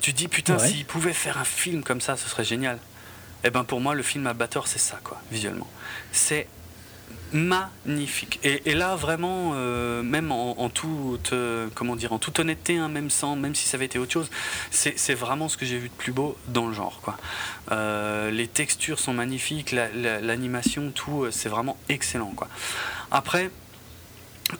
tu 0.00 0.12
te 0.12 0.18
dis 0.18 0.28
putain, 0.28 0.58
s'il 0.58 0.84
pouvait 0.84 1.12
faire 1.12 1.38
un 1.38 1.44
film 1.44 1.82
comme 1.82 2.00
ça, 2.00 2.16
ce 2.16 2.28
serait 2.28 2.44
génial. 2.44 2.78
Eh 3.44 3.50
ben 3.50 3.64
pour 3.64 3.80
moi, 3.80 3.94
le 3.94 4.02
film 4.02 4.26
Abattoir, 4.26 4.66
c'est 4.66 4.78
ça, 4.78 4.98
quoi, 5.02 5.20
visuellement. 5.30 5.68
C'est 6.12 6.48
magnifique. 7.32 8.40
Et, 8.42 8.74
là, 8.74 8.96
vraiment, 8.96 9.52
euh, 9.54 10.02
même 10.02 10.32
en, 10.32 10.68
toute, 10.68 11.32
euh, 11.32 11.68
comment 11.74 11.96
dire, 11.96 12.12
en 12.12 12.18
toute 12.18 12.38
honnêteté, 12.38 12.76
hein, 12.76 12.88
même 12.88 13.10
sans, 13.10 13.36
même 13.36 13.54
si 13.54 13.68
ça 13.68 13.76
avait 13.76 13.86
été 13.86 13.98
autre 13.98 14.12
chose, 14.12 14.30
c'est 14.70 15.14
vraiment 15.14 15.48
ce 15.48 15.56
que 15.56 15.66
j'ai 15.66 15.78
vu 15.78 15.88
de 15.88 15.94
plus 15.94 16.12
beau 16.12 16.36
dans 16.48 16.66
le 16.66 16.72
genre. 16.72 17.00
Quoi. 17.02 17.16
Euh, 17.72 18.30
les 18.30 18.46
textures 18.46 18.98
sont 18.98 19.12
magnifiques, 19.12 19.72
l'animation, 19.72 20.92
tout, 20.94 21.26
c'est 21.30 21.48
vraiment 21.48 21.76
excellent. 21.88 22.32
Quoi. 22.36 22.48
Après, 23.10 23.50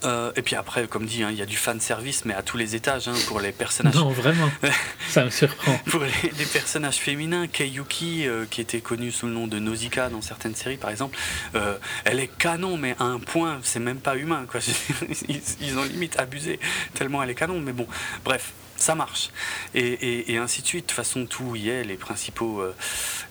euh, 0.04 0.32
et 0.34 0.42
puis 0.42 0.56
après, 0.56 0.88
comme 0.88 1.06
dit, 1.06 1.22
hein, 1.22 1.28
il 1.30 1.38
y 1.38 1.42
a 1.42 1.46
du 1.46 1.56
fan 1.56 1.80
service, 1.80 2.24
mais 2.24 2.34
à 2.34 2.42
tous 2.42 2.56
les 2.56 2.74
étages, 2.74 3.06
hein, 3.06 3.14
pour 3.28 3.40
les 3.40 3.52
personnages. 3.52 3.94
Non, 3.94 4.10
vraiment. 4.10 4.50
ça 5.08 5.24
me 5.24 5.30
surprend. 5.30 5.78
pour 5.86 6.02
les, 6.02 6.46
personnages 6.52 6.96
féminins, 6.96 7.46
Keiyuki, 7.46 8.26
euh, 8.26 8.46
qui 8.50 8.60
était 8.60 8.80
connue 8.80 9.12
sous 9.12 9.26
le 9.26 9.32
nom 9.32 9.46
de 9.46 9.58
Nausicaa 9.58 10.08
dans 10.08 10.22
certaines 10.22 10.56
séries, 10.56 10.76
par 10.76 10.90
exemple, 10.90 11.16
euh, 11.54 11.78
elle 12.04 12.18
est 12.18 12.30
canon, 12.36 12.76
mais 12.76 12.96
à 12.98 13.04
un 13.04 13.20
point, 13.20 13.60
c'est 13.62 13.78
même 13.78 13.98
pas 13.98 14.16
humain. 14.16 14.46
Quoi. 14.50 14.60
ils, 15.28 15.40
ils 15.60 15.78
ont 15.78 15.84
limite 15.84 16.18
abusé, 16.18 16.58
tellement 16.94 17.22
elle 17.22 17.30
est 17.30 17.34
canon. 17.34 17.60
Mais 17.60 17.72
bon, 17.72 17.86
bref, 18.24 18.52
ça 18.76 18.94
marche. 18.94 19.30
Et, 19.74 20.38
ainsi 20.38 20.62
de 20.62 20.66
suite. 20.66 20.84
De 20.84 20.88
toute 20.88 20.96
façon, 20.96 21.26
tout 21.26 21.56
y 21.56 21.68
est, 21.68 21.84
les 21.84 21.96
principaux, 21.96 22.60
euh, 22.60 22.74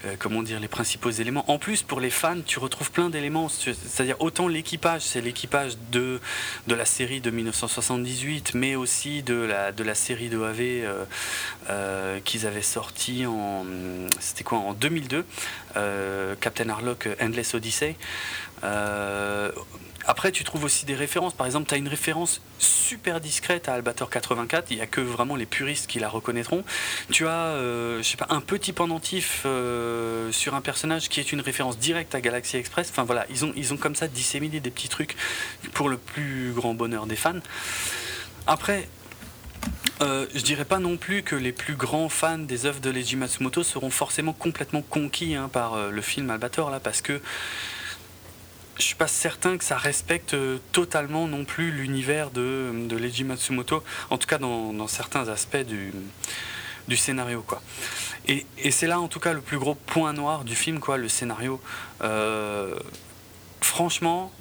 euh, 0.05 0.15
comment 0.19 0.43
dire, 0.43 0.59
les 0.59 0.67
principaux 0.67 1.11
éléments. 1.11 1.49
En 1.49 1.57
plus, 1.57 1.83
pour 1.83 1.99
les 1.99 2.09
fans, 2.09 2.41
tu 2.45 2.59
retrouves 2.59 2.91
plein 2.91 3.09
d'éléments. 3.09 3.49
C'est-à-dire, 3.49 4.15
autant 4.19 4.47
l'équipage, 4.47 5.01
c'est 5.01 5.21
l'équipage 5.21 5.77
de, 5.91 6.19
de 6.67 6.75
la 6.75 6.85
série 6.85 7.21
de 7.21 7.29
1978, 7.29 8.53
mais 8.53 8.75
aussi 8.75 9.23
de 9.23 9.35
la, 9.35 9.71
de 9.71 9.83
la 9.83 9.95
série 9.95 10.29
de 10.29 10.41
AV 10.41 11.05
euh, 11.69 12.19
qu'ils 12.21 12.47
avaient 12.47 12.61
sorti 12.61 13.25
en, 13.25 13.65
c'était 14.19 14.43
quoi, 14.43 14.59
en 14.59 14.73
2002, 14.73 15.25
Captain 16.41 16.69
Harlock 16.69 17.07
Endless 17.21 17.53
Odyssey. 17.53 17.95
Après, 20.07 20.31
tu 20.31 20.43
trouves 20.43 20.63
aussi 20.63 20.85
des 20.85 20.95
références. 20.95 21.33
Par 21.33 21.45
exemple, 21.45 21.67
tu 21.67 21.73
as 21.73 21.77
une 21.77 21.87
référence 21.87 22.41
super 22.59 23.19
discrète 23.19 23.67
à 23.69 23.73
Albator 23.73 24.09
84. 24.09 24.67
Il 24.69 24.77
n'y 24.77 24.81
a 24.81 24.87
que 24.87 25.01
vraiment 25.01 25.35
les 25.35 25.45
puristes 25.45 25.87
qui 25.87 25.99
la 25.99 26.09
reconnaîtront. 26.09 26.63
Tu 27.11 27.27
as, 27.27 27.47
euh, 27.47 27.97
je 27.97 28.03
sais 28.03 28.17
pas, 28.17 28.27
un 28.29 28.41
petit 28.41 28.73
pendentif 28.73 29.43
euh, 29.45 30.31
sur 30.31 30.53
un 30.53 30.61
personnage 30.61 31.09
qui 31.09 31.19
est 31.19 31.31
une 31.31 31.41
référence 31.41 31.77
directe 31.77 32.13
à 32.15 32.21
Galaxy 32.21 32.57
Express. 32.57 32.89
Enfin 32.91 33.03
voilà, 33.03 33.25
ils 33.29 33.45
ont, 33.45 33.53
ils 33.55 33.75
comme 33.77 33.95
ça 33.95 34.07
disséminé 34.07 34.59
des 34.59 34.71
petits 34.71 34.89
trucs 34.89 35.15
pour 35.73 35.89
le 35.89 35.97
plus 35.97 36.51
grand 36.53 36.73
bonheur 36.73 37.07
des 37.07 37.15
fans. 37.15 37.33
Après, 38.47 38.87
euh, 40.01 40.25
je 40.35 40.41
dirais 40.41 40.65
pas 40.65 40.79
non 40.79 40.97
plus 40.97 41.23
que 41.23 41.35
les 41.35 41.51
plus 41.51 41.75
grands 41.75 42.09
fans 42.09 42.37
des 42.37 42.65
œuvres 42.65 42.81
de 42.81 42.89
Leiji 42.89 43.15
Matsumoto 43.15 43.63
seront 43.63 43.89
forcément 43.89 44.33
complètement 44.33 44.81
conquis 44.81 45.35
hein, 45.35 45.49
par 45.51 45.73
euh, 45.73 45.89
le 45.89 46.01
film 46.01 46.29
Albator 46.29 46.69
là, 46.69 46.79
parce 46.79 47.01
que 47.01 47.21
je 48.77 48.83
suis 48.83 48.95
pas 48.95 49.07
certain 49.07 49.57
que 49.57 49.63
ça 49.63 49.77
respecte 49.77 50.33
euh, 50.33 50.57
totalement 50.71 51.27
non 51.27 51.45
plus 51.45 51.71
l'univers 51.71 52.31
de, 52.31 52.71
de 52.87 52.95
Leiji 52.95 53.23
Matsumoto, 53.23 53.83
en 54.09 54.17
tout 54.17 54.27
cas 54.27 54.37
dans, 54.37 54.87
certains 54.87 55.27
aspects 55.29 55.57
du, 55.57 56.97
scénario. 56.97 57.45
Et, 58.27 58.45
et 58.57 58.71
c'est 58.71 58.87
là 58.87 58.99
en 58.99 59.07
tout 59.07 59.19
cas 59.19 59.33
le 59.33 59.41
plus 59.41 59.57
gros 59.57 59.75
point 59.75 60.13
noir 60.13 60.43
du 60.43 60.55
film, 60.55 60.79
quoi, 60.79 60.97
le 60.97 61.09
scénario. 61.09 61.59
franchement, 63.61 64.31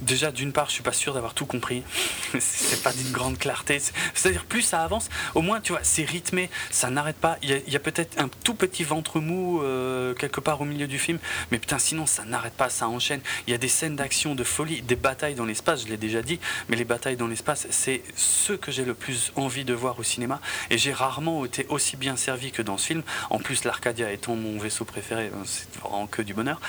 Déjà, 0.00 0.30
d'une 0.30 0.52
part, 0.52 0.66
je 0.66 0.72
suis 0.74 0.82
pas 0.82 0.92
sûr 0.92 1.14
d'avoir 1.14 1.34
tout 1.34 1.46
compris. 1.46 1.82
c'est 2.38 2.82
pas 2.82 2.92
d'une 2.92 3.10
grande 3.10 3.38
clarté. 3.38 3.80
C'est-à-dire, 4.14 4.44
plus 4.44 4.62
ça 4.62 4.82
avance, 4.82 5.08
au 5.34 5.42
moins, 5.42 5.60
tu 5.60 5.72
vois, 5.72 5.80
c'est 5.82 6.04
rythmé, 6.04 6.50
ça 6.70 6.90
n'arrête 6.90 7.16
pas. 7.16 7.38
Il 7.42 7.50
y 7.66 7.76
a, 7.76 7.80
peut-être 7.80 8.20
un 8.20 8.28
tout 8.44 8.54
petit 8.54 8.84
ventre 8.84 9.20
mou 9.20 9.62
euh, 9.62 10.14
quelque 10.14 10.40
part 10.40 10.60
au 10.60 10.64
milieu 10.64 10.86
du 10.86 10.98
film, 10.98 11.18
mais 11.50 11.58
putain, 11.58 11.78
sinon, 11.78 12.06
ça 12.06 12.24
n'arrête 12.24 12.54
pas, 12.54 12.70
ça 12.70 12.88
enchaîne. 12.88 13.20
Il 13.46 13.50
y 13.50 13.54
a 13.54 13.58
des 13.58 13.68
scènes 13.68 13.96
d'action, 13.96 14.34
de 14.34 14.44
folie, 14.44 14.82
des 14.82 14.96
batailles 14.96 15.34
dans 15.34 15.44
l'espace, 15.44 15.82
je 15.84 15.88
l'ai 15.88 15.96
déjà 15.96 16.22
dit, 16.22 16.38
mais 16.68 16.76
les 16.76 16.84
batailles 16.84 17.16
dans 17.16 17.26
l'espace, 17.26 17.66
c'est 17.70 18.02
ce 18.16 18.52
que 18.52 18.70
j'ai 18.70 18.84
le 18.84 18.94
plus 18.94 19.32
envie 19.36 19.64
de 19.64 19.74
voir 19.74 19.98
au 19.98 20.02
cinéma. 20.02 20.40
Et 20.70 20.78
j'ai 20.78 20.92
rarement 20.92 21.44
été 21.44 21.66
aussi 21.68 21.96
bien 21.96 22.16
servi 22.16 22.52
que 22.52 22.62
dans 22.62 22.78
ce 22.78 22.86
film. 22.86 23.02
En 23.30 23.38
plus, 23.38 23.64
l'Arcadia 23.64 24.12
étant 24.12 24.36
mon 24.36 24.58
vaisseau 24.58 24.84
préféré, 24.84 25.30
hein, 25.34 25.42
c'est 25.44 25.74
vraiment 25.80 26.06
que 26.06 26.22
du 26.22 26.34
bonheur. 26.34 26.60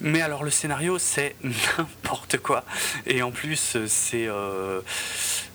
Mais 0.00 0.22
alors, 0.22 0.44
le 0.44 0.50
scénario, 0.50 0.98
c'est 0.98 1.36
n'importe 1.78 2.38
quoi. 2.38 2.59
Et 3.06 3.22
en 3.22 3.30
plus, 3.30 3.76
c'est. 3.86 4.26
Euh, 4.26 4.80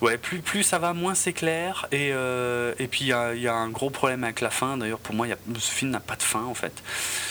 ouais, 0.02 0.18
plus, 0.18 0.40
plus 0.40 0.64
ça 0.64 0.80
va, 0.80 0.94
moins 0.94 1.16
c'est 1.16 1.34
clair. 1.34 1.88
Et, 1.92 2.12
euh, 2.12 2.74
et 2.80 2.88
puis, 2.88 3.06
il 3.06 3.42
y, 3.42 3.48
a 3.48 3.54
un 3.54 3.70
gros 3.70 3.90
problème 3.90 4.24
avec 4.24 4.42
la 4.42 4.50
fin. 4.50 4.78
D'ailleurs, 4.78 5.00
pour 5.00 5.16
moi, 5.16 5.28
ce 5.58 5.72
film 5.72 5.92
n'a 5.92 6.00
pas 6.00 6.16
de 6.16 6.24
fin, 6.24 6.44
en 6.44 6.54
fait. 6.54 6.74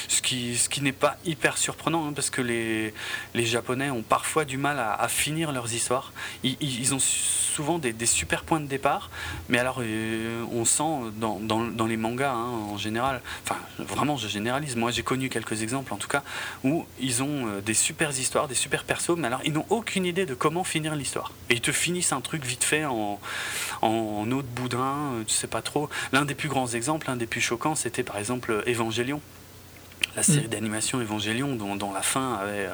Ce 0.09 0.21
qui, 0.23 0.83
n'est 0.83 0.93
pas 0.93 1.17
hyper 1.25 1.59
surprenant, 1.59 2.07
hein, 2.07 2.13
parce 2.15 2.31
que 2.31 2.43
les, 2.43 2.93
Japonais 3.35 3.91
ont 3.91 4.03
parfois 4.03 4.45
du 4.45 4.57
mal 4.57 4.79
à, 4.79 5.09
finir 5.09 5.53
leurs 5.53 5.73
histoires. 5.73 6.13
Ils, 6.43 6.95
ont 6.95 6.99
souvent 6.99 7.79
des, 7.79 7.95
super 8.07 8.43
points 8.43 8.61
de 8.61 8.67
départ, 8.67 9.11
mais 9.49 9.59
alors 9.59 9.79
euh, 9.81 10.45
on 10.53 10.65
sent 10.65 11.13
dans, 11.17 11.87
les 11.87 11.97
mangas 11.97 12.33
hein, 12.33 12.51
en 12.71 12.77
général, 12.77 13.21
enfin 13.45 13.57
vraiment 13.79 14.17
je 14.17 14.29
généralise, 14.29 14.77
moi 14.77 14.91
j'ai 14.91 15.03
connu 15.03 15.29
quelques 15.29 15.63
exemples 15.63 15.95
en 15.95 15.97
tout 15.97 16.09
cas, 16.09 16.23
où 16.65 16.85
ils 17.01 17.23
ont 17.23 17.47
euh, 17.47 17.61
des 17.61 17.75
super 17.75 18.11
histoires, 18.11 18.49
des 18.49 18.55
super 18.55 18.85
persos, 18.85 19.17
mais 19.17 19.29
alors 19.29 19.41
ils 19.45 19.53
n'ont 19.53 19.67
aucune 19.71 20.05
idée 20.05 20.27
de 20.27 20.35
comment 20.35 20.65
finir 20.65 20.95
l'histoire. 20.97 21.33
Et 21.49 21.55
ils 21.55 21.61
te 21.61 21.73
finissent 21.73 22.13
un 22.13 22.21
truc 22.21 22.45
vite 22.45 22.65
fait 22.65 22.85
en, 22.85 23.21
en, 23.83 24.31
eau 24.33 24.43
de 24.43 24.49
boudin, 24.49 25.13
euh, 25.15 25.25
tu 25.27 25.35
sais 25.35 25.47
pas 25.47 25.63
trop. 25.63 25.89
L'un 26.13 26.25
des 26.25 26.35
plus 26.35 26.49
grands 26.49 26.69
exemples, 26.69 27.07
l'un 27.07 27.17
des 27.17 27.27
plus 27.27 27.41
choquants, 27.41 27.75
c'était 27.75 28.03
par 28.03 28.19
exemple 28.19 28.63
Evangelion 28.67 29.21
la 30.17 30.23
série 30.23 30.47
mm. 30.47 30.51
d'animation 30.51 31.01
Evangelion 31.01 31.57
dont, 31.57 31.77
dont, 31.77 31.93
la 31.93 32.03
fin 32.03 32.35
avait, 32.35 32.69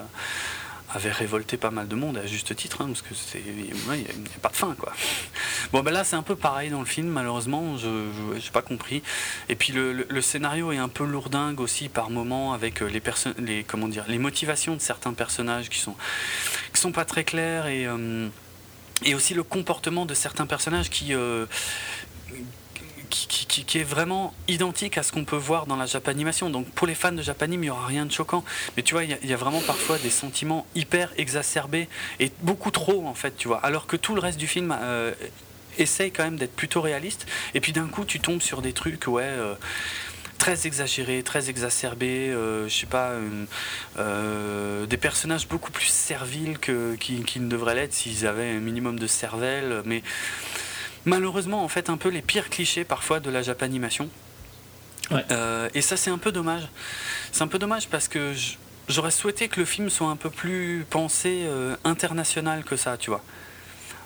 avait 0.94 1.10
révolté 1.10 1.56
pas 1.56 1.70
mal 1.70 1.88
de 1.88 1.94
monde 1.94 2.18
à 2.18 2.26
juste 2.26 2.54
titre, 2.56 2.82
hein, 2.82 2.86
parce 2.86 3.02
que 3.02 3.14
c'est 3.14 3.42
il 3.44 3.64
n'y 3.64 3.70
a, 3.70 4.38
pas 4.40 4.48
de 4.48 4.56
fin 4.56 4.74
quoi. 4.74 4.92
Bon 5.72 5.82
ben 5.82 5.92
là 5.92 6.04
c'est 6.04 6.16
un 6.16 6.22
peu 6.22 6.36
pareil 6.36 6.70
dans 6.70 6.80
le 6.80 6.86
film, 6.86 7.08
malheureusement, 7.08 7.76
je 7.76 7.88
n'ai 8.34 8.40
pas 8.52 8.62
compris. 8.62 9.02
Et 9.48 9.56
puis 9.56 9.72
le, 9.72 9.92
le, 9.92 10.20
scénario 10.22 10.72
est 10.72 10.78
un 10.78 10.88
peu 10.88 11.04
lourdingue 11.04 11.60
aussi 11.60 11.88
par 11.88 12.10
moments 12.10 12.52
avec 12.52 12.82
euh, 12.82 12.86
les 12.86 13.00
personnes, 13.00 13.34
les 13.38 13.64
comment 13.64 13.88
dire, 13.88 14.04
les 14.08 14.18
motivations 14.18 14.74
de 14.74 14.80
certains 14.80 15.12
personnages 15.12 15.68
qui 15.68 15.78
sont 15.78 15.94
qui 16.72 16.80
sont 16.80 16.92
pas 16.92 17.04
très 17.04 17.24
claires 17.24 17.66
et 17.66 17.86
euh, 17.86 18.28
et 19.04 19.14
aussi 19.14 19.34
le 19.34 19.42
comportement 19.42 20.06
de 20.06 20.14
certains 20.14 20.46
personnages 20.46 20.90
qui 20.90 21.14
euh, 21.14 21.46
qui, 23.10 23.78
est 23.78 23.84
vraiment 23.84 24.32
identique 24.48 24.96
à 24.96 25.02
ce 25.02 25.12
qu'on 25.12 25.24
peut 25.24 25.36
voir 25.36 25.66
dans 25.66 25.76
la 25.76 25.86
Japanimation. 25.86 26.48
Donc 26.50 26.66
pour 26.70 26.86
les 26.86 26.94
fans 26.94 27.12
de 27.12 27.22
Japanim, 27.22 27.62
il 27.62 27.66
n'y 27.66 27.70
aura 27.70 27.86
rien 27.86 28.06
de 28.06 28.12
choquant. 28.12 28.44
Mais 28.76 28.82
tu 28.82 28.94
vois, 28.94 29.04
il 29.04 29.18
y, 29.22 29.32
a 29.32 29.36
vraiment 29.36 29.60
parfois 29.60 29.98
des 29.98 30.10
sentiments 30.10 30.66
hyper 30.74 31.12
exacerbés 31.18 31.88
et 32.20 32.30
beaucoup 32.42 32.70
trop 32.70 33.06
en 33.06 33.14
fait, 33.14 33.36
tu 33.36 33.48
vois. 33.48 33.58
Alors 33.58 33.86
que 33.86 33.96
tout 33.96 34.14
le 34.14 34.20
reste 34.20 34.38
du 34.38 34.46
film 34.46 34.76
euh, 34.80 35.12
essaye 35.78 36.10
quand 36.10 36.24
même 36.24 36.36
d'être 36.36 36.54
plutôt 36.54 36.80
réaliste. 36.80 37.26
Et 37.54 37.60
puis 37.60 37.72
d'un 37.72 37.88
coup, 37.88 38.04
tu 38.04 38.20
tombes 38.20 38.42
sur 38.42 38.62
des 38.62 38.72
trucs, 38.72 39.06
ouais. 39.06 39.22
Euh, 39.24 39.54
très 40.38 40.66
exagérés, 40.66 41.22
très 41.22 41.50
exacerbés, 41.50 42.30
euh, 42.30 42.66
je 42.66 42.74
sais 42.74 42.86
pas, 42.86 43.12
des 44.86 44.96
personnages 44.96 45.46
beaucoup 45.46 45.70
plus 45.70 45.88
serviles 45.88 46.58
qu'ils 46.58 47.24
qui 47.26 47.40
ne 47.40 47.48
devraient 47.48 47.74
l'être 47.74 47.92
s'ils 47.92 48.26
avaient 48.26 48.52
un 48.52 48.60
minimum 48.60 48.98
de 48.98 49.06
cervelle, 49.06 49.82
mais 49.84 50.02
malheureusement 51.04 51.64
en 51.64 51.68
fait 51.68 51.90
un 51.90 51.96
peu 51.96 52.08
les 52.08 52.22
pires 52.22 52.50
clichés 52.50 52.84
parfois 52.84 53.20
de 53.20 53.30
la 53.30 53.42
Japanimation. 53.42 54.08
Euh, 55.12 55.68
et 55.74 55.80
ça 55.80 55.96
c'est 55.96 56.10
un 56.10 56.18
peu 56.18 56.32
dommage. 56.32 56.68
C'est 57.32 57.42
un 57.42 57.48
peu 57.48 57.58
dommage 57.58 57.88
parce 57.88 58.08
que 58.08 58.32
j'aurais 58.88 59.10
souhaité 59.10 59.48
que 59.48 59.58
le 59.58 59.66
film 59.66 59.90
soit 59.90 60.08
un 60.08 60.16
peu 60.16 60.30
plus 60.30 60.86
pensé 60.88 61.44
euh, 61.46 61.76
international 61.84 62.64
que 62.64 62.76
ça, 62.76 62.96
tu 62.96 63.10
vois. 63.10 63.22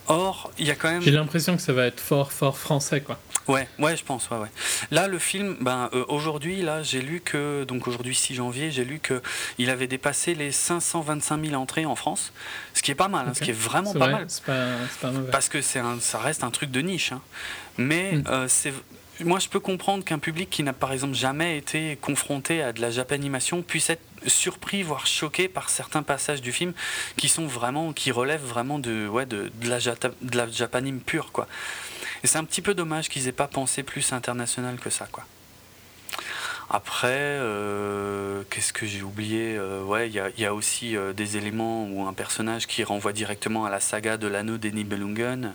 Or, 0.07 0.51
il 0.59 0.67
y 0.67 0.71
a 0.71 0.75
quand 0.75 0.91
même. 0.91 1.03
J'ai 1.03 1.11
l'impression 1.11 1.57
que 1.57 1.63
ça 1.63 1.73
va 1.73 1.87
être 1.87 2.01
fort, 2.01 2.33
fort 2.33 2.59
français, 2.59 3.01
quoi. 3.01 3.19
Ouais, 3.47 3.69
ouais, 3.79 3.97
je 3.97 4.05
pense, 4.05 4.31
ouais, 4.31 4.39
ouais. 4.39 4.49
Là, 4.91 5.07
le 5.07 5.19
film, 5.19 5.57
ben, 5.61 5.91
euh, 5.93 6.05
aujourd'hui, 6.09 6.63
là, 6.63 6.83
j'ai 6.83 7.03
lu 7.03 7.21
que, 7.21 7.65
donc 7.65 7.87
aujourd'hui 7.87 8.15
6 8.15 8.35
janvier, 8.37 8.71
j'ai 8.71 8.85
lu 8.85 9.01
que 9.01 9.21
il 9.59 9.69
avait 9.69 9.87
dépassé 9.87 10.35
les 10.35 10.51
525 10.51 11.45
000 11.47 11.61
entrées 11.61 11.85
en 11.85 11.95
France, 11.95 12.33
ce 12.73 12.83
qui 12.83 12.91
est 12.91 12.95
pas 12.95 13.09
mal, 13.09 13.29
hein, 13.29 13.35
ce 13.35 13.43
qui 13.43 13.51
est 13.51 13.59
vraiment 13.59 13.93
pas 13.93 14.09
mal. 14.09 14.25
C'est 14.29 14.45
pas. 14.45 15.11
Parce 15.31 15.49
que 15.49 15.61
c'est 15.61 15.81
ça 16.01 16.19
reste 16.19 16.43
un 16.43 16.51
truc 16.51 16.71
de 16.71 16.81
niche, 16.81 17.13
hein. 17.13 17.21
mais 17.77 18.13
mm. 18.13 18.25
euh, 18.29 18.49
c'est 18.49 18.73
moi, 19.21 19.39
je 19.39 19.49
peux 19.49 19.61
comprendre 19.61 20.05
qu'un 20.05 20.19
public 20.19 20.51
qui 20.51 20.63
n'a 20.63 20.73
par 20.73 20.93
exemple 20.93 21.15
jamais 21.15 21.57
été 21.57 21.97
confronté 22.01 22.63
à 22.63 22.73
de 22.73 22.81
la 22.81 22.91
japanimation 22.91 23.63
puisse 23.63 23.91
être 23.91 24.03
surpris, 24.27 24.83
voire 24.83 25.07
choqué 25.07 25.49
par 25.49 25.71
certains 25.71 26.03
passages 26.03 26.43
du 26.43 26.51
film 26.51 26.73
qui 27.17 27.29
sont 27.29 27.47
vraiment, 27.47 27.93
qui 27.93 28.11
relèvent 28.11 28.45
vraiment 28.45 28.79
de, 28.79 29.11
la, 29.63 30.49
japanime 30.49 31.01
pure. 31.01 31.31
Et 32.23 32.27
c'est 32.27 32.39
un 32.39 32.45
petit 32.45 32.63
peu 32.63 32.75
dommage 32.75 33.09
qu'ils 33.09 33.29
aient 33.29 33.33
pas 33.33 33.49
pensé 33.49 33.83
plus 33.83 34.13
international 34.13 34.77
que 34.77 34.91
ça. 34.91 35.09
Après, 36.71 37.09
euh, 37.11 38.43
qu'est-ce 38.51 38.73
que 38.73 38.87
j'ai 38.87 39.03
oublié 39.03 39.57
euh, 39.57 39.83
Ouais, 39.83 40.09
il 40.09 40.15
y, 40.15 40.45
a 40.45 40.55
aussi 40.55 40.97
euh, 40.97 41.13
des 41.13 41.37
éléments 41.37 41.87
ou 41.87 42.07
un 42.07 42.13
personnage 42.13 42.67
qui 42.67 42.83
renvoie 42.85 43.13
directement 43.13 43.65
à 43.65 43.71
la 43.71 43.81
saga 43.81 44.17
de 44.17 44.27
l'anneau 44.27 44.57
des 44.57 44.73
Nibelungen, 44.73 45.53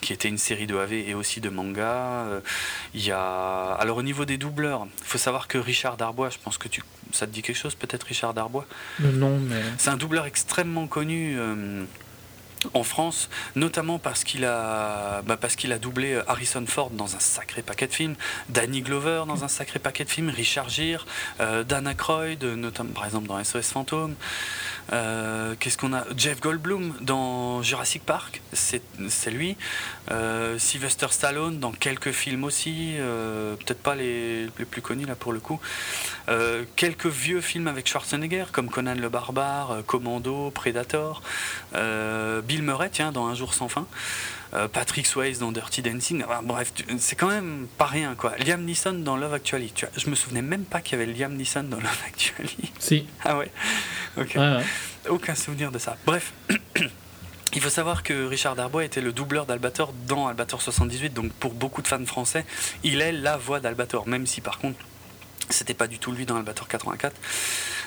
qui 0.00 0.12
était 0.12 0.28
une 0.28 0.38
série 0.38 0.66
de 0.66 0.76
AV 0.76 0.92
et 0.94 1.14
aussi 1.14 1.40
de 1.40 1.48
manga. 1.48 2.24
Il 2.94 3.04
y 3.04 3.12
a... 3.12 3.72
Alors 3.74 3.98
au 3.98 4.02
niveau 4.02 4.24
des 4.24 4.38
doubleurs, 4.38 4.86
il 5.00 5.06
faut 5.06 5.18
savoir 5.18 5.48
que 5.48 5.58
Richard 5.58 5.96
Darbois, 5.96 6.30
je 6.30 6.38
pense 6.42 6.58
que 6.58 6.68
tu... 6.68 6.82
ça 7.12 7.26
te 7.26 7.32
dit 7.32 7.42
quelque 7.42 7.56
chose 7.56 7.74
peut-être 7.74 8.04
Richard 8.04 8.34
Darbois? 8.34 8.66
Non, 9.00 9.38
mais... 9.38 9.62
C'est 9.76 9.90
un 9.90 9.96
doubleur 9.96 10.26
extrêmement 10.26 10.86
connu 10.86 11.36
en 12.74 12.82
France, 12.82 13.28
notamment 13.56 13.98
parce 13.98 14.24
qu'il 14.24 14.44
a, 14.44 15.22
bah, 15.22 15.36
parce 15.36 15.56
qu'il 15.56 15.72
a 15.72 15.78
doublé 15.78 16.14
euh, 16.14 16.30
Harrison 16.30 16.64
Ford 16.66 16.90
dans 16.90 17.16
un 17.16 17.20
sacré 17.20 17.62
paquet 17.62 17.86
de 17.86 17.94
films, 17.94 18.14
Danny 18.48 18.82
Glover 18.82 19.24
dans 19.26 19.44
un 19.44 19.48
sacré 19.48 19.78
paquet 19.78 20.04
de 20.04 20.10
films, 20.10 20.30
Richard 20.30 20.68
Gere, 20.68 21.06
euh, 21.40 21.64
Dana 21.64 21.94
Croyd, 21.94 22.42
notamment 22.42 22.92
par 22.92 23.04
exemple 23.04 23.28
dans 23.28 23.42
SOS 23.42 23.72
Fantôme. 23.72 24.14
Euh, 24.92 25.54
qu'est-ce 25.58 25.76
qu'on 25.76 25.92
a 25.92 26.04
Jeff 26.16 26.40
Goldblum 26.40 26.94
dans 27.00 27.62
Jurassic 27.62 28.04
Park, 28.04 28.40
c'est 28.52 28.82
lui. 29.30 29.56
Euh, 30.10 30.58
Sylvester 30.58 31.08
Stallone 31.10 31.58
dans 31.58 31.72
quelques 31.72 32.12
films 32.12 32.44
aussi, 32.44 32.94
euh, 32.98 33.54
peut-être 33.56 33.82
pas 33.82 33.94
les, 33.94 34.44
les, 34.58 34.64
plus 34.64 34.82
connus 34.82 35.06
là 35.06 35.14
pour 35.14 35.32
le 35.32 35.40
coup. 35.40 35.60
quelques 36.76 37.06
vieux 37.06 37.40
films 37.40 37.68
avec 37.68 37.86
Schwarzenegger 37.86 38.46
comme 38.52 38.68
Conan 38.68 38.94
le 38.94 39.08
Barbare, 39.08 39.82
Commando, 39.86 40.50
Predator. 40.50 41.22
Bill 41.72 42.62
Murray, 42.62 42.90
tiens, 42.90 43.12
dans 43.12 43.26
Un 43.26 43.34
jour 43.34 43.54
sans 43.54 43.68
fin. 43.68 43.86
Patrick 44.72 45.06
Swayze 45.06 45.38
dans 45.38 45.52
Dirty 45.52 45.82
Dancing. 45.82 46.24
bref, 46.42 46.72
c'est 46.98 47.16
quand 47.16 47.28
même 47.28 47.66
pas 47.76 47.86
rien 47.86 48.14
quoi. 48.14 48.34
Liam 48.38 48.64
Neeson 48.64 48.94
dans 48.94 49.16
Love 49.16 49.34
Actually. 49.34 49.72
Tu 49.72 49.84
vois, 49.84 49.94
je 49.96 50.08
me 50.08 50.14
souvenais 50.14 50.42
même 50.42 50.64
pas 50.64 50.80
qu'il 50.80 50.98
y 50.98 51.02
avait 51.02 51.12
Liam 51.12 51.34
Neeson 51.34 51.64
dans 51.64 51.76
Love 51.76 52.02
Actually. 52.06 52.72
Si. 52.78 53.06
Ah 53.24 53.36
ouais. 53.36 53.50
Ok. 54.16 54.38
Aucun 55.08 55.34
souvenir 55.34 55.70
de 55.70 55.78
ça. 55.78 55.96
Bref. 56.06 56.32
Il 57.54 57.62
faut 57.62 57.70
savoir 57.70 58.02
que 58.02 58.26
Richard 58.26 58.56
Darbois 58.56 58.84
était 58.84 59.00
le 59.00 59.12
doubleur 59.12 59.46
d'Albator 59.46 59.94
dans 60.06 60.28
Albator 60.28 60.60
78, 60.60 61.14
donc 61.14 61.32
pour 61.32 61.54
beaucoup 61.54 61.80
de 61.80 61.88
fans 61.88 62.04
français, 62.04 62.44
il 62.84 63.00
est 63.00 63.12
la 63.12 63.38
voix 63.38 63.58
d'Albator, 63.58 64.06
même 64.06 64.26
si 64.26 64.42
par 64.42 64.58
contre, 64.58 64.78
c'était 65.48 65.74
pas 65.74 65.86
du 65.86 65.98
tout 65.98 66.12
lui 66.12 66.26
dans 66.26 66.36
Albator 66.36 66.68
84. 66.68 67.16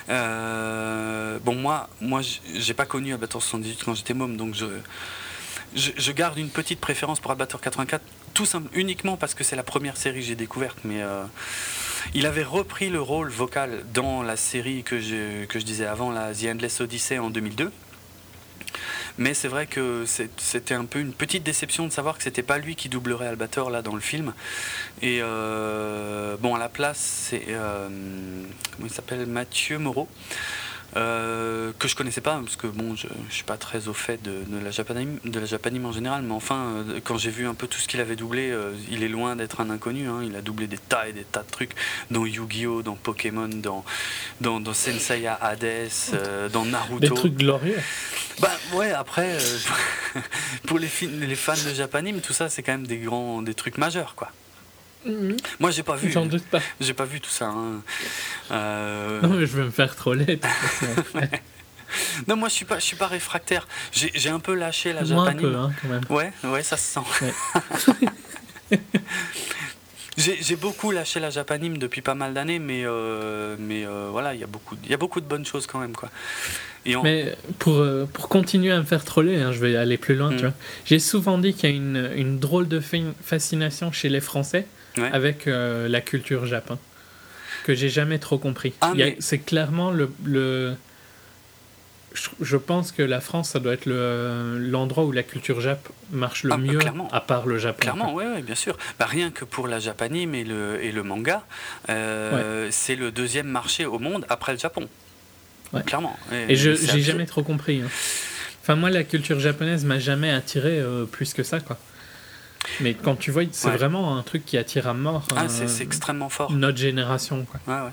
Euh, 0.10 1.38
bon, 1.44 1.56
moi, 1.56 1.90
moi 2.02 2.22
j'ai 2.56 2.74
pas 2.74 2.86
connu 2.86 3.14
Albator 3.14 3.42
78 3.42 3.84
quand 3.86 3.94
j'étais 3.94 4.16
môme, 4.16 4.36
donc 4.36 4.56
je, 4.56 4.66
je, 5.76 6.12
garde 6.12 6.38
une 6.38 6.50
petite 6.50 6.80
préférence 6.80 7.20
pour 7.20 7.32
Albator 7.32 7.62
84, 7.62 8.04
tout 8.34 8.46
simple, 8.46 8.70
uniquement 8.74 9.18
parce 9.18 9.34
que 9.34 9.44
c'est 9.44 9.56
la 9.56 9.64
première 9.64 9.98
série 9.98 10.20
que 10.20 10.26
j'ai 10.26 10.36
découverte, 10.36 10.78
mais. 10.84 11.02
Euh, 11.02 11.24
il 12.14 12.26
avait 12.26 12.44
repris 12.44 12.90
le 12.90 13.02
rôle 13.02 13.30
vocal 13.30 13.84
dans 13.94 14.24
la 14.24 14.36
série 14.36 14.84
que 14.84 15.00
je, 15.00 15.58
disais 15.60 15.86
avant, 15.86 16.12
la 16.12 16.34
The 16.34 16.46
Endless 16.46 16.82
Odyssey 16.82 17.20
en 17.20 17.30
2002. 17.30 17.72
Mais 19.18 19.34
c'est 19.34 19.48
vrai 19.48 19.68
que 19.68 20.06
c'était 20.38 20.74
un 20.74 20.86
peu 20.86 21.00
une 21.00 21.14
petite 21.14 21.44
déception 21.44 21.86
de 21.86 21.92
savoir 21.92 22.18
que 22.18 22.24
c'était 22.24 22.44
pas 22.44 22.58
lui 22.58 22.76
qui 22.76 22.90
doublerait 22.90 23.28
Albator 23.28 23.70
là 23.70 23.82
dans 23.82 23.94
le 23.94 24.02
film. 24.02 24.34
Et 25.02 25.20
euh, 25.22 26.38
bon, 26.40 26.56
à 26.56 26.60
la 26.60 26.70
place, 26.70 27.28
c'est. 27.30 27.46
Euh, 27.50 27.88
comment 28.76 28.88
il 28.88 28.94
s'appelle? 28.94 29.26
Mathieu 29.26 29.78
Moreau. 29.78 30.08
Euh, 30.98 31.72
que 31.80 31.88
je 31.88 31.96
connaissais 31.96 32.22
pas, 32.22 32.40
parce 32.44 32.56
que 32.56 32.68
bon, 32.68 32.96
je, 32.96 33.08
je 33.30 33.34
suis 33.34 33.44
pas 33.44 33.58
très 33.58 33.88
au 33.88 33.94
fait 33.94 34.22
de, 34.22 34.44
de 34.46 34.64
la 34.64 34.72
japanime, 34.72 35.20
de 35.24 35.40
la 35.40 35.46
japanime 35.46 35.86
en 35.86 35.92
général, 35.92 36.24
mais 36.24 36.34
enfin, 36.34 36.84
quand 37.04 37.18
j'ai 37.18 37.30
vu 37.30 37.48
un 37.48 37.54
peu 37.54 37.68
tout 37.68 37.80
ce 37.80 37.88
qu'il 37.88 38.02
avait 38.02 38.16
doublé, 38.16 38.54
il 38.90 39.04
est 39.04 39.08
loin 39.08 39.36
d'être 39.36 39.62
un 39.62 39.70
inconnu. 39.70 40.08
Hein. 40.08 40.22
il 40.24 40.36
a 40.36 40.42
doublé 40.42 40.68
des 40.68 40.78
tas 40.78 41.08
et 41.08 41.14
des 41.14 41.24
tas 41.24 41.44
de 41.44 41.52
trucs, 41.52 41.72
dans 42.10 42.26
Yu-Gi-Oh, 42.26 42.82
dans 42.82 42.96
Pokémon, 42.96 43.48
dans 43.48 43.86
dans, 44.42 44.60
dans 44.60 44.74
Senseiya 44.74 45.34
Hades, 45.42 45.90
dans 46.52 46.66
Naruto. 46.66 47.00
Des 47.00 47.10
trucs 47.10 47.36
glorieux. 47.36 47.80
Bah 48.40 48.52
ouais, 48.74 48.92
après, 48.92 49.38
pour 50.68 50.80
les, 50.80 50.90
les 51.02 51.36
fans 51.36 51.54
de 51.54 51.74
japanime, 51.74 52.20
tout 52.22 52.34
ça, 52.34 52.50
c'est 52.50 52.64
quand 52.64 52.74
même 52.74 52.88
des 52.88 52.98
grands, 52.98 53.42
des 53.42 53.54
trucs 53.54 53.78
majeurs, 53.78 54.16
quoi. 54.16 54.32
Moi, 55.60 55.72
j'ai 55.72 55.84
pas 55.84 55.96
vu. 55.96 56.12
J'en 56.12 56.26
doute 56.26 56.46
pas. 56.46 56.60
J'ai 56.80 56.94
pas 56.94 57.06
vu 57.06 57.20
tout 57.20 57.30
ça. 57.30 57.48
Hein. 57.48 57.82
Euh, 58.52 59.22
non, 59.22 59.30
mais 59.30 59.46
je 59.46 59.58
vais 59.58 59.64
me 59.64 59.72
faire 59.72 59.96
troller. 59.96 60.40
Non, 62.26 62.38
moi, 62.38 62.48
je 62.48 62.54
suis 62.54 62.64
pas, 62.64 62.80
je 62.80 62.86
suis 62.86 62.96
pas 62.96 63.08
réfractaire. 63.08 63.68
J'ai 63.92 64.30
un 64.30 64.40
peu 64.40 64.54
lâché 64.54 64.94
la 64.94 65.04
Moi 65.04 65.26
japanime. 65.26 65.46
Un 65.46 65.52
peu, 65.52 65.56
hein, 65.58 65.72
quand 65.82 65.88
même. 65.90 66.02
Ouais, 66.10 66.32
ouais, 66.46 66.64
ça 66.64 66.78
se 66.78 67.00
sent. 67.00 67.02
J'ai 70.18 70.56
beaucoup 70.56 70.92
lâché 70.92 71.20
la 71.20 71.32
japanime 71.32 71.78
depuis 71.78 72.02
pas 72.02 72.16
mal 72.16 72.34
d'années, 72.34 72.60
mais, 72.60 72.84
euh, 72.86 73.58
mais 73.60 73.86
euh, 73.86 74.08
voilà, 74.10 74.34
il 74.34 74.40
y, 74.40 74.44
a 74.46 74.48
beaucoup, 74.48 74.78
y 74.88 74.94
a 74.94 74.98
beaucoup 74.98 75.20
de 75.20 75.26
bonnes 75.26 75.46
choses 75.46 75.68
quand 75.68 75.80
même. 75.80 75.94
Quoi. 75.94 76.10
Mais 76.86 77.36
pour, 77.60 77.86
pour 78.14 78.30
continuer 78.30 78.72
à 78.72 78.78
me 78.78 78.86
faire 78.86 79.04
troller, 79.04 79.42
hein, 79.42 79.52
je 79.52 79.60
vais 79.60 79.76
aller 79.76 79.98
plus 79.98 80.16
loin. 80.16 80.32
Mm. 80.32 80.54
J'ai 80.86 81.00
souvent 81.00 81.38
dit 81.38 81.54
qu'il 81.54 81.70
y 81.70 81.74
a 81.74 81.76
une, 81.76 82.10
une, 82.16 82.40
drôle 82.40 82.70
de 82.70 82.80
fascination 82.80 83.92
chez 83.92 84.08
les 84.08 84.22
Français 84.22 84.66
avec 84.98 85.46
la 85.46 86.02
culture 86.02 86.46
japon, 86.46 86.78
que 87.64 87.74
j'ai 87.74 87.90
jamais 87.90 88.20
trop 88.20 88.38
compris. 88.38 88.74
Ah, 88.82 88.94
c'est 89.20 89.40
clairement 89.40 89.92
le, 89.92 90.12
le 90.24 90.76
je 92.42 92.58
pense 92.58 92.92
que 92.92 93.02
la 93.02 93.22
France, 93.22 93.52
ça 93.52 93.60
doit 93.60 93.74
être 93.74 93.86
l'endroit 93.86 95.06
où 95.06 95.12
la 95.12 95.24
culture 95.24 95.62
jap 95.62 95.88
marche 96.12 96.44
le 96.44 96.54
ah, 96.54 96.58
mieux, 96.58 96.80
à 97.12 97.22
part 97.22 97.46
le 97.46 97.58
Japon. 97.58 97.80
Clairement, 97.80 98.14
oui, 98.14 98.26
ouais, 98.26 98.42
bien 98.42 98.56
sûr. 98.56 98.78
Bah, 99.00 99.06
rien 99.06 99.32
que 99.32 99.46
pour 99.46 99.68
la 99.68 99.80
japanime 99.80 100.36
et 100.36 100.44
le, 100.44 100.84
et 100.84 100.92
le 100.92 101.04
manga, 101.04 101.44
euh, 101.90 102.68
c'est 102.72 102.96
le 102.96 103.12
deuxième 103.12 103.48
marché 103.48 103.86
au 103.86 104.00
monde 104.00 104.26
après 104.30 104.52
le 104.54 104.60
Japon. 104.60 104.88
Clairement. 105.86 106.18
Et, 106.50 106.56
je 106.56 106.76
j'ai 106.76 107.00
jamais 107.00 107.26
trop 107.26 107.44
compris. 107.44 107.82
Hein. 107.82 107.90
Enfin, 108.62 108.76
moi, 108.76 108.90
la 108.90 109.04
culture 109.04 109.40
japonaise 109.40 109.86
m'a 109.86 110.00
jamais 110.00 110.32
attiré 110.32 110.80
euh, 110.80 111.06
plus 111.06 111.34
que 111.34 111.44
ça, 111.44 111.62
quoi. 111.62 111.78
Mais 112.80 112.94
quand 112.94 113.16
tu 113.16 113.32
vois, 113.32 113.44
c'est 113.52 113.70
vraiment 113.70 114.18
un 114.18 114.24
truc 114.24 114.46
qui 114.46 114.58
attire 114.58 114.88
à 114.88 114.94
mort. 114.94 115.28
Ah, 115.36 115.48
c'est 115.50 115.64
euh, 115.64 115.84
extrêmement 115.84 116.30
fort. 116.30 116.52
Notre 116.52 116.78
génération, 116.78 117.46
quoi. 117.46 117.60
Ouais, 117.68 117.86
ouais. 117.86 117.92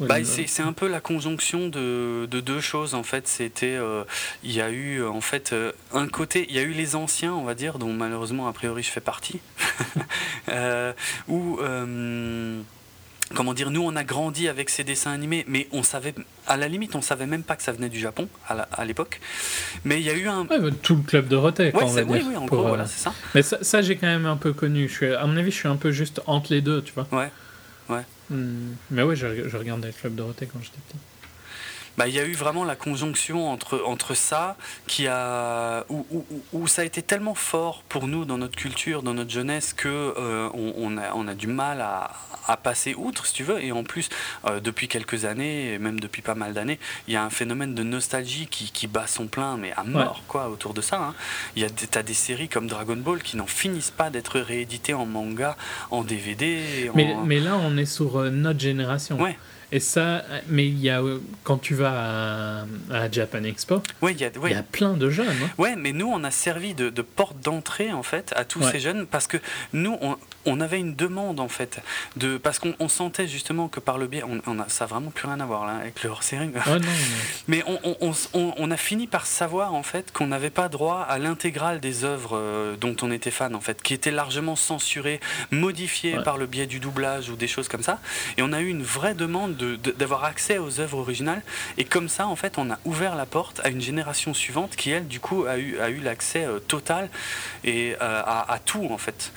Bah, 0.00 0.16
c'est 0.24 0.62
un 0.62 0.72
peu 0.72 0.88
la 0.88 1.00
conjonction 1.00 1.68
de, 1.68 2.26
de 2.26 2.40
deux 2.40 2.60
choses 2.60 2.94
en 2.94 3.02
fait. 3.02 3.26
C'était, 3.28 3.76
euh, 3.76 4.04
il 4.42 4.52
y 4.52 4.60
a 4.60 4.70
eu 4.70 5.04
en 5.04 5.20
fait 5.20 5.52
euh, 5.52 5.72
un 5.92 6.08
côté, 6.08 6.46
il 6.48 6.54
y 6.54 6.58
a 6.58 6.62
eu 6.62 6.72
les 6.72 6.96
anciens, 6.96 7.32
on 7.34 7.44
va 7.44 7.54
dire, 7.54 7.78
dont 7.78 7.92
malheureusement 7.92 8.48
a 8.48 8.52
priori 8.52 8.82
je 8.82 8.90
fais 8.90 9.00
partie, 9.00 9.40
euh, 10.48 10.92
où 11.28 11.58
comment 13.34 13.54
dire, 13.54 13.70
nous 13.70 13.82
on 13.82 13.96
a 13.96 14.04
grandi 14.04 14.48
avec 14.48 14.70
ces 14.70 14.84
dessins 14.84 15.12
animés, 15.12 15.44
mais 15.48 15.66
on 15.72 15.82
savait, 15.82 16.14
à 16.46 16.56
la 16.56 16.68
limite, 16.68 16.94
on 16.94 17.02
savait 17.02 17.26
même 17.26 17.42
pas 17.42 17.56
que 17.56 17.62
ça 17.62 17.72
venait 17.72 17.88
du 17.88 17.98
Japon 17.98 18.28
à 18.48 18.84
l'époque. 18.84 19.20
Mais 19.84 20.00
il 20.00 20.06
y 20.06 20.10
a 20.10 20.14
eu 20.14 20.28
un. 20.28 20.46
tout 20.82 20.96
le 20.96 21.02
club 21.02 21.28
de 21.28 21.36
Roté, 21.36 21.72
ouais, 21.74 21.82
on 21.82 21.94
Oui, 21.94 22.24
oui, 22.26 22.36
en 22.36 22.46
gros, 22.46 22.62
voilà, 22.62 22.86
c'est 22.86 23.02
ça. 23.02 23.14
Mais 23.34 23.42
ça, 23.42 23.58
ça 23.62 23.82
j'ai 23.82 23.96
quand 23.96 24.06
même 24.06 24.26
un 24.26 24.36
peu 24.36 24.52
connu. 24.52 24.88
Je 24.88 24.94
suis, 24.94 25.14
à 25.14 25.26
mon 25.26 25.36
avis, 25.36 25.50
je 25.50 25.56
suis 25.56 25.68
un 25.68 25.76
peu 25.76 25.90
juste 25.90 26.20
entre 26.26 26.52
les 26.52 26.60
deux, 26.60 26.82
tu 26.82 26.92
vois. 26.94 27.06
Ouais. 27.12 27.30
Ouais. 27.88 28.02
Hmm. 28.30 28.74
Mais 28.90 29.02
ouais, 29.02 29.16
je, 29.16 29.48
je 29.48 29.56
regardais 29.56 29.88
le 29.88 29.92
Club 29.92 30.14
Dorothée 30.14 30.46
quand 30.46 30.58
j'étais 30.60 30.78
petit. 30.88 30.98
Bah, 31.96 32.08
il 32.08 32.14
y 32.14 32.20
a 32.20 32.24
eu 32.24 32.34
vraiment 32.34 32.64
la 32.64 32.76
conjonction 32.76 33.50
entre, 33.50 33.82
entre 33.86 34.14
ça, 34.14 34.56
qui 34.86 35.06
a, 35.06 35.84
où, 35.88 36.06
où, 36.10 36.24
où, 36.52 36.66
ça 36.66 36.82
a 36.82 36.84
été 36.84 37.02
tellement 37.02 37.34
fort 37.34 37.82
pour 37.88 38.06
nous 38.06 38.24
dans 38.24 38.38
notre 38.38 38.56
culture, 38.56 39.02
dans 39.02 39.14
notre 39.14 39.30
jeunesse, 39.30 39.72
que 39.72 39.88
euh, 39.88 40.48
on, 40.52 40.74
on, 40.76 40.98
a, 40.98 41.14
on, 41.14 41.26
a, 41.26 41.34
du 41.34 41.46
mal 41.46 41.80
à, 41.80 42.10
à, 42.46 42.56
passer 42.56 42.94
outre, 42.94 43.26
si 43.26 43.32
tu 43.32 43.44
veux. 43.44 43.62
Et 43.62 43.72
en 43.72 43.82
plus, 43.82 44.08
euh, 44.44 44.60
depuis 44.60 44.88
quelques 44.88 45.24
années, 45.24 45.72
et 45.72 45.78
même 45.78 45.98
depuis 45.98 46.22
pas 46.22 46.34
mal 46.34 46.52
d'années, 46.52 46.78
il 47.08 47.14
y 47.14 47.16
a 47.16 47.22
un 47.22 47.30
phénomène 47.30 47.74
de 47.74 47.82
nostalgie 47.82 48.46
qui, 48.46 48.70
qui 48.70 48.86
bat 48.86 49.06
son 49.06 49.26
plein, 49.26 49.56
mais 49.56 49.72
à 49.72 49.84
mort, 49.84 50.22
quoi, 50.28 50.48
autour 50.48 50.74
de 50.74 50.82
ça. 50.82 50.98
Hein. 50.98 51.14
Il 51.56 51.62
y 51.62 51.64
a 51.64 51.68
des, 51.68 51.98
as 51.98 52.02
des 52.02 52.14
séries 52.14 52.48
comme 52.48 52.66
Dragon 52.66 52.96
Ball 52.96 53.22
qui 53.22 53.36
n'en 53.36 53.46
finissent 53.46 53.90
pas 53.90 54.10
d'être 54.10 54.38
rééditées 54.38 54.94
en 54.94 55.06
manga, 55.06 55.56
en 55.90 56.04
DVD. 56.04 56.90
Mais, 56.94 57.16
mais 57.24 57.40
là, 57.40 57.56
on 57.56 57.76
est 57.76 57.86
sur 57.86 58.18
euh, 58.18 58.30
notre 58.30 58.60
génération. 58.60 59.20
Ouais. 59.20 59.38
Et 59.72 59.80
ça, 59.80 60.24
mais 60.48 60.66
il 60.66 60.78
y 60.78 60.90
a, 60.90 61.02
quand 61.42 61.58
tu 61.58 61.74
vas 61.74 62.64
à, 62.90 63.10
Japan 63.10 63.42
Expo, 63.42 63.82
il 64.02 64.16
y, 64.16 64.24
a, 64.24 64.30
y 64.48 64.54
a 64.54 64.62
plein 64.62 64.94
de 64.94 65.10
jeunes. 65.10 65.28
Hein. 65.28 65.50
Ouais, 65.58 65.74
mais 65.74 65.92
nous, 65.92 66.06
on 66.06 66.22
a 66.22 66.30
servi 66.30 66.74
de, 66.74 66.90
porte 67.02 67.40
d'entrée, 67.40 67.92
en 67.92 68.02
fait, 68.02 68.32
à 68.36 68.44
tous 68.44 68.62
ces 68.62 68.78
jeunes, 68.78 69.06
parce 69.06 69.26
que 69.26 69.38
nous, 69.72 69.98
on, 70.00 70.16
on, 70.46 70.60
avait 70.60 70.80
une 70.80 70.94
demande, 70.94 71.40
en 71.40 71.48
fait, 71.48 71.80
de, 72.16 72.38
parce 72.38 72.58
qu'on 72.58 72.88
sentait 72.88 73.26
justement 73.26 73.68
que 73.68 73.80
par 73.80 73.98
le 73.98 74.06
biais, 74.06 74.22
on, 74.24 74.58
a, 74.58 74.68
ça 74.68 74.84
n'a 74.84 74.88
vraiment 74.88 75.10
plus 75.10 75.26
rien 75.26 75.40
à 75.40 75.46
voir 75.46 75.66
là, 75.66 75.76
avec 75.76 76.02
le 76.02 76.10
hors-série. 76.10 76.50
mais 77.48 77.62
on, 77.66 78.12
on, 78.34 78.70
a 78.70 78.76
fini 78.76 79.06
par 79.06 79.26
savoir, 79.26 79.74
en 79.74 79.82
fait, 79.82 80.12
qu'on 80.12 80.26
n'avait 80.28 80.50
pas 80.50 80.68
droit 80.68 81.00
à 81.08 81.18
l'intégrale 81.18 81.80
des 81.80 82.04
œuvres 82.04 82.36
euh, 82.36 82.76
dont 82.76 82.96
on 83.02 83.10
était 83.10 83.30
fan, 83.30 83.54
en 83.54 83.60
fait, 83.60 83.82
qui 83.82 83.94
étaient 83.94 84.10
largement 84.10 84.56
censurées, 84.56 85.20
modifiées 85.50 86.18
par 86.24 86.38
le 86.38 86.46
biais 86.46 86.66
du 86.66 86.80
doublage 86.80 87.28
ou 87.28 87.36
des 87.36 87.48
choses 87.48 87.68
comme 87.68 87.82
ça. 87.82 87.98
Et 88.36 88.42
on 88.42 88.52
a 88.52 88.60
eu 88.60 88.68
une 88.68 88.82
vraie 88.82 89.14
demande 89.14 89.56
d'avoir 89.56 90.24
accès 90.24 90.58
aux 90.58 90.80
œuvres 90.80 90.98
originales. 90.98 91.42
Et 91.78 91.84
comme 91.84 92.08
ça, 92.08 92.26
en 92.26 92.36
fait, 92.36 92.58
on 92.58 92.70
a 92.70 92.78
ouvert 92.84 93.16
la 93.16 93.26
porte 93.26 93.60
à 93.64 93.68
une 93.68 93.80
génération 93.80 94.34
suivante 94.34 94.76
qui, 94.76 94.90
elle, 94.90 95.06
du 95.06 95.20
coup, 95.20 95.44
a 95.46 95.58
eu, 95.58 95.78
a 95.78 95.90
eu 95.90 96.00
l'accès 96.00 96.44
euh, 96.44 96.58
total 96.58 97.08
et 97.64 97.94
euh, 98.00 98.22
à, 98.24 98.58
tout, 98.64 98.88
en 98.90 98.98
fait. 98.98 99.32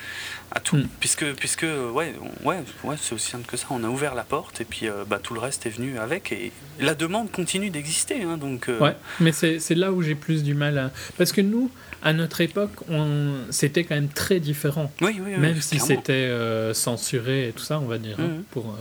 À 0.52 0.60
tout. 0.60 0.78
Hmm. 0.78 0.88
Puisque, 1.00 1.26
puisque 1.36 1.64
ouais, 1.64 2.14
ouais, 2.44 2.64
ouais 2.84 2.96
c'est 3.00 3.14
aussi 3.14 3.30
simple 3.30 3.46
que 3.46 3.58
ça. 3.58 3.68
On 3.70 3.84
a 3.84 3.88
ouvert 3.88 4.16
la 4.16 4.24
porte 4.24 4.62
et 4.62 4.66
puis 4.66 4.88
euh, 4.88 5.04
bah, 5.08 5.20
tout 5.22 5.34
le 5.34 5.40
reste 5.40 5.66
est 5.66 5.70
venu 5.70 5.98
avec. 6.00 6.32
Et 6.32 6.52
la 6.80 6.96
demande 6.96 7.32
continue 7.32 7.70
d'exister. 7.70 8.24
Hein, 8.24 8.38
donc, 8.38 8.70
Ouais, 8.80 8.96
mais 9.20 9.32
c'est 9.32 9.76
là 9.76 9.92
où 9.92 10.02
j'ai 10.02 10.16
plus 10.16 10.44
du 10.44 10.54
mal 10.54 10.78
à. 10.78 10.92
Parce 11.18 11.32
que 11.32 11.42
nous, 11.42 11.70
à 12.02 12.14
notre 12.14 12.42
époque, 12.42 12.72
on... 12.90 13.34
c'était 13.50 13.84
quand 13.84 13.96
même 13.96 14.10
très 14.10 14.40
différent. 14.40 14.92
Oui, 15.02 15.20
oui, 15.24 15.38
même 15.38 15.62
si 15.62 15.80
c'était 15.80 16.32
censuré 16.74 17.50
et 17.50 17.52
tout 17.52 17.64
ça, 17.64 17.80
on 17.80 17.86
va 17.86 17.98
dire, 17.98 18.18
hein, 18.20 18.28
mmh. 18.28 18.44
pour 18.52 18.76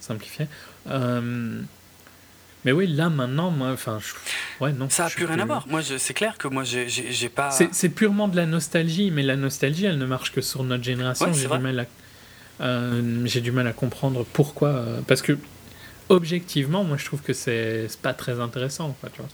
simplifier. 0.00 0.46
Euh, 2.66 2.70
mais 2.70 2.72
oui, 2.72 2.86
là 2.86 3.08
maintenant, 3.08 3.50
moi, 3.50 3.70
enfin, 3.72 3.98
ouais, 4.60 4.72
non. 4.72 4.88
Ça 4.90 5.06
a 5.06 5.10
plus 5.10 5.24
rien 5.24 5.38
à 5.38 5.44
voir. 5.44 5.66
Moi, 5.68 5.82
c'est 5.82 6.14
clair 6.14 6.36
que 6.38 6.48
moi, 6.48 6.64
j'ai 6.64 7.28
pas. 7.28 7.50
C'est 7.50 7.88
purement 7.88 8.28
de 8.28 8.36
la 8.36 8.46
nostalgie, 8.46 9.10
mais 9.10 9.22
la 9.22 9.36
nostalgie, 9.36 9.86
elle 9.86 9.98
ne 9.98 10.06
marche 10.06 10.32
que 10.32 10.40
sur 10.40 10.64
notre 10.64 10.84
génération. 10.84 11.32
j'ai 11.32 11.48
du 11.48 11.58
mal 11.58 11.80
à, 11.80 11.84
euh, 12.64 13.22
j'ai 13.26 13.40
du 13.40 13.52
mal 13.52 13.66
à 13.66 13.72
comprendre 13.72 14.24
pourquoi. 14.32 14.68
Euh, 14.68 15.00
parce 15.06 15.22
que 15.22 15.38
objectivement, 16.08 16.84
moi, 16.84 16.96
je 16.96 17.04
trouve 17.04 17.22
que 17.22 17.32
c'est 17.32 17.88
pas 18.02 18.14
très 18.14 18.40
intéressant, 18.40 18.96
quoi, 19.00 19.10
tu 19.10 19.20
vois. 19.20 19.30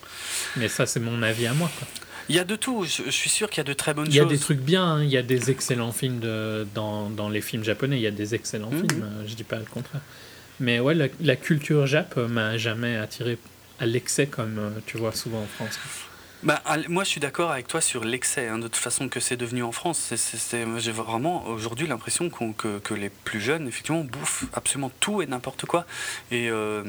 Mais 0.56 0.68
ça, 0.68 0.86
c'est 0.86 1.00
mon 1.00 1.22
avis 1.22 1.46
à 1.46 1.54
moi. 1.54 1.70
Quoi. 1.78 1.88
Il 2.28 2.36
y 2.36 2.38
a 2.38 2.44
de 2.44 2.56
tout. 2.56 2.84
Je, 2.84 3.10
suis 3.10 3.30
sûr 3.30 3.50
qu'il 3.50 3.58
y 3.58 3.60
a 3.60 3.64
de 3.64 3.72
très 3.72 3.94
bonnes 3.94 4.06
choses. 4.06 4.14
Il 4.14 4.18
y 4.18 4.20
a 4.20 4.24
des 4.24 4.38
trucs 4.38 4.60
bien. 4.60 4.84
Hein. 4.84 5.02
Il 5.02 5.10
y 5.10 5.16
a 5.16 5.22
des 5.22 5.50
excellents 5.50 5.92
films 5.92 6.20
de, 6.20 6.66
dans, 6.74 7.10
dans, 7.10 7.28
les 7.28 7.40
films 7.40 7.64
japonais. 7.64 7.96
Il 7.96 8.02
y 8.02 8.06
a 8.06 8.12
des 8.12 8.34
excellents 8.34 8.70
mhm. 8.70 8.88
films. 8.88 9.06
Je 9.26 9.34
dis 9.34 9.44
pas 9.44 9.56
le 9.56 9.64
contraire. 9.64 10.02
Mais 10.62 10.78
ouais, 10.78 10.94
la, 11.20 11.36
culture 11.36 11.86
jap 11.88 12.14
euh, 12.16 12.28
m'a 12.28 12.56
jamais 12.56 12.96
attiré 12.96 13.36
à 13.80 13.86
l'excès 13.86 14.26
comme 14.26 14.58
euh, 14.58 14.70
tu 14.86 14.96
vois 14.96 15.12
souvent 15.12 15.40
en 15.40 15.46
France. 15.46 15.78
Bah, 16.44 16.62
moi, 16.88 17.02
je 17.02 17.08
suis 17.08 17.20
d'accord 17.20 17.50
avec 17.50 17.66
toi 17.66 17.80
sur 17.80 18.04
l'excès, 18.04 18.46
hein, 18.46 18.58
de 18.58 18.64
toute 18.64 18.76
façon 18.76 19.08
que 19.08 19.18
c'est 19.18 19.36
devenu 19.36 19.64
en 19.64 19.72
France. 19.72 20.12
J'ai 20.78 20.92
vraiment 20.92 21.46
aujourd'hui 21.46 21.86
l'impression 21.88 22.30
que, 22.30 22.78
que, 22.78 22.94
les 22.94 23.10
plus 23.10 23.40
jeunes, 23.40 23.66
effectivement, 23.66 24.04
bouffent 24.04 24.46
absolument 24.52 24.90
tout 25.00 25.20
et 25.20 25.26
n'importe 25.26 25.66
quoi. 25.66 25.84
Et 26.30 26.48
euh, 26.48 26.82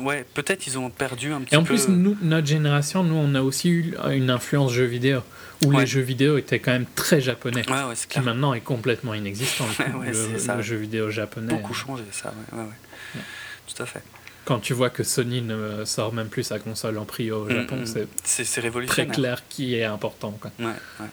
ouais, 0.00 0.24
peut-être 0.34 0.66
ils 0.66 0.78
ont 0.78 0.88
perdu 0.88 1.32
un 1.32 1.40
petit 1.40 1.50
peu. 1.50 1.56
Et 1.56 1.58
en 1.58 1.64
plus, 1.64 1.88
nous, 1.88 2.16
notre 2.22 2.46
génération, 2.46 3.02
nous, 3.02 3.14
on 3.14 3.34
a 3.34 3.42
aussi 3.42 3.70
eu 3.70 3.94
une 4.10 4.30
influence 4.30 4.72
jeux 4.72 4.84
vidéo 4.84 5.20
où 5.64 5.70
les 5.70 5.86
jeux 5.86 6.00
vidéo 6.00 6.38
étaient 6.38 6.58
quand 6.58 6.72
même 6.72 6.86
très 6.94 7.20
japonais, 7.20 7.68
ouais, 7.68 7.94
qui 8.08 8.20
maintenant 8.20 8.52
est 8.52 8.60
complètement 8.60 9.14
inexistant. 9.14 9.66
le, 10.04 10.62
jeu 10.62 10.76
vidéo 10.76 11.10
japonais. 11.10 11.54
Beaucoup 11.54 11.74
changé, 11.74 12.04
ça, 12.12 12.32
tout 12.52 13.82
à 13.82 13.86
fait. 13.86 14.02
Quand 14.44 14.60
tu 14.60 14.74
vois 14.74 14.90
que 14.90 15.02
Sony 15.02 15.42
ne 15.42 15.84
sort 15.84 16.12
même 16.12 16.28
plus 16.28 16.44
sa 16.44 16.60
console 16.60 16.98
en 16.98 17.04
prix 17.04 17.32
au 17.32 17.46
mm, 17.46 17.50
Japon, 17.50 17.76
mm. 17.78 18.06
c'est 18.22 18.86
très 18.86 19.08
clair 19.08 19.42
qui 19.48 19.74
est 19.74 19.84
important. 19.84 20.38
Quoi. 20.40 20.52
Ouais, 20.60 20.66
ouais. 21.00 21.06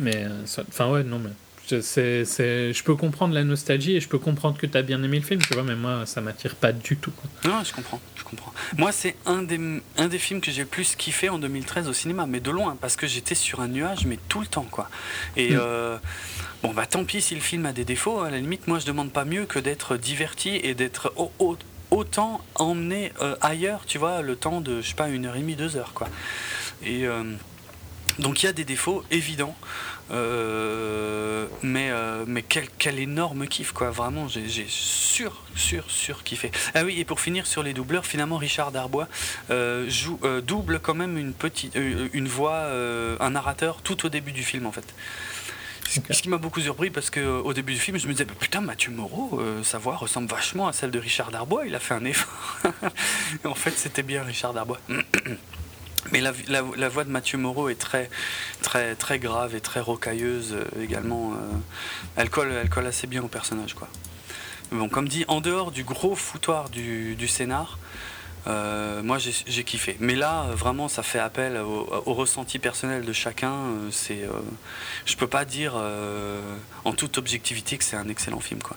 Mais, 0.00 0.24
euh, 0.24 0.42
enfin, 0.68 0.90
ouais, 0.90 1.02
non, 1.02 1.18
mais 1.18 1.30
c'est, 1.80 2.24
je 2.72 2.82
peux 2.82 2.96
comprendre 2.96 3.34
la 3.34 3.44
nostalgie 3.44 3.96
et 3.96 4.00
je 4.00 4.08
peux 4.08 4.18
comprendre 4.18 4.58
que 4.58 4.66
tu 4.66 4.76
as 4.76 4.82
bien 4.82 5.02
aimé 5.02 5.18
le 5.18 5.24
film, 5.24 5.40
tu 5.40 5.54
vois, 5.54 5.62
mais 5.62 5.76
moi, 5.76 6.06
ça 6.06 6.20
m'attire 6.20 6.54
pas 6.54 6.72
du 6.72 6.96
tout. 6.96 7.12
Non, 7.44 7.62
je 7.64 7.72
comprends, 7.72 8.00
je 8.16 8.24
comprends. 8.24 8.52
Moi, 8.76 8.92
c'est 8.92 9.16
un 9.26 9.42
des, 9.42 9.60
un 9.96 10.08
des 10.08 10.18
films 10.18 10.40
que 10.40 10.50
j'ai 10.50 10.62
le 10.62 10.68
plus 10.68 10.96
kiffé 10.96 11.28
en 11.28 11.38
2013 11.38 11.88
au 11.88 11.92
cinéma, 11.92 12.26
mais 12.26 12.40
de 12.40 12.50
loin, 12.50 12.76
parce 12.80 12.96
que 12.96 13.06
j'étais 13.06 13.34
sur 13.34 13.60
un 13.60 13.68
nuage, 13.68 14.06
mais 14.06 14.18
tout 14.28 14.40
le 14.40 14.46
temps, 14.46 14.66
quoi. 14.70 14.88
Et 15.36 15.52
mm. 15.52 15.58
euh, 15.60 15.98
bon, 16.62 16.72
bah 16.72 16.86
tant 16.86 17.04
pis 17.04 17.20
si 17.20 17.34
le 17.34 17.40
film 17.40 17.66
a 17.66 17.72
des 17.72 17.84
défauts, 17.84 18.20
à 18.20 18.30
la 18.30 18.38
limite, 18.38 18.66
moi, 18.66 18.78
je 18.78 18.86
demande 18.86 19.12
pas 19.12 19.24
mieux 19.24 19.46
que 19.46 19.58
d'être 19.58 19.96
diverti 19.96 20.60
et 20.62 20.74
d'être 20.74 21.12
autant 21.90 22.40
emmener 22.54 23.12
ailleurs, 23.40 23.82
tu 23.86 23.98
vois, 23.98 24.22
le 24.22 24.36
temps 24.36 24.60
de, 24.60 24.80
je 24.80 24.88
sais 24.88 24.94
pas, 24.94 25.08
une 25.08 25.26
heure 25.26 25.36
et 25.36 25.40
demie, 25.40 25.56
deux 25.56 25.76
heures, 25.76 25.92
quoi. 25.94 26.08
Et 26.82 27.06
donc 28.18 28.42
il 28.42 28.46
y 28.46 28.48
a 28.48 28.52
des 28.52 28.64
défauts 28.64 29.04
évidents. 29.10 29.56
Euh, 30.12 31.46
mais 31.62 31.90
euh, 31.90 32.24
mais 32.26 32.42
quel, 32.42 32.64
quel, 32.78 32.98
énorme 32.98 33.46
kiff 33.46 33.70
quoi 33.70 33.90
vraiment 33.90 34.26
j'ai 34.26 34.66
sur 34.68 35.42
sur 35.54 35.88
sur 35.88 36.24
kiffé 36.24 36.50
ah 36.74 36.82
oui 36.82 36.98
et 36.98 37.04
pour 37.04 37.20
finir 37.20 37.46
sur 37.46 37.62
les 37.62 37.72
doubleurs 37.72 38.04
finalement 38.04 38.36
Richard 38.36 38.72
Darbois 38.72 39.06
euh, 39.50 39.88
joue 39.88 40.18
double 40.44 40.80
quand 40.80 40.94
même 40.94 41.16
une 41.16 41.32
petite 41.32 41.76
une 41.76 42.26
voix 42.26 42.66
un 43.20 43.30
narrateur 43.30 43.82
tout 43.82 44.04
au 44.04 44.08
début 44.08 44.32
du 44.32 44.42
film 44.42 44.66
en 44.66 44.72
fait 44.72 44.94
ce 45.88 46.22
qui 46.22 46.28
m'a 46.28 46.38
beaucoup 46.38 46.60
surpris 46.60 46.90
parce 46.90 47.10
qu'au 47.10 47.52
début 47.52 47.74
du 47.74 47.80
film, 47.80 47.98
je 47.98 48.06
me 48.06 48.12
disais 48.12 48.24
putain, 48.24 48.60
Mathieu 48.60 48.92
Moreau, 48.92 49.42
sa 49.64 49.78
voix 49.78 49.96
ressemble 49.96 50.28
vachement 50.28 50.68
à 50.68 50.72
celle 50.72 50.92
de 50.92 51.00
Richard 51.00 51.32
Darbois. 51.32 51.66
Il 51.66 51.74
a 51.74 51.80
fait 51.80 51.94
un 51.94 52.04
effort. 52.04 52.60
en 53.44 53.56
fait, 53.56 53.72
c'était 53.72 54.04
bien 54.04 54.22
Richard 54.22 54.52
Darbois. 54.52 54.78
Mais 56.12 56.20
la, 56.20 56.32
la, 56.48 56.88
voix 56.88 57.04
de 57.04 57.10
Mathieu 57.10 57.38
Moreau 57.38 57.68
est 57.68 57.78
très, 57.78 58.10
très, 58.62 58.94
très 58.94 59.18
grave 59.18 59.54
et 59.54 59.60
très 59.60 59.80
rocailleuse 59.80 60.54
euh, 60.54 60.82
également. 60.82 61.32
Euh, 61.32 61.36
elle, 62.16 62.30
colle, 62.30 62.52
elle 62.52 62.68
colle 62.68 62.86
assez 62.86 63.06
bien 63.06 63.22
au 63.22 63.28
personnage. 63.28 63.74
Quoi. 63.74 63.88
Bon, 64.72 64.88
comme 64.88 65.08
dit, 65.08 65.24
en 65.28 65.40
dehors 65.40 65.70
du 65.70 65.84
gros 65.84 66.14
foutoir 66.14 66.70
du, 66.70 67.16
du 67.16 67.28
scénar, 67.28 67.78
euh, 68.46 69.02
moi 69.02 69.18
j'ai 69.18 69.64
kiffé. 69.64 69.96
Mais 70.00 70.14
là, 70.14 70.46
vraiment, 70.54 70.88
ça 70.88 71.02
fait 71.02 71.18
appel 71.18 71.58
au, 71.58 72.14
ressenti 72.14 72.58
personnel 72.58 73.04
de 73.04 73.12
chacun. 73.12 73.54
C'est, 73.90 74.22
je 75.04 75.16
peux 75.16 75.26
pas 75.26 75.44
dire 75.44 75.74
en 76.84 76.92
toute 76.92 77.18
objectivité 77.18 77.76
que 77.76 77.84
c'est 77.84 77.96
un 77.96 78.08
excellent 78.08 78.40
film. 78.40 78.62
Quoi. 78.62 78.76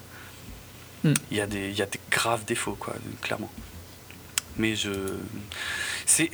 Hmm. 1.04 1.14
Il, 1.32 1.38
y 1.38 1.42
a 1.42 1.48
des, 1.48 1.70
il 1.70 1.78
y 1.78 1.82
a 1.82 1.86
des 1.86 2.00
graves 2.12 2.44
défauts, 2.44 2.78
quoi, 2.78 2.96
clairement. 3.22 3.52
Mais 4.58 4.76
je 4.76 4.90
c'est 6.06 6.30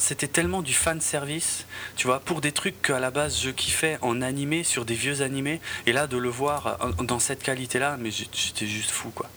c'était 0.00 0.28
tellement 0.28 0.62
du 0.62 0.74
fan 0.74 1.00
service, 1.00 1.66
tu 1.96 2.06
vois, 2.06 2.20
pour 2.20 2.40
des 2.40 2.52
trucs 2.52 2.80
qu'à 2.82 3.00
la 3.00 3.10
base 3.10 3.40
je 3.40 3.50
kiffais 3.50 3.98
en 4.02 4.22
animé 4.22 4.64
sur 4.64 4.84
des 4.84 4.94
vieux 4.94 5.22
animés, 5.22 5.60
et 5.86 5.92
là 5.92 6.06
de 6.06 6.16
le 6.16 6.28
voir 6.28 6.78
dans 6.98 7.18
cette 7.18 7.42
qualité-là, 7.42 7.96
mais 7.98 8.10
j'étais 8.10 8.66
juste 8.66 8.90
fou, 8.90 9.10
quoi. 9.10 9.28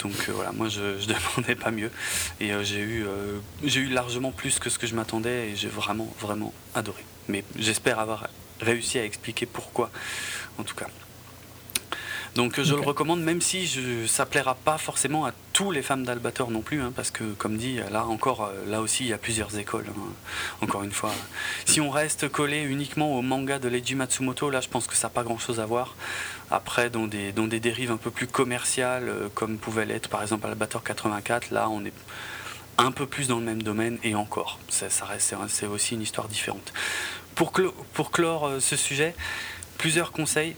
Donc 0.00 0.12
euh, 0.28 0.32
voilà, 0.32 0.52
moi 0.52 0.68
je, 0.68 0.98
je, 0.98 1.06
demandais 1.36 1.54
pas 1.54 1.70
mieux, 1.70 1.90
et 2.40 2.52
euh, 2.52 2.62
j'ai 2.62 2.80
eu, 2.80 3.04
euh, 3.06 3.38
j'ai 3.62 3.80
eu 3.80 3.88
largement 3.88 4.32
plus 4.32 4.58
que 4.58 4.68
ce 4.70 4.78
que 4.78 4.86
je 4.86 4.94
m'attendais, 4.94 5.50
et 5.50 5.56
j'ai 5.56 5.68
vraiment, 5.68 6.12
vraiment 6.20 6.52
adoré. 6.74 7.04
Mais 7.28 7.44
j'espère 7.56 7.98
avoir 7.98 8.28
réussi 8.60 8.98
à 8.98 9.04
expliquer 9.04 9.46
pourquoi, 9.46 9.90
en 10.58 10.62
tout 10.62 10.74
cas. 10.74 10.88
Donc 12.34 12.60
je 12.60 12.74
le 12.74 12.80
recommande, 12.80 13.22
même 13.22 13.40
si 13.40 13.66
je, 13.66 14.06
ça 14.08 14.26
plaira 14.26 14.56
pas 14.56 14.76
forcément 14.76 15.24
à 15.24 15.32
tous 15.52 15.70
les 15.70 15.82
femmes 15.82 16.04
d'Albator 16.04 16.50
non 16.50 16.62
plus, 16.62 16.80
hein, 16.80 16.92
parce 16.94 17.12
que 17.12 17.22
comme 17.34 17.56
dit, 17.56 17.78
là 17.92 18.06
encore, 18.06 18.46
euh, 18.46 18.68
là 18.68 18.80
aussi, 18.80 19.04
il 19.04 19.10
y 19.10 19.12
a 19.12 19.18
plusieurs 19.18 19.56
écoles. 19.56 19.86
Hein, 19.88 20.12
encore 20.60 20.82
une 20.82 20.90
fois, 20.90 21.12
si 21.64 21.80
on 21.80 21.90
reste 21.90 22.28
collé 22.28 22.62
uniquement 22.62 23.16
au 23.16 23.22
manga 23.22 23.60
de 23.60 23.68
Leiji 23.68 23.94
Matsumoto, 23.94 24.50
là, 24.50 24.60
je 24.60 24.68
pense 24.68 24.88
que 24.88 24.96
ça 24.96 25.06
n'a 25.06 25.12
pas 25.12 25.22
grand-chose 25.22 25.60
à 25.60 25.66
voir. 25.66 25.94
Après, 26.50 26.90
dans 26.90 27.06
des, 27.06 27.30
dans 27.30 27.46
des 27.46 27.60
dérives 27.60 27.92
un 27.92 27.96
peu 27.98 28.10
plus 28.10 28.26
commerciales, 28.26 29.08
euh, 29.08 29.28
comme 29.32 29.56
pouvait 29.56 29.86
l'être 29.86 30.08
par 30.08 30.22
exemple 30.22 30.48
Albator 30.48 30.82
84, 30.82 31.52
là, 31.52 31.68
on 31.70 31.84
est 31.84 31.92
un 32.78 32.90
peu 32.90 33.06
plus 33.06 33.28
dans 33.28 33.38
le 33.38 33.44
même 33.44 33.62
domaine 33.62 33.98
et 34.02 34.16
encore, 34.16 34.58
ça, 34.68 34.90
ça 34.90 35.04
reste, 35.04 35.36
c'est 35.46 35.66
aussi 35.66 35.94
une 35.94 36.02
histoire 36.02 36.26
différente. 36.26 36.72
Pour, 37.36 37.52
pour 37.92 38.10
clore 38.10 38.48
euh, 38.48 38.60
ce 38.60 38.74
sujet, 38.74 39.14
plusieurs 39.78 40.10
conseils. 40.10 40.56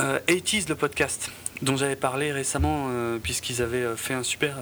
Euh, 0.00 0.20
80 0.28 0.68
le 0.68 0.74
podcast, 0.76 1.30
dont 1.62 1.76
j'avais 1.76 1.96
parlé 1.96 2.30
récemment, 2.30 2.86
euh, 2.90 3.18
puisqu'ils 3.18 3.62
avaient 3.62 3.82
euh, 3.82 3.96
fait 3.96 4.14
un 4.14 4.22
super 4.22 4.58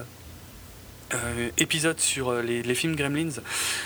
euh, 1.13 1.49
épisode 1.57 1.99
sur 1.99 2.33
les, 2.41 2.75
films 2.75 2.95
Gremlins. 2.95 3.41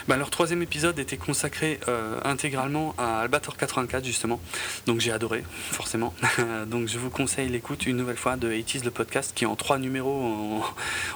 Ben, 0.07 0.18
leur 0.18 0.30
troisième 0.30 0.61
épisode 0.61 0.99
était 0.99 1.18
consacré 1.18 1.80
intégralement 2.23 2.93
à 2.98 3.22
Albator 3.22 3.57
84, 3.57 4.03
justement. 4.03 4.39
Donc 4.85 4.99
j'ai 4.99 5.11
adoré, 5.11 5.43
forcément. 5.72 6.14
Donc 6.68 6.88
je 6.88 6.98
vous 6.98 7.10
conseille 7.10 7.49
l'écoute 7.49 7.85
une 7.85 7.98
nouvelle 7.98 8.18
fois 8.18 8.35
de 8.35 8.49
80 8.49 8.85
le 8.85 8.91
podcast, 8.91 9.31
qui 9.35 9.45
en 9.45 9.56
trois 9.56 9.77
numéros 9.77 10.64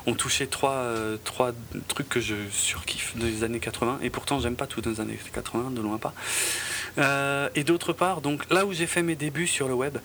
ont, 0.05 0.13
touché 0.13 0.47
trois, 0.47 0.85
trois 1.23 1.51
trucs 1.87 2.09
que 2.09 2.21
je 2.21 2.35
surkiffe 2.51 3.15
des 3.17 3.43
années 3.43 3.59
80. 3.59 3.99
Et 4.01 4.09
pourtant, 4.09 4.39
j'aime 4.39 4.55
pas 4.55 4.67
tout 4.67 4.81
dans 4.81 4.91
les 4.91 4.99
années 5.01 5.19
80, 5.33 5.71
de 5.71 5.81
loin 5.81 5.97
pas. 5.97 6.13
Euh, 6.97 7.49
et 7.55 7.63
d'autre 7.63 7.93
part, 7.93 8.21
donc 8.21 8.49
là 8.49 8.65
où 8.65 8.73
j'ai 8.73 8.87
fait 8.87 9.03
mes 9.03 9.15
débuts 9.15 9.47
sur 9.47 9.67
le 9.67 9.73
web, 9.73 9.97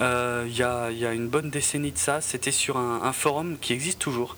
euh, 0.00 0.44
il 0.48 0.56
y, 0.56 0.62
a, 0.62 1.12
une 1.12 1.28
bonne 1.28 1.50
décennie 1.50 1.92
de 1.92 1.98
ça, 1.98 2.20
c'était 2.20 2.50
sur 2.50 2.76
un, 2.76 3.12
forum 3.12 3.58
qui 3.60 3.72
existe 3.72 3.98
toujours. 3.98 4.36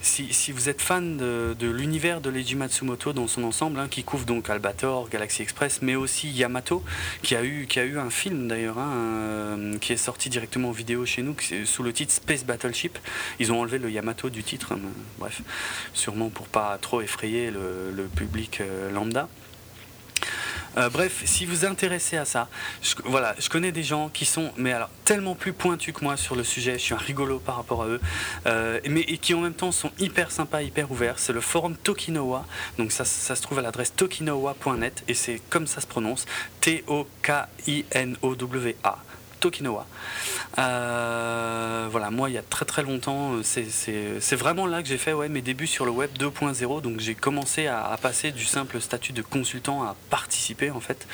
Si, 0.00 0.52
vous 0.56 0.70
êtes 0.70 0.80
fan 0.80 1.18
de, 1.18 1.54
l'univers 1.60 2.22
de 2.22 2.30
Leiji 2.30 2.54
Matsumoto 2.54 3.12
dans 3.12 3.28
son 3.28 3.44
ensemble, 3.44 3.78
hein, 3.78 3.88
qui 3.90 4.04
couvre 4.04 4.24
donc 4.24 4.48
Albator, 4.48 5.10
Galaxy 5.10 5.42
Express, 5.42 5.80
mais 5.82 5.96
aussi 5.96 6.30
Yamato, 6.30 6.82
qui 7.22 7.36
a 7.36 7.44
eu, 7.44 7.66
qui 7.66 7.78
a 7.78 7.84
eu 7.84 7.98
un 7.98 8.08
film 8.08 8.48
d'ailleurs, 8.48 8.78
hein, 8.78 8.90
euh, 8.94 9.78
qui 9.78 9.92
est 9.92 9.98
sorti 9.98 10.30
directement 10.30 10.70
en 10.70 10.72
vidéo 10.72 11.04
chez 11.04 11.20
nous, 11.20 11.36
sous 11.66 11.82
le 11.82 11.92
titre 11.92 12.12
Space 12.12 12.46
Battleship. 12.46 12.98
Ils 13.38 13.52
ont 13.52 13.60
enlevé 13.60 13.76
le 13.76 13.90
Yamato 13.90 14.30
du 14.30 14.42
titre, 14.42 14.72
hein, 14.72 14.78
bref, 15.18 15.42
sûrement 15.92 16.30
pour 16.30 16.48
pas 16.48 16.78
trop 16.78 17.02
effrayer 17.02 17.50
le 17.50 18.08
public 18.16 18.62
lambda. 18.94 19.28
Euh, 20.76 20.90
bref, 20.90 21.22
si 21.24 21.46
vous 21.46 21.64
intéressez 21.64 22.16
à 22.16 22.24
ça, 22.24 22.48
je, 22.82 22.94
voilà, 23.04 23.34
je 23.38 23.48
connais 23.48 23.72
des 23.72 23.82
gens 23.82 24.08
qui 24.08 24.24
sont, 24.24 24.52
mais 24.56 24.72
alors 24.72 24.90
tellement 25.04 25.34
plus 25.34 25.52
pointus 25.52 25.94
que 25.94 26.04
moi 26.04 26.16
sur 26.16 26.36
le 26.36 26.44
sujet. 26.44 26.74
Je 26.74 26.78
suis 26.78 26.94
un 26.94 26.98
rigolo 26.98 27.38
par 27.38 27.56
rapport 27.56 27.82
à 27.82 27.86
eux, 27.86 28.00
euh, 28.46 28.78
mais 28.88 29.04
qui 29.04 29.34
en 29.34 29.40
même 29.40 29.54
temps 29.54 29.72
sont 29.72 29.90
hyper 29.98 30.30
sympas, 30.30 30.62
hyper 30.62 30.90
ouverts. 30.90 31.18
C'est 31.18 31.32
le 31.32 31.40
forum 31.40 31.76
Tokinowa, 31.76 32.44
donc 32.78 32.92
ça, 32.92 33.04
ça 33.04 33.34
se 33.36 33.42
trouve 33.42 33.58
à 33.58 33.62
l'adresse 33.62 33.94
tokinowa.net 33.94 35.02
et 35.08 35.14
c'est 35.14 35.40
comme 35.50 35.66
ça 35.66 35.80
se 35.80 35.86
prononce, 35.86 36.26
T-O-K-I-N-O-W-A. 36.60 36.96
Tokinowa. 39.46 39.86
Euh, 40.58 41.86
voilà, 41.88 42.10
moi 42.10 42.30
il 42.30 42.32
y 42.32 42.38
a 42.38 42.42
très 42.42 42.64
très 42.64 42.82
longtemps, 42.82 43.34
c'est 43.44 44.34
vraiment 44.36 44.66
là 44.66 44.82
que 44.82 44.88
j'ai 44.88 44.98
fait 44.98 45.14
mes 45.28 45.40
débuts 45.40 45.68
sur 45.68 45.84
le 45.84 45.92
web 45.92 46.10
2.0. 46.18 46.82
Donc 46.82 46.98
j'ai 46.98 47.14
commencé 47.14 47.68
à, 47.68 47.96
passer 48.02 48.32
du 48.32 48.44
simple 48.44 48.80
statut 48.80 49.12
de 49.12 49.22
consultant 49.22 49.84
à 49.84 49.94
participer 50.10 50.72
en 50.72 50.80
fait, 50.80 51.06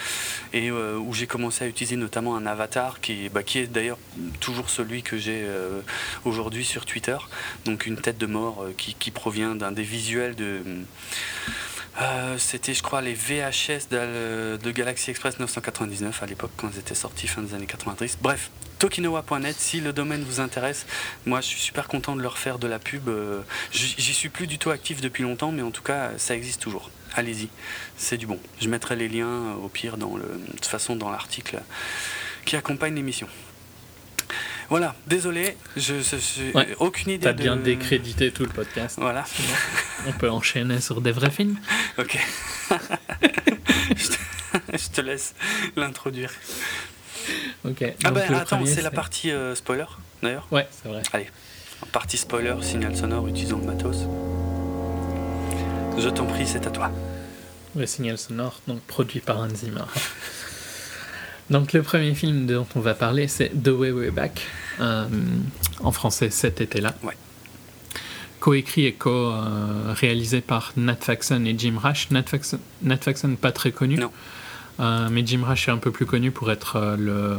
et 0.54 0.70
euh, 0.70 0.96
où 0.96 1.12
j'ai 1.12 1.26
commencé 1.26 1.66
à 1.66 1.68
utiliser 1.68 1.96
notamment 1.96 2.34
un 2.34 2.46
avatar 2.46 3.00
qui, 3.02 3.28
bah, 3.28 3.42
est 3.54 3.66
d'ailleurs 3.66 3.98
toujours 4.40 4.70
celui 4.70 5.02
que 5.02 5.18
j'ai 5.18 5.42
euh, 5.42 5.82
aujourd'hui 6.24 6.64
sur 6.64 6.86
Twitter. 6.86 7.18
Donc 7.66 7.84
une 7.84 7.98
tête 7.98 8.16
de 8.16 8.26
mort 8.26 8.64
qui, 8.78 9.10
provient 9.10 9.54
d'un 9.54 9.72
des 9.72 9.82
visuels 9.82 10.34
de 10.36 10.62
euh, 12.00 12.38
c'était, 12.38 12.74
je 12.74 12.82
crois, 12.82 13.02
les 13.02 13.14
VHS 13.14 13.88
de, 13.90 14.70
Galaxy 14.70 15.10
Express 15.10 15.38
999 15.38 16.22
à 16.22 16.26
l'époque, 16.26 16.52
quand 16.56 16.70
ils 16.72 16.78
étaient 16.78 16.94
sortis 16.94 17.26
fin 17.26 17.42
des 17.42 17.54
années 17.54 17.66
90. 17.66 18.18
Bref, 18.22 18.50
tokinowa.net, 18.78 19.56
si 19.58 19.80
le 19.80 19.92
domaine 19.92 20.22
vous 20.22 20.40
intéresse, 20.40 20.86
moi 21.26 21.40
je 21.40 21.46
suis 21.48 21.60
super 21.60 21.88
content 21.88 22.16
de 22.16 22.22
leur 22.22 22.38
faire 22.38 22.58
de 22.58 22.66
la 22.66 22.78
pub. 22.78 23.08
Euh, 23.08 23.42
j'y 23.72 24.14
suis 24.14 24.30
plus 24.30 24.46
du 24.46 24.58
tout 24.58 24.70
actif 24.70 25.00
depuis 25.00 25.22
longtemps, 25.22 25.52
mais 25.52 25.62
en 25.62 25.70
tout 25.70 25.82
cas, 25.82 26.12
ça 26.16 26.34
existe 26.34 26.62
toujours. 26.62 26.90
Allez-y, 27.14 27.50
c'est 27.98 28.16
du 28.16 28.26
bon. 28.26 28.38
Je 28.60 28.68
mettrai 28.68 28.96
les 28.96 29.08
liens 29.08 29.52
au 29.62 29.68
pire, 29.68 29.98
dans 29.98 30.16
le, 30.16 30.24
de 30.24 30.52
toute 30.52 30.66
façon, 30.66 30.96
dans 30.96 31.10
l'article 31.10 31.60
qui 32.46 32.56
accompagne 32.56 32.94
l'émission. 32.94 33.28
Voilà, 34.72 34.94
désolé, 35.06 35.58
je, 35.76 35.92
n'ai 36.56 36.74
aucune 36.78 37.10
idée. 37.10 37.24
T'as 37.24 37.34
bien 37.34 37.56
décrédité 37.56 38.30
tout 38.30 38.44
le 38.44 38.48
podcast. 38.48 38.96
Voilà. 38.98 39.22
on 40.06 40.12
peut 40.12 40.30
enchaîner 40.30 40.80
sur 40.80 41.02
des 41.02 41.12
vrais 41.12 41.30
films. 41.30 41.58
Ok. 41.98 42.18
je, 43.94 44.88
te, 44.88 45.02
laisse 45.02 45.34
l'introduire. 45.76 46.32
Ok. 47.66 47.84
Ah 48.02 48.12
ben 48.12 48.32
attends, 48.32 48.64
c'est 48.64 48.80
la 48.80 48.90
partie 48.90 49.30
euh, 49.30 49.54
spoiler 49.54 49.84
d'ailleurs 50.22 50.48
Ouais, 50.50 50.66
c'est 50.70 50.88
vrai. 50.88 51.02
Allez, 51.12 51.28
partie 51.92 52.16
spoiler, 52.16 52.54
signal 52.62 52.96
sonore, 52.96 53.28
utilisant 53.28 53.58
le 53.58 53.66
matos. 53.66 54.06
Je 55.98 56.08
t'en 56.08 56.24
prie, 56.24 56.46
c'est 56.46 56.66
à 56.66 56.70
toi. 56.70 56.90
Le 57.76 57.84
signal 57.84 58.16
sonore, 58.16 58.62
donc 58.66 58.80
produit 58.80 59.20
par 59.20 59.38
Hans 59.38 59.54
Zimmer. 59.54 59.84
Donc 61.52 61.74
le 61.74 61.82
premier 61.82 62.14
film 62.14 62.46
dont 62.46 62.66
on 62.74 62.80
va 62.80 62.94
parler, 62.94 63.28
c'est 63.28 63.50
The 63.62 63.68
Way 63.68 63.90
Way 63.92 64.10
Back, 64.10 64.46
euh, 64.80 65.06
en 65.80 65.92
français 65.92 66.30
cet 66.30 66.62
été-là. 66.62 66.94
Ouais. 67.02 67.12
Co-écrit 68.40 68.86
et 68.86 68.94
co-réalisé 68.94 70.40
par 70.40 70.72
Nat 70.78 70.96
Faxon 70.96 71.44
et 71.44 71.54
Jim 71.56 71.74
Rash. 71.78 72.10
Nat 72.10 72.22
Faxon, 72.22 72.58
Nat 72.80 72.96
Faxon 72.96 73.36
pas 73.36 73.52
très 73.52 73.70
connu, 73.70 73.96
non. 73.96 74.10
Euh, 74.80 75.08
mais 75.12 75.26
Jim 75.26 75.42
Rash 75.44 75.68
est 75.68 75.70
un 75.70 75.76
peu 75.76 75.90
plus 75.90 76.06
connu 76.06 76.30
pour 76.30 76.50
être 76.50 76.76
euh, 76.76 76.96
le... 76.96 77.38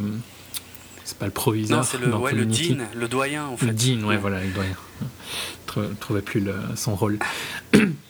C'est 1.04 1.18
pas 1.18 1.26
le 1.26 1.32
proviseur. 1.32 1.80
Non, 1.80 1.84
c'est 1.84 2.00
le, 2.00 2.16
ouais, 2.16 2.34
le 2.34 2.46
dean, 2.46 2.86
le 2.96 3.08
doyen 3.08 3.48
en 3.48 3.58
fait. 3.58 3.66
Le 3.66 3.74
dean, 3.74 4.04
ouais, 4.06 4.18
voilà, 4.18 4.42
le 4.42 4.52
doyen. 4.52 4.76
Je 5.76 5.80
ne 5.82 5.96
trouvais 5.96 6.22
plus 6.22 6.40
le, 6.40 6.54
son 6.76 6.96
rôle. 6.96 7.18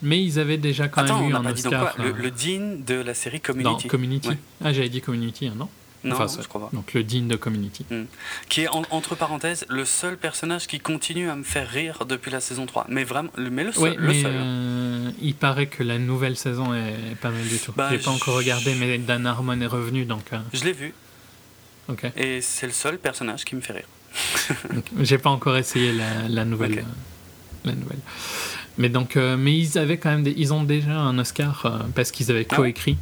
mais 0.01 0.21
ils 0.21 0.37
avaient 0.37 0.57
déjà 0.57 0.89
quand 0.89 1.03
même 1.03 1.31
eu 1.31 1.33
un 1.33 1.45
Oscar. 1.45 1.95
Le, 1.97 2.11
le, 2.11 2.29
dean 2.29 2.83
de 2.85 2.95
la 2.95 3.13
série 3.13 3.39
Community. 3.39 3.85
Non, 3.85 3.89
Community. 3.89 4.29
Ah, 4.61 4.73
j'avais 4.73 4.89
dit 4.89 4.99
Community, 4.99 5.47
hein, 5.47 5.53
non? 5.57 5.69
Non, 6.03 6.17
je 6.27 6.47
crois 6.47 6.61
pas. 6.61 6.69
Donc 6.73 6.93
le 6.93 7.03
digne 7.03 7.27
de 7.27 7.35
Community. 7.35 7.85
Hmm. 7.89 8.05
Qui 8.49 8.61
est, 8.61 8.67
entre 8.67 9.15
parenthèses, 9.15 9.65
le 9.69 9.85
seul 9.85 10.17
personnage 10.17 10.67
qui 10.67 10.79
continue 10.79 11.29
à 11.29 11.35
me 11.35 11.43
faire 11.43 11.69
rire 11.69 12.05
depuis 12.05 12.31
la 12.31 12.41
saison 12.41 12.65
3. 12.65 12.87
Mais 12.89 13.03
vraiment, 13.03 13.29
mais 13.37 13.63
le 13.63 13.71
seul. 13.71 13.95
le 13.97 14.13
seul. 14.13 14.31
Euh, 14.33 15.11
il 15.21 15.35
paraît 15.35 15.67
que 15.67 15.83
la 15.83 15.99
nouvelle 15.99 16.35
saison 16.35 16.73
est 16.73 17.15
pas 17.21 17.29
mal 17.29 17.43
du 17.43 17.57
tout. 17.57 17.71
Bah, 17.75 17.87
je 17.89 17.95
l'ai 17.95 18.01
pas 18.01 18.11
encore 18.11 18.35
regardé, 18.35 18.75
mais 18.75 18.97
Dan 18.97 19.25
Harmon 19.25 19.59
est 19.59 19.67
revenu, 19.67 20.05
donc... 20.05 20.33
Euh. 20.33 20.39
Je 20.53 20.65
l'ai 20.65 20.73
vu. 20.73 20.93
Ok. 21.87 22.05
Et 22.17 22.41
c'est 22.41 22.67
le 22.67 22.73
seul 22.73 22.97
personnage 22.97 23.45
qui 23.45 23.55
me 23.55 23.61
fait 23.61 23.73
rire. 23.73 23.87
J'ai 24.99 25.17
pas 25.17 25.29
encore 25.29 25.57
essayé 25.57 25.93
la, 25.93 26.27
la 26.27 26.45
nouvelle. 26.45 26.79
Euh, 26.79 27.65
la 27.65 27.73
nouvelle. 27.73 27.99
Mais 28.77 28.89
donc, 28.89 29.15
mais 29.15 29.55
ils 29.55 29.77
avaient 29.77 29.97
quand 29.97 30.09
même, 30.09 30.25
ils 30.35 30.51
ont 30.51 30.63
déjà 30.63 30.93
un 30.93 31.17
Oscar 31.19 31.87
parce 31.95 32.11
qu'ils 32.11 32.31
avaient 32.31 32.47
ah 32.49 32.55
coécrit. 32.55 32.97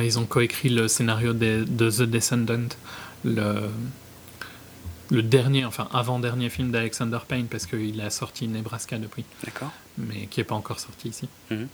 Ils 0.00 0.18
ont 0.18 0.26
coécrit 0.26 0.68
le 0.68 0.88
scénario 0.88 1.32
de, 1.32 1.64
The 1.64 2.02
Descendant, 2.02 2.68
le, 3.24 3.70
le 5.10 5.22
dernier, 5.22 5.64
enfin 5.64 5.88
avant-dernier 5.92 6.50
film 6.50 6.72
d'Alexander 6.72 7.18
Payne, 7.26 7.46
parce 7.46 7.66
qu'il 7.66 8.00
a 8.00 8.10
sorti 8.10 8.48
Nebraska 8.48 8.98
depuis. 8.98 9.24
D'accord. 9.44 9.72
Mais 9.98 10.26
qui 10.26 10.40
n'est 10.40 10.44
pas 10.44 10.56
encore 10.56 10.80
sorti 10.80 11.08
ici. 11.08 11.28
Mhm. 11.50 11.68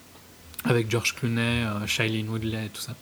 Avec 0.65 0.91
George 0.91 1.15
Clooney, 1.15 1.65
euh, 1.65 1.87
Shailene 1.87 2.29
Woodley 2.29 2.67
et 2.67 2.69
tout 2.69 2.83
ça. 2.83 2.95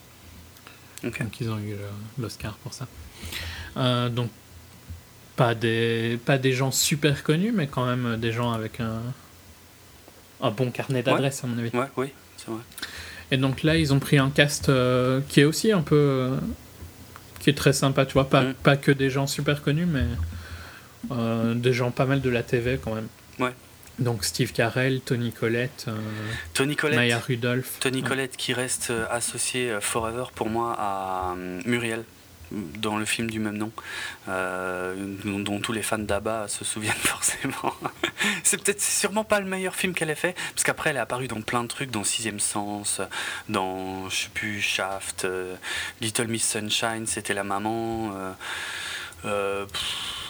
Donc 1.02 1.40
ils 1.40 1.50
ont 1.50 1.58
eu 1.58 1.74
l'Oscar 2.18 2.54
pour 2.58 2.72
ça. 2.74 2.86
Euh, 3.76 4.08
donc 4.08 4.30
pas 5.36 5.54
des, 5.54 6.18
pas 6.24 6.38
des 6.38 6.52
gens 6.52 6.70
super 6.70 7.22
connus, 7.22 7.52
mais 7.52 7.66
quand 7.66 7.86
même 7.86 8.18
des 8.18 8.32
gens 8.32 8.52
avec 8.52 8.80
un, 8.80 9.00
un 10.42 10.50
bon 10.50 10.70
carnet 10.70 11.02
d'adresses, 11.02 11.42
à 11.44 11.46
mon 11.46 11.58
avis. 11.58 11.70
Ouais, 11.76 11.86
oui, 11.96 12.12
c'est 12.36 12.48
vrai. 12.48 12.60
Et 13.30 13.36
donc 13.36 13.62
là, 13.62 13.76
ils 13.76 13.92
ont 13.92 13.98
pris 13.98 14.18
un 14.18 14.30
cast 14.30 14.68
euh, 14.68 15.20
qui 15.28 15.40
est 15.40 15.44
aussi 15.44 15.72
un 15.72 15.82
peu. 15.82 15.96
Euh, 15.96 16.36
qui 17.38 17.48
est 17.48 17.54
très 17.54 17.72
sympa, 17.72 18.04
tu 18.04 18.14
vois. 18.14 18.28
Pas, 18.28 18.44
pas 18.62 18.76
que 18.76 18.90
des 18.90 19.08
gens 19.08 19.26
super 19.26 19.62
connus, 19.62 19.86
mais 19.86 20.04
euh, 21.10 21.54
des 21.54 21.72
gens 21.72 21.90
pas 21.90 22.04
mal 22.04 22.20
de 22.20 22.30
la 22.30 22.42
TV 22.42 22.78
quand 22.82 22.94
même. 22.94 23.08
Ouais. 23.38 23.54
Donc 23.98 24.24
Steve 24.24 24.52
Carell, 24.52 25.00
Tony 25.00 25.32
Collette, 25.32 25.86
Tony 26.54 26.74
Collette 26.74 26.96
Maya 26.96 27.18
Rudolph. 27.18 27.78
Tony 27.80 28.02
Collette 28.02 28.36
qui 28.36 28.54
reste 28.54 28.92
associé 29.10 29.76
forever 29.80 30.24
pour 30.34 30.48
moi 30.48 30.74
à 30.78 31.34
Muriel 31.66 32.04
dans 32.52 32.96
le 32.96 33.04
film 33.04 33.30
du 33.30 33.38
même 33.38 33.56
nom, 33.56 33.72
euh, 34.28 34.94
dont 35.24 35.60
tous 35.60 35.72
les 35.72 35.82
fans 35.82 35.98
d'Abba 35.98 36.48
se 36.48 36.64
souviennent 36.64 36.94
forcément. 36.98 37.74
c'est 38.42 38.62
peut-être 38.62 38.80
sûrement 38.80 39.24
pas 39.24 39.40
le 39.40 39.46
meilleur 39.46 39.74
film 39.74 39.94
qu'elle 39.94 40.10
ait 40.10 40.14
fait, 40.14 40.34
parce 40.54 40.64
qu'après 40.64 40.90
elle 40.90 40.96
est 40.96 41.00
apparue 41.00 41.28
dans 41.28 41.40
plein 41.40 41.62
de 41.62 41.68
trucs, 41.68 41.90
dans 41.90 42.04
Sixième 42.04 42.40
Sens, 42.40 43.00
dans, 43.48 44.08
je 44.08 44.16
sais 44.16 44.30
plus, 44.32 44.60
Shaft, 44.60 45.24
euh, 45.24 45.54
Little 46.00 46.28
Miss 46.28 46.48
Sunshine, 46.48 47.06
c'était 47.06 47.34
la 47.34 47.44
maman. 47.44 48.12
Euh, 49.24 49.66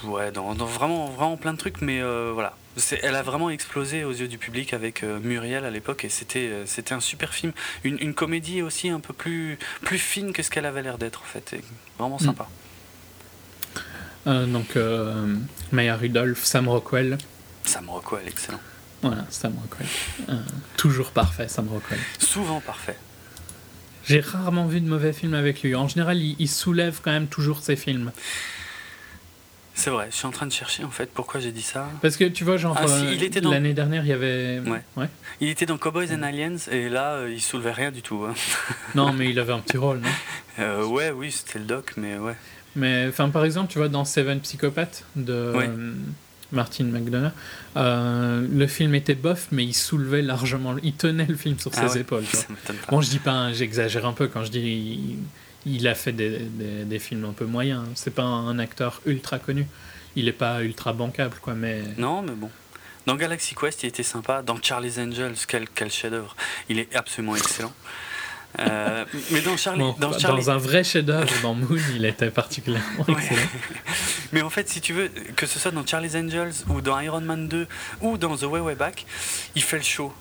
ouais, 0.05 0.33
dans, 0.33 0.53
vraiment, 0.55 1.07
vraiment 1.07 1.37
plein 1.37 1.53
de 1.53 1.59
trucs, 1.59 1.81
mais 1.81 2.03
voilà. 2.33 2.55
Elle 3.03 3.17
a 3.17 3.23
vraiment 3.23 3.51
explosé 3.51 4.05
aux 4.05 4.13
yeux 4.13 4.29
du 4.29 4.39
public 4.39 4.73
avec 4.75 5.03
euh, 5.03 5.19
Muriel 5.21 5.65
à 5.65 5.71
l'époque 5.71 6.05
et 6.05 6.09
c'était 6.09 6.49
euh, 6.49 6.67
c'était 6.67 6.95
un 6.95 7.01
super 7.01 7.35
film, 7.35 7.53
une, 7.83 7.99
une, 8.01 8.15
comédie 8.15 8.63
aussi 8.63 8.89
un 8.89 9.01
peu 9.01 9.13
plus 9.13 9.59
plus 9.83 9.99
fine 9.99 10.33
que 10.33 10.43
ce 10.43 10.51
qu'elle 10.51 10.67
avait 10.67 10.83
l'air 10.83 10.97
d'être 10.97 11.21
en 11.23 11.27
fait, 11.27 11.57
vraiment 11.99 12.17
mm. 12.17 12.25
sympa. 12.25 12.49
Euh, 14.27 14.47
donc 14.47 14.77
Maya 15.73 15.97
Rudolph, 15.97 16.45
Sam 16.45 16.69
Rockwell. 16.69 17.19
Sam 17.65 17.91
Rockwell, 17.91 18.29
excellent. 18.29 18.61
Voilà, 19.03 19.25
Sam 19.31 19.55
Rockwell. 19.61 19.89
toujours 20.77 21.11
parfait, 21.11 21.49
Sam 21.49 21.69
Rockwell. 21.69 22.01
Souvent 22.19 22.61
parfait. 22.61 22.97
J'ai 24.05 24.21
rarement 24.21 24.67
vu 24.67 24.81
de 24.81 24.89
mauvais 24.89 25.13
films 25.13 25.35
avec 25.35 25.63
lui. 25.63 25.75
En 25.75 25.89
général, 25.89 26.19
il 26.19 26.49
soulève 26.49 27.01
quand 27.03 27.11
même 27.11 27.29
toujours 27.29 27.61
ses 27.61 27.77
films. 27.77 28.13
C'est 29.75 29.91
vrai, 29.91 30.09
je 30.11 30.17
suis 30.17 30.27
en 30.27 30.31
train 30.31 30.47
de 30.47 30.53
chercher 30.53 30.85
en 30.85 30.91
fait 30.91 31.11
pourquoi 31.13 31.41
j'ai 31.41 31.53
dit 31.53 31.63
ça. 31.63 31.89
Parce 32.03 32.17
que 32.17 32.25
tu 32.25 32.45
vois, 32.45 32.57
genre, 32.57 32.77
ah, 32.79 32.85
euh, 32.87 33.41
dans... 33.41 33.51
l'année 33.51 33.73
dernière, 33.73 34.05
il 34.05 34.09
y 34.09 34.13
avait. 34.13 34.61
Ouais. 34.97 35.09
Il 35.41 35.49
était 35.49 35.67
dans 35.67 35.79
Cowboys 35.79 36.13
and 36.13 36.23
Aliens 36.23 36.57
et 36.71 36.89
là, 36.89 37.15
euh, 37.15 37.33
il 37.33 37.41
soulevait 37.41 37.73
rien 37.73 37.91
du 37.91 38.03
tout. 38.03 38.25
Hein. 38.29 38.35
non, 38.95 39.13
mais 39.13 39.31
il 39.31 39.39
avait 39.39 39.53
un 39.53 39.61
petit 39.61 39.79
rôle, 39.79 40.01
non? 40.01 40.09
Euh, 40.59 40.85
Ouais, 40.85 41.11
oui, 41.11 41.31
c'était 41.31 41.59
le 41.59 41.65
doc, 41.65 41.95
mais 41.97 42.19
ouais. 42.19 42.35
Mais 42.77 43.07
enfin, 43.09 43.31
par 43.31 43.45
exemple, 43.45 43.73
tu 43.73 43.79
vois, 43.79 43.89
dans 43.89 44.05
Seven 44.05 44.41
Psychopathes 44.41 45.05
de 45.17 45.55
Martin 46.53 46.85
McDonough, 46.85 47.33
le 47.77 48.67
film 48.67 48.95
était 48.95 49.15
bof, 49.15 49.49
mais 49.51 49.65
il 49.65 49.75
soulevait 49.75 50.23
largement. 50.23 50.77
Il 50.83 50.95
tenait 50.95 51.27
le 51.27 51.37
film 51.37 51.59
sur 51.59 51.71
ah 51.77 51.89
ses 51.89 52.01
épaules. 52.01 52.25
Bon, 52.91 53.01
je 53.01 53.09
dis 53.09 53.19
pas, 53.19 53.33
hein, 53.33 53.53
j'exagère 53.53 54.05
un 54.05 54.13
peu 54.13 54.29
quand 54.29 54.45
je 54.45 54.51
dis 54.51 55.17
il 55.67 55.87
a 55.89 55.95
fait 55.95 56.13
des, 56.13 56.39
des, 56.39 56.99
films 56.99 57.25
un 57.25 57.33
peu 57.33 57.45
moyens. 57.45 57.85
C'est 57.95 58.15
pas 58.15 58.23
un, 58.23 58.59
acteur 58.59 59.01
ultra 59.07 59.39
connu. 59.39 59.67
Il 60.17 60.29
est 60.29 60.33
pas 60.33 60.63
ultra 60.63 60.93
bancable, 60.93 61.37
quoi. 61.41 61.55
Mais 61.55 61.83
non, 61.99 62.23
mais 62.23 62.33
bon. 62.33 62.51
Dans 63.07 63.17
Galaxy 63.17 63.55
Quest, 63.55 63.83
il 63.83 63.87
était 63.87 64.03
sympa. 64.03 64.43
Dans 64.43 64.61
Charlie's 64.61 64.99
Angels, 64.99 65.37
quel, 65.47 65.69
quel 65.69 65.91
chef-d'œuvre. 65.91 66.37
Il 66.69 66.79
est 66.79 66.95
absolument 66.95 67.37
excellent. 67.37 67.73
Euh, 68.59 69.05
mais 69.31 69.41
dans 69.43 69.57
Charlie, 69.57 69.81
dans, 69.99 70.11
dans, 70.11 70.51
un 70.51 70.59
vrai 70.59 70.83
chef-d'œuvre, 70.83 71.33
dans 71.43 71.55
Moon, 71.55 71.79
il 71.95 72.05
était 72.05 72.31
particulièrement 72.31 73.05
excellent. 73.07 73.41
mais 74.33 74.43
en 74.43 74.51
fait, 74.51 74.69
si 74.69 74.81
tu 74.81 74.93
veux, 74.93 75.09
que 75.37 75.47
ce 75.47 75.59
soit 75.59 75.71
dans 75.71 75.87
Charlie's 75.87 76.17
Angels 76.17 76.65
ou 76.69 76.81
dans 76.81 76.99
Iron 77.01 77.21
Man 77.21 77.49
2 77.49 77.67
ou 78.01 78.19
dans 78.19 78.37
The 78.37 78.45
Way 78.45 78.61
Way 78.61 78.75
Back, 78.75 79.07
il 79.55 79.63
fait 79.63 79.77
le 79.77 79.85
show. 79.85 80.13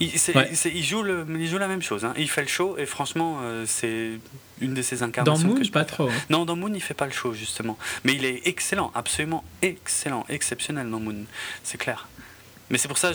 Il, 0.00 0.10
il, 0.10 0.84
joue 0.84 1.02
le, 1.02 1.26
il 1.28 1.48
joue 1.48 1.58
la 1.58 1.68
même 1.68 1.82
chose. 1.82 2.04
Hein. 2.04 2.14
Il 2.16 2.28
fait 2.28 2.42
le 2.42 2.48
show 2.48 2.76
et 2.78 2.86
franchement, 2.86 3.38
euh, 3.42 3.64
c'est 3.66 4.18
une 4.60 4.74
de 4.74 4.82
ses 4.82 5.02
incarnations. 5.02 5.48
Dans 5.48 5.54
Moon, 5.54 5.68
pas 5.72 5.84
trop. 5.84 6.08
Hein. 6.08 6.14
Non, 6.30 6.44
dans 6.44 6.56
Moon, 6.56 6.72
il 6.74 6.80
fait 6.80 6.94
pas 6.94 7.06
le 7.06 7.12
show 7.12 7.32
justement. 7.32 7.78
Mais 8.04 8.14
il 8.14 8.24
est 8.24 8.46
excellent, 8.46 8.90
absolument 8.94 9.44
excellent, 9.62 10.24
exceptionnel 10.28 10.90
dans 10.90 11.00
Moon, 11.00 11.24
c'est 11.62 11.78
clair. 11.78 12.08
Mais 12.70 12.78
c'est 12.78 12.88
pour 12.88 12.98
ça 12.98 13.12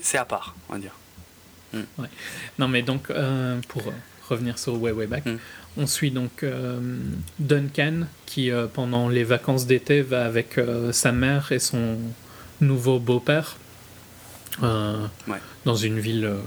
c'est 0.00 0.18
à 0.18 0.24
part, 0.24 0.56
on 0.68 0.72
va 0.74 0.78
dire. 0.78 0.94
Hmm. 1.72 1.82
Ouais. 1.98 2.08
Non, 2.58 2.68
mais 2.68 2.82
donc, 2.82 3.10
euh, 3.10 3.60
pour 3.68 3.82
revenir 4.28 4.58
sur 4.58 4.80
Way 4.80 4.92
Way 4.92 5.06
Back, 5.06 5.26
hmm. 5.26 5.36
on 5.76 5.86
suit 5.86 6.10
donc 6.10 6.42
euh, 6.42 6.80
Duncan 7.38 8.06
qui, 8.26 8.50
pendant 8.72 9.08
les 9.08 9.24
vacances 9.24 9.66
d'été, 9.66 10.02
va 10.02 10.24
avec 10.24 10.58
sa 10.92 11.12
mère 11.12 11.52
et 11.52 11.58
son 11.58 11.98
nouveau 12.60 12.98
beau-père 12.98 13.56
euh, 14.62 15.06
dans 15.68 15.76
une 15.76 16.00
ville, 16.00 16.24
euh, 16.24 16.40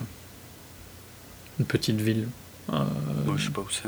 une 1.59 1.65
petite 1.65 2.01
ville, 2.01 2.27
euh, 2.73 2.83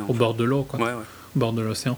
au 0.07 0.13
bord 0.13 0.35
de 0.35 0.43
l'eau, 0.43 0.61
quoi, 0.61 0.79
au 0.79 1.39
bord 1.39 1.53
de 1.53 1.63
l'océan. 1.63 1.97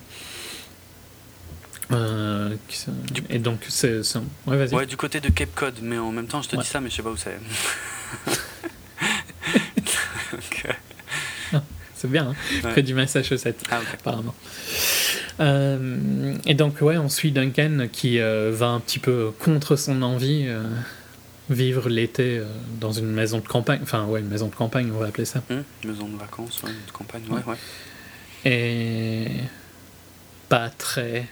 et 3.30 3.40
donc, 3.40 3.60
c'est. 3.68 4.00
Ouais, 4.48 4.56
vas-y. 4.56 4.74
Ouais, 4.74 4.86
du 4.86 4.96
côté 4.96 5.20
de 5.20 5.28
Cape 5.28 5.54
Cod, 5.54 5.74
mais 5.82 5.98
en 5.98 6.14
même 6.14 6.28
temps, 6.28 6.42
je 6.42 6.48
te 6.48 6.56
dis 6.56 6.66
ça, 6.66 6.80
mais 6.80 6.90
je 6.90 6.96
sais 6.96 7.04
pas 7.04 7.12
où 7.12 7.18
c'est. 7.18 7.38
Ah, 11.54 11.62
c'est 11.94 12.10
bien, 12.12 12.30
hein 12.30 12.70
près 12.72 12.82
du 12.82 12.94
Massachusetts, 12.94 13.64
ah, 13.70 13.80
apparemment. 13.94 14.36
et 15.40 16.54
donc, 16.54 16.82
ouais, 16.82 16.98
on 16.98 17.08
suit 17.08 17.32
Duncan 17.32 17.88
qui 17.92 18.18
va 18.18 18.68
un 18.68 18.80
petit 18.80 19.00
peu 19.00 19.32
contre 19.40 19.76
son 19.76 20.02
envie 20.02 20.48
vivre 21.50 21.90
l'été 21.90 22.38
euh, 22.40 22.46
dans 22.80 22.92
une 22.92 23.12
maison 23.12 23.40
de 23.40 23.48
campagne, 23.48 23.80
enfin 23.84 24.06
ouais, 24.06 24.20
une 24.20 24.28
maison 24.28 24.48
de 24.48 24.56
campagne, 24.56 24.92
on 24.94 25.00
va 25.00 25.08
appeler 25.08 25.26
ça. 25.26 25.44
Hum, 25.50 25.64
maison 25.84 26.08
de 26.08 26.18
vacances, 26.18 26.64
ouais, 26.64 26.72
de 26.72 26.92
campagne, 26.92 27.24
ouais, 27.30 27.42
ouais. 27.46 27.58
Et 28.50 29.28
pas 30.50 30.70
très. 30.70 31.28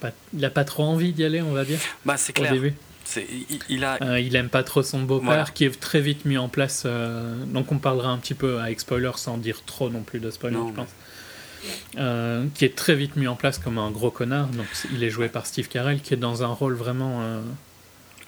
Pas... 0.00 0.12
Il 0.32 0.40
n'a 0.40 0.50
pas 0.50 0.64
trop 0.64 0.84
envie 0.84 1.12
d'y 1.12 1.24
aller, 1.24 1.42
on 1.42 1.52
va 1.52 1.64
dire. 1.64 1.78
Bah, 2.04 2.16
c'est 2.16 2.32
clair. 2.32 2.52
Au 2.52 2.54
début. 2.54 2.74
Il, 3.16 3.58
il, 3.68 3.84
a... 3.84 4.02
Euh, 4.02 4.18
il 4.18 4.34
aime 4.34 4.48
pas 4.48 4.62
trop 4.62 4.82
son 4.82 5.02
beau-père 5.02 5.52
qui 5.52 5.64
est 5.64 5.78
très 5.78 6.00
vite 6.00 6.24
mis 6.24 6.38
en 6.38 6.48
place. 6.48 6.84
Euh, 6.86 7.44
donc 7.44 7.70
on 7.70 7.78
parlera 7.78 8.08
un 8.08 8.16
petit 8.16 8.32
peu 8.32 8.60
avec 8.60 8.80
spoiler 8.80 9.10
sans 9.16 9.36
dire 9.36 9.62
trop 9.66 9.90
non 9.90 10.00
plus 10.00 10.20
de 10.20 10.30
spoiler, 10.30 10.56
je 10.68 10.72
pense. 10.72 12.50
qui 12.54 12.64
est 12.64 12.74
très 12.74 12.94
vite 12.94 13.16
mis 13.16 13.26
en 13.26 13.36
place 13.36 13.58
comme 13.58 13.76
un 13.76 13.90
gros 13.90 14.10
connard. 14.10 14.48
Donc 14.48 14.66
il 14.90 15.04
est 15.04 15.10
joué 15.10 15.28
par 15.28 15.44
Steve 15.44 15.68
Carell, 15.68 16.00
qui 16.00 16.14
est 16.14 16.18
dans 16.18 16.42
un 16.42 16.48
rôle 16.48 16.74
vraiment 16.74 17.42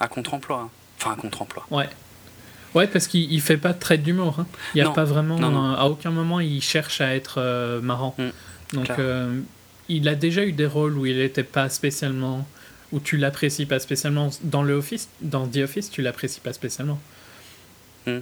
à 0.01 0.09
contre-emploi. 0.09 0.63
Hein. 0.63 0.71
Enfin, 0.99 1.13
à 1.13 1.17
contre-emploi. 1.17 1.67
Ouais. 1.71 1.89
Ouais, 2.75 2.87
parce 2.87 3.07
qu'il 3.07 3.41
fait 3.41 3.57
pas 3.57 3.73
de 3.73 3.79
trait 3.79 3.97
d'humour. 3.97 4.37
Hein. 4.39 4.47
Il 4.75 4.79
y 4.79 4.81
a 4.83 4.91
pas 4.91 5.05
vraiment. 5.05 5.39
à 5.75 5.87
aucun 5.87 6.11
moment, 6.11 6.41
il 6.41 6.63
cherche 6.63 7.01
à 7.01 7.15
être 7.15 7.37
euh, 7.39 7.81
marrant. 7.81 8.15
Mm. 8.19 8.77
Donc, 8.77 8.91
euh, 8.99 9.41
il 9.89 10.09
a 10.09 10.15
déjà 10.15 10.45
eu 10.45 10.53
des 10.53 10.67
rôles 10.67 10.99
où 10.99 11.07
il 11.07 11.17
n'était 11.17 11.43
pas 11.43 11.69
spécialement. 11.69 12.47
où 12.93 13.01
tu 13.01 13.17
l'apprécies 13.17 13.67
pas 13.67 13.79
spécialement. 13.79 14.31
Dans, 14.43 14.63
le 14.63 14.75
office, 14.75 15.09
dans 15.23 15.47
The 15.47 15.59
Office, 15.59 15.91
tu 15.91 16.03
l'apprécies 16.03 16.41
pas 16.41 16.53
spécialement. 16.53 17.01
Mm. 18.07 18.19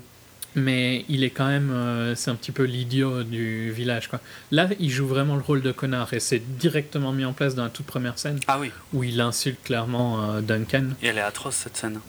Mais 0.55 1.05
il 1.09 1.25
est 1.25 1.31
quand 1.31 1.47
même. 1.47 1.71
Euh, 1.73 2.15
c'est 2.15 2.31
un 2.31 2.35
petit 2.35 2.53
peu 2.53 2.65
l'idiot 2.65 3.23
du 3.23 3.71
village. 3.73 4.09
Quoi. 4.09 4.21
Là, 4.51 4.69
il 4.79 4.91
joue 4.91 5.07
vraiment 5.07 5.35
le 5.35 5.43
rôle 5.43 5.63
de 5.63 5.73
connard 5.73 6.13
et 6.15 6.21
c'est 6.21 6.43
directement 6.59 7.13
mis 7.13 7.25
en 7.25 7.33
place 7.33 7.55
dans 7.55 7.65
la 7.65 7.71
toute 7.71 7.87
première 7.87 8.19
scène. 8.19 8.41
Ah 8.47 8.59
oui. 8.61 8.71
Où 8.93 9.05
il 9.05 9.21
insulte 9.21 9.63
clairement 9.65 10.41
Duncan. 10.41 10.91
Et 11.03 11.09
elle 11.09 11.19
est 11.19 11.23
atroce 11.23 11.57
cette 11.57 11.77
scène. 11.77 12.01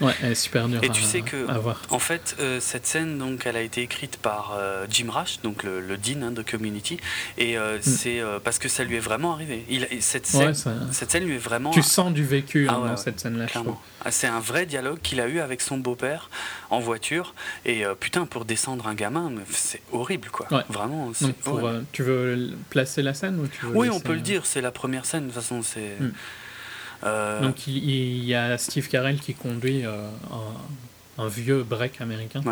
Ouais, 0.00 0.12
elle 0.22 0.32
est 0.32 0.34
super 0.34 0.68
dure. 0.68 0.82
Et 0.82 0.90
tu 0.90 1.02
sais 1.02 1.22
que, 1.22 1.46
en 1.90 1.98
fait, 1.98 2.36
euh, 2.40 2.60
cette 2.60 2.86
scène, 2.86 3.18
donc, 3.18 3.46
elle 3.46 3.56
a 3.56 3.62
été 3.62 3.82
écrite 3.82 4.18
par 4.18 4.54
euh, 4.58 4.86
Jim 4.90 5.10
Rash, 5.10 5.40
donc 5.42 5.62
le, 5.62 5.80
le 5.80 5.96
dean 5.96 6.22
hein, 6.22 6.30
de 6.32 6.42
Community, 6.42 6.98
et 7.38 7.56
euh, 7.56 7.78
mm. 7.78 7.82
c'est 7.82 8.22
parce 8.44 8.58
que 8.58 8.68
ça 8.68 8.84
lui 8.84 8.96
est 8.96 9.00
vraiment 9.00 9.32
arrivé. 9.32 9.64
Il, 9.68 9.86
cette, 10.00 10.26
scène, 10.26 10.54
cette 10.92 11.10
scène 11.10 11.24
lui 11.24 11.34
est 11.34 11.38
vraiment. 11.38 11.70
Tu 11.70 11.82
sens 11.82 12.12
du 12.12 12.24
vécu 12.24 12.68
hein, 12.68 12.82
ah 12.84 12.88
dans 12.88 12.96
cette 12.96 13.20
scène-là. 13.20 13.46
Ah, 14.04 14.10
c'est 14.10 14.26
un 14.26 14.40
vrai 14.40 14.66
dialogue 14.66 14.98
qu'il 15.02 15.20
a 15.20 15.28
eu 15.28 15.40
avec 15.40 15.60
son 15.60 15.78
beau-père 15.78 16.30
en 16.70 16.80
voiture, 16.80 17.34
et 17.64 17.84
putain, 17.98 18.26
pour 18.26 18.44
descendre 18.44 18.86
un 18.86 18.94
gamin, 18.94 19.32
c'est 19.50 19.82
horrible, 19.92 20.28
quoi. 20.30 20.46
Vraiment. 20.68 21.12
Pour, 21.42 21.70
tu 21.92 22.02
veux 22.02 22.50
placer 22.70 23.02
la 23.02 23.14
scène 23.14 23.40
ou 23.40 23.46
tu 23.46 23.66
veux 23.66 23.76
Oui, 23.76 23.88
on 23.90 24.00
peut 24.00 24.14
le 24.14 24.20
dire. 24.20 24.46
C'est 24.46 24.60
la 24.60 24.70
première 24.70 25.06
scène. 25.06 25.28
De 25.28 25.32
toute 25.32 25.42
façon, 25.42 25.62
c'est. 25.62 25.96
Mm. 26.00 26.10
Euh, 27.04 27.40
Donc 27.40 27.66
il, 27.66 28.24
y 28.24 28.34
a 28.34 28.58
Steve 28.58 28.88
Carell 28.88 29.18
qui 29.20 29.34
conduit 29.34 29.84
euh, 29.84 30.08
un, 31.18 31.28
vieux 31.28 31.62
break 31.62 32.00
américain. 32.00 32.42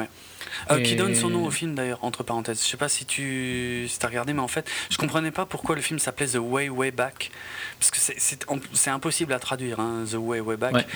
Euh, 0.71 0.81
qui 0.81 0.97
donne 0.97 1.15
son 1.15 1.31
nom 1.31 1.45
au 1.45 1.51
film 1.51 1.75
d'ailleurs, 1.75 1.99
entre 2.03 2.23
parenthèses. 2.23 2.63
Je 2.63 2.69
sais 2.69 2.77
pas 2.77 2.89
si 2.89 3.05
tu 3.05 3.87
si 3.89 3.99
as 4.03 4.09
regardé, 4.09 4.33
mais 4.33 4.41
en 4.41 4.49
fait, 4.49 4.69
je 4.91 4.97
comprenais 4.97 5.31
pas 5.31 5.47
pourquoi 5.47 5.75
le 5.77 5.83
film 5.83 5.99
s'appelait 5.99 6.27
The 6.27 6.39
Way 6.41 6.69
Way 6.69 6.91
Back. 6.91 7.31
Parce 7.79 7.91
que 7.91 8.23
c'est 8.73 8.91
impossible 8.91 9.33
à 9.33 9.39
traduire, 9.39 9.81
hein, 9.81 10.05
The 10.11 10.15
Way 10.15 10.41
Way 10.41 10.57
Back. 10.57 10.87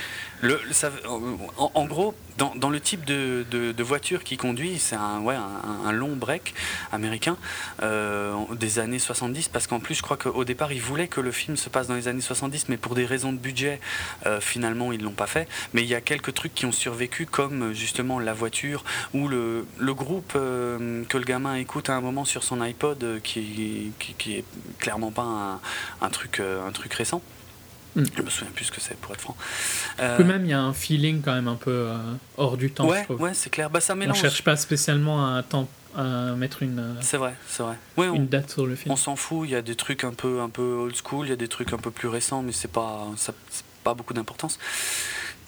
Le, 0.40 0.60
ça, 0.70 0.90
en, 1.56 1.84
gros, 1.86 2.14
dans, 2.36 2.54
dans, 2.54 2.70
le 2.70 2.80
type 2.80 3.04
de, 3.04 3.44
de, 3.50 3.82
voiture 3.82 4.22
qu'il 4.22 4.38
conduit, 4.38 4.78
c'est 4.78 4.96
un, 4.96 5.20
ouais, 5.20 5.34
un, 5.34 5.92
long 5.92 6.14
break 6.14 6.54
américain 6.92 7.36
euh, 7.82 8.34
des 8.52 8.78
années 8.78 8.98
70. 8.98 9.48
Parce 9.48 9.66
qu'en 9.66 9.80
plus, 9.80 9.96
je 9.96 10.02
crois 10.02 10.16
qu'au 10.16 10.44
départ, 10.44 10.72
il 10.72 10.80
voulait 10.80 11.08
que 11.08 11.20
le 11.20 11.32
film 11.32 11.56
se 11.56 11.68
passe 11.68 11.88
dans 11.88 11.94
les 11.94 12.08
années 12.08 12.20
70, 12.20 12.68
mais 12.68 12.76
pour 12.76 12.94
des 12.94 13.04
raisons 13.04 13.32
de 13.32 13.38
budget, 13.38 13.80
euh, 14.26 14.40
finalement, 14.40 14.92
ils 14.92 15.02
l'ont 15.02 15.10
pas 15.10 15.26
fait. 15.26 15.48
Mais 15.74 15.82
il 15.82 15.88
y 15.88 15.94
a 15.94 16.00
quelques 16.00 16.32
trucs 16.32 16.54
qui 16.54 16.66
ont 16.66 16.72
survécu, 16.72 17.26
comme 17.26 17.72
justement 17.72 18.18
la 18.18 18.32
voiture 18.32 18.84
ou 19.12 19.28
le 19.28 19.47
le, 19.78 19.94
groupe 19.94 20.32
euh, 20.36 21.04
que 21.08 21.18
le 21.18 21.24
gamin 21.24 21.54
écoute 21.54 21.90
à 21.90 21.94
un 21.94 22.00
moment 22.00 22.24
sur 22.24 22.42
son 22.42 22.60
iPod, 22.60 23.02
euh, 23.02 23.20
qui, 23.20 23.92
qui, 23.98 24.34
est 24.34 24.44
clairement 24.78 25.10
pas 25.10 25.60
un, 26.00 26.10
truc, 26.10 26.40
euh, 26.40 26.66
un 26.66 26.72
truc 26.72 26.94
récent. 26.94 27.22
Mm. 27.96 28.04
Je 28.16 28.22
me 28.22 28.30
souviens 28.30 28.52
plus 28.54 28.66
ce 28.66 28.72
que 28.72 28.80
c'est 28.80 28.96
pour 28.96 29.14
être 29.14 29.20
franc. 29.20 29.36
Euh, 30.00 30.22
même 30.24 30.44
il 30.44 30.50
y 30.50 30.52
a 30.52 30.60
un 30.60 30.72
feeling 30.72 31.22
quand 31.22 31.34
même 31.34 31.48
un 31.48 31.56
peu 31.56 31.88
hors 32.36 32.56
du 32.56 32.70
temps. 32.70 32.88
Ouais, 32.88 33.06
ouais, 33.08 33.34
c'est 33.34 33.50
clair. 33.50 33.70
Bah 33.70 33.80
ça 33.80 33.94
mélange. 33.94 34.18
On 34.18 34.20
cherche 34.20 34.42
pas 34.42 34.56
spécialement 34.56 35.26
à, 35.26 35.42
à 35.96 36.02
mettre 36.36 36.62
une. 36.62 36.96
C'est 37.00 37.16
vrai, 37.16 37.34
c'est 37.46 37.62
vrai. 37.62 37.76
une 37.96 38.28
date 38.28 38.50
sur 38.50 38.66
le 38.66 38.76
film. 38.76 38.92
On 38.92 38.96
s'en 38.96 39.16
fout. 39.16 39.48
Il 39.48 39.52
y 39.52 39.56
a 39.56 39.62
des 39.62 39.74
trucs 39.74 40.04
un 40.04 40.12
peu, 40.12 40.40
un 40.40 40.50
peu 40.50 40.62
old 40.62 40.94
school. 40.94 41.26
Il 41.26 41.30
y 41.30 41.32
a 41.32 41.36
des 41.36 41.48
trucs 41.48 41.72
un 41.72 41.78
peu 41.78 41.90
plus 41.90 42.08
récents, 42.08 42.42
mais 42.42 42.52
c'est 42.52 42.70
pas, 42.70 43.06
ça, 43.16 43.32
pas 43.84 43.94
beaucoup 43.94 44.14
d'importance. 44.14 44.58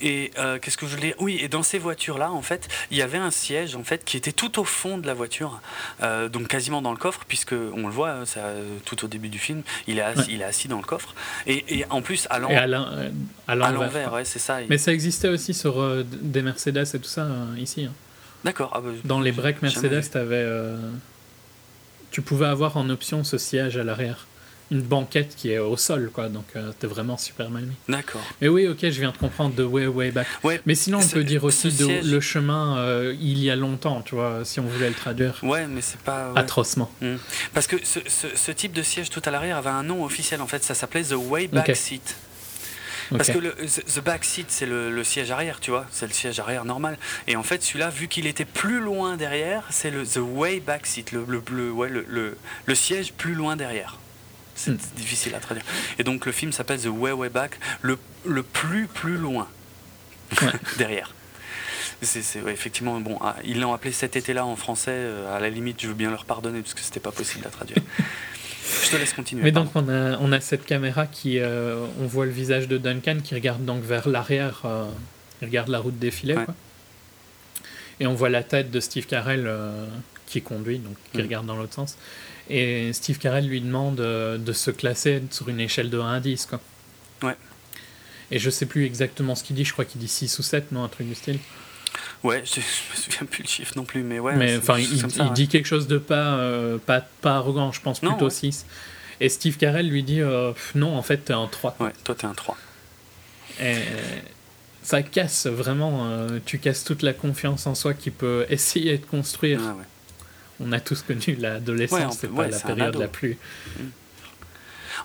Et 0.01 0.31
euh, 0.39 0.59
qu'est-ce 0.59 0.77
que 0.77 0.87
je 0.87 0.97
voulais 0.97 1.15
Oui, 1.19 1.39
et 1.41 1.49
dans 1.49 1.63
ces 1.63 1.79
voitures-là, 1.79 2.33
en 2.33 2.43
fait, 2.43 2.69
il 2.91 2.97
y 2.97 3.03
avait 3.03 3.19
un 3.19 3.31
siège 3.31 3.77
en 3.77 3.85
fait 3.85 4.05
qui 4.05 4.17
était 4.17 4.33
tout 4.33 4.59
au 4.59 4.65
fond 4.65 4.99
de 4.99 5.07
la 5.07 5.15
voiture, 5.15 5.61
euh, 6.03 6.29
donc 6.29 6.49
quasiment 6.49 6.83
dans 6.83 6.93
le 6.93 6.97
coffre, 6.97 7.25
puisque 7.29 7.53
on 7.53 7.87
le 7.87 7.93
voit, 7.93 8.25
ça, 8.27 8.41
tout 8.85 9.05
au 9.05 9.09
début 9.09 9.29
du 9.29 9.39
film, 9.39 9.63
il 9.87 9.99
est 9.99 10.03
assis, 10.03 10.33
il 10.33 10.41
est 10.41 10.45
assis 10.45 10.69
dans 10.69 10.79
le 10.79 10.85
coffre. 10.85 11.15
Et, 11.47 11.85
en 11.91 12.03
plus, 12.03 12.27
à 12.31 12.39
l'envers, 12.39 14.13
ouais, 14.13 14.25
c'est 14.25 14.39
ça. 14.39 14.59
Mais 14.69 14.79
ça 14.79 14.93
existait 14.93 15.29
aussi 15.29 15.55
sur 15.55 15.81
euh, 15.81 16.05
des 16.05 16.43
Mercedes 16.43 16.87
et 16.95 16.99
tout 16.99 17.09
ça 17.09 17.29
ici. 17.59 17.85
Hein. 17.85 17.93
D'accord. 18.45 18.73
Ah 18.75 18.81
bah, 18.81 18.91
dans 19.05 19.21
les 19.21 19.33
breaks 19.33 19.61
Mercedes, 19.61 20.05
avais, 20.15 20.47
tu 22.11 22.23
pouvais 22.23 22.47
avoir 22.47 22.77
en 22.77 22.89
option 22.89 23.23
ce 23.23 23.37
siège 23.39 23.77
à 23.77 23.85
l'arrière 23.85 24.27
une 24.71 24.83
banquette 24.83 25.35
qui 25.37 25.51
est 25.53 25.59
au 25.59 25.77
sol, 25.77 26.11
quoi. 26.13 26.29
Donc, 26.29 26.45
euh, 26.57 26.71
c'était 26.73 26.87
vraiment 26.87 27.17
super 27.17 27.51
mal 27.51 27.65
mis. 27.65 27.75
D'accord. 27.89 28.23
Mais 28.41 28.49
oui, 28.49 28.69
ok, 28.69 28.79
je 28.83 29.01
viens 29.01 29.11
de 29.11 29.17
comprendre 29.17 29.55
The 29.55 29.67
Way 29.67 29.87
Way 29.87 30.11
Back. 30.11 30.27
Ouais, 30.45 30.61
mais 30.67 30.75
sinon, 30.75 31.01
on 31.03 31.09
peut 31.09 31.25
dire 31.25 31.45
aussi 31.45 31.71
le 32.05 32.21
chemin 32.21 32.79
euh, 32.79 33.15
il 33.21 33.43
y 33.43 33.51
a 33.51 33.57
longtemps, 33.57 34.03
tu 34.03 34.15
vois, 34.15 34.45
si 34.45 34.61
on 34.61 34.65
voulait 34.65 34.89
le 34.89 34.95
traduire. 34.95 35.39
Ouais, 35.43 35.67
mais 35.67 35.81
c'est 35.81 36.01
pas. 36.01 36.33
Atrocement. 36.37 36.91
Hmm. 37.01 37.17
Parce 37.55 37.67
que 37.67 37.77
ce, 37.85 38.01
ce, 38.09 38.53
type 38.53 38.73
de 38.73 38.83
siège 38.83 39.11
tout 39.11 39.23
à 39.25 39.31
l'arrière 39.31 39.57
avait 39.57 39.71
un 39.71 39.83
nom 39.83 40.05
officiel, 40.05 40.41
en 40.41 40.47
fait, 40.47 40.63
ça 40.63 40.75
s'appelait 40.75 41.05
The 41.05 41.15
Way 41.17 41.49
Back 41.49 41.75
Seat. 41.75 42.17
Parce 43.17 43.31
que 43.31 43.39
le, 43.39 43.53
the 43.53 44.01
back 44.01 44.25
seat, 44.25 44.51
c'est 44.51 44.67
le, 44.67 45.05
siège 45.05 45.31
arrière, 45.31 45.61
tu 45.61 45.71
vois, 45.71 45.87
c'est 45.91 46.07
le 46.07 46.13
siège 46.13 46.39
arrière 46.39 46.65
normal. 46.65 46.99
Et 47.27 47.37
en 47.37 47.43
fait, 47.43 47.63
celui-là, 47.63 47.91
vu 47.91 48.09
qu'il 48.09 48.27
était 48.27 48.45
plus 48.45 48.81
loin 48.81 49.17
derrière, 49.17 49.65
c'est 49.71 49.91
le 49.91 50.05
the 50.05 50.19
way 50.19 50.61
back 50.61 50.87
seat, 50.87 51.13
le, 51.13 51.25
le, 51.27 51.73
ouais, 51.73 51.89
le, 51.89 52.37
le, 52.67 52.75
siège 52.75 53.13
plus 53.13 53.35
loin 53.35 53.57
derrière. 53.57 53.99
C'est 54.61 54.95
difficile 54.95 55.35
à 55.35 55.41
traduire. 55.41 55.65
Et 55.99 56.05
donc 56.05 56.27
le 56.27 56.33
film 56.33 56.53
s'appelle 56.53 56.81
The 56.81 56.87
Way 56.87 57.13
Way 57.13 57.29
Back, 57.31 57.59
le, 57.81 57.99
le 58.27 58.43
plus 58.43 58.87
plus 58.87 59.17
loin 59.17 59.49
derrière. 60.79 61.15
C'est, 62.03 62.37
effectivement 62.49 62.99
bon. 63.01 63.19
Ah, 63.21 63.37
ils 63.45 63.61
l'ont 63.61 63.75
appelé 63.75 63.93
cet 63.93 64.17
été-là 64.17 64.47
en 64.47 64.57
français. 64.57 64.93
Euh, 64.95 65.37
à 65.37 65.41
la 65.41 65.51
limite, 65.51 65.81
je 65.83 65.89
veux 65.89 65.95
bien 65.95 66.11
leur 66.11 66.25
pardonner 66.25 66.61
parce 66.61 66.75
que 66.75 66.81
c'était 66.81 67.01
pas 67.01 67.13
possible 67.13 67.47
à 67.47 67.51
traduire. 67.51 67.83
je 68.85 68.91
te 68.91 68.97
laisse 68.97 69.13
continuer. 69.13 69.43
Mais 69.43 69.53
donc 69.53 69.71
on 69.75 69.89
a, 69.89 70.19
on 70.19 70.33
a 70.33 70.41
cette 70.41 70.65
caméra 70.65 71.07
qui, 71.07 71.39
euh, 71.39 71.87
on 72.01 72.07
voit 72.07 72.25
le 72.25 72.31
visage 72.31 72.69
de 72.69 72.79
Duncan 72.79 73.19
qui 73.23 73.35
regarde 73.35 73.65
donc 73.65 73.83
vers 73.83 74.09
l'arrière, 74.09 74.63
euh, 74.65 74.87
il 75.43 75.47
regarde 75.47 75.69
la 75.69 75.79
route 75.79 75.99
défilée, 75.99 76.35
quoi. 76.35 76.55
Et 78.03 78.07
on 78.07 78.15
voit 78.15 78.31
la 78.31 78.43
tête 78.43 78.71
de 78.71 78.81
Steve 78.81 79.05
Carell 79.07 79.51
qui 80.27 80.41
conduit, 80.41 80.79
donc 80.79 80.97
qui 81.13 81.19
mm. 81.19 81.23
regarde 81.23 81.47
dans 81.47 81.57
l'autre 81.57 81.75
sens. 81.75 81.99
Et 82.53 82.93
Steve 82.93 83.19
Carell 83.19 83.47
lui 83.47 83.61
demande 83.61 84.01
euh, 84.01 84.37
de 84.37 84.53
se 84.53 84.73
classer 84.73 85.23
sur 85.31 85.49
une 85.49 85.61
échelle 85.61 85.89
de 85.89 85.99
1 85.99 86.15
à 86.15 86.21
10. 86.21 86.47
Quoi. 86.47 86.61
Ouais. 87.23 87.37
Et 88.33 88.41
je 88.41 88.51
sais 88.51 88.67
plus 88.67 88.85
exactement 88.85 89.37
ce 89.37 89.45
qu'il 89.45 89.55
dit, 89.55 89.65
je 89.65 89.73
crois 89.73 89.85
qu'il 89.85 90.01
dit 90.01 90.09
6 90.09 90.41
ou 90.41 90.43
7, 90.43 90.73
non 90.73 90.83
Un 90.83 90.89
truc 90.89 91.09
du 91.09 91.15
style. 91.15 91.39
Ouais, 92.25 92.43
je, 92.45 92.59
me 92.59 92.97
souviens 92.97 93.27
plus 93.27 93.45
le 93.45 93.49
chiffre 93.49 93.73
non 93.77 93.85
plus, 93.85 94.03
mais 94.03 94.19
ouais. 94.19 94.35
Mais 94.35 94.57
enfin, 94.57 94.79
il, 94.79 95.33
dit 95.33 95.47
quelque 95.47 95.67
chose 95.67 95.87
de 95.87 95.99
pas, 95.99 96.35
euh, 96.35 96.77
pas, 96.79 97.01
pas 97.23 97.37
arrogant, 97.37 97.71
je 97.71 97.81
pense 97.81 98.01
plutôt 98.01 98.29
6. 98.29 98.67
Et 99.21 99.29
Steve 99.29 99.57
Carell 99.57 99.89
lui 99.89 100.03
dit 100.03 100.21
euh, 100.21 100.53
non, 100.75 100.97
en 100.97 101.03
fait, 101.03 101.19
t'es 101.19 101.33
un 101.33 101.47
3. 101.47 101.77
Ouais, 101.79 101.93
toi, 102.03 102.17
t'es 102.17 102.27
un 102.27 102.35
3. 102.35 102.59
Et 103.63 103.77
ça 104.83 105.03
casse 105.03 105.47
vraiment, 105.47 106.27
tu 106.45 106.59
casses 106.59 106.83
toute 106.83 107.03
la 107.03 107.13
confiance 107.13 107.69
en 107.69 107.77
soi 107.77 107.95
qu'il 107.95 108.13
peut 108.13 108.45
essayer 108.51 108.99
de 108.99 109.07
construire. 109.07 109.61
Ah, 109.63 109.75
ouais 109.75 109.85
on 110.61 110.73
a 110.73 110.81
tous 110.81 111.03
connu 111.03 111.37
l'adolescence, 111.39 112.19
c'est 112.21 112.33
pas 112.33 112.49
la 112.49 112.59
période 112.59 112.97
la 112.97 113.09
plus. 113.09 113.39
Mm. 113.79 113.83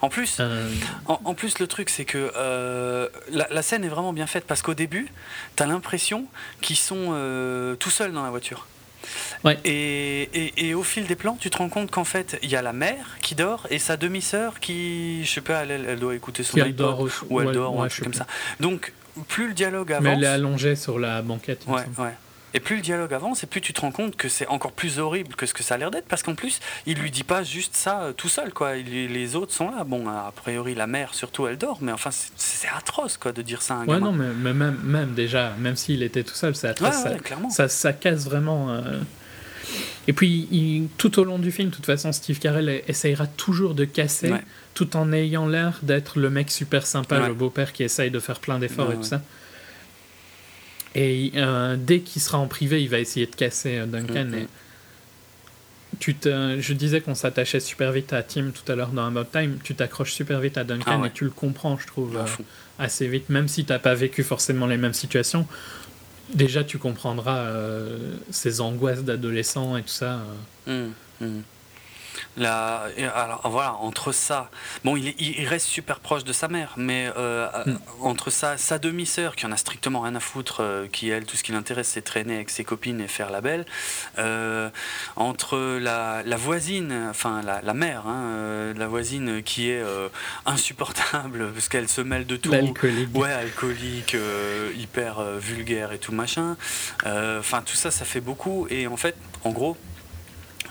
En 0.01 0.09
plus, 0.09 0.37
euh. 0.39 0.69
en, 1.05 1.33
plus, 1.33 1.59
le 1.59 1.67
truc, 1.67 1.89
c'est 1.89 2.05
que 2.05 2.31
euh, 2.35 3.07
la, 3.29 3.61
scène 3.61 3.83
est 3.83 3.89
vraiment 3.89 4.13
bien 4.13 4.27
faite 4.27 4.45
parce 4.45 4.61
qu'au 4.61 4.73
début, 4.73 5.07
tu 5.55 5.63
as 5.63 5.65
l'impression 5.65 6.25
qu'ils 6.61 6.75
sont 6.75 7.09
euh, 7.13 7.75
tout 7.75 7.89
seuls 7.89 8.11
dans 8.11 8.23
la 8.23 8.29
voiture. 8.29 8.67
Ouais. 9.43 9.57
Et, 9.63 10.53
et, 10.57 10.73
au 10.73 10.83
fil 10.83 11.05
des 11.05 11.15
plans, 11.15 11.37
tu 11.39 11.49
te 11.49 11.57
rends 11.57 11.69
compte 11.69 11.91
qu'en 11.91 12.03
fait, 12.03 12.39
il 12.41 12.49
y 12.49 12.55
a 12.55 12.61
la 12.61 12.73
mère 12.73 13.17
qui 13.21 13.35
dort 13.35 13.67
et 13.69 13.77
sa 13.77 13.97
demi-sœur 13.97 14.59
qui, 14.59 15.23
je 15.23 15.31
sais 15.31 15.41
pas, 15.41 15.63
elle, 15.63 15.99
doit 15.99 16.15
écouter 16.15 16.43
son 16.43 16.59
iPod 16.59 17.09
ou 17.29 17.41
elle 17.41 17.51
dort 17.51 17.75
ou 17.75 17.81
un 17.81 17.87
truc 17.87 18.03
comme 18.03 18.13
ça. 18.13 18.27
Donc, 18.59 18.93
plus 19.27 19.49
le 19.49 19.53
dialogue 19.53 19.91
avance. 19.91 20.03
Mais 20.03 20.13
elle 20.13 20.23
est 20.23 20.27
allongée 20.27 20.75
sur 20.75 20.99
la 20.99 21.21
banquette. 21.21 21.65
Ouais, 21.67 21.83
ouais. 21.99 22.13
Et 22.55 22.61
plus 22.61 22.77
le 22.77 22.81
dialogue 22.81 23.13
avance, 23.13 23.43
et 23.43 23.47
plus 23.47 23.59
tu 23.59 23.73
te 23.73 23.81
rends 23.81 23.91
compte 23.91 24.15
que 24.15 24.29
c'est 24.29 24.47
encore 24.47 24.71
plus 24.71 24.97
horrible 24.97 25.35
que 25.35 25.45
ce 25.45 25.53
que 25.53 25.61
ça 25.61 25.75
a 25.75 25.77
l'air 25.77 25.91
d'être, 25.91 26.05
parce 26.05 26.23
qu'en 26.23 26.35
plus, 26.35 26.61
il 26.85 26.97
lui 26.97 27.11
dit 27.11 27.25
pas 27.25 27.43
juste 27.43 27.75
ça 27.75 28.03
euh, 28.03 28.13
tout 28.13 28.29
seul, 28.29 28.53
quoi. 28.53 28.75
les 28.77 29.35
autres 29.35 29.51
sont 29.51 29.69
là. 29.69 29.83
Bon, 29.83 30.07
a 30.07 30.31
priori, 30.33 30.73
la 30.73 30.87
mère, 30.87 31.13
surtout, 31.13 31.47
elle 31.47 31.57
dort, 31.57 31.79
mais 31.81 31.91
enfin, 31.91 32.11
c'est 32.13 32.69
atroce, 32.69 33.17
quoi, 33.17 33.33
de 33.33 33.41
dire 33.41 33.61
ça 33.61 33.73
à 33.73 33.77
un 33.79 33.85
ouais, 33.85 33.99
non, 33.99 34.13
mais, 34.13 34.53
même, 34.53 34.79
même 34.85 35.13
déjà, 35.13 35.53
même 35.59 35.75
s'il 35.75 36.01
était 36.01 36.23
tout 36.23 36.33
seul, 36.33 36.55
c'est 36.55 36.69
atroce. 36.69 36.95
ça, 37.49 37.67
ça, 37.67 37.91
casse 37.91 38.23
vraiment. 38.23 38.71
Euh. 38.71 39.01
Et 40.07 40.13
puis, 40.13 40.87
tout 40.97 41.19
au 41.19 41.25
long 41.25 41.39
du 41.39 41.51
film, 41.51 41.71
de 41.71 41.75
toute 41.75 41.85
façon, 41.85 42.13
Steve 42.13 42.39
Carell 42.39 42.83
essayera 42.87 43.27
toujours 43.27 43.73
de 43.73 43.83
casser, 43.83 44.33
tout 44.73 44.95
en 44.95 45.11
ayant 45.11 45.45
l'air 45.45 45.79
d'être 45.83 46.19
le 46.19 46.29
mec 46.29 46.49
super 46.49 46.87
sympa, 46.87 47.27
le 47.27 47.33
beau-père 47.33 47.73
qui 47.73 47.83
essaye 47.83 48.11
de 48.11 48.19
faire 48.21 48.39
plein 48.39 48.59
d'efforts 48.59 48.93
et 48.93 48.95
tout 48.95 49.03
ça. 49.03 49.21
Et 50.95 51.33
euh, 51.35 51.75
dès 51.77 51.99
qu'il 51.99 52.21
sera 52.21 52.37
en 52.37 52.47
privé, 52.47 52.81
il 52.81 52.89
va 52.89 52.99
essayer 52.99 53.25
de 53.25 53.35
casser 53.35 53.77
euh, 53.77 53.85
Duncan. 53.85 54.31
Et 54.33 54.47
tu 55.99 56.15
te, 56.15 56.57
je 56.59 56.73
disais 56.73 57.01
qu'on 57.01 57.15
s'attachait 57.15 57.59
super 57.59 57.91
vite 57.91 58.13
à 58.13 58.23
Tim 58.23 58.51
tout 58.51 58.69
à 58.71 58.75
l'heure 58.75 58.89
dans 58.89 59.05
About 59.05 59.29
Time. 59.31 59.57
Tu 59.63 59.75
t'accroches 59.75 60.13
super 60.13 60.39
vite 60.39 60.57
à 60.57 60.63
Duncan 60.63 61.01
ah 61.03 61.07
et 61.07 61.11
tu 61.11 61.25
le 61.25 61.29
comprends, 61.29 61.77
je 61.77 61.85
trouve, 61.85 62.17
euh, 62.17 62.25
assez 62.79 63.07
vite. 63.07 63.29
Même 63.29 63.47
si 63.47 63.65
tu 63.65 63.71
n'as 63.71 63.79
pas 63.79 63.93
vécu 63.93 64.23
forcément 64.23 64.67
les 64.67 64.77
mêmes 64.77 64.93
situations, 64.93 65.45
déjà 66.33 66.63
tu 66.63 66.77
comprendras 66.77 67.51
ses 68.31 68.61
angoisses 68.61 69.03
d'adolescent 69.03 69.77
et 69.77 69.81
tout 69.81 69.89
ça. 69.89 70.21
Hum. 70.67 70.91
La, 72.37 72.87
alors 73.15 73.49
voilà, 73.49 73.75
entre 73.75 74.11
ça, 74.11 74.49
bon, 74.83 74.95
il, 74.95 75.13
il, 75.19 75.47
reste 75.47 75.67
super 75.67 75.99
proche 75.99 76.23
de 76.23 76.33
sa 76.33 76.47
mère, 76.47 76.73
mais 76.77 77.09
euh, 77.17 77.47
mm. 77.65 77.77
entre 78.01 78.29
ça, 78.29 78.57
sa 78.57 78.77
demi-sœur, 78.77 79.35
qui 79.35 79.45
en 79.45 79.51
a 79.51 79.57
strictement 79.57 80.01
rien 80.01 80.15
à 80.15 80.19
foutre, 80.19 80.57
euh, 80.59 80.87
qui 80.91 81.09
elle, 81.09 81.25
tout 81.25 81.37
ce 81.37 81.43
qui 81.43 81.51
l'intéresse, 81.51 81.89
c'est 81.89 82.01
traîner 82.01 82.35
avec 82.35 82.49
ses 82.49 82.63
copines 82.63 82.99
et 83.01 83.07
faire 83.07 83.29
la 83.29 83.41
belle, 83.41 83.65
euh, 84.17 84.69
entre 85.15 85.77
la, 85.79 86.23
la, 86.23 86.37
voisine, 86.37 87.07
enfin 87.09 87.41
la, 87.41 87.61
la 87.61 87.73
mère, 87.73 88.05
hein, 88.07 88.73
la 88.75 88.87
voisine 88.87 89.41
qui 89.43 89.69
est 89.69 89.83
insupportable 90.45 91.51
parce 91.53 91.69
qu'elle 91.69 91.87
se 91.89 92.01
mêle 92.01 92.25
de 92.25 92.35
tout, 92.35 92.53
alcoolique, 92.53 93.15
ouais, 93.15 93.31
alcoolique, 93.31 94.17
hyper 94.77 95.21
vulgaire 95.37 95.91
et 95.91 95.99
tout 95.99 96.11
machin, 96.11 96.57
enfin 97.05 97.61
tout 97.65 97.75
ça, 97.75 97.91
ça 97.91 98.05
fait 98.05 98.21
beaucoup, 98.21 98.67
et 98.69 98.87
en 98.87 98.97
fait, 98.97 99.15
en 99.43 99.51
gros, 99.51 99.77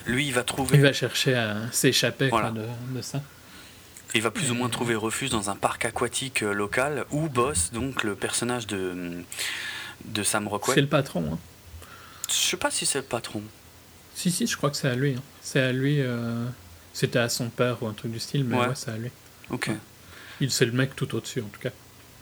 lui, 0.06 0.26
il 0.26 0.32
va 0.32 0.42
trouver. 0.42 0.76
Il 0.76 0.82
va 0.82 0.92
chercher 0.92 1.34
à 1.34 1.70
s'échapper 1.72 2.30
de, 2.30 3.02
ça. 3.02 3.22
Il 4.14 4.22
va 4.22 4.30
plus 4.30 4.50
ou 4.50 4.54
moins 4.54 4.68
trouver 4.68 4.94
refuge 4.94 5.30
dans 5.30 5.50
un 5.50 5.56
parc 5.56 5.84
aquatique 5.84 6.42
euh, 6.42 6.52
local 6.52 7.04
où 7.10 7.28
bosse 7.28 7.72
donc 7.72 8.04
le 8.04 8.14
personnage 8.14 8.66
de, 8.66 9.24
de 10.04 10.22
Sam 10.22 10.46
Rockwell. 10.46 10.74
C'est 10.74 10.80
le 10.82 10.86
patron. 10.86 11.30
Hein. 11.32 11.38
Je 12.28 12.34
sais 12.34 12.56
pas 12.56 12.70
si 12.70 12.86
c'est 12.86 12.98
le 12.98 13.04
patron. 13.04 13.42
Si, 14.14 14.30
si, 14.30 14.46
je 14.46 14.56
crois 14.56 14.70
que 14.70 14.76
c'est 14.76 14.88
à 14.88 14.94
lui. 14.94 15.14
Hein. 15.14 15.22
C'est 15.42 15.60
à 15.60 15.72
lui. 15.72 16.00
Euh, 16.00 16.46
c'était 16.92 17.18
à 17.18 17.28
son 17.28 17.48
père 17.48 17.82
ou 17.82 17.86
un 17.86 17.92
truc 17.92 18.12
du 18.12 18.20
style, 18.20 18.44
mais 18.44 18.56
ouais, 18.56 18.68
c'est 18.74 18.92
à 18.92 18.96
lui. 18.96 19.10
Ok. 19.50 19.70
Il 20.40 20.50
C'est 20.50 20.66
le 20.66 20.72
mec 20.72 20.94
tout 20.94 21.12
au-dessus, 21.14 21.40
en 21.40 21.48
tout 21.48 21.60
cas. 21.60 21.70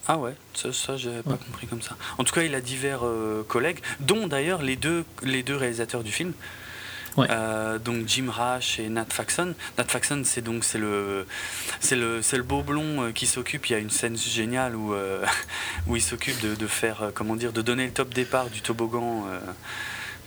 Ah 0.09 0.19
ouais, 0.19 0.35
ça, 0.55 0.73
ça 0.73 0.97
j'avais 0.97 1.23
pas 1.23 1.37
compris 1.37 1.67
comme 1.67 1.83
ça. 1.83 1.97
En 2.19 2.25
tout 2.25 2.35
cas, 2.35 2.43
il 2.43 2.55
a 2.55 2.61
divers 2.61 3.05
euh, 3.05 3.45
collègues, 3.47 3.79
dont 4.01 4.27
d'ailleurs 4.27 4.63
les 4.63 4.75
deux, 4.75 5.05
les 5.23 5.43
deux 5.43 5.55
réalisateurs 5.55 6.03
du 6.03 6.11
film. 6.11 6.33
Euh, 7.19 7.79
donc 7.79 8.07
Jim 8.07 8.31
Rash 8.31 8.79
et 8.79 8.89
Nat 8.89 9.07
Faxon. 9.09 9.55
Nat 9.79 9.85
Faxon, 9.85 10.23
c'est 10.25 10.43
donc 10.43 10.65
c'est 10.65 10.79
le 10.79 11.27
c'est 11.81 11.97
le 11.97 12.23
c'est 12.23 12.37
le 12.37 12.43
beau 12.43 12.63
blond 12.63 13.03
euh, 13.03 13.13
qui 13.13 13.27
s'occupe. 13.27 13.67
Il 13.67 13.73
y 13.73 13.77
a 13.77 13.79
une 13.79 13.91
scène 13.91 14.17
géniale 14.17 14.77
où 14.77 14.95
euh, 14.95 15.25
où 15.87 15.97
il 15.97 16.03
s'occupe 16.03 16.41
de, 16.41 16.55
de, 16.55 16.67
faire 16.67 17.11
comment 17.15 17.37
dire 17.37 17.53
de 17.53 17.63
donner 17.63 17.87
le 17.87 17.93
top 17.93 18.15
départ 18.15 18.47
du 18.47 18.61
toboggan. 18.61 19.27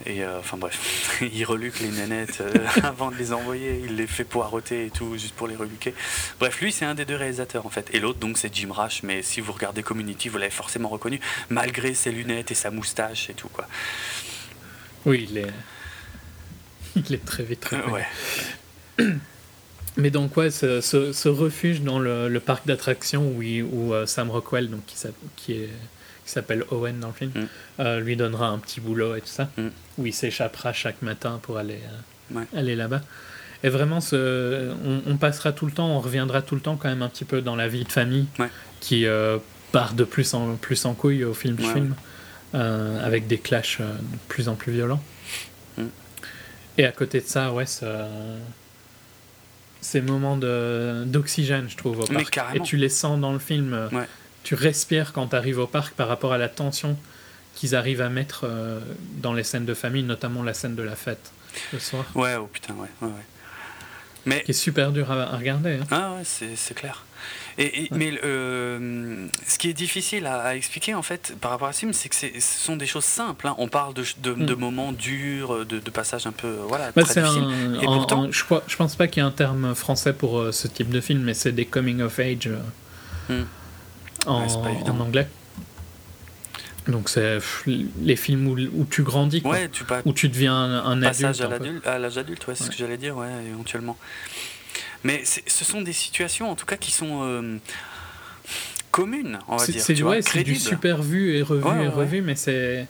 Et 0.06 0.26
enfin 0.26 0.58
bref, 0.58 1.22
il 1.34 1.46
reluque 1.46 1.80
les 1.80 1.88
nanettes 1.88 2.44
avant 2.84 3.12
de 3.12 3.16
les 3.16 3.32
envoyer, 3.32 3.82
il 3.86 3.96
les 3.96 4.08
fait 4.08 4.26
poireauter 4.26 4.88
et 4.88 4.90
tout, 4.90 5.18
juste 5.18 5.34
pour 5.34 5.48
les 5.48 5.56
reluquer. 5.56 5.96
Bref, 6.38 6.60
lui 6.60 6.74
c'est 6.74 6.84
un 6.84 6.96
des 6.96 7.06
deux 7.06 7.16
réalisateurs 7.16 7.66
en 7.66 7.70
fait. 7.70 7.90
Et 7.94 8.02
l'autre 8.02 8.20
donc 8.20 8.38
c'est 8.38 8.54
Jim 8.54 8.74
Rash, 8.74 9.04
mais 9.04 9.22
si 9.22 9.40
vous 9.40 9.54
regardez 9.54 9.84
Community, 9.84 10.28
vous 10.28 10.38
l'avez 10.38 10.52
forcément 10.52 10.90
reconnu, 10.90 11.22
malgré 11.50 11.94
ses 11.94 12.12
lunettes 12.12 12.52
et 12.52 12.56
sa 12.56 12.72
moustache 12.72 13.30
et 13.30 13.34
tout 13.34 13.48
quoi. 13.48 13.68
Oui, 15.06 15.28
il 15.30 15.38
est, 15.38 15.54
il 17.10 17.14
est 17.14 17.26
très 17.26 17.44
vite. 17.44 17.62
Très 17.62 17.84
ouais. 17.86 18.06
Mais 19.98 20.12
donc, 20.12 20.36
ouais, 20.36 20.52
ce, 20.52 20.82
ce, 20.82 21.30
refuge 21.30 21.82
dans 21.82 22.00
le, 22.00 22.40
parc 22.40 22.68
d'attractions 22.68 23.28
où, 23.28 23.42
où 23.42 23.94
euh, 23.94 24.06
Sam 24.06 24.30
Rockwell, 24.30 24.70
donc, 24.70 24.82
qui, 24.86 24.98
qui, 25.38 25.70
s'appelle 26.26 26.66
Owen 26.72 27.00
dans 27.00 27.08
le 27.08 27.14
film, 27.14 27.32
mm. 27.34 27.48
euh, 27.80 28.00
lui 28.02 28.18
donnera 28.18 28.48
un 28.48 28.58
petit 28.58 28.82
boulot 28.82 29.16
et 29.16 29.22
tout 29.22 29.28
ça, 29.28 29.50
mm. 29.58 29.68
où 29.98 30.06
il 30.06 30.14
s'échappera 30.14 30.74
chaque 30.74 31.02
matin 31.02 31.40
pour 31.42 31.58
aller, 31.58 31.80
euh, 32.36 32.44
aller 32.56 32.76
là-bas. 32.76 33.02
Et 33.64 33.70
vraiment, 33.70 34.02
ce, 34.02 34.74
on, 35.08 35.16
passera 35.16 35.54
tout 35.54 35.66
le 35.66 35.72
temps, 35.72 35.88
on 35.88 36.02
reviendra 36.02 36.42
tout 36.42 36.56
le 36.56 36.62
temps 36.62 36.76
quand 36.76 36.90
même 36.90 37.02
un 37.02 37.10
petit 37.10 37.26
peu 37.26 37.42
dans 37.42 37.56
la 37.56 37.68
vie 37.68 37.84
de 37.86 37.92
famille 37.92 38.28
qui 38.80 39.08
part 39.72 39.94
de 39.94 40.04
plus 40.04 40.36
en 40.36 40.56
plus 40.56 40.86
en 40.86 40.94
couille 40.94 41.24
au 41.24 41.34
film 41.34 41.58
film, 41.58 41.96
avec 42.54 43.26
des 43.26 43.40
clashs 43.40 43.80
de 43.80 44.18
plus 44.28 44.50
en 44.50 44.56
plus 44.56 44.72
violents. 44.72 45.02
Et 46.78 46.86
à 46.86 46.92
côté 46.92 47.22
de 47.22 47.26
ça, 47.26 47.52
ouais, 47.54 47.66
ça... 47.66 48.08
ces 49.82 50.02
moments 50.02 50.38
d'oxygène, 50.38 51.70
je 51.70 51.78
trouve, 51.78 52.00
au 52.00 52.06
parc. 52.06 52.40
Et 52.54 52.60
tu 52.60 52.78
les 52.78 52.90
sens 52.90 53.20
dans 53.20 53.34
le 53.34 53.40
film. 53.40 53.90
Tu 54.44 54.54
respires 54.54 55.12
quand 55.12 55.30
tu 55.30 55.36
arrives 55.36 55.58
au 55.58 55.66
parc 55.66 55.96
par 55.96 56.08
rapport 56.08 56.32
à 56.32 56.38
la 56.38 56.50
tension 56.50 56.98
qu'ils 57.56 57.76
arrivent 57.76 58.02
à 58.02 58.10
mettre 58.10 58.42
euh, 58.44 58.80
dans 59.18 59.34
les 59.34 59.44
scènes 59.44 59.66
de 59.66 59.74
famille, 59.74 60.04
notamment 60.04 60.44
la 60.44 60.54
scène 60.54 60.76
de 60.76 60.84
la 60.84 60.96
fête 60.96 61.32
le 61.74 61.80
soir. 61.80 62.06
Ouais, 62.14 62.36
oh 62.36 62.48
putain, 62.48 62.76
ouais. 62.76 62.90
ouais, 63.02 63.10
Mais... 64.26 64.44
Qui 64.44 64.52
est 64.52 64.54
super 64.54 64.92
dur 64.92 65.10
à, 65.10 65.38
regarder. 65.38 65.80
Hein. 65.82 65.88
Ah 65.90 66.16
ouais, 66.16 66.24
c'est 66.26 66.74
clair. 66.76 67.06
Et, 67.58 67.88
Mais 67.92 68.12
euh, 68.24 69.28
ce 69.48 69.58
qui 69.58 69.70
est 69.70 69.74
difficile 69.74 70.26
à, 70.26 70.56
expliquer 70.56 70.94
en 70.94 71.02
fait 71.02 71.34
par 71.40 71.52
rapport 71.52 71.70
à 71.70 71.74
ce 71.74 71.80
film, 71.80 71.94
c'est 71.94 72.10
que 72.10 72.16
ce 72.16 72.40
sont 72.40 72.76
des 72.76 72.86
choses 72.86 73.06
simples. 73.06 73.48
Hein. 73.48 73.56
On 73.58 73.70
parle 73.70 73.94
de, 73.94 74.04
de, 74.18 74.34
mm. 74.34 74.60
moments 74.60 74.92
durs, 74.92 75.66
de, 75.66 75.80
de, 75.80 75.90
passages 75.90 76.28
un 76.28 76.34
peu 76.34 76.58
voilà, 76.68 76.92
bah, 76.92 77.04
très 77.04 77.22
difficiles. 77.22 77.80
et 77.82 77.86
pourtant, 77.86 78.30
je, 78.30 78.44
crois, 78.44 78.64
je 78.68 78.76
pense 78.76 78.96
pas 78.96 79.08
qu'il 79.08 79.24
y 79.24 79.26
ait 79.26 79.30
un 79.30 79.32
terme 79.32 79.74
français 79.74 80.12
pour 80.12 80.40
euh, 80.40 80.52
ce 80.52 80.68
type 80.68 80.90
de 80.90 81.00
film, 81.00 81.22
mais 81.22 81.34
c'est 81.34 81.54
des 81.54 81.66
coming 81.66 82.02
of 82.02 82.20
age 82.20 82.48
euh, 82.48 83.42
mm. 83.42 83.46
en, 84.28 84.46
en, 84.46 85.00
anglais. 85.00 85.28
Donc 86.88 87.10
c'est 87.10 87.40
les 88.02 88.16
films 88.18 88.48
où, 88.48 88.58
où, 88.58 88.86
tu 88.86 89.02
grandis, 89.02 89.42
quoi, 89.42 89.54
ouais, 89.54 89.70
tu 89.70 89.84
où 90.04 90.14
tu 90.14 90.28
deviens 90.28 90.54
un, 90.54 90.92
un 90.92 91.02
passage 91.02 91.42
adulte. 91.42 91.88
à 91.88 91.98
l'âge 91.98 92.18
adulte, 92.18 92.46
ouais, 92.48 92.54
c'est 92.56 92.66
ce 92.66 92.70
que 92.70 92.76
j'allais 92.76 92.98
dire, 92.98 93.16
ouais, 93.16 93.30
éventuellement. 93.48 93.98
Mais 95.06 95.22
ce 95.24 95.64
sont 95.64 95.84
des 95.84 95.94
situations, 95.94 96.50
en 96.50 96.56
tout 96.56 96.66
cas, 96.66 96.78
qui 96.78 96.92
sont 96.92 97.22
euh, 97.22 97.58
communes, 98.90 99.38
on 99.48 99.58
va 99.58 99.68
dire. 99.68 99.80
C'est 99.80 100.44
du 100.44 100.56
super 100.56 101.04
vu 101.04 101.36
et 101.36 101.44
revu 101.44 101.84
et 101.84 101.88
revu, 101.88 102.22
mais 102.22 102.36
c'est 102.36 102.88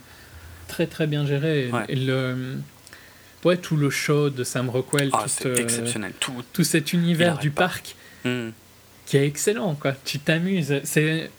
très 0.70 0.88
très 0.88 1.08
bien 1.08 1.26
géré. 1.26 1.70
Et 1.90 1.96
le, 1.96 2.56
ouais, 3.44 3.58
tout 3.58 3.76
le 3.76 3.90
show 3.90 4.30
de 4.30 4.46
Sam 4.46 4.70
Rockwell, 4.70 5.10
ah, 5.12 5.26
tout, 5.42 5.50
exceptionnel. 5.50 6.14
Tout, 6.22 6.42
tout, 6.54 6.64
cet 6.64 6.94
univers 6.94 7.38
du 7.38 7.52
parc 7.52 7.98
hmm. 8.24 8.52
qui 9.06 9.18
est 9.18 9.28
excellent, 9.28 9.76
quoi. 9.76 9.92
Tu 10.06 10.20
t'amuses. 10.20 10.80
C'est 10.86 11.30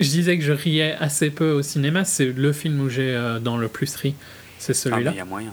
je 0.00 0.08
disais 0.08 0.38
que 0.38 0.44
je 0.44 0.52
riais 0.52 0.96
assez 0.98 1.28
peu 1.28 1.52
au 1.52 1.62
cinéma, 1.62 2.06
c'est 2.06 2.24
le 2.24 2.52
film 2.54 2.80
où 2.80 2.88
j'ai 2.88 3.14
euh, 3.14 3.38
dans 3.38 3.58
le 3.58 3.68
plus 3.68 3.94
ri, 3.96 4.14
c'est 4.58 4.72
celui-là. 4.72 5.10
Ah, 5.10 5.14
il 5.14 5.18
y 5.18 5.20
a 5.20 5.26
moyen. 5.26 5.52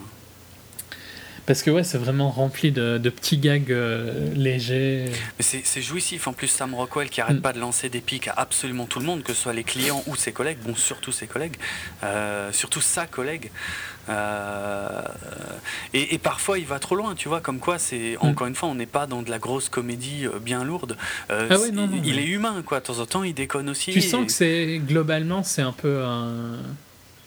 Parce 1.49 1.63
que 1.63 1.71
ouais, 1.71 1.83
c'est 1.83 1.97
vraiment 1.97 2.29
rempli 2.29 2.71
de, 2.71 2.99
petits 3.09 3.39
gags 3.39 3.71
euh, 3.71 4.31
légers. 4.35 5.05
C'est 5.39 5.81
jouissif. 5.81 6.27
En 6.27 6.33
plus, 6.33 6.47
Sam 6.47 6.75
Rockwell 6.75 7.09
qui 7.09 7.21
arrête 7.21 7.37
mm. 7.37 7.41
pas 7.41 7.53
de 7.53 7.59
lancer 7.59 7.89
des 7.89 8.01
pics 8.01 8.27
à 8.27 8.33
absolument 8.37 8.85
tout 8.85 8.99
le 8.99 9.05
monde, 9.05 9.23
que 9.23 9.33
ce 9.33 9.41
soit 9.41 9.53
les 9.53 9.63
clients 9.63 10.03
ou 10.05 10.15
ses 10.15 10.31
collègues. 10.31 10.59
Bon, 10.63 10.75
surtout 10.75 11.11
ses 11.11 11.25
collègues. 11.25 11.55
Euh, 12.03 12.51
surtout 12.51 12.81
sa 12.81 13.07
collègue. 13.07 13.49
Euh, 14.09 15.01
et, 15.95 16.19
parfois, 16.19 16.59
il 16.59 16.67
va 16.67 16.77
trop 16.77 16.95
loin, 16.95 17.15
tu 17.15 17.27
vois. 17.29 17.41
Comme 17.41 17.57
quoi, 17.57 17.79
c'est 17.79 18.15
mm. 18.21 18.27
encore 18.27 18.45
une 18.45 18.53
fois, 18.53 18.69
on 18.69 18.75
n'est 18.75 18.85
pas 18.85 19.07
dans 19.07 19.23
de 19.23 19.31
la 19.31 19.39
grosse 19.39 19.69
comédie 19.69 20.27
bien 20.45 20.63
lourde. 20.63 20.97
ah 21.29 21.47
ouais, 21.47 21.71
non, 21.71 21.87
non, 21.87 21.99
il 22.03 22.19
est 22.19 22.27
humain, 22.27 22.61
quoi. 22.63 22.79
De 22.79 22.85
temps 22.85 22.99
en 22.99 23.07
temps, 23.07 23.23
il 23.23 23.33
déconne 23.33 23.69
aussi. 23.69 23.89
Tu 23.91 24.01
sens 24.01 24.27
que 24.27 24.31
c'est 24.31 24.79
globalement, 24.85 25.41
c'est 25.41 25.63
un 25.63 25.73
peu 25.73 26.03
un 26.03 26.59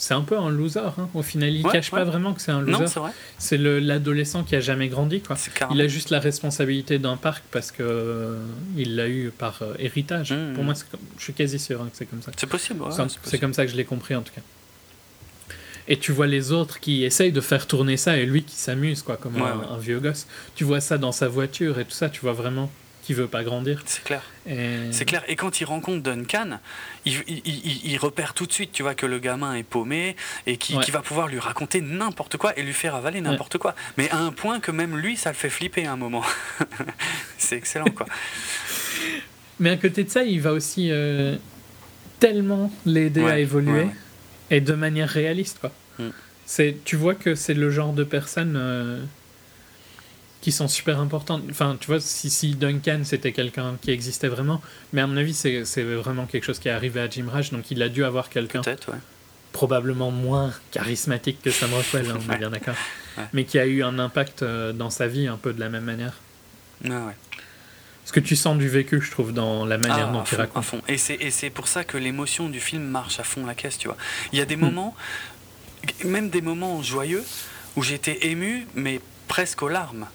c'est 0.02 0.14
un 0.14 0.22
peu 0.22 0.36
un 0.36 0.50
loser. 0.50 0.80
Hein. 0.80 1.08
Au 1.14 1.22
final, 1.22 1.54
il 1.54 1.62
cache 1.62 1.92
pas 1.92 2.02
vraiment 2.02 2.34
que 2.34 2.42
c'est 2.42 2.50
un 2.50 2.60
loser. 2.60 3.00
c'est 3.38 3.56
l'adolescent 3.56 4.42
qui 4.42 4.56
a 4.56 4.60
jamais 4.60 4.88
grandi. 4.88 5.20
Quoi. 5.20 5.36
Il 5.70 5.80
a 5.80 5.86
juste 5.86 6.10
la 6.10 6.18
responsabilité 6.18 6.98
d'un 6.98 7.16
parc 7.16 7.44
parce 7.52 7.70
que 7.70 7.84
euh, 7.84 8.36
il 8.76 8.96
l'a 8.96 9.08
eu 9.08 9.30
par 9.30 9.60
euh, 9.62 9.74
héritage. 9.78 10.32
Mmh, 10.32 10.54
Pour 10.54 10.64
mmh. 10.64 10.66
moi, 10.66 10.74
je 11.18 11.22
suis 11.22 11.32
quasi 11.32 11.60
sûr 11.60 11.80
hein, 11.80 11.88
que 11.88 11.96
c'est 11.96 12.06
comme 12.06 12.20
ça. 12.20 12.32
C'est 12.36 12.48
possible. 12.48 12.82
c'est 13.22 13.38
comme 13.38 13.54
ça 13.54 13.64
que 13.64 13.70
je 13.70 13.76
l'ai 13.76 13.84
compris 13.84 14.16
en 14.16 14.22
tout 14.22 14.32
cas. 14.34 14.40
Et 15.86 15.96
tu 15.96 16.10
vois 16.10 16.26
les 16.26 16.50
autres 16.50 16.80
qui 16.80 17.04
essayent 17.04 17.30
de 17.30 17.40
faire 17.40 17.68
tourner 17.68 17.96
ça 17.96 18.16
et 18.16 18.26
lui 18.26 18.42
qui 18.42 18.56
s'amuse 18.56 19.02
quoi 19.02 19.16
comme 19.16 19.40
un, 19.40 19.78
vieux 19.78 20.00
gosse. 20.00 20.26
Tu 20.56 20.64
vois 20.64 20.80
ça 20.80 20.98
dans 20.98 21.12
sa 21.12 21.28
voiture 21.28 21.78
et 21.78 21.84
tout 21.84 21.92
ça. 21.92 22.08
Tu 22.08 22.22
vois 22.22 22.32
vraiment 22.32 22.72
qui 23.02 23.14
veut 23.14 23.26
pas 23.26 23.42
grandir. 23.42 23.82
C'est 23.84 24.04
clair. 24.04 24.22
C'est 24.46 25.04
clair. 25.04 25.22
Et 25.28 25.36
quand 25.36 25.60
il 25.60 25.64
rencontre 25.64 26.02
Duncan, 26.02 26.60
il, 27.04 27.22
il, 27.28 27.98
repère 27.98 28.32
tout 28.32 28.46
de 28.46 28.52
suite, 28.52 28.70
tu 28.72 28.82
vois, 28.82 28.94
que 28.94 29.06
le 29.06 29.18
gamin 29.18 29.54
est 29.54 29.64
paumé 29.64 30.16
et 30.46 30.56
qui, 30.56 30.74
va 30.90 31.00
pouvoir 31.00 31.28
lui 31.28 31.38
raconter 31.38 31.80
n'importe 31.80 32.36
quoi 32.36 32.56
et 32.58 32.62
lui 32.62 32.72
faire 32.72 32.94
avaler 32.94 33.20
n'importe 33.20 33.58
quoi. 33.58 33.74
Mais 33.96 34.08
à 34.10 34.18
un 34.18 34.30
point 34.30 34.60
que 34.60 34.70
même 34.70 34.96
lui, 34.96 35.16
ça 35.16 35.30
le 35.30 35.36
fait 35.36 35.50
flipper 35.50 35.86
à 35.86 35.92
un 35.92 35.96
moment. 35.96 36.24
c'est 37.38 37.56
excellent, 37.56 37.90
quoi. 37.94 38.06
Mais 39.58 39.70
à 39.70 39.76
côté 39.76 40.04
de 40.04 40.10
ça, 40.10 40.22
il 40.22 40.40
va 40.40 40.52
aussi 40.52 40.90
euh, 40.90 41.36
tellement 42.20 42.72
l'aider 42.86 43.24
à 43.24 43.38
évoluer 43.38 43.86
et 44.50 44.60
de 44.60 44.74
manière 44.74 45.08
réaliste, 45.08 45.58
quoi. 45.60 45.72
Mm. 45.98 46.10
C'est, 46.46 46.76
tu 46.84 46.96
vois 46.96 47.14
que 47.14 47.34
c'est 47.34 47.54
le 47.54 47.70
genre 47.70 47.92
de 47.92 48.04
personne. 48.04 48.54
Euh, 48.56 49.02
qui 50.42 50.52
sont 50.52 50.68
super 50.68 51.00
importantes. 51.00 51.44
Enfin, 51.50 51.78
tu 51.80 51.86
vois, 51.86 52.00
si, 52.00 52.28
si 52.28 52.54
Duncan 52.54 53.02
c'était 53.04 53.32
quelqu'un 53.32 53.76
qui 53.80 53.92
existait 53.92 54.28
vraiment, 54.28 54.60
mais 54.92 55.00
à 55.00 55.06
mon 55.06 55.16
avis, 55.16 55.32
c'est 55.32 55.82
vraiment 55.82 56.26
quelque 56.26 56.44
chose 56.44 56.58
qui 56.58 56.68
est 56.68 56.72
arrivé 56.72 57.00
à 57.00 57.08
Jim 57.08 57.26
Rash, 57.32 57.52
donc 57.52 57.70
il 57.70 57.80
a 57.80 57.88
dû 57.88 58.04
avoir 58.04 58.28
quelqu'un. 58.28 58.60
Probablement 59.52 60.10
moins 60.10 60.52
charismatique 60.70 61.40
que 61.42 61.50
Sam 61.50 61.72
Rockwell, 61.74 62.10
hein, 62.10 62.18
on 62.26 62.32
est 62.32 62.38
bien 62.38 62.50
d'accord. 62.50 62.74
Mais 63.34 63.44
qui 63.44 63.58
a 63.58 63.66
eu 63.66 63.82
un 63.82 63.98
impact 63.98 64.42
euh, 64.42 64.72
dans 64.72 64.88
sa 64.88 65.06
vie 65.06 65.26
un 65.26 65.36
peu 65.36 65.52
de 65.52 65.60
la 65.60 65.68
même 65.68 65.84
manière. 65.84 66.14
Ah 66.86 67.04
ouais. 67.06 67.16
Ce 68.06 68.12
que 68.12 68.20
tu 68.20 68.34
sens 68.34 68.56
du 68.56 68.68
vécu, 68.68 69.00
je 69.02 69.10
trouve, 69.10 69.34
dans 69.34 69.66
la 69.66 69.76
manière 69.76 70.08
ah, 70.08 70.12
dont 70.12 70.24
il 70.24 70.36
raconte. 70.36 70.56
À 70.56 70.62
fond. 70.62 70.82
Et 70.88 70.96
c'est 70.96 71.50
pour 71.50 71.68
ça 71.68 71.84
que 71.84 71.98
l'émotion 71.98 72.48
du 72.48 72.60
film 72.60 72.82
marche 72.82 73.20
à 73.20 73.24
fond 73.24 73.44
la 73.44 73.54
caisse, 73.54 73.76
tu 73.76 73.88
vois. 73.88 73.98
Il 74.32 74.38
y 74.38 74.42
a 74.42 74.46
des 74.46 74.56
hmm. 74.56 74.60
moments, 74.60 74.96
même 76.04 76.30
des 76.30 76.40
moments 76.40 76.82
joyeux, 76.82 77.22
où 77.76 77.82
j'étais 77.82 78.26
ému, 78.26 78.66
mais 78.74 79.00
presque 79.28 79.62
aux 79.62 79.68
larmes 79.68 80.06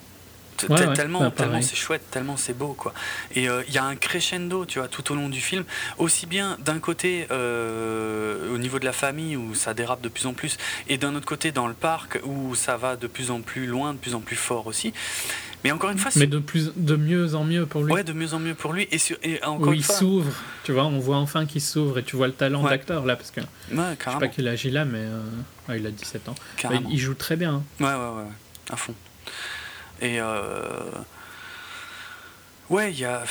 tellement, 0.58 1.20
bah, 1.20 1.32
tellement 1.32 1.62
c'est 1.62 1.76
chouette, 1.76 2.04
tellement 2.12 2.38
c'est 2.38 2.54
beau, 2.54 2.74
quoi. 2.74 2.94
Et 3.36 3.46
il 3.46 3.74
y 3.74 3.78
a 3.78 3.84
un 3.84 3.96
crescendo, 3.96 4.66
tu 4.66 4.80
vois, 4.80 4.88
tout 4.88 5.12
au 5.12 5.16
long 5.16 5.30
du 5.30 5.42
film, 5.42 5.64
aussi 5.98 6.26
bien 6.26 6.58
d'un 6.60 6.80
côté 6.80 7.28
au 7.32 8.58
niveau 8.58 8.80
de 8.80 8.86
la 8.86 8.94
famille 8.94 9.36
où 9.36 9.56
ça 9.56 9.74
dérape 9.74 10.02
de 10.02 10.10
plus 10.10 10.26
en 10.26 10.34
plus, 10.34 10.58
et 10.88 10.98
d'un 10.98 11.16
autre 11.16 11.26
côté 11.26 11.52
dans 11.52 11.68
le 11.68 11.74
parc 11.74 12.20
où 12.24 12.56
ça 12.56 12.78
va 12.78 12.96
de 12.96 13.08
plus 13.08 13.32
en 13.32 13.42
plus 13.42 13.68
loin, 13.68 13.94
de 13.94 14.00
plus 14.00 14.16
en 14.16 14.20
plus 14.20 14.36
fort 14.36 14.68
aussi. 14.68 14.94
Mais 15.64 15.72
encore 15.72 15.90
une 15.90 15.98
fois, 15.98 16.12
mais 16.16 16.28
de 16.28 16.40
plus, 16.40 16.72
de 16.76 16.96
mieux 16.96 17.36
en 17.36 17.44
mieux 17.44 17.66
pour 17.66 17.84
lui. 17.84 17.92
Ouais, 17.92 18.04
de 18.04 18.14
mieux 18.14 18.34
en 18.34 18.40
mieux 18.40 18.54
pour 18.54 18.74
lui. 18.74 18.88
Et, 18.92 19.00
sur, 19.00 19.18
et 19.24 19.44
encore 19.44 19.74
il 19.74 19.84
s'ouvre, 19.84 20.32
tu 20.64 20.72
vois, 20.72 20.86
on 20.86 21.00
voit 21.00 21.18
enfin 21.18 21.46
qu'il 21.46 21.62
s'ouvre 21.62 21.98
et 21.98 22.04
tu 22.04 22.16
vois 22.16 22.28
le 22.28 22.34
talent 22.34 22.64
d'acteur 22.64 23.06
là, 23.06 23.16
parce 23.16 23.32
que 23.32 23.42
ouais, 23.42 23.48
je 23.72 24.12
sais 24.12 24.18
pas 24.20 24.28
quel 24.28 24.48
âge 24.48 24.66
il 24.66 24.78
a, 24.78 24.86
mais 24.86 25.00
euh, 25.02 25.78
il 25.78 25.86
a 25.86 25.92
17 25.92 26.30
ans. 26.30 26.36
il 26.90 27.00
joue 27.00 27.16
très 27.16 27.36
bien. 27.36 27.56
Hein. 27.56 27.64
Ouais, 27.80 27.88
ouais, 27.88 28.24
ouais, 28.24 28.32
à 28.70 28.76
fond. 28.76 28.94
Et 30.02 30.20
euh... 30.22 30.92
ouais, 32.70 32.92
il 32.92 33.00
y 33.00 33.06
a. 33.06 33.24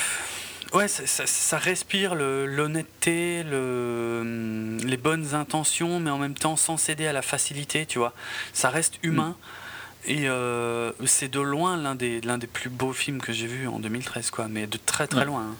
Ouais, 0.73 0.89
ça, 0.89 1.07
ça, 1.07 1.59
respire 1.59 2.15
l'honnêteté, 2.17 3.45
le, 3.45 4.77
les 4.85 4.97
bonnes 4.97 5.35
intentions, 5.35 6.01
mais 6.01 6.11
en 6.11 6.19
même 6.19 6.35
temps 6.35 6.57
sans 6.57 6.77
céder 6.77 7.07
à 7.07 7.13
la 7.13 7.23
facilité, 7.23 7.87
tu 7.87 7.99
vois. 7.99 8.13
Ça 8.53 8.69
reste 8.69 8.99
humain. 9.03 9.37
Mm. 9.39 10.09
Et 10.09 10.29
euh, 10.29 10.93
c'est 11.05 11.29
de 11.29 11.41
loin 11.41 11.77
l'un 11.77 11.95
des, 11.95 12.21
l'un 12.21 12.39
des 12.39 12.47
plus 12.47 12.71
beaux 12.71 12.93
films 12.93 13.21
que 13.21 13.33
j'ai 13.33 13.47
vu 13.47 13.67
en 13.67 13.81
2013, 13.81 14.31
quoi, 14.31 14.47
mais 14.49 14.67
de 14.67 14.79
très 14.79 15.07
très 15.07 15.25
loin. 15.25 15.43
Hein. 15.43 15.57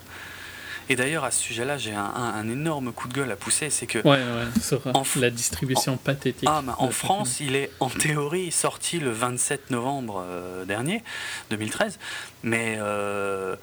Et 0.89 0.95
d'ailleurs, 0.95 1.23
à 1.23 1.31
ce 1.31 1.41
sujet-là, 1.41 1.77
j'ai 1.77 1.93
un, 1.93 2.03
un, 2.03 2.49
énorme 2.49 2.93
coup 2.93 3.07
de 3.07 3.13
gueule 3.13 3.31
à 3.31 3.35
pousser, 3.35 3.69
c'est 3.69 3.87
que... 3.87 3.99
Ouais, 3.99 4.19
ouais, 4.19 4.91
en, 4.93 5.03
la 5.17 5.29
distribution 5.29 5.97
pathétique. 5.97 6.47
Ah, 6.49 6.63
en 6.77 6.91
France, 6.91 7.39
il 7.39 7.55
est 7.55 7.71
en 7.79 7.89
théorie 7.89 8.51
sorti 8.51 8.99
le 8.99 9.11
27 9.11 9.71
novembre 9.71 10.23
euh, 10.25 10.65
dernier, 10.65 11.03
2013, 11.49 11.99
mais... 12.43 12.77
Euh, 12.79 13.55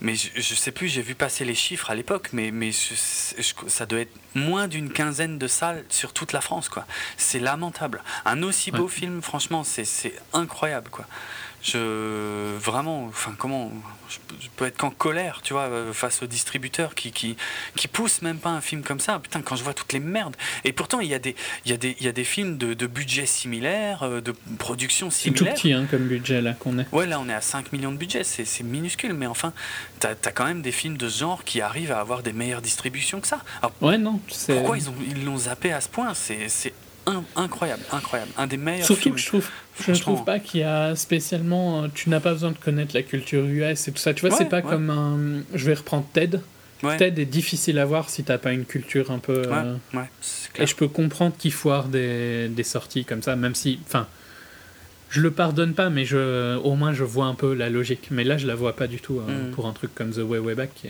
mais 0.00 0.14
je, 0.14 0.30
ne 0.36 0.56
sais 0.56 0.70
plus, 0.70 0.86
j'ai 0.86 1.02
vu 1.02 1.16
passer 1.16 1.44
les 1.44 1.56
chiffres 1.56 1.90
à 1.90 1.96
l'époque, 1.96 2.28
mais, 2.32 2.52
mais 2.52 2.70
ça 2.70 3.84
doit 3.84 3.98
être 3.98 4.14
moins 4.36 4.68
d'une 4.68 4.92
quinzaine 4.92 5.38
de 5.38 5.48
salles 5.48 5.84
sur 5.88 6.12
toute 6.12 6.32
la 6.32 6.40
France, 6.40 6.68
quoi. 6.68 6.86
C'est 7.16 7.40
lamentable. 7.40 8.04
Un 8.24 8.44
aussi 8.44 8.70
beau 8.70 8.86
film, 8.86 9.22
franchement, 9.22 9.64
c'est 9.64 10.14
incroyable, 10.32 10.88
quoi 10.90 11.04
je 11.62 12.56
vraiment 12.56 13.06
enfin 13.06 13.34
comment 13.36 13.72
je, 14.08 14.18
peux 14.56 14.66
être 14.66 14.76
qu'en 14.76 14.90
colère 14.90 15.40
tu 15.42 15.52
vois 15.52 15.62
euh, 15.62 15.92
face 15.92 16.22
aux 16.22 16.26
distributeurs 16.26 16.94
qui, 16.94 17.12
qui 17.12 17.36
qui 17.74 17.88
poussent 17.88 18.22
même 18.22 18.38
pas 18.38 18.50
un 18.50 18.60
film 18.60 18.82
comme 18.82 19.00
ça. 19.00 19.18
Putain 19.18 19.42
quand 19.42 19.56
je 19.56 19.64
vois 19.64 19.74
toutes 19.74 19.92
les 19.92 20.00
merdes. 20.00 20.36
Et 20.64 20.72
pourtant 20.72 21.00
il 21.00 21.08
y 21.08 21.14
a 21.14 21.18
des 21.18 21.34
il 21.64 21.70
y 21.70 21.74
a 21.74 21.76
des 21.76 21.96
il 21.98 22.06
y 22.06 22.08
a 22.08 22.12
des 22.12 22.24
films 22.24 22.58
de, 22.58 22.74
de 22.74 22.86
budget 22.86 23.26
similaire 23.26 24.02
euh, 24.02 24.20
de 24.20 24.32
production 24.58 25.10
similaire 25.10 25.38
c'est 25.38 25.54
tout 25.54 25.60
petit 25.60 25.72
hein, 25.72 25.86
comme 25.90 26.06
budget 26.06 26.40
là 26.40 26.54
qu'on 26.54 26.78
est. 26.78 26.86
Ouais 26.92 27.06
là 27.06 27.20
on 27.20 27.28
est 27.28 27.34
à 27.34 27.40
5 27.40 27.72
millions 27.72 27.92
de 27.92 27.98
budget 27.98 28.24
c'est 28.24 28.62
minuscule 28.62 29.12
mais 29.12 29.26
enfin 29.26 29.52
t'as 29.98 30.10
as 30.10 30.32
quand 30.32 30.44
même 30.44 30.62
des 30.62 30.72
films 30.72 30.96
de 30.96 31.08
ce 31.08 31.20
genre 31.20 31.44
qui 31.44 31.60
arrivent 31.60 31.92
à 31.92 32.00
avoir 32.00 32.22
des 32.22 32.32
meilleures 32.32 32.62
distributions 32.62 33.20
que 33.20 33.28
ça. 33.28 33.40
Ouais 33.80 33.98
non 33.98 34.20
pourquoi 34.46 34.78
ils 34.78 34.88
ont 34.88 34.94
ils 35.06 35.24
l'ont 35.24 35.38
zappé 35.38 35.72
à 35.72 35.80
ce 35.80 35.88
point? 35.88 36.14
C'est 36.14 36.48
incroyable, 37.36 37.82
incroyable. 37.92 38.30
Un 38.36 38.46
des 38.46 38.56
meilleurs 38.56 38.86
Surtout 38.86 39.02
films. 39.02 39.14
que 39.14 39.20
je 39.20 39.26
trouve, 39.26 39.48
je 39.80 39.90
ne 39.92 39.96
trouve 39.96 40.24
pas 40.24 40.38
qu'il 40.38 40.60
y 40.60 40.64
a 40.64 40.94
spécialement. 40.96 41.84
Euh, 41.84 41.88
tu 41.92 42.10
n'as 42.10 42.20
pas 42.20 42.32
besoin 42.32 42.50
de 42.50 42.58
connaître 42.58 42.94
la 42.94 43.02
culture 43.02 43.44
US 43.44 43.88
et 43.88 43.92
tout 43.92 43.98
ça. 43.98 44.14
Tu 44.14 44.26
vois, 44.26 44.36
c'est 44.36 44.48
pas 44.48 44.62
comme 44.62 44.90
un. 44.90 45.42
Je 45.54 45.66
vais 45.66 45.74
reprendre 45.74 46.06
Ted. 46.12 46.40
Ted 46.98 47.20
est 47.20 47.26
difficile 47.26 47.78
à 47.78 47.84
voir 47.84 48.08
si 48.08 48.24
t'as 48.24 48.38
pas 48.38 48.52
une 48.52 48.64
culture 48.64 49.10
un 49.10 49.18
peu. 49.18 49.42
Euh, 49.46 49.74
et 50.56 50.66
je 50.66 50.76
peux 50.76 50.88
comprendre 50.88 51.34
qu'il 51.36 51.52
foire 51.52 51.88
des, 51.88 52.48
des 52.48 52.62
sorties 52.62 53.04
comme 53.04 53.22
ça, 53.22 53.36
même 53.36 53.54
si. 53.54 53.80
Enfin. 53.86 54.06
Je 55.10 55.22
le 55.22 55.30
pardonne 55.30 55.72
pas, 55.72 55.88
mais 55.88 56.04
je, 56.04 56.58
au 56.58 56.74
moins 56.74 56.92
je 56.92 57.02
vois 57.02 57.24
un 57.24 57.34
peu 57.34 57.54
la 57.54 57.70
logique. 57.70 58.08
Mais 58.10 58.24
là, 58.24 58.36
je 58.36 58.46
la 58.46 58.54
vois 58.54 58.76
pas 58.76 58.86
du 58.86 59.00
tout 59.00 59.20
euh, 59.20 59.48
mm. 59.48 59.52
pour 59.52 59.66
un 59.66 59.72
truc 59.72 59.94
comme 59.94 60.10
The 60.10 60.18
Way 60.18 60.38
Way 60.38 60.54
Back. 60.54 60.86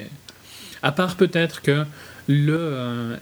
À 0.83 0.91
part 0.91 1.15
peut-être 1.15 1.63
que 1.63 1.85
le 2.27 3.17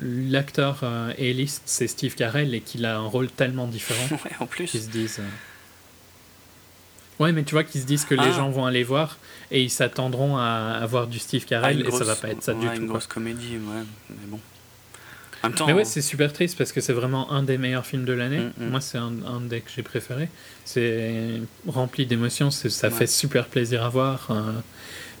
l'acteur 0.00 0.80
euh, 0.82 1.12
A-list, 1.18 1.62
c'est 1.66 1.88
Steve 1.88 2.14
Carell 2.14 2.54
et 2.54 2.60
qu'il 2.60 2.86
a 2.86 2.98
un 2.98 3.06
rôle 3.06 3.28
tellement 3.28 3.66
différent. 3.66 4.16
ouais, 4.24 4.30
en 4.40 4.46
plus. 4.46 4.70
Qu'ils 4.70 4.82
se 4.82 4.88
disent. 4.88 5.20
Euh, 5.20 7.22
ouais, 7.22 7.32
mais 7.32 7.44
tu 7.44 7.54
vois 7.54 7.64
qu'ils 7.64 7.80
se 7.80 7.86
disent 7.86 8.04
que 8.04 8.14
les 8.14 8.22
ah. 8.22 8.32
gens 8.32 8.50
vont 8.50 8.66
aller 8.66 8.84
voir 8.84 9.18
et 9.50 9.62
ils 9.62 9.70
s'attendront 9.70 10.36
à 10.36 10.78
avoir 10.80 11.06
du 11.06 11.18
Steve 11.18 11.44
Carell 11.44 11.82
ah, 11.84 11.88
et 11.88 11.90
ça 11.90 12.04
va 12.04 12.16
pas 12.16 12.28
être 12.28 12.42
ça 12.42 12.54
du 12.54 12.66
tout. 12.66 12.74
une 12.74 12.86
grosse 12.86 13.06
comédie, 13.06 13.56
ouais, 13.56 13.82
mais 14.10 14.26
bon. 14.26 14.40
En 15.42 15.48
même 15.48 15.56
temps, 15.56 15.66
mais 15.66 15.72
ouais, 15.72 15.84
c'est 15.84 16.02
super 16.02 16.32
triste 16.32 16.58
parce 16.58 16.72
que 16.72 16.80
c'est 16.80 16.92
vraiment 16.92 17.30
un 17.30 17.44
des 17.44 17.58
meilleurs 17.58 17.86
films 17.86 18.04
de 18.04 18.12
l'année. 18.12 18.40
Mm, 18.40 18.64
mm. 18.64 18.70
Moi, 18.70 18.80
c'est 18.80 18.98
un, 18.98 19.12
un, 19.24 19.40
des 19.40 19.60
que 19.60 19.70
j'ai 19.74 19.84
préféré. 19.84 20.28
C'est 20.64 21.40
rempli 21.66 22.06
d'émotions, 22.06 22.50
ça 22.50 22.90
fait 22.90 23.06
super 23.06 23.46
plaisir 23.46 23.84
à 23.84 23.88
voir. 23.88 24.26
Euh, 24.30 24.52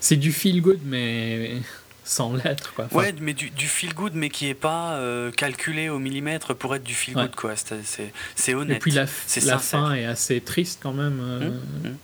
c'est 0.00 0.16
du 0.16 0.32
feel 0.32 0.60
good, 0.60 0.80
mais 0.84 1.60
sans 2.08 2.32
l'être. 2.32 2.72
Quoi. 2.72 2.88
ouais, 2.92 3.14
mais 3.20 3.34
du, 3.34 3.50
du, 3.50 3.66
feel 3.66 3.92
good, 3.92 4.14
mais 4.14 4.30
qui 4.30 4.48
est 4.48 4.54
pas 4.54 4.94
euh, 4.94 5.30
calculé 5.30 5.90
au 5.90 5.98
millimètre 5.98 6.54
pour 6.54 6.74
être 6.74 6.82
du 6.82 6.94
feel 6.94 7.14
good, 7.14 7.34
quoi. 7.34 7.54
C'est 8.34 8.54
honnête. 8.54 8.76
Et 8.76 8.80
puis 8.80 8.92
la, 8.92 9.04
la 9.44 9.58
fin 9.58 9.92
est 9.92 10.06
assez 10.06 10.40
triste 10.40 10.80
quand 10.82 10.94
même. 10.94 11.20
Euh, 11.20 11.48
hum, 11.48 11.60
hum. 11.84 11.96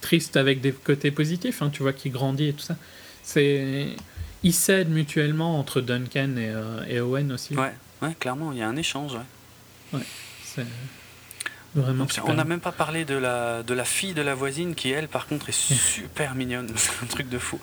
Triste 0.00 0.36
avec 0.36 0.60
des 0.62 0.72
côtés 0.72 1.10
positifs, 1.10 1.60
hein, 1.60 1.70
tu 1.70 1.82
vois, 1.82 1.92
qui 1.92 2.10
grandit 2.10 2.48
et 2.48 2.52
tout 2.52 2.60
ça. 2.60 2.76
C'est. 3.22 3.88
Ils 4.42 4.54
s'aident 4.54 4.88
mutuellement 4.88 5.58
entre 5.58 5.82
Duncan 5.82 6.36
et, 6.38 6.48
euh, 6.48 6.84
et, 6.88 7.00
Owen 7.00 7.30
aussi. 7.32 7.54
Ouais, 7.54 7.74
ouais, 8.00 8.14
clairement, 8.18 8.52
il 8.52 8.58
y 8.58 8.62
a 8.62 8.68
un 8.68 8.76
échange, 8.76 9.12
ouais. 9.12 9.98
Ouais, 9.98 10.06
c'est. 10.42 10.64
Vraiment 11.74 12.06
on 12.24 12.34
n'a 12.34 12.44
même 12.44 12.58
pas 12.58 12.72
parlé 12.72 13.04
de 13.04 13.14
la, 13.14 13.62
de 13.62 13.74
la 13.74 13.84
fille 13.84 14.12
de 14.12 14.22
la 14.22 14.34
voisine 14.34 14.74
qui, 14.74 14.90
elle, 14.90 15.06
par 15.06 15.28
contre, 15.28 15.50
est 15.50 15.52
super 15.52 16.34
mignonne. 16.34 16.68
C'est 16.74 16.90
un 17.02 17.06
truc 17.06 17.28
de 17.28 17.38
fou. 17.38 17.60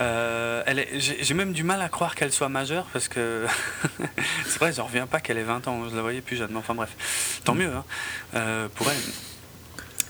Euh, 0.00 0.62
J'ai 0.96 1.34
même 1.34 1.52
du 1.52 1.62
mal 1.62 1.82
à 1.82 1.90
croire 1.90 2.14
qu'elle 2.14 2.32
soit 2.32 2.48
majeure 2.48 2.86
parce 2.94 3.08
que 3.08 3.46
c'est 4.46 4.58
vrai, 4.58 4.72
je 4.72 4.80
ne 4.80 4.86
reviens 4.86 5.06
pas 5.06 5.20
qu'elle 5.20 5.36
ait 5.36 5.42
20 5.42 5.68
ans. 5.68 5.88
Je 5.90 5.94
la 5.94 6.00
voyais 6.00 6.22
plus 6.22 6.36
jeune. 6.36 6.56
Enfin 6.56 6.74
bref, 6.74 7.40
tant 7.44 7.54
mieux 7.54 7.70
hein, 7.70 7.84
euh, 8.34 8.68
pour 8.74 8.88
elle. 8.88 8.96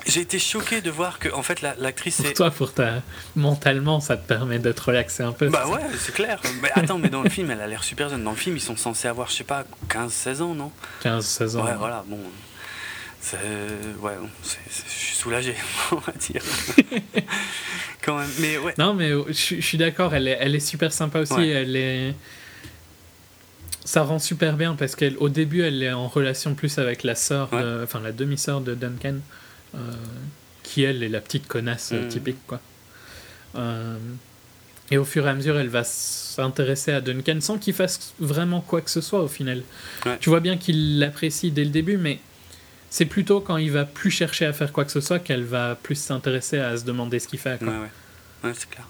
J'ai 0.07 0.21
été 0.21 0.39
choqué 0.39 0.81
de 0.81 0.91
voir 0.91 1.19
que 1.19 1.29
en 1.33 1.43
fait 1.43 1.63
l'actrice 1.63 2.21
pour 2.23 2.33
toi 2.35 2.51
pour 2.51 2.73
ta 2.73 3.03
mentalement 3.37 4.01
ça 4.01 4.17
te 4.17 4.27
permet 4.27 4.59
de 4.59 4.73
te 4.73 4.83
relaxer 4.83 5.23
un 5.23 5.31
peu 5.31 5.49
bah 5.49 5.69
ouais 5.69 5.81
c'est 5.97 6.13
clair 6.13 6.41
mais 6.61 6.73
attends 6.75 6.99
mais 6.99 7.09
dans 7.09 7.23
le 7.23 7.31
film 7.31 7.53
elle 7.53 7.61
a 7.61 7.69
l'air 7.69 7.85
super 7.85 8.09
jeune 8.09 8.25
dans 8.25 8.33
le 8.33 8.37
film 8.37 8.57
ils 8.57 8.61
sont 8.61 8.77
censés 8.77 9.07
avoir 9.07 9.29
je 9.29 9.35
sais 9.35 9.45
pas 9.45 9.63
15-16 9.89 10.43
ans 10.43 10.55
non? 10.57 10.73
15-16 11.05 11.57
ans 11.57 11.65
ouais 11.65 11.75
voilà 11.79 12.05
bon 12.09 12.19
ouais, 14.01 14.13
je 14.43 14.91
suis 14.91 15.17
soulagé, 15.17 15.55
on 15.93 15.97
va 15.97 16.13
dire. 16.13 16.43
Quand 18.03 18.19
même, 18.19 18.31
mais 18.41 18.59
ouais. 18.59 18.75
Non, 18.79 18.95
mais 18.95 19.11
je, 19.29 19.61
suis 19.61 19.79
d'accord, 19.79 20.15
elle 20.15 20.27
est, 20.27 20.37
elle 20.41 20.55
est 20.55 20.61
super 20.61 20.93
sympa 20.93 21.21
aussi. 21.21 21.41
Elle 21.41 21.77
est. 21.77 22.15
Ça 23.85 24.03
rend 24.03 24.19
super 24.19 24.57
bien 24.57 24.75
parce 24.75 24.97
qu'au 24.97 25.29
début, 25.29 25.63
elle 25.63 25.83
est 25.83 25.93
en 25.93 26.09
relation 26.09 26.55
plus 26.55 26.79
avec 26.79 27.03
la 27.03 27.15
sœur, 27.15 27.51
enfin 27.83 28.01
la 28.01 28.13
demi-sœur 28.13 28.61
de 28.61 28.75
Duncan, 28.75 29.17
euh, 29.75 29.79
qui 30.63 30.83
elle 30.83 31.03
est 31.03 31.09
la 31.09 31.21
petite 31.21 31.49
connasse 31.49 31.91
euh, 31.93 32.05
mm. 32.05 32.09
typique, 32.09 32.47
quoi. 32.47 32.61
Euh, 33.57 33.99
et 34.91 34.99
au 34.99 35.05
fur 35.05 35.27
et 35.27 35.31
à 35.31 35.35
mesure, 35.35 35.59
elle 35.59 35.69
va 35.69 35.85
s'intéresser 35.85 36.93
à 36.93 37.01
Duncan 37.01 37.39
sans 37.41 37.59
qu'il 37.59 37.73
fasse 37.73 38.15
vraiment 38.21 38.61
quoi 38.61 38.83
que 38.83 38.91
ce 38.91 39.01
soit 39.01 39.23
au 39.23 39.29
final. 39.29 39.63
Tu 40.21 40.29
vois 40.29 40.41
bien 40.41 40.59
qu'il 40.59 40.99
l'apprécie 40.99 41.51
dès 41.51 41.65
le 41.65 41.71
début, 41.71 41.97
mais 41.97 42.21
c'est 42.93 43.07
plutôt 43.07 43.41
quand 43.41 43.57
il 43.57 43.71
va 43.71 43.87
plus 43.87 44.11
chercher 44.11 44.45
à 44.45 44.53
faire 44.53 44.71
quoi 44.71 44.85
que 44.85 44.93
ce 44.93 45.01
soit 45.01 45.19
qu'elle 45.19 45.45
va 45.45 45.77
plus 45.77 45.95
s'intéresser 45.95 46.59
à 46.59 46.77
se 46.77 46.85
demander 46.85 47.21
ce 47.21 47.27
qu'il 47.27 47.39
fait. 47.39 47.59
Quoi. 47.59 47.73
Ouais, 47.73 47.89
ouais. 48.45 48.53
c'est 48.55 48.69
clair. 48.69 48.87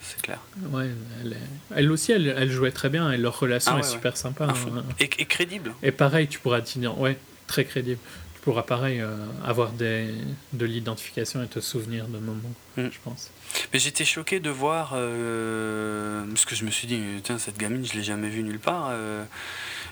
C'est 0.00 0.22
clair. 0.22 0.38
Ouais, 0.70 0.88
elle, 1.20 1.36
elle 1.74 1.90
aussi, 1.90 2.12
elle, 2.12 2.32
elle, 2.38 2.52
jouait 2.52 2.70
très 2.70 2.90
bien 2.90 3.10
et 3.10 3.16
leur 3.16 3.40
relation 3.40 3.72
ah 3.74 3.80
est 3.80 3.82
super 3.82 4.16
sympa. 4.16 4.46
Hein. 4.46 4.84
Et, 5.00 5.08
crédible. 5.08 5.74
Et 5.82 5.90
pareil, 5.90 6.28
tu 6.28 6.38
pourras 6.38 6.60
dire, 6.60 6.96
ouais, 6.96 7.18
très 7.48 7.64
crédible. 7.64 7.98
Tu 8.36 8.40
pourras 8.42 8.62
pareil 8.62 9.00
euh, 9.00 9.16
avoir 9.44 9.72
des, 9.72 10.14
de 10.52 10.64
l'identification 10.64 11.42
et 11.42 11.48
te 11.48 11.58
souvenir 11.58 12.06
de 12.06 12.18
moments, 12.18 12.54
mm. 12.76 12.84
je 12.84 12.98
pense. 13.02 13.32
Mais 13.72 13.80
j'étais 13.80 14.04
choqué 14.04 14.38
de 14.38 14.50
voir, 14.50 14.92
euh, 14.94 16.24
parce 16.28 16.44
que 16.44 16.54
je 16.54 16.64
me 16.64 16.70
suis 16.70 16.86
dit, 16.86 17.02
tiens, 17.24 17.38
cette 17.38 17.58
gamine, 17.58 17.84
je 17.84 17.94
l'ai 17.94 18.04
jamais 18.04 18.28
vue 18.28 18.44
nulle 18.44 18.60
part. 18.60 18.90
Euh, 18.92 19.24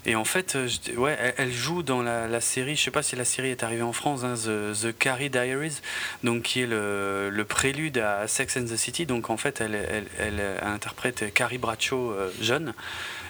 et 0.06 0.14
en 0.14 0.24
fait, 0.24 0.56
euh, 0.56 0.68
ouais, 0.96 1.34
elle, 1.36 1.52
joue 1.52 1.82
dans 1.82 2.02
la, 2.02 2.40
série, 2.40 2.76
je 2.76 2.82
sais 2.82 2.90
pas 2.90 3.02
si 3.02 3.16
la 3.16 3.24
série 3.24 3.48
est 3.48 3.62
arrivée 3.62 3.82
en 3.82 3.92
France, 3.92 4.24
hein, 4.24 4.34
The, 4.34 4.96
Carrie 4.96 5.30
Diaries, 5.30 5.80
donc 6.24 6.42
qui 6.42 6.62
est 6.62 6.66
le, 6.66 7.44
prélude 7.48 7.98
à 7.98 8.26
Sex 8.26 8.56
and 8.56 8.64
the 8.64 8.76
City. 8.76 9.06
Donc 9.06 9.30
en 9.30 9.36
fait, 9.36 9.60
elle 9.60 10.40
interprète 10.62 11.32
Carrie 11.34 11.58
Bradshaw 11.58 12.12
euh, 12.12 12.30
jeune. 12.40 12.74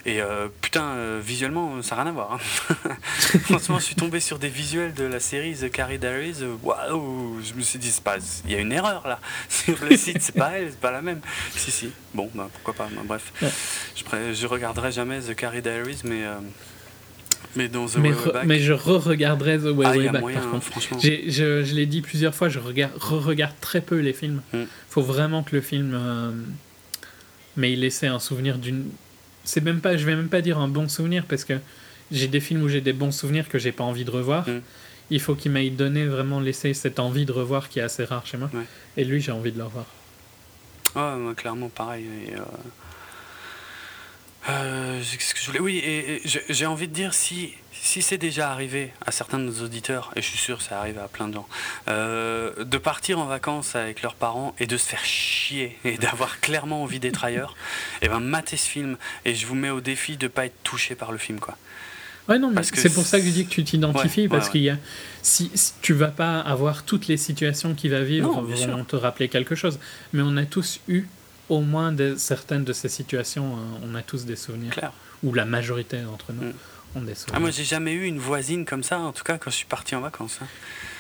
Et 0.06 0.20
euh, 0.20 0.48
putain, 0.60 1.18
visuellement, 1.20 1.82
ça 1.82 1.96
n'a 1.96 2.02
rien 2.02 2.10
à 2.10 2.14
voir. 2.14 2.32
Hein. 2.32 2.96
Franchement, 3.44 3.78
je 3.78 3.84
suis 3.84 3.94
tombé 3.94 4.20
sur 4.20 4.38
des 4.38 4.48
visuels 4.48 4.94
de 4.94 5.04
la 5.04 5.20
série 5.20 5.54
The 5.54 5.70
Carrie 5.70 5.98
Diaries. 5.98 6.36
Waouh, 6.62 7.40
je 7.42 7.54
me 7.54 7.62
suis 7.62 7.78
dit, 7.78 7.94
il 8.46 8.52
y 8.52 8.54
a 8.54 8.58
une 8.58 8.72
erreur 8.72 9.06
là. 9.06 9.18
Sur 9.48 9.76
le 9.88 9.96
site, 9.96 10.22
c'est 10.22 10.34
pas 10.34 10.52
elle, 10.52 10.70
c'est 10.70 10.80
pas 10.80 10.90
la 10.90 11.02
même. 11.02 11.20
Si, 11.54 11.70
si. 11.70 11.90
Bon, 12.14 12.30
bah, 12.34 12.48
pourquoi 12.52 12.74
pas. 12.74 12.88
bref, 13.04 13.32
je, 13.94 14.32
je 14.32 14.46
regarderai 14.46 14.90
jamais 14.90 15.20
The 15.20 15.34
Carrie 15.34 15.62
Diaries, 15.62 16.00
mais 16.04 16.24
Mais 17.56 17.68
dans 17.68 17.86
The 17.86 17.96
mais, 17.96 18.12
Way, 18.12 18.44
mais 18.44 18.60
je 18.60 18.72
re-regarderai 18.72 19.58
The 19.58 19.74
Way, 19.74 19.86
ah, 19.86 19.96
Way 19.96 20.08
Back 20.10 20.34
par 20.34 20.50
contre. 20.50 20.66
Je, 21.02 21.64
je 21.64 21.74
l'ai 21.74 21.86
dit 21.86 22.00
plusieurs 22.00 22.34
fois, 22.34 22.48
je 22.48 22.58
re-regarde 22.58 23.54
très 23.60 23.80
peu 23.80 23.98
les 23.98 24.12
films. 24.12 24.42
Il 24.52 24.60
mm. 24.60 24.66
faut 24.88 25.02
vraiment 25.02 25.42
que 25.42 25.56
le 25.56 25.62
film 25.62 25.92
euh, 25.94 26.30
m'ait 27.56 27.74
laissé 27.74 28.06
un 28.06 28.20
souvenir 28.20 28.58
d'une. 28.58 28.84
C'est 29.50 29.60
même 29.62 29.80
pas, 29.80 29.96
je 29.96 30.06
vais 30.06 30.14
même 30.14 30.28
pas 30.28 30.42
dire 30.42 30.58
un 30.58 30.68
bon 30.68 30.88
souvenir 30.88 31.24
parce 31.26 31.44
que 31.44 31.54
j'ai 32.12 32.28
des 32.28 32.38
films 32.38 32.62
où 32.62 32.68
j'ai 32.68 32.80
des 32.80 32.92
bons 32.92 33.10
souvenirs 33.10 33.48
que 33.48 33.58
j'ai 33.58 33.72
pas 33.72 33.82
envie 33.82 34.04
de 34.04 34.10
revoir. 34.12 34.48
Mm. 34.48 34.60
Il 35.10 35.20
faut 35.20 35.34
qu'il 35.34 35.50
m'ait 35.50 35.68
donné 35.70 36.06
vraiment 36.06 36.38
laissé 36.38 36.72
cette 36.72 37.00
envie 37.00 37.26
de 37.26 37.32
revoir 37.32 37.68
qui 37.68 37.80
est 37.80 37.82
assez 37.82 38.04
rare 38.04 38.24
chez 38.24 38.36
moi. 38.36 38.48
Et 38.96 39.04
lui, 39.04 39.20
j'ai 39.20 39.32
envie 39.32 39.50
de 39.50 39.58
le 39.58 39.64
revoir. 39.64 39.86
Ouais, 40.94 41.34
clairement 41.34 41.68
pareil. 41.68 42.06
Euh, 42.32 42.38
euh, 44.50 45.02
ce 45.02 45.34
que 45.34 45.40
je 45.40 45.46
voulais. 45.46 45.58
Oui, 45.58 45.78
et, 45.78 46.22
j'ai 46.24 46.66
envie 46.66 46.86
de 46.86 46.94
dire 46.94 47.12
si, 47.12 47.52
si 47.82 48.02
c'est 48.02 48.18
déjà 48.18 48.50
arrivé 48.50 48.92
à 49.04 49.10
certains 49.10 49.38
de 49.38 49.44
nos 49.44 49.64
auditeurs, 49.64 50.12
et 50.14 50.22
je 50.22 50.26
suis 50.26 50.38
sûr 50.38 50.58
que 50.58 50.64
ça 50.64 50.78
arrive 50.78 50.98
à 50.98 51.08
plein 51.08 51.28
de 51.28 51.34
gens, 51.34 51.48
euh, 51.88 52.64
de 52.64 52.78
partir 52.78 53.18
en 53.18 53.26
vacances 53.26 53.74
avec 53.74 54.02
leurs 54.02 54.14
parents 54.14 54.54
et 54.58 54.66
de 54.66 54.76
se 54.76 54.86
faire 54.86 55.04
chier 55.04 55.78
et 55.84 55.96
d'avoir 55.96 56.40
clairement 56.40 56.82
envie 56.82 57.00
d'être 57.00 57.24
ailleurs, 57.24 57.56
et 58.02 58.06
eh 58.06 58.08
ben 58.08 58.20
matez 58.20 58.56
ce 58.56 58.68
film 58.68 58.96
et 59.24 59.34
je 59.34 59.46
vous 59.46 59.54
mets 59.54 59.70
au 59.70 59.80
défi 59.80 60.16
de 60.16 60.28
pas 60.28 60.46
être 60.46 60.62
touché 60.62 60.94
par 60.94 61.10
le 61.10 61.18
film, 61.18 61.40
quoi. 61.40 61.56
Ouais, 62.28 62.38
non, 62.38 62.50
mais 62.50 62.62
c'est 62.62 62.92
pour 62.92 63.04
ça 63.04 63.18
que 63.18 63.26
je 63.26 63.30
dis 63.30 63.44
que 63.44 63.50
tu 63.50 63.64
t'identifies, 63.64 64.28
parce 64.28 64.50
qu'il 64.50 64.60
y 64.60 64.70
a. 64.70 64.76
Si, 65.22 65.50
tu 65.82 65.94
vas 65.94 66.08
pas 66.08 66.38
avoir 66.38 66.84
toutes 66.84 67.08
les 67.08 67.16
situations 67.16 67.74
qu'il 67.74 67.90
va 67.90 68.02
vivre, 68.02 68.40
vont 68.40 68.84
te 68.84 68.94
rappeler 68.94 69.28
quelque 69.28 69.56
chose. 69.56 69.80
Mais 70.12 70.22
on 70.22 70.36
a 70.36 70.44
tous 70.44 70.80
eu 70.86 71.06
au 71.48 71.60
moins 71.60 71.90
de, 71.90 72.14
certaines 72.16 72.62
de 72.62 72.72
ces 72.72 72.88
situations, 72.88 73.56
hein, 73.56 73.80
on 73.82 73.96
a 73.96 74.02
tous 74.02 74.26
des 74.26 74.36
souvenirs. 74.36 74.72
Ou 75.24 75.34
la 75.34 75.44
majorité 75.44 75.98
d'entre 75.98 76.32
nous 76.32 76.48
mm. 76.48 76.54
Ont 76.94 77.02
des 77.02 77.14
souvenirs. 77.14 77.34
Ah, 77.36 77.40
moi, 77.40 77.50
j'ai 77.50 77.64
jamais 77.64 77.92
eu 77.92 78.04
une 78.04 78.18
voisine 78.18 78.64
comme 78.64 78.82
ça, 78.82 78.98
en 78.98 79.12
tout 79.12 79.24
cas, 79.24 79.38
quand 79.38 79.50
je 79.50 79.56
suis 79.56 79.66
parti 79.66 79.94
en 79.94 80.00
vacances. 80.00 80.38
Hein. 80.42 80.46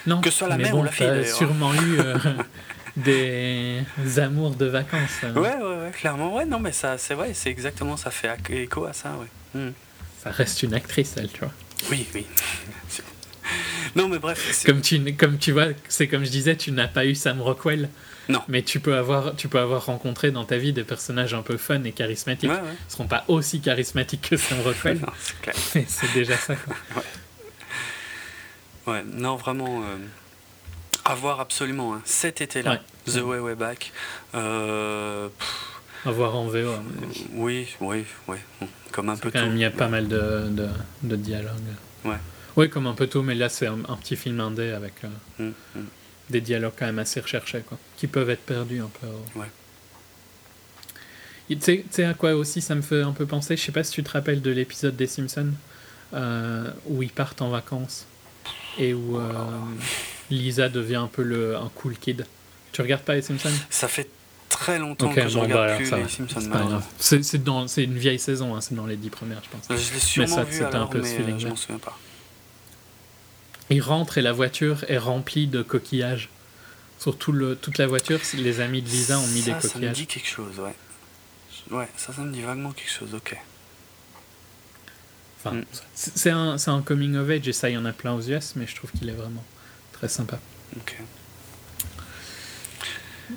Non, 0.06 0.20
que 0.20 0.30
ce 0.30 0.38
soit 0.38 0.48
la 0.48 0.56
mère 0.56 0.76
ou 0.76 0.82
la 0.82 0.90
fille. 0.90 1.26
Sûrement 1.26 1.74
eu 1.74 2.00
euh, 2.00 2.16
des 2.96 3.84
amours 4.18 4.54
de 4.54 4.66
vacances. 4.66 5.22
Hein. 5.22 5.34
Ouais, 5.34 5.56
ouais, 5.56 5.62
ouais, 5.62 5.90
clairement. 5.92 6.34
Ouais, 6.34 6.46
non, 6.46 6.58
mais 6.58 6.72
ça, 6.72 6.98
c'est 6.98 7.14
vrai, 7.14 7.32
c'est 7.34 7.50
exactement, 7.50 7.96
ça 7.96 8.10
fait 8.10 8.30
écho 8.50 8.84
à 8.84 8.92
ça, 8.92 9.16
ouais. 9.18 9.60
Mm. 9.60 9.72
Ça 10.22 10.30
reste 10.30 10.62
une 10.62 10.74
actrice, 10.74 11.14
elle, 11.16 11.30
tu 11.30 11.40
vois. 11.40 11.52
Oui, 11.90 12.06
oui. 12.14 12.26
non, 13.96 14.08
mais 14.08 14.18
bref. 14.18 14.64
Comme 14.66 14.80
tu, 14.82 15.14
comme 15.14 15.38
tu 15.38 15.52
vois, 15.52 15.68
c'est 15.88 16.08
comme 16.08 16.24
je 16.24 16.30
disais, 16.30 16.56
tu 16.56 16.72
n'as 16.72 16.88
pas 16.88 17.06
eu 17.06 17.14
Sam 17.14 17.40
Rockwell. 17.40 17.88
Non. 18.28 18.42
Mais 18.48 18.62
tu 18.62 18.80
peux, 18.80 18.96
avoir, 18.96 19.34
tu 19.34 19.48
peux 19.48 19.58
avoir 19.58 19.86
rencontré 19.86 20.30
dans 20.30 20.44
ta 20.44 20.56
vie 20.56 20.72
des 20.72 20.84
personnages 20.84 21.34
un 21.34 21.42
peu 21.42 21.56
fun 21.56 21.82
et 21.84 21.92
charismatiques. 21.92 22.50
Ils 22.52 22.62
ne 22.62 22.90
seront 22.90 23.06
pas 23.06 23.24
aussi 23.28 23.60
charismatiques 23.60 24.28
que 24.30 24.36
Sam 24.36 24.60
Rockwell. 24.60 25.00
c'est 25.18 25.40
clair. 25.40 25.54
Mais 25.74 25.84
c'est 25.88 26.12
déjà 26.12 26.36
ça. 26.36 26.54
Quoi. 26.56 26.76
ouais. 28.86 28.92
ouais. 28.92 29.04
non, 29.12 29.36
vraiment. 29.36 29.82
Euh, 29.82 29.96
à 31.04 31.14
voir 31.14 31.40
absolument. 31.40 31.94
Hein. 31.94 32.02
Cet 32.04 32.40
été-là, 32.40 32.80
The 33.06 33.16
Way 33.16 33.38
Way 33.38 33.54
Back. 33.54 33.92
Euh, 34.34 35.28
à 36.04 36.10
voir 36.10 36.36
en 36.36 36.46
VO. 36.46 36.74
Oui, 37.34 37.68
oui, 37.80 38.04
oui. 38.28 38.36
Comme 38.92 39.08
un 39.08 39.16
peu 39.16 39.30
tout. 39.30 39.38
il 39.38 39.58
y 39.58 39.64
a 39.64 39.70
pas 39.70 39.88
mal 39.88 40.08
de, 40.08 40.48
de, 40.50 40.68
de 41.02 41.16
dialogues. 41.16 41.50
Ouais. 42.04 42.16
Oui, 42.56 42.70
comme 42.70 42.86
un 42.86 42.94
peu 42.94 43.06
tout, 43.06 43.22
mais 43.22 43.34
là 43.34 43.48
c'est 43.48 43.66
un, 43.66 43.78
petit 43.78 44.16
film 44.16 44.40
indé 44.40 44.70
avec. 44.70 44.94
Euh, 45.04 45.08
mm, 45.38 45.80
mm 45.80 45.86
des 46.30 46.40
dialogues 46.40 46.72
quand 46.78 46.86
même 46.86 46.98
assez 46.98 47.20
recherchés, 47.20 47.62
quoi, 47.66 47.78
qui 47.96 48.06
peuvent 48.06 48.30
être 48.30 48.42
perdus 48.42 48.80
un 48.80 48.90
peu. 49.00 49.06
Ouais. 49.38 49.46
Tu 51.48 51.84
sais 51.90 52.04
à 52.04 52.14
quoi 52.14 52.34
aussi 52.34 52.60
ça 52.60 52.76
me 52.76 52.82
fait 52.82 53.02
un 53.02 53.12
peu 53.12 53.26
penser 53.26 53.56
Je 53.56 53.62
sais 53.62 53.72
pas 53.72 53.82
si 53.82 53.92
tu 53.92 54.04
te 54.04 54.10
rappelles 54.10 54.40
de 54.40 54.52
l'épisode 54.52 54.94
des 54.94 55.08
Simpsons 55.08 55.52
euh, 56.14 56.70
où 56.86 57.02
ils 57.02 57.10
partent 57.10 57.42
en 57.42 57.50
vacances 57.50 58.06
et 58.78 58.94
où 58.94 59.18
euh, 59.18 59.32
Lisa 60.30 60.68
devient 60.68 60.96
un 60.96 61.08
peu 61.08 61.22
le, 61.22 61.56
un 61.56 61.70
cool 61.74 61.96
kid. 61.96 62.24
Tu 62.72 62.82
regardes 62.82 63.02
pas 63.02 63.14
les 63.14 63.22
Simpsons? 63.22 63.50
Ça 63.68 63.88
fait 63.88 64.08
très 64.48 64.78
longtemps 64.78 65.12
que 65.12 65.28
je 65.28 65.34
bon, 65.34 65.42
regarde 65.42 65.70
bah, 65.70 65.76
plus 65.76 65.90
les 65.90 66.08
Simpsons. 66.08 67.60
C'est 67.66 67.82
une 67.82 67.98
vieille 67.98 68.20
saison, 68.20 68.54
hein, 68.54 68.60
c'est 68.60 68.76
dans 68.76 68.86
les 68.86 68.96
dix 68.96 69.10
premières, 69.10 69.42
je 69.42 69.50
pense. 69.50 69.66
Je 69.68 69.92
l'ai 69.92 70.00
sûrement 70.00 70.28
mais 70.28 70.34
ça, 70.34 70.44
vu 70.44 70.64
alors, 70.64 70.82
un 70.82 70.86
peu 70.86 71.00
mais 71.00 71.08
euh, 71.08 71.38
je 71.38 71.48
m'en 71.48 71.56
souviens 71.56 71.78
pas. 71.78 71.98
Il 73.70 73.80
rentre 73.82 74.18
et 74.18 74.22
la 74.22 74.32
voiture 74.32 74.84
est 74.88 74.98
remplie 74.98 75.46
de 75.46 75.62
coquillages. 75.62 76.28
Sur 76.98 77.16
le, 77.32 77.56
toute 77.56 77.78
la 77.78 77.86
voiture, 77.86 78.20
les 78.34 78.60
amis 78.60 78.82
de 78.82 78.88
Lisa 78.88 79.18
ont 79.18 79.26
mis 79.28 79.42
des 79.42 79.52
coquillages. 79.52 79.72
Ça 79.72 79.78
me 79.78 79.94
dit 79.94 80.06
quelque 80.06 80.28
chose, 80.28 80.58
ouais. 80.58 80.74
Ouais, 81.70 81.88
ça, 81.96 82.12
ça 82.12 82.22
me 82.22 82.32
dit 82.32 82.42
vaguement 82.42 82.72
quelque 82.72 82.90
chose, 82.90 83.14
ok. 83.14 83.36
Enfin, 85.38 85.56
mm. 85.56 85.64
c'est 85.94 86.30
un, 86.30 86.56
un, 86.66 86.82
coming 86.82 87.16
of 87.16 87.30
age 87.30 87.48
et 87.48 87.52
ça, 87.52 87.70
il 87.70 87.74
y 87.74 87.78
en 87.78 87.84
a 87.86 87.92
plein 87.92 88.12
aux 88.12 88.20
US, 88.20 88.54
mais 88.56 88.66
je 88.66 88.74
trouve 88.74 88.90
qu'il 88.90 89.08
est 89.08 89.14
vraiment 89.14 89.44
très 89.92 90.08
sympa. 90.08 90.38
Ok. 90.76 90.96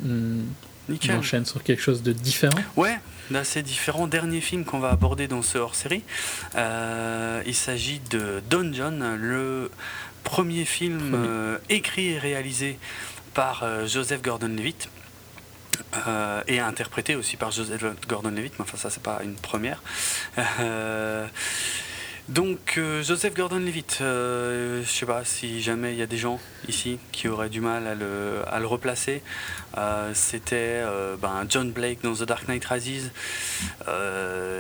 Hmm. 0.02 0.42
On 0.90 1.16
enchaîne 1.16 1.46
sur 1.46 1.64
quelque 1.64 1.82
chose 1.82 2.04
de 2.04 2.12
différent. 2.12 2.60
Ouais, 2.76 3.00
d'assez 3.32 3.64
différent. 3.64 4.08
Dernier 4.08 4.42
film 4.42 4.66
qu'on 4.66 4.80
va 4.80 4.90
aborder 4.90 5.28
dans 5.28 5.42
ce 5.42 5.58
hors-série. 5.58 6.04
Euh, 6.56 7.42
il 7.46 7.56
s'agit 7.56 8.02
de 8.10 8.42
Don 8.50 8.72
John, 8.74 9.16
le 9.16 9.72
premier 10.24 10.66
film 10.66 11.12
euh, 11.14 11.58
écrit 11.70 12.14
et 12.14 12.20
réalisé 12.20 12.80
par 13.34 13.64
euh, 13.64 13.86
Joseph 13.86 14.22
Gordon-Levitt. 14.22 14.90
Euh, 16.08 16.42
et 16.48 16.60
interprété 16.60 17.16
aussi 17.16 17.36
par 17.36 17.52
Joseph 17.52 17.84
Gordon-Levitt, 18.08 18.54
mais 18.58 18.64
enfin 18.64 18.78
ça 18.78 18.92
c'est 18.92 19.02
pas 19.02 19.22
une 19.24 19.34
première. 19.34 19.82
donc 22.30 22.80
Joseph 23.02 23.34
Gordon-Levitt, 23.34 23.98
je 24.00 24.84
sais 24.86 25.06
pas 25.08 25.26
si 25.26 25.64
jamais 25.64 25.94
il 25.94 25.98
y 25.98 26.04
a 26.04 26.08
des 26.08 26.18
gens 26.18 26.40
ici 26.68 27.00
qui 27.12 27.28
auraient 27.28 27.50
du 27.50 27.60
mal 27.60 27.88
à 27.88 27.96
le, 27.96 28.44
à 28.48 28.60
le 28.60 28.68
replacer. 28.68 29.24
c'était 30.14 30.84
ben, 31.20 31.46
John 31.50 31.72
Blake 31.72 32.04
dans 32.04 32.14
The 32.14 32.24
Dark 32.24 32.48
Knight 32.48 32.66
Rises, 32.66 33.12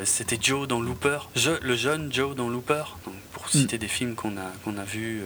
c'était 0.04 0.40
Joe 0.42 0.68
dans 0.68 0.82
Looper, 0.82 1.20
le 1.62 1.76
jeune 1.76 2.12
Joe 2.12 2.36
dans 2.36 2.50
Looper, 2.50 2.84
donc 3.06 3.16
pour 3.34 3.46
hmm. 3.46 3.50
citer 3.50 3.78
des 3.78 3.88
films 3.88 4.16
qu'on 4.16 4.36
a, 4.38 4.52
qu'on 4.64 4.78
a 4.80 4.84
vus 4.84 5.22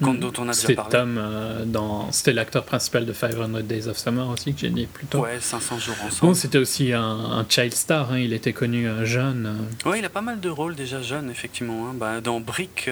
dont 0.00 0.32
on 0.38 0.48
a 0.48 0.52
déjà 0.52 0.74
parlé. 0.74 0.90
Tom, 0.90 1.16
euh, 1.18 1.64
dans... 1.64 2.10
c'était 2.12 2.32
l'acteur 2.32 2.64
principal 2.64 3.06
de 3.06 3.12
500 3.12 3.48
Days 3.64 3.88
of 3.88 3.96
Summer 3.96 4.28
aussi, 4.28 4.54
que 4.54 4.60
j'ai 4.60 4.70
dit 4.70 4.86
plus 4.86 5.06
tôt. 5.06 5.20
Ouais, 5.20 5.38
500 5.40 5.78
jours 5.78 5.94
ensemble. 6.04 6.32
Bon, 6.32 6.34
c'était 6.34 6.58
aussi 6.58 6.92
un, 6.92 7.44
child 7.48 7.74
star, 7.74 8.12
hein. 8.12 8.18
il 8.18 8.32
était 8.32 8.52
connu 8.52 8.86
euh, 8.88 9.04
jeune. 9.04 9.58
Euh. 9.84 9.90
Ouais, 9.90 9.98
il 9.98 10.04
a 10.04 10.10
pas 10.10 10.20
mal 10.20 10.40
de 10.40 10.48
rôles 10.48 10.74
déjà 10.74 11.02
jeune, 11.02 11.30
effectivement. 11.30 11.88
Hein. 11.88 11.94
Bah, 11.94 12.20
dans 12.20 12.40
Brick, 12.40 12.90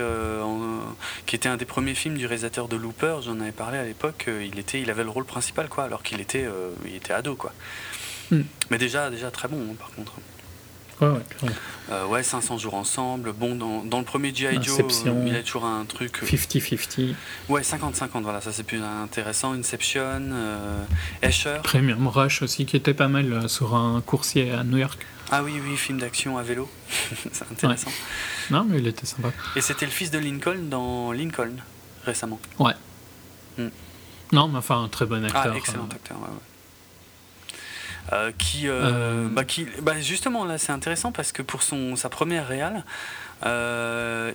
qui 1.26 1.36
était 1.36 1.48
un 1.48 1.56
des 1.56 1.64
premiers 1.64 1.94
films 1.94 2.16
du 2.16 2.26
réalisateur 2.26 2.68
de 2.68 2.76
Looper, 2.76 3.16
j'en 3.24 3.40
avais 3.40 3.52
parlé 3.52 3.78
à 3.78 3.84
l'époque, 3.84 4.28
il, 4.28 4.58
était, 4.58 4.80
il 4.80 4.90
avait 4.90 5.04
le 5.04 5.10
rôle 5.10 5.24
principal, 5.24 5.68
quoi, 5.68 5.84
alors 5.84 6.02
qu'il 6.02 6.20
était, 6.20 6.46
il 6.86 6.94
était 6.94 7.12
ado. 7.12 7.34
Quoi. 7.34 7.52
Hmm. 8.30 8.42
Mais 8.70 8.78
déjà, 8.78 9.10
déjà 9.10 9.30
très 9.30 9.48
bon, 9.48 9.58
hein, 9.60 9.74
par 9.78 9.90
contre. 9.90 10.12
Ouais, 11.00 12.02
ouais, 12.08 12.22
500 12.22 12.54
euh, 12.54 12.58
jours 12.58 12.74
ensemble. 12.74 13.32
Bon, 13.32 13.56
dans, 13.56 13.84
dans 13.84 13.98
le 13.98 14.04
premier 14.04 14.34
G.I. 14.34 14.62
Joe, 14.62 14.80
il 15.26 15.32
y 15.32 15.36
a 15.36 15.42
toujours 15.42 15.64
un 15.64 15.84
truc. 15.84 16.22
50-50. 16.22 17.00
Euh, 17.00 17.12
ouais, 17.48 17.62
50-50, 17.62 18.22
voilà, 18.22 18.40
ça 18.40 18.52
c'est 18.52 18.62
plus 18.62 18.82
intéressant. 18.82 19.52
Inception, 19.52 20.20
euh, 20.32 20.84
Escher. 21.22 21.58
Premium 21.62 22.06
Rush 22.06 22.42
aussi, 22.42 22.66
qui 22.66 22.76
était 22.76 22.94
pas 22.94 23.08
mal 23.08 23.48
sur 23.48 23.74
un 23.74 24.00
coursier 24.00 24.52
à 24.52 24.64
New 24.64 24.78
York. 24.78 25.04
Ah 25.30 25.42
oui, 25.42 25.60
oui, 25.64 25.76
film 25.76 25.98
d'action 25.98 26.38
à 26.38 26.42
vélo. 26.42 26.68
c'est 27.32 27.50
intéressant. 27.50 27.90
Non, 28.50 28.64
mais 28.68 28.78
il 28.78 28.86
était 28.86 29.06
sympa. 29.06 29.32
Et 29.56 29.60
c'était 29.60 29.86
le 29.86 29.90
fils 29.92 30.10
de 30.10 30.18
Lincoln 30.18 30.68
dans 30.68 31.12
Lincoln, 31.12 31.56
récemment. 32.04 32.38
Ouais. 32.58 32.74
Hmm. 33.58 33.68
Non, 34.32 34.48
mais 34.48 34.58
enfin, 34.58 34.82
un 34.82 34.88
très 34.88 35.06
bon 35.06 35.24
acteur. 35.24 35.52
Ah, 35.54 35.56
excellent 35.56 35.88
acteur, 35.90 36.18
ouais. 36.18 36.28
ouais. 36.28 36.53
Euh, 38.12 38.32
qui, 38.36 38.68
euh, 38.68 38.82
euh. 38.82 39.28
Bah, 39.30 39.44
qui 39.44 39.66
bah, 39.80 39.98
justement 39.98 40.44
là 40.44 40.58
c'est 40.58 40.72
intéressant 40.72 41.10
parce 41.10 41.32
que 41.32 41.40
pour 41.40 41.62
son 41.62 41.96
sa 41.96 42.10
première 42.10 42.46
réale 42.46 42.84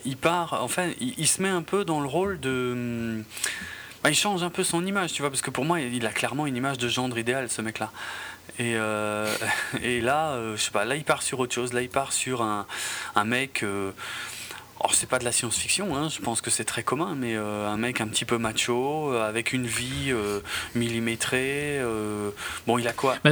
il 0.05 0.17
part 0.17 0.59
enfin 0.63 0.89
il, 0.99 1.27
se 1.27 1.41
met 1.41 1.49
un 1.49 1.61
peu 1.61 1.85
dans 1.85 2.01
le 2.01 2.07
rôle 2.07 2.39
de 2.39 3.23
bah, 4.03 4.09
il 4.09 4.15
change 4.15 4.41
un 4.41 4.49
peu 4.49 4.63
son 4.63 4.85
image 4.85 5.13
tu 5.13 5.21
vois 5.21 5.29
parce 5.29 5.43
que 5.43 5.51
pour 5.51 5.65
moi 5.65 5.79
il 5.81 6.05
a 6.07 6.09
clairement 6.09 6.47
une 6.47 6.55
image 6.55 6.79
de 6.79 6.87
gendre 6.87 7.17
idéal 7.19 7.47
ce 7.49 7.61
mec 7.61 7.77
là 7.77 7.91
et, 8.57 8.73
et 9.83 10.01
là 10.01 10.35
je 10.55 10.61
sais 10.61 10.71
pas 10.71 10.85
là 10.85 10.95
il 10.95 11.03
part 11.03 11.21
sur 11.21 11.39
autre 11.39 11.53
chose 11.53 11.71
là 11.71 11.81
il 11.81 11.89
part 11.89 12.11
sur 12.11 12.41
un, 12.41 12.65
un 13.15 13.23
mec 13.23 13.63
alors 14.79 14.95
c'est 14.95 15.09
pas 15.09 15.19
de 15.19 15.25
la 15.25 15.31
science-fiction, 15.31 15.95
hein, 15.95 16.07
je 16.09 16.19
pense 16.21 16.39
que 16.39 16.49
c'est 16.49 16.63
très 16.63 16.83
commun, 16.83 17.15
mais 17.17 17.35
euh, 17.35 17.67
un 17.67 17.77
mec 17.77 17.99
un 17.99 18.07
petit 18.07 18.23
peu 18.23 18.37
macho, 18.37 19.11
euh, 19.11 19.27
avec 19.27 19.51
une 19.51 19.67
vie 19.67 20.09
euh, 20.09 20.39
millimétrée. 20.73 21.81
bon, 22.65 22.77
il 22.77 22.87
a 22.87 22.93
quoi? 22.93 23.17
Bah 23.23 23.31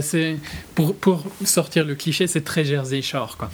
pour, 0.76 0.95
pour 0.95 1.24
sortir 1.45 1.85
le 1.85 1.95
cliché, 1.95 2.27
c'est 2.27 2.43
très 2.43 2.66
Jersey 2.66 3.01
Shore, 3.01 3.38
quoi. 3.38 3.50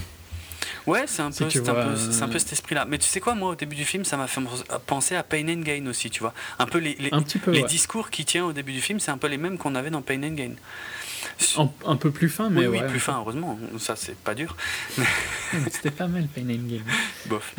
Ouais, 0.86 1.06
c'est 1.08 1.22
un, 1.22 1.32
peu, 1.32 1.46
un, 1.46 2.28
peu, 2.28 2.40
cet 2.40 2.52
esprit-là. 2.52 2.86
Mais 2.86 2.98
tu 2.98 3.08
sais 3.08 3.22
quoi, 3.22 3.36
moi, 3.36 3.52
au 3.52 3.56
début 3.56 3.76
du 3.76 3.86
film, 3.86 4.04
ça 4.04 4.18
m'a 4.18 4.28
fait 4.28 4.42
penser 4.86 5.16
à 5.16 5.24
Pain 5.24 5.48
and 5.48 5.62
Gain 5.62 5.86
aussi, 5.88 6.10
tu 6.10 6.20
vois. 6.20 6.34
Un 6.60 6.66
peu 6.66 6.78
les, 6.78 6.98
les, 7.00 7.10
les 7.48 7.64
discours 7.64 8.10
qui 8.10 8.26
tient 8.26 8.44
au 8.44 8.52
début 8.52 8.74
du 8.74 8.82
film, 8.82 9.00
c'est 9.00 9.12
un 9.12 9.18
peu 9.18 9.28
les 9.28 9.38
mêmes 9.38 9.58
qu'on 9.58 9.76
avait 9.76 9.92
dans 9.92 10.02
Pain 10.02 10.22
and 10.24 10.34
Gain. 10.34 10.52
Un, 11.86 11.96
peu 11.96 12.12
plus 12.12 12.30
fin, 12.30 12.50
mais 12.50 12.68
oui, 12.68 12.80
plus 12.88 13.00
fin, 13.00 13.18
heureusement. 13.18 13.60
Ça, 13.80 13.96
c'est 13.96 14.16
pas 14.16 14.36
dur. 14.36 14.56
C'était 15.72 15.92
pas 15.92 16.08
mal, 16.08 16.28
Pain 16.34 16.50
and 16.50 16.68
Gain. 16.68 16.82
bof. 17.28 17.56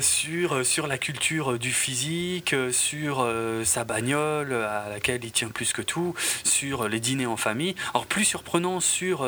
sur, 0.00 0.66
sur 0.66 0.86
la 0.86 0.98
culture 0.98 1.58
du 1.58 1.70
physique, 1.70 2.54
sur 2.70 3.26
sa 3.64 3.84
bagnole 3.84 4.52
à 4.52 4.88
laquelle 4.88 5.24
il 5.24 5.32
tient 5.32 5.48
plus 5.48 5.72
que 5.72 5.82
tout, 5.82 6.14
sur 6.44 6.88
les 6.88 7.00
dîners 7.00 7.26
en 7.26 7.36
famille. 7.36 7.74
Alors 7.94 8.06
plus 8.06 8.24
surprenant 8.24 8.80
sur 8.80 9.26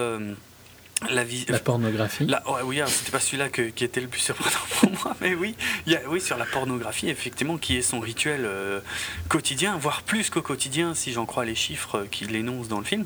la, 1.09 1.25
vie, 1.25 1.47
la 1.49 1.59
pornographie. 1.59 2.27
La, 2.27 2.43
oui, 2.65 2.81
c'était 2.87 3.11
pas 3.11 3.21
celui-là 3.21 3.49
qui 3.49 3.85
était 3.85 4.01
le 4.01 4.09
plus 4.09 4.21
surprenant 4.21 4.51
pour 4.81 4.91
moi, 4.91 5.17
mais 5.21 5.35
oui, 5.35 5.55
y 5.87 5.95
a, 5.97 6.01
oui, 6.09 6.21
sur 6.21 6.37
la 6.37 6.45
pornographie, 6.45 7.09
effectivement, 7.09 7.57
qui 7.57 7.77
est 7.77 7.83
son 7.83 8.01
rituel 8.01 8.43
euh, 8.45 8.81
quotidien, 9.29 9.77
voire 9.79 10.03
plus 10.03 10.31
qu'au 10.31 10.43
quotidien, 10.43 10.95
si 10.95 11.13
j'en 11.13 11.27
crois 11.27 11.45
les 11.45 11.55
chiffres 11.55 12.07
qu'il 12.11 12.35
énonce 12.37 12.69
dans 12.69 12.79
le 12.79 12.85
film. 12.85 13.05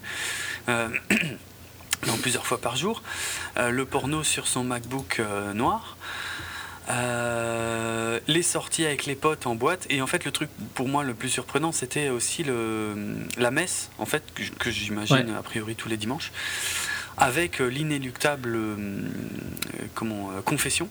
Euh, 0.68 0.88
plusieurs 2.22 2.46
fois 2.46 2.60
par 2.60 2.76
jour. 2.76 3.02
Euh, 3.56 3.70
le 3.70 3.84
porno 3.86 4.22
sur 4.22 4.46
son 4.46 4.64
MacBook 4.64 5.22
noir. 5.54 5.96
les 8.26 8.42
sorties 8.42 8.84
avec 8.84 9.06
les 9.06 9.14
potes 9.14 9.46
en 9.46 9.54
boîte 9.54 9.86
et 9.88 10.02
en 10.02 10.06
fait 10.06 10.24
le 10.24 10.30
truc 10.30 10.50
pour 10.74 10.86
moi 10.86 11.02
le 11.02 11.14
plus 11.14 11.30
surprenant 11.30 11.72
c'était 11.72 12.10
aussi 12.10 12.44
le, 12.44 12.94
la 13.38 13.50
messe 13.50 13.90
en 13.98 14.04
fait 14.04 14.22
que, 14.58 14.70
j'imagine 14.70 15.30
a 15.30 15.42
priori 15.42 15.74
tous 15.76 15.88
les 15.88 15.96
dimanches 15.96 16.30
avec 17.16 17.60
euh, 17.60 17.66
l'inéluctable 17.66 18.54
euh, 18.54 18.76
comment, 19.94 20.30
euh, 20.32 20.40
confession 20.42 20.88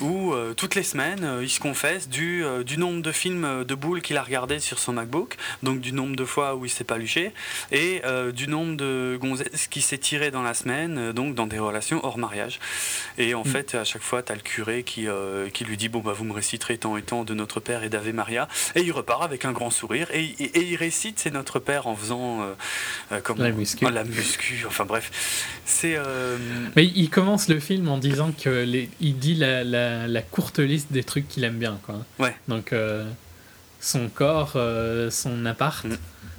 où 0.00 0.32
euh, 0.32 0.54
toutes 0.54 0.74
les 0.74 0.82
semaines, 0.82 1.24
euh, 1.24 1.42
il 1.42 1.48
se 1.48 1.60
confesse 1.60 2.08
du, 2.08 2.44
du 2.64 2.78
nombre 2.78 3.02
de 3.02 3.12
films 3.12 3.64
de 3.64 3.74
boules 3.74 4.02
qu'il 4.02 4.16
a 4.16 4.22
regardé 4.22 4.58
sur 4.58 4.78
son 4.78 4.92
MacBook, 4.92 5.36
donc 5.62 5.80
du 5.80 5.92
nombre 5.92 6.16
de 6.16 6.24
fois 6.24 6.54
où 6.54 6.64
il 6.64 6.70
s'est 6.70 6.84
pas 6.84 6.98
luché, 6.98 7.32
et 7.70 8.02
du 8.32 8.48
nombre 8.48 8.76
de 8.76 9.18
gonzesses 9.20 9.68
qui 9.68 9.80
s'est 9.80 9.98
tiré 9.98 10.30
dans 10.30 10.42
la 10.42 10.54
semaine, 10.54 11.12
donc 11.12 11.34
dans 11.34 11.46
des 11.46 11.58
relations 11.58 12.04
hors 12.04 12.18
mariage. 12.18 12.58
Et 13.18 13.34
en 13.34 13.42
mm. 13.42 13.46
fait, 13.46 13.74
à 13.74 13.84
chaque 13.84 14.02
fois, 14.02 14.22
tu 14.22 14.32
as 14.32 14.34
le 14.34 14.40
curé 14.40 14.82
qui, 14.82 15.06
qui 15.52 15.64
lui 15.64 15.76
dit 15.76 15.88
Bon, 15.88 16.00
bah, 16.00 16.12
vous 16.12 16.24
me 16.24 16.32
réciterez 16.32 16.78
tant 16.78 16.96
et 16.96 17.02
tant 17.02 17.24
de 17.24 17.34
Notre 17.34 17.60
Père 17.60 17.82
et 17.82 17.88
d'Ave 17.88 18.12
Maria, 18.12 18.48
et 18.74 18.80
il 18.80 18.92
repart 18.92 19.22
avec 19.22 19.44
un 19.44 19.52
grand 19.52 19.70
sourire, 19.70 20.08
et, 20.12 20.24
et, 20.24 20.62
il 20.62 20.76
récite 20.76 21.18
C'est 21.18 21.32
Notre 21.32 21.58
Père 21.58 21.86
en 21.86 21.96
faisant 21.96 22.40
comme, 23.22 23.38
la 23.38 23.52
muscu. 23.52 23.84
la 23.90 24.04
muscu, 24.04 24.64
enfin 24.66 24.84
bref. 24.84 25.60
C'est. 25.64 25.96
Mais 26.76 26.86
il 26.86 27.10
commence 27.10 27.48
le 27.48 27.60
film 27.60 27.88
en 27.88 27.98
disant 27.98 28.32
que 28.32 28.64
les, 28.64 28.88
dit 29.20 29.34
la, 29.34 29.62
la, 29.64 30.22
courte 30.22 30.58
liste 30.58 30.88
des 30.90 31.04
trucs 31.04 31.28
qu'il 31.28 31.44
aime 31.44 31.58
bien. 31.58 31.78
Quoi. 31.84 32.04
Ouais. 32.18 32.34
Donc, 32.48 32.72
euh, 32.72 33.08
son 33.80 34.08
corps, 34.08 34.52
euh, 34.56 35.10
son 35.10 35.46
appart, 35.46 35.84
mm. 35.84 35.96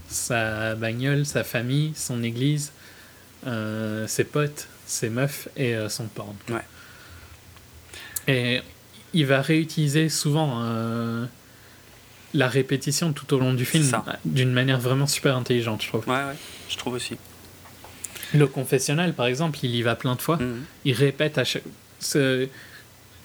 sa 0.09 0.75
bagnole, 0.75 1.25
sa 1.25 1.43
famille, 1.43 1.93
son 1.95 2.23
église, 2.23 2.73
euh, 3.47 4.07
ses 4.07 4.25
potes, 4.25 4.67
ses 4.85 5.09
meufs 5.09 5.47
et 5.55 5.75
son 5.87 6.05
porn. 6.05 6.35
Ouais. 6.49 6.61
Et 8.27 8.61
il 9.13 9.25
va 9.25 9.41
réutiliser 9.41 10.09
souvent 10.09 10.61
la 12.33 12.47
répétition 12.47 13.13
tout 13.13 13.33
au 13.33 13.39
long 13.39 13.53
du 13.53 13.65
film 13.65 13.89
d'une 14.25 14.51
manière 14.51 14.79
vraiment 14.79 15.07
super 15.07 15.35
intelligente, 15.35 15.81
je 15.81 15.87
trouve. 15.87 16.07
Ouais, 16.07 16.15
ouais, 16.15 16.35
je 16.69 16.77
trouve 16.77 16.93
aussi. 16.93 17.17
Le 18.33 18.47
confessionnal, 18.47 19.13
par 19.13 19.25
exemple, 19.25 19.59
il 19.63 19.75
y 19.75 19.81
va 19.81 19.95
plein 19.95 20.15
de 20.15 20.21
fois. 20.21 20.37
Mm. 20.37 20.63
Il 20.85 20.93
répète 20.93 21.37
à 21.37 21.43
chaque. 21.43 21.63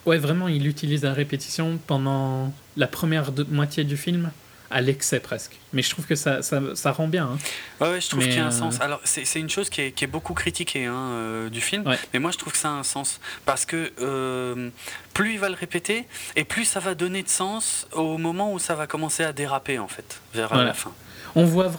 Ouais, 0.07 0.19
vraiment, 0.19 0.49
il 0.49 0.67
utilise 0.67 1.03
la 1.03 1.13
répétition 1.13 1.79
pendant 1.87 2.53
la 2.77 2.87
première 2.87 3.33
moitié 3.49 3.83
du 3.85 3.97
film, 3.97 4.31
à 4.71 4.81
l'excès 4.81 5.21
presque. 5.21 5.59
Mais 5.73 5.83
je 5.83 5.91
trouve 5.91 6.07
que 6.07 6.15
ça, 6.15 6.43
ça, 6.43 6.61
ça 6.75 6.93
rend 6.93 7.09
bien. 7.09 7.27
Hein. 7.27 7.39
Ouais, 7.85 8.01
je 8.01 8.09
trouve 8.09 8.23
qu'il 8.23 8.35
y 8.35 8.39
a 8.39 8.45
un 8.45 8.49
euh, 8.49 8.51
sens. 8.51 8.81
Alors, 8.81 9.01
c'est 9.05 9.41
une 9.41 9.51
chose 9.51 9.69
qui 9.69 9.81
est, 9.81 9.93
qui 9.93 10.05
est 10.05 10.09
beaucoup 10.09 10.35
critiquée 10.35 10.87
hein, 10.87 10.95
euh, 10.95 11.49
du 11.51 11.61
film, 11.61 11.85
mais 12.13 12.19
moi 12.19 12.31
je 12.31 12.39
trouve 12.39 12.53
que 12.53 12.59
ça 12.59 12.69
a 12.69 12.73
un 12.73 12.83
sens. 12.83 13.21
Parce 13.45 13.65
que 13.65 13.93
euh, 14.01 14.71
plus 15.13 15.35
il 15.35 15.39
va 15.39 15.49
le 15.49 15.55
répéter, 15.55 16.07
et 16.37 16.45
plus 16.45 16.65
ça 16.65 16.81
va 16.81 16.95
donner 16.95 17.23
de 17.23 17.29
sens 17.29 17.87
au 17.93 18.19
moment 18.19 18.53
où 18.53 18.59
ça 18.59 18.75
va 18.75 18.87
commencer 18.87 19.25
à 19.25 19.33
déraper, 19.33 19.79
en 19.79 19.89
fait, 19.89 20.21
vers 20.35 20.55
la 20.55 20.75
fin. 20.75 20.93
On 21.37 21.45
voit, 21.45 21.71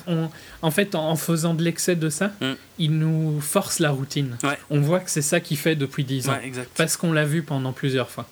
en 0.62 0.72
fait, 0.72 0.96
en, 0.96 1.16
faisant 1.16 1.54
de 1.54 1.64
l'excès 1.64 1.96
de 1.96 2.10
ça, 2.10 2.32
mm. 2.42 2.54
il 2.80 2.98
nous 2.98 3.42
force 3.42 3.80
la 3.80 3.90
routine. 3.90 4.38
On 4.70 4.80
voit 4.80 5.00
que 5.00 5.10
c'est 5.10 5.22
ça 5.22 5.40
qu'il 5.40 5.58
fait 5.58 5.76
depuis 5.76 6.04
10 6.04 6.30
ans. 6.30 6.38
parce 6.76 6.96
qu'on 6.96 7.12
l'a 7.12 7.26
vu 7.26 7.42
pendant 7.42 7.74
plusieurs 7.74 8.10
fois. 8.10 8.28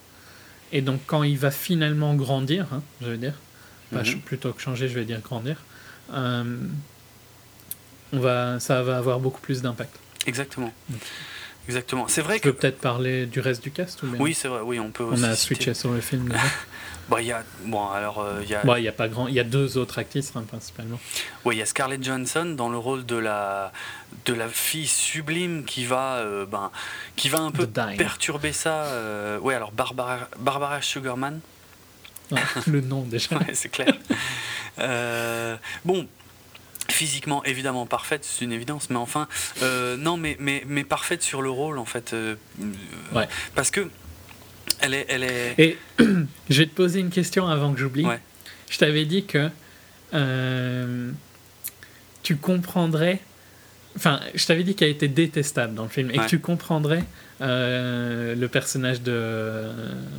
Et 0.72 0.82
donc, 0.82 1.02
quand 1.08 1.24
il 1.24 1.38
va 1.38 1.52
finalement 1.52 2.16
grandir, 2.16 2.68
hein, 2.72 2.82
je 3.02 3.08
veux 3.08 3.18
dire, 3.18 3.34
mm-hmm. 3.94 4.20
plutôt 4.22 4.52
que 4.54 4.62
changer, 4.62 4.88
je 4.88 4.94
vais 4.94 5.06
dire 5.06 5.20
grandir, 5.22 5.58
euh, 6.14 6.58
on 8.14 8.20
va, 8.20 8.60
ça 8.60 8.82
va 8.84 8.98
avoir 8.98 9.20
beaucoup 9.20 9.42
plus 9.42 9.62
d'impact. 9.62 9.98
Exactement. 10.28 10.74
Exactement. 11.68 12.08
C'est 12.08 12.22
vrai 12.22 12.36
tu 12.36 12.42
que. 12.42 12.50
peut-être 12.50 12.78
parler 12.78 13.26
du 13.26 13.40
reste 13.40 13.64
du 13.64 13.72
cast 13.72 14.04
ou 14.04 14.08
Oui, 14.20 14.34
c'est 14.34 14.48
vrai. 14.48 14.62
Oui, 14.64 14.80
on 14.80 14.92
peut. 14.92 15.06
On 15.10 15.24
a 15.24 15.36
switché 15.36 15.74
sur 15.74 15.92
le 15.92 16.02
film. 16.02 16.32
Bah, 17.10 17.22
y 17.22 17.32
a, 17.32 17.44
bon, 17.66 17.88
alors, 17.90 18.20
euh, 18.20 18.42
il 18.44 18.50
y 18.50 18.56
a... 18.56 18.64
Bah, 18.64 18.80
y 18.80 18.88
a 18.88 18.92
pas 18.92 19.08
grand... 19.08 19.28
Il 19.28 19.36
y 19.36 19.40
a 19.40 19.44
deux 19.44 19.78
autres 19.78 20.00
actrices, 20.00 20.32
hein, 20.36 20.44
principalement. 20.48 21.00
Oui, 21.44 21.56
il 21.56 21.60
y 21.60 21.62
a 21.62 21.66
Scarlett 21.66 22.04
Johansson 22.04 22.46
dans 22.58 22.70
le 22.70 22.78
rôle 22.78 23.06
de 23.06 23.16
la, 23.16 23.72
de 24.26 24.34
la 24.34 24.50
fille 24.50 24.88
sublime 24.88 25.66
qui 25.66 25.86
va, 25.86 26.16
euh, 26.16 26.46
ben, 26.48 26.72
qui 27.16 27.30
va 27.30 27.40
un 27.40 27.52
peu 27.52 27.68
perturber 27.68 28.54
ça. 28.54 28.86
Euh... 28.86 29.38
Oui, 29.42 29.54
alors 29.54 29.72
Barbara, 29.72 30.28
Barbara 30.40 30.82
Sugarman. 30.82 31.40
le 32.68 32.82
nom, 32.82 33.02
déjà. 33.02 33.40
c'est 33.54 33.70
clair. 33.70 33.94
Euh, 34.78 35.56
bon, 35.86 36.06
physiquement 36.90 37.42
évidemment 37.46 37.86
parfaite, 37.86 38.26
c'est 38.26 38.44
une 38.44 38.52
évidence, 38.52 38.90
mais 38.90 38.98
enfin, 38.98 39.30
non, 39.62 40.18
mais, 40.18 40.36
mais, 40.42 40.64
mais 40.68 40.84
parfaite 40.84 41.24
sur 41.24 41.42
le 41.42 41.50
rôle 41.50 41.78
en 41.78 41.86
fait. 41.86 42.14
ouais. 43.14 43.30
Parce 43.56 43.72
que 43.72 43.90
elle 44.80 44.94
est, 44.94 45.06
elle 45.10 45.24
est... 45.24 45.56
Et 45.58 45.78
je 46.00 46.58
vais 46.58 46.66
te 46.66 46.76
poser 46.76 47.00
une 47.00 47.10
question 47.10 47.48
avant 47.48 47.74
que 47.74 47.80
j'oublie. 47.80 48.06
Je 48.70 48.78
t'avais 48.78 49.06
dit 49.06 49.26
que 49.26 49.50
euh, 50.14 51.12
tu 52.24 52.36
comprendrais. 52.38 53.20
Enfin, 53.96 54.20
je 54.34 54.46
t'avais 54.46 54.64
dit 54.64 54.76
qu'elle 54.76 54.90
était 54.90 55.08
détestable 55.08 55.74
dans 55.74 55.84
le 55.84 55.90
film 55.90 56.12
et 56.12 56.18
que 56.18 56.28
tu 56.28 56.40
comprendrais 56.40 57.04
euh, 57.42 58.36
le 58.36 58.48
personnage 58.48 59.02
de 59.02 59.70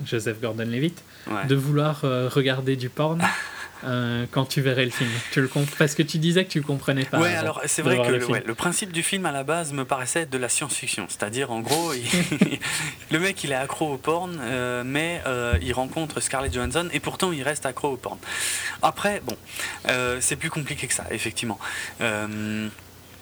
Joseph 0.07 0.41
Gordon-Levitt 0.41 1.03
de 1.49 1.55
vouloir 1.55 2.05
euh, 2.05 2.29
regarder 2.29 2.77
du 2.77 2.89
porn 2.89 3.21
Euh, 3.85 4.27
quand 4.31 4.47
tu 4.47 4.61
verrais 4.61 4.85
le 4.85 4.91
film 4.91 5.11
tu 5.33 5.41
le 5.41 5.51
Parce 5.79 5.95
que 5.95 6.03
tu 6.03 6.19
disais 6.19 6.45
que 6.45 6.51
tu 6.51 6.63
comprenais 6.63 7.05
pas. 7.05 7.21
Ouais, 7.21 7.35
alors 7.35 7.61
c'est 7.67 7.83
vrai 7.83 7.99
que 7.99 8.11
le, 8.11 8.43
le, 8.45 8.55
principe 8.55 8.93
du 8.93 9.03
film 9.03 9.27
à 9.27 9.33
la 9.33 9.45
base 9.45 9.73
me 9.73 9.85
paraissait 9.85 10.21
être 10.21 10.31
de 10.31 10.39
la 10.39 10.49
science-fiction. 10.49 11.07
C'est-à-dire, 11.09 11.51
en 11.51 11.61
gros, 11.61 11.93
le 13.11 13.19
mec 13.19 13.43
il 13.45 13.53
est 13.53 13.57
accro 13.57 13.93
au 13.93 13.97
porn, 13.99 14.39
euh, 14.41 14.83
mais 14.85 15.21
euh, 15.27 15.55
il 15.63 15.73
rencontre 15.73 16.21
Scarlett 16.21 16.53
Johansson 16.53 16.89
et 16.93 17.01
pourtant 17.01 17.33
il 17.33 17.43
reste 17.43 17.67
accro 17.67 17.89
au 17.89 17.97
porn. 17.97 18.19
Après, 18.83 19.21
bon, 19.25 19.37
c'est 20.21 20.37
plus 20.37 20.51
compliqué 20.51 20.87
que 20.87 20.95
ça, 20.95 21.05
effectivement. 21.11 21.59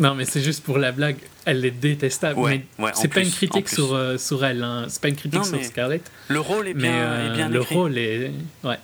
Non, 0.01 0.17
mais 0.17 0.25
c'est 0.25 0.41
juste 0.41 0.65
pour 0.65 0.79
la 0.79 0.91
blague. 0.91 1.19
Elle 1.45 1.65
est 1.65 1.71
détestable. 1.71 2.41
Ouais, 2.41 2.65
mais 2.79 2.87
c'est 2.95 3.07
pas, 3.07 3.21
une 3.21 3.31
critique 3.31 3.69
sur, 3.69 3.97
sur 4.19 4.45
elle. 4.45 4.65
Hein. 4.65 4.87
C'est 4.89 5.01
pas 5.01 5.09
une 5.09 5.15
critique 5.15 5.45
sur 5.45 5.63
Scarlett. 5.65 6.11
Le 6.29 6.41
rôle 6.41 6.67
est 6.67 6.75
bien, 6.75 7.27
est 7.27 7.35
bien 7.35 7.49
Le 7.49 7.61
rôle 7.61 7.97
est. 7.99 8.33
Ouais. 8.65 8.79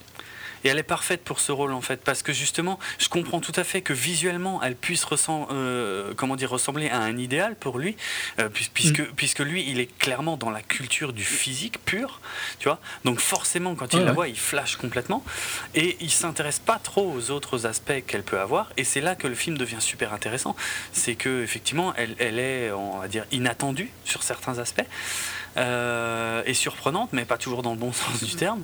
Et 0.64 0.68
elle 0.68 0.78
est 0.78 0.82
parfaite 0.82 1.22
pour 1.22 1.40
ce 1.40 1.52
rôle 1.52 1.72
en 1.72 1.80
fait, 1.80 2.02
parce 2.02 2.22
que 2.22 2.32
justement, 2.32 2.78
je 2.98 3.08
comprends 3.08 3.40
tout 3.40 3.52
à 3.56 3.64
fait 3.64 3.82
que 3.82 3.92
visuellement, 3.92 4.62
elle 4.62 4.76
puisse 4.76 5.06
euh, 5.50 6.12
comment 6.16 6.36
dire, 6.36 6.50
ressembler 6.50 6.88
à 6.88 7.00
un 7.00 7.16
idéal 7.16 7.56
pour 7.56 7.78
lui, 7.78 7.96
euh, 8.38 8.48
puisque, 8.48 9.00
mm. 9.00 9.12
puisque 9.16 9.40
lui, 9.40 9.68
il 9.68 9.80
est 9.80 9.98
clairement 9.98 10.36
dans 10.36 10.50
la 10.50 10.62
culture 10.62 11.12
du 11.12 11.24
physique 11.24 11.78
pur, 11.84 12.20
tu 12.58 12.68
vois. 12.68 12.80
Donc 13.04 13.20
forcément, 13.20 13.74
quand 13.74 13.94
il 13.94 14.00
la 14.00 14.12
voit, 14.12 14.28
il 14.28 14.38
flash 14.38 14.76
complètement, 14.76 15.24
et 15.74 15.96
il 16.00 16.10
s'intéresse 16.10 16.58
pas 16.58 16.78
trop 16.82 17.12
aux 17.12 17.30
autres 17.30 17.66
aspects 17.66 18.04
qu'elle 18.06 18.22
peut 18.22 18.40
avoir. 18.40 18.70
Et 18.76 18.84
c'est 18.84 19.00
là 19.00 19.14
que 19.14 19.26
le 19.26 19.34
film 19.34 19.58
devient 19.58 19.80
super 19.80 20.12
intéressant, 20.12 20.56
c'est 20.92 21.14
que 21.14 21.42
effectivement, 21.42 21.94
elle, 21.96 22.14
elle 22.18 22.38
est, 22.38 22.72
on 22.72 22.98
va 22.98 23.08
dire, 23.08 23.24
inattendue 23.32 23.90
sur 24.04 24.22
certains 24.22 24.58
aspects. 24.58 24.86
Euh, 25.56 26.42
et 26.46 26.54
surprenante, 26.54 27.10
mais 27.12 27.24
pas 27.24 27.36
toujours 27.36 27.62
dans 27.62 27.72
le 27.72 27.78
bon 27.78 27.92
sens 27.92 28.22
du 28.22 28.34
terme. 28.36 28.62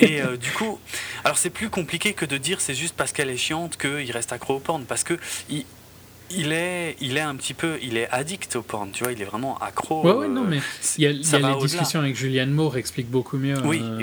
Et 0.00 0.20
euh, 0.20 0.36
du 0.36 0.50
coup, 0.50 0.80
alors 1.24 1.38
c'est 1.38 1.50
plus 1.50 1.70
compliqué 1.70 2.14
que 2.14 2.24
de 2.24 2.36
dire 2.36 2.60
c'est 2.60 2.74
juste 2.74 2.96
parce 2.96 3.12
qu'elle 3.12 3.30
est 3.30 3.36
chiante 3.36 3.76
qu'il 3.76 4.10
reste 4.10 4.32
accro 4.32 4.56
au 4.56 4.58
porn, 4.58 4.84
parce 4.84 5.04
que 5.04 5.18
il, 5.48 5.64
il 6.30 6.52
est, 6.52 6.96
il 7.00 7.16
est 7.16 7.20
un 7.20 7.36
petit 7.36 7.54
peu, 7.54 7.78
il 7.82 7.96
est 7.96 8.08
addict 8.10 8.56
au 8.56 8.62
porn, 8.62 8.90
tu 8.90 9.04
vois, 9.04 9.12
il 9.12 9.22
est 9.22 9.26
vraiment 9.26 9.56
accro. 9.58 10.04
Ouais, 10.04 10.12
ouais, 10.12 10.28
non, 10.28 10.44
mais 10.44 10.58
il 10.98 11.04
y 11.04 11.06
a, 11.06 11.10
il 11.10 11.28
y 11.28 11.34
a 11.34 11.38
les 11.38 11.56
discussions 11.60 12.00
avec 12.00 12.16
Julianne 12.16 12.50
Moore 12.50 12.76
explique 12.76 13.08
beaucoup 13.08 13.36
mieux. 13.38 13.56
Oui, 13.64 13.80
euh, 13.82 14.00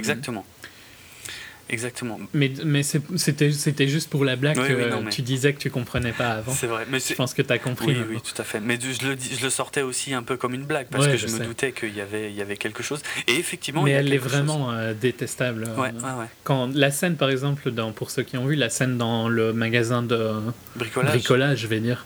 exactement. 1.69 2.19
Mais, 2.33 2.51
mais 2.65 2.83
c'était, 2.83 3.51
c'était 3.51 3.87
juste 3.87 4.09
pour 4.09 4.25
la 4.25 4.35
blague 4.35 4.57
que 4.57 5.09
tu 5.09 5.21
disais 5.21 5.53
que 5.53 5.59
tu 5.59 5.69
comprenais 5.69 6.11
pas 6.11 6.29
avant. 6.29 6.51
C'est 6.53 6.67
vrai. 6.67 6.85
Mais 6.89 6.99
je 6.99 7.13
pense 7.13 7.33
que 7.33 7.41
tu 7.41 7.51
as 7.51 7.59
compris. 7.59 7.87
Oui, 7.93 8.05
oui, 8.11 8.17
tout 8.21 8.39
à 8.41 8.45
fait. 8.45 8.59
Mais 8.59 8.77
je 8.79 9.07
le, 9.07 9.17
je 9.17 9.43
le 9.43 9.49
sortais 9.49 9.81
aussi 9.81 10.13
un 10.13 10.23
peu 10.23 10.37
comme 10.37 10.53
une 10.53 10.65
blague 10.65 10.87
parce 10.89 11.07
que 11.07 11.17
je, 11.17 11.27
me 11.27 11.45
doutais 11.45 11.71
qu'il 11.71 11.95
y 11.95 12.01
avait, 12.01 12.29
il 12.29 12.35
y 12.35 12.41
avait 12.41 12.57
quelque 12.57 12.83
chose. 12.83 13.01
Et 13.27 13.35
effectivement, 13.35 13.83
mais 13.83 13.91
il 13.91 13.95
elle 13.95 14.13
est 14.13 14.17
vraiment 14.17 14.71
euh, 14.71 14.93
détestable. 14.93 15.65
Ouais, 15.77 15.91
ouais, 15.91 15.91
ouais. 15.91 16.25
Quand 16.43 16.69
la 16.73 16.91
scène, 16.91 17.15
par 17.15 17.29
exemple, 17.29 17.71
dans, 17.71 17.91
pour 17.91 18.11
ceux 18.11 18.23
qui 18.23 18.37
ont 18.37 18.45
vu, 18.45 18.55
la 18.55 18.69
scène 18.69 18.97
dans 18.97 19.27
le 19.29 19.53
magasin 19.53 20.03
de 20.03 20.31
bricolage, 20.75 21.13
bricolage 21.13 21.59
je 21.59 21.67
vais 21.67 21.79
dire. 21.79 22.05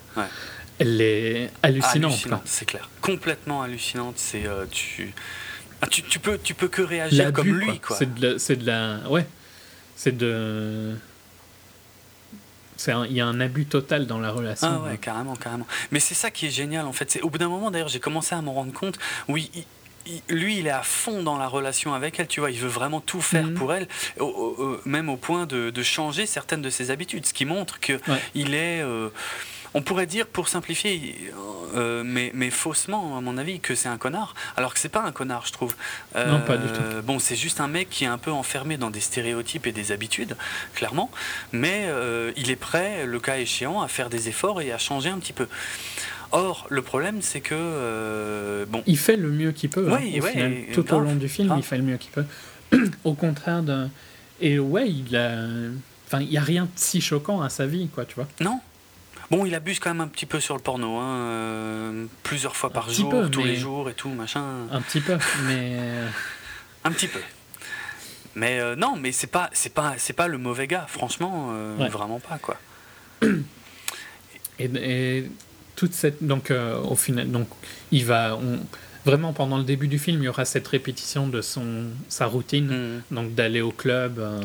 Elle 0.80 1.02
est 1.02 1.50
hallucinante. 1.64 2.28
c'est 2.46 2.66
clair. 2.66 2.90
Complètement 3.02 3.64
hallucinante. 3.64 4.16
C'est, 4.18 4.46
euh, 4.46 4.66
tu 4.70 5.14
Ah, 5.82 5.88
tu, 5.88 6.04
tu, 6.04 6.20
peux, 6.20 6.38
tu 6.38 6.54
peux 6.54 6.68
que 6.68 6.82
réagir 6.82 7.34
comme 7.34 7.48
lui, 7.48 7.80
quoi. 7.80 7.96
C'est 7.98 8.14
de, 8.14 8.36
de, 8.36 8.66
la. 8.66 9.00
Ouais. 9.10 9.26
C'est 9.98 10.16
de. 10.16 10.96
Il 12.88 13.14
y 13.14 13.22
a 13.22 13.26
un 13.26 13.40
abus 13.42 13.66
total 13.66 14.06
dans 14.06 14.20
la 14.20 14.32
relation. 14.32 14.68
Ah 14.72 14.88
ouais, 14.88 14.98
carrément, 14.98 15.36
carrément. 15.36 15.66
Mais 15.92 16.00
c'est 16.00 16.14
ça 16.14 16.30
qui 16.30 16.46
est 16.46 16.52
génial, 16.52 16.86
en 16.86 16.94
fait. 16.94 17.20
Au 17.24 17.30
bout 17.32 17.40
d'un 17.40 17.50
moment, 17.50 17.72
d'ailleurs, 17.72 17.88
j'ai 17.88 18.00
commencé 18.00 18.36
à 18.36 18.42
m'en 18.42 18.54
rendre 18.54 18.72
compte. 18.72 19.00
Oui, 19.28 19.50
lui, 20.30 20.60
il 20.60 20.68
est 20.68 20.72
à 20.72 20.84
fond 20.84 21.24
dans 21.24 21.38
la 21.38 21.48
relation 21.48 21.96
avec 21.96 22.20
elle, 22.20 22.28
tu 22.28 22.40
vois, 22.40 22.52
il 22.52 22.60
veut 22.60 22.68
vraiment 22.68 23.02
tout 23.02 23.22
faire 23.22 23.46
mhm. 23.46 23.54
pour 23.56 23.74
elle, 23.74 23.88
même 24.86 25.10
au 25.10 25.18
point 25.18 25.46
de, 25.46 25.84
changer 25.84 26.26
certaines 26.26 26.62
de 26.62 26.70
ses 26.70 26.92
habitudes, 26.92 27.26
ce 27.26 27.34
qui 27.34 27.46
montre 27.46 27.80
qu'il 27.80 28.00
il 28.36 28.54
est... 28.54 28.82
Euh, 28.82 29.10
on 29.78 29.82
pourrait 29.82 30.06
dire, 30.06 30.28
pour 30.28 30.48
simplifier, 30.48 31.32
euh, 31.76 32.04
mais, 32.06 32.32
mais, 32.34 32.50
faussement, 32.50 33.18
à 33.18 33.22
mon 33.22 33.38
avis, 33.38 33.60
que 33.60 33.76
c'est 33.76 33.90
un 33.90 33.98
connard, 33.98 34.34
alors 34.56 34.74
que 34.74 34.80
c'est 34.80 34.90
pas 34.90 35.04
un 35.04 35.12
connard, 35.12 35.46
je 35.46 35.54
trouve. 35.54 35.76
non, 36.16 36.42
pas 36.42 36.58
du 36.58 36.68
tout. 36.68 36.82
Euh, 36.82 37.02
bon, 37.02 37.20
c'est 37.20 37.36
juste 37.36 37.60
un 37.62 37.68
mec 37.68 37.90
qui 37.90 38.04
est 38.04 38.08
un 38.08 38.18
peu 38.18 38.32
enfermé 38.32 38.78
dans 38.78 38.90
des 38.90 39.00
stéréotypes 39.02 39.68
et 39.68 39.72
des 39.72 39.92
habitudes, 39.92 40.36
clairement, 40.74 41.12
mais 41.52 41.88
il 42.36 42.50
est 42.50 42.56
prêt, 42.56 43.06
le 43.06 43.20
cas 43.20 43.38
échéant, 43.38 43.82
à 43.82 43.88
faire 43.88 44.10
des 44.10 44.30
efforts 44.30 44.62
et 44.62 44.72
à 44.72 44.78
changer 44.78 45.10
un 45.10 45.20
petit 45.20 45.34
peu. 45.34 45.48
Or, 46.32 46.68
le 46.70 46.82
problème, 46.82 47.22
c'est 47.22 47.42
que. 47.42 47.56
Euh, 47.56 48.66
bon. 48.68 48.84
Il 48.86 48.98
fait 48.98 49.16
le 49.16 49.30
mieux 49.30 49.52
qu'il 49.52 49.70
peut. 49.70 49.92
Hein, 49.92 50.00
Tout 50.74 50.94
au 50.94 51.00
long 51.00 51.16
du 51.16 51.30
film, 51.30 51.54
il 51.58 51.64
fait 51.64 51.78
le 51.78 51.84
mieux 51.84 51.98
qu'il 51.98 52.12
peut. 52.12 52.26
au 53.04 53.14
contraire 53.14 53.64
d'un. 53.64 53.90
Et 54.42 54.60
ouais, 54.60 54.90
il 54.90 55.16
a. 55.16 55.46
Enfin, 56.06 56.22
il 56.22 56.30
n'y 56.30 56.38
a 56.38 56.42
rien 56.42 56.64
de 56.64 56.70
si 56.76 57.02
choquant 57.02 57.42
à 57.42 57.50
sa 57.50 57.66
vie, 57.66 57.88
quoi, 57.88 58.06
tu 58.06 58.16
vois. 58.16 58.28
Non. 58.42 58.60
Bon, 59.30 59.46
il 59.46 59.54
abuse 59.56 59.80
quand 59.80 59.90
même 59.90 60.02
un 60.02 60.08
petit 60.08 60.26
peu 60.26 60.40
sur 60.40 60.56
le 60.56 60.62
porno, 60.62 60.98
hein, 60.98 61.18
euh, 61.18 62.06
plusieurs 62.24 62.56
fois 62.56 62.70
par 62.70 62.90
jour, 62.90 63.14
tous 63.32 63.44
les 63.44 63.56
jours 63.56 63.90
et 63.90 63.94
tout, 63.94 64.10
machin. 64.10 64.68
Un 64.72 64.82
petit 64.82 65.02
peu, 65.02 65.18
mais. 65.48 65.78
un 66.84 66.92
petit 66.92 67.08
peu. 67.08 67.20
Mais 68.36 68.60
euh, 68.60 68.76
non, 68.76 68.96
mais 68.96 69.12
c'est 69.12 69.28
pas, 69.28 69.50
c'est 69.52 69.74
pas, 69.74 69.96
c'est 69.98 70.14
pas 70.14 70.28
le 70.28 70.38
mauvais 70.38 70.68
gars, 70.68 70.86
franchement, 70.88 71.52
vraiment 71.90 72.20
pas, 72.20 72.38
quoi. 72.38 72.58
Et, 74.60 74.70
et 74.76 75.30
toute 75.78 75.94
cette 75.94 76.26
donc 76.26 76.52
euh, 76.52 76.82
au 76.82 76.96
final 76.96 77.32
donc 77.32 77.48
il 77.92 78.04
va 78.04 78.38
vraiment 79.06 79.32
pendant 79.32 79.58
le 79.58 79.64
début 79.64 79.88
du 79.88 80.00
film 80.00 80.22
il 80.24 80.26
y 80.26 80.28
aura 80.28 80.44
cette 80.44 80.68
répétition 80.68 81.28
de 81.28 81.42
son 81.42 81.86
sa 82.10 82.26
routine 82.26 82.98
mm. 83.12 83.16
donc 83.16 83.36
d'aller 83.36 83.62
au 83.62 83.72
club 83.72 84.20
euh, 84.20 84.42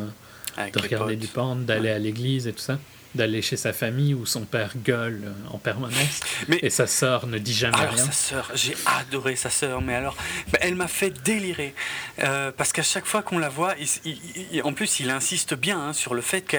de 0.71 0.79
regarder 0.79 1.17
du 1.17 1.27
porn 1.27 1.65
d'aller 1.65 1.89
à 1.89 1.99
l'église 1.99 2.47
et 2.47 2.53
tout 2.53 2.61
ça 2.61 2.79
d'aller 3.15 3.43
chez 3.43 3.57
sa 3.57 3.73
famille 3.73 4.15
où 4.15 4.27
son 4.27 4.43
père 4.43 4.73
gueule 4.85 5.33
en 5.51 5.59
permanence 5.59 6.21
et 6.63 6.71
sa 6.71 6.87
sœur 6.87 7.27
ne 7.27 7.39
dit 7.39 7.55
jamais 7.55 7.77
alors, 7.77 7.95
rien. 7.95 8.05
Sa 8.05 8.13
sœur, 8.13 8.51
j'ai 8.55 8.75
adoré 8.87 9.37
sa 9.37 9.51
sœur, 9.51 9.81
mais 9.81 9.95
alors 9.95 10.17
bah, 10.53 10.59
elle 10.63 10.75
m'a 10.75 10.89
fait 10.89 11.11
délirer 11.23 11.75
euh, 12.23 12.51
parce 12.57 12.73
qu'à 12.73 12.83
chaque 12.83 13.07
fois 13.07 13.23
qu'on 13.23 13.39
la 13.39 13.49
voit, 13.49 13.75
en 14.65 14.73
plus 14.73 15.01
il 15.01 15.11
insiste 15.11 15.55
bien 15.55 15.81
hein, 15.81 15.93
sur 15.93 16.15
le 16.15 16.23
fait 16.23 16.43
que 16.43 16.57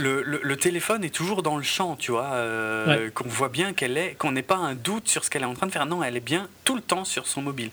le, 0.00 0.22
le, 0.22 0.56
téléphone 0.56 1.04
est 1.04 1.14
toujours 1.14 1.42
dans 1.42 1.56
le 1.56 1.62
champ, 1.62 1.96
tu 1.96 2.12
vois, 2.12 2.32
euh, 2.32 3.10
qu'on 3.10 3.28
voit 3.28 3.48
bien 3.48 3.72
qu'elle 3.72 3.96
est, 3.96 4.14
qu'on 4.14 4.32
n'ait 4.32 4.42
pas 4.42 4.56
un 4.56 4.74
doute 4.74 5.08
sur 5.08 5.24
ce 5.24 5.30
qu'elle 5.30 5.42
est 5.42 5.46
en 5.46 5.54
train 5.54 5.66
de 5.66 5.72
faire. 5.72 5.86
Non, 5.86 6.02
elle 6.02 6.16
est 6.16 6.20
bien 6.20 6.48
tout 6.64 6.76
le 6.76 6.82
temps 6.82 7.04
sur 7.04 7.26
son 7.26 7.42
mobile. 7.42 7.70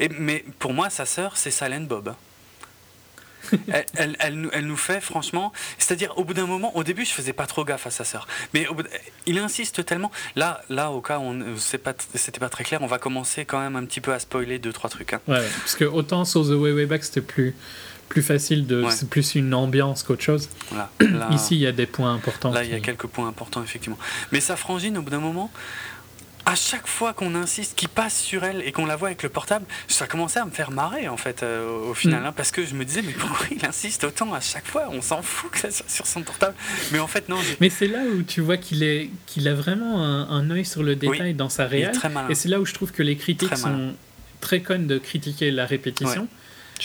Et, 0.00 0.08
mais 0.08 0.44
pour 0.58 0.72
moi, 0.72 0.90
sa 0.90 1.06
sœur, 1.06 1.36
c'est 1.36 1.50
Silent 1.50 1.82
Bob 1.82 2.14
elle, 3.94 4.16
elle, 4.20 4.66
nous 4.66 4.76
fait, 4.76 5.00
franchement, 5.00 5.52
c'est-à-dire 5.78 6.16
au 6.16 6.24
bout 6.24 6.34
d'un 6.34 6.46
moment, 6.46 6.76
au 6.76 6.84
début, 6.84 7.04
je 7.04 7.12
faisais 7.12 7.32
pas 7.32 7.46
trop 7.46 7.64
gaffe 7.64 7.86
à 7.86 7.90
sa 7.90 8.04
sœur, 8.04 8.26
mais 8.54 8.66
il 9.26 9.38
insiste 9.38 9.84
tellement. 9.84 10.10
Là, 10.34 10.62
là, 10.68 10.90
au 10.90 11.00
cas 11.00 11.18
où 11.18 11.34
c'était 11.58 11.78
pas, 12.40 12.48
très 12.48 12.64
clair, 12.64 12.80
on 12.82 12.86
va 12.86 12.98
commencer 12.98 13.44
quand 13.44 13.60
même 13.60 13.76
un 13.76 13.84
petit 13.84 14.00
peu 14.00 14.12
à 14.12 14.18
spoiler 14.18 14.58
deux 14.58 14.72
trois 14.72 14.90
trucs. 14.90 15.12
Hein. 15.12 15.20
Ouais, 15.28 15.42
parce 15.60 15.74
que 15.74 15.84
autant 15.84 16.24
sur 16.24 16.44
The 16.44 16.50
Way 16.50 16.72
Way 16.72 16.86
Back, 16.86 17.04
c'était 17.04 17.20
plus 17.20 17.54
plus 18.08 18.22
facile 18.22 18.66
de 18.66 18.84
c'est 18.90 19.08
plus 19.08 19.34
une 19.34 19.52
ambiance 19.52 20.02
qu'autre 20.02 20.22
chose. 20.22 20.48
Ici, 21.30 21.56
il 21.56 21.60
y 21.60 21.66
a 21.66 21.72
des 21.72 21.86
points 21.86 22.14
importants. 22.14 22.52
Là, 22.52 22.62
il 22.62 22.70
y 22.70 22.74
a 22.74 22.80
quelques 22.80 23.06
points 23.06 23.26
importants 23.26 23.62
effectivement. 23.62 23.98
Mais 24.32 24.40
sa 24.40 24.56
frangine, 24.56 24.96
au 24.98 25.02
bout 25.02 25.10
d'un 25.10 25.18
moment, 25.18 25.50
à 26.46 26.54
chaque 26.54 26.86
fois 26.86 27.12
qu'on 27.12 27.34
insiste, 27.34 27.76
qu'il 27.76 27.88
passe 27.88 28.18
sur 28.18 28.44
elle 28.44 28.62
et 28.62 28.70
qu'on 28.70 28.86
la 28.86 28.94
voit 28.94 29.08
avec 29.08 29.24
le 29.24 29.28
portable, 29.28 29.66
ça 29.88 30.06
commençait 30.06 30.38
à 30.38 30.44
me 30.44 30.52
faire 30.52 30.70
marrer 30.70 31.08
en 31.08 31.16
fait 31.16 31.42
euh, 31.42 31.90
au 31.90 31.92
final, 31.92 32.22
mm. 32.22 32.26
hein, 32.26 32.32
parce 32.34 32.52
que 32.52 32.64
je 32.64 32.74
me 32.74 32.84
disais 32.84 33.02
mais 33.02 33.12
pourquoi 33.12 33.46
il 33.50 33.64
insiste 33.66 34.04
autant 34.04 34.32
à 34.32 34.40
chaque 34.40 34.66
fois? 34.66 34.88
On 34.90 35.02
s'en 35.02 35.22
fout 35.22 35.50
que 35.50 35.58
ça 35.58 35.72
soit 35.72 35.88
sur 35.88 36.06
son 36.06 36.22
portable. 36.22 36.54
Mais 36.92 37.00
en 37.00 37.08
fait 37.08 37.28
non. 37.28 37.36
Mais 37.60 37.68
c'est 37.68 37.88
là 37.88 37.98
où 38.04 38.22
tu 38.22 38.40
vois 38.40 38.56
qu'il 38.56 38.84
est 38.84 39.10
qu'il 39.26 39.48
a 39.48 39.54
vraiment 39.54 40.02
un, 40.04 40.28
un, 40.30 40.50
œil 40.50 40.64
sur 40.64 40.84
le 40.84 40.94
détail 40.94 41.34
dans 41.34 41.48
sa 41.48 41.66
réelle. 41.66 41.92
Et 42.30 42.36
c'est 42.36 42.48
là 42.48 42.60
où 42.60 42.64
je 42.64 42.74
trouve 42.74 42.92
que 42.92 43.02
les 43.02 43.16
critiques 43.16 43.56
sont 43.56 43.94
très 44.40 44.60
connes 44.60 44.86
de 44.86 44.98
critiquer 44.98 45.50
la 45.50 45.66
répétition. 45.66 46.28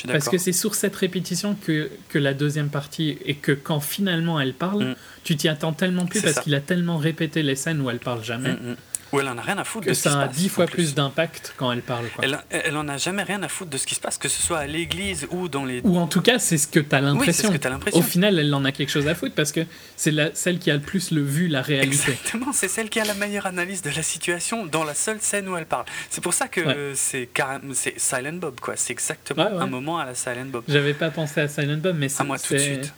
Parce 0.07 0.29
que 0.29 0.37
c'est 0.37 0.53
sur 0.53 0.73
cette 0.73 0.95
répétition 0.95 1.55
que, 1.55 1.91
que 2.09 2.17
la 2.17 2.33
deuxième 2.33 2.69
partie, 2.69 3.17
et 3.25 3.35
que 3.35 3.51
quand 3.51 3.79
finalement 3.79 4.39
elle 4.39 4.53
parle, 4.53 4.85
mm. 4.85 4.95
tu 5.23 5.35
t'y 5.35 5.49
attends 5.49 5.73
tellement 5.73 6.05
plus 6.05 6.21
parce 6.21 6.39
qu'il 6.39 6.55
a 6.55 6.61
tellement 6.61 6.97
répété 6.97 7.43
les 7.43 7.55
scènes 7.55 7.81
où 7.81 7.89
elle 7.89 7.99
parle 7.99 8.23
jamais. 8.23 8.53
Mm, 8.53 8.75
où 9.11 9.19
elle 9.19 9.27
en 9.27 9.37
a 9.37 9.41
rien 9.41 9.57
à 9.57 9.63
foutre 9.63 9.85
que 9.85 9.91
de 9.91 9.95
ce 9.95 10.03
qui 10.03 10.09
se 10.09 10.13
passe. 10.13 10.23
Ça 10.23 10.29
a 10.29 10.33
dix 10.33 10.49
fois 10.49 10.65
plus, 10.65 10.93
d'impact 10.93 11.53
quand 11.57 11.71
elle 11.71 11.81
parle. 11.81 12.05
Elle, 12.21 12.39
elle 12.49 12.77
en 12.77 12.87
a 12.87 12.97
jamais 12.97 13.23
rien 13.23 13.41
à 13.43 13.47
foutre 13.47 13.71
de 13.71 13.77
ce 13.77 13.85
qui 13.85 13.95
se 13.95 13.99
passe, 13.99 14.17
que 14.17 14.29
ce 14.29 14.41
soit 14.41 14.59
à 14.59 14.67
l'église 14.67 15.27
ou 15.31 15.47
dans 15.47 15.65
les. 15.65 15.81
Ou 15.83 15.97
en 15.97 16.07
tout 16.07 16.21
cas, 16.21 16.39
c'est 16.39 16.57
ce 16.57 16.67
que 16.67 16.79
tu 16.79 16.95
as 16.95 17.01
l'impression. 17.01 17.49
Au 17.93 18.01
final, 18.01 18.39
elle 18.39 18.53
en 18.53 18.65
a 18.65 18.71
quelque 18.71 18.89
chose 18.89 19.07
à 19.07 19.15
foutre 19.15 19.35
parce 19.35 19.51
que 19.51 19.61
c'est 19.95 20.13
celle 20.35 20.59
qui 20.59 20.71
a 20.71 20.75
le 20.75 20.81
plus 20.81 21.11
le 21.11 21.21
vu 21.21 21.47
la 21.47 21.61
réalité. 21.61 22.11
Exactement, 22.11 22.53
c'est 22.53 22.67
celle 22.67 22.89
qui 22.89 22.99
a 22.99 23.05
la 23.05 23.13
meilleure 23.13 23.45
analyse 23.45 23.81
de 23.81 23.89
la 23.89 24.03
situation 24.03 24.65
dans 24.65 24.83
la 24.83 24.93
seule 24.93 25.19
scène 25.19 25.47
où 25.47 25.57
elle 25.57 25.65
parle. 25.65 25.85
C'est 26.09 26.21
pour 26.21 26.33
ça 26.33 26.47
que 26.47 26.93
c'est 26.95 27.29
c'est 27.73 27.99
Silent 27.99 28.33
Bob, 28.33 28.59
quoi. 28.59 28.75
C'est 28.75 28.93
exactement 28.93 29.45
un 29.45 29.67
moment 29.67 29.99
à 29.99 30.05
la 30.05 30.15
Silent 30.15 30.45
Bob. 30.45 30.63
J'avais 30.67 30.93
pas 30.93 31.11
pensé 31.11 31.41
à 31.41 31.47
Silent 31.47 31.77
Bob, 31.77 31.95
mais 31.97 32.09
c'est. 32.09 32.21
À 32.21 32.23
moi 32.23 32.39
tout 32.39 32.53
de 32.53 32.59
suite. 32.59 32.93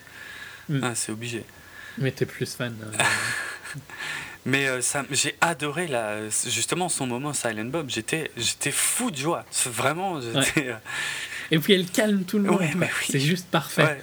Hmm. 0.69 0.79
Ah, 0.83 0.95
c'est 0.95 1.11
obligé. 1.11 1.43
Mais 1.97 2.11
t'es 2.11 2.25
plus 2.25 2.55
fan. 2.55 2.75
Euh, 2.81 3.03
Mais 4.45 4.67
euh, 4.67 4.81
j'ai 5.11 5.35
adoré 5.41 5.87
la, 5.87 6.29
justement 6.29 6.89
son 6.89 7.07
moment 7.07 7.33
Silent 7.33 7.65
Bob. 7.65 7.89
J'étais, 7.89 8.31
j'étais 8.35 8.71
fou 8.71 9.09
de 9.09 9.17
joie. 9.17 9.45
Vraiment, 9.65 10.19
j'étais. 10.19 10.69
Euh, 10.69 10.75
Et 11.51 11.59
puis 11.59 11.73
elle 11.73 11.85
calme 11.85 12.23
tout 12.23 12.39
le 12.39 12.49
monde. 12.49 12.61
C'est 13.07 13.19
juste 13.19 13.47
parfait. 13.47 13.97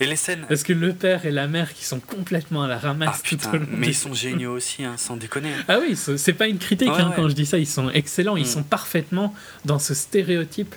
Et 0.00 0.06
les 0.06 0.16
scènes. 0.16 0.44
Parce 0.48 0.64
que 0.64 0.72
le 0.72 0.94
père 0.94 1.26
et 1.26 1.30
la 1.30 1.46
mère 1.46 1.74
qui 1.74 1.84
sont 1.84 2.00
complètement 2.00 2.64
à 2.64 2.68
la 2.68 2.78
ramasse 2.78 3.22
ah, 3.24 3.28
tout 3.28 3.52
le 3.52 3.66
Mais 3.76 3.88
ils 3.88 3.94
sont 3.94 4.14
géniaux 4.14 4.54
aussi, 4.54 4.84
hein, 4.84 4.94
sans 4.96 5.16
déconner. 5.16 5.52
Ah 5.68 5.78
oui, 5.80 5.96
c'est 5.96 6.32
pas 6.32 6.48
une 6.48 6.58
critique 6.58 6.88
hein, 6.88 7.12
quand 7.14 7.28
je 7.28 7.34
dis 7.34 7.46
ça. 7.46 7.58
Ils 7.58 7.66
sont 7.66 7.90
excellents. 7.90 8.36
Ils 8.36 8.44
mm. 8.44 8.46
sont 8.46 8.62
parfaitement 8.62 9.34
dans 9.64 9.78
ce 9.78 9.94
stéréotype 9.94 10.74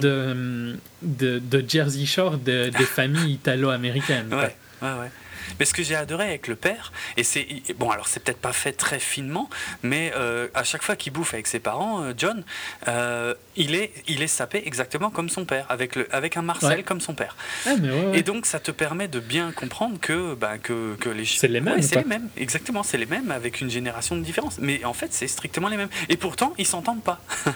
de, 0.00 0.76
de, 1.02 1.38
de, 1.38 1.64
Jersey 1.68 2.06
Shore 2.06 2.38
des 2.38 2.72
familles 2.72 3.34
italo-américaines. 3.34 4.32
Ouais, 4.32 4.56
ouais, 4.82 4.98
ouais. 5.00 5.10
Mais 5.58 5.64
ce 5.64 5.74
que 5.74 5.82
j'ai 5.82 5.94
adoré 5.94 6.24
avec 6.24 6.48
le 6.48 6.56
père, 6.56 6.92
et 7.16 7.24
c'est 7.24 7.46
bon, 7.78 7.90
alors 7.90 8.08
c'est 8.08 8.22
peut-être 8.22 8.40
pas 8.40 8.52
fait 8.52 8.72
très 8.72 8.98
finement, 8.98 9.48
mais 9.82 10.12
euh, 10.16 10.48
à 10.54 10.64
chaque 10.64 10.82
fois 10.82 10.96
qu'il 10.96 11.12
bouffe 11.12 11.34
avec 11.34 11.46
ses 11.46 11.60
parents, 11.60 12.02
euh, 12.02 12.12
John, 12.16 12.44
euh, 12.88 13.34
il 13.56 13.74
est 13.74 13.92
il 14.06 14.22
est 14.22 14.28
sapé 14.28 14.62
exactement 14.66 15.10
comme 15.10 15.28
son 15.28 15.44
père, 15.44 15.66
avec 15.68 15.96
le 15.96 16.12
avec 16.14 16.36
un 16.36 16.42
Marcel 16.42 16.84
comme 16.84 17.00
son 17.00 17.14
père. 17.14 17.36
Ah, 17.66 17.74
et 18.12 18.22
donc 18.22 18.46
ça 18.46 18.60
te 18.60 18.70
permet 18.70 19.08
de 19.08 19.20
bien 19.20 19.52
comprendre 19.52 19.98
que 20.00 20.34
bah, 20.34 20.58
que, 20.58 20.96
que 20.96 21.08
les 21.08 21.24
c'est 21.24 21.48
les 21.48 21.60
mêmes, 21.60 21.82
c'est 21.82 21.96
les 21.96 22.04
mêmes, 22.04 22.28
exactement, 22.36 22.82
c'est 22.82 22.98
les 22.98 23.06
mêmes 23.06 23.30
avec 23.30 23.60
une 23.60 23.70
génération 23.70 24.16
de 24.16 24.22
différence. 24.22 24.58
Mais 24.58 24.84
en 24.84 24.94
fait, 24.94 25.12
c'est 25.12 25.28
strictement 25.28 25.68
les 25.68 25.76
mêmes. 25.76 25.88
Et 26.08 26.16
pourtant, 26.16 26.54
ils 26.58 26.66
s'entendent 26.66 27.02
pas. 27.02 27.20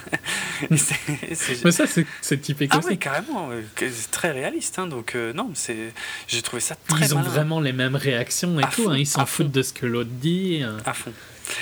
mais 0.71 0.77
ça, 1.71 1.85
c'est 2.21 2.39
typique 2.41 2.73
ah 2.75 2.81
oui, 2.87 2.99
carrément, 2.99 3.51
c'est 3.77 4.11
très 4.11 4.31
réaliste. 4.31 4.79
Hein, 4.79 4.87
donc 4.87 5.17
non, 5.35 5.51
c'est 5.55 5.93
j'ai 6.27 6.43
trouvé 6.43 6.61
ça 6.61 6.77
très. 6.89 7.07
Ils 7.07 7.15
ont 7.15 7.23
vraiment 7.23 7.61
les 7.61 7.73
mêmes 7.79 7.97
réactions 7.97 8.59
et 8.61 8.65
tout. 8.73 8.91
Hein, 8.91 8.99
ils 8.99 9.07
s'en 9.07 9.25
foutent 9.25 9.51
de 9.51 9.63
ce 9.63 9.73
que 9.73 9.87
l'autre 9.87 10.11
dit. 10.13 10.63
Hein. 10.63 10.77
À 10.85 10.93
fond. 10.93 11.13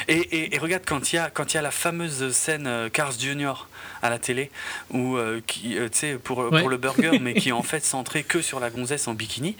Et, 0.09 0.55
et, 0.55 0.59
regarde, 0.59 0.83
quand 0.85 1.13
il 1.13 1.17
y, 1.17 1.19
a, 1.19 1.31
quand 1.31 1.55
y 1.55 1.59
a 1.59 1.63
la 1.63 1.71
fameuse 1.71 2.33
scène 2.33 2.67
euh, 2.67 2.89
Cars 2.89 3.13
Junior 3.13 3.69
à 4.03 4.11
la 4.11 4.19
télé, 4.19 4.51
où, 4.91 5.17
euh, 5.17 5.41
qui, 5.47 5.79
euh, 5.79 5.89
tu 5.89 5.99
sais, 5.99 6.15
pour, 6.15 6.49
pour 6.49 6.69
le 6.69 6.77
burger, 6.77 7.19
mais 7.21 7.35
qui 7.35 7.51
est 7.51 7.53
en 7.53 7.63
fait 7.63 7.85
centré 7.85 8.25
que 8.25 8.43
sur 8.43 8.59
la 8.59 8.71
gonzesse 8.71 9.07
en 9.07 9.15
bikini, 9.15 9.57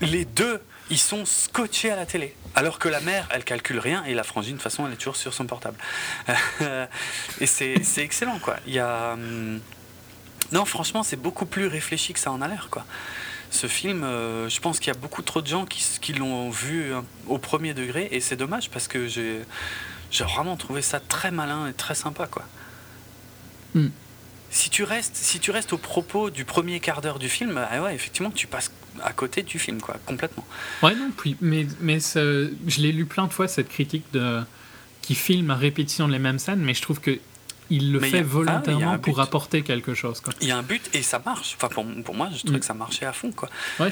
les 0.00 0.24
deux, 0.24 0.60
ils 0.90 0.98
sont 0.98 1.24
scotchés 1.24 1.90
à 1.90 1.96
la 1.96 2.06
télé. 2.06 2.34
Alors 2.54 2.78
que 2.78 2.88
la 2.88 3.00
mère, 3.00 3.28
elle 3.30 3.44
calcule 3.44 3.78
rien, 3.78 4.04
et 4.04 4.14
la 4.14 4.24
frangine, 4.24 4.52
de 4.52 4.56
toute 4.56 4.62
façon, 4.62 4.86
elle 4.86 4.94
est 4.94 4.96
toujours 4.96 5.16
sur 5.16 5.34
son 5.34 5.46
portable. 5.46 5.76
et 7.40 7.46
c'est 7.46 7.82
excellent, 7.98 8.38
quoi. 8.38 8.56
Il 8.66 8.74
y 8.74 8.78
a. 8.78 9.12
Hum, 9.12 9.60
non, 10.50 10.66
franchement, 10.66 11.02
c'est 11.02 11.16
beaucoup 11.16 11.46
plus 11.46 11.66
réfléchi 11.66 12.12
que 12.12 12.18
ça 12.18 12.30
en 12.30 12.42
a 12.42 12.48
l'air, 12.48 12.68
quoi 12.70 12.84
ce 13.52 13.66
film, 13.66 14.02
euh, 14.02 14.48
je 14.48 14.60
pense 14.60 14.80
qu'il 14.80 14.88
y 14.92 14.96
a 14.96 14.98
beaucoup 14.98 15.20
trop 15.20 15.42
de 15.42 15.46
gens 15.46 15.66
qui, 15.66 15.84
qui 16.00 16.14
l'ont 16.14 16.50
vu 16.50 16.92
hein, 16.92 17.04
au 17.26 17.36
premier 17.36 17.74
degré 17.74 18.08
et 18.10 18.20
c'est 18.20 18.34
dommage 18.36 18.70
parce 18.70 18.88
que 18.88 19.06
j'ai 19.08 19.44
vraiment 20.20 20.56
trouvé 20.56 20.80
ça 20.80 21.00
très 21.00 21.30
malin 21.30 21.68
et 21.68 21.74
très 21.74 21.94
sympa 21.94 22.26
quoi. 22.26 22.44
Hmm. 23.74 23.88
Si 24.50 24.70
tu 24.70 24.84
restes 24.84 25.16
si 25.16 25.38
tu 25.38 25.50
restes 25.50 25.74
au 25.74 25.78
propos 25.78 26.30
du 26.30 26.46
premier 26.46 26.80
quart 26.80 27.02
d'heure 27.02 27.18
du 27.18 27.28
film, 27.28 27.60
ouais, 27.82 27.94
effectivement 27.94 28.30
tu 28.30 28.46
passes 28.46 28.72
à 29.02 29.12
côté 29.12 29.42
du 29.42 29.58
film 29.58 29.82
quoi, 29.82 29.96
complètement. 30.06 30.46
Ouais 30.82 30.94
non, 30.94 31.10
puis, 31.14 31.36
mais 31.42 31.66
mais 31.80 31.98
je 32.00 32.80
l'ai 32.80 32.92
lu 32.92 33.04
plein 33.04 33.26
de 33.26 33.32
fois 33.32 33.48
cette 33.48 33.68
critique 33.68 34.04
de 34.14 34.40
qui 35.02 35.14
filme 35.14 35.50
à 35.50 35.56
répétition 35.56 36.08
les 36.08 36.18
mêmes 36.18 36.38
scènes, 36.38 36.60
mais 36.60 36.74
je 36.74 36.80
trouve 36.80 37.00
que 37.00 37.18
il 37.72 37.90
le 37.90 38.00
fait 38.00 38.22
volontairement 38.22 38.98
pour 38.98 39.20
apporter 39.20 39.62
quelque 39.62 39.94
chose. 39.94 40.20
Quoi. 40.20 40.34
Il 40.40 40.48
y 40.48 40.50
a 40.50 40.58
un 40.58 40.62
but 40.62 40.90
et 40.94 41.02
ça 41.02 41.20
marche. 41.24 41.56
Enfin, 41.56 41.68
pour, 41.68 41.84
pour 42.04 42.14
moi, 42.14 42.28
je 42.34 42.40
trouve 42.40 42.56
mm. 42.56 42.60
que 42.60 42.66
ça 42.66 42.74
marchait 42.74 43.06
à 43.06 43.12
fond. 43.12 43.32
Quoi. 43.32 43.48
Ouais, 43.80 43.90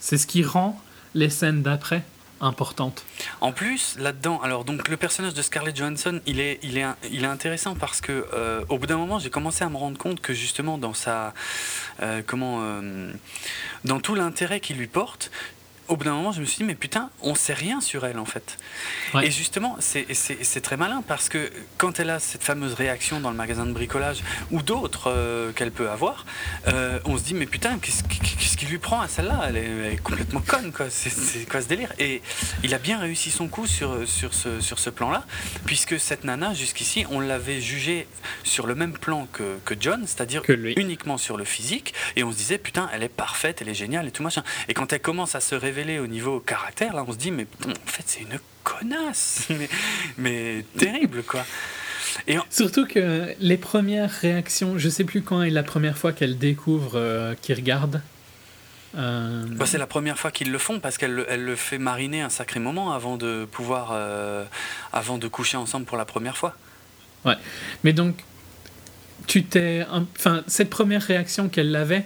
c'est 0.00 0.18
ce 0.18 0.26
qui 0.26 0.42
rend 0.42 0.80
les 1.14 1.30
scènes 1.30 1.62
d'après 1.62 2.02
importantes. 2.40 3.04
En 3.40 3.52
plus, 3.52 3.96
là-dedans, 3.98 4.40
alors 4.42 4.64
donc 4.64 4.88
le 4.88 4.96
personnage 4.96 5.34
de 5.34 5.42
Scarlett 5.42 5.76
Johansson, 5.76 6.20
il 6.26 6.40
est, 6.40 6.58
il 6.62 6.78
est, 6.78 6.86
il 7.10 7.22
est 7.22 7.28
intéressant 7.28 7.74
parce 7.74 8.00
que 8.00 8.26
euh, 8.32 8.64
au 8.68 8.78
bout 8.78 8.86
d'un 8.86 8.96
moment, 8.96 9.18
j'ai 9.18 9.30
commencé 9.30 9.62
à 9.62 9.68
me 9.68 9.76
rendre 9.76 9.98
compte 9.98 10.20
que 10.20 10.32
justement 10.32 10.78
dans 10.78 10.94
sa, 10.94 11.34
euh, 12.02 12.22
comment, 12.26 12.60
euh, 12.62 13.12
dans 13.84 14.00
tout 14.00 14.14
l'intérêt 14.14 14.60
qu'il 14.60 14.78
lui 14.78 14.86
porte, 14.86 15.30
au 15.90 15.96
bout 15.96 16.04
d'un 16.04 16.14
moment, 16.14 16.30
je 16.30 16.40
me 16.40 16.46
suis 16.46 16.58
dit, 16.58 16.64
mais 16.64 16.76
putain, 16.76 17.10
on 17.20 17.34
sait 17.34 17.52
rien 17.52 17.80
sur 17.80 18.06
elle 18.06 18.18
en 18.18 18.24
fait. 18.24 18.56
Et 19.22 19.30
justement, 19.30 19.76
c'est 19.80 20.60
très 20.62 20.76
malin 20.76 21.02
parce 21.06 21.28
que 21.28 21.50
quand 21.78 21.98
elle 21.98 22.10
a 22.10 22.20
cette 22.20 22.44
fameuse 22.44 22.74
réaction 22.74 23.18
dans 23.18 23.30
le 23.30 23.36
magasin 23.36 23.66
de 23.66 23.72
bricolage 23.72 24.22
ou 24.52 24.62
d'autres 24.62 25.10
euh, 25.10 25.52
qu'elle 25.52 25.72
peut 25.72 25.90
avoir, 25.90 26.26
euh, 26.68 27.00
on 27.04 27.18
se 27.18 27.24
dit, 27.24 27.34
mais 27.34 27.46
putain, 27.46 27.78
qu'est-ce 27.78 28.56
qui 28.56 28.66
lui 28.66 28.78
prend 28.78 29.00
à 29.00 29.08
celle-là? 29.08 29.46
Elle, 29.48 29.56
est 29.56 30.02
complètement 30.02 30.40
conne, 30.40 30.72
quoi. 30.72 30.86
C'est 30.90 31.48
quoi 31.48 31.60
ce 31.60 31.66
délire? 31.66 31.92
Et 31.98 32.22
il 32.62 32.72
a 32.72 32.78
bien 32.78 33.00
réussi 33.00 33.32
son 33.32 33.48
coup 33.48 33.66
sur, 33.66 34.08
sur 34.08 34.32
ce, 34.32 34.60
sur 34.60 34.78
ce 34.78 34.90
plan-là, 34.90 35.24
puisque 35.66 35.98
cette 35.98 36.22
nana, 36.22 36.54
jusqu'ici, 36.54 37.04
on 37.10 37.18
l'avait 37.18 37.60
jugée 37.60 38.06
sur 38.44 38.68
le 38.68 38.76
même 38.76 38.92
plan 38.92 39.26
que, 39.32 39.58
que 39.64 39.74
John, 39.78 40.04
c'est-à-dire 40.06 40.42
uniquement 40.48 41.18
sur 41.18 41.36
le 41.36 41.44
physique, 41.44 41.94
et 42.14 42.22
on 42.22 42.30
se 42.30 42.36
disait, 42.36 42.58
putain, 42.58 42.88
elle 42.92 43.02
est 43.02 43.08
parfaite, 43.08 43.60
elle 43.60 43.68
est 43.68 43.74
géniale 43.74 44.06
et 44.06 44.12
tout 44.12 44.22
machin. 44.22 44.44
Et 44.68 44.74
quand 44.74 44.92
elle 44.92 45.00
commence 45.00 45.34
à 45.34 45.40
se 45.40 45.56
révéler, 45.56 45.79
au 45.98 46.06
niveau 46.06 46.40
caractère, 46.40 46.94
là, 46.94 47.04
on 47.06 47.12
se 47.12 47.18
dit, 47.18 47.30
mais 47.30 47.46
en 47.66 47.86
fait, 47.86 48.04
c'est 48.06 48.20
une 48.20 48.38
connasse, 48.64 49.48
mais, 50.18 50.64
terrible, 50.76 51.22
quoi. 51.22 51.44
Et 52.26 52.36
Surtout 52.50 52.86
que 52.86 53.34
les 53.38 53.56
premières 53.56 54.10
réactions, 54.10 54.78
je 54.78 54.88
sais 54.88 55.04
plus 55.04 55.22
quand 55.22 55.42
est 55.42 55.50
la 55.50 55.62
première 55.62 55.96
fois 55.96 56.12
qu'elle 56.12 56.38
découvre 56.38 56.92
euh, 56.94 57.34
qu'il 57.40 57.54
regarde. 57.54 58.02
Euh, 58.96 59.44
bah, 59.48 59.66
c'est 59.66 59.78
la 59.78 59.86
première 59.86 60.18
fois 60.18 60.32
qu'ils 60.32 60.50
le 60.50 60.58
font 60.58 60.80
parce 60.80 60.98
qu'elle 60.98 61.24
elle 61.28 61.44
le 61.44 61.54
fait 61.54 61.78
mariner 61.78 62.22
un 62.22 62.28
sacré 62.28 62.58
moment 62.58 62.92
avant 62.92 63.16
de 63.16 63.46
pouvoir, 63.50 63.90
euh, 63.92 64.44
avant 64.92 65.18
de 65.18 65.28
coucher 65.28 65.56
ensemble 65.56 65.86
pour 65.86 65.96
la 65.96 66.04
première 66.04 66.36
fois. 66.36 66.56
Ouais, 67.24 67.36
mais 67.84 67.92
donc 67.92 68.24
tu 69.26 69.44
t'es, 69.44 69.86
enfin 69.90 70.42
cette 70.48 70.70
première 70.70 71.02
réaction 71.02 71.48
qu'elle 71.48 71.74
avait, 71.76 72.04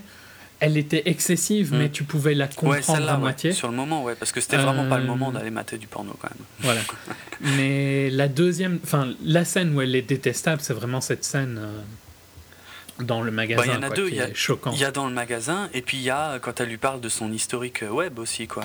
elle 0.64 0.78
était 0.78 1.02
excessive, 1.04 1.74
mais 1.74 1.86
hmm. 1.86 1.90
tu 1.90 2.04
pouvais 2.04 2.34
la 2.34 2.48
comprendre 2.48 3.08
à 3.08 3.18
moitié. 3.18 3.52
sur 3.52 3.68
le 3.68 3.74
moment, 3.74 4.02
ouais, 4.02 4.14
parce 4.14 4.32
que 4.32 4.40
c'était 4.40 4.56
vraiment 4.56 4.88
pas 4.88 4.98
le 4.98 5.04
moment 5.04 5.28
euh, 5.28 5.32
d'aller 5.32 5.50
mater 5.50 5.76
du 5.76 5.86
porno 5.86 6.16
quand 6.18 6.30
même. 6.30 6.46
Voilà. 6.60 6.80
mais 7.56 8.08
la 8.08 8.28
deuxième, 8.28 8.80
enfin, 8.82 9.12
la 9.22 9.44
scène 9.44 9.74
où 9.76 9.82
elle 9.82 9.94
est 9.94 10.02
détestable, 10.02 10.62
c'est 10.62 10.72
vraiment 10.72 11.02
cette 11.02 11.22
scène 11.22 11.60
euh, 11.60 13.02
dans 13.04 13.20
le 13.20 13.30
magasin. 13.30 13.62
Bah, 13.62 13.68
il 13.68 13.74
y 13.74 13.76
en 13.76 13.82
a 13.82 13.90
deux, 13.90 14.08
il 14.08 14.14
y 14.14 14.20
a 14.22 14.32
choquant. 14.32 14.72
Il 14.72 14.80
y 14.80 14.86
a 14.86 14.90
dans 14.90 15.06
le 15.06 15.12
magasin, 15.12 15.68
et 15.74 15.82
puis 15.82 15.98
il 15.98 16.02
y 16.02 16.10
a 16.10 16.38
quand 16.38 16.60
elle 16.60 16.68
lui 16.70 16.78
parle 16.78 17.02
de 17.02 17.10
son 17.10 17.30
historique 17.30 17.84
web 17.90 18.18
aussi, 18.18 18.46
quoi. 18.46 18.64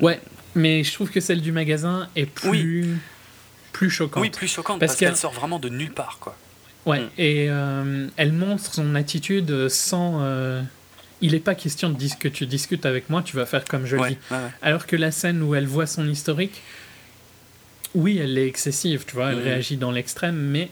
Ouais, 0.00 0.20
mais 0.56 0.82
je 0.82 0.92
trouve 0.92 1.10
que 1.10 1.20
celle 1.20 1.40
du 1.40 1.52
magasin 1.52 2.08
est 2.16 2.26
plus, 2.26 2.98
plus 3.72 3.90
choquante. 3.90 4.22
Oui, 4.22 4.30
plus 4.30 4.48
choquante 4.48 4.80
parce, 4.80 4.92
parce 4.92 4.98
qu'elle 4.98 5.16
sort 5.16 5.32
vraiment 5.32 5.60
de 5.60 5.68
nulle 5.68 5.92
part, 5.92 6.18
quoi. 6.20 6.36
Ouais, 6.86 7.00
mm. 7.00 7.10
et 7.18 7.46
euh, 7.48 8.08
elle 8.16 8.32
montre 8.32 8.72
son 8.72 8.94
attitude 8.94 9.68
sans. 9.68 10.18
Euh, 10.20 10.62
il 11.20 11.32
n'est 11.32 11.40
pas 11.40 11.54
question 11.54 11.88
de 11.88 11.96
dire 11.96 12.18
que 12.18 12.28
tu 12.28 12.46
discutes 12.46 12.84
avec 12.84 13.08
moi, 13.08 13.22
tu 13.22 13.36
vas 13.36 13.46
faire 13.46 13.64
comme 13.64 13.86
je 13.86 13.96
dis. 13.96 14.18
Alors 14.60 14.86
que 14.86 14.96
la 14.96 15.12
scène 15.12 15.42
où 15.42 15.54
elle 15.54 15.66
voit 15.66 15.86
son 15.86 16.08
historique, 16.08 16.60
oui, 17.94 18.18
elle 18.18 18.36
est 18.38 18.46
excessive, 18.46 19.04
tu 19.06 19.14
vois, 19.14 19.30
elle 19.30 19.38
mm. 19.38 19.44
réagit 19.44 19.76
dans 19.76 19.92
l'extrême, 19.92 20.36
mais 20.36 20.68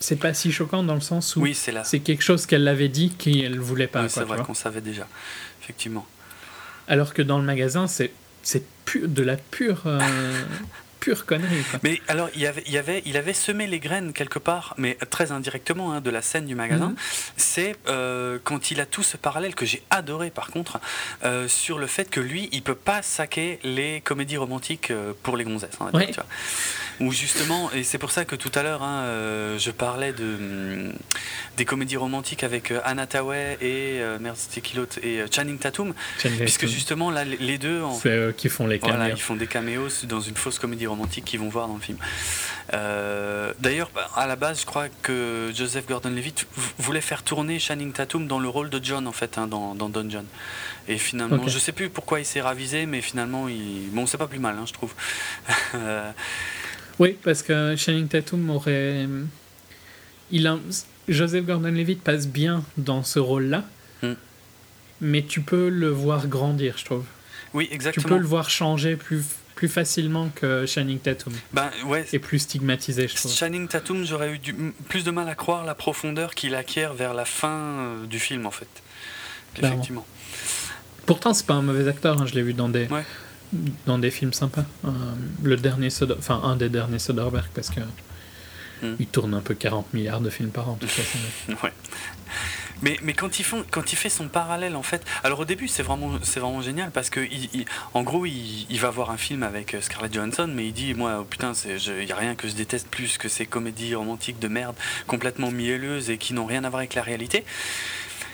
c'est 0.00 0.16
pas 0.16 0.32
si 0.34 0.52
choquant 0.52 0.82
dans 0.82 0.94
le 0.94 1.00
sens 1.00 1.36
où 1.36 1.42
oui, 1.42 1.54
c'est 1.54 2.00
quelque 2.00 2.22
chose 2.22 2.46
qu'elle 2.46 2.66
avait 2.66 2.88
dit 2.88 3.10
qu'elle 3.10 3.58
voulait 3.58 3.86
pas. 3.86 4.08
c'est 4.08 4.24
vrai 4.24 4.42
qu'on 4.42 4.54
savait 4.54 4.80
déjà, 4.80 5.06
effectivement. 5.62 6.06
Alors 6.88 7.14
que 7.14 7.22
dans 7.22 7.38
le 7.38 7.44
magasin, 7.44 7.86
c'est 7.86 8.12
de 8.94 9.22
la 9.22 9.36
pure. 9.36 9.82
Euh, 9.86 10.00
pure 11.04 11.26
connerie. 11.26 11.62
Mais 11.82 12.00
alors, 12.08 12.30
il, 12.34 12.46
avait, 12.46 12.62
il, 12.66 12.78
avait, 12.78 13.02
il 13.04 13.18
avait 13.18 13.34
semé 13.34 13.66
les 13.66 13.78
graines 13.78 14.14
quelque 14.14 14.38
part, 14.38 14.74
mais 14.78 14.96
très 15.10 15.32
indirectement, 15.32 15.92
hein, 15.92 16.00
de 16.00 16.08
la 16.08 16.22
scène 16.22 16.46
du 16.46 16.54
magasin. 16.54 16.88
Mhm. 16.88 16.96
C'est 17.36 17.76
euh, 17.88 18.38
quand 18.42 18.70
il 18.70 18.80
a 18.80 18.86
tout 18.86 19.02
ce 19.02 19.18
parallèle 19.18 19.54
que 19.54 19.66
j'ai 19.66 19.82
adoré 19.90 20.30
par 20.30 20.48
contre, 20.48 20.80
euh, 21.24 21.46
sur 21.46 21.78
le 21.78 21.86
fait 21.86 22.08
que 22.08 22.20
lui, 22.20 22.48
il 22.52 22.62
peut 22.62 22.74
pas 22.74 23.02
saquer 23.02 23.58
les 23.64 24.00
comédies 24.00 24.38
romantiques 24.38 24.90
euh, 24.90 25.12
pour 25.22 25.36
les 25.36 25.44
gonzesses. 25.44 25.76
Hein, 25.80 25.90
Ou 27.00 27.12
justement, 27.12 27.70
et 27.72 27.82
c'est 27.82 27.98
pour 27.98 28.10
ça 28.10 28.24
que 28.24 28.36
tout 28.36 28.52
à 28.54 28.62
l'heure, 28.62 28.82
hein, 28.82 29.04
je 29.58 29.70
parlais 29.70 30.12
de, 30.12 30.24
hum, 30.24 30.92
des 31.56 31.64
comédies 31.64 31.96
romantiques 31.96 32.44
avec 32.44 32.72
Anna 32.84 33.06
Tawai 33.06 33.56
et, 33.60 34.00
merde, 34.20 34.36
et 35.02 35.24
Channing 35.30 35.58
Tatum, 35.58 35.94
puisque 36.18 36.66
justement, 36.66 37.10
là, 37.10 37.24
les 37.24 37.58
deux. 37.58 37.82
C'est 38.00 38.16
eux 38.16 38.34
qui 38.36 38.48
font 38.48 38.66
les 38.66 38.78
caméos. 38.78 39.14
ils 39.16 39.22
font 39.22 39.36
des 39.36 39.46
caméos 39.46 39.88
dans 40.04 40.20
une 40.20 40.36
fausse 40.36 40.58
comédie 40.58 40.86
romantique 40.86 41.24
qu'ils 41.24 41.40
vont 41.40 41.48
voir 41.48 41.68
dans 41.68 41.74
le 41.74 41.80
film. 41.80 41.98
Euh, 42.72 43.52
d'ailleurs, 43.60 43.90
bah, 43.94 44.08
à 44.16 44.26
la 44.26 44.36
base, 44.36 44.60
je 44.60 44.66
crois 44.66 44.86
que 45.02 45.52
Joseph 45.54 45.86
Gordon-Levitt 45.86 46.46
voulait 46.78 47.00
faire 47.00 47.22
tourner 47.22 47.58
Channing 47.58 47.92
Tatum 47.92 48.26
dans 48.26 48.38
le 48.38 48.48
rôle 48.48 48.70
de 48.70 48.80
John, 48.82 49.06
en 49.06 49.12
fait, 49.12 49.38
hein, 49.38 49.46
dans, 49.46 49.74
dans 49.74 49.88
Don 49.88 50.08
John. 50.08 50.26
Et 50.88 50.98
finalement, 50.98 51.46
je 51.46 51.58
sais 51.58 51.72
plus 51.72 51.88
pourquoi 51.88 52.20
il 52.20 52.26
s'est 52.26 52.40
ravisé, 52.40 52.86
mais 52.86 53.00
finalement, 53.00 53.48
il... 53.48 53.88
bon, 53.90 54.06
c'est 54.06 54.18
pas 54.18 54.26
plus 54.26 54.38
mal, 54.38 54.56
hein, 54.58 54.64
je 54.66 54.72
trouve. 54.72 54.92
oui, 56.98 57.16
parce 57.22 57.42
que 57.42 57.74
Channing 57.76 58.08
Tatum 58.08 58.50
aurait. 58.50 59.06
Il 60.30 60.46
a... 60.46 60.58
Joseph 61.08 61.44
Gordon-Levitt 61.44 62.02
passe 62.02 62.26
bien 62.26 62.64
dans 62.78 63.02
ce 63.02 63.18
rôle-là, 63.18 63.64
hmm. 64.02 64.14
mais 65.00 65.22
tu 65.22 65.42
peux 65.42 65.68
le 65.68 65.88
voir 65.88 66.28
grandir, 66.28 66.76
je 66.78 66.84
trouve. 66.84 67.04
Oui, 67.52 67.68
exactement. 67.70 68.02
Tu 68.02 68.08
peux 68.08 68.18
le 68.18 68.26
voir 68.26 68.50
changer 68.50 68.96
plus 68.96 69.22
plus 69.54 69.68
facilement 69.68 70.30
que 70.34 70.66
Shining 70.66 70.98
Tatum. 70.98 71.32
Ben, 71.52 71.70
ouais. 71.86 72.04
Et 72.12 72.18
plus 72.18 72.40
stigmatisé, 72.40 73.06
je 73.06 73.14
trouve. 73.14 73.32
Shining 73.32 73.68
Tatum, 73.68 74.04
j'aurais 74.04 74.32
eu 74.32 74.38
du, 74.38 74.52
plus 74.88 75.04
de 75.04 75.10
mal 75.10 75.28
à 75.28 75.34
croire 75.34 75.64
la 75.64 75.74
profondeur 75.74 76.34
qu'il 76.34 76.54
acquiert 76.54 76.92
vers 76.94 77.14
la 77.14 77.24
fin 77.24 77.48
euh, 77.48 78.06
du 78.06 78.18
film, 78.18 78.46
en 78.46 78.50
fait. 78.50 78.66
Effectivement. 79.56 80.04
Pourtant, 81.06 81.34
c'est 81.34 81.46
pas 81.46 81.54
un 81.54 81.62
mauvais 81.62 81.86
acteur, 81.88 82.20
hein, 82.20 82.26
je 82.26 82.34
l'ai 82.34 82.42
vu 82.42 82.54
dans 82.54 82.68
des, 82.68 82.88
dans 83.86 83.98
des 83.98 84.10
films 84.10 84.32
sympas. 84.32 84.64
Euh, 84.84 84.90
le 85.42 85.56
dernier 85.56 85.88
enfin, 86.18 86.40
un 86.44 86.56
des 86.56 86.68
derniers 86.68 86.98
Soderbergh, 86.98 87.48
parce 87.54 87.70
que 87.70 87.80
hmm. 88.82 88.96
il 88.98 89.06
tourne 89.06 89.34
un 89.34 89.40
peu 89.40 89.54
40 89.54 89.92
milliards 89.94 90.20
de 90.20 90.30
films 90.30 90.50
par 90.50 90.68
an, 90.68 90.78
ouais. 91.62 91.72
Mais, 92.82 92.98
mais 93.02 93.12
quand, 93.14 93.38
ils 93.38 93.44
font, 93.44 93.64
quand 93.70 93.92
il 93.92 93.96
fait 93.96 94.08
son 94.08 94.28
parallèle, 94.28 94.76
en 94.76 94.82
fait. 94.82 95.04
Alors 95.22 95.40
au 95.40 95.44
début, 95.44 95.68
c'est 95.68 95.82
vraiment, 95.82 96.18
c'est 96.22 96.40
vraiment 96.40 96.60
génial 96.60 96.90
parce 96.90 97.08
que, 97.08 97.20
il, 97.20 97.64
en 97.94 98.02
gros, 98.02 98.26
il, 98.26 98.66
il, 98.68 98.80
va 98.80 98.90
voir 98.90 99.10
un 99.10 99.16
film 99.16 99.42
avec 99.42 99.74
euh, 99.74 99.80
Scarlett 99.80 100.12
Johansson, 100.12 100.50
mais 100.52 100.66
il 100.66 100.72
dit 100.72 100.92
Moi, 100.94 101.18
oh, 101.20 101.24
putain, 101.24 101.52
il 101.64 102.04
n'y 102.04 102.12
a 102.12 102.16
rien 102.16 102.34
que 102.34 102.48
je 102.48 102.54
déteste 102.54 102.88
plus 102.88 103.16
que 103.16 103.28
ces 103.28 103.46
comédies 103.46 103.94
romantiques 103.94 104.38
de 104.38 104.48
merde 104.48 104.76
complètement 105.06 105.50
mielleuses 105.50 106.10
et 106.10 106.18
qui 106.18 106.34
n'ont 106.34 106.46
rien 106.46 106.64
à 106.64 106.68
voir 106.68 106.80
avec 106.80 106.94
la 106.94 107.02
réalité. 107.02 107.44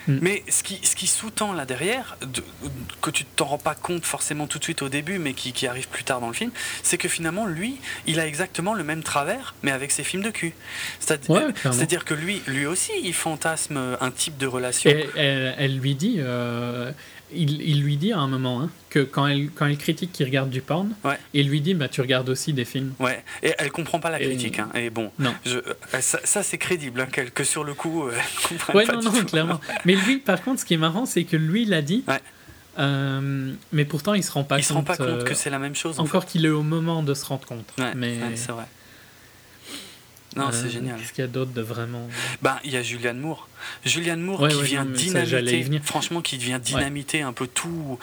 Mm. 0.09 0.19
Mais 0.21 0.43
ce 0.49 0.63
qui, 0.63 0.81
ce 0.83 0.97
qui 0.97 1.07
sous-tend 1.07 1.53
là 1.53 1.65
derrière, 1.65 2.17
que 3.01 3.11
tu 3.11 3.25
t'en 3.25 3.47
rends 3.47 3.59
pas 3.59 3.75
compte 3.75 4.05
forcément 4.05 4.47
tout 4.47 4.59
de 4.59 4.65
suite 4.65 4.83
au 4.83 4.89
début, 4.89 5.19
mais 5.19 5.35
qui, 5.35 5.53
qui 5.53 5.67
arrive 5.67 5.89
plus 5.89 6.05
tard 6.05 6.21
dans 6.21 6.29
le 6.29 6.35
film, 6.35 6.51
c'est 6.83 6.99
que 6.99 7.09
finalement, 7.09 7.47
lui, 7.47 7.77
il 8.07 8.21
a 8.21 8.27
exactement 8.27 8.75
le 8.75 8.85
même 8.85 9.03
travers, 9.03 9.55
mais 9.63 9.71
avec 9.71 9.91
ses 9.91 10.05
films 10.05 10.23
de 10.23 10.31
cul. 10.31 10.55
C'est-à-dire 11.01 12.05
que 12.05 12.15
lui, 12.15 12.43
lui 12.47 12.67
aussi, 12.67 12.93
il 13.03 13.15
fantasme 13.15 13.97
un 14.01 14.11
type 14.11 14.37
de 14.39 14.47
relation. 14.47 14.91
Et 14.91 15.09
elle, 15.17 15.79
lui 15.79 15.95
dit, 15.95 16.17
euh, 16.19 16.93
il, 17.35 17.83
lui 17.83 17.97
dit 17.97 18.13
à 18.13 18.19
un 18.19 18.29
moment 18.29 18.63
hein, 18.63 18.71
que 18.89 19.01
quand 19.01 19.27
elle, 19.27 19.51
quand 19.51 19.67
elle 19.67 19.79
critique 19.79 20.13
qu'il 20.13 20.27
regarde 20.27 20.51
du 20.51 20.61
porn, 20.61 20.91
il 21.35 21.49
lui 21.49 21.61
dit 21.61 21.75
bah, 21.75 21.89
Tu 21.89 22.01
regardes 22.01 22.29
aussi 22.29 22.53
des 22.53 22.65
films. 22.65 22.95
Ouais, 22.99 23.23
et 23.43 23.55
elle 23.59 23.71
comprend 23.71 24.01
pas 24.01 24.11
la 24.11 24.19
critique. 24.19 24.59
Et, 24.59 24.61
hein. 24.61 24.71
et 24.75 24.91
bon, 24.91 25.11
non. 25.19 25.35
Je, 25.45 25.59
euh, 25.59 26.01
ça, 26.01 26.43
c'est 26.43 26.59
crédible, 26.59 27.01
hein, 27.01 27.07
que, 27.07 27.45
sur 27.45 27.65
le 27.65 27.75
coup, 27.75 28.05
euh, 28.05 28.13
elle 28.15 28.49
comprend 28.49 28.75
ouais, 28.75 28.87
non, 28.87 29.03
non, 29.03 29.25
clairement. 29.25 29.61
Mais 29.85 29.95
lui, 29.95 30.19
par 30.19 30.43
contre, 30.43 30.61
ce 30.61 30.65
qui 30.65 30.75
est 30.75 30.79
marrant, 30.79 31.07
c'est 31.07 31.25
que 31.25 31.37
lui, 31.37 31.63
il 31.63 31.75
a 31.75 31.83
dit. 31.83 32.05
Euh, 32.79 33.53
mais 33.73 33.85
pourtant, 33.85 34.15
il 34.15 34.23
se 34.23 34.33
rend 34.33 34.45
pas 34.45 34.59
il 34.59 34.63
compte. 34.63 34.69
se 34.69 34.73
rend 34.73 34.83
pas 34.83 34.97
compte 34.97 35.25
que 35.25 35.35
c'est 35.35 35.51
la 35.51 35.59
même 35.59 35.75
chose. 35.75 35.99
encore 35.99 36.25
qu'il 36.27 36.47
est 36.47 36.51
au 36.51 36.63
moment 36.63 37.03
de 37.03 37.15
se 37.15 37.25
rendre 37.25 37.47
compte. 37.47 37.73
mais 37.97 38.19
c'est 38.37 38.53
vrai. 38.53 38.65
Non, 40.37 40.51
c'est 40.53 40.71
génial. 40.71 40.99
Qu'est-ce 40.99 41.13
qu'il 41.13 41.23
y 41.23 41.25
a 41.25 41.31
d'autre 41.31 41.53
de 41.53 41.63
vraiment 41.63 42.09
Ben, 42.43 42.59
il 42.65 42.71
y 42.71 42.77
a 42.77 42.83
Julianne 42.83 43.19
Moore. 43.19 43.49
Julianne 43.85 44.21
Moore 44.21 44.49
qui 44.49 44.63
vient 44.63 44.85
dynamiter. 44.85 45.81
Franchement, 45.83 46.21
qui 46.21 46.39
vient 46.39 46.59
dynamiter 46.59 47.23
un 47.23 47.33
peu 47.33 47.47
tout. 47.47 47.99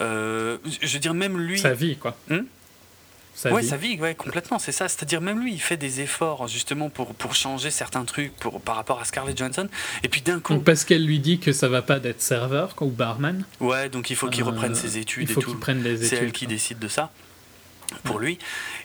Euh, 0.00 0.58
je 0.80 0.92
veux 0.92 0.98
dire, 0.98 1.14
même 1.14 1.38
lui. 1.38 1.58
Sa 1.58 1.74
vie, 1.74 1.96
quoi. 1.96 2.16
Hmm 2.28 2.42
sa 3.34 3.52
ouais, 3.52 3.62
vie. 3.62 3.68
sa 3.68 3.76
vie, 3.76 3.98
ouais, 3.98 4.14
complètement, 4.14 4.58
c'est 4.58 4.72
ça. 4.72 4.88
C'est-à-dire, 4.88 5.20
même 5.20 5.40
lui, 5.40 5.52
il 5.54 5.60
fait 5.60 5.76
des 5.76 6.00
efforts 6.00 6.48
justement 6.48 6.90
pour, 6.90 7.14
pour 7.14 7.34
changer 7.34 7.70
certains 7.70 8.04
trucs 8.04 8.34
pour, 8.36 8.60
par 8.60 8.76
rapport 8.76 9.00
à 9.00 9.04
Scarlett 9.04 9.36
Johansson. 9.36 9.68
Et 10.02 10.08
puis 10.08 10.20
d'un 10.20 10.40
coup. 10.40 10.58
parce 10.58 10.84
qu'elle 10.84 11.04
lui 11.04 11.18
dit 11.18 11.38
que 11.38 11.52
ça 11.52 11.68
va 11.68 11.82
pas 11.82 11.98
d'être 11.98 12.20
serveur 12.20 12.74
ou 12.80 12.90
barman. 12.90 13.44
Ouais, 13.60 13.88
donc 13.88 14.10
il 14.10 14.16
faut 14.16 14.28
qu'il 14.28 14.44
reprenne 14.44 14.72
euh, 14.72 14.76
ses 14.76 14.98
études 14.98 15.28
il 15.28 15.32
faut 15.32 15.40
et 15.40 15.44
tout. 15.44 15.58
C'est 16.02 16.16
elle 16.16 16.32
qui 16.32 16.46
décide 16.46 16.78
de 16.78 16.88
ça. 16.88 17.10
pour 18.04 18.18
lui. 18.18 18.38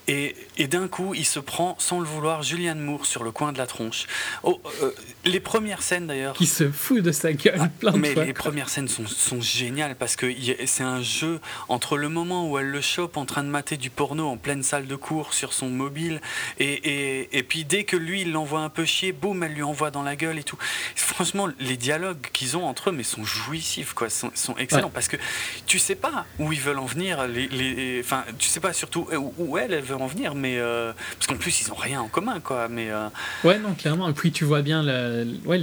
Et, 0.08 0.36
et 0.58 0.68
d'un 0.68 0.88
coup, 0.88 1.14
il 1.14 1.26
se 1.26 1.40
prend, 1.40 1.76
sans 1.80 2.00
le 2.00 2.06
vouloir, 2.06 2.42
Julianne 2.42 2.80
Moore 2.80 3.06
sur 3.06 3.24
le 3.24 3.32
coin 3.32 3.52
de 3.52 3.58
la 3.58 3.68
tronche. 3.68 4.06
Oh, 4.44 4.61
euh, 4.82 4.92
les 5.26 5.40
premières 5.40 5.82
scènes 5.82 6.08
d'ailleurs. 6.08 6.34
Qui 6.34 6.48
se 6.48 6.72
fout 6.72 7.02
de 7.02 7.11
sa 7.11 7.34
gueule 7.34 7.58
ah, 7.60 7.68
plein 7.68 7.92
de 7.92 7.98
Mais 7.98 8.16
les 8.16 8.34
premières 8.34 8.69
scènes 8.69 8.88
sont, 8.88 9.06
sont 9.06 9.42
géniales 9.42 9.95
parce 9.95 10.16
que 10.16 10.34
c'est 10.66 10.84
un 10.84 11.02
jeu 11.02 11.42
entre 11.68 11.98
le 11.98 12.10
moment 12.10 12.50
où 12.50 12.58
elle 12.58 12.69
le 12.69 12.82
chope 12.82 13.18
en 13.18 13.26
train 13.26 13.44
de 13.44 13.50
mater 13.50 13.76
du 13.76 13.90
porno 13.90 14.27
en 14.27 14.38
pleine 14.38 14.64
salle 14.64 14.88
de 14.88 14.95
cours 14.95 15.34
sur 15.34 15.52
son 15.53 15.69
mobile 15.69 16.22
et, 16.60 16.72
et, 16.74 17.38
et 17.38 17.44
puis 17.44 17.66
dès 17.66 17.84
que 17.84 17.98
lui 17.98 18.22
il 18.22 18.32
l'envoie 18.32 18.61
un 18.61 18.69
peu 18.69 18.86
chier, 18.86 19.11
boum, 19.11 19.44
elle 19.44 19.53
lui 19.53 19.64
envoie 19.64 19.92
dans 19.92 20.03
la 20.03 20.16
gueule 20.16 20.40
et 20.40 20.44
tout. 20.44 20.58
Franchement, 20.95 21.50
les 21.60 21.77
dialogues 21.77 22.27
qu'ils 22.32 22.56
ont 22.56 22.66
entre 22.66 22.90
eux 22.90 22.94
mais 22.94 23.03
sont 23.03 23.26
jouissifs, 23.26 23.94
quoi, 23.94 24.10
sont, 24.10 24.32
sont 24.36 24.56
excellents 24.58 24.90
parce 24.90 25.08
que 25.08 25.18
tu 25.66 25.80
sais 25.80 25.95
pas 25.95 26.26
où 26.40 26.53
ils 26.53 26.61
veulent 26.61 26.80
en 26.80 26.86
venir. 26.86 27.27
Les, 27.27 27.48
les, 27.48 28.00
enfin, 28.00 28.24
tu 28.38 28.48
sais 28.48 28.60
pas 28.60 28.74
surtout 28.74 29.08
où, 29.38 29.58
elle, 29.58 29.74
elle 29.74 29.84
veut 29.84 29.95
en 30.01 30.08
venir, 30.08 30.35
mais 30.35 30.58
euh, 30.58 30.92
parce 31.16 31.27
qu'en 31.27 31.38
plus 31.38 31.61
ils 31.61 31.72
ont 31.72 31.76
rien 31.76 32.01
en 32.01 32.08
commun, 32.08 32.40
quoi. 32.40 32.67
Mais 32.69 32.90
euh, 32.92 33.08
ouais, 33.43 33.59
non, 33.59 33.74
clairement. 33.74 34.09
Et 34.09 34.14
puis 34.14 34.32
tu 34.32 34.45
vois 34.45 34.61
bien 34.61 34.84
le, 34.84 35.27
ouais, 35.45 35.59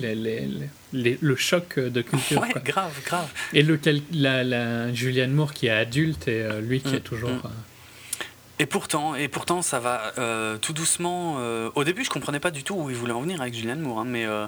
le 0.93 1.37
choc 1.37 1.79
de 1.79 2.03
culture. 2.03 2.41
Ouais, 2.41 2.55
grave, 2.65 2.93
grave. 3.05 3.29
Et 3.53 3.63
lequel, 3.63 4.03
la, 4.13 4.45
la 4.45 4.93
Julianne 4.93 5.33
Moore 5.33 5.55
qui 5.55 5.67
est 5.67 5.71
adulte 5.71 6.29
et 6.29 6.43
euh, 6.43 6.61
lui 6.61 6.81
qui 6.81 6.93
mm, 6.93 6.97
est 6.97 7.01
toujours. 7.01 7.31
Mm. 7.31 7.43
Et 8.61 8.67
pourtant, 8.67 9.17
et 9.17 9.27
pourtant, 9.27 9.63
ça 9.63 9.81
va 9.81 10.13
euh, 10.19 10.57
tout 10.59 10.73
doucement. 10.73 11.37
Euh, 11.39 11.71
au 11.75 11.83
début, 11.83 12.05
je 12.05 12.11
comprenais 12.11 12.39
pas 12.39 12.53
du 12.53 12.63
tout 12.63 12.75
où 12.75 12.89
il 12.89 12.95
voulait 12.95 13.13
en 13.13 13.21
venir 13.21 13.41
avec 13.41 13.53
Julianne 13.55 13.81
Moore, 13.81 14.01
hein, 14.01 14.05
mais 14.07 14.25
euh, 14.27 14.47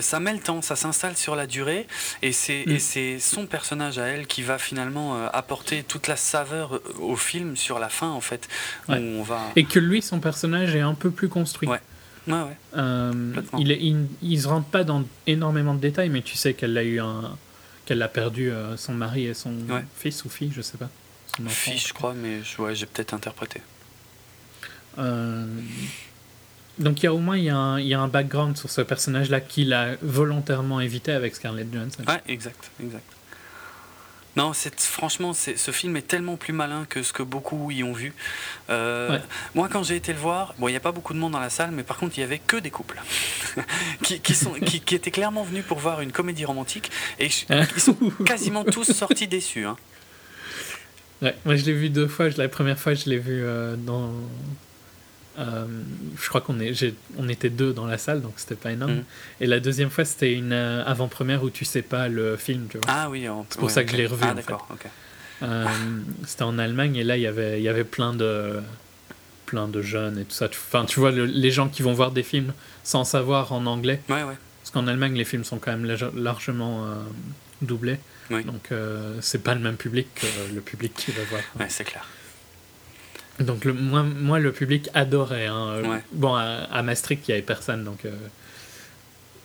ça 0.00 0.20
met 0.20 0.32
le 0.32 0.38
temps, 0.38 0.62
ça 0.62 0.76
s'installe 0.76 1.16
sur 1.16 1.34
la 1.34 1.48
durée, 1.48 1.88
et 2.22 2.30
c'est 2.30 2.64
mm. 2.66 3.18
son 3.18 3.46
personnage 3.46 3.98
à 3.98 4.06
elle 4.06 4.28
qui 4.28 4.42
va 4.42 4.58
finalement 4.58 5.26
apporter 5.32 5.82
toute 5.82 6.06
la 6.06 6.16
saveur 6.16 6.80
au 7.00 7.16
film 7.16 7.56
sur 7.56 7.80
la 7.80 7.88
fin, 7.88 8.10
en 8.10 8.20
fait. 8.20 8.48
Où 8.88 8.92
on 8.92 9.22
va... 9.22 9.40
Et 9.56 9.64
que 9.64 9.80
lui, 9.80 10.02
son 10.02 10.20
personnage 10.20 10.76
est 10.76 10.80
un 10.80 10.94
peu 10.94 11.10
plus 11.10 11.28
construit. 11.28 11.68
Ouais. 11.68 11.80
Ouais, 12.28 12.34
ouais. 12.34 12.80
il, 13.58 13.72
il, 13.72 14.06
il, 14.22 14.40
se 14.40 14.46
rentre 14.46 14.68
pas 14.68 14.84
dans 14.84 15.02
énormément 15.26 15.74
de 15.74 15.80
détails, 15.80 16.08
mais 16.08 16.22
tu 16.22 16.36
sais 16.36 16.54
qu'elle 16.54 16.78
a 16.78 16.84
eu 16.84 17.00
un, 17.00 17.36
qu'elle 17.84 18.00
a 18.00 18.06
perdu 18.06 18.52
son 18.76 18.94
mari 18.94 19.26
et 19.26 19.34
son 19.34 19.56
fils 19.96 20.24
ou 20.24 20.28
fille, 20.28 20.52
je 20.54 20.62
sais 20.62 20.78
pas. 20.78 20.88
Fiche, 21.48 21.88
je 21.88 21.94
crois, 21.94 22.14
mais 22.14 22.40
ouais, 22.58 22.74
j'ai 22.74 22.86
peut-être 22.86 23.14
interprété. 23.14 23.60
Euh, 24.98 25.46
donc 26.78 27.00
il 27.00 27.04
y 27.04 27.06
a 27.06 27.14
au 27.14 27.18
moins 27.18 27.38
il 27.38 27.44
y, 27.44 27.50
a 27.50 27.56
un, 27.56 27.80
il 27.80 27.86
y 27.86 27.94
a 27.94 28.00
un 28.00 28.08
background 28.08 28.58
sur 28.58 28.68
ce 28.68 28.82
personnage-là 28.82 29.40
qu'il 29.40 29.72
a 29.72 29.96
volontairement 30.02 30.80
évité 30.80 31.12
avec 31.12 31.34
Scarlett 31.34 31.72
Johansson. 31.72 32.02
Ouais, 32.06 32.20
exact, 32.28 32.70
exact. 32.82 33.04
Non, 34.34 34.52
franchement, 34.78 35.34
ce 35.34 35.70
film 35.72 35.94
est 35.96 36.08
tellement 36.08 36.36
plus 36.36 36.54
malin 36.54 36.86
que 36.88 37.02
ce 37.02 37.12
que 37.12 37.22
beaucoup 37.22 37.70
y 37.70 37.84
ont 37.84 37.92
vu. 37.92 38.14
Euh, 38.70 39.18
moi, 39.54 39.68
quand 39.70 39.82
j'ai 39.82 39.96
été 39.96 40.14
le 40.14 40.18
voir, 40.18 40.54
bon, 40.58 40.68
il 40.68 40.70
n'y 40.70 40.76
a 40.76 40.80
pas 40.80 40.92
beaucoup 40.92 41.12
de 41.12 41.18
monde 41.18 41.32
dans 41.32 41.40
la 41.40 41.50
salle, 41.50 41.70
mais 41.70 41.82
par 41.82 41.98
contre, 41.98 42.16
il 42.16 42.22
y 42.22 42.24
avait 42.24 42.38
que 42.38 42.56
des 42.56 42.70
couples 42.70 42.98
qui, 44.02 44.20
qui, 44.20 44.34
sont, 44.34 44.52
qui, 44.52 44.80
qui, 44.80 44.94
étaient 44.94 45.10
clairement 45.10 45.42
venus 45.42 45.66
pour 45.66 45.78
voir 45.78 46.00
une 46.00 46.12
comédie 46.12 46.46
romantique 46.46 46.90
et 47.18 47.26
ils 47.26 47.80
sont 47.80 47.96
quasiment 48.24 48.64
tous 48.64 48.90
sortis 48.90 49.28
déçus. 49.28 49.66
Hein. 49.66 49.76
Ouais, 51.22 51.36
moi 51.44 51.54
je 51.54 51.64
l'ai 51.64 51.72
vu 51.72 51.88
deux 51.88 52.08
fois. 52.08 52.28
La 52.36 52.48
première 52.48 52.78
fois, 52.78 52.94
je 52.94 53.08
l'ai 53.08 53.18
vu 53.18 53.42
euh, 53.44 53.76
dans. 53.76 54.10
Euh, 55.38 55.64
je 56.20 56.28
crois 56.28 56.42
qu'on 56.42 56.60
est, 56.60 56.94
on 57.16 57.28
était 57.28 57.48
deux 57.48 57.72
dans 57.72 57.86
la 57.86 57.96
salle, 57.96 58.20
donc 58.20 58.34
c'était 58.36 58.56
pas 58.56 58.72
énorme. 58.72 58.96
Mm. 58.96 59.04
Et 59.40 59.46
la 59.46 59.60
deuxième 59.60 59.88
fois, 59.88 60.04
c'était 60.04 60.34
une 60.34 60.52
euh, 60.52 60.84
avant-première 60.84 61.42
où 61.42 61.48
tu 61.48 61.64
sais 61.64 61.80
pas 61.80 62.08
le 62.08 62.36
film, 62.36 62.66
tu 62.68 62.78
vois. 62.78 62.86
Ah 62.88 63.08
oui, 63.08 63.26
c'est 63.48 63.58
pour 63.58 63.70
ça 63.70 63.84
que 63.84 63.92
je 63.92 63.96
l'ai 63.96 64.06
revu. 64.06 64.24
Ah 64.28 64.34
d'accord, 64.34 64.66
ok. 64.70 64.86
c'était 66.26 66.42
en 66.42 66.58
Allemagne 66.58 66.96
et 66.96 67.04
là, 67.04 67.16
il 67.16 67.22
y 67.22 67.26
avait, 67.26 67.60
il 67.60 67.62
y 67.62 67.68
avait 67.68 67.84
plein 67.84 68.12
de, 68.12 68.60
plein 69.46 69.68
de 69.68 69.80
jeunes 69.80 70.18
et 70.18 70.24
tout 70.24 70.34
ça. 70.34 70.46
Enfin, 70.46 70.84
tu 70.84 70.98
vois, 70.98 71.12
les 71.12 71.50
gens 71.50 71.68
qui 71.68 71.82
vont 71.82 71.94
voir 71.94 72.10
des 72.10 72.24
films 72.24 72.52
sans 72.82 73.04
savoir 73.04 73.52
en 73.52 73.64
anglais. 73.66 74.00
Ouais, 74.08 74.24
ouais. 74.24 74.36
Parce 74.60 74.70
qu'en 74.72 74.86
Allemagne, 74.86 75.14
les 75.14 75.24
films 75.24 75.44
sont 75.44 75.58
quand 75.58 75.76
même 75.76 75.96
largement 76.14 76.86
doublés. 77.62 77.98
Donc 78.40 78.72
euh, 78.72 79.18
c'est 79.20 79.42
pas 79.42 79.54
le 79.54 79.60
même 79.60 79.76
public 79.76 80.08
que 80.14 80.26
le 80.54 80.60
public 80.60 80.94
qui 80.94 81.12
va 81.12 81.22
voir. 81.24 81.42
Ouais, 81.58 81.66
c'est 81.68 81.84
clair. 81.84 82.06
Donc 83.40 83.64
le, 83.64 83.72
moi, 83.72 84.02
moi, 84.02 84.38
le 84.38 84.52
public 84.52 84.88
adorait. 84.94 85.46
Hein. 85.46 86.00
Bon, 86.12 86.34
à, 86.34 86.82
Maastricht, 86.82 87.26
il 87.28 87.30
n'y 87.30 87.34
avait 87.34 87.42
personne, 87.42 87.84
donc 87.84 88.04
euh, 88.04 88.10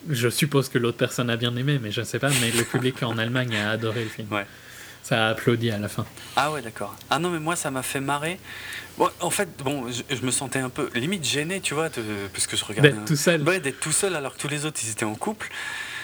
je 0.10 0.30
suppose 0.30 0.70
que 0.70 0.78
l'autre 0.78 0.98
personne 0.98 1.30
a 1.30 1.38
bien 1.38 1.56
aimé, 1.56 1.80
mais 1.82 1.92
je 1.92 2.02
ne 2.02 2.06
sais 2.06 2.20
pas. 2.20 2.30
Mais 2.42 2.52
le 2.52 2.64
public 2.64 3.02
en 3.04 3.18
Allemagne 3.18 3.56
a 3.56 3.72
adoré 3.72 4.04
le 4.04 4.10
film. 4.10 4.28
Ouais. 4.32 4.46
Ça 5.04 5.28
a 5.28 5.30
applaudi 5.30 5.72
à 5.72 5.78
la 5.78 5.88
fin. 5.88 6.06
Ah 6.36 6.52
ouais, 6.52 6.62
d'accord. 6.62 6.94
Ah 7.10 7.18
non, 7.18 7.30
mais 7.30 7.40
moi, 7.40 7.56
ça 7.56 7.72
m'a 7.72 7.82
fait 7.82 8.02
marrer. 8.02 8.40
Bon, 8.98 9.10
en 9.22 9.30
fait, 9.30 9.48
bon, 9.64 9.86
je, 9.90 10.22
me 10.22 10.32
sentais 10.32 10.60
un 10.60 10.70
peu 10.70 10.90
limite 10.96 11.24
gêné, 11.24 11.62
tu 11.62 11.74
vois, 11.74 11.90
parce 12.34 12.46
que 12.46 12.58
je 12.58 12.66
regardais. 12.66 12.92
D'être 12.92 13.06
tout 13.06 13.16
seul. 13.16 13.42
Ouais, 13.44 13.62
d'être 13.62 13.80
tout 13.80 13.94
seul 13.94 14.16
alors 14.16 14.36
que 14.36 14.40
tous 14.40 14.50
les 14.50 14.66
autres, 14.66 14.82
ils 14.84 14.92
étaient 14.92 15.06
en 15.06 15.16
couple. 15.16 15.50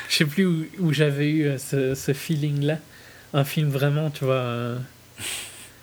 Je 0.09 0.15
sais 0.15 0.25
plus 0.25 0.45
où, 0.45 0.65
où 0.79 0.93
j'avais 0.93 1.29
eu 1.29 1.45
euh, 1.45 1.57
ce, 1.57 1.95
ce 1.95 2.13
feeling-là. 2.13 2.77
Un 3.33 3.43
film 3.43 3.69
vraiment, 3.69 4.09
tu 4.09 4.25
vois. 4.25 4.35
Euh, 4.35 4.77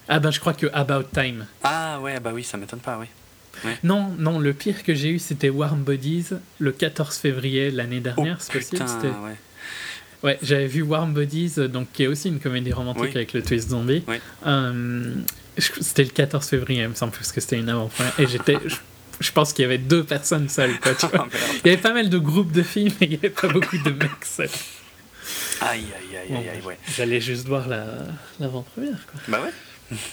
ah 0.08 0.18
ben 0.20 0.30
je 0.30 0.40
crois 0.40 0.54
que 0.54 0.66
About 0.72 1.04
Time. 1.12 1.46
Ah 1.62 2.00
ouais, 2.00 2.20
bah 2.20 2.30
oui, 2.32 2.44
ça 2.44 2.56
m'étonne 2.56 2.80
pas, 2.80 2.98
oui. 2.98 3.06
Non, 3.84 4.14
non, 4.18 4.38
le 4.38 4.54
pire 4.54 4.82
que 4.82 4.94
j'ai 4.94 5.10
eu, 5.10 5.18
c'était 5.18 5.50
Warm 5.50 5.82
Bodies 5.82 6.28
le 6.58 6.72
14 6.72 7.16
février 7.18 7.70
l'année 7.70 8.00
dernière, 8.00 8.36
oh, 8.38 8.42
c'est 8.42 8.52
possible. 8.52 8.82
Ouais. 9.22 9.36
Ouais, 10.22 10.38
j'avais 10.42 10.66
vu 10.66 10.82
Warm 10.82 11.12
Bodies, 11.12 11.54
donc 11.68 11.92
qui 11.92 12.04
est 12.04 12.06
aussi 12.06 12.28
une 12.28 12.40
comédie 12.40 12.72
romantique 12.72 13.16
avec 13.16 13.32
le 13.32 13.42
twist 13.42 13.70
zombie. 13.70 14.02
Euh, 14.46 15.14
c'était 15.58 16.04
le 16.04 16.10
14 16.10 16.46
février, 16.46 16.82
il 16.82 16.88
me 16.88 16.94
semble, 16.94 17.12
parce 17.12 17.32
que 17.32 17.40
c'était 17.40 17.58
une 17.58 17.68
avant-première. 17.68 18.18
Et 18.18 18.26
j'étais, 18.26 18.56
je 19.30 19.32
pense 19.32 19.52
qu'il 19.52 19.62
y 19.62 19.66
avait 19.66 19.78
deux 19.78 20.04
personnes 20.04 20.48
seules. 20.48 20.78
Quoi, 20.80 20.94
tu 20.94 21.06
vois. 21.12 21.28
il 21.64 21.70
y 21.70 21.72
avait 21.72 21.82
pas 21.82 21.92
mal 21.92 22.08
de 22.08 22.18
groupes 22.18 22.52
de 22.52 22.62
filles, 22.62 22.92
mais 23.00 23.06
il 23.06 23.10
n'y 23.10 23.16
avait 23.16 23.30
pas 23.30 23.48
beaucoup 23.48 23.78
de 23.78 23.90
mecs 23.90 24.24
seuls. 24.24 24.48
Aïe, 25.60 25.84
aïe, 25.94 26.16
aïe, 26.16 26.36
aïe, 26.36 26.48
aïe, 26.48 26.62
ouais. 26.64 26.78
J'allais 26.96 27.20
juste 27.20 27.46
voir 27.46 27.68
l'avant-première. 28.38 29.06
quoi. 29.06 29.20
bah 29.28 29.40
ouais. 29.42 29.96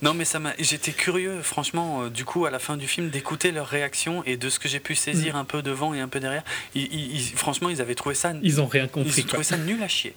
Non, 0.00 0.14
mais 0.14 0.24
ça 0.24 0.38
m'a. 0.38 0.52
J'étais 0.60 0.92
curieux, 0.92 1.42
franchement, 1.42 2.02
euh, 2.02 2.08
du 2.08 2.24
coup, 2.24 2.46
à 2.46 2.50
la 2.50 2.60
fin 2.60 2.76
du 2.76 2.86
film, 2.86 3.10
d'écouter 3.10 3.50
leurs 3.50 3.66
réactions 3.66 4.22
et 4.24 4.36
de 4.36 4.48
ce 4.48 4.60
que 4.60 4.68
j'ai 4.68 4.78
pu 4.78 4.94
saisir 4.94 5.34
mm. 5.34 5.38
un 5.38 5.44
peu 5.44 5.60
devant 5.60 5.92
et 5.92 6.00
un 6.00 6.06
peu 6.06 6.20
derrière. 6.20 6.44
Ils, 6.76 7.20
franchement, 7.34 7.68
ils 7.68 7.80
avaient 7.80 7.96
trouvé 7.96 8.14
ça. 8.14 8.32
Ils 8.42 8.60
ont 8.60 8.66
rien 8.66 8.86
compris. 8.86 9.12
Ils 9.16 9.24
ont 9.24 9.26
trouvé 9.26 9.42
ça 9.42 9.56
nul 9.56 9.82
à 9.82 9.88
chier, 9.88 10.14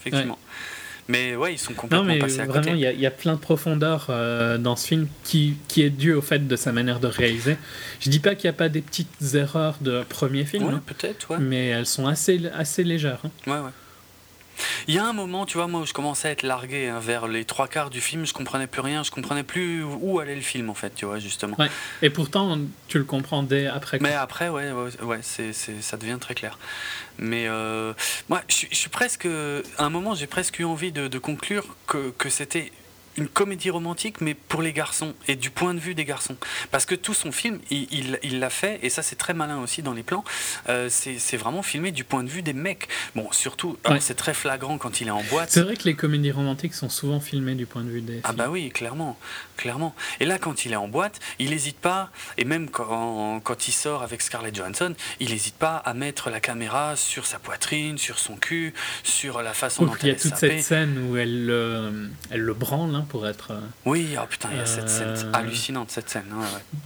effectivement. 0.00 0.38
Mais 1.08 1.36
ouais, 1.36 1.54
ils 1.54 1.58
sont 1.58 1.72
complètement 1.72 2.06
non, 2.06 2.12
mais 2.12 2.18
passés 2.18 2.40
à 2.40 2.44
vraiment, 2.46 2.74
il 2.74 2.80
y, 2.80 3.00
y, 3.00 3.06
a 3.06 3.10
plein 3.10 3.32
de 3.32 3.38
profondeur 3.38 4.08
euh, 4.10 4.58
dans 4.58 4.76
ce 4.76 4.86
film 4.86 5.08
qui, 5.24 5.56
qui 5.66 5.82
est 5.82 5.88
dû 5.88 6.12
au 6.12 6.20
fait 6.20 6.46
de 6.46 6.56
sa 6.56 6.70
manière 6.70 7.00
de 7.00 7.06
réaliser. 7.06 7.56
Je 7.98 8.10
dis 8.10 8.18
pas 8.18 8.34
qu'il 8.34 8.44
n'y 8.48 8.54
a 8.54 8.58
pas 8.58 8.68
des 8.68 8.82
petites 8.82 9.34
erreurs 9.34 9.76
de 9.80 10.04
premier 10.06 10.44
film, 10.44 10.64
ouais, 10.64 10.74
hein, 10.74 10.82
peut-être, 10.84 11.30
ouais. 11.30 11.38
mais 11.40 11.68
elles 11.68 11.86
sont 11.86 12.06
assez, 12.06 12.42
assez 12.54 12.84
légères. 12.84 13.20
Hein. 13.24 13.30
Ouais, 13.46 13.58
ouais. 13.58 13.70
Il 14.86 14.94
y 14.94 14.98
a 14.98 15.04
un 15.04 15.12
moment, 15.12 15.46
tu 15.46 15.56
vois, 15.56 15.66
moi, 15.66 15.80
où 15.80 15.86
je 15.86 15.92
commençais 15.92 16.28
à 16.28 16.30
être 16.30 16.42
largué 16.42 16.88
hein, 16.88 17.00
vers 17.00 17.28
les 17.28 17.44
trois 17.44 17.68
quarts 17.68 17.90
du 17.90 18.00
film, 18.00 18.26
je 18.26 18.32
comprenais 18.32 18.66
plus 18.66 18.80
rien, 18.80 19.02
je 19.02 19.10
comprenais 19.10 19.42
plus 19.42 19.82
où 19.84 20.18
allait 20.20 20.34
le 20.34 20.40
film, 20.40 20.70
en 20.70 20.74
fait, 20.74 20.94
tu 20.94 21.04
vois, 21.04 21.18
justement. 21.18 21.56
Ouais. 21.58 21.70
Et 22.02 22.10
pourtant, 22.10 22.58
tu 22.88 22.98
le 22.98 23.04
comprends 23.04 23.42
dès 23.42 23.66
après. 23.66 23.98
Mais 24.00 24.14
après, 24.14 24.48
ouais, 24.48 24.72
ouais, 24.72 25.02
ouais 25.02 25.20
c'est, 25.22 25.52
ça 25.52 25.96
devient 25.96 26.18
très 26.20 26.34
clair. 26.34 26.58
Mais 27.18 27.46
euh, 27.48 27.92
moi, 28.28 28.42
je, 28.48 28.66
suis 28.70 28.90
presque. 28.90 29.26
À 29.26 29.84
un 29.84 29.90
moment, 29.90 30.14
j'ai 30.14 30.26
presque 30.26 30.58
eu 30.58 30.64
envie 30.64 30.92
de, 30.92 31.08
de 31.08 31.18
conclure 31.18 31.76
que, 31.86 32.10
que 32.16 32.28
c'était 32.28 32.72
une 33.18 33.28
comédie 33.28 33.70
romantique, 33.70 34.20
mais 34.20 34.34
pour 34.34 34.62
les 34.62 34.72
garçons 34.72 35.14
et 35.26 35.36
du 35.36 35.50
point 35.50 35.74
de 35.74 35.80
vue 35.80 35.94
des 35.94 36.04
garçons. 36.04 36.36
Parce 36.70 36.86
que 36.86 36.94
tout 36.94 37.14
son 37.14 37.32
film, 37.32 37.58
il 37.70 38.38
l'a 38.38 38.50
fait, 38.50 38.78
et 38.82 38.90
ça 38.90 39.02
c'est 39.02 39.16
très 39.16 39.34
malin 39.34 39.60
aussi 39.60 39.82
dans 39.82 39.92
les 39.92 40.02
plans, 40.02 40.24
euh, 40.68 40.88
c'est 40.88 41.36
vraiment 41.36 41.62
filmé 41.62 41.90
du 41.90 42.04
point 42.04 42.22
de 42.22 42.28
vue 42.28 42.42
des 42.42 42.52
mecs. 42.52 42.88
Bon, 43.14 43.30
surtout, 43.32 43.76
c'est 44.00 44.16
très 44.16 44.34
flagrant 44.34 44.78
quand 44.78 45.00
il 45.00 45.08
est 45.08 45.12
en 45.12 45.22
boîte. 45.24 45.50
C'est 45.50 45.62
vrai 45.62 45.76
que 45.76 45.84
les 45.84 45.94
comédies 45.94 46.30
romantiques 46.30 46.74
sont 46.74 46.88
souvent 46.88 47.20
filmées 47.20 47.54
du 47.54 47.66
point 47.66 47.82
de 47.82 47.90
vue 47.90 48.00
des. 48.00 48.20
Ah 48.24 48.32
bah 48.32 48.48
oui, 48.48 48.70
clairement, 48.70 49.18
clairement. 49.56 49.94
Et 50.20 50.24
là, 50.24 50.38
quand 50.38 50.64
il 50.64 50.72
est 50.72 50.76
en 50.76 50.88
boîte, 50.88 51.18
il 51.38 51.50
n'hésite 51.50 51.78
pas, 51.78 52.10
et 52.36 52.44
même 52.44 52.70
quand, 52.70 53.40
quand 53.40 53.68
il 53.68 53.72
sort 53.72 54.02
avec 54.02 54.22
Scarlett 54.22 54.54
Johansson, 54.54 54.94
il 55.18 55.30
n'hésite 55.30 55.56
pas 55.56 55.76
à 55.76 55.92
mettre 55.94 56.30
la 56.30 56.40
caméra 56.40 56.94
sur 56.94 57.26
sa 57.26 57.38
poitrine, 57.38 57.98
sur 57.98 58.18
son 58.18 58.36
cul, 58.36 58.74
sur 59.02 59.42
la 59.42 59.54
façon 59.54 59.86
dont 59.86 59.96
il 60.02 60.08
y 60.08 60.12
a 60.12 60.14
toute 60.14 60.36
cette 60.36 60.62
scène 60.62 61.10
où 61.10 61.16
elle, 61.16 61.52
elle 62.30 62.40
le 62.40 62.54
branle. 62.54 62.94
Hein, 62.94 63.06
pour 63.08 63.26
être. 63.26 63.52
Euh, 63.52 63.60
oui, 63.84 64.16
oh 64.20 64.26
putain, 64.28 64.48
il 64.52 64.58
y 64.58 64.60
a 64.60 64.66
cette 64.66 64.88
scène 64.88 65.14
euh, 65.16 65.32
hallucinante, 65.32 65.90
cette 65.90 66.08
scène. 66.08 66.26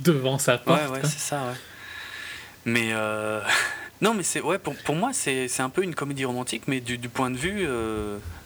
Devant 0.00 0.38
sa 0.38 0.58
porte. 0.58 0.80
Ouais, 0.82 0.88
ouais, 0.88 1.00
c'est 1.02 1.18
ça, 1.18 1.36
ouais. 1.42 1.56
Mais. 2.64 2.90
Euh, 2.92 3.40
non, 4.00 4.14
mais 4.14 4.22
c'est 4.22 4.40
ouais, 4.40 4.58
pour, 4.58 4.74
pour 4.76 4.94
moi, 4.94 5.10
c'est 5.12 5.60
un 5.60 5.70
peu 5.70 5.82
une 5.82 5.94
comédie 5.94 6.24
romantique, 6.24 6.62
mais 6.66 6.80
du, 6.80 6.98
du 6.98 7.08
point 7.08 7.30
de 7.30 7.36
vue 7.36 7.66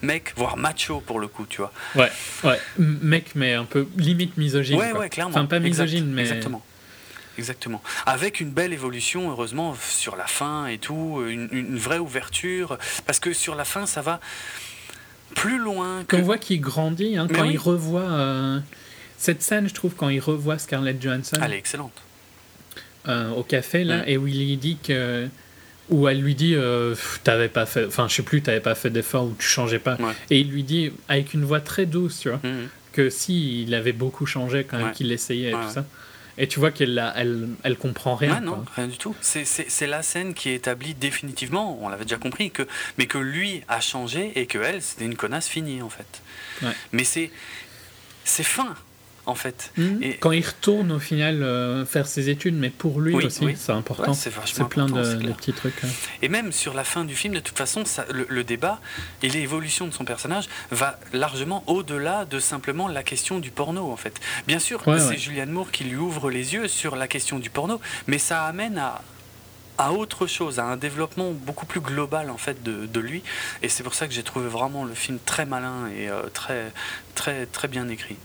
mec, 0.02 0.32
voire 0.36 0.56
macho 0.56 1.00
pour 1.00 1.20
le 1.20 1.28
coup, 1.28 1.46
tu 1.48 1.58
vois. 1.58 1.72
Ouais, 1.94 2.10
ouais, 2.44 2.60
mec, 2.78 3.32
mais 3.34 3.54
un 3.54 3.64
peu 3.64 3.86
limite 3.96 4.36
misogyne. 4.36 4.78
Ouais, 4.78 4.92
ouais, 4.92 5.08
clairement. 5.08 5.34
Enfin, 5.34 5.46
pas 5.46 5.60
misogyne, 5.60 6.10
mais. 6.12 6.22
Exactement. 6.22 6.62
Exactement. 7.38 7.82
Avec 8.06 8.40
une 8.40 8.50
belle 8.50 8.72
évolution, 8.72 9.30
heureusement, 9.30 9.76
sur 9.78 10.16
la 10.16 10.26
fin 10.26 10.66
et 10.68 10.78
tout, 10.78 11.22
une, 11.28 11.50
une 11.52 11.76
vraie 11.76 11.98
ouverture. 11.98 12.78
Parce 13.04 13.20
que 13.20 13.34
sur 13.34 13.54
la 13.54 13.66
fin, 13.66 13.84
ça 13.84 14.00
va 14.00 14.20
plus 15.34 15.58
loin. 15.58 16.04
Que... 16.04 16.16
On 16.16 16.22
voit 16.22 16.38
qu'il 16.38 16.60
grandit 16.60 17.16
hein, 17.16 17.26
quand 17.32 17.44
il 17.44 17.58
revoit. 17.58 18.02
Euh, 18.02 18.58
Cette 19.18 19.42
scène, 19.42 19.68
je 19.68 19.74
trouve, 19.74 19.94
quand 19.94 20.08
il 20.08 20.20
revoit 20.20 20.58
Scarlett 20.58 21.00
Johansson. 21.00 21.38
Elle 21.42 21.52
est 21.52 21.58
excellente. 21.58 22.02
Euh, 23.08 23.30
au 23.30 23.42
café, 23.42 23.84
là, 23.84 23.98
mm. 23.98 24.04
et 24.08 24.16
où 24.16 24.26
il 24.26 24.38
lui 24.38 24.56
dit 24.56 24.78
que. 24.82 25.28
Où 25.88 26.08
elle 26.08 26.20
lui 26.20 26.34
dit, 26.34 26.56
euh, 26.56 26.96
t'avais 27.22 27.48
pas 27.48 27.64
fait, 27.64 27.86
enfin, 27.86 28.08
je 28.08 28.16
sais 28.16 28.22
plus, 28.24 28.42
t'avais 28.42 28.58
pas 28.58 28.74
fait 28.74 28.90
d'effort 28.90 29.26
ou 29.26 29.36
tu 29.38 29.46
changeais 29.46 29.78
pas. 29.78 29.96
Et 30.30 30.40
il 30.40 30.50
lui 30.50 30.64
dit, 30.64 30.90
avec 31.08 31.32
une 31.32 31.44
voix 31.44 31.60
très 31.60 31.86
douce, 31.86 32.18
tu 32.18 32.28
vois, 32.28 32.38
mm. 32.38 32.68
que 32.92 33.08
si 33.08 33.62
il 33.62 33.72
avait 33.72 33.92
beaucoup 33.92 34.26
changé 34.26 34.64
quand 34.64 34.78
même, 34.78 34.90
qu'il 34.92 35.12
essayait 35.12 35.50
et 35.50 35.52
tout 35.52 35.70
ça. 35.72 35.84
Et 36.38 36.48
tu 36.48 36.58
vois 36.58 36.70
qu'elle 36.70 37.12
elle, 37.16 37.48
elle 37.62 37.76
comprend 37.76 38.14
rien. 38.14 38.40
non, 38.40 38.64
rien 38.74 38.88
du 38.88 38.98
tout. 38.98 39.14
C'est 39.20 39.86
la 39.86 40.02
scène 40.02 40.34
qui 40.34 40.50
établit 40.50 40.94
définitivement, 40.94 41.78
on 41.82 41.88
l'avait 41.88 42.04
déjà 42.04 42.18
compris, 42.18 42.50
que, 42.50 42.66
mais 42.98 43.06
que 43.06 43.18
lui 43.18 43.62
a 43.68 43.80
changé 43.80 44.32
et 44.38 44.46
que 44.46 44.58
elle, 44.58 44.82
c'était 44.82 45.04
une 45.04 45.16
connasse 45.16 45.48
finie 45.48 45.82
en 45.82 45.90
fait. 45.90 46.22
Mais 46.92 47.04
c'est 47.04 47.30
fin 48.24 48.74
en 49.26 49.34
fait. 49.34 49.72
Hmm. 49.76 50.02
Et 50.02 50.16
Quand 50.16 50.32
il 50.32 50.46
retourne 50.46 50.92
au 50.92 50.98
final 50.98 51.42
euh, 51.42 51.84
faire 51.84 52.06
ses 52.06 52.30
études, 52.30 52.54
mais 52.54 52.70
pour 52.70 53.00
lui 53.00 53.14
aussi, 53.14 53.54
c'est 53.56 53.72
important. 53.72 54.14
c'est 54.14 54.30
plein 54.68 54.86
de, 54.86 55.32
petits 55.32 55.52
trucs. 55.52 55.84
Hein. 55.84 55.88
Et 56.22 56.28
même 56.28 56.52
sur 56.52 56.74
la 56.74 56.84
fin 56.84 57.04
du 57.04 57.14
film, 57.14 57.34
de 57.34 57.40
toute 57.40 57.58
façon, 57.58 57.84
ça, 57.84 58.06
le, 58.10 58.44
débat 58.44 58.80
et 59.22 59.28
l'évolution 59.28 59.88
de 59.88 59.92
son 59.92 60.04
personnage 60.04 60.48
va 60.70 61.00
largement 61.12 61.64
au-delà 61.66 62.24
de 62.24 62.38
simplement 62.38 62.86
la 62.86 63.02
question 63.02 63.40
du 63.40 63.50
porno 63.50 63.90
en 63.90 63.96
fait. 63.96 64.20
Bien 64.46 64.60
sûr, 64.60 64.82
c'est 64.98 65.18
Julianne 65.18 65.50
Moore 65.50 65.72
qui 65.72 65.84
lui 65.84 65.96
ouvre 65.96 66.30
les 66.30 66.54
yeux 66.54 66.68
sur 66.68 66.94
la 66.94 67.08
question 67.08 67.38
du 67.38 67.50
porno, 67.50 67.80
mais 68.06 68.18
ça 68.18 68.44
amène 68.44 68.78
à 68.78 69.02
à 69.78 69.92
autre 69.92 70.26
chose, 70.26 70.58
à 70.58 70.64
un 70.64 70.76
développement 70.76 71.32
beaucoup 71.32 71.66
plus 71.66 71.80
global 71.80 72.30
en 72.30 72.38
fait 72.38 72.62
de, 72.62 72.86
de 72.86 73.00
lui. 73.00 73.22
Et 73.62 73.68
c'est 73.68 73.82
pour 73.82 73.94
ça 73.94 74.06
que 74.06 74.14
j'ai 74.14 74.22
trouvé 74.22 74.48
vraiment 74.48 74.84
le 74.84 74.94
film 74.94 75.18
très 75.24 75.44
malin 75.44 75.88
et 75.94 76.08
euh, 76.08 76.22
très, 76.32 76.72
très, 77.14 77.46
très 77.46 77.68
bien 77.68 77.88
écrit 77.88 78.16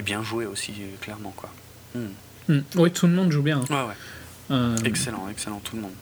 et 0.00 0.02
bien 0.02 0.22
joué 0.22 0.46
aussi, 0.46 0.72
euh, 0.80 0.96
clairement. 1.00 1.32
Quoi. 1.36 1.50
Hmm. 1.94 2.08
Hmm. 2.48 2.60
Oui, 2.76 2.90
tout 2.90 3.06
le 3.06 3.12
monde 3.12 3.30
joue 3.30 3.42
bien. 3.42 3.60
Ouais, 3.70 3.76
ouais. 3.76 3.94
Euh, 4.50 4.76
excellent, 4.84 5.28
excellent, 5.30 5.60
tout 5.60 5.76
le 5.76 5.82
monde. 5.82 5.92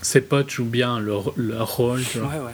Ses 0.00 0.20
potes 0.20 0.50
jouent 0.50 0.64
bien 0.64 0.98
leur, 0.98 1.32
leur 1.36 1.76
rôle. 1.76 2.00
Ouais, 2.14 2.38
ouais. 2.38 2.52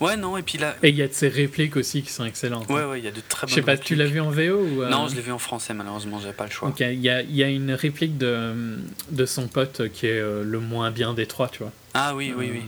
Ouais, 0.00 0.16
non, 0.16 0.36
et 0.36 0.42
puis 0.42 0.58
là. 0.58 0.76
Et 0.84 0.90
il 0.90 0.94
y 0.94 1.02
a 1.02 1.08
de 1.08 1.12
ces 1.12 1.28
répliques 1.28 1.74
aussi 1.74 2.02
qui 2.02 2.12
sont 2.12 2.24
excellentes. 2.24 2.68
Ouais, 2.70 2.84
ouais, 2.84 3.00
il 3.00 3.04
y 3.04 3.08
a 3.08 3.10
de 3.10 3.20
très 3.28 3.46
bonnes 3.46 3.50
Je 3.50 3.54
sais 3.56 3.62
pas, 3.62 3.76
tu 3.76 3.96
l'as 3.96 4.06
vu 4.06 4.20
en 4.20 4.30
VO 4.30 4.62
ou. 4.62 4.82
Euh? 4.82 4.88
Non, 4.88 5.08
je 5.08 5.16
l'ai 5.16 5.20
vu 5.20 5.32
en 5.32 5.40
français, 5.40 5.74
malheureusement, 5.74 6.20
j'avais 6.20 6.32
pas 6.32 6.44
le 6.44 6.52
choix. 6.52 6.68
Ok, 6.68 6.78
il 6.80 7.00
y 7.00 7.10
a, 7.10 7.22
y 7.22 7.42
a, 7.42 7.48
une 7.48 7.72
réplique 7.72 8.16
de, 8.16 8.78
de 9.10 9.26
son 9.26 9.48
pote 9.48 9.88
qui 9.92 10.06
est 10.06 10.20
le 10.20 10.60
moins 10.60 10.92
bien 10.92 11.14
des 11.14 11.26
trois, 11.26 11.48
tu 11.48 11.58
vois. 11.64 11.72
Ah 11.94 12.14
oui, 12.14 12.32
oui, 12.36 12.50
oui. 12.52 12.62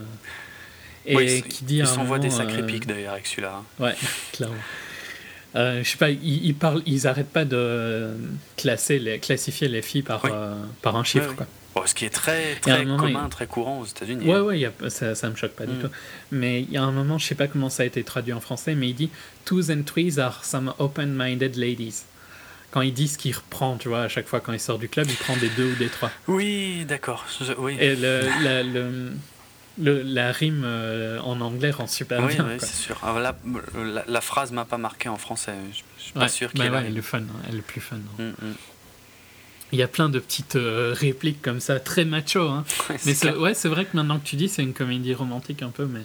Et 1.06 1.42
qui 1.42 1.64
dit. 1.64 1.78
Il 1.78 1.86
s'envoie 1.86 2.18
des 2.18 2.30
sacrés 2.30 2.66
pics 2.66 2.86
d'ailleurs 2.86 3.12
avec 3.12 3.28
celui-là. 3.28 3.62
Ouais, 3.78 3.94
clairement. 4.32 4.56
Euh, 5.56 5.82
je 5.82 5.90
sais 5.90 5.98
pas, 5.98 6.10
ils, 6.10 6.54
parlent, 6.54 6.82
ils 6.86 7.06
arrêtent 7.06 7.32
pas 7.32 7.44
de 7.44 8.10
classer 8.56 8.98
les, 8.98 9.18
classifier 9.18 9.68
les 9.68 9.82
filles 9.82 10.02
par, 10.02 10.24
euh, 10.24 10.54
par 10.82 10.96
un 10.96 11.04
chiffre. 11.04 11.34
Quoi. 11.34 11.86
ce 11.86 11.94
qui 11.94 12.04
est 12.04 12.10
très, 12.10 12.54
très 12.56 12.84
commun, 12.84 13.28
très 13.28 13.46
courant 13.46 13.80
aux 13.80 13.86
États-Unis. 13.86 14.26
Ouais, 14.26 14.36
hein. 14.36 14.42
ouais, 14.42 14.90
ça, 14.90 15.14
ça 15.14 15.28
me 15.28 15.34
choque 15.34 15.52
pas 15.52 15.66
du 15.66 15.72
mm. 15.72 15.80
tout. 15.80 15.88
Mais 16.30 16.62
il 16.62 16.70
y 16.70 16.76
a 16.76 16.82
un 16.82 16.92
moment, 16.92 17.18
je 17.18 17.26
sais 17.26 17.34
pas 17.34 17.48
comment 17.48 17.68
ça 17.68 17.82
a 17.82 17.86
été 17.86 18.04
traduit 18.04 18.32
en 18.32 18.40
français, 18.40 18.74
mais 18.74 18.90
il 18.90 18.94
dit 18.94 19.10
Twos 19.44 19.70
and 19.72 19.82
threes 19.82 20.18
are 20.18 20.44
some 20.44 20.72
open-minded 20.78 21.56
ladies. 21.56 22.04
Quand 22.70 22.82
il 22.82 22.92
dit 22.92 23.08
ce 23.08 23.18
qu'il 23.18 23.34
reprend, 23.34 23.76
tu 23.76 23.88
vois, 23.88 24.02
à 24.02 24.08
chaque 24.08 24.28
fois 24.28 24.38
quand 24.38 24.52
il 24.52 24.60
sort 24.60 24.78
du 24.78 24.88
club, 24.88 25.08
il 25.10 25.16
prend 25.16 25.36
des 25.36 25.48
deux 25.48 25.72
ou 25.72 25.74
des 25.74 25.88
trois. 25.88 26.12
Oui, 26.28 26.84
d'accord. 26.86 27.26
Oui. 27.58 27.76
Et 27.80 27.96
le, 27.96 28.22
le 28.72 29.10
le, 29.80 30.02
la 30.02 30.32
rime 30.32 30.62
euh, 30.64 31.18
en 31.20 31.40
anglais 31.40 31.70
rend 31.70 31.86
super 31.86 32.26
bien. 32.26 32.46
Oui, 32.46 32.56
c'est 32.58 32.74
sûr. 32.74 32.98
Ah, 33.02 33.18
la, 33.18 33.34
la, 34.06 34.20
phrase 34.20 34.52
m'a 34.52 34.64
pas 34.64 34.78
marqué 34.78 35.08
en 35.08 35.16
français. 35.16 35.54
Je, 35.72 36.02
suis 36.02 36.12
pas 36.12 36.28
sûr 36.28 36.52
qu'elle 36.52 36.70
bah 36.70 36.82
elle 36.84 36.96
est 36.96 37.02
fun. 37.02 37.18
Hein. 37.18 37.42
Elle 37.48 37.58
est 37.58 37.62
plus 37.62 37.80
fun. 37.80 37.96
Hein. 37.96 38.22
Mm, 38.22 38.46
mm. 38.46 38.54
Il 39.72 39.78
y 39.78 39.82
a 39.82 39.88
plein 39.88 40.08
de 40.08 40.18
petites 40.18 40.56
euh, 40.56 40.94
répliques 40.96 41.42
comme 41.42 41.60
ça, 41.60 41.78
très 41.78 42.04
macho. 42.04 42.40
Hein. 42.40 42.64
mais 43.06 43.14
c'est 43.14 43.30
ouais, 43.30 43.52
vrai 43.52 43.84
que 43.84 43.96
maintenant 43.96 44.18
que 44.18 44.26
tu 44.26 44.36
dis, 44.36 44.48
c'est 44.48 44.62
une 44.62 44.72
comédie 44.72 45.14
romantique 45.14 45.62
un 45.62 45.70
peu, 45.70 45.86
mais 45.86 46.02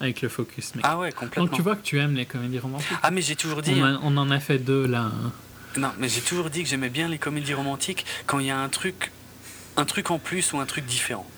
avec 0.00 0.22
le 0.22 0.28
focus. 0.28 0.72
Ah 0.82 0.98
ouais, 0.98 1.12
complètement. 1.12 1.46
Donc 1.46 1.54
tu 1.54 1.62
vois 1.62 1.76
que 1.76 1.82
tu 1.82 1.98
aimes 1.98 2.14
les 2.14 2.26
comédies 2.26 2.58
romantiques. 2.58 2.88
Ah 3.02 3.10
mais 3.10 3.22
j'ai 3.22 3.36
toujours 3.36 3.62
dit. 3.62 3.80
On, 4.02 4.16
en 4.16 4.30
a 4.30 4.40
fait 4.40 4.58
deux 4.58 4.86
là. 4.86 5.10
Non, 5.76 5.90
mais 5.98 6.08
j'ai 6.08 6.20
toujours 6.20 6.50
dit 6.50 6.62
que 6.62 6.68
j'aimais 6.68 6.88
bien 6.88 7.08
les 7.08 7.18
comédies 7.18 7.54
romantiques 7.54 8.04
quand 8.26 8.38
il 8.38 8.46
y 8.46 8.50
a 8.50 8.58
un 8.58 8.68
truc, 8.68 9.12
un 9.76 9.84
truc 9.84 10.10
en 10.10 10.18
plus 10.18 10.52
ou 10.52 10.60
un 10.60 10.66
truc 10.66 10.86
différent. 10.86 11.28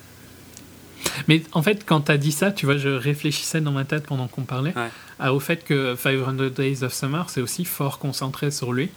Mais 1.29 1.43
en 1.53 1.63
fait, 1.63 1.85
quand 1.87 2.03
tu 2.03 2.13
as 2.13 2.19
dit 2.19 2.33
ça, 2.33 2.53
tu 2.53 2.67
vois, 2.67 2.77
je 2.77 2.89
réfléchissais 2.89 3.61
dans 3.61 3.73
ma 3.73 3.85
tête 3.85 4.07
pendant 4.07 4.29
qu'on 4.29 4.43
parlait 4.43 4.75
au 5.21 5.41
fait 5.41 5.65
que 5.65 5.95
500 5.97 6.33
Days 6.55 6.83
of 6.83 6.93
Summer, 6.93 7.29
c'est 7.31 7.41
aussi 7.41 7.65
fort 7.65 7.99
concentré 7.99 8.51
sur 8.51 8.73
lui. 8.73 8.91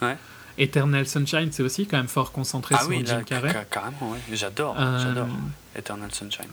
Eternal 0.58 1.08
Sunshine, 1.08 1.50
c'est 1.52 1.64
aussi 1.64 1.88
quand 1.88 1.98
même 1.98 2.08
fort 2.08 2.32
concentré 2.32 2.76
ah 2.78 2.84
sur 2.84 3.06
Jim 3.06 3.24
Carrey. 3.26 3.54
Carrément, 3.72 4.12
oui. 4.12 4.20
J'adore, 4.34 4.76
euh, 4.80 5.00
j'adore 5.00 5.28
Eternal 5.76 6.14
Sunshine. 6.14 6.52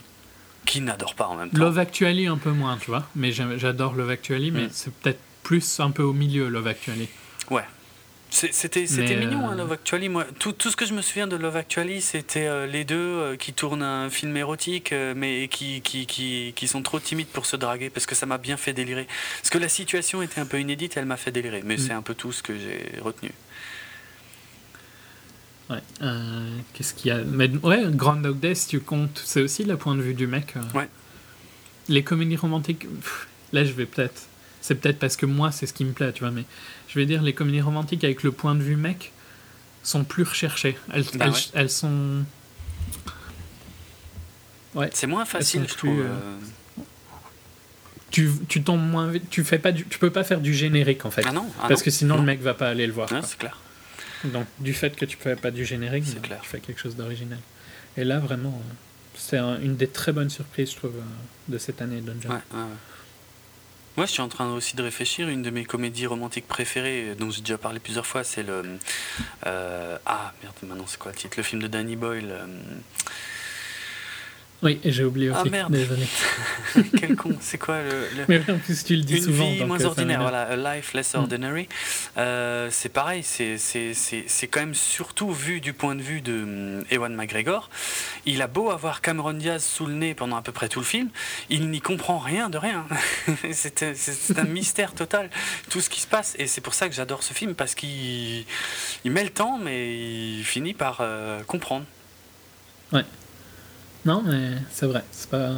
Qui 0.64 0.80
n'adore 0.80 1.14
pas 1.14 1.26
en 1.26 1.36
même 1.36 1.50
temps 1.50 1.58
Love 1.58 1.78
Actually, 1.78 2.26
un 2.26 2.38
peu 2.38 2.50
moins, 2.50 2.78
tu 2.78 2.86
vois. 2.86 3.04
Mais 3.14 3.32
j'adore 3.32 3.94
Love 3.94 4.10
Actually, 4.10 4.50
mais 4.50 4.66
mm. 4.66 4.70
c'est 4.72 4.94
peut-être 4.94 5.20
plus 5.42 5.80
un 5.80 5.90
peu 5.90 6.02
au 6.02 6.12
milieu, 6.12 6.48
Love 6.48 6.68
Actually. 6.68 7.08
Ouais, 7.50 7.64
c'était 8.30 9.16
mignon, 9.16 9.48
hein, 9.48 9.52
euh, 9.52 9.56
Love 9.56 9.72
Actually. 9.72 10.08
Moi, 10.08 10.24
tout, 10.38 10.52
tout, 10.52 10.70
ce 10.70 10.76
que 10.76 10.86
je 10.86 10.94
me 10.94 11.02
souviens 11.02 11.26
de 11.26 11.36
Love 11.36 11.56
Actually, 11.56 12.00
c'était 12.00 12.46
euh, 12.46 12.66
les 12.66 12.84
deux 12.84 12.96
euh, 12.96 13.36
qui 13.36 13.52
tournent 13.52 13.82
un 13.82 14.08
film 14.08 14.36
érotique, 14.36 14.94
mais 15.16 15.48
qui, 15.48 15.80
qui, 15.80 16.06
qui, 16.06 16.52
qui, 16.54 16.68
sont 16.68 16.82
trop 16.82 17.00
timides 17.00 17.28
pour 17.28 17.46
se 17.46 17.56
draguer, 17.56 17.90
parce 17.90 18.06
que 18.06 18.14
ça 18.14 18.26
m'a 18.26 18.38
bien 18.38 18.56
fait 18.56 18.72
délirer. 18.72 19.06
Parce 19.40 19.50
que 19.50 19.58
la 19.58 19.68
situation 19.68 20.22
était 20.22 20.40
un 20.40 20.46
peu 20.46 20.60
inédite, 20.60 20.96
elle 20.96 21.06
m'a 21.06 21.16
fait 21.16 21.32
délirer. 21.32 21.62
Mais 21.64 21.76
mm. 21.76 21.78
c'est 21.78 21.92
un 21.92 22.02
peu 22.02 22.14
tout 22.14 22.32
ce 22.32 22.42
que 22.42 22.56
j'ai 22.56 23.00
retenu. 23.00 23.30
Ouais. 25.68 25.80
Qu'est-ce 26.74 26.94
qu'il 26.94 27.08
y 27.08 27.14
a? 27.14 27.18
Mais, 27.18 27.48
Ouais, 27.62 27.82
Grand 27.90 28.16
Dog 28.16 28.38
Death, 28.40 28.66
tu 28.68 28.80
comptes, 28.80 29.20
c'est 29.24 29.42
aussi 29.42 29.64
le 29.64 29.76
point 29.76 29.94
de 29.94 30.02
vue 30.02 30.14
du 30.14 30.26
mec. 30.26 30.54
Ouais. 30.74 30.88
Les 31.88 32.04
comédies 32.04 32.36
romantiques, 32.36 32.86
là 33.52 33.64
je 33.64 33.72
vais 33.72 33.86
peut-être. 33.86 34.22
C'est 34.60 34.74
peut-être 34.74 34.98
parce 34.98 35.16
que 35.16 35.26
moi 35.26 35.50
c'est 35.52 35.66
ce 35.66 35.72
qui 35.72 35.84
me 35.84 35.92
plaît, 35.92 36.12
tu 36.12 36.20
vois, 36.20 36.30
mais 36.30 36.44
je 36.92 36.98
vais 36.98 37.06
dire, 37.06 37.22
les 37.22 37.32
comédies 37.32 37.60
romantiques 37.60 38.02
avec 38.04 38.22
le 38.22 38.32
point 38.32 38.54
de 38.54 38.62
vue 38.62 38.76
mec 38.76 39.12
sont 39.82 40.04
plus 40.04 40.24
recherchées. 40.24 40.76
Elles, 40.92 41.04
bah 41.14 41.26
elles, 41.54 41.70
sont. 41.70 42.24
Ouais. 44.74 44.90
C'est 44.92 45.06
moins 45.06 45.24
facile, 45.24 45.66
je 45.68 45.74
trouve. 45.74 46.00
Euh, 46.00 46.08
euh. 46.08 46.38
Tu, 48.10 48.28
tu 48.48 48.62
tombes 48.62 48.82
moins 48.82 49.12
Tu 49.30 49.44
fais 49.44 49.60
pas 49.60 49.70
du... 49.70 49.84
tu 49.84 50.00
peux 50.00 50.10
pas 50.10 50.24
faire 50.24 50.40
du 50.40 50.52
générique 50.52 51.04
en 51.06 51.12
fait. 51.12 51.22
Ah 51.24 51.32
non, 51.32 51.46
ah 51.62 51.68
parce 51.68 51.82
que 51.82 51.90
sinon 51.92 52.16
le 52.16 52.22
mec 52.22 52.40
va 52.40 52.54
pas 52.54 52.68
aller 52.68 52.86
le 52.86 52.92
voir. 52.92 53.08
c'est 53.22 53.38
clair. 53.38 53.58
Donc 54.24 54.46
du 54.58 54.74
fait 54.74 54.96
que 54.96 55.04
tu 55.04 55.16
fais 55.16 55.36
pas 55.36 55.52
du 55.52 55.64
générique, 55.64 56.04
tu 56.04 56.18
fais 56.42 56.58
quelque 56.58 56.80
chose 56.80 56.96
d'original. 56.96 57.38
Et 57.96 58.02
là 58.02 58.18
vraiment, 58.18 58.48
euh, 58.48 58.74
c'est 59.14 59.38
une 59.38 59.76
des 59.76 59.86
très 59.86 60.12
bonnes 60.12 60.30
surprises 60.30 60.72
je 60.72 60.76
trouve 60.76 60.94
de 61.48 61.58
cette 61.58 61.80
année 61.82 62.00
Dungeon. 62.00 62.30
Ouais, 62.30 62.36
ouais, 62.52 62.64
moi, 63.96 64.06
je 64.06 64.12
suis 64.12 64.22
en 64.22 64.28
train 64.28 64.52
aussi 64.52 64.76
de 64.76 64.82
réfléchir. 64.82 65.28
Une 65.28 65.42
de 65.42 65.50
mes 65.50 65.64
comédies 65.64 66.06
romantiques 66.06 66.46
préférées, 66.46 67.14
dont 67.18 67.30
j'ai 67.30 67.40
déjà 67.40 67.58
parlé 67.58 67.80
plusieurs 67.80 68.06
fois, 68.06 68.24
c'est 68.24 68.42
le. 68.42 68.78
Euh, 69.46 69.98
ah, 70.06 70.32
merde, 70.42 70.54
maintenant, 70.62 70.86
c'est 70.86 70.98
quoi 70.98 71.12
le 71.12 71.18
titre? 71.18 71.34
Le 71.36 71.42
film 71.42 71.60
de 71.60 71.66
Danny 71.66 71.96
Boyle. 71.96 72.30
Euh, 72.30 72.46
oui, 74.62 74.78
j'ai 74.84 75.04
oublié 75.04 75.30
aussi. 75.30 75.40
Ah 75.46 75.48
merde 75.48 75.72
Désolé. 75.72 76.06
Quel 76.98 77.16
con, 77.16 77.34
c'est 77.40 77.56
quoi 77.56 77.80
le, 77.82 78.24
Mais 78.28 78.40
en 78.50 78.58
plus, 78.58 78.84
tu 78.84 78.94
le 78.94 79.02
dis 79.02 79.16
Une 79.16 79.22
souvent. 79.24 79.44
Une 79.44 79.54
vie 79.54 79.64
moins 79.64 79.82
ordinaire, 79.84 80.20
voilà, 80.20 80.42
A 80.42 80.76
Life 80.76 80.92
Less 80.92 81.14
mm. 81.14 81.18
Ordinary. 81.18 81.68
Euh, 82.18 82.68
c'est 82.70 82.90
pareil, 82.90 83.22
c'est 83.22 84.48
quand 84.50 84.60
même 84.60 84.74
surtout 84.74 85.32
vu 85.32 85.60
du 85.60 85.72
point 85.72 85.94
de 85.94 86.02
vue 86.02 86.20
de 86.20 86.32
um, 86.32 86.84
Ewan 86.90 87.14
McGregor. 87.14 87.70
Il 88.26 88.42
a 88.42 88.46
beau 88.48 88.70
avoir 88.70 89.00
Cameron 89.00 89.32
Diaz 89.32 89.64
sous 89.64 89.86
le 89.86 89.94
nez 89.94 90.14
pendant 90.14 90.36
à 90.36 90.42
peu 90.42 90.52
près 90.52 90.68
tout 90.68 90.80
le 90.80 90.86
film, 90.86 91.08
il 91.48 91.70
n'y 91.70 91.80
comprend 91.80 92.18
rien 92.18 92.50
de 92.50 92.58
rien. 92.58 92.86
c'est 93.52 94.38
un 94.38 94.44
mystère 94.44 94.92
total, 94.92 95.30
tout 95.70 95.80
ce 95.80 95.88
qui 95.88 96.00
se 96.00 96.06
passe. 96.06 96.34
Et 96.38 96.46
c'est 96.46 96.60
pour 96.60 96.74
ça 96.74 96.88
que 96.88 96.94
j'adore 96.94 97.22
ce 97.22 97.32
film, 97.32 97.54
parce 97.54 97.74
qu'il 97.74 98.44
il 99.04 99.10
met 99.10 99.24
le 99.24 99.30
temps, 99.30 99.58
mais 99.58 100.38
il 100.38 100.44
finit 100.44 100.74
par 100.74 100.98
euh, 101.00 101.42
comprendre. 101.44 101.86
Ouais. 102.92 103.04
Non, 104.04 104.22
mais 104.24 104.52
c'est 104.70 104.86
vrai. 104.86 105.02
C'est 105.12 105.30
pas. 105.30 105.50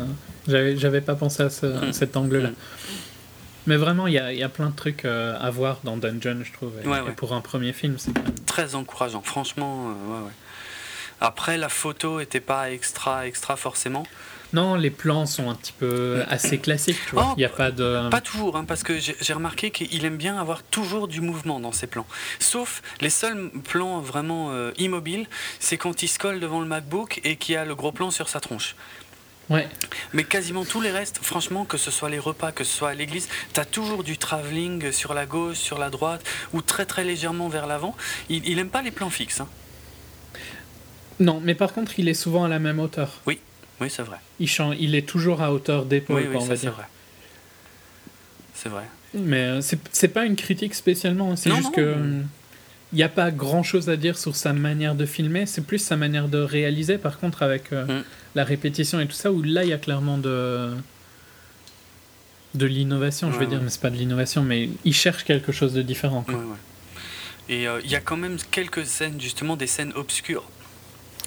J'avais, 0.49 1.01
pas 1.01 1.15
pensé 1.15 1.43
à, 1.43 1.47
hmm. 1.47 1.93
cet 1.93 2.17
angle-là. 2.17 2.51
Hmm. 2.51 2.55
Mais 3.67 3.77
vraiment, 3.77 4.09
il 4.09 4.15
y 4.15 4.19
a, 4.19 4.33
y 4.33 4.43
a, 4.43 4.49
plein 4.49 4.71
de 4.71 4.75
trucs 4.75 5.05
euh, 5.05 5.37
à 5.41 5.51
voir 5.51 5.79
dans 5.85 5.97
Dungeon, 5.97 6.43
je 6.43 6.53
trouve. 6.53 6.73
Et, 6.81 7.13
pour 7.13 7.33
un 7.33 7.41
premier 7.41 7.73
film, 7.73 7.95
c'est 7.99 8.13
très 8.45 8.75
encourageant. 8.75 9.23
Franchement, 9.23 9.91
euh, 9.91 10.25
ouais. 10.25 10.33
Après, 11.21 11.57
la 11.57 11.69
photo 11.69 12.19
était 12.19 12.41
pas 12.41 12.73
extra, 12.73 13.29
extra 13.29 13.55
forcément. 13.55 14.05
Non, 14.53 14.75
les 14.75 14.91
plans 14.91 15.25
sont 15.25 15.49
un 15.49 15.55
petit 15.55 15.73
peu 15.73 16.23
assez 16.29 16.59
classiques, 16.59 16.99
tu 17.09 17.15
vois. 17.15 17.29
Oh, 17.31 17.35
Il 17.39 17.41
y 17.41 17.45
a 17.45 17.49
pas 17.49 17.71
de. 17.71 18.09
Pas 18.11 18.21
toujours, 18.21 18.57
hein, 18.57 18.65
parce 18.65 18.83
que 18.83 18.99
j'ai 18.99 19.33
remarqué 19.33 19.71
qu'il 19.71 20.05
aime 20.05 20.19
bien 20.19 20.39
avoir 20.39 20.63
toujours 20.63 21.09
du 21.09 21.21
mouvement 21.21 21.59
dans 21.59 21.73
ses 21.73 21.87
plans. 21.87 22.07
Sauf 22.39 22.83
les 23.01 23.11
seuls 23.11 23.51
plans 23.65 24.01
vraiment 24.01 24.51
euh, 24.51 24.73
immobiles, 24.77 25.27
c'est 25.59 25.79
quand 25.79 26.03
il 26.03 26.09
se 26.09 26.19
colle 26.19 26.39
devant 26.41 26.61
le 26.61 26.67
MacBook 26.67 27.21
et 27.25 27.37
qu'il 27.37 27.57
a 27.57 27.65
le 27.65 27.75
gros 27.75 27.93
plan 27.93 28.11
sur 28.11 28.29
sa 28.29 28.41
tronche. 28.41 28.77
Ouais. 29.49 29.69
Mais 30.13 30.25
quasiment 30.25 30.65
tous 30.65 30.81
les 30.81 30.91
restes, 30.91 31.19
franchement, 31.21 31.65
que 31.65 31.77
ce 31.77 31.91
soit 31.91 32.09
les 32.09 32.19
repas, 32.19 32.53
que 32.53 32.65
ce 32.65 32.77
soit 32.77 32.91
à 32.91 32.95
l'église, 32.95 33.29
tu 33.53 33.61
as 33.61 33.65
toujours 33.65 34.05
du 34.05 34.17
travelling 34.17 34.93
sur 34.93 35.15
la 35.15 35.27
gauche, 35.27 35.57
sur 35.57 35.79
la 35.79 35.91
droite, 35.91 36.23
ou 36.53 36.63
très 36.63 36.87
très 36.87 37.05
légèrement 37.05 37.49
vers 37.49 37.67
l'avant. 37.67 37.97
Il, 38.29 38.47
il 38.49 38.59
aime 38.59 38.71
pas 38.71 38.83
les 38.83 38.91
plans 38.91 39.11
fixes. 39.11 39.41
Hein. 39.41 39.49
Non, 41.21 41.41
mais 41.43 41.55
par 41.55 41.73
contre, 41.73 41.99
il 41.99 42.09
est 42.09 42.15
souvent 42.15 42.45
à 42.45 42.49
la 42.49 42.59
même 42.59 42.79
hauteur. 42.79 43.21
Oui, 43.27 43.41
oui, 43.81 43.91
c'est 43.91 44.03
vrai. 44.03 44.19
Il, 44.39 44.49
chante, 44.49 44.77
il 44.79 44.95
est 44.95 45.09
toujours 45.09 45.43
à 45.43 45.53
hauteur 45.53 45.85
d'épaule, 45.85 46.29
oui, 46.31 46.39
oui, 46.39 46.57
C'est 46.57 46.69
vrai. 46.69 46.85
C'est 48.55 48.69
vrai. 48.69 48.85
Mais 49.15 49.43
euh, 49.43 49.61
c'est 49.61 50.09
pas 50.09 50.25
une 50.25 50.37
critique 50.37 50.75
spécialement, 50.75 51.33
hein. 51.33 51.37
c'est 51.37 51.51
juste 51.55 51.75
que 51.75 52.23
il 52.93 52.97
n'y 52.97 53.03
a 53.03 53.09
pas 53.09 53.31
grand 53.31 53.63
chose 53.63 53.89
à 53.89 53.97
dire 53.97 54.19
sur 54.19 54.37
sa 54.37 54.53
manière 54.53 54.95
de 54.95 55.07
filmer, 55.07 55.47
c'est 55.47 55.67
plus 55.67 55.79
sa 55.79 55.97
manière 55.97 56.29
de 56.29 56.39
réaliser. 56.39 56.99
Par 56.99 57.19
contre, 57.19 57.43
avec 57.43 57.73
euh, 57.73 57.87
mm. 57.87 58.05
la 58.35 58.45
répétition 58.45 59.01
et 59.01 59.07
tout 59.07 59.15
ça, 59.15 59.33
où 59.33 59.43
là, 59.43 59.65
il 59.65 59.71
y 59.71 59.73
a 59.73 59.79
clairement 59.79 60.19
de, 60.19 60.71
de 62.55 62.67
l'innovation, 62.67 63.33
je 63.33 63.39
vais 63.39 63.47
dire, 63.47 63.61
mais 63.63 63.71
c'est 63.71 63.81
pas 63.81 63.91
de 63.91 63.97
l'innovation, 63.97 64.43
mais 64.43 64.69
il 64.85 64.95
cherche 64.95 65.25
quelque 65.25 65.53
chose 65.53 65.73
de 65.73 65.81
différent. 65.81 66.25
et 67.49 67.67
euh, 67.67 67.81
il 67.83 67.91
y 67.91 67.97
a 67.97 68.01
quand 68.01 68.19
même 68.19 68.37
quelques 68.51 68.85
scènes, 68.85 69.19
justement, 69.19 69.57
des 69.57 69.67
scènes 69.67 69.93
obscures 69.95 70.45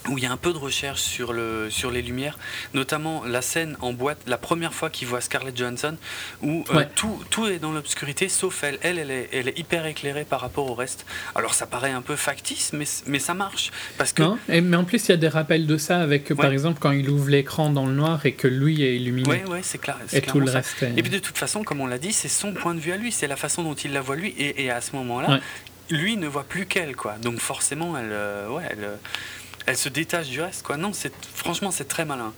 où 0.08 0.18
il 0.18 0.24
y 0.24 0.28
a 0.28 0.32
un 0.32 0.38
peu 0.38 0.54
de 0.54 0.58
recherche 0.58 1.02
sur, 1.02 1.34
le, 1.34 1.70
sur 1.70 1.92
les 1.92 2.02
lumières, 2.02 2.38
notamment 2.74 3.24
la 3.26 3.42
scène 3.42 3.78
en 3.82 3.94
boîte, 3.94 4.20
la 4.28 4.38
première 4.38 4.74
fois 4.74 4.90
qu'il 4.90 5.08
voit 5.08 5.22
Scarlett 5.22 5.58
Johansson, 5.58 5.98
où 6.42 6.64
euh, 6.74 6.84
tout, 6.96 7.24
tout, 7.30 7.48
est 7.48 7.60
dans 7.60 7.72
l'obscurité, 7.72 8.30
sauf 8.30 8.64
elle. 8.64 8.78
Elle, 8.82 9.00
elle 9.00 9.12
est, 9.12 9.30
elle 9.32 9.48
est, 9.50 9.60
hyper 9.60 9.86
éclairée 9.86 10.26
par 10.26 10.42
rapport 10.42 10.70
au 10.70 10.76
reste. 10.76 11.06
Alors 11.34 11.54
ça 11.54 11.66
paraît 11.66 11.92
un 11.92 12.02
peu 12.02 12.16
factice, 12.16 12.72
mais, 12.74 12.86
mais 13.08 13.20
ça 13.20 13.34
marche. 13.34 13.72
Parce 13.98 14.14
que... 14.14 14.22
Non, 14.22 14.38
et, 14.50 14.62
mais 14.62 14.78
en 14.78 14.84
plus, 14.84 15.08
il 15.08 15.12
y 15.12 15.14
a 15.14 15.18
des 15.18 15.28
rappels 15.28 15.68
de 15.68 15.78
ça, 15.78 16.00
avec 16.00 16.34
par 16.34 16.52
exemple 16.52 16.80
quand 16.80 16.92
il 16.92 17.10
ouvre 17.10 17.30
l'écran 17.30 17.70
dans 17.70 17.86
le 17.86 17.94
noir 17.94 18.26
et 18.26 18.34
que 18.34 18.48
lui 18.48 18.84
est 18.84 18.96
illuminé. 18.96 19.44
Oui, 19.46 19.52
ouais, 19.52 19.62
c'est 19.64 19.80
clair. 19.80 19.98
Et 20.14 20.22
tout 20.22 20.40
le 20.40 20.52
reste. 20.52 20.84
Et 20.84 21.02
puis 21.02 21.12
de 21.12 21.20
toute 21.20 21.38
façon, 21.38 21.64
comme 21.64 21.82
on 21.82 21.88
l'a 21.88 21.98
dit, 21.98 22.14
c'est 22.14 22.28
son 22.28 22.54
point 22.54 22.76
de 22.76 22.80
vue 22.80 22.92
à 22.92 22.98
lui, 22.98 23.12
c'est 23.12 23.28
la 23.28 23.36
façon 23.36 23.64
dont 23.64 23.74
il 23.74 23.94
la 23.94 24.02
voit 24.02 24.16
lui, 24.16 24.30
et, 24.38 24.66
et 24.66 24.72
à 24.72 24.82
ce 24.82 24.96
moment-là, 24.96 25.40
lui 25.90 26.18
ne 26.18 26.28
voit 26.28 26.44
plus 26.44 26.66
qu'elle, 26.66 26.96
quoi. 26.96 27.16
Donc 27.22 27.40
forcément, 27.40 27.98
elle, 27.98 28.10
euh, 28.12 28.50
ouais, 28.50 28.64
elle, 28.70 28.90
elle 29.66 29.78
se 29.78 29.90
détache 29.90 30.30
du 30.30 30.42
reste. 30.42 30.64
Quoi. 30.64 30.78
Non, 30.78 30.94
c'est 30.94 31.14
franchement, 31.34 31.72
c'est 31.72 31.88
très 31.88 32.06
malin. 32.06 32.34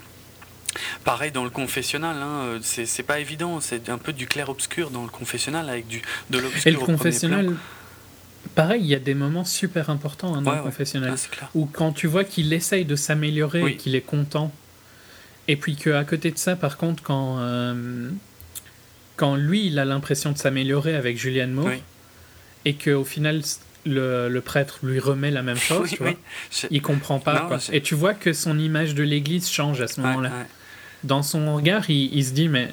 Pareil 1.03 1.31
dans 1.31 1.43
le 1.43 1.49
confessionnal, 1.49 2.17
hein, 2.17 2.59
c'est 2.61 3.03
pas 3.03 3.19
évident, 3.19 3.59
c'est 3.61 3.89
un 3.89 3.97
peu 3.97 4.13
du 4.13 4.27
clair-obscur 4.27 4.91
dans 4.91 5.03
le 5.03 5.09
confessionnal 5.09 5.69
avec 5.69 5.87
du, 5.87 6.01
de 6.29 6.37
l'obscur. 6.37 6.67
Et 6.67 6.71
le 6.71 6.77
confessionnal, 6.77 7.55
pareil, 8.53 8.81
il 8.81 8.87
y 8.87 8.95
a 8.95 8.99
des 8.99 9.15
moments 9.15 9.45
super 9.45 9.89
importants 9.89 10.35
hein, 10.35 10.41
dans 10.41 10.53
le 10.53 10.61
confessionnal. 10.61 11.15
où 11.55 11.65
quand 11.65 11.93
tu 11.93 12.07
vois 12.07 12.23
qu'il 12.23 12.53
essaye 12.53 12.85
de 12.85 12.95
s'améliorer 12.95 13.71
et 13.71 13.75
qu'il 13.77 13.95
est 13.95 14.01
content, 14.01 14.51
et 15.47 15.55
puis 15.55 15.75
qu'à 15.75 16.03
côté 16.03 16.31
de 16.31 16.37
ça, 16.37 16.55
par 16.55 16.77
contre, 16.77 17.01
quand, 17.01 17.37
euh, 17.39 18.09
quand 19.15 19.35
lui, 19.35 19.67
il 19.67 19.79
a 19.79 19.85
l'impression 19.85 20.31
de 20.31 20.37
s'améliorer 20.37 20.95
avec 20.95 21.17
Julianne 21.17 21.53
Moore, 21.53 21.71
et 22.65 22.75
qu'au 22.75 23.05
final, 23.05 23.41
le, 23.87 24.39
prêtre 24.39 24.79
lui 24.83 24.99
remet 24.99 25.31
la 25.31 25.41
même 25.41 25.57
chose, 25.57 25.89
tu 25.91 25.97
vois. 26.03 26.13
Il 26.69 26.81
comprend 26.81 27.19
pas. 27.19 27.41
quoi. 27.47 27.57
Et 27.71 27.81
tu 27.81 27.95
vois 27.95 28.13
que 28.13 28.33
son 28.33 28.57
image 28.59 28.95
de 28.95 29.03
l'Église 29.03 29.49
change 29.49 29.81
à 29.81 29.87
ce 29.87 30.01
moment-là. 30.01 30.31
Dans 31.03 31.23
son 31.23 31.55
regard, 31.55 31.89
il, 31.89 32.25
se 32.25 32.31
dit 32.31 32.49
mais 32.49 32.69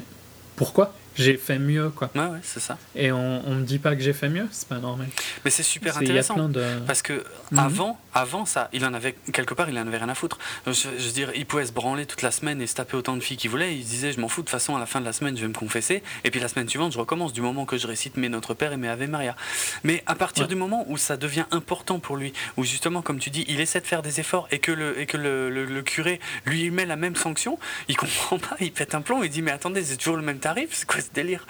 pourquoi? 0.56 0.94
J'ai 1.16 1.36
fait 1.36 1.58
mieux 1.58 1.90
quoi. 1.90 2.10
Ouais, 2.14 2.26
ouais, 2.26 2.40
c'est 2.42 2.60
ça. 2.60 2.78
Et 2.94 3.12
on, 3.12 3.42
on 3.46 3.54
me 3.54 3.64
dit 3.64 3.78
pas 3.78 3.94
que 3.94 4.02
j'ai 4.02 4.12
fait 4.12 4.28
mieux, 4.28 4.48
c'est 4.50 4.68
pas 4.68 4.78
normal. 4.78 5.08
Mais 5.44 5.50
c'est 5.50 5.62
super 5.62 5.96
intéressant 5.98 6.48
de... 6.48 6.64
parce 6.86 7.02
que 7.02 7.24
mhm. 7.50 7.58
avant, 7.58 8.00
avant 8.12 8.44
ça, 8.46 8.68
il 8.72 8.84
en 8.84 8.94
avait 8.94 9.14
quelque 9.32 9.54
part, 9.54 9.68
il 9.68 9.78
en 9.78 9.86
avait 9.86 9.98
rien 9.98 10.08
à 10.08 10.14
foutre. 10.14 10.38
Je, 10.66 10.88
veux 10.88 11.12
dire, 11.12 11.30
il 11.34 11.46
pouvait 11.46 11.66
se 11.66 11.72
branler 11.72 12.06
toute 12.06 12.22
la 12.22 12.30
semaine 12.30 12.60
et 12.60 12.66
se 12.66 12.74
taper 12.74 12.96
autant 12.96 13.16
de 13.16 13.20
filles 13.20 13.36
qu'il 13.36 13.50
voulait. 13.50 13.76
Il 13.76 13.84
disait, 13.84 14.12
je 14.12 14.20
m'en 14.20 14.28
fous 14.28 14.42
de 14.42 14.46
toute 14.46 14.50
façon, 14.50 14.76
à 14.76 14.80
la 14.80 14.86
fin 14.86 15.00
de 15.00 15.04
la 15.04 15.12
semaine, 15.12 15.36
je 15.36 15.42
vais 15.42 15.48
me 15.48 15.54
confesser. 15.54 16.02
Et 16.24 16.30
puis 16.30 16.40
la 16.40 16.48
semaine 16.48 16.68
suivante, 16.68 16.92
je 16.92 16.98
recommence 16.98 17.32
du 17.32 17.40
moment 17.40 17.64
que 17.66 17.76
je 17.76 17.86
récite 17.86 18.16
mes 18.16 18.28
Notre 18.28 18.54
Père 18.54 18.72
et 18.72 18.76
mes 18.76 18.88
Ave 18.88 19.08
Maria. 19.08 19.36
Mais 19.82 20.02
à 20.06 20.14
partir 20.14 20.48
du 20.48 20.54
moment 20.54 20.84
où 20.88 20.96
ça 20.96 21.16
devient 21.16 21.44
important 21.50 21.98
pour 21.98 22.16
lui, 22.16 22.32
où 22.56 22.64
justement, 22.64 23.02
comme 23.02 23.18
tu 23.18 23.30
dis, 23.30 23.44
il 23.48 23.60
essaie 23.60 23.80
de 23.80 23.86
faire 23.86 24.02
des 24.02 24.20
efforts 24.20 24.48
et 24.50 24.58
que 24.58 24.72
le 24.72 24.98
et 24.98 25.06
que 25.06 25.16
le, 25.16 25.50
le, 25.50 25.82
curé 25.82 26.20
lui 26.46 26.70
met 26.70 26.86
la 26.86 26.96
même 26.96 27.16
sanction, 27.16 27.58
il 27.88 27.96
comprend 27.96 28.38
pas, 28.38 28.56
il 28.60 28.72
pète 28.72 28.94
un 28.94 29.00
plomb, 29.00 29.22
il 29.22 29.30
dit 29.30 29.42
mais 29.42 29.50
attendez, 29.50 29.84
c'est 29.84 29.96
toujours 29.96 30.16
le 30.16 30.22
même 30.22 30.38
tarif, 30.38 30.70
c'est 30.72 30.86
quoi 30.86 31.00
ce 31.04 31.12
délire 31.12 31.46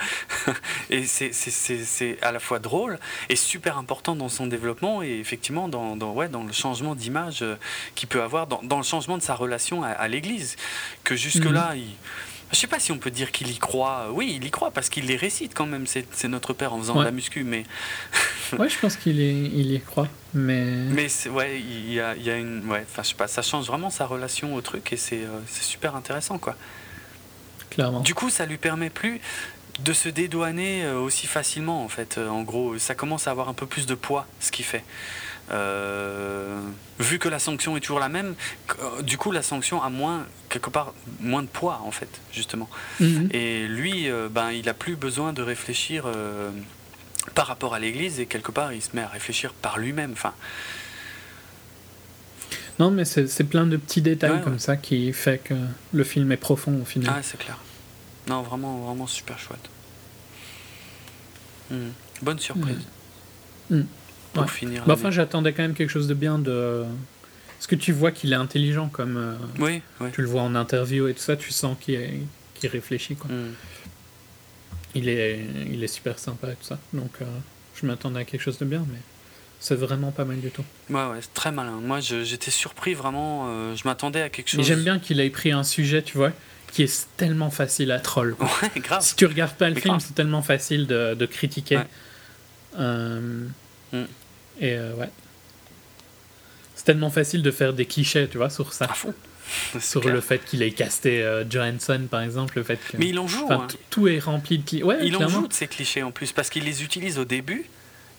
Et 0.91 1.05
c'est 1.05 2.19
à 2.23 2.33
la 2.33 2.41
fois 2.41 2.59
drôle 2.59 2.99
et 3.29 3.37
super 3.37 3.79
important 3.79 4.17
dans 4.17 4.29
son 4.29 4.47
développement 4.47 5.03
et 5.03 5.19
effectivement 5.19 5.69
dans, 5.69 5.97
dans 5.97 6.13
ouais, 6.13 6.29
dans 6.29 6.45
le 6.45 6.53
changement 6.53 6.95
d'image 6.95 7.43
euh, 7.43 7.57
qu'il 7.95 8.09
peut 8.09 8.23
avoir, 8.23 8.47
dans, 8.47 8.63
dans, 8.63 8.79
le 8.79 8.83
changement 8.83 9.19
de 9.19 9.23
sa 9.23 9.35
relation 9.35 9.83
à, 9.83 10.09
l'Église. 10.09 10.57
Que 11.05 11.17
jusque-là, 11.17 11.75
mhm. 11.75 11.79
il. 11.79 11.87
Je 12.53 12.59
sais 12.59 12.67
pas 12.67 12.79
si 12.79 12.93
on 12.93 12.99
peut 12.99 13.11
dire 13.11 13.33
qu'il 13.33 13.51
y 13.51 13.59
croit. 13.59 14.09
Oui, 14.13 14.35
il 14.37 14.45
y 14.45 14.51
croit 14.51 14.71
parce 14.71 14.89
qu'il 14.89 15.07
les 15.07 15.17
récite 15.17 15.55
quand 15.55 15.67
même. 15.67 15.87
C'est 15.87 16.29
notre 16.29 16.53
père 16.53 16.73
en 16.73 16.79
faisant 16.79 16.95
de 16.95 17.05
la 17.05 17.11
muscu, 17.11 17.43
mais. 17.43 17.65
ouais, 18.59 18.69
je 18.69 18.79
pense 18.79 18.97
qu'il 18.97 19.19
il 19.21 19.73
y 19.73 19.81
croit, 19.81 20.09
mais. 20.35 20.65
Mais 20.65 21.09
ouais, 21.29 21.59
il 21.61 21.93
y 21.93 22.01
a, 22.01 22.15
il 22.15 22.23
y 22.23 22.31
a 22.31 22.37
une. 22.37 22.65
Ouais, 22.71 22.85
enfin, 22.89 23.03
je 23.03 23.09
sais 23.09 23.15
pas. 23.15 23.27
Ça 23.27 23.43
change 23.43 23.67
vraiment 23.67 23.91
sa 23.91 24.07
relation 24.07 24.55
au 24.55 24.61
truc 24.61 24.93
et 24.93 24.97
c'est 24.97 25.23
euh, 25.25 25.41
super 25.49 25.97
intéressant, 25.97 26.39
quoi. 26.39 26.55
Clairement. 27.75 28.01
Du 28.01 28.15
coup, 28.15 28.31
ça 28.31 28.47
lui 28.47 28.57
permet 28.57 28.91
plus 28.91 29.21
de 29.83 29.93
se 29.93 30.09
dédouaner 30.09 30.85
euh, 30.85 30.99
aussi 30.99 31.27
facilement 31.27 31.85
en 31.85 31.89
fait. 31.89 32.19
En 32.19 32.43
gros, 32.43 32.79
ça 32.79 32.95
commence 32.95 33.27
à 33.27 33.31
avoir 33.31 33.49
un 33.49 33.55
peu 33.55 33.67
plus 33.67 33.87
de 33.87 33.95
poids 33.95 34.27
ce 34.41 34.51
qu'il 34.51 34.65
fait. 34.65 34.85
Euh, 35.51 36.59
vu 36.99 37.19
que 37.19 37.29
la 37.29 37.39
sanction 37.39 37.77
est 37.77 37.81
toujours 37.81 37.99
la 37.99 38.09
même, 38.09 38.35
euh, 38.81 39.03
du 39.03 39.19
coup 39.19 39.31
la 39.31 39.43
sanction 39.43 39.83
a 39.83 39.91
moins 39.91 40.25
quelque 40.49 40.71
part 40.71 40.95
moins 41.21 41.43
de 41.43 41.49
poids 41.49 41.83
en 41.85 41.91
fait 41.91 42.09
justement. 42.33 42.69
Mhm. 43.01 43.29
Et 43.33 43.67
lui, 43.67 44.09
ben 44.31 44.53
il 44.53 44.69
a 44.69 44.75
plus 44.75 44.97
besoin 44.97 45.33
de 45.33 45.43
réfléchir 45.43 46.07
par 47.35 47.47
rapport 47.47 47.75
à 47.75 47.79
l'Église 47.79 48.21
et 48.21 48.27
quelque 48.27 48.53
part 48.53 48.73
il 48.73 48.81
se 48.81 48.91
met 48.95 49.03
à 49.03 49.09
réfléchir 49.09 49.53
par 49.53 49.79
lui-même. 49.79 50.13
Enfin. 50.13 50.33
Non, 52.79 52.91
mais 52.91 53.05
c'est 53.05 53.45
plein 53.45 53.67
de 53.67 53.77
petits 53.77 54.03
détails 54.03 54.41
comme 54.43 54.59
ça 54.59 54.77
qui 54.77 55.13
fait 55.13 55.39
que 55.39 55.55
le 55.93 56.05
film 56.05 56.33
est 56.33 56.37
profond 56.37 56.81
au 56.81 56.85
final. 56.85 57.13
Ah, 57.17 57.21
c'est 57.23 57.39
clair. 57.39 57.59
Non, 58.29 58.43
vraiment, 58.43 58.79
vraiment 58.79 59.07
super 59.07 59.39
chouette. 59.39 59.69
Hmm. 61.71 61.91
Bonne 62.23 62.39
surprise. 62.39 62.77
Hmm. 63.71 63.77
Hmm. 63.77 63.87
Pour 64.33 64.51
finir. 64.51 64.85
Bah, 64.87 64.95
enfin, 64.95 65.11
j'attendais 65.11 65.53
quand 65.53 65.63
même 65.63 65.75
quelque 65.75 65.91
chose 65.91 66.09
de 66.09 66.15
bien 66.15 66.39
de. 66.39 66.85
Parce 67.57 67.67
que 67.67 67.77
tu 67.77 67.93
vois 67.93 68.11
qu'il 68.11 68.33
est 68.33 68.37
intelligent, 68.37 68.89
comme. 68.89 69.17
Euh, 69.17 69.35
oui, 69.59 69.81
Tu 70.13 70.21
le 70.23 70.27
vois 70.27 70.43
en 70.43 70.55
interview 70.55 71.07
et 71.09 71.15
tout 71.15 71.23
ça, 71.23 71.37
tu 71.37 71.53
sens 71.53 71.77
qu'il 71.81 72.27
réfléchit, 72.63 73.17
quoi. 73.17 73.31
Il, 74.95 75.09
est, 75.09 75.45
il 75.71 75.83
est 75.83 75.89
super 75.89 76.19
sympa 76.19 76.49
et 76.49 76.55
tout 76.55 76.65
ça. 76.65 76.79
Donc, 76.93 77.11
euh, 77.21 77.25
je 77.75 77.87
m'attendais 77.87 78.21
à 78.21 78.25
quelque 78.25 78.43
chose 78.43 78.59
de 78.59 78.65
bien, 78.65 78.85
mais. 78.91 78.99
C'est 79.61 79.77
vraiment 79.77 80.11
pas 80.11 80.27
mal 80.27 80.41
du 80.41 80.51
tout. 80.51 80.65
Ouais, 80.91 81.07
ouais, 81.07 81.19
c'est 81.23 81.33
très 81.33 81.51
malin. 81.51 81.81
Moi, 81.83 82.01
j'étais 82.01 82.51
surpris 82.51 82.93
vraiment. 82.93 83.47
Euh, 83.49 83.75
je 83.75 83.89
m'attendais 83.89 84.21
à 84.21 84.29
quelque 84.29 84.51
chose. 84.51 84.63
J'aime 84.67 84.83
bien 84.83 84.99
qu'il 84.99 85.21
ait 85.21 85.31
pris 85.31 85.53
un 85.53 85.63
sujet, 85.63 86.03
tu 86.03 86.19
vois, 86.19 86.33
qui 86.75 86.83
est 86.83 87.07
tellement 87.17 87.51
facile 87.51 87.93
à 87.93 88.01
troll. 88.01 88.35
Ouais, 88.41 88.81
grave. 88.81 89.01
Si 89.01 89.15
tu 89.15 89.27
regardes 89.27 89.55
pas 89.55 89.71
le 89.71 89.77
film, 89.77 90.01
c'est 90.01 90.15
tellement 90.15 90.43
facile 90.43 90.89
de, 90.89 91.15
de 91.15 91.25
critiquer. 91.25 91.79
Euh, 92.77 93.47
mm. 93.93 94.05
Et 94.61 94.75
euh, 94.75 94.93
ouais. 94.97 95.09
C'est 96.75 96.85
tellement 96.85 97.11
facile 97.11 97.43
de 97.43 97.51
faire 97.53 97.75
des 97.75 97.87
clichés, 97.87 98.27
tu 98.29 98.39
vois, 98.39 98.51
sur 98.51 98.73
ça. 98.73 98.87
À 98.87 98.95
fond. 98.95 99.15
Sur 99.79 100.09
le 100.09 100.21
fait 100.23 100.43
qu'il 100.43 100.63
ait 100.63 100.71
casté 100.71 101.23
euh, 101.23 101.45
Johansson, 101.49 102.09
par 102.11 102.23
exemple, 102.23 102.55
le 102.57 102.65
fait 102.65 102.79
que... 102.79 102.97
Mais 102.97 103.11
il 103.11 103.19
en 103.19 103.29
joue. 103.29 103.47
Hein. 103.51 103.69
Tout 103.91 104.09
est 104.09 104.19
rempli 104.19 104.59
de 104.59 104.65
clichés. 104.65 104.83
Ouais, 104.83 104.99
il 105.03 105.15
en 105.17 105.29
joue 105.29 105.47
de 105.47 105.53
ces 105.53 105.69
clichés 105.69 106.03
en 106.03 106.11
plus, 106.11 106.33
parce 106.33 106.49
qu'il 106.49 106.65
les 106.65 106.83
utilise 106.83 107.19
au 107.19 107.27
début, 107.27 107.67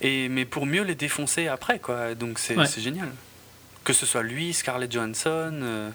et, 0.01 0.29
mais 0.29 0.45
pour 0.45 0.67
mieux 0.67 0.83
les 0.83 0.93
défoncer 0.93 1.47
après, 1.47 1.79
quoi. 1.79 2.13
Donc 2.13 2.37
c'est 2.37 2.55
génial. 2.79 3.09
Que 3.83 3.91
ce 3.91 4.05
soit 4.05 4.23
lui, 4.23 4.53
Scarlett 4.53 4.91
Johansson... 4.91 5.91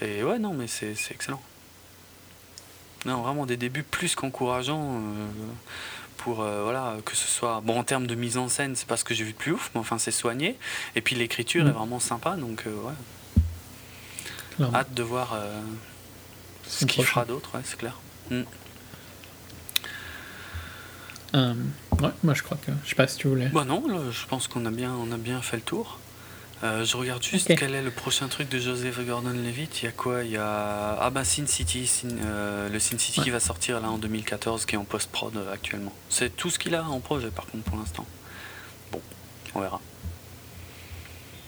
Et 0.00 0.22
ouais, 0.22 0.38
non, 0.38 0.54
mais 0.54 0.66
c'est 0.66 0.94
excellent. 1.10 1.42
Non, 3.06 3.22
vraiment 3.22 3.46
des 3.46 3.56
débuts 3.56 3.84
plus 3.84 4.14
qu'encourageants 4.14 4.96
euh, 4.96 5.26
pour 6.16 6.40
euh, 6.40 6.62
voilà 6.64 6.96
que 7.04 7.14
ce 7.14 7.28
soit 7.28 7.60
bon 7.60 7.78
en 7.78 7.84
termes 7.84 8.08
de 8.08 8.14
mise 8.14 8.38
en 8.38 8.48
scène, 8.48 8.74
c'est 8.74 8.88
pas 8.88 8.96
ce 8.96 9.04
que 9.04 9.14
j'ai 9.14 9.24
vu 9.24 9.32
de 9.32 9.36
plus 9.36 9.52
ouf, 9.52 9.70
mais 9.74 9.80
enfin 9.80 9.98
c'est 9.98 10.10
soigné. 10.10 10.58
Et 10.96 11.00
puis 11.00 11.14
l'écriture 11.14 11.66
est 11.66 11.70
mm. 11.70 11.74
vraiment 11.74 12.00
sympa, 12.00 12.36
donc 12.36 12.64
euh, 12.66 12.74
ouais. 12.74 12.94
Hâte 14.74 14.92
de 14.92 15.04
voir 15.04 15.38
ce 16.66 16.84
qu'il 16.84 17.04
fera 17.04 17.24
d'autre, 17.24 17.54
ouais, 17.54 17.60
c'est 17.62 17.78
clair. 17.78 17.96
Mm. 18.30 18.42
ouais, 21.34 22.10
moi 22.24 22.34
je 22.34 22.42
crois 22.42 22.56
que 22.56 22.72
je 22.82 22.88
sais 22.88 22.96
pas 22.96 23.06
si 23.06 23.18
tu 23.18 23.28
voulais. 23.28 23.48
Bah 23.50 23.64
non, 23.64 24.10
je 24.10 24.26
pense 24.26 24.48
qu'on 24.48 24.66
a 24.66 24.72
bien 24.72 24.92
on 24.92 25.12
a 25.12 25.16
bien 25.16 25.40
fait 25.40 25.56
le 25.56 25.62
tour. 25.62 26.00
Euh, 26.64 26.84
je 26.84 26.96
regarde 26.96 27.22
juste 27.22 27.54
quel 27.56 27.74
est 27.74 27.82
le 27.82 27.90
prochain 27.90 28.26
truc 28.26 28.48
de 28.48 28.58
Joseph 28.58 28.98
Gordon-Levitt. 29.06 29.82
Il 29.82 29.84
y 29.84 29.88
a 29.88 29.92
quoi? 29.92 30.24
Il 30.24 30.32
y 30.32 30.36
a 30.36 30.98
ah 31.00 31.10
bah 31.10 31.24
Sin 31.24 31.46
City, 31.46 31.88
euh, 32.24 32.68
le 32.68 32.78
Sin 32.80 32.98
City 32.98 33.20
qui 33.20 33.30
va 33.30 33.38
sortir 33.38 33.80
là 33.80 33.90
en 33.90 33.98
2014, 33.98 34.66
qui 34.66 34.74
est 34.74 34.78
en 34.78 34.84
post-prod 34.84 35.36
euh, 35.36 35.52
actuellement. 35.52 35.92
C'est 36.08 36.36
tout 36.36 36.50
ce 36.50 36.58
qu'il 36.58 36.74
a 36.74 36.84
en 36.84 36.98
projet 36.98 37.28
par 37.28 37.46
contre 37.46 37.64
pour 37.64 37.78
l'instant. 37.78 38.04
Bon, 38.90 39.00
on 39.54 39.60
verra. 39.60 39.80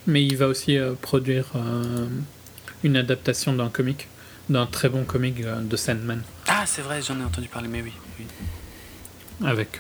Mais 0.06 0.24
il 0.24 0.36
va 0.36 0.46
aussi 0.46 0.78
produire 1.02 1.46
une 2.82 2.96
adaptation 2.96 3.52
d'un 3.52 3.68
comic 3.68 4.08
d'un 4.48 4.66
très 4.66 4.88
bon 4.88 5.04
comic 5.04 5.44
de 5.44 5.76
Sandman. 5.76 6.22
Ah, 6.48 6.64
c'est 6.66 6.82
vrai, 6.82 7.00
j'en 7.02 7.20
ai 7.20 7.22
entendu 7.22 7.46
parler, 7.46 7.68
mais 7.68 7.82
oui. 7.82 7.92
oui. 8.18 8.26
Avec, 9.46 9.78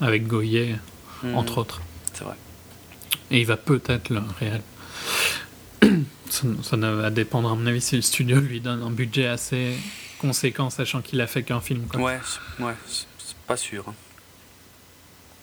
avec 0.00 0.26
Goyer, 0.26 0.76
hmm. 1.22 1.36
entre 1.36 1.58
autres. 1.58 1.80
C'est 2.12 2.24
vrai. 2.24 2.34
Et 3.30 3.40
il 3.40 3.46
va 3.46 3.56
peut-être 3.56 4.10
le 4.10 4.22
réel. 4.38 4.62
ça, 6.30 6.46
ça, 6.62 6.76
va 6.76 7.10
dépendre, 7.10 7.50
à 7.50 7.54
mon 7.54 7.66
avis, 7.66 7.80
si 7.80 7.96
le 7.96 8.02
studio 8.02 8.40
lui 8.40 8.60
donne 8.60 8.82
un 8.82 8.90
budget 8.90 9.26
assez 9.26 9.76
conséquent, 10.18 10.70
sachant 10.70 11.00
qu'il 11.00 11.20
a 11.20 11.26
fait 11.26 11.42
qu'un 11.42 11.60
film. 11.60 11.86
Quoi. 11.86 12.00
Ouais, 12.00 12.20
ouais, 12.60 12.74
c'est 12.86 13.36
pas 13.46 13.56
sûr. 13.56 13.84
Hein. 13.88 13.94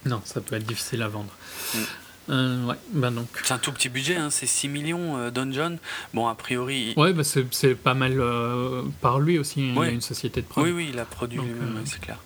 Non, 0.05 0.21
ça 0.25 0.41
peut 0.41 0.55
être 0.55 0.65
difficile 0.65 1.01
à 1.01 1.07
vendre. 1.07 1.31
Mm. 1.73 1.77
Euh, 2.29 2.65
ouais, 2.65 2.75
ben 2.91 3.11
donc. 3.11 3.27
C'est 3.43 3.53
un 3.53 3.57
tout 3.57 3.71
petit 3.71 3.89
budget, 3.89 4.17
hein, 4.17 4.29
c'est 4.29 4.47
6 4.47 4.67
millions 4.67 5.17
euh, 5.17 5.31
Dungeon. 5.31 5.77
Bon, 6.13 6.27
a 6.27 6.35
priori. 6.35 6.93
Ouais, 6.97 7.13
bah 7.13 7.23
c'est 7.23 7.75
pas 7.75 7.93
mal 7.93 8.19
euh, 8.19 8.83
par 9.01 9.19
lui 9.19 9.37
aussi. 9.39 9.71
Il 9.71 9.79
a 9.79 9.89
une 9.89 10.01
société 10.01 10.41
de 10.41 10.47
produits. 10.47 10.73
Oui, 10.73 10.85
oui, 10.85 10.89
il 10.93 10.99
a 10.99 11.05
produit 11.05 11.39
lui-même, 11.39 11.85
c'est 11.85 12.01
clair. 12.01 12.17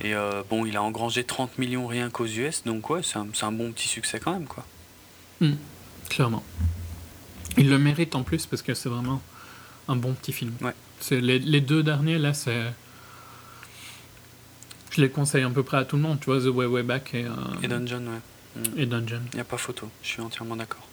Et 0.00 0.12
bon, 0.50 0.66
il 0.66 0.76
a 0.76 0.82
engrangé 0.82 1.24
30 1.24 1.58
millions 1.58 1.86
rien 1.86 2.10
qu'aux 2.10 2.26
US, 2.26 2.64
donc 2.64 2.90
ouais, 2.90 3.02
c'est 3.02 3.16
un, 3.16 3.28
un, 3.42 3.52
bon 3.52 3.70
petit 3.70 3.86
succès 3.86 4.18
quand 4.18 4.32
même, 4.32 4.46
quoi. 4.46 4.66
Mm. 5.40 5.52
clairement. 6.08 6.44
Il 7.56 7.70
le 7.70 7.78
mérite 7.78 8.14
en 8.14 8.22
plus 8.22 8.46
parce 8.46 8.62
que 8.62 8.74
c'est 8.74 8.88
vraiment 8.88 9.22
un 9.88 9.96
bon 9.96 10.12
petit 10.14 10.32
film. 10.32 10.52
Ouais. 10.60 10.74
Les, 11.10 11.38
les 11.38 11.60
deux 11.60 11.82
derniers, 11.82 12.18
là, 12.18 12.34
c'est 12.34 12.72
je 14.94 15.00
les 15.00 15.10
conseille 15.10 15.42
à 15.42 15.50
peu 15.50 15.62
près 15.62 15.78
à 15.78 15.84
tout 15.84 15.96
le 15.96 16.02
monde, 16.02 16.20
tu 16.20 16.26
vois, 16.26 16.38
The 16.38 16.54
Way 16.54 16.66
Way 16.66 16.82
Back 16.84 17.14
et, 17.14 17.24
euh, 17.24 17.30
et 17.62 17.68
Dungeon, 17.68 18.02
ouais. 18.06 18.20
Mm. 18.56 18.78
Et 18.78 18.86
Dungeon. 18.86 19.22
Il 19.32 19.36
n'y 19.36 19.40
a 19.40 19.44
pas 19.44 19.56
photo, 19.56 19.90
je 20.02 20.08
suis 20.08 20.20
entièrement 20.22 20.56
d'accord. 20.56 20.86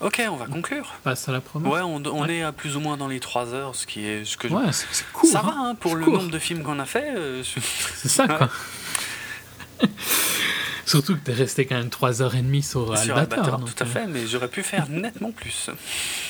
Ok, 0.00 0.20
on 0.28 0.36
va 0.36 0.46
conclure. 0.46 0.94
Passe 1.04 1.28
à 1.28 1.32
la 1.32 1.40
promo. 1.40 1.72
Ouais, 1.72 1.80
on, 1.80 2.26
est 2.26 2.42
à 2.42 2.50
plus 2.50 2.76
ou 2.76 2.80
moins 2.80 2.96
dans 2.96 3.06
les 3.06 3.20
3 3.20 3.54
heures, 3.54 3.76
ce 3.76 3.86
qui 3.86 4.04
est 4.04 4.24
ce 4.24 4.36
que 4.36 4.48
ouais, 4.48 4.72
c'est 4.72 5.06
cool. 5.12 5.30
Ça 5.30 5.40
va 5.42 5.54
hein, 5.56 5.74
pour 5.76 5.94
le 5.94 6.04
nombre 6.04 6.30
de 6.30 6.38
films 6.40 6.64
qu'on 6.64 6.80
a 6.80 6.84
fait. 6.84 7.14
Euh, 7.16 7.44
c'est 7.44 8.08
ça 8.08 8.26
quoi. 8.26 8.50
Surtout 10.86 11.16
que 11.16 11.20
t'es 11.20 11.32
resté 11.32 11.66
quand 11.66 11.74
même 11.74 11.88
3h30 11.88 12.62
sur, 12.62 12.96
sur 12.96 13.16
Albator. 13.18 13.64
tout 13.64 13.74
à 13.80 13.82
euh. 13.82 13.86
fait, 13.86 14.06
mais 14.06 14.24
j'aurais 14.28 14.46
pu 14.48 14.62
faire 14.62 14.86
nettement 14.88 15.32
plus. 15.32 15.68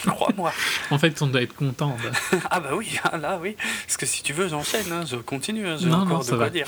Crois-moi. 0.07 0.51
en 0.91 0.99
fait, 0.99 1.21
on 1.21 1.27
doit 1.27 1.43
être 1.43 1.55
content. 1.55 1.95
ah 2.51 2.61
bah 2.61 2.71
oui, 2.75 2.99
là 3.21 3.39
oui. 3.41 3.55
Parce 3.87 3.99
que 3.99 4.07
si 4.07 4.23
tu 4.23 4.33
veux, 4.33 4.49
j'enchaîne, 4.49 4.91
hein, 4.91 5.05
je 5.09 5.17
continue, 5.17 5.69
hein, 5.69 5.77
j'ai 5.79 5.93
encore 5.93 6.25
de 6.25 6.31
quoi 6.31 6.49
dire. 6.49 6.67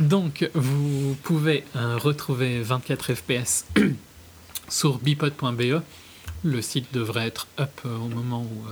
Donc, 0.00 0.50
vous 0.54 1.16
pouvez 1.22 1.64
euh, 1.76 1.96
retrouver 1.96 2.60
24 2.60 3.14
FPS 3.14 3.64
sur 4.68 4.98
bipod.be. 4.98 5.82
Le 6.44 6.62
site 6.62 6.92
devrait 6.92 7.28
être 7.28 7.46
up 7.60 7.80
euh, 7.86 7.96
au 7.96 8.08
moment 8.08 8.42
où 8.42 8.64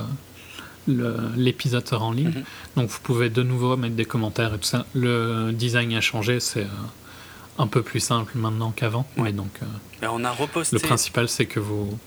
l'épisode 0.86 1.86
sera 1.86 2.04
en 2.04 2.12
ligne. 2.12 2.28
Mhm. 2.28 2.44
Donc 2.76 2.90
vous 2.90 3.00
pouvez 3.02 3.30
de 3.30 3.42
nouveau 3.42 3.76
mettre 3.76 3.94
des 3.94 4.04
commentaires 4.04 4.54
et 4.54 4.58
tout 4.58 4.64
ça. 4.64 4.86
Le 4.94 5.52
design 5.52 5.92
a 5.94 6.00
changé, 6.00 6.40
c'est 6.40 6.62
euh, 6.62 7.58
un 7.58 7.66
peu 7.66 7.82
plus 7.82 8.00
simple 8.00 8.32
maintenant 8.36 8.70
qu'avant. 8.70 9.06
Mais 9.16 9.32
donc, 9.32 9.50
euh, 9.62 10.06
on 10.10 10.24
a 10.24 10.30
reposté. 10.30 10.76
Le 10.76 10.80
principal, 10.80 11.28
c'est 11.28 11.46
que 11.46 11.60
vous 11.60 11.98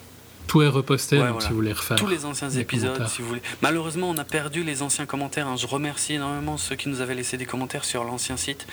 tout 0.49 0.63
est 0.63 0.67
reposté, 0.67 1.19
donc 1.19 1.43
si 1.43 1.49
vous 1.49 1.55
voulez 1.55 1.73
refaire. 1.73 1.95
Tous 1.95 2.07
les 2.07 2.25
anciens 2.25 2.49
épisodes, 2.49 3.07
si 3.07 3.21
vous 3.21 3.27
voulez. 3.27 3.41
Malheureusement, 3.61 4.09
on 4.09 4.17
a 4.17 4.23
perdu 4.23 4.63
les 4.63 4.81
anciens 4.81 5.05
commentaires. 5.05 5.47
Hein. 5.47 5.57
Je 5.57 5.67
remercie 5.67 6.15
énormément 6.15 6.57
ceux 6.57 6.75
qui 6.75 6.89
nous 6.89 7.01
avaient 7.01 7.13
laissé 7.13 7.37
des 7.37 7.45
commentaires 7.45 7.85
sur 7.85 8.03
l'ancien 8.03 8.35
site. 8.35 8.65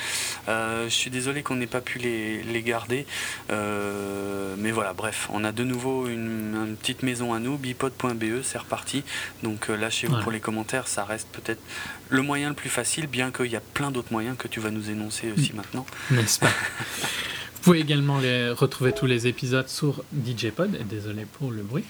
Euh, 0.49 0.85
je 0.89 0.95
suis 0.95 1.11
désolé 1.11 1.43
qu'on 1.43 1.57
n'ait 1.57 1.67
pas 1.67 1.83
pu 1.83 1.99
les, 1.99 2.43
les 2.45 2.63
garder. 2.63 3.05
Euh, 3.51 4.55
mais 4.57 4.71
voilà, 4.71 4.95
bref, 4.95 5.29
on 5.31 5.45
a 5.45 5.53
de 5.53 5.65
nouveau 5.65 6.09
une, 6.09 6.77
petite 6.81 7.03
maison 7.03 7.35
à 7.35 7.41
nous, 7.41 7.59
bipod.be, 7.59 8.43
c'est 8.43 8.59
reparti. 8.59 9.05
Donc 9.43 9.69
euh, 9.69 9.77
lâchez-vous 9.77 10.19
pour 10.23 10.33
les 10.33 10.41
commentaires, 10.41 10.89
ça 10.89 11.05
reste 11.05 11.29
peut-être 11.31 11.61
le 12.09 12.23
moyen 12.23 12.49
le 12.49 12.55
plus 12.55 12.71
facile, 12.71 13.07
bien 13.07 13.31
qu'il 13.31 13.51
y 13.51 13.57
a 13.57 13.61
plein 13.61 13.91
d'autres 13.91 14.13
moyens 14.13 14.39
que 14.39 14.49
tu 14.49 14.61
vas 14.61 14.71
nous 14.71 14.89
énoncer 14.89 15.31
aussi 15.37 15.53
mm. 15.53 15.57
maintenant. 15.57 15.87
N'est-ce 16.11 16.39
pas? 16.39 16.49
pouvez 17.67 17.81
également 17.81 18.21
les, 18.21 18.51
retrouver 18.51 18.93
tous 18.93 19.07
les 19.07 19.27
épisodes 19.27 19.69
sur 19.69 20.05
DJpod, 20.25 20.77
et 20.77 20.85
désolé 20.85 21.25
pour 21.25 21.51
le 21.51 21.65
bruit. 21.65 21.83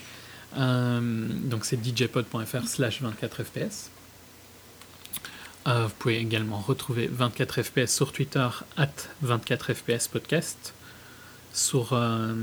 Euh, 0.57 1.01
donc 1.01 1.67
c'est 1.67 1.79
djpod.fr 1.85 2.67
slash 2.67 3.03
24fps. 3.03 3.91
Euh, 5.67 5.85
vous 5.85 5.93
pouvez 5.99 6.17
également 6.17 6.61
retrouver 6.61 7.09
24fps 7.11 7.89
sur 7.89 8.13
Twitter, 8.13 8.49
at 8.79 8.89
24fps 9.23 10.09
podcast. 10.09 10.73
Sur 11.53 11.93
euh, 11.93 12.35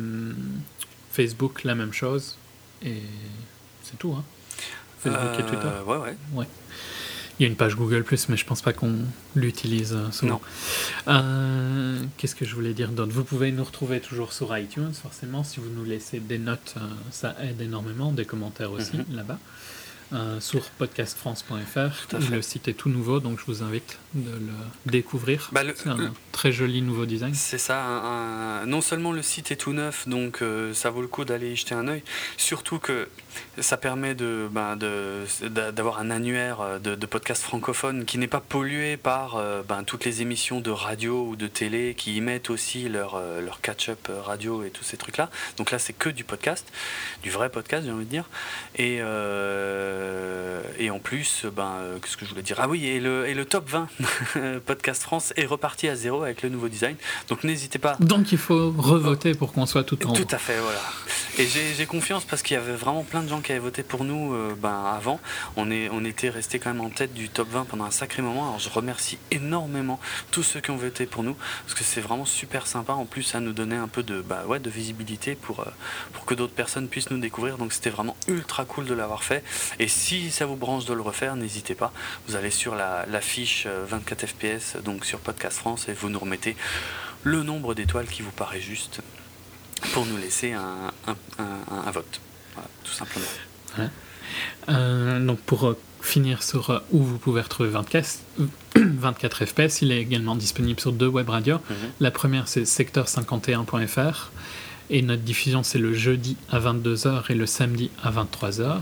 Facebook, 1.12 1.64
la 1.64 1.74
même 1.74 1.94
chose. 1.94 2.38
Et 2.84 3.02
c'est 3.82 3.98
tout, 3.98 4.14
hein 4.14 4.24
Facebook 5.00 5.40
et 5.40 5.44
Twitter. 5.44 5.70
Ouais, 5.88 5.98
ouais. 5.98 6.16
ouais. 6.34 6.48
Il 7.40 7.44
y 7.44 7.46
a 7.46 7.50
une 7.50 7.56
page 7.56 7.76
Google 7.76 8.06
mais 8.30 8.38
je 8.38 8.46
pense 8.46 8.62
pas 8.62 8.74
qu'on 8.74 8.96
l'utilise 9.36 9.94
euh, 9.94 10.12
souvent. 10.12 10.40
Euh, 11.08 12.04
qu'est-ce 12.18 12.36
que 12.36 12.46
je 12.46 12.54
voulais 12.54 12.74
dire 12.74 12.90
d'autre? 12.90 13.12
Vous 13.12 13.24
pouvez 13.24 13.52
nous 13.52 13.64
retrouver 13.64 14.00
toujours 14.00 14.34
sur 14.34 14.56
iTunes, 14.56 14.94
forcément. 14.94 15.44
Si 15.44 15.60
vous 15.60 15.70
nous 15.70 15.84
laissez 15.84 16.20
des 16.20 16.38
notes, 16.38 16.76
euh, 16.78 16.82
ça 17.12 17.36
aide 17.42 17.60
énormément, 17.60 18.12
des 18.12 18.26
commentaires 18.26 18.72
aussi 18.72 18.98
mhm. 18.98 19.16
là-bas. 19.16 19.40
Euh, 20.14 20.40
sur 20.40 20.62
podcastfrance.fr. 20.78 22.16
Le 22.32 22.42
site 22.42 22.68
est 22.68 22.74
tout 22.74 22.90
nouveau, 22.90 23.20
donc 23.20 23.40
je 23.40 23.46
vous 23.46 23.64
invite 23.64 23.98
de 24.14 24.32
le 24.32 24.92
découvrir. 24.92 25.50
Bah, 25.52 25.62
c'est 25.76 25.90
un 25.90 26.14
très 26.32 26.52
joli 26.52 26.84
nouveau 26.84 27.06
design. 27.06 27.34
C'est 27.34 27.58
ça. 27.58 28.64
non 28.68 28.82
seulement 28.82 29.12
le 29.12 29.24
site 29.24 29.52
est 29.52 29.56
tout 29.56 29.74
neuf, 29.74 30.08
donc 30.08 30.42
euh, 30.42 30.74
ça 30.74 30.92
vaut 30.92 31.02
le 31.02 31.08
coup 31.08 31.26
d'aller 31.26 31.54
y 31.54 31.56
jeter 31.56 31.74
un 31.74 31.88
œil. 31.88 32.04
Surtout 32.38 32.78
que 32.78 33.08
ça 33.58 33.78
permet 33.78 34.14
de, 34.14 34.48
bah, 34.52 34.76
d'avoir 35.72 36.00
un 36.00 36.12
annuaire 36.12 36.62
euh, 36.62 36.80
de, 36.80 36.94
de 36.94 37.06
podcasts 37.08 37.44
francophones 37.44 38.06
qui 38.06 38.20
n'est 38.20 38.28
pas 38.28 38.42
pollué 38.42 38.98
par 38.98 39.42
ben, 39.68 39.84
toutes 39.84 40.06
les 40.06 40.22
émissions 40.22 40.60
de 40.60 40.70
radio 40.70 41.26
ou 41.28 41.36
de 41.36 41.48
télé 41.48 41.96
qui 41.96 42.18
y 42.18 42.22
mettent 42.22 42.50
aussi 42.50 42.88
leur, 42.88 43.20
leur 43.42 43.62
catch-up 43.62 44.10
radio 44.24 44.64
et 44.64 44.70
tous 44.70 44.84
ces 44.84 44.98
trucs-là. 44.98 45.30
Donc 45.58 45.72
là, 45.72 45.80
c'est 45.80 45.94
que 45.94 46.10
du 46.10 46.24
podcast, 46.24 46.68
du 47.24 47.32
vrai 47.32 47.50
podcast, 47.50 47.86
j'ai 47.86 47.92
envie 47.92 48.06
de 48.06 48.10
dire. 48.10 48.30
Et 48.76 48.98
euh, 49.02 50.03
et 50.80 50.90
en 50.90 51.00
plus, 51.00 51.46
ben, 51.56 51.78
euh, 51.80 51.98
qu'est-ce 52.00 52.18
que 52.18 52.26
je 52.26 52.30
voulais 52.30 52.42
dire? 52.42 52.58
Ah 52.60 52.68
oui, 52.68 52.86
et 52.86 53.00
le, 53.00 53.28
et 53.28 53.34
le 53.34 53.46
top 53.46 53.70
20 53.70 53.88
Podcast 54.66 55.04
France 55.04 55.34
est 55.38 55.46
reparti 55.46 55.88
à 55.88 55.96
zéro 55.96 56.24
avec 56.24 56.42
le 56.42 56.50
nouveau 56.50 56.68
design. 56.68 56.96
Donc 57.30 57.44
n'hésitez 57.44 57.80
pas. 57.80 57.96
Donc 58.00 58.32
il 58.32 58.38
faut 58.38 58.72
revoter 58.78 59.34
pour 59.34 59.54
qu'on 59.54 59.66
soit 59.66 59.84
tout 59.84 60.06
en 60.08 60.14
Tout 60.14 60.28
à 60.32 60.38
fait, 60.38 60.60
voilà. 60.60 60.82
Et 61.38 61.48
j'ai 61.48 61.86
confiance 61.86 62.26
parce 62.26 62.42
qu'il 62.44 62.56
y 62.56 62.58
avait 62.58 62.76
vraiment 62.76 63.04
plein 63.04 63.24
de 63.24 63.30
gens 63.30 63.42
qui 63.42 63.52
avaient 63.52 63.62
voté 63.62 63.84
pour 63.84 64.04
nous 64.04 64.34
euh, 64.34 64.54
ben, 64.58 64.84
avant. 64.86 65.20
On, 65.56 65.72
est, 65.72 65.90
on 65.92 66.04
était 66.06 66.30
resté 66.30 66.60
quand 66.60 66.74
même 66.74 66.82
en 66.82 66.90
tête 66.90 67.14
du 67.14 67.30
top 67.30 67.50
20 67.50 67.66
pendant 67.66 67.86
un 67.86 67.92
sacré 67.92 68.22
moment. 68.22 68.44
Alors 68.44 68.60
je 68.60 68.70
remercie 68.70 69.18
énormément 69.32 70.00
tous 70.32 70.44
ceux 70.44 70.60
qui 70.60 70.72
ont 70.72 70.78
voté 70.78 71.06
pour 71.06 71.24
nous 71.24 71.36
parce 71.66 71.78
que 71.78 71.84
c'est 71.84 72.02
vraiment 72.02 72.26
super 72.26 72.68
sympa. 72.68 72.94
En 72.94 73.06
plus, 73.06 73.24
ça 73.24 73.40
nous 73.40 73.54
donnait 73.54 73.76
un 73.76 73.88
peu 73.88 74.04
de, 74.04 74.22
bah, 74.22 74.44
ouais, 74.48 74.60
de 74.60 74.70
visibilité 74.70 75.36
pour, 75.36 75.66
pour 76.14 76.26
que 76.26 76.36
d'autres 76.36 76.54
personnes 76.54 76.88
puissent 76.88 77.10
nous 77.10 77.20
découvrir. 77.20 77.58
Donc 77.58 77.74
c'était 77.74 77.90
vraiment 77.90 78.16
ultra 78.28 78.66
cool 78.66 78.86
de 78.86 78.94
l'avoir 78.94 79.24
fait. 79.24 79.44
Et 79.80 79.88
si 79.94 80.32
ça 80.32 80.46
vous 80.46 80.56
branche 80.56 80.86
de 80.86 80.94
le 80.94 81.02
refaire, 81.02 81.36
n'hésitez 81.36 81.76
pas. 81.76 81.94
Vous 82.28 82.36
allez 82.36 82.50
sur 82.50 82.76
la, 82.76 83.06
fiche 83.22 83.68
24 83.68 84.24
euh, 84.24 84.28
FPS, 84.28 84.84
donc 84.84 85.06
sur 85.06 85.20
Podcast 85.20 85.58
France, 85.58 85.88
et 85.88 85.94
vous 85.94 86.10
nous 86.10 86.20
remettez 86.20 86.56
le 87.24 87.44
nombre 87.44 87.74
d'étoiles 87.74 88.08
qui 88.08 88.22
vous 88.22 88.32
paraît 88.32 88.60
juste 88.60 89.02
pour 89.94 90.06
nous 90.06 90.18
laisser 90.18 90.54
un, 90.54 91.92
vote. 91.92 92.20
tout 92.84 92.92
simplement. 92.92 93.26
Euh, 94.70 95.20
donc 95.26 95.40
pour 95.40 95.68
euh, 95.68 95.78
finir 96.02 96.42
sur 96.42 96.82
où 96.92 97.04
vous 97.04 97.18
pouvez 97.18 97.42
retrouver 97.42 97.70
24, 97.70 98.20
24 98.76 99.46
FPS, 99.46 99.82
il 99.82 99.92
est 99.92 100.00
également 100.00 100.36
disponible 100.36 100.80
sur 100.80 100.92
deux 100.92 101.08
web 101.08 101.30
radios. 101.30 101.58
Mhm. 101.70 101.76
La 102.00 102.12
première 102.12 102.48
c'est 102.48 102.64
secteur51.fr 102.64 104.32
et 104.90 105.02
notre 105.02 105.22
diffusion 105.22 105.64
c'est 105.64 105.80
le 105.80 105.94
jeudi 105.94 106.38
à 106.50 106.60
22h 106.60 107.24
et 107.30 107.36
le 107.36 107.46
samedi 107.46 107.92
à 108.02 108.12
23h 108.12 108.82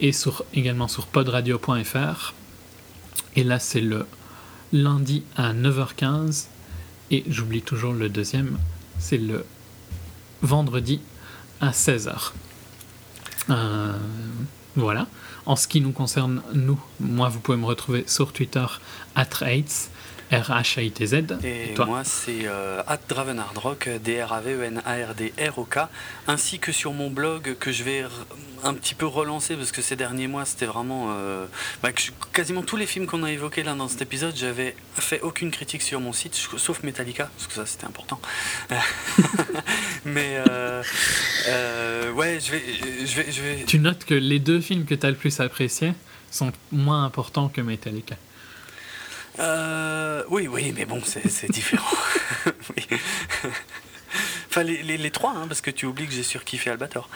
et 0.00 0.12
sur, 0.12 0.44
également 0.54 0.88
sur 0.88 1.06
podradio.fr. 1.06 2.34
Et 3.36 3.44
là, 3.44 3.58
c'est 3.58 3.80
le 3.80 4.06
lundi 4.72 5.22
à 5.36 5.52
9h15. 5.52 6.46
Et 7.10 7.24
j'oublie 7.28 7.62
toujours 7.62 7.92
le 7.92 8.08
deuxième, 8.08 8.58
c'est 8.98 9.18
le 9.18 9.44
vendredi 10.42 11.00
à 11.60 11.70
16h. 11.70 12.32
Euh, 13.50 13.92
voilà. 14.76 15.06
En 15.46 15.56
ce 15.56 15.66
qui 15.66 15.80
nous 15.80 15.92
concerne, 15.92 16.42
nous, 16.52 16.78
moi, 17.00 17.30
vous 17.30 17.40
pouvez 17.40 17.56
me 17.56 17.64
retrouver 17.64 18.04
sur 18.06 18.32
Twitter, 18.32 18.66
at 19.14 19.26
R-H-I-T-Z. 20.30 21.38
Et, 21.44 21.74
moi, 21.86 22.04
c'est 22.04 22.42
euh, 22.44 22.82
Dravenardrock, 23.08 23.88
D-R-A-V-E-N-A-R-D-R-O-K, 24.02 25.78
ainsi 26.26 26.58
que 26.58 26.72
sur 26.72 26.92
mon 26.92 27.10
blog 27.10 27.56
que 27.58 27.72
je 27.72 27.82
vais 27.82 28.04
un 28.64 28.74
petit 28.74 28.94
peu 28.94 29.06
relancer 29.06 29.56
parce 29.56 29.72
que 29.72 29.82
ces 29.82 29.96
derniers 29.96 30.26
mois, 30.26 30.44
c'était 30.44 30.66
vraiment. 30.66 31.08
Euh, 31.10 31.46
bah, 31.82 31.90
quasiment 32.32 32.62
tous 32.62 32.76
les 32.76 32.86
films 32.86 33.06
qu'on 33.06 33.22
a 33.22 33.30
évoqués 33.30 33.62
là 33.62 33.74
dans 33.74 33.88
cet 33.88 34.02
épisode, 34.02 34.34
j'avais 34.36 34.74
fait 34.94 35.20
aucune 35.20 35.50
critique 35.50 35.82
sur 35.82 36.00
mon 36.00 36.12
site, 36.12 36.34
sauf 36.34 36.82
Metallica, 36.82 37.30
parce 37.36 37.46
que 37.46 37.54
ça 37.54 37.66
c'était 37.66 37.86
important. 37.86 38.20
Mais 40.04 40.42
euh, 40.48 40.82
euh, 41.48 42.12
ouais, 42.12 42.38
je 42.40 42.52
vais, 42.52 42.62
je, 43.06 43.16
vais, 43.16 43.32
je 43.32 43.42
vais. 43.42 43.64
Tu 43.64 43.78
notes 43.78 44.04
que 44.04 44.14
les 44.14 44.38
deux 44.38 44.60
films 44.60 44.84
que 44.84 44.94
tu 44.94 45.06
as 45.06 45.10
le 45.10 45.16
plus 45.16 45.40
appréciés 45.40 45.92
sont 46.30 46.52
moins 46.72 47.04
importants 47.04 47.48
que 47.48 47.60
Metallica. 47.60 48.16
Euh, 49.38 50.24
oui, 50.30 50.48
oui, 50.48 50.72
mais 50.76 50.84
bon, 50.84 51.00
c'est 51.04 51.50
différent. 51.50 51.96
enfin, 54.48 54.62
les, 54.62 54.82
les, 54.82 55.10
trois, 55.10 55.32
hein, 55.32 55.46
parce 55.46 55.60
que 55.60 55.70
tu 55.70 55.86
oublies 55.86 56.06
que 56.06 56.12
j'ai 56.12 56.22
surkiffé 56.22 56.70
Albator. 56.70 57.08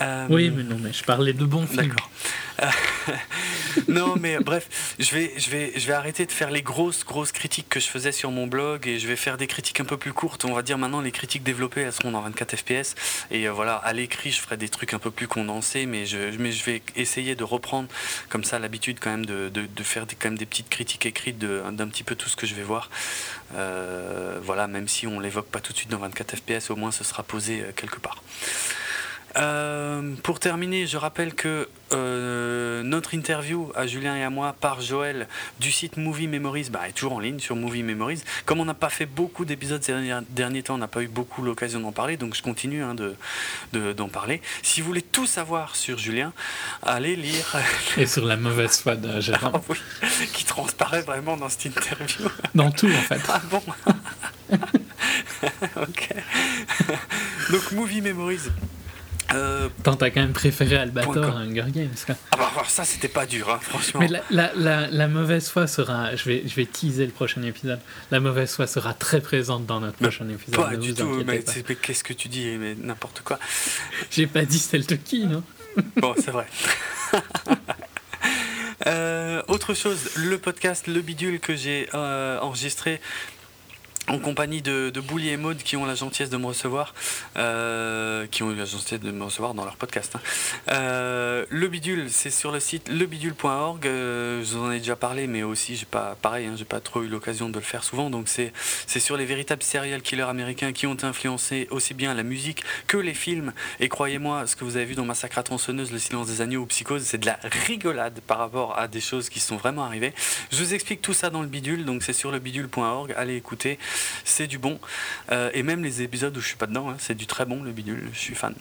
Euh, 0.00 0.26
oui, 0.28 0.50
mais 0.50 0.62
non, 0.62 0.76
mais 0.80 0.92
je 0.92 1.02
parlais 1.02 1.32
de 1.32 1.44
bons 1.44 1.66
films. 1.66 1.88
D'accord. 1.88 2.10
non, 3.88 4.16
mais 4.18 4.38
bref, 4.38 4.94
je 4.98 5.14
vais, 5.14 5.32
je, 5.36 5.48
vais, 5.50 5.72
je 5.76 5.86
vais 5.86 5.92
arrêter 5.92 6.26
de 6.26 6.32
faire 6.32 6.50
les 6.50 6.62
grosses, 6.62 7.04
grosses 7.04 7.32
critiques 7.32 7.68
que 7.68 7.80
je 7.80 7.86
faisais 7.86 8.12
sur 8.12 8.30
mon 8.30 8.46
blog 8.46 8.86
et 8.86 8.98
je 8.98 9.06
vais 9.06 9.16
faire 9.16 9.36
des 9.36 9.46
critiques 9.46 9.80
un 9.80 9.84
peu 9.84 9.96
plus 9.96 10.12
courtes. 10.12 10.44
On 10.44 10.52
va 10.52 10.62
dire 10.62 10.76
maintenant, 10.76 11.00
les 11.00 11.12
critiques 11.12 11.42
développées, 11.42 11.82
elles 11.82 11.92
seront 11.92 12.10
dans 12.10 12.20
24 12.20 12.56
FPS. 12.56 12.94
Et 13.30 13.48
euh, 13.48 13.52
voilà, 13.52 13.76
à 13.76 13.92
l'écrit, 13.92 14.32
je 14.32 14.40
ferai 14.40 14.56
des 14.56 14.68
trucs 14.68 14.92
un 14.92 14.98
peu 14.98 15.10
plus 15.10 15.28
condensés, 15.28 15.86
mais 15.86 16.04
je, 16.04 16.36
mais 16.38 16.52
je 16.52 16.64
vais 16.64 16.82
essayer 16.96 17.34
de 17.34 17.44
reprendre 17.44 17.88
comme 18.28 18.44
ça 18.44 18.58
l'habitude 18.58 18.98
quand 19.00 19.10
même 19.10 19.26
de, 19.26 19.48
de, 19.48 19.66
de, 19.66 19.82
faire 19.82 20.06
des, 20.06 20.16
quand 20.16 20.28
même 20.28 20.38
des 20.38 20.46
petites 20.46 20.68
critiques 20.68 21.06
écrites 21.06 21.38
d'un 21.38 21.88
petit 21.88 22.02
peu 22.04 22.14
tout 22.14 22.28
ce 22.28 22.36
que 22.36 22.46
je 22.46 22.54
vais 22.54 22.62
voir. 22.62 22.90
Euh, 23.54 24.38
voilà, 24.42 24.66
même 24.66 24.88
si 24.88 25.06
on 25.06 25.20
l'évoque 25.20 25.48
pas 25.48 25.60
tout 25.60 25.72
de 25.72 25.78
suite 25.78 25.90
dans 25.90 25.98
24 25.98 26.36
FPS, 26.36 26.70
au 26.70 26.76
moins 26.76 26.90
ce 26.90 27.04
sera 27.04 27.22
posé 27.22 27.64
quelque 27.76 27.98
part. 27.98 28.22
Euh, 29.36 30.14
pour 30.22 30.40
terminer, 30.40 30.86
je 30.86 30.96
rappelle 30.96 31.34
que 31.34 31.68
euh, 31.92 32.82
notre 32.82 33.14
interview 33.14 33.70
à 33.74 33.86
Julien 33.86 34.16
et 34.16 34.22
à 34.22 34.30
moi 34.30 34.54
par 34.58 34.80
Joël 34.80 35.26
du 35.60 35.70
site 35.72 35.96
Movie 35.96 36.28
Memories 36.28 36.68
bah, 36.70 36.88
est 36.88 36.92
toujours 36.92 37.14
en 37.14 37.20
ligne 37.20 37.38
sur 37.38 37.56
Movie 37.56 37.82
Memories. 37.82 38.22
Comme 38.46 38.60
on 38.60 38.64
n'a 38.64 38.74
pas 38.74 38.88
fait 38.88 39.06
beaucoup 39.06 39.44
d'épisodes 39.44 39.82
ces 39.82 39.94
derniers 40.30 40.62
temps, 40.62 40.74
on 40.74 40.78
n'a 40.78 40.88
pas 40.88 41.02
eu 41.02 41.08
beaucoup 41.08 41.42
l'occasion 41.42 41.80
d'en 41.80 41.92
parler, 41.92 42.16
donc 42.16 42.34
je 42.34 42.42
continue 42.42 42.82
hein, 42.82 42.94
de, 42.94 43.92
d'en 43.92 44.08
parler. 44.08 44.40
Si 44.62 44.80
vous 44.80 44.88
voulez 44.88 45.02
tout 45.02 45.26
savoir 45.26 45.76
sur 45.76 45.98
Julien, 45.98 46.32
allez 46.82 47.16
lire. 47.16 47.56
Et 47.96 48.06
sur 48.06 48.24
la 48.24 48.36
mauvaise 48.36 48.80
foi 48.80 48.96
de 48.96 49.20
Gérard. 49.20 49.52
Ah 49.54 49.60
oui, 49.68 49.78
qui 50.32 50.44
transparaît 50.44 51.02
vraiment 51.02 51.36
dans 51.36 51.48
cette 51.48 51.66
interview. 51.66 52.28
Dans 52.54 52.70
tout 52.70 52.88
en 52.88 53.02
fait. 53.02 53.20
Ah 53.28 53.40
bon 53.50 53.62
Ok. 55.76 56.08
donc 57.50 57.72
Movie 57.72 58.00
Memories. 58.00 58.48
Euh, 59.34 59.68
Tant 59.82 59.94
t'as 59.94 60.10
quand 60.10 60.20
même 60.20 60.32
préféré 60.32 60.76
Albator 60.76 61.36
à 61.36 61.40
Hunger 61.40 61.66
Games. 61.68 61.90
Ah 62.30 62.36
bah 62.36 62.50
ça 62.66 62.84
c'était 62.84 63.08
pas 63.08 63.26
dur, 63.26 63.50
hein, 63.50 63.58
franchement. 63.60 64.00
Mais 64.00 64.08
la, 64.08 64.52
la, 64.54 64.86
la, 64.90 65.08
mauvaise 65.08 65.48
foi 65.48 65.66
sera, 65.66 66.16
je 66.16 66.24
vais, 66.24 66.42
je 66.46 66.54
vais 66.54 66.66
teaser 66.66 67.04
le 67.06 67.12
prochain 67.12 67.42
épisode, 67.42 67.80
la 68.10 68.20
mauvaise 68.20 68.54
foi 68.54 68.66
sera 68.66 68.94
très 68.94 69.20
présente 69.20 69.66
dans 69.66 69.80
notre 69.80 69.98
prochain 69.98 70.28
épisode. 70.28 70.56
Pas 70.56 70.76
du 70.76 70.94
tout, 70.94 71.22
mais, 71.26 71.42
qu'est-ce 71.82 72.04
que 72.04 72.14
tu 72.14 72.28
dis, 72.28 72.56
mais 72.58 72.74
n'importe 72.74 73.20
quoi. 73.22 73.38
J'ai 74.10 74.26
pas 74.26 74.44
dit 74.44 74.58
celle 74.58 74.86
de 74.86 74.96
qui, 74.96 75.26
non? 75.26 75.42
Bon, 75.96 76.14
c'est 76.16 76.30
vrai. 76.30 76.46
Euh, 78.86 79.42
autre 79.48 79.74
chose, 79.74 80.10
le 80.16 80.38
podcast 80.38 80.86
Le 80.86 81.00
Bidule 81.00 81.40
que 81.40 81.56
j'ai 81.56 81.88
euh, 81.94 82.38
enregistré 82.38 83.00
en 84.08 84.18
compagnie 84.18 84.62
de, 84.62 84.90
de 84.90 85.00
Bouli 85.00 85.28
et 85.28 85.36
Maud 85.36 85.58
qui 85.58 85.76
ont 85.76 85.84
la 85.84 85.94
gentillesse 85.94 86.30
de 86.30 86.36
me 86.36 86.46
recevoir, 86.46 86.94
euh, 87.36 88.26
qui 88.30 88.42
ont 88.42 88.50
eu 88.50 88.56
la 88.56 88.64
gentillesse 88.64 89.00
de 89.00 89.10
me 89.10 89.24
recevoir 89.24 89.54
dans 89.54 89.64
leur 89.64 89.76
podcast. 89.76 90.16
Hein. 90.16 90.20
Euh, 90.70 91.44
le 91.48 91.68
bidule, 91.68 92.10
c'est 92.10 92.30
sur 92.30 92.50
le 92.52 92.60
site 92.60 92.88
lebidule.org. 92.88 93.86
Euh, 93.86 94.42
je 94.44 94.56
vous 94.56 94.64
en 94.64 94.70
ai 94.70 94.78
déjà 94.78 94.96
parlé, 94.96 95.26
mais 95.26 95.42
aussi 95.42 95.76
j'ai 95.76 95.86
pas, 95.86 96.16
pareil, 96.20 96.46
hein, 96.46 96.54
j'ai 96.56 96.64
pas 96.64 96.80
trop 96.80 97.02
eu 97.02 97.08
l'occasion 97.08 97.48
de 97.48 97.54
le 97.54 97.64
faire 97.64 97.84
souvent. 97.84 98.10
Donc 98.10 98.28
c'est, 98.28 98.52
c'est 98.86 99.00
sur 99.00 99.16
les 99.16 99.26
véritables 99.26 99.62
serial 99.62 100.02
killers 100.02 100.22
américains 100.22 100.72
qui 100.72 100.86
ont 100.86 100.96
influencé 101.02 101.68
aussi 101.70 101.94
bien 101.94 102.14
la 102.14 102.22
musique 102.22 102.64
que 102.86 102.96
les 102.96 103.14
films. 103.14 103.52
Et 103.80 103.88
croyez-moi, 103.88 104.46
ce 104.46 104.56
que 104.56 104.64
vous 104.64 104.76
avez 104.76 104.86
vu 104.86 104.94
dans 104.94 105.04
Massacre 105.04 105.38
à 105.38 105.42
tronçonneuse, 105.42 105.92
Le 105.92 105.98
silence 105.98 106.26
des 106.28 106.40
agneaux 106.40 106.62
ou 106.62 106.66
Psychose, 106.66 107.02
c'est 107.04 107.18
de 107.18 107.26
la 107.26 107.38
rigolade 107.66 108.20
par 108.26 108.38
rapport 108.38 108.78
à 108.78 108.88
des 108.88 109.00
choses 109.00 109.28
qui 109.28 109.40
sont 109.40 109.56
vraiment 109.56 109.84
arrivées. 109.84 110.12
Je 110.50 110.62
vous 110.62 110.74
explique 110.74 111.02
tout 111.02 111.12
ça 111.12 111.30
dans 111.30 111.42
le 111.42 111.48
bidule, 111.48 111.84
donc 111.84 112.02
c'est 112.02 112.12
sur 112.12 112.30
lebidule.org. 112.30 113.12
Allez 113.16 113.36
écouter 113.36 113.78
c'est 114.24 114.46
du 114.46 114.58
bon. 114.58 114.78
Euh, 115.32 115.50
et 115.54 115.62
même 115.62 115.82
les 115.82 116.02
épisodes 116.02 116.36
où 116.36 116.40
je 116.40 116.46
suis 116.46 116.56
pas 116.56 116.66
dedans, 116.66 116.90
hein, 116.90 116.96
c'est 116.98 117.16
du 117.16 117.26
très 117.26 117.44
bon 117.44 117.62
le 117.62 117.72
bidule, 117.72 118.08
je 118.12 118.18
suis 118.18 118.34
fan. 118.34 118.54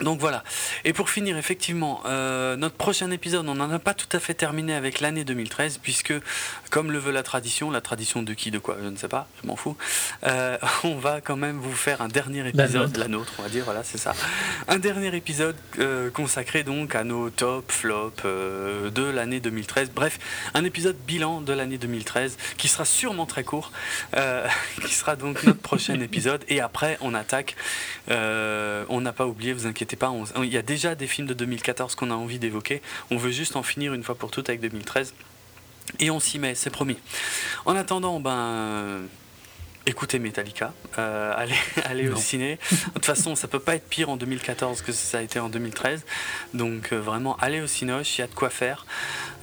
Donc 0.00 0.18
voilà. 0.18 0.42
Et 0.84 0.92
pour 0.92 1.10
finir, 1.10 1.36
effectivement, 1.36 2.00
euh, 2.06 2.56
notre 2.56 2.76
prochain 2.76 3.10
épisode, 3.10 3.46
on 3.48 3.54
n'en 3.54 3.70
a 3.70 3.78
pas 3.78 3.94
tout 3.94 4.08
à 4.16 4.20
fait 4.20 4.34
terminé 4.34 4.74
avec 4.74 5.00
l'année 5.00 5.24
2013, 5.24 5.78
puisque, 5.82 6.14
comme 6.70 6.92
le 6.92 6.98
veut 6.98 7.12
la 7.12 7.22
tradition, 7.22 7.70
la 7.70 7.80
tradition 7.80 8.22
de 8.22 8.32
qui, 8.32 8.50
de 8.50 8.58
quoi, 8.58 8.76
je 8.82 8.88
ne 8.88 8.96
sais 8.96 9.08
pas, 9.08 9.28
je 9.42 9.46
m'en 9.46 9.56
fous, 9.56 9.76
euh, 10.24 10.56
on 10.84 10.96
va 10.96 11.20
quand 11.20 11.36
même 11.36 11.58
vous 11.58 11.72
faire 11.72 12.00
un 12.00 12.08
dernier 12.08 12.46
épisode, 12.48 12.96
la 12.96 13.08
nôtre, 13.08 13.32
on 13.38 13.42
va 13.42 13.48
dire, 13.48 13.64
voilà, 13.64 13.84
c'est 13.84 13.98
ça. 13.98 14.14
Un 14.68 14.78
dernier 14.78 15.14
épisode 15.14 15.56
euh, 15.78 16.10
consacré 16.10 16.62
donc 16.62 16.94
à 16.94 17.04
nos 17.04 17.28
top, 17.30 17.70
flop 17.70 18.12
de 18.24 19.02
l'année 19.02 19.40
2013. 19.40 19.90
Bref, 19.94 20.18
un 20.54 20.64
épisode 20.64 20.96
bilan 21.06 21.40
de 21.40 21.52
l'année 21.52 21.78
2013 21.78 22.36
qui 22.56 22.68
sera 22.68 22.84
sûrement 22.84 23.26
très 23.26 23.44
court, 23.44 23.72
qui 24.86 24.94
sera 24.94 25.16
donc 25.16 25.42
notre 25.42 25.60
prochain 25.60 26.00
épisode. 26.00 26.44
Et 26.48 26.60
après, 26.60 26.96
on 27.00 27.14
attaque. 27.14 27.56
on 28.08 29.00
n'a 29.00 29.12
pas 29.12 29.26
oublié, 29.26 29.52
vous 29.52 29.66
inquiétez 29.66 29.96
pas, 29.96 30.12
il 30.42 30.52
y 30.52 30.56
a 30.56 30.62
déjà 30.62 30.94
des 30.94 31.06
films 31.06 31.26
de 31.26 31.34
2014 31.34 31.94
qu'on 31.94 32.10
a 32.10 32.14
envie 32.14 32.38
d'évoquer. 32.38 32.82
On 33.10 33.16
veut 33.16 33.32
juste 33.32 33.56
en 33.56 33.62
finir 33.62 33.92
une 33.94 34.04
fois 34.04 34.14
pour 34.14 34.30
toutes 34.30 34.48
avec 34.48 34.60
2013. 34.60 35.12
Et 35.98 36.10
on 36.10 36.20
s'y 36.20 36.38
met, 36.38 36.54
c'est 36.54 36.70
promis. 36.70 36.96
En 37.64 37.74
attendant, 37.76 38.20
ben 38.20 39.02
écoutez 39.90 40.18
Metallica, 40.18 40.72
euh, 40.98 41.32
allez, 41.36 41.54
allez 41.84 42.08
au 42.08 42.16
ciné. 42.16 42.58
De 42.70 42.92
toute 42.94 43.06
façon, 43.06 43.34
ça 43.34 43.48
peut 43.48 43.58
pas 43.58 43.74
être 43.74 43.88
pire 43.88 44.08
en 44.08 44.16
2014 44.16 44.82
que 44.82 44.92
ça 44.92 45.18
a 45.18 45.20
été 45.20 45.38
en 45.40 45.48
2013. 45.48 46.04
Donc 46.54 46.92
euh, 46.92 47.00
vraiment, 47.00 47.36
allez 47.38 47.60
au 47.60 47.66
cinoche, 47.66 48.18
il 48.18 48.20
y 48.22 48.24
a 48.24 48.28
de 48.28 48.34
quoi 48.34 48.50
faire. 48.50 48.86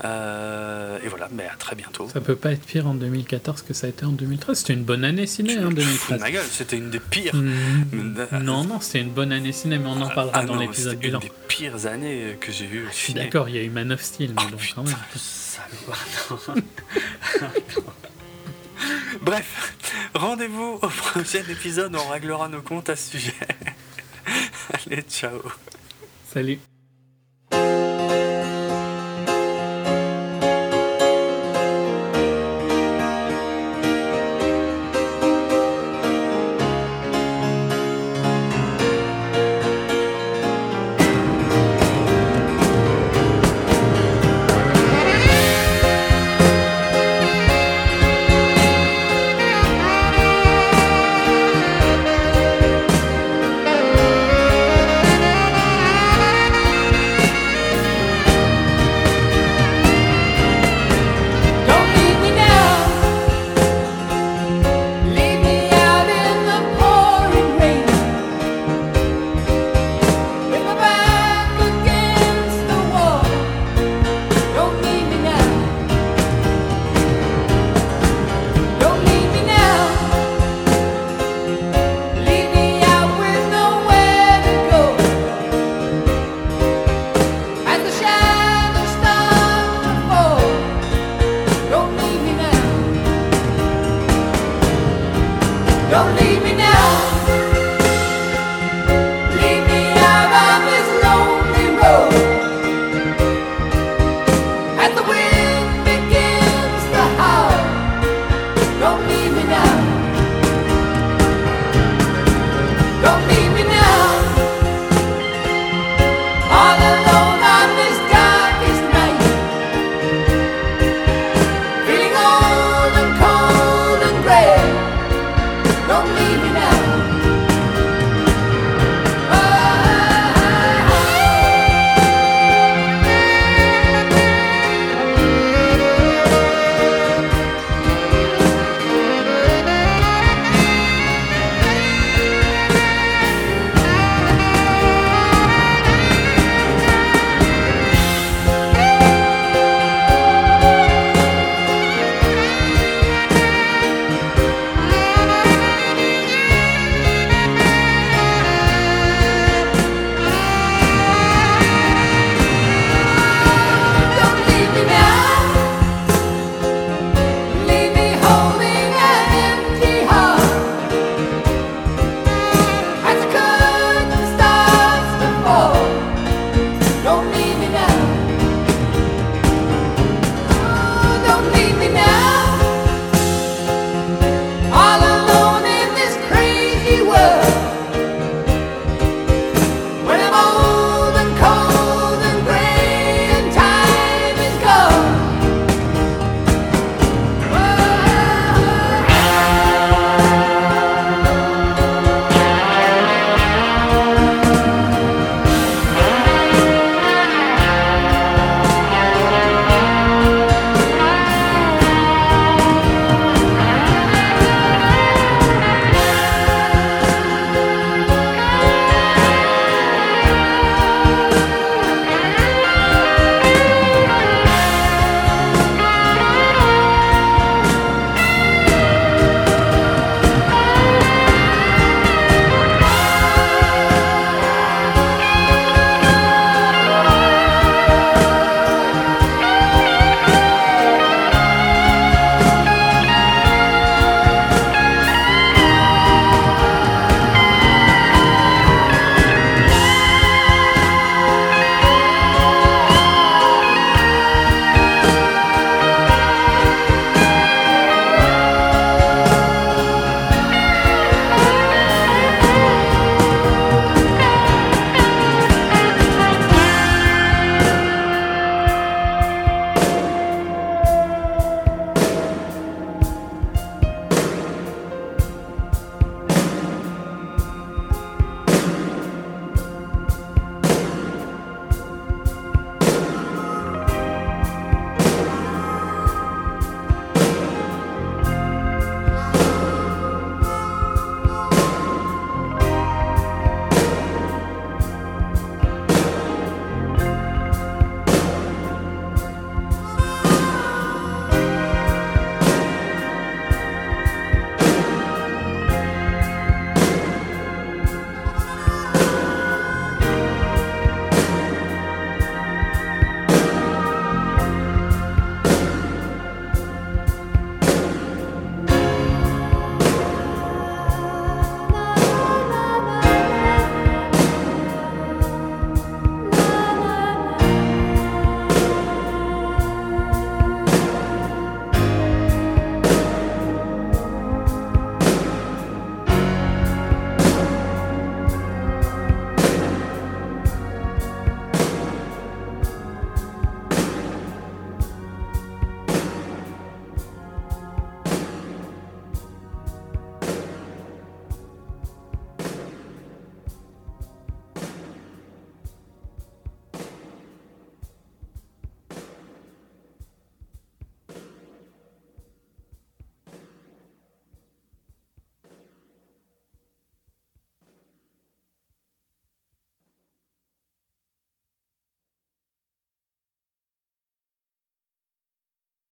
Euh, 0.04 1.00
et 1.04 1.08
voilà, 1.10 1.28
mais 1.32 1.46
à 1.46 1.56
très 1.56 1.76
bientôt. 1.76 2.08
Ça 2.10 2.22
peut 2.22 2.36
pas 2.36 2.52
être 2.52 2.66
pire 2.66 2.88
en 2.88 2.94
2014 2.94 3.62
que 3.62 3.74
ça 3.74 3.88
a 3.88 3.90
été 3.90 4.06
en 4.06 4.12
2013. 4.12 4.60
C'était 4.60 4.74
une 4.74 4.84
bonne 4.84 5.04
année 5.04 5.28
ciné 5.28 5.58
en 5.60 5.70
2013. 5.72 6.20
ma 6.20 6.32
gueule, 6.32 6.46
c'était 6.50 6.78
une 6.78 6.90
des 6.90 7.00
pires. 7.00 7.36
Mmh. 7.36 8.28
non, 8.42 8.64
non, 8.64 8.80
c'était 8.80 9.02
une 9.02 9.12
bonne 9.12 9.32
année 9.32 9.52
ciné, 9.52 9.78
mais 9.78 9.88
on 9.88 10.02
en 10.02 10.10
parlera 10.10 10.40
ah 10.40 10.46
dans 10.46 10.56
l'épisode 10.56 10.98
bilan. 10.98 11.20
C'était 11.20 11.34
une 11.34 11.40
des 11.40 11.48
pires 11.48 11.86
années 11.88 12.38
que 12.40 12.52
j'ai 12.52 12.66
vues. 12.68 12.88
Je 12.90 12.96
suis 12.96 13.14
d'accord, 13.14 13.50
il 13.50 13.56
y 13.56 13.60
a 13.60 13.64
eu 13.64 13.70
Man 13.70 13.92
of 13.92 14.02
Steel, 14.02 14.34
mais 14.36 14.44
oh, 14.54 14.58
quand 14.76 14.84
même. 14.84 14.96
Bref, 19.22 19.76
rendez-vous 20.14 20.80
au 20.82 20.88
prochain 20.88 21.44
épisode, 21.50 21.96
on 21.96 22.10
réglera 22.10 22.48
nos 22.48 22.62
comptes 22.62 22.90
à 22.90 22.96
ce 22.96 23.12
sujet. 23.12 23.34
Allez, 24.88 25.02
ciao. 25.04 25.42
Salut. 26.32 26.60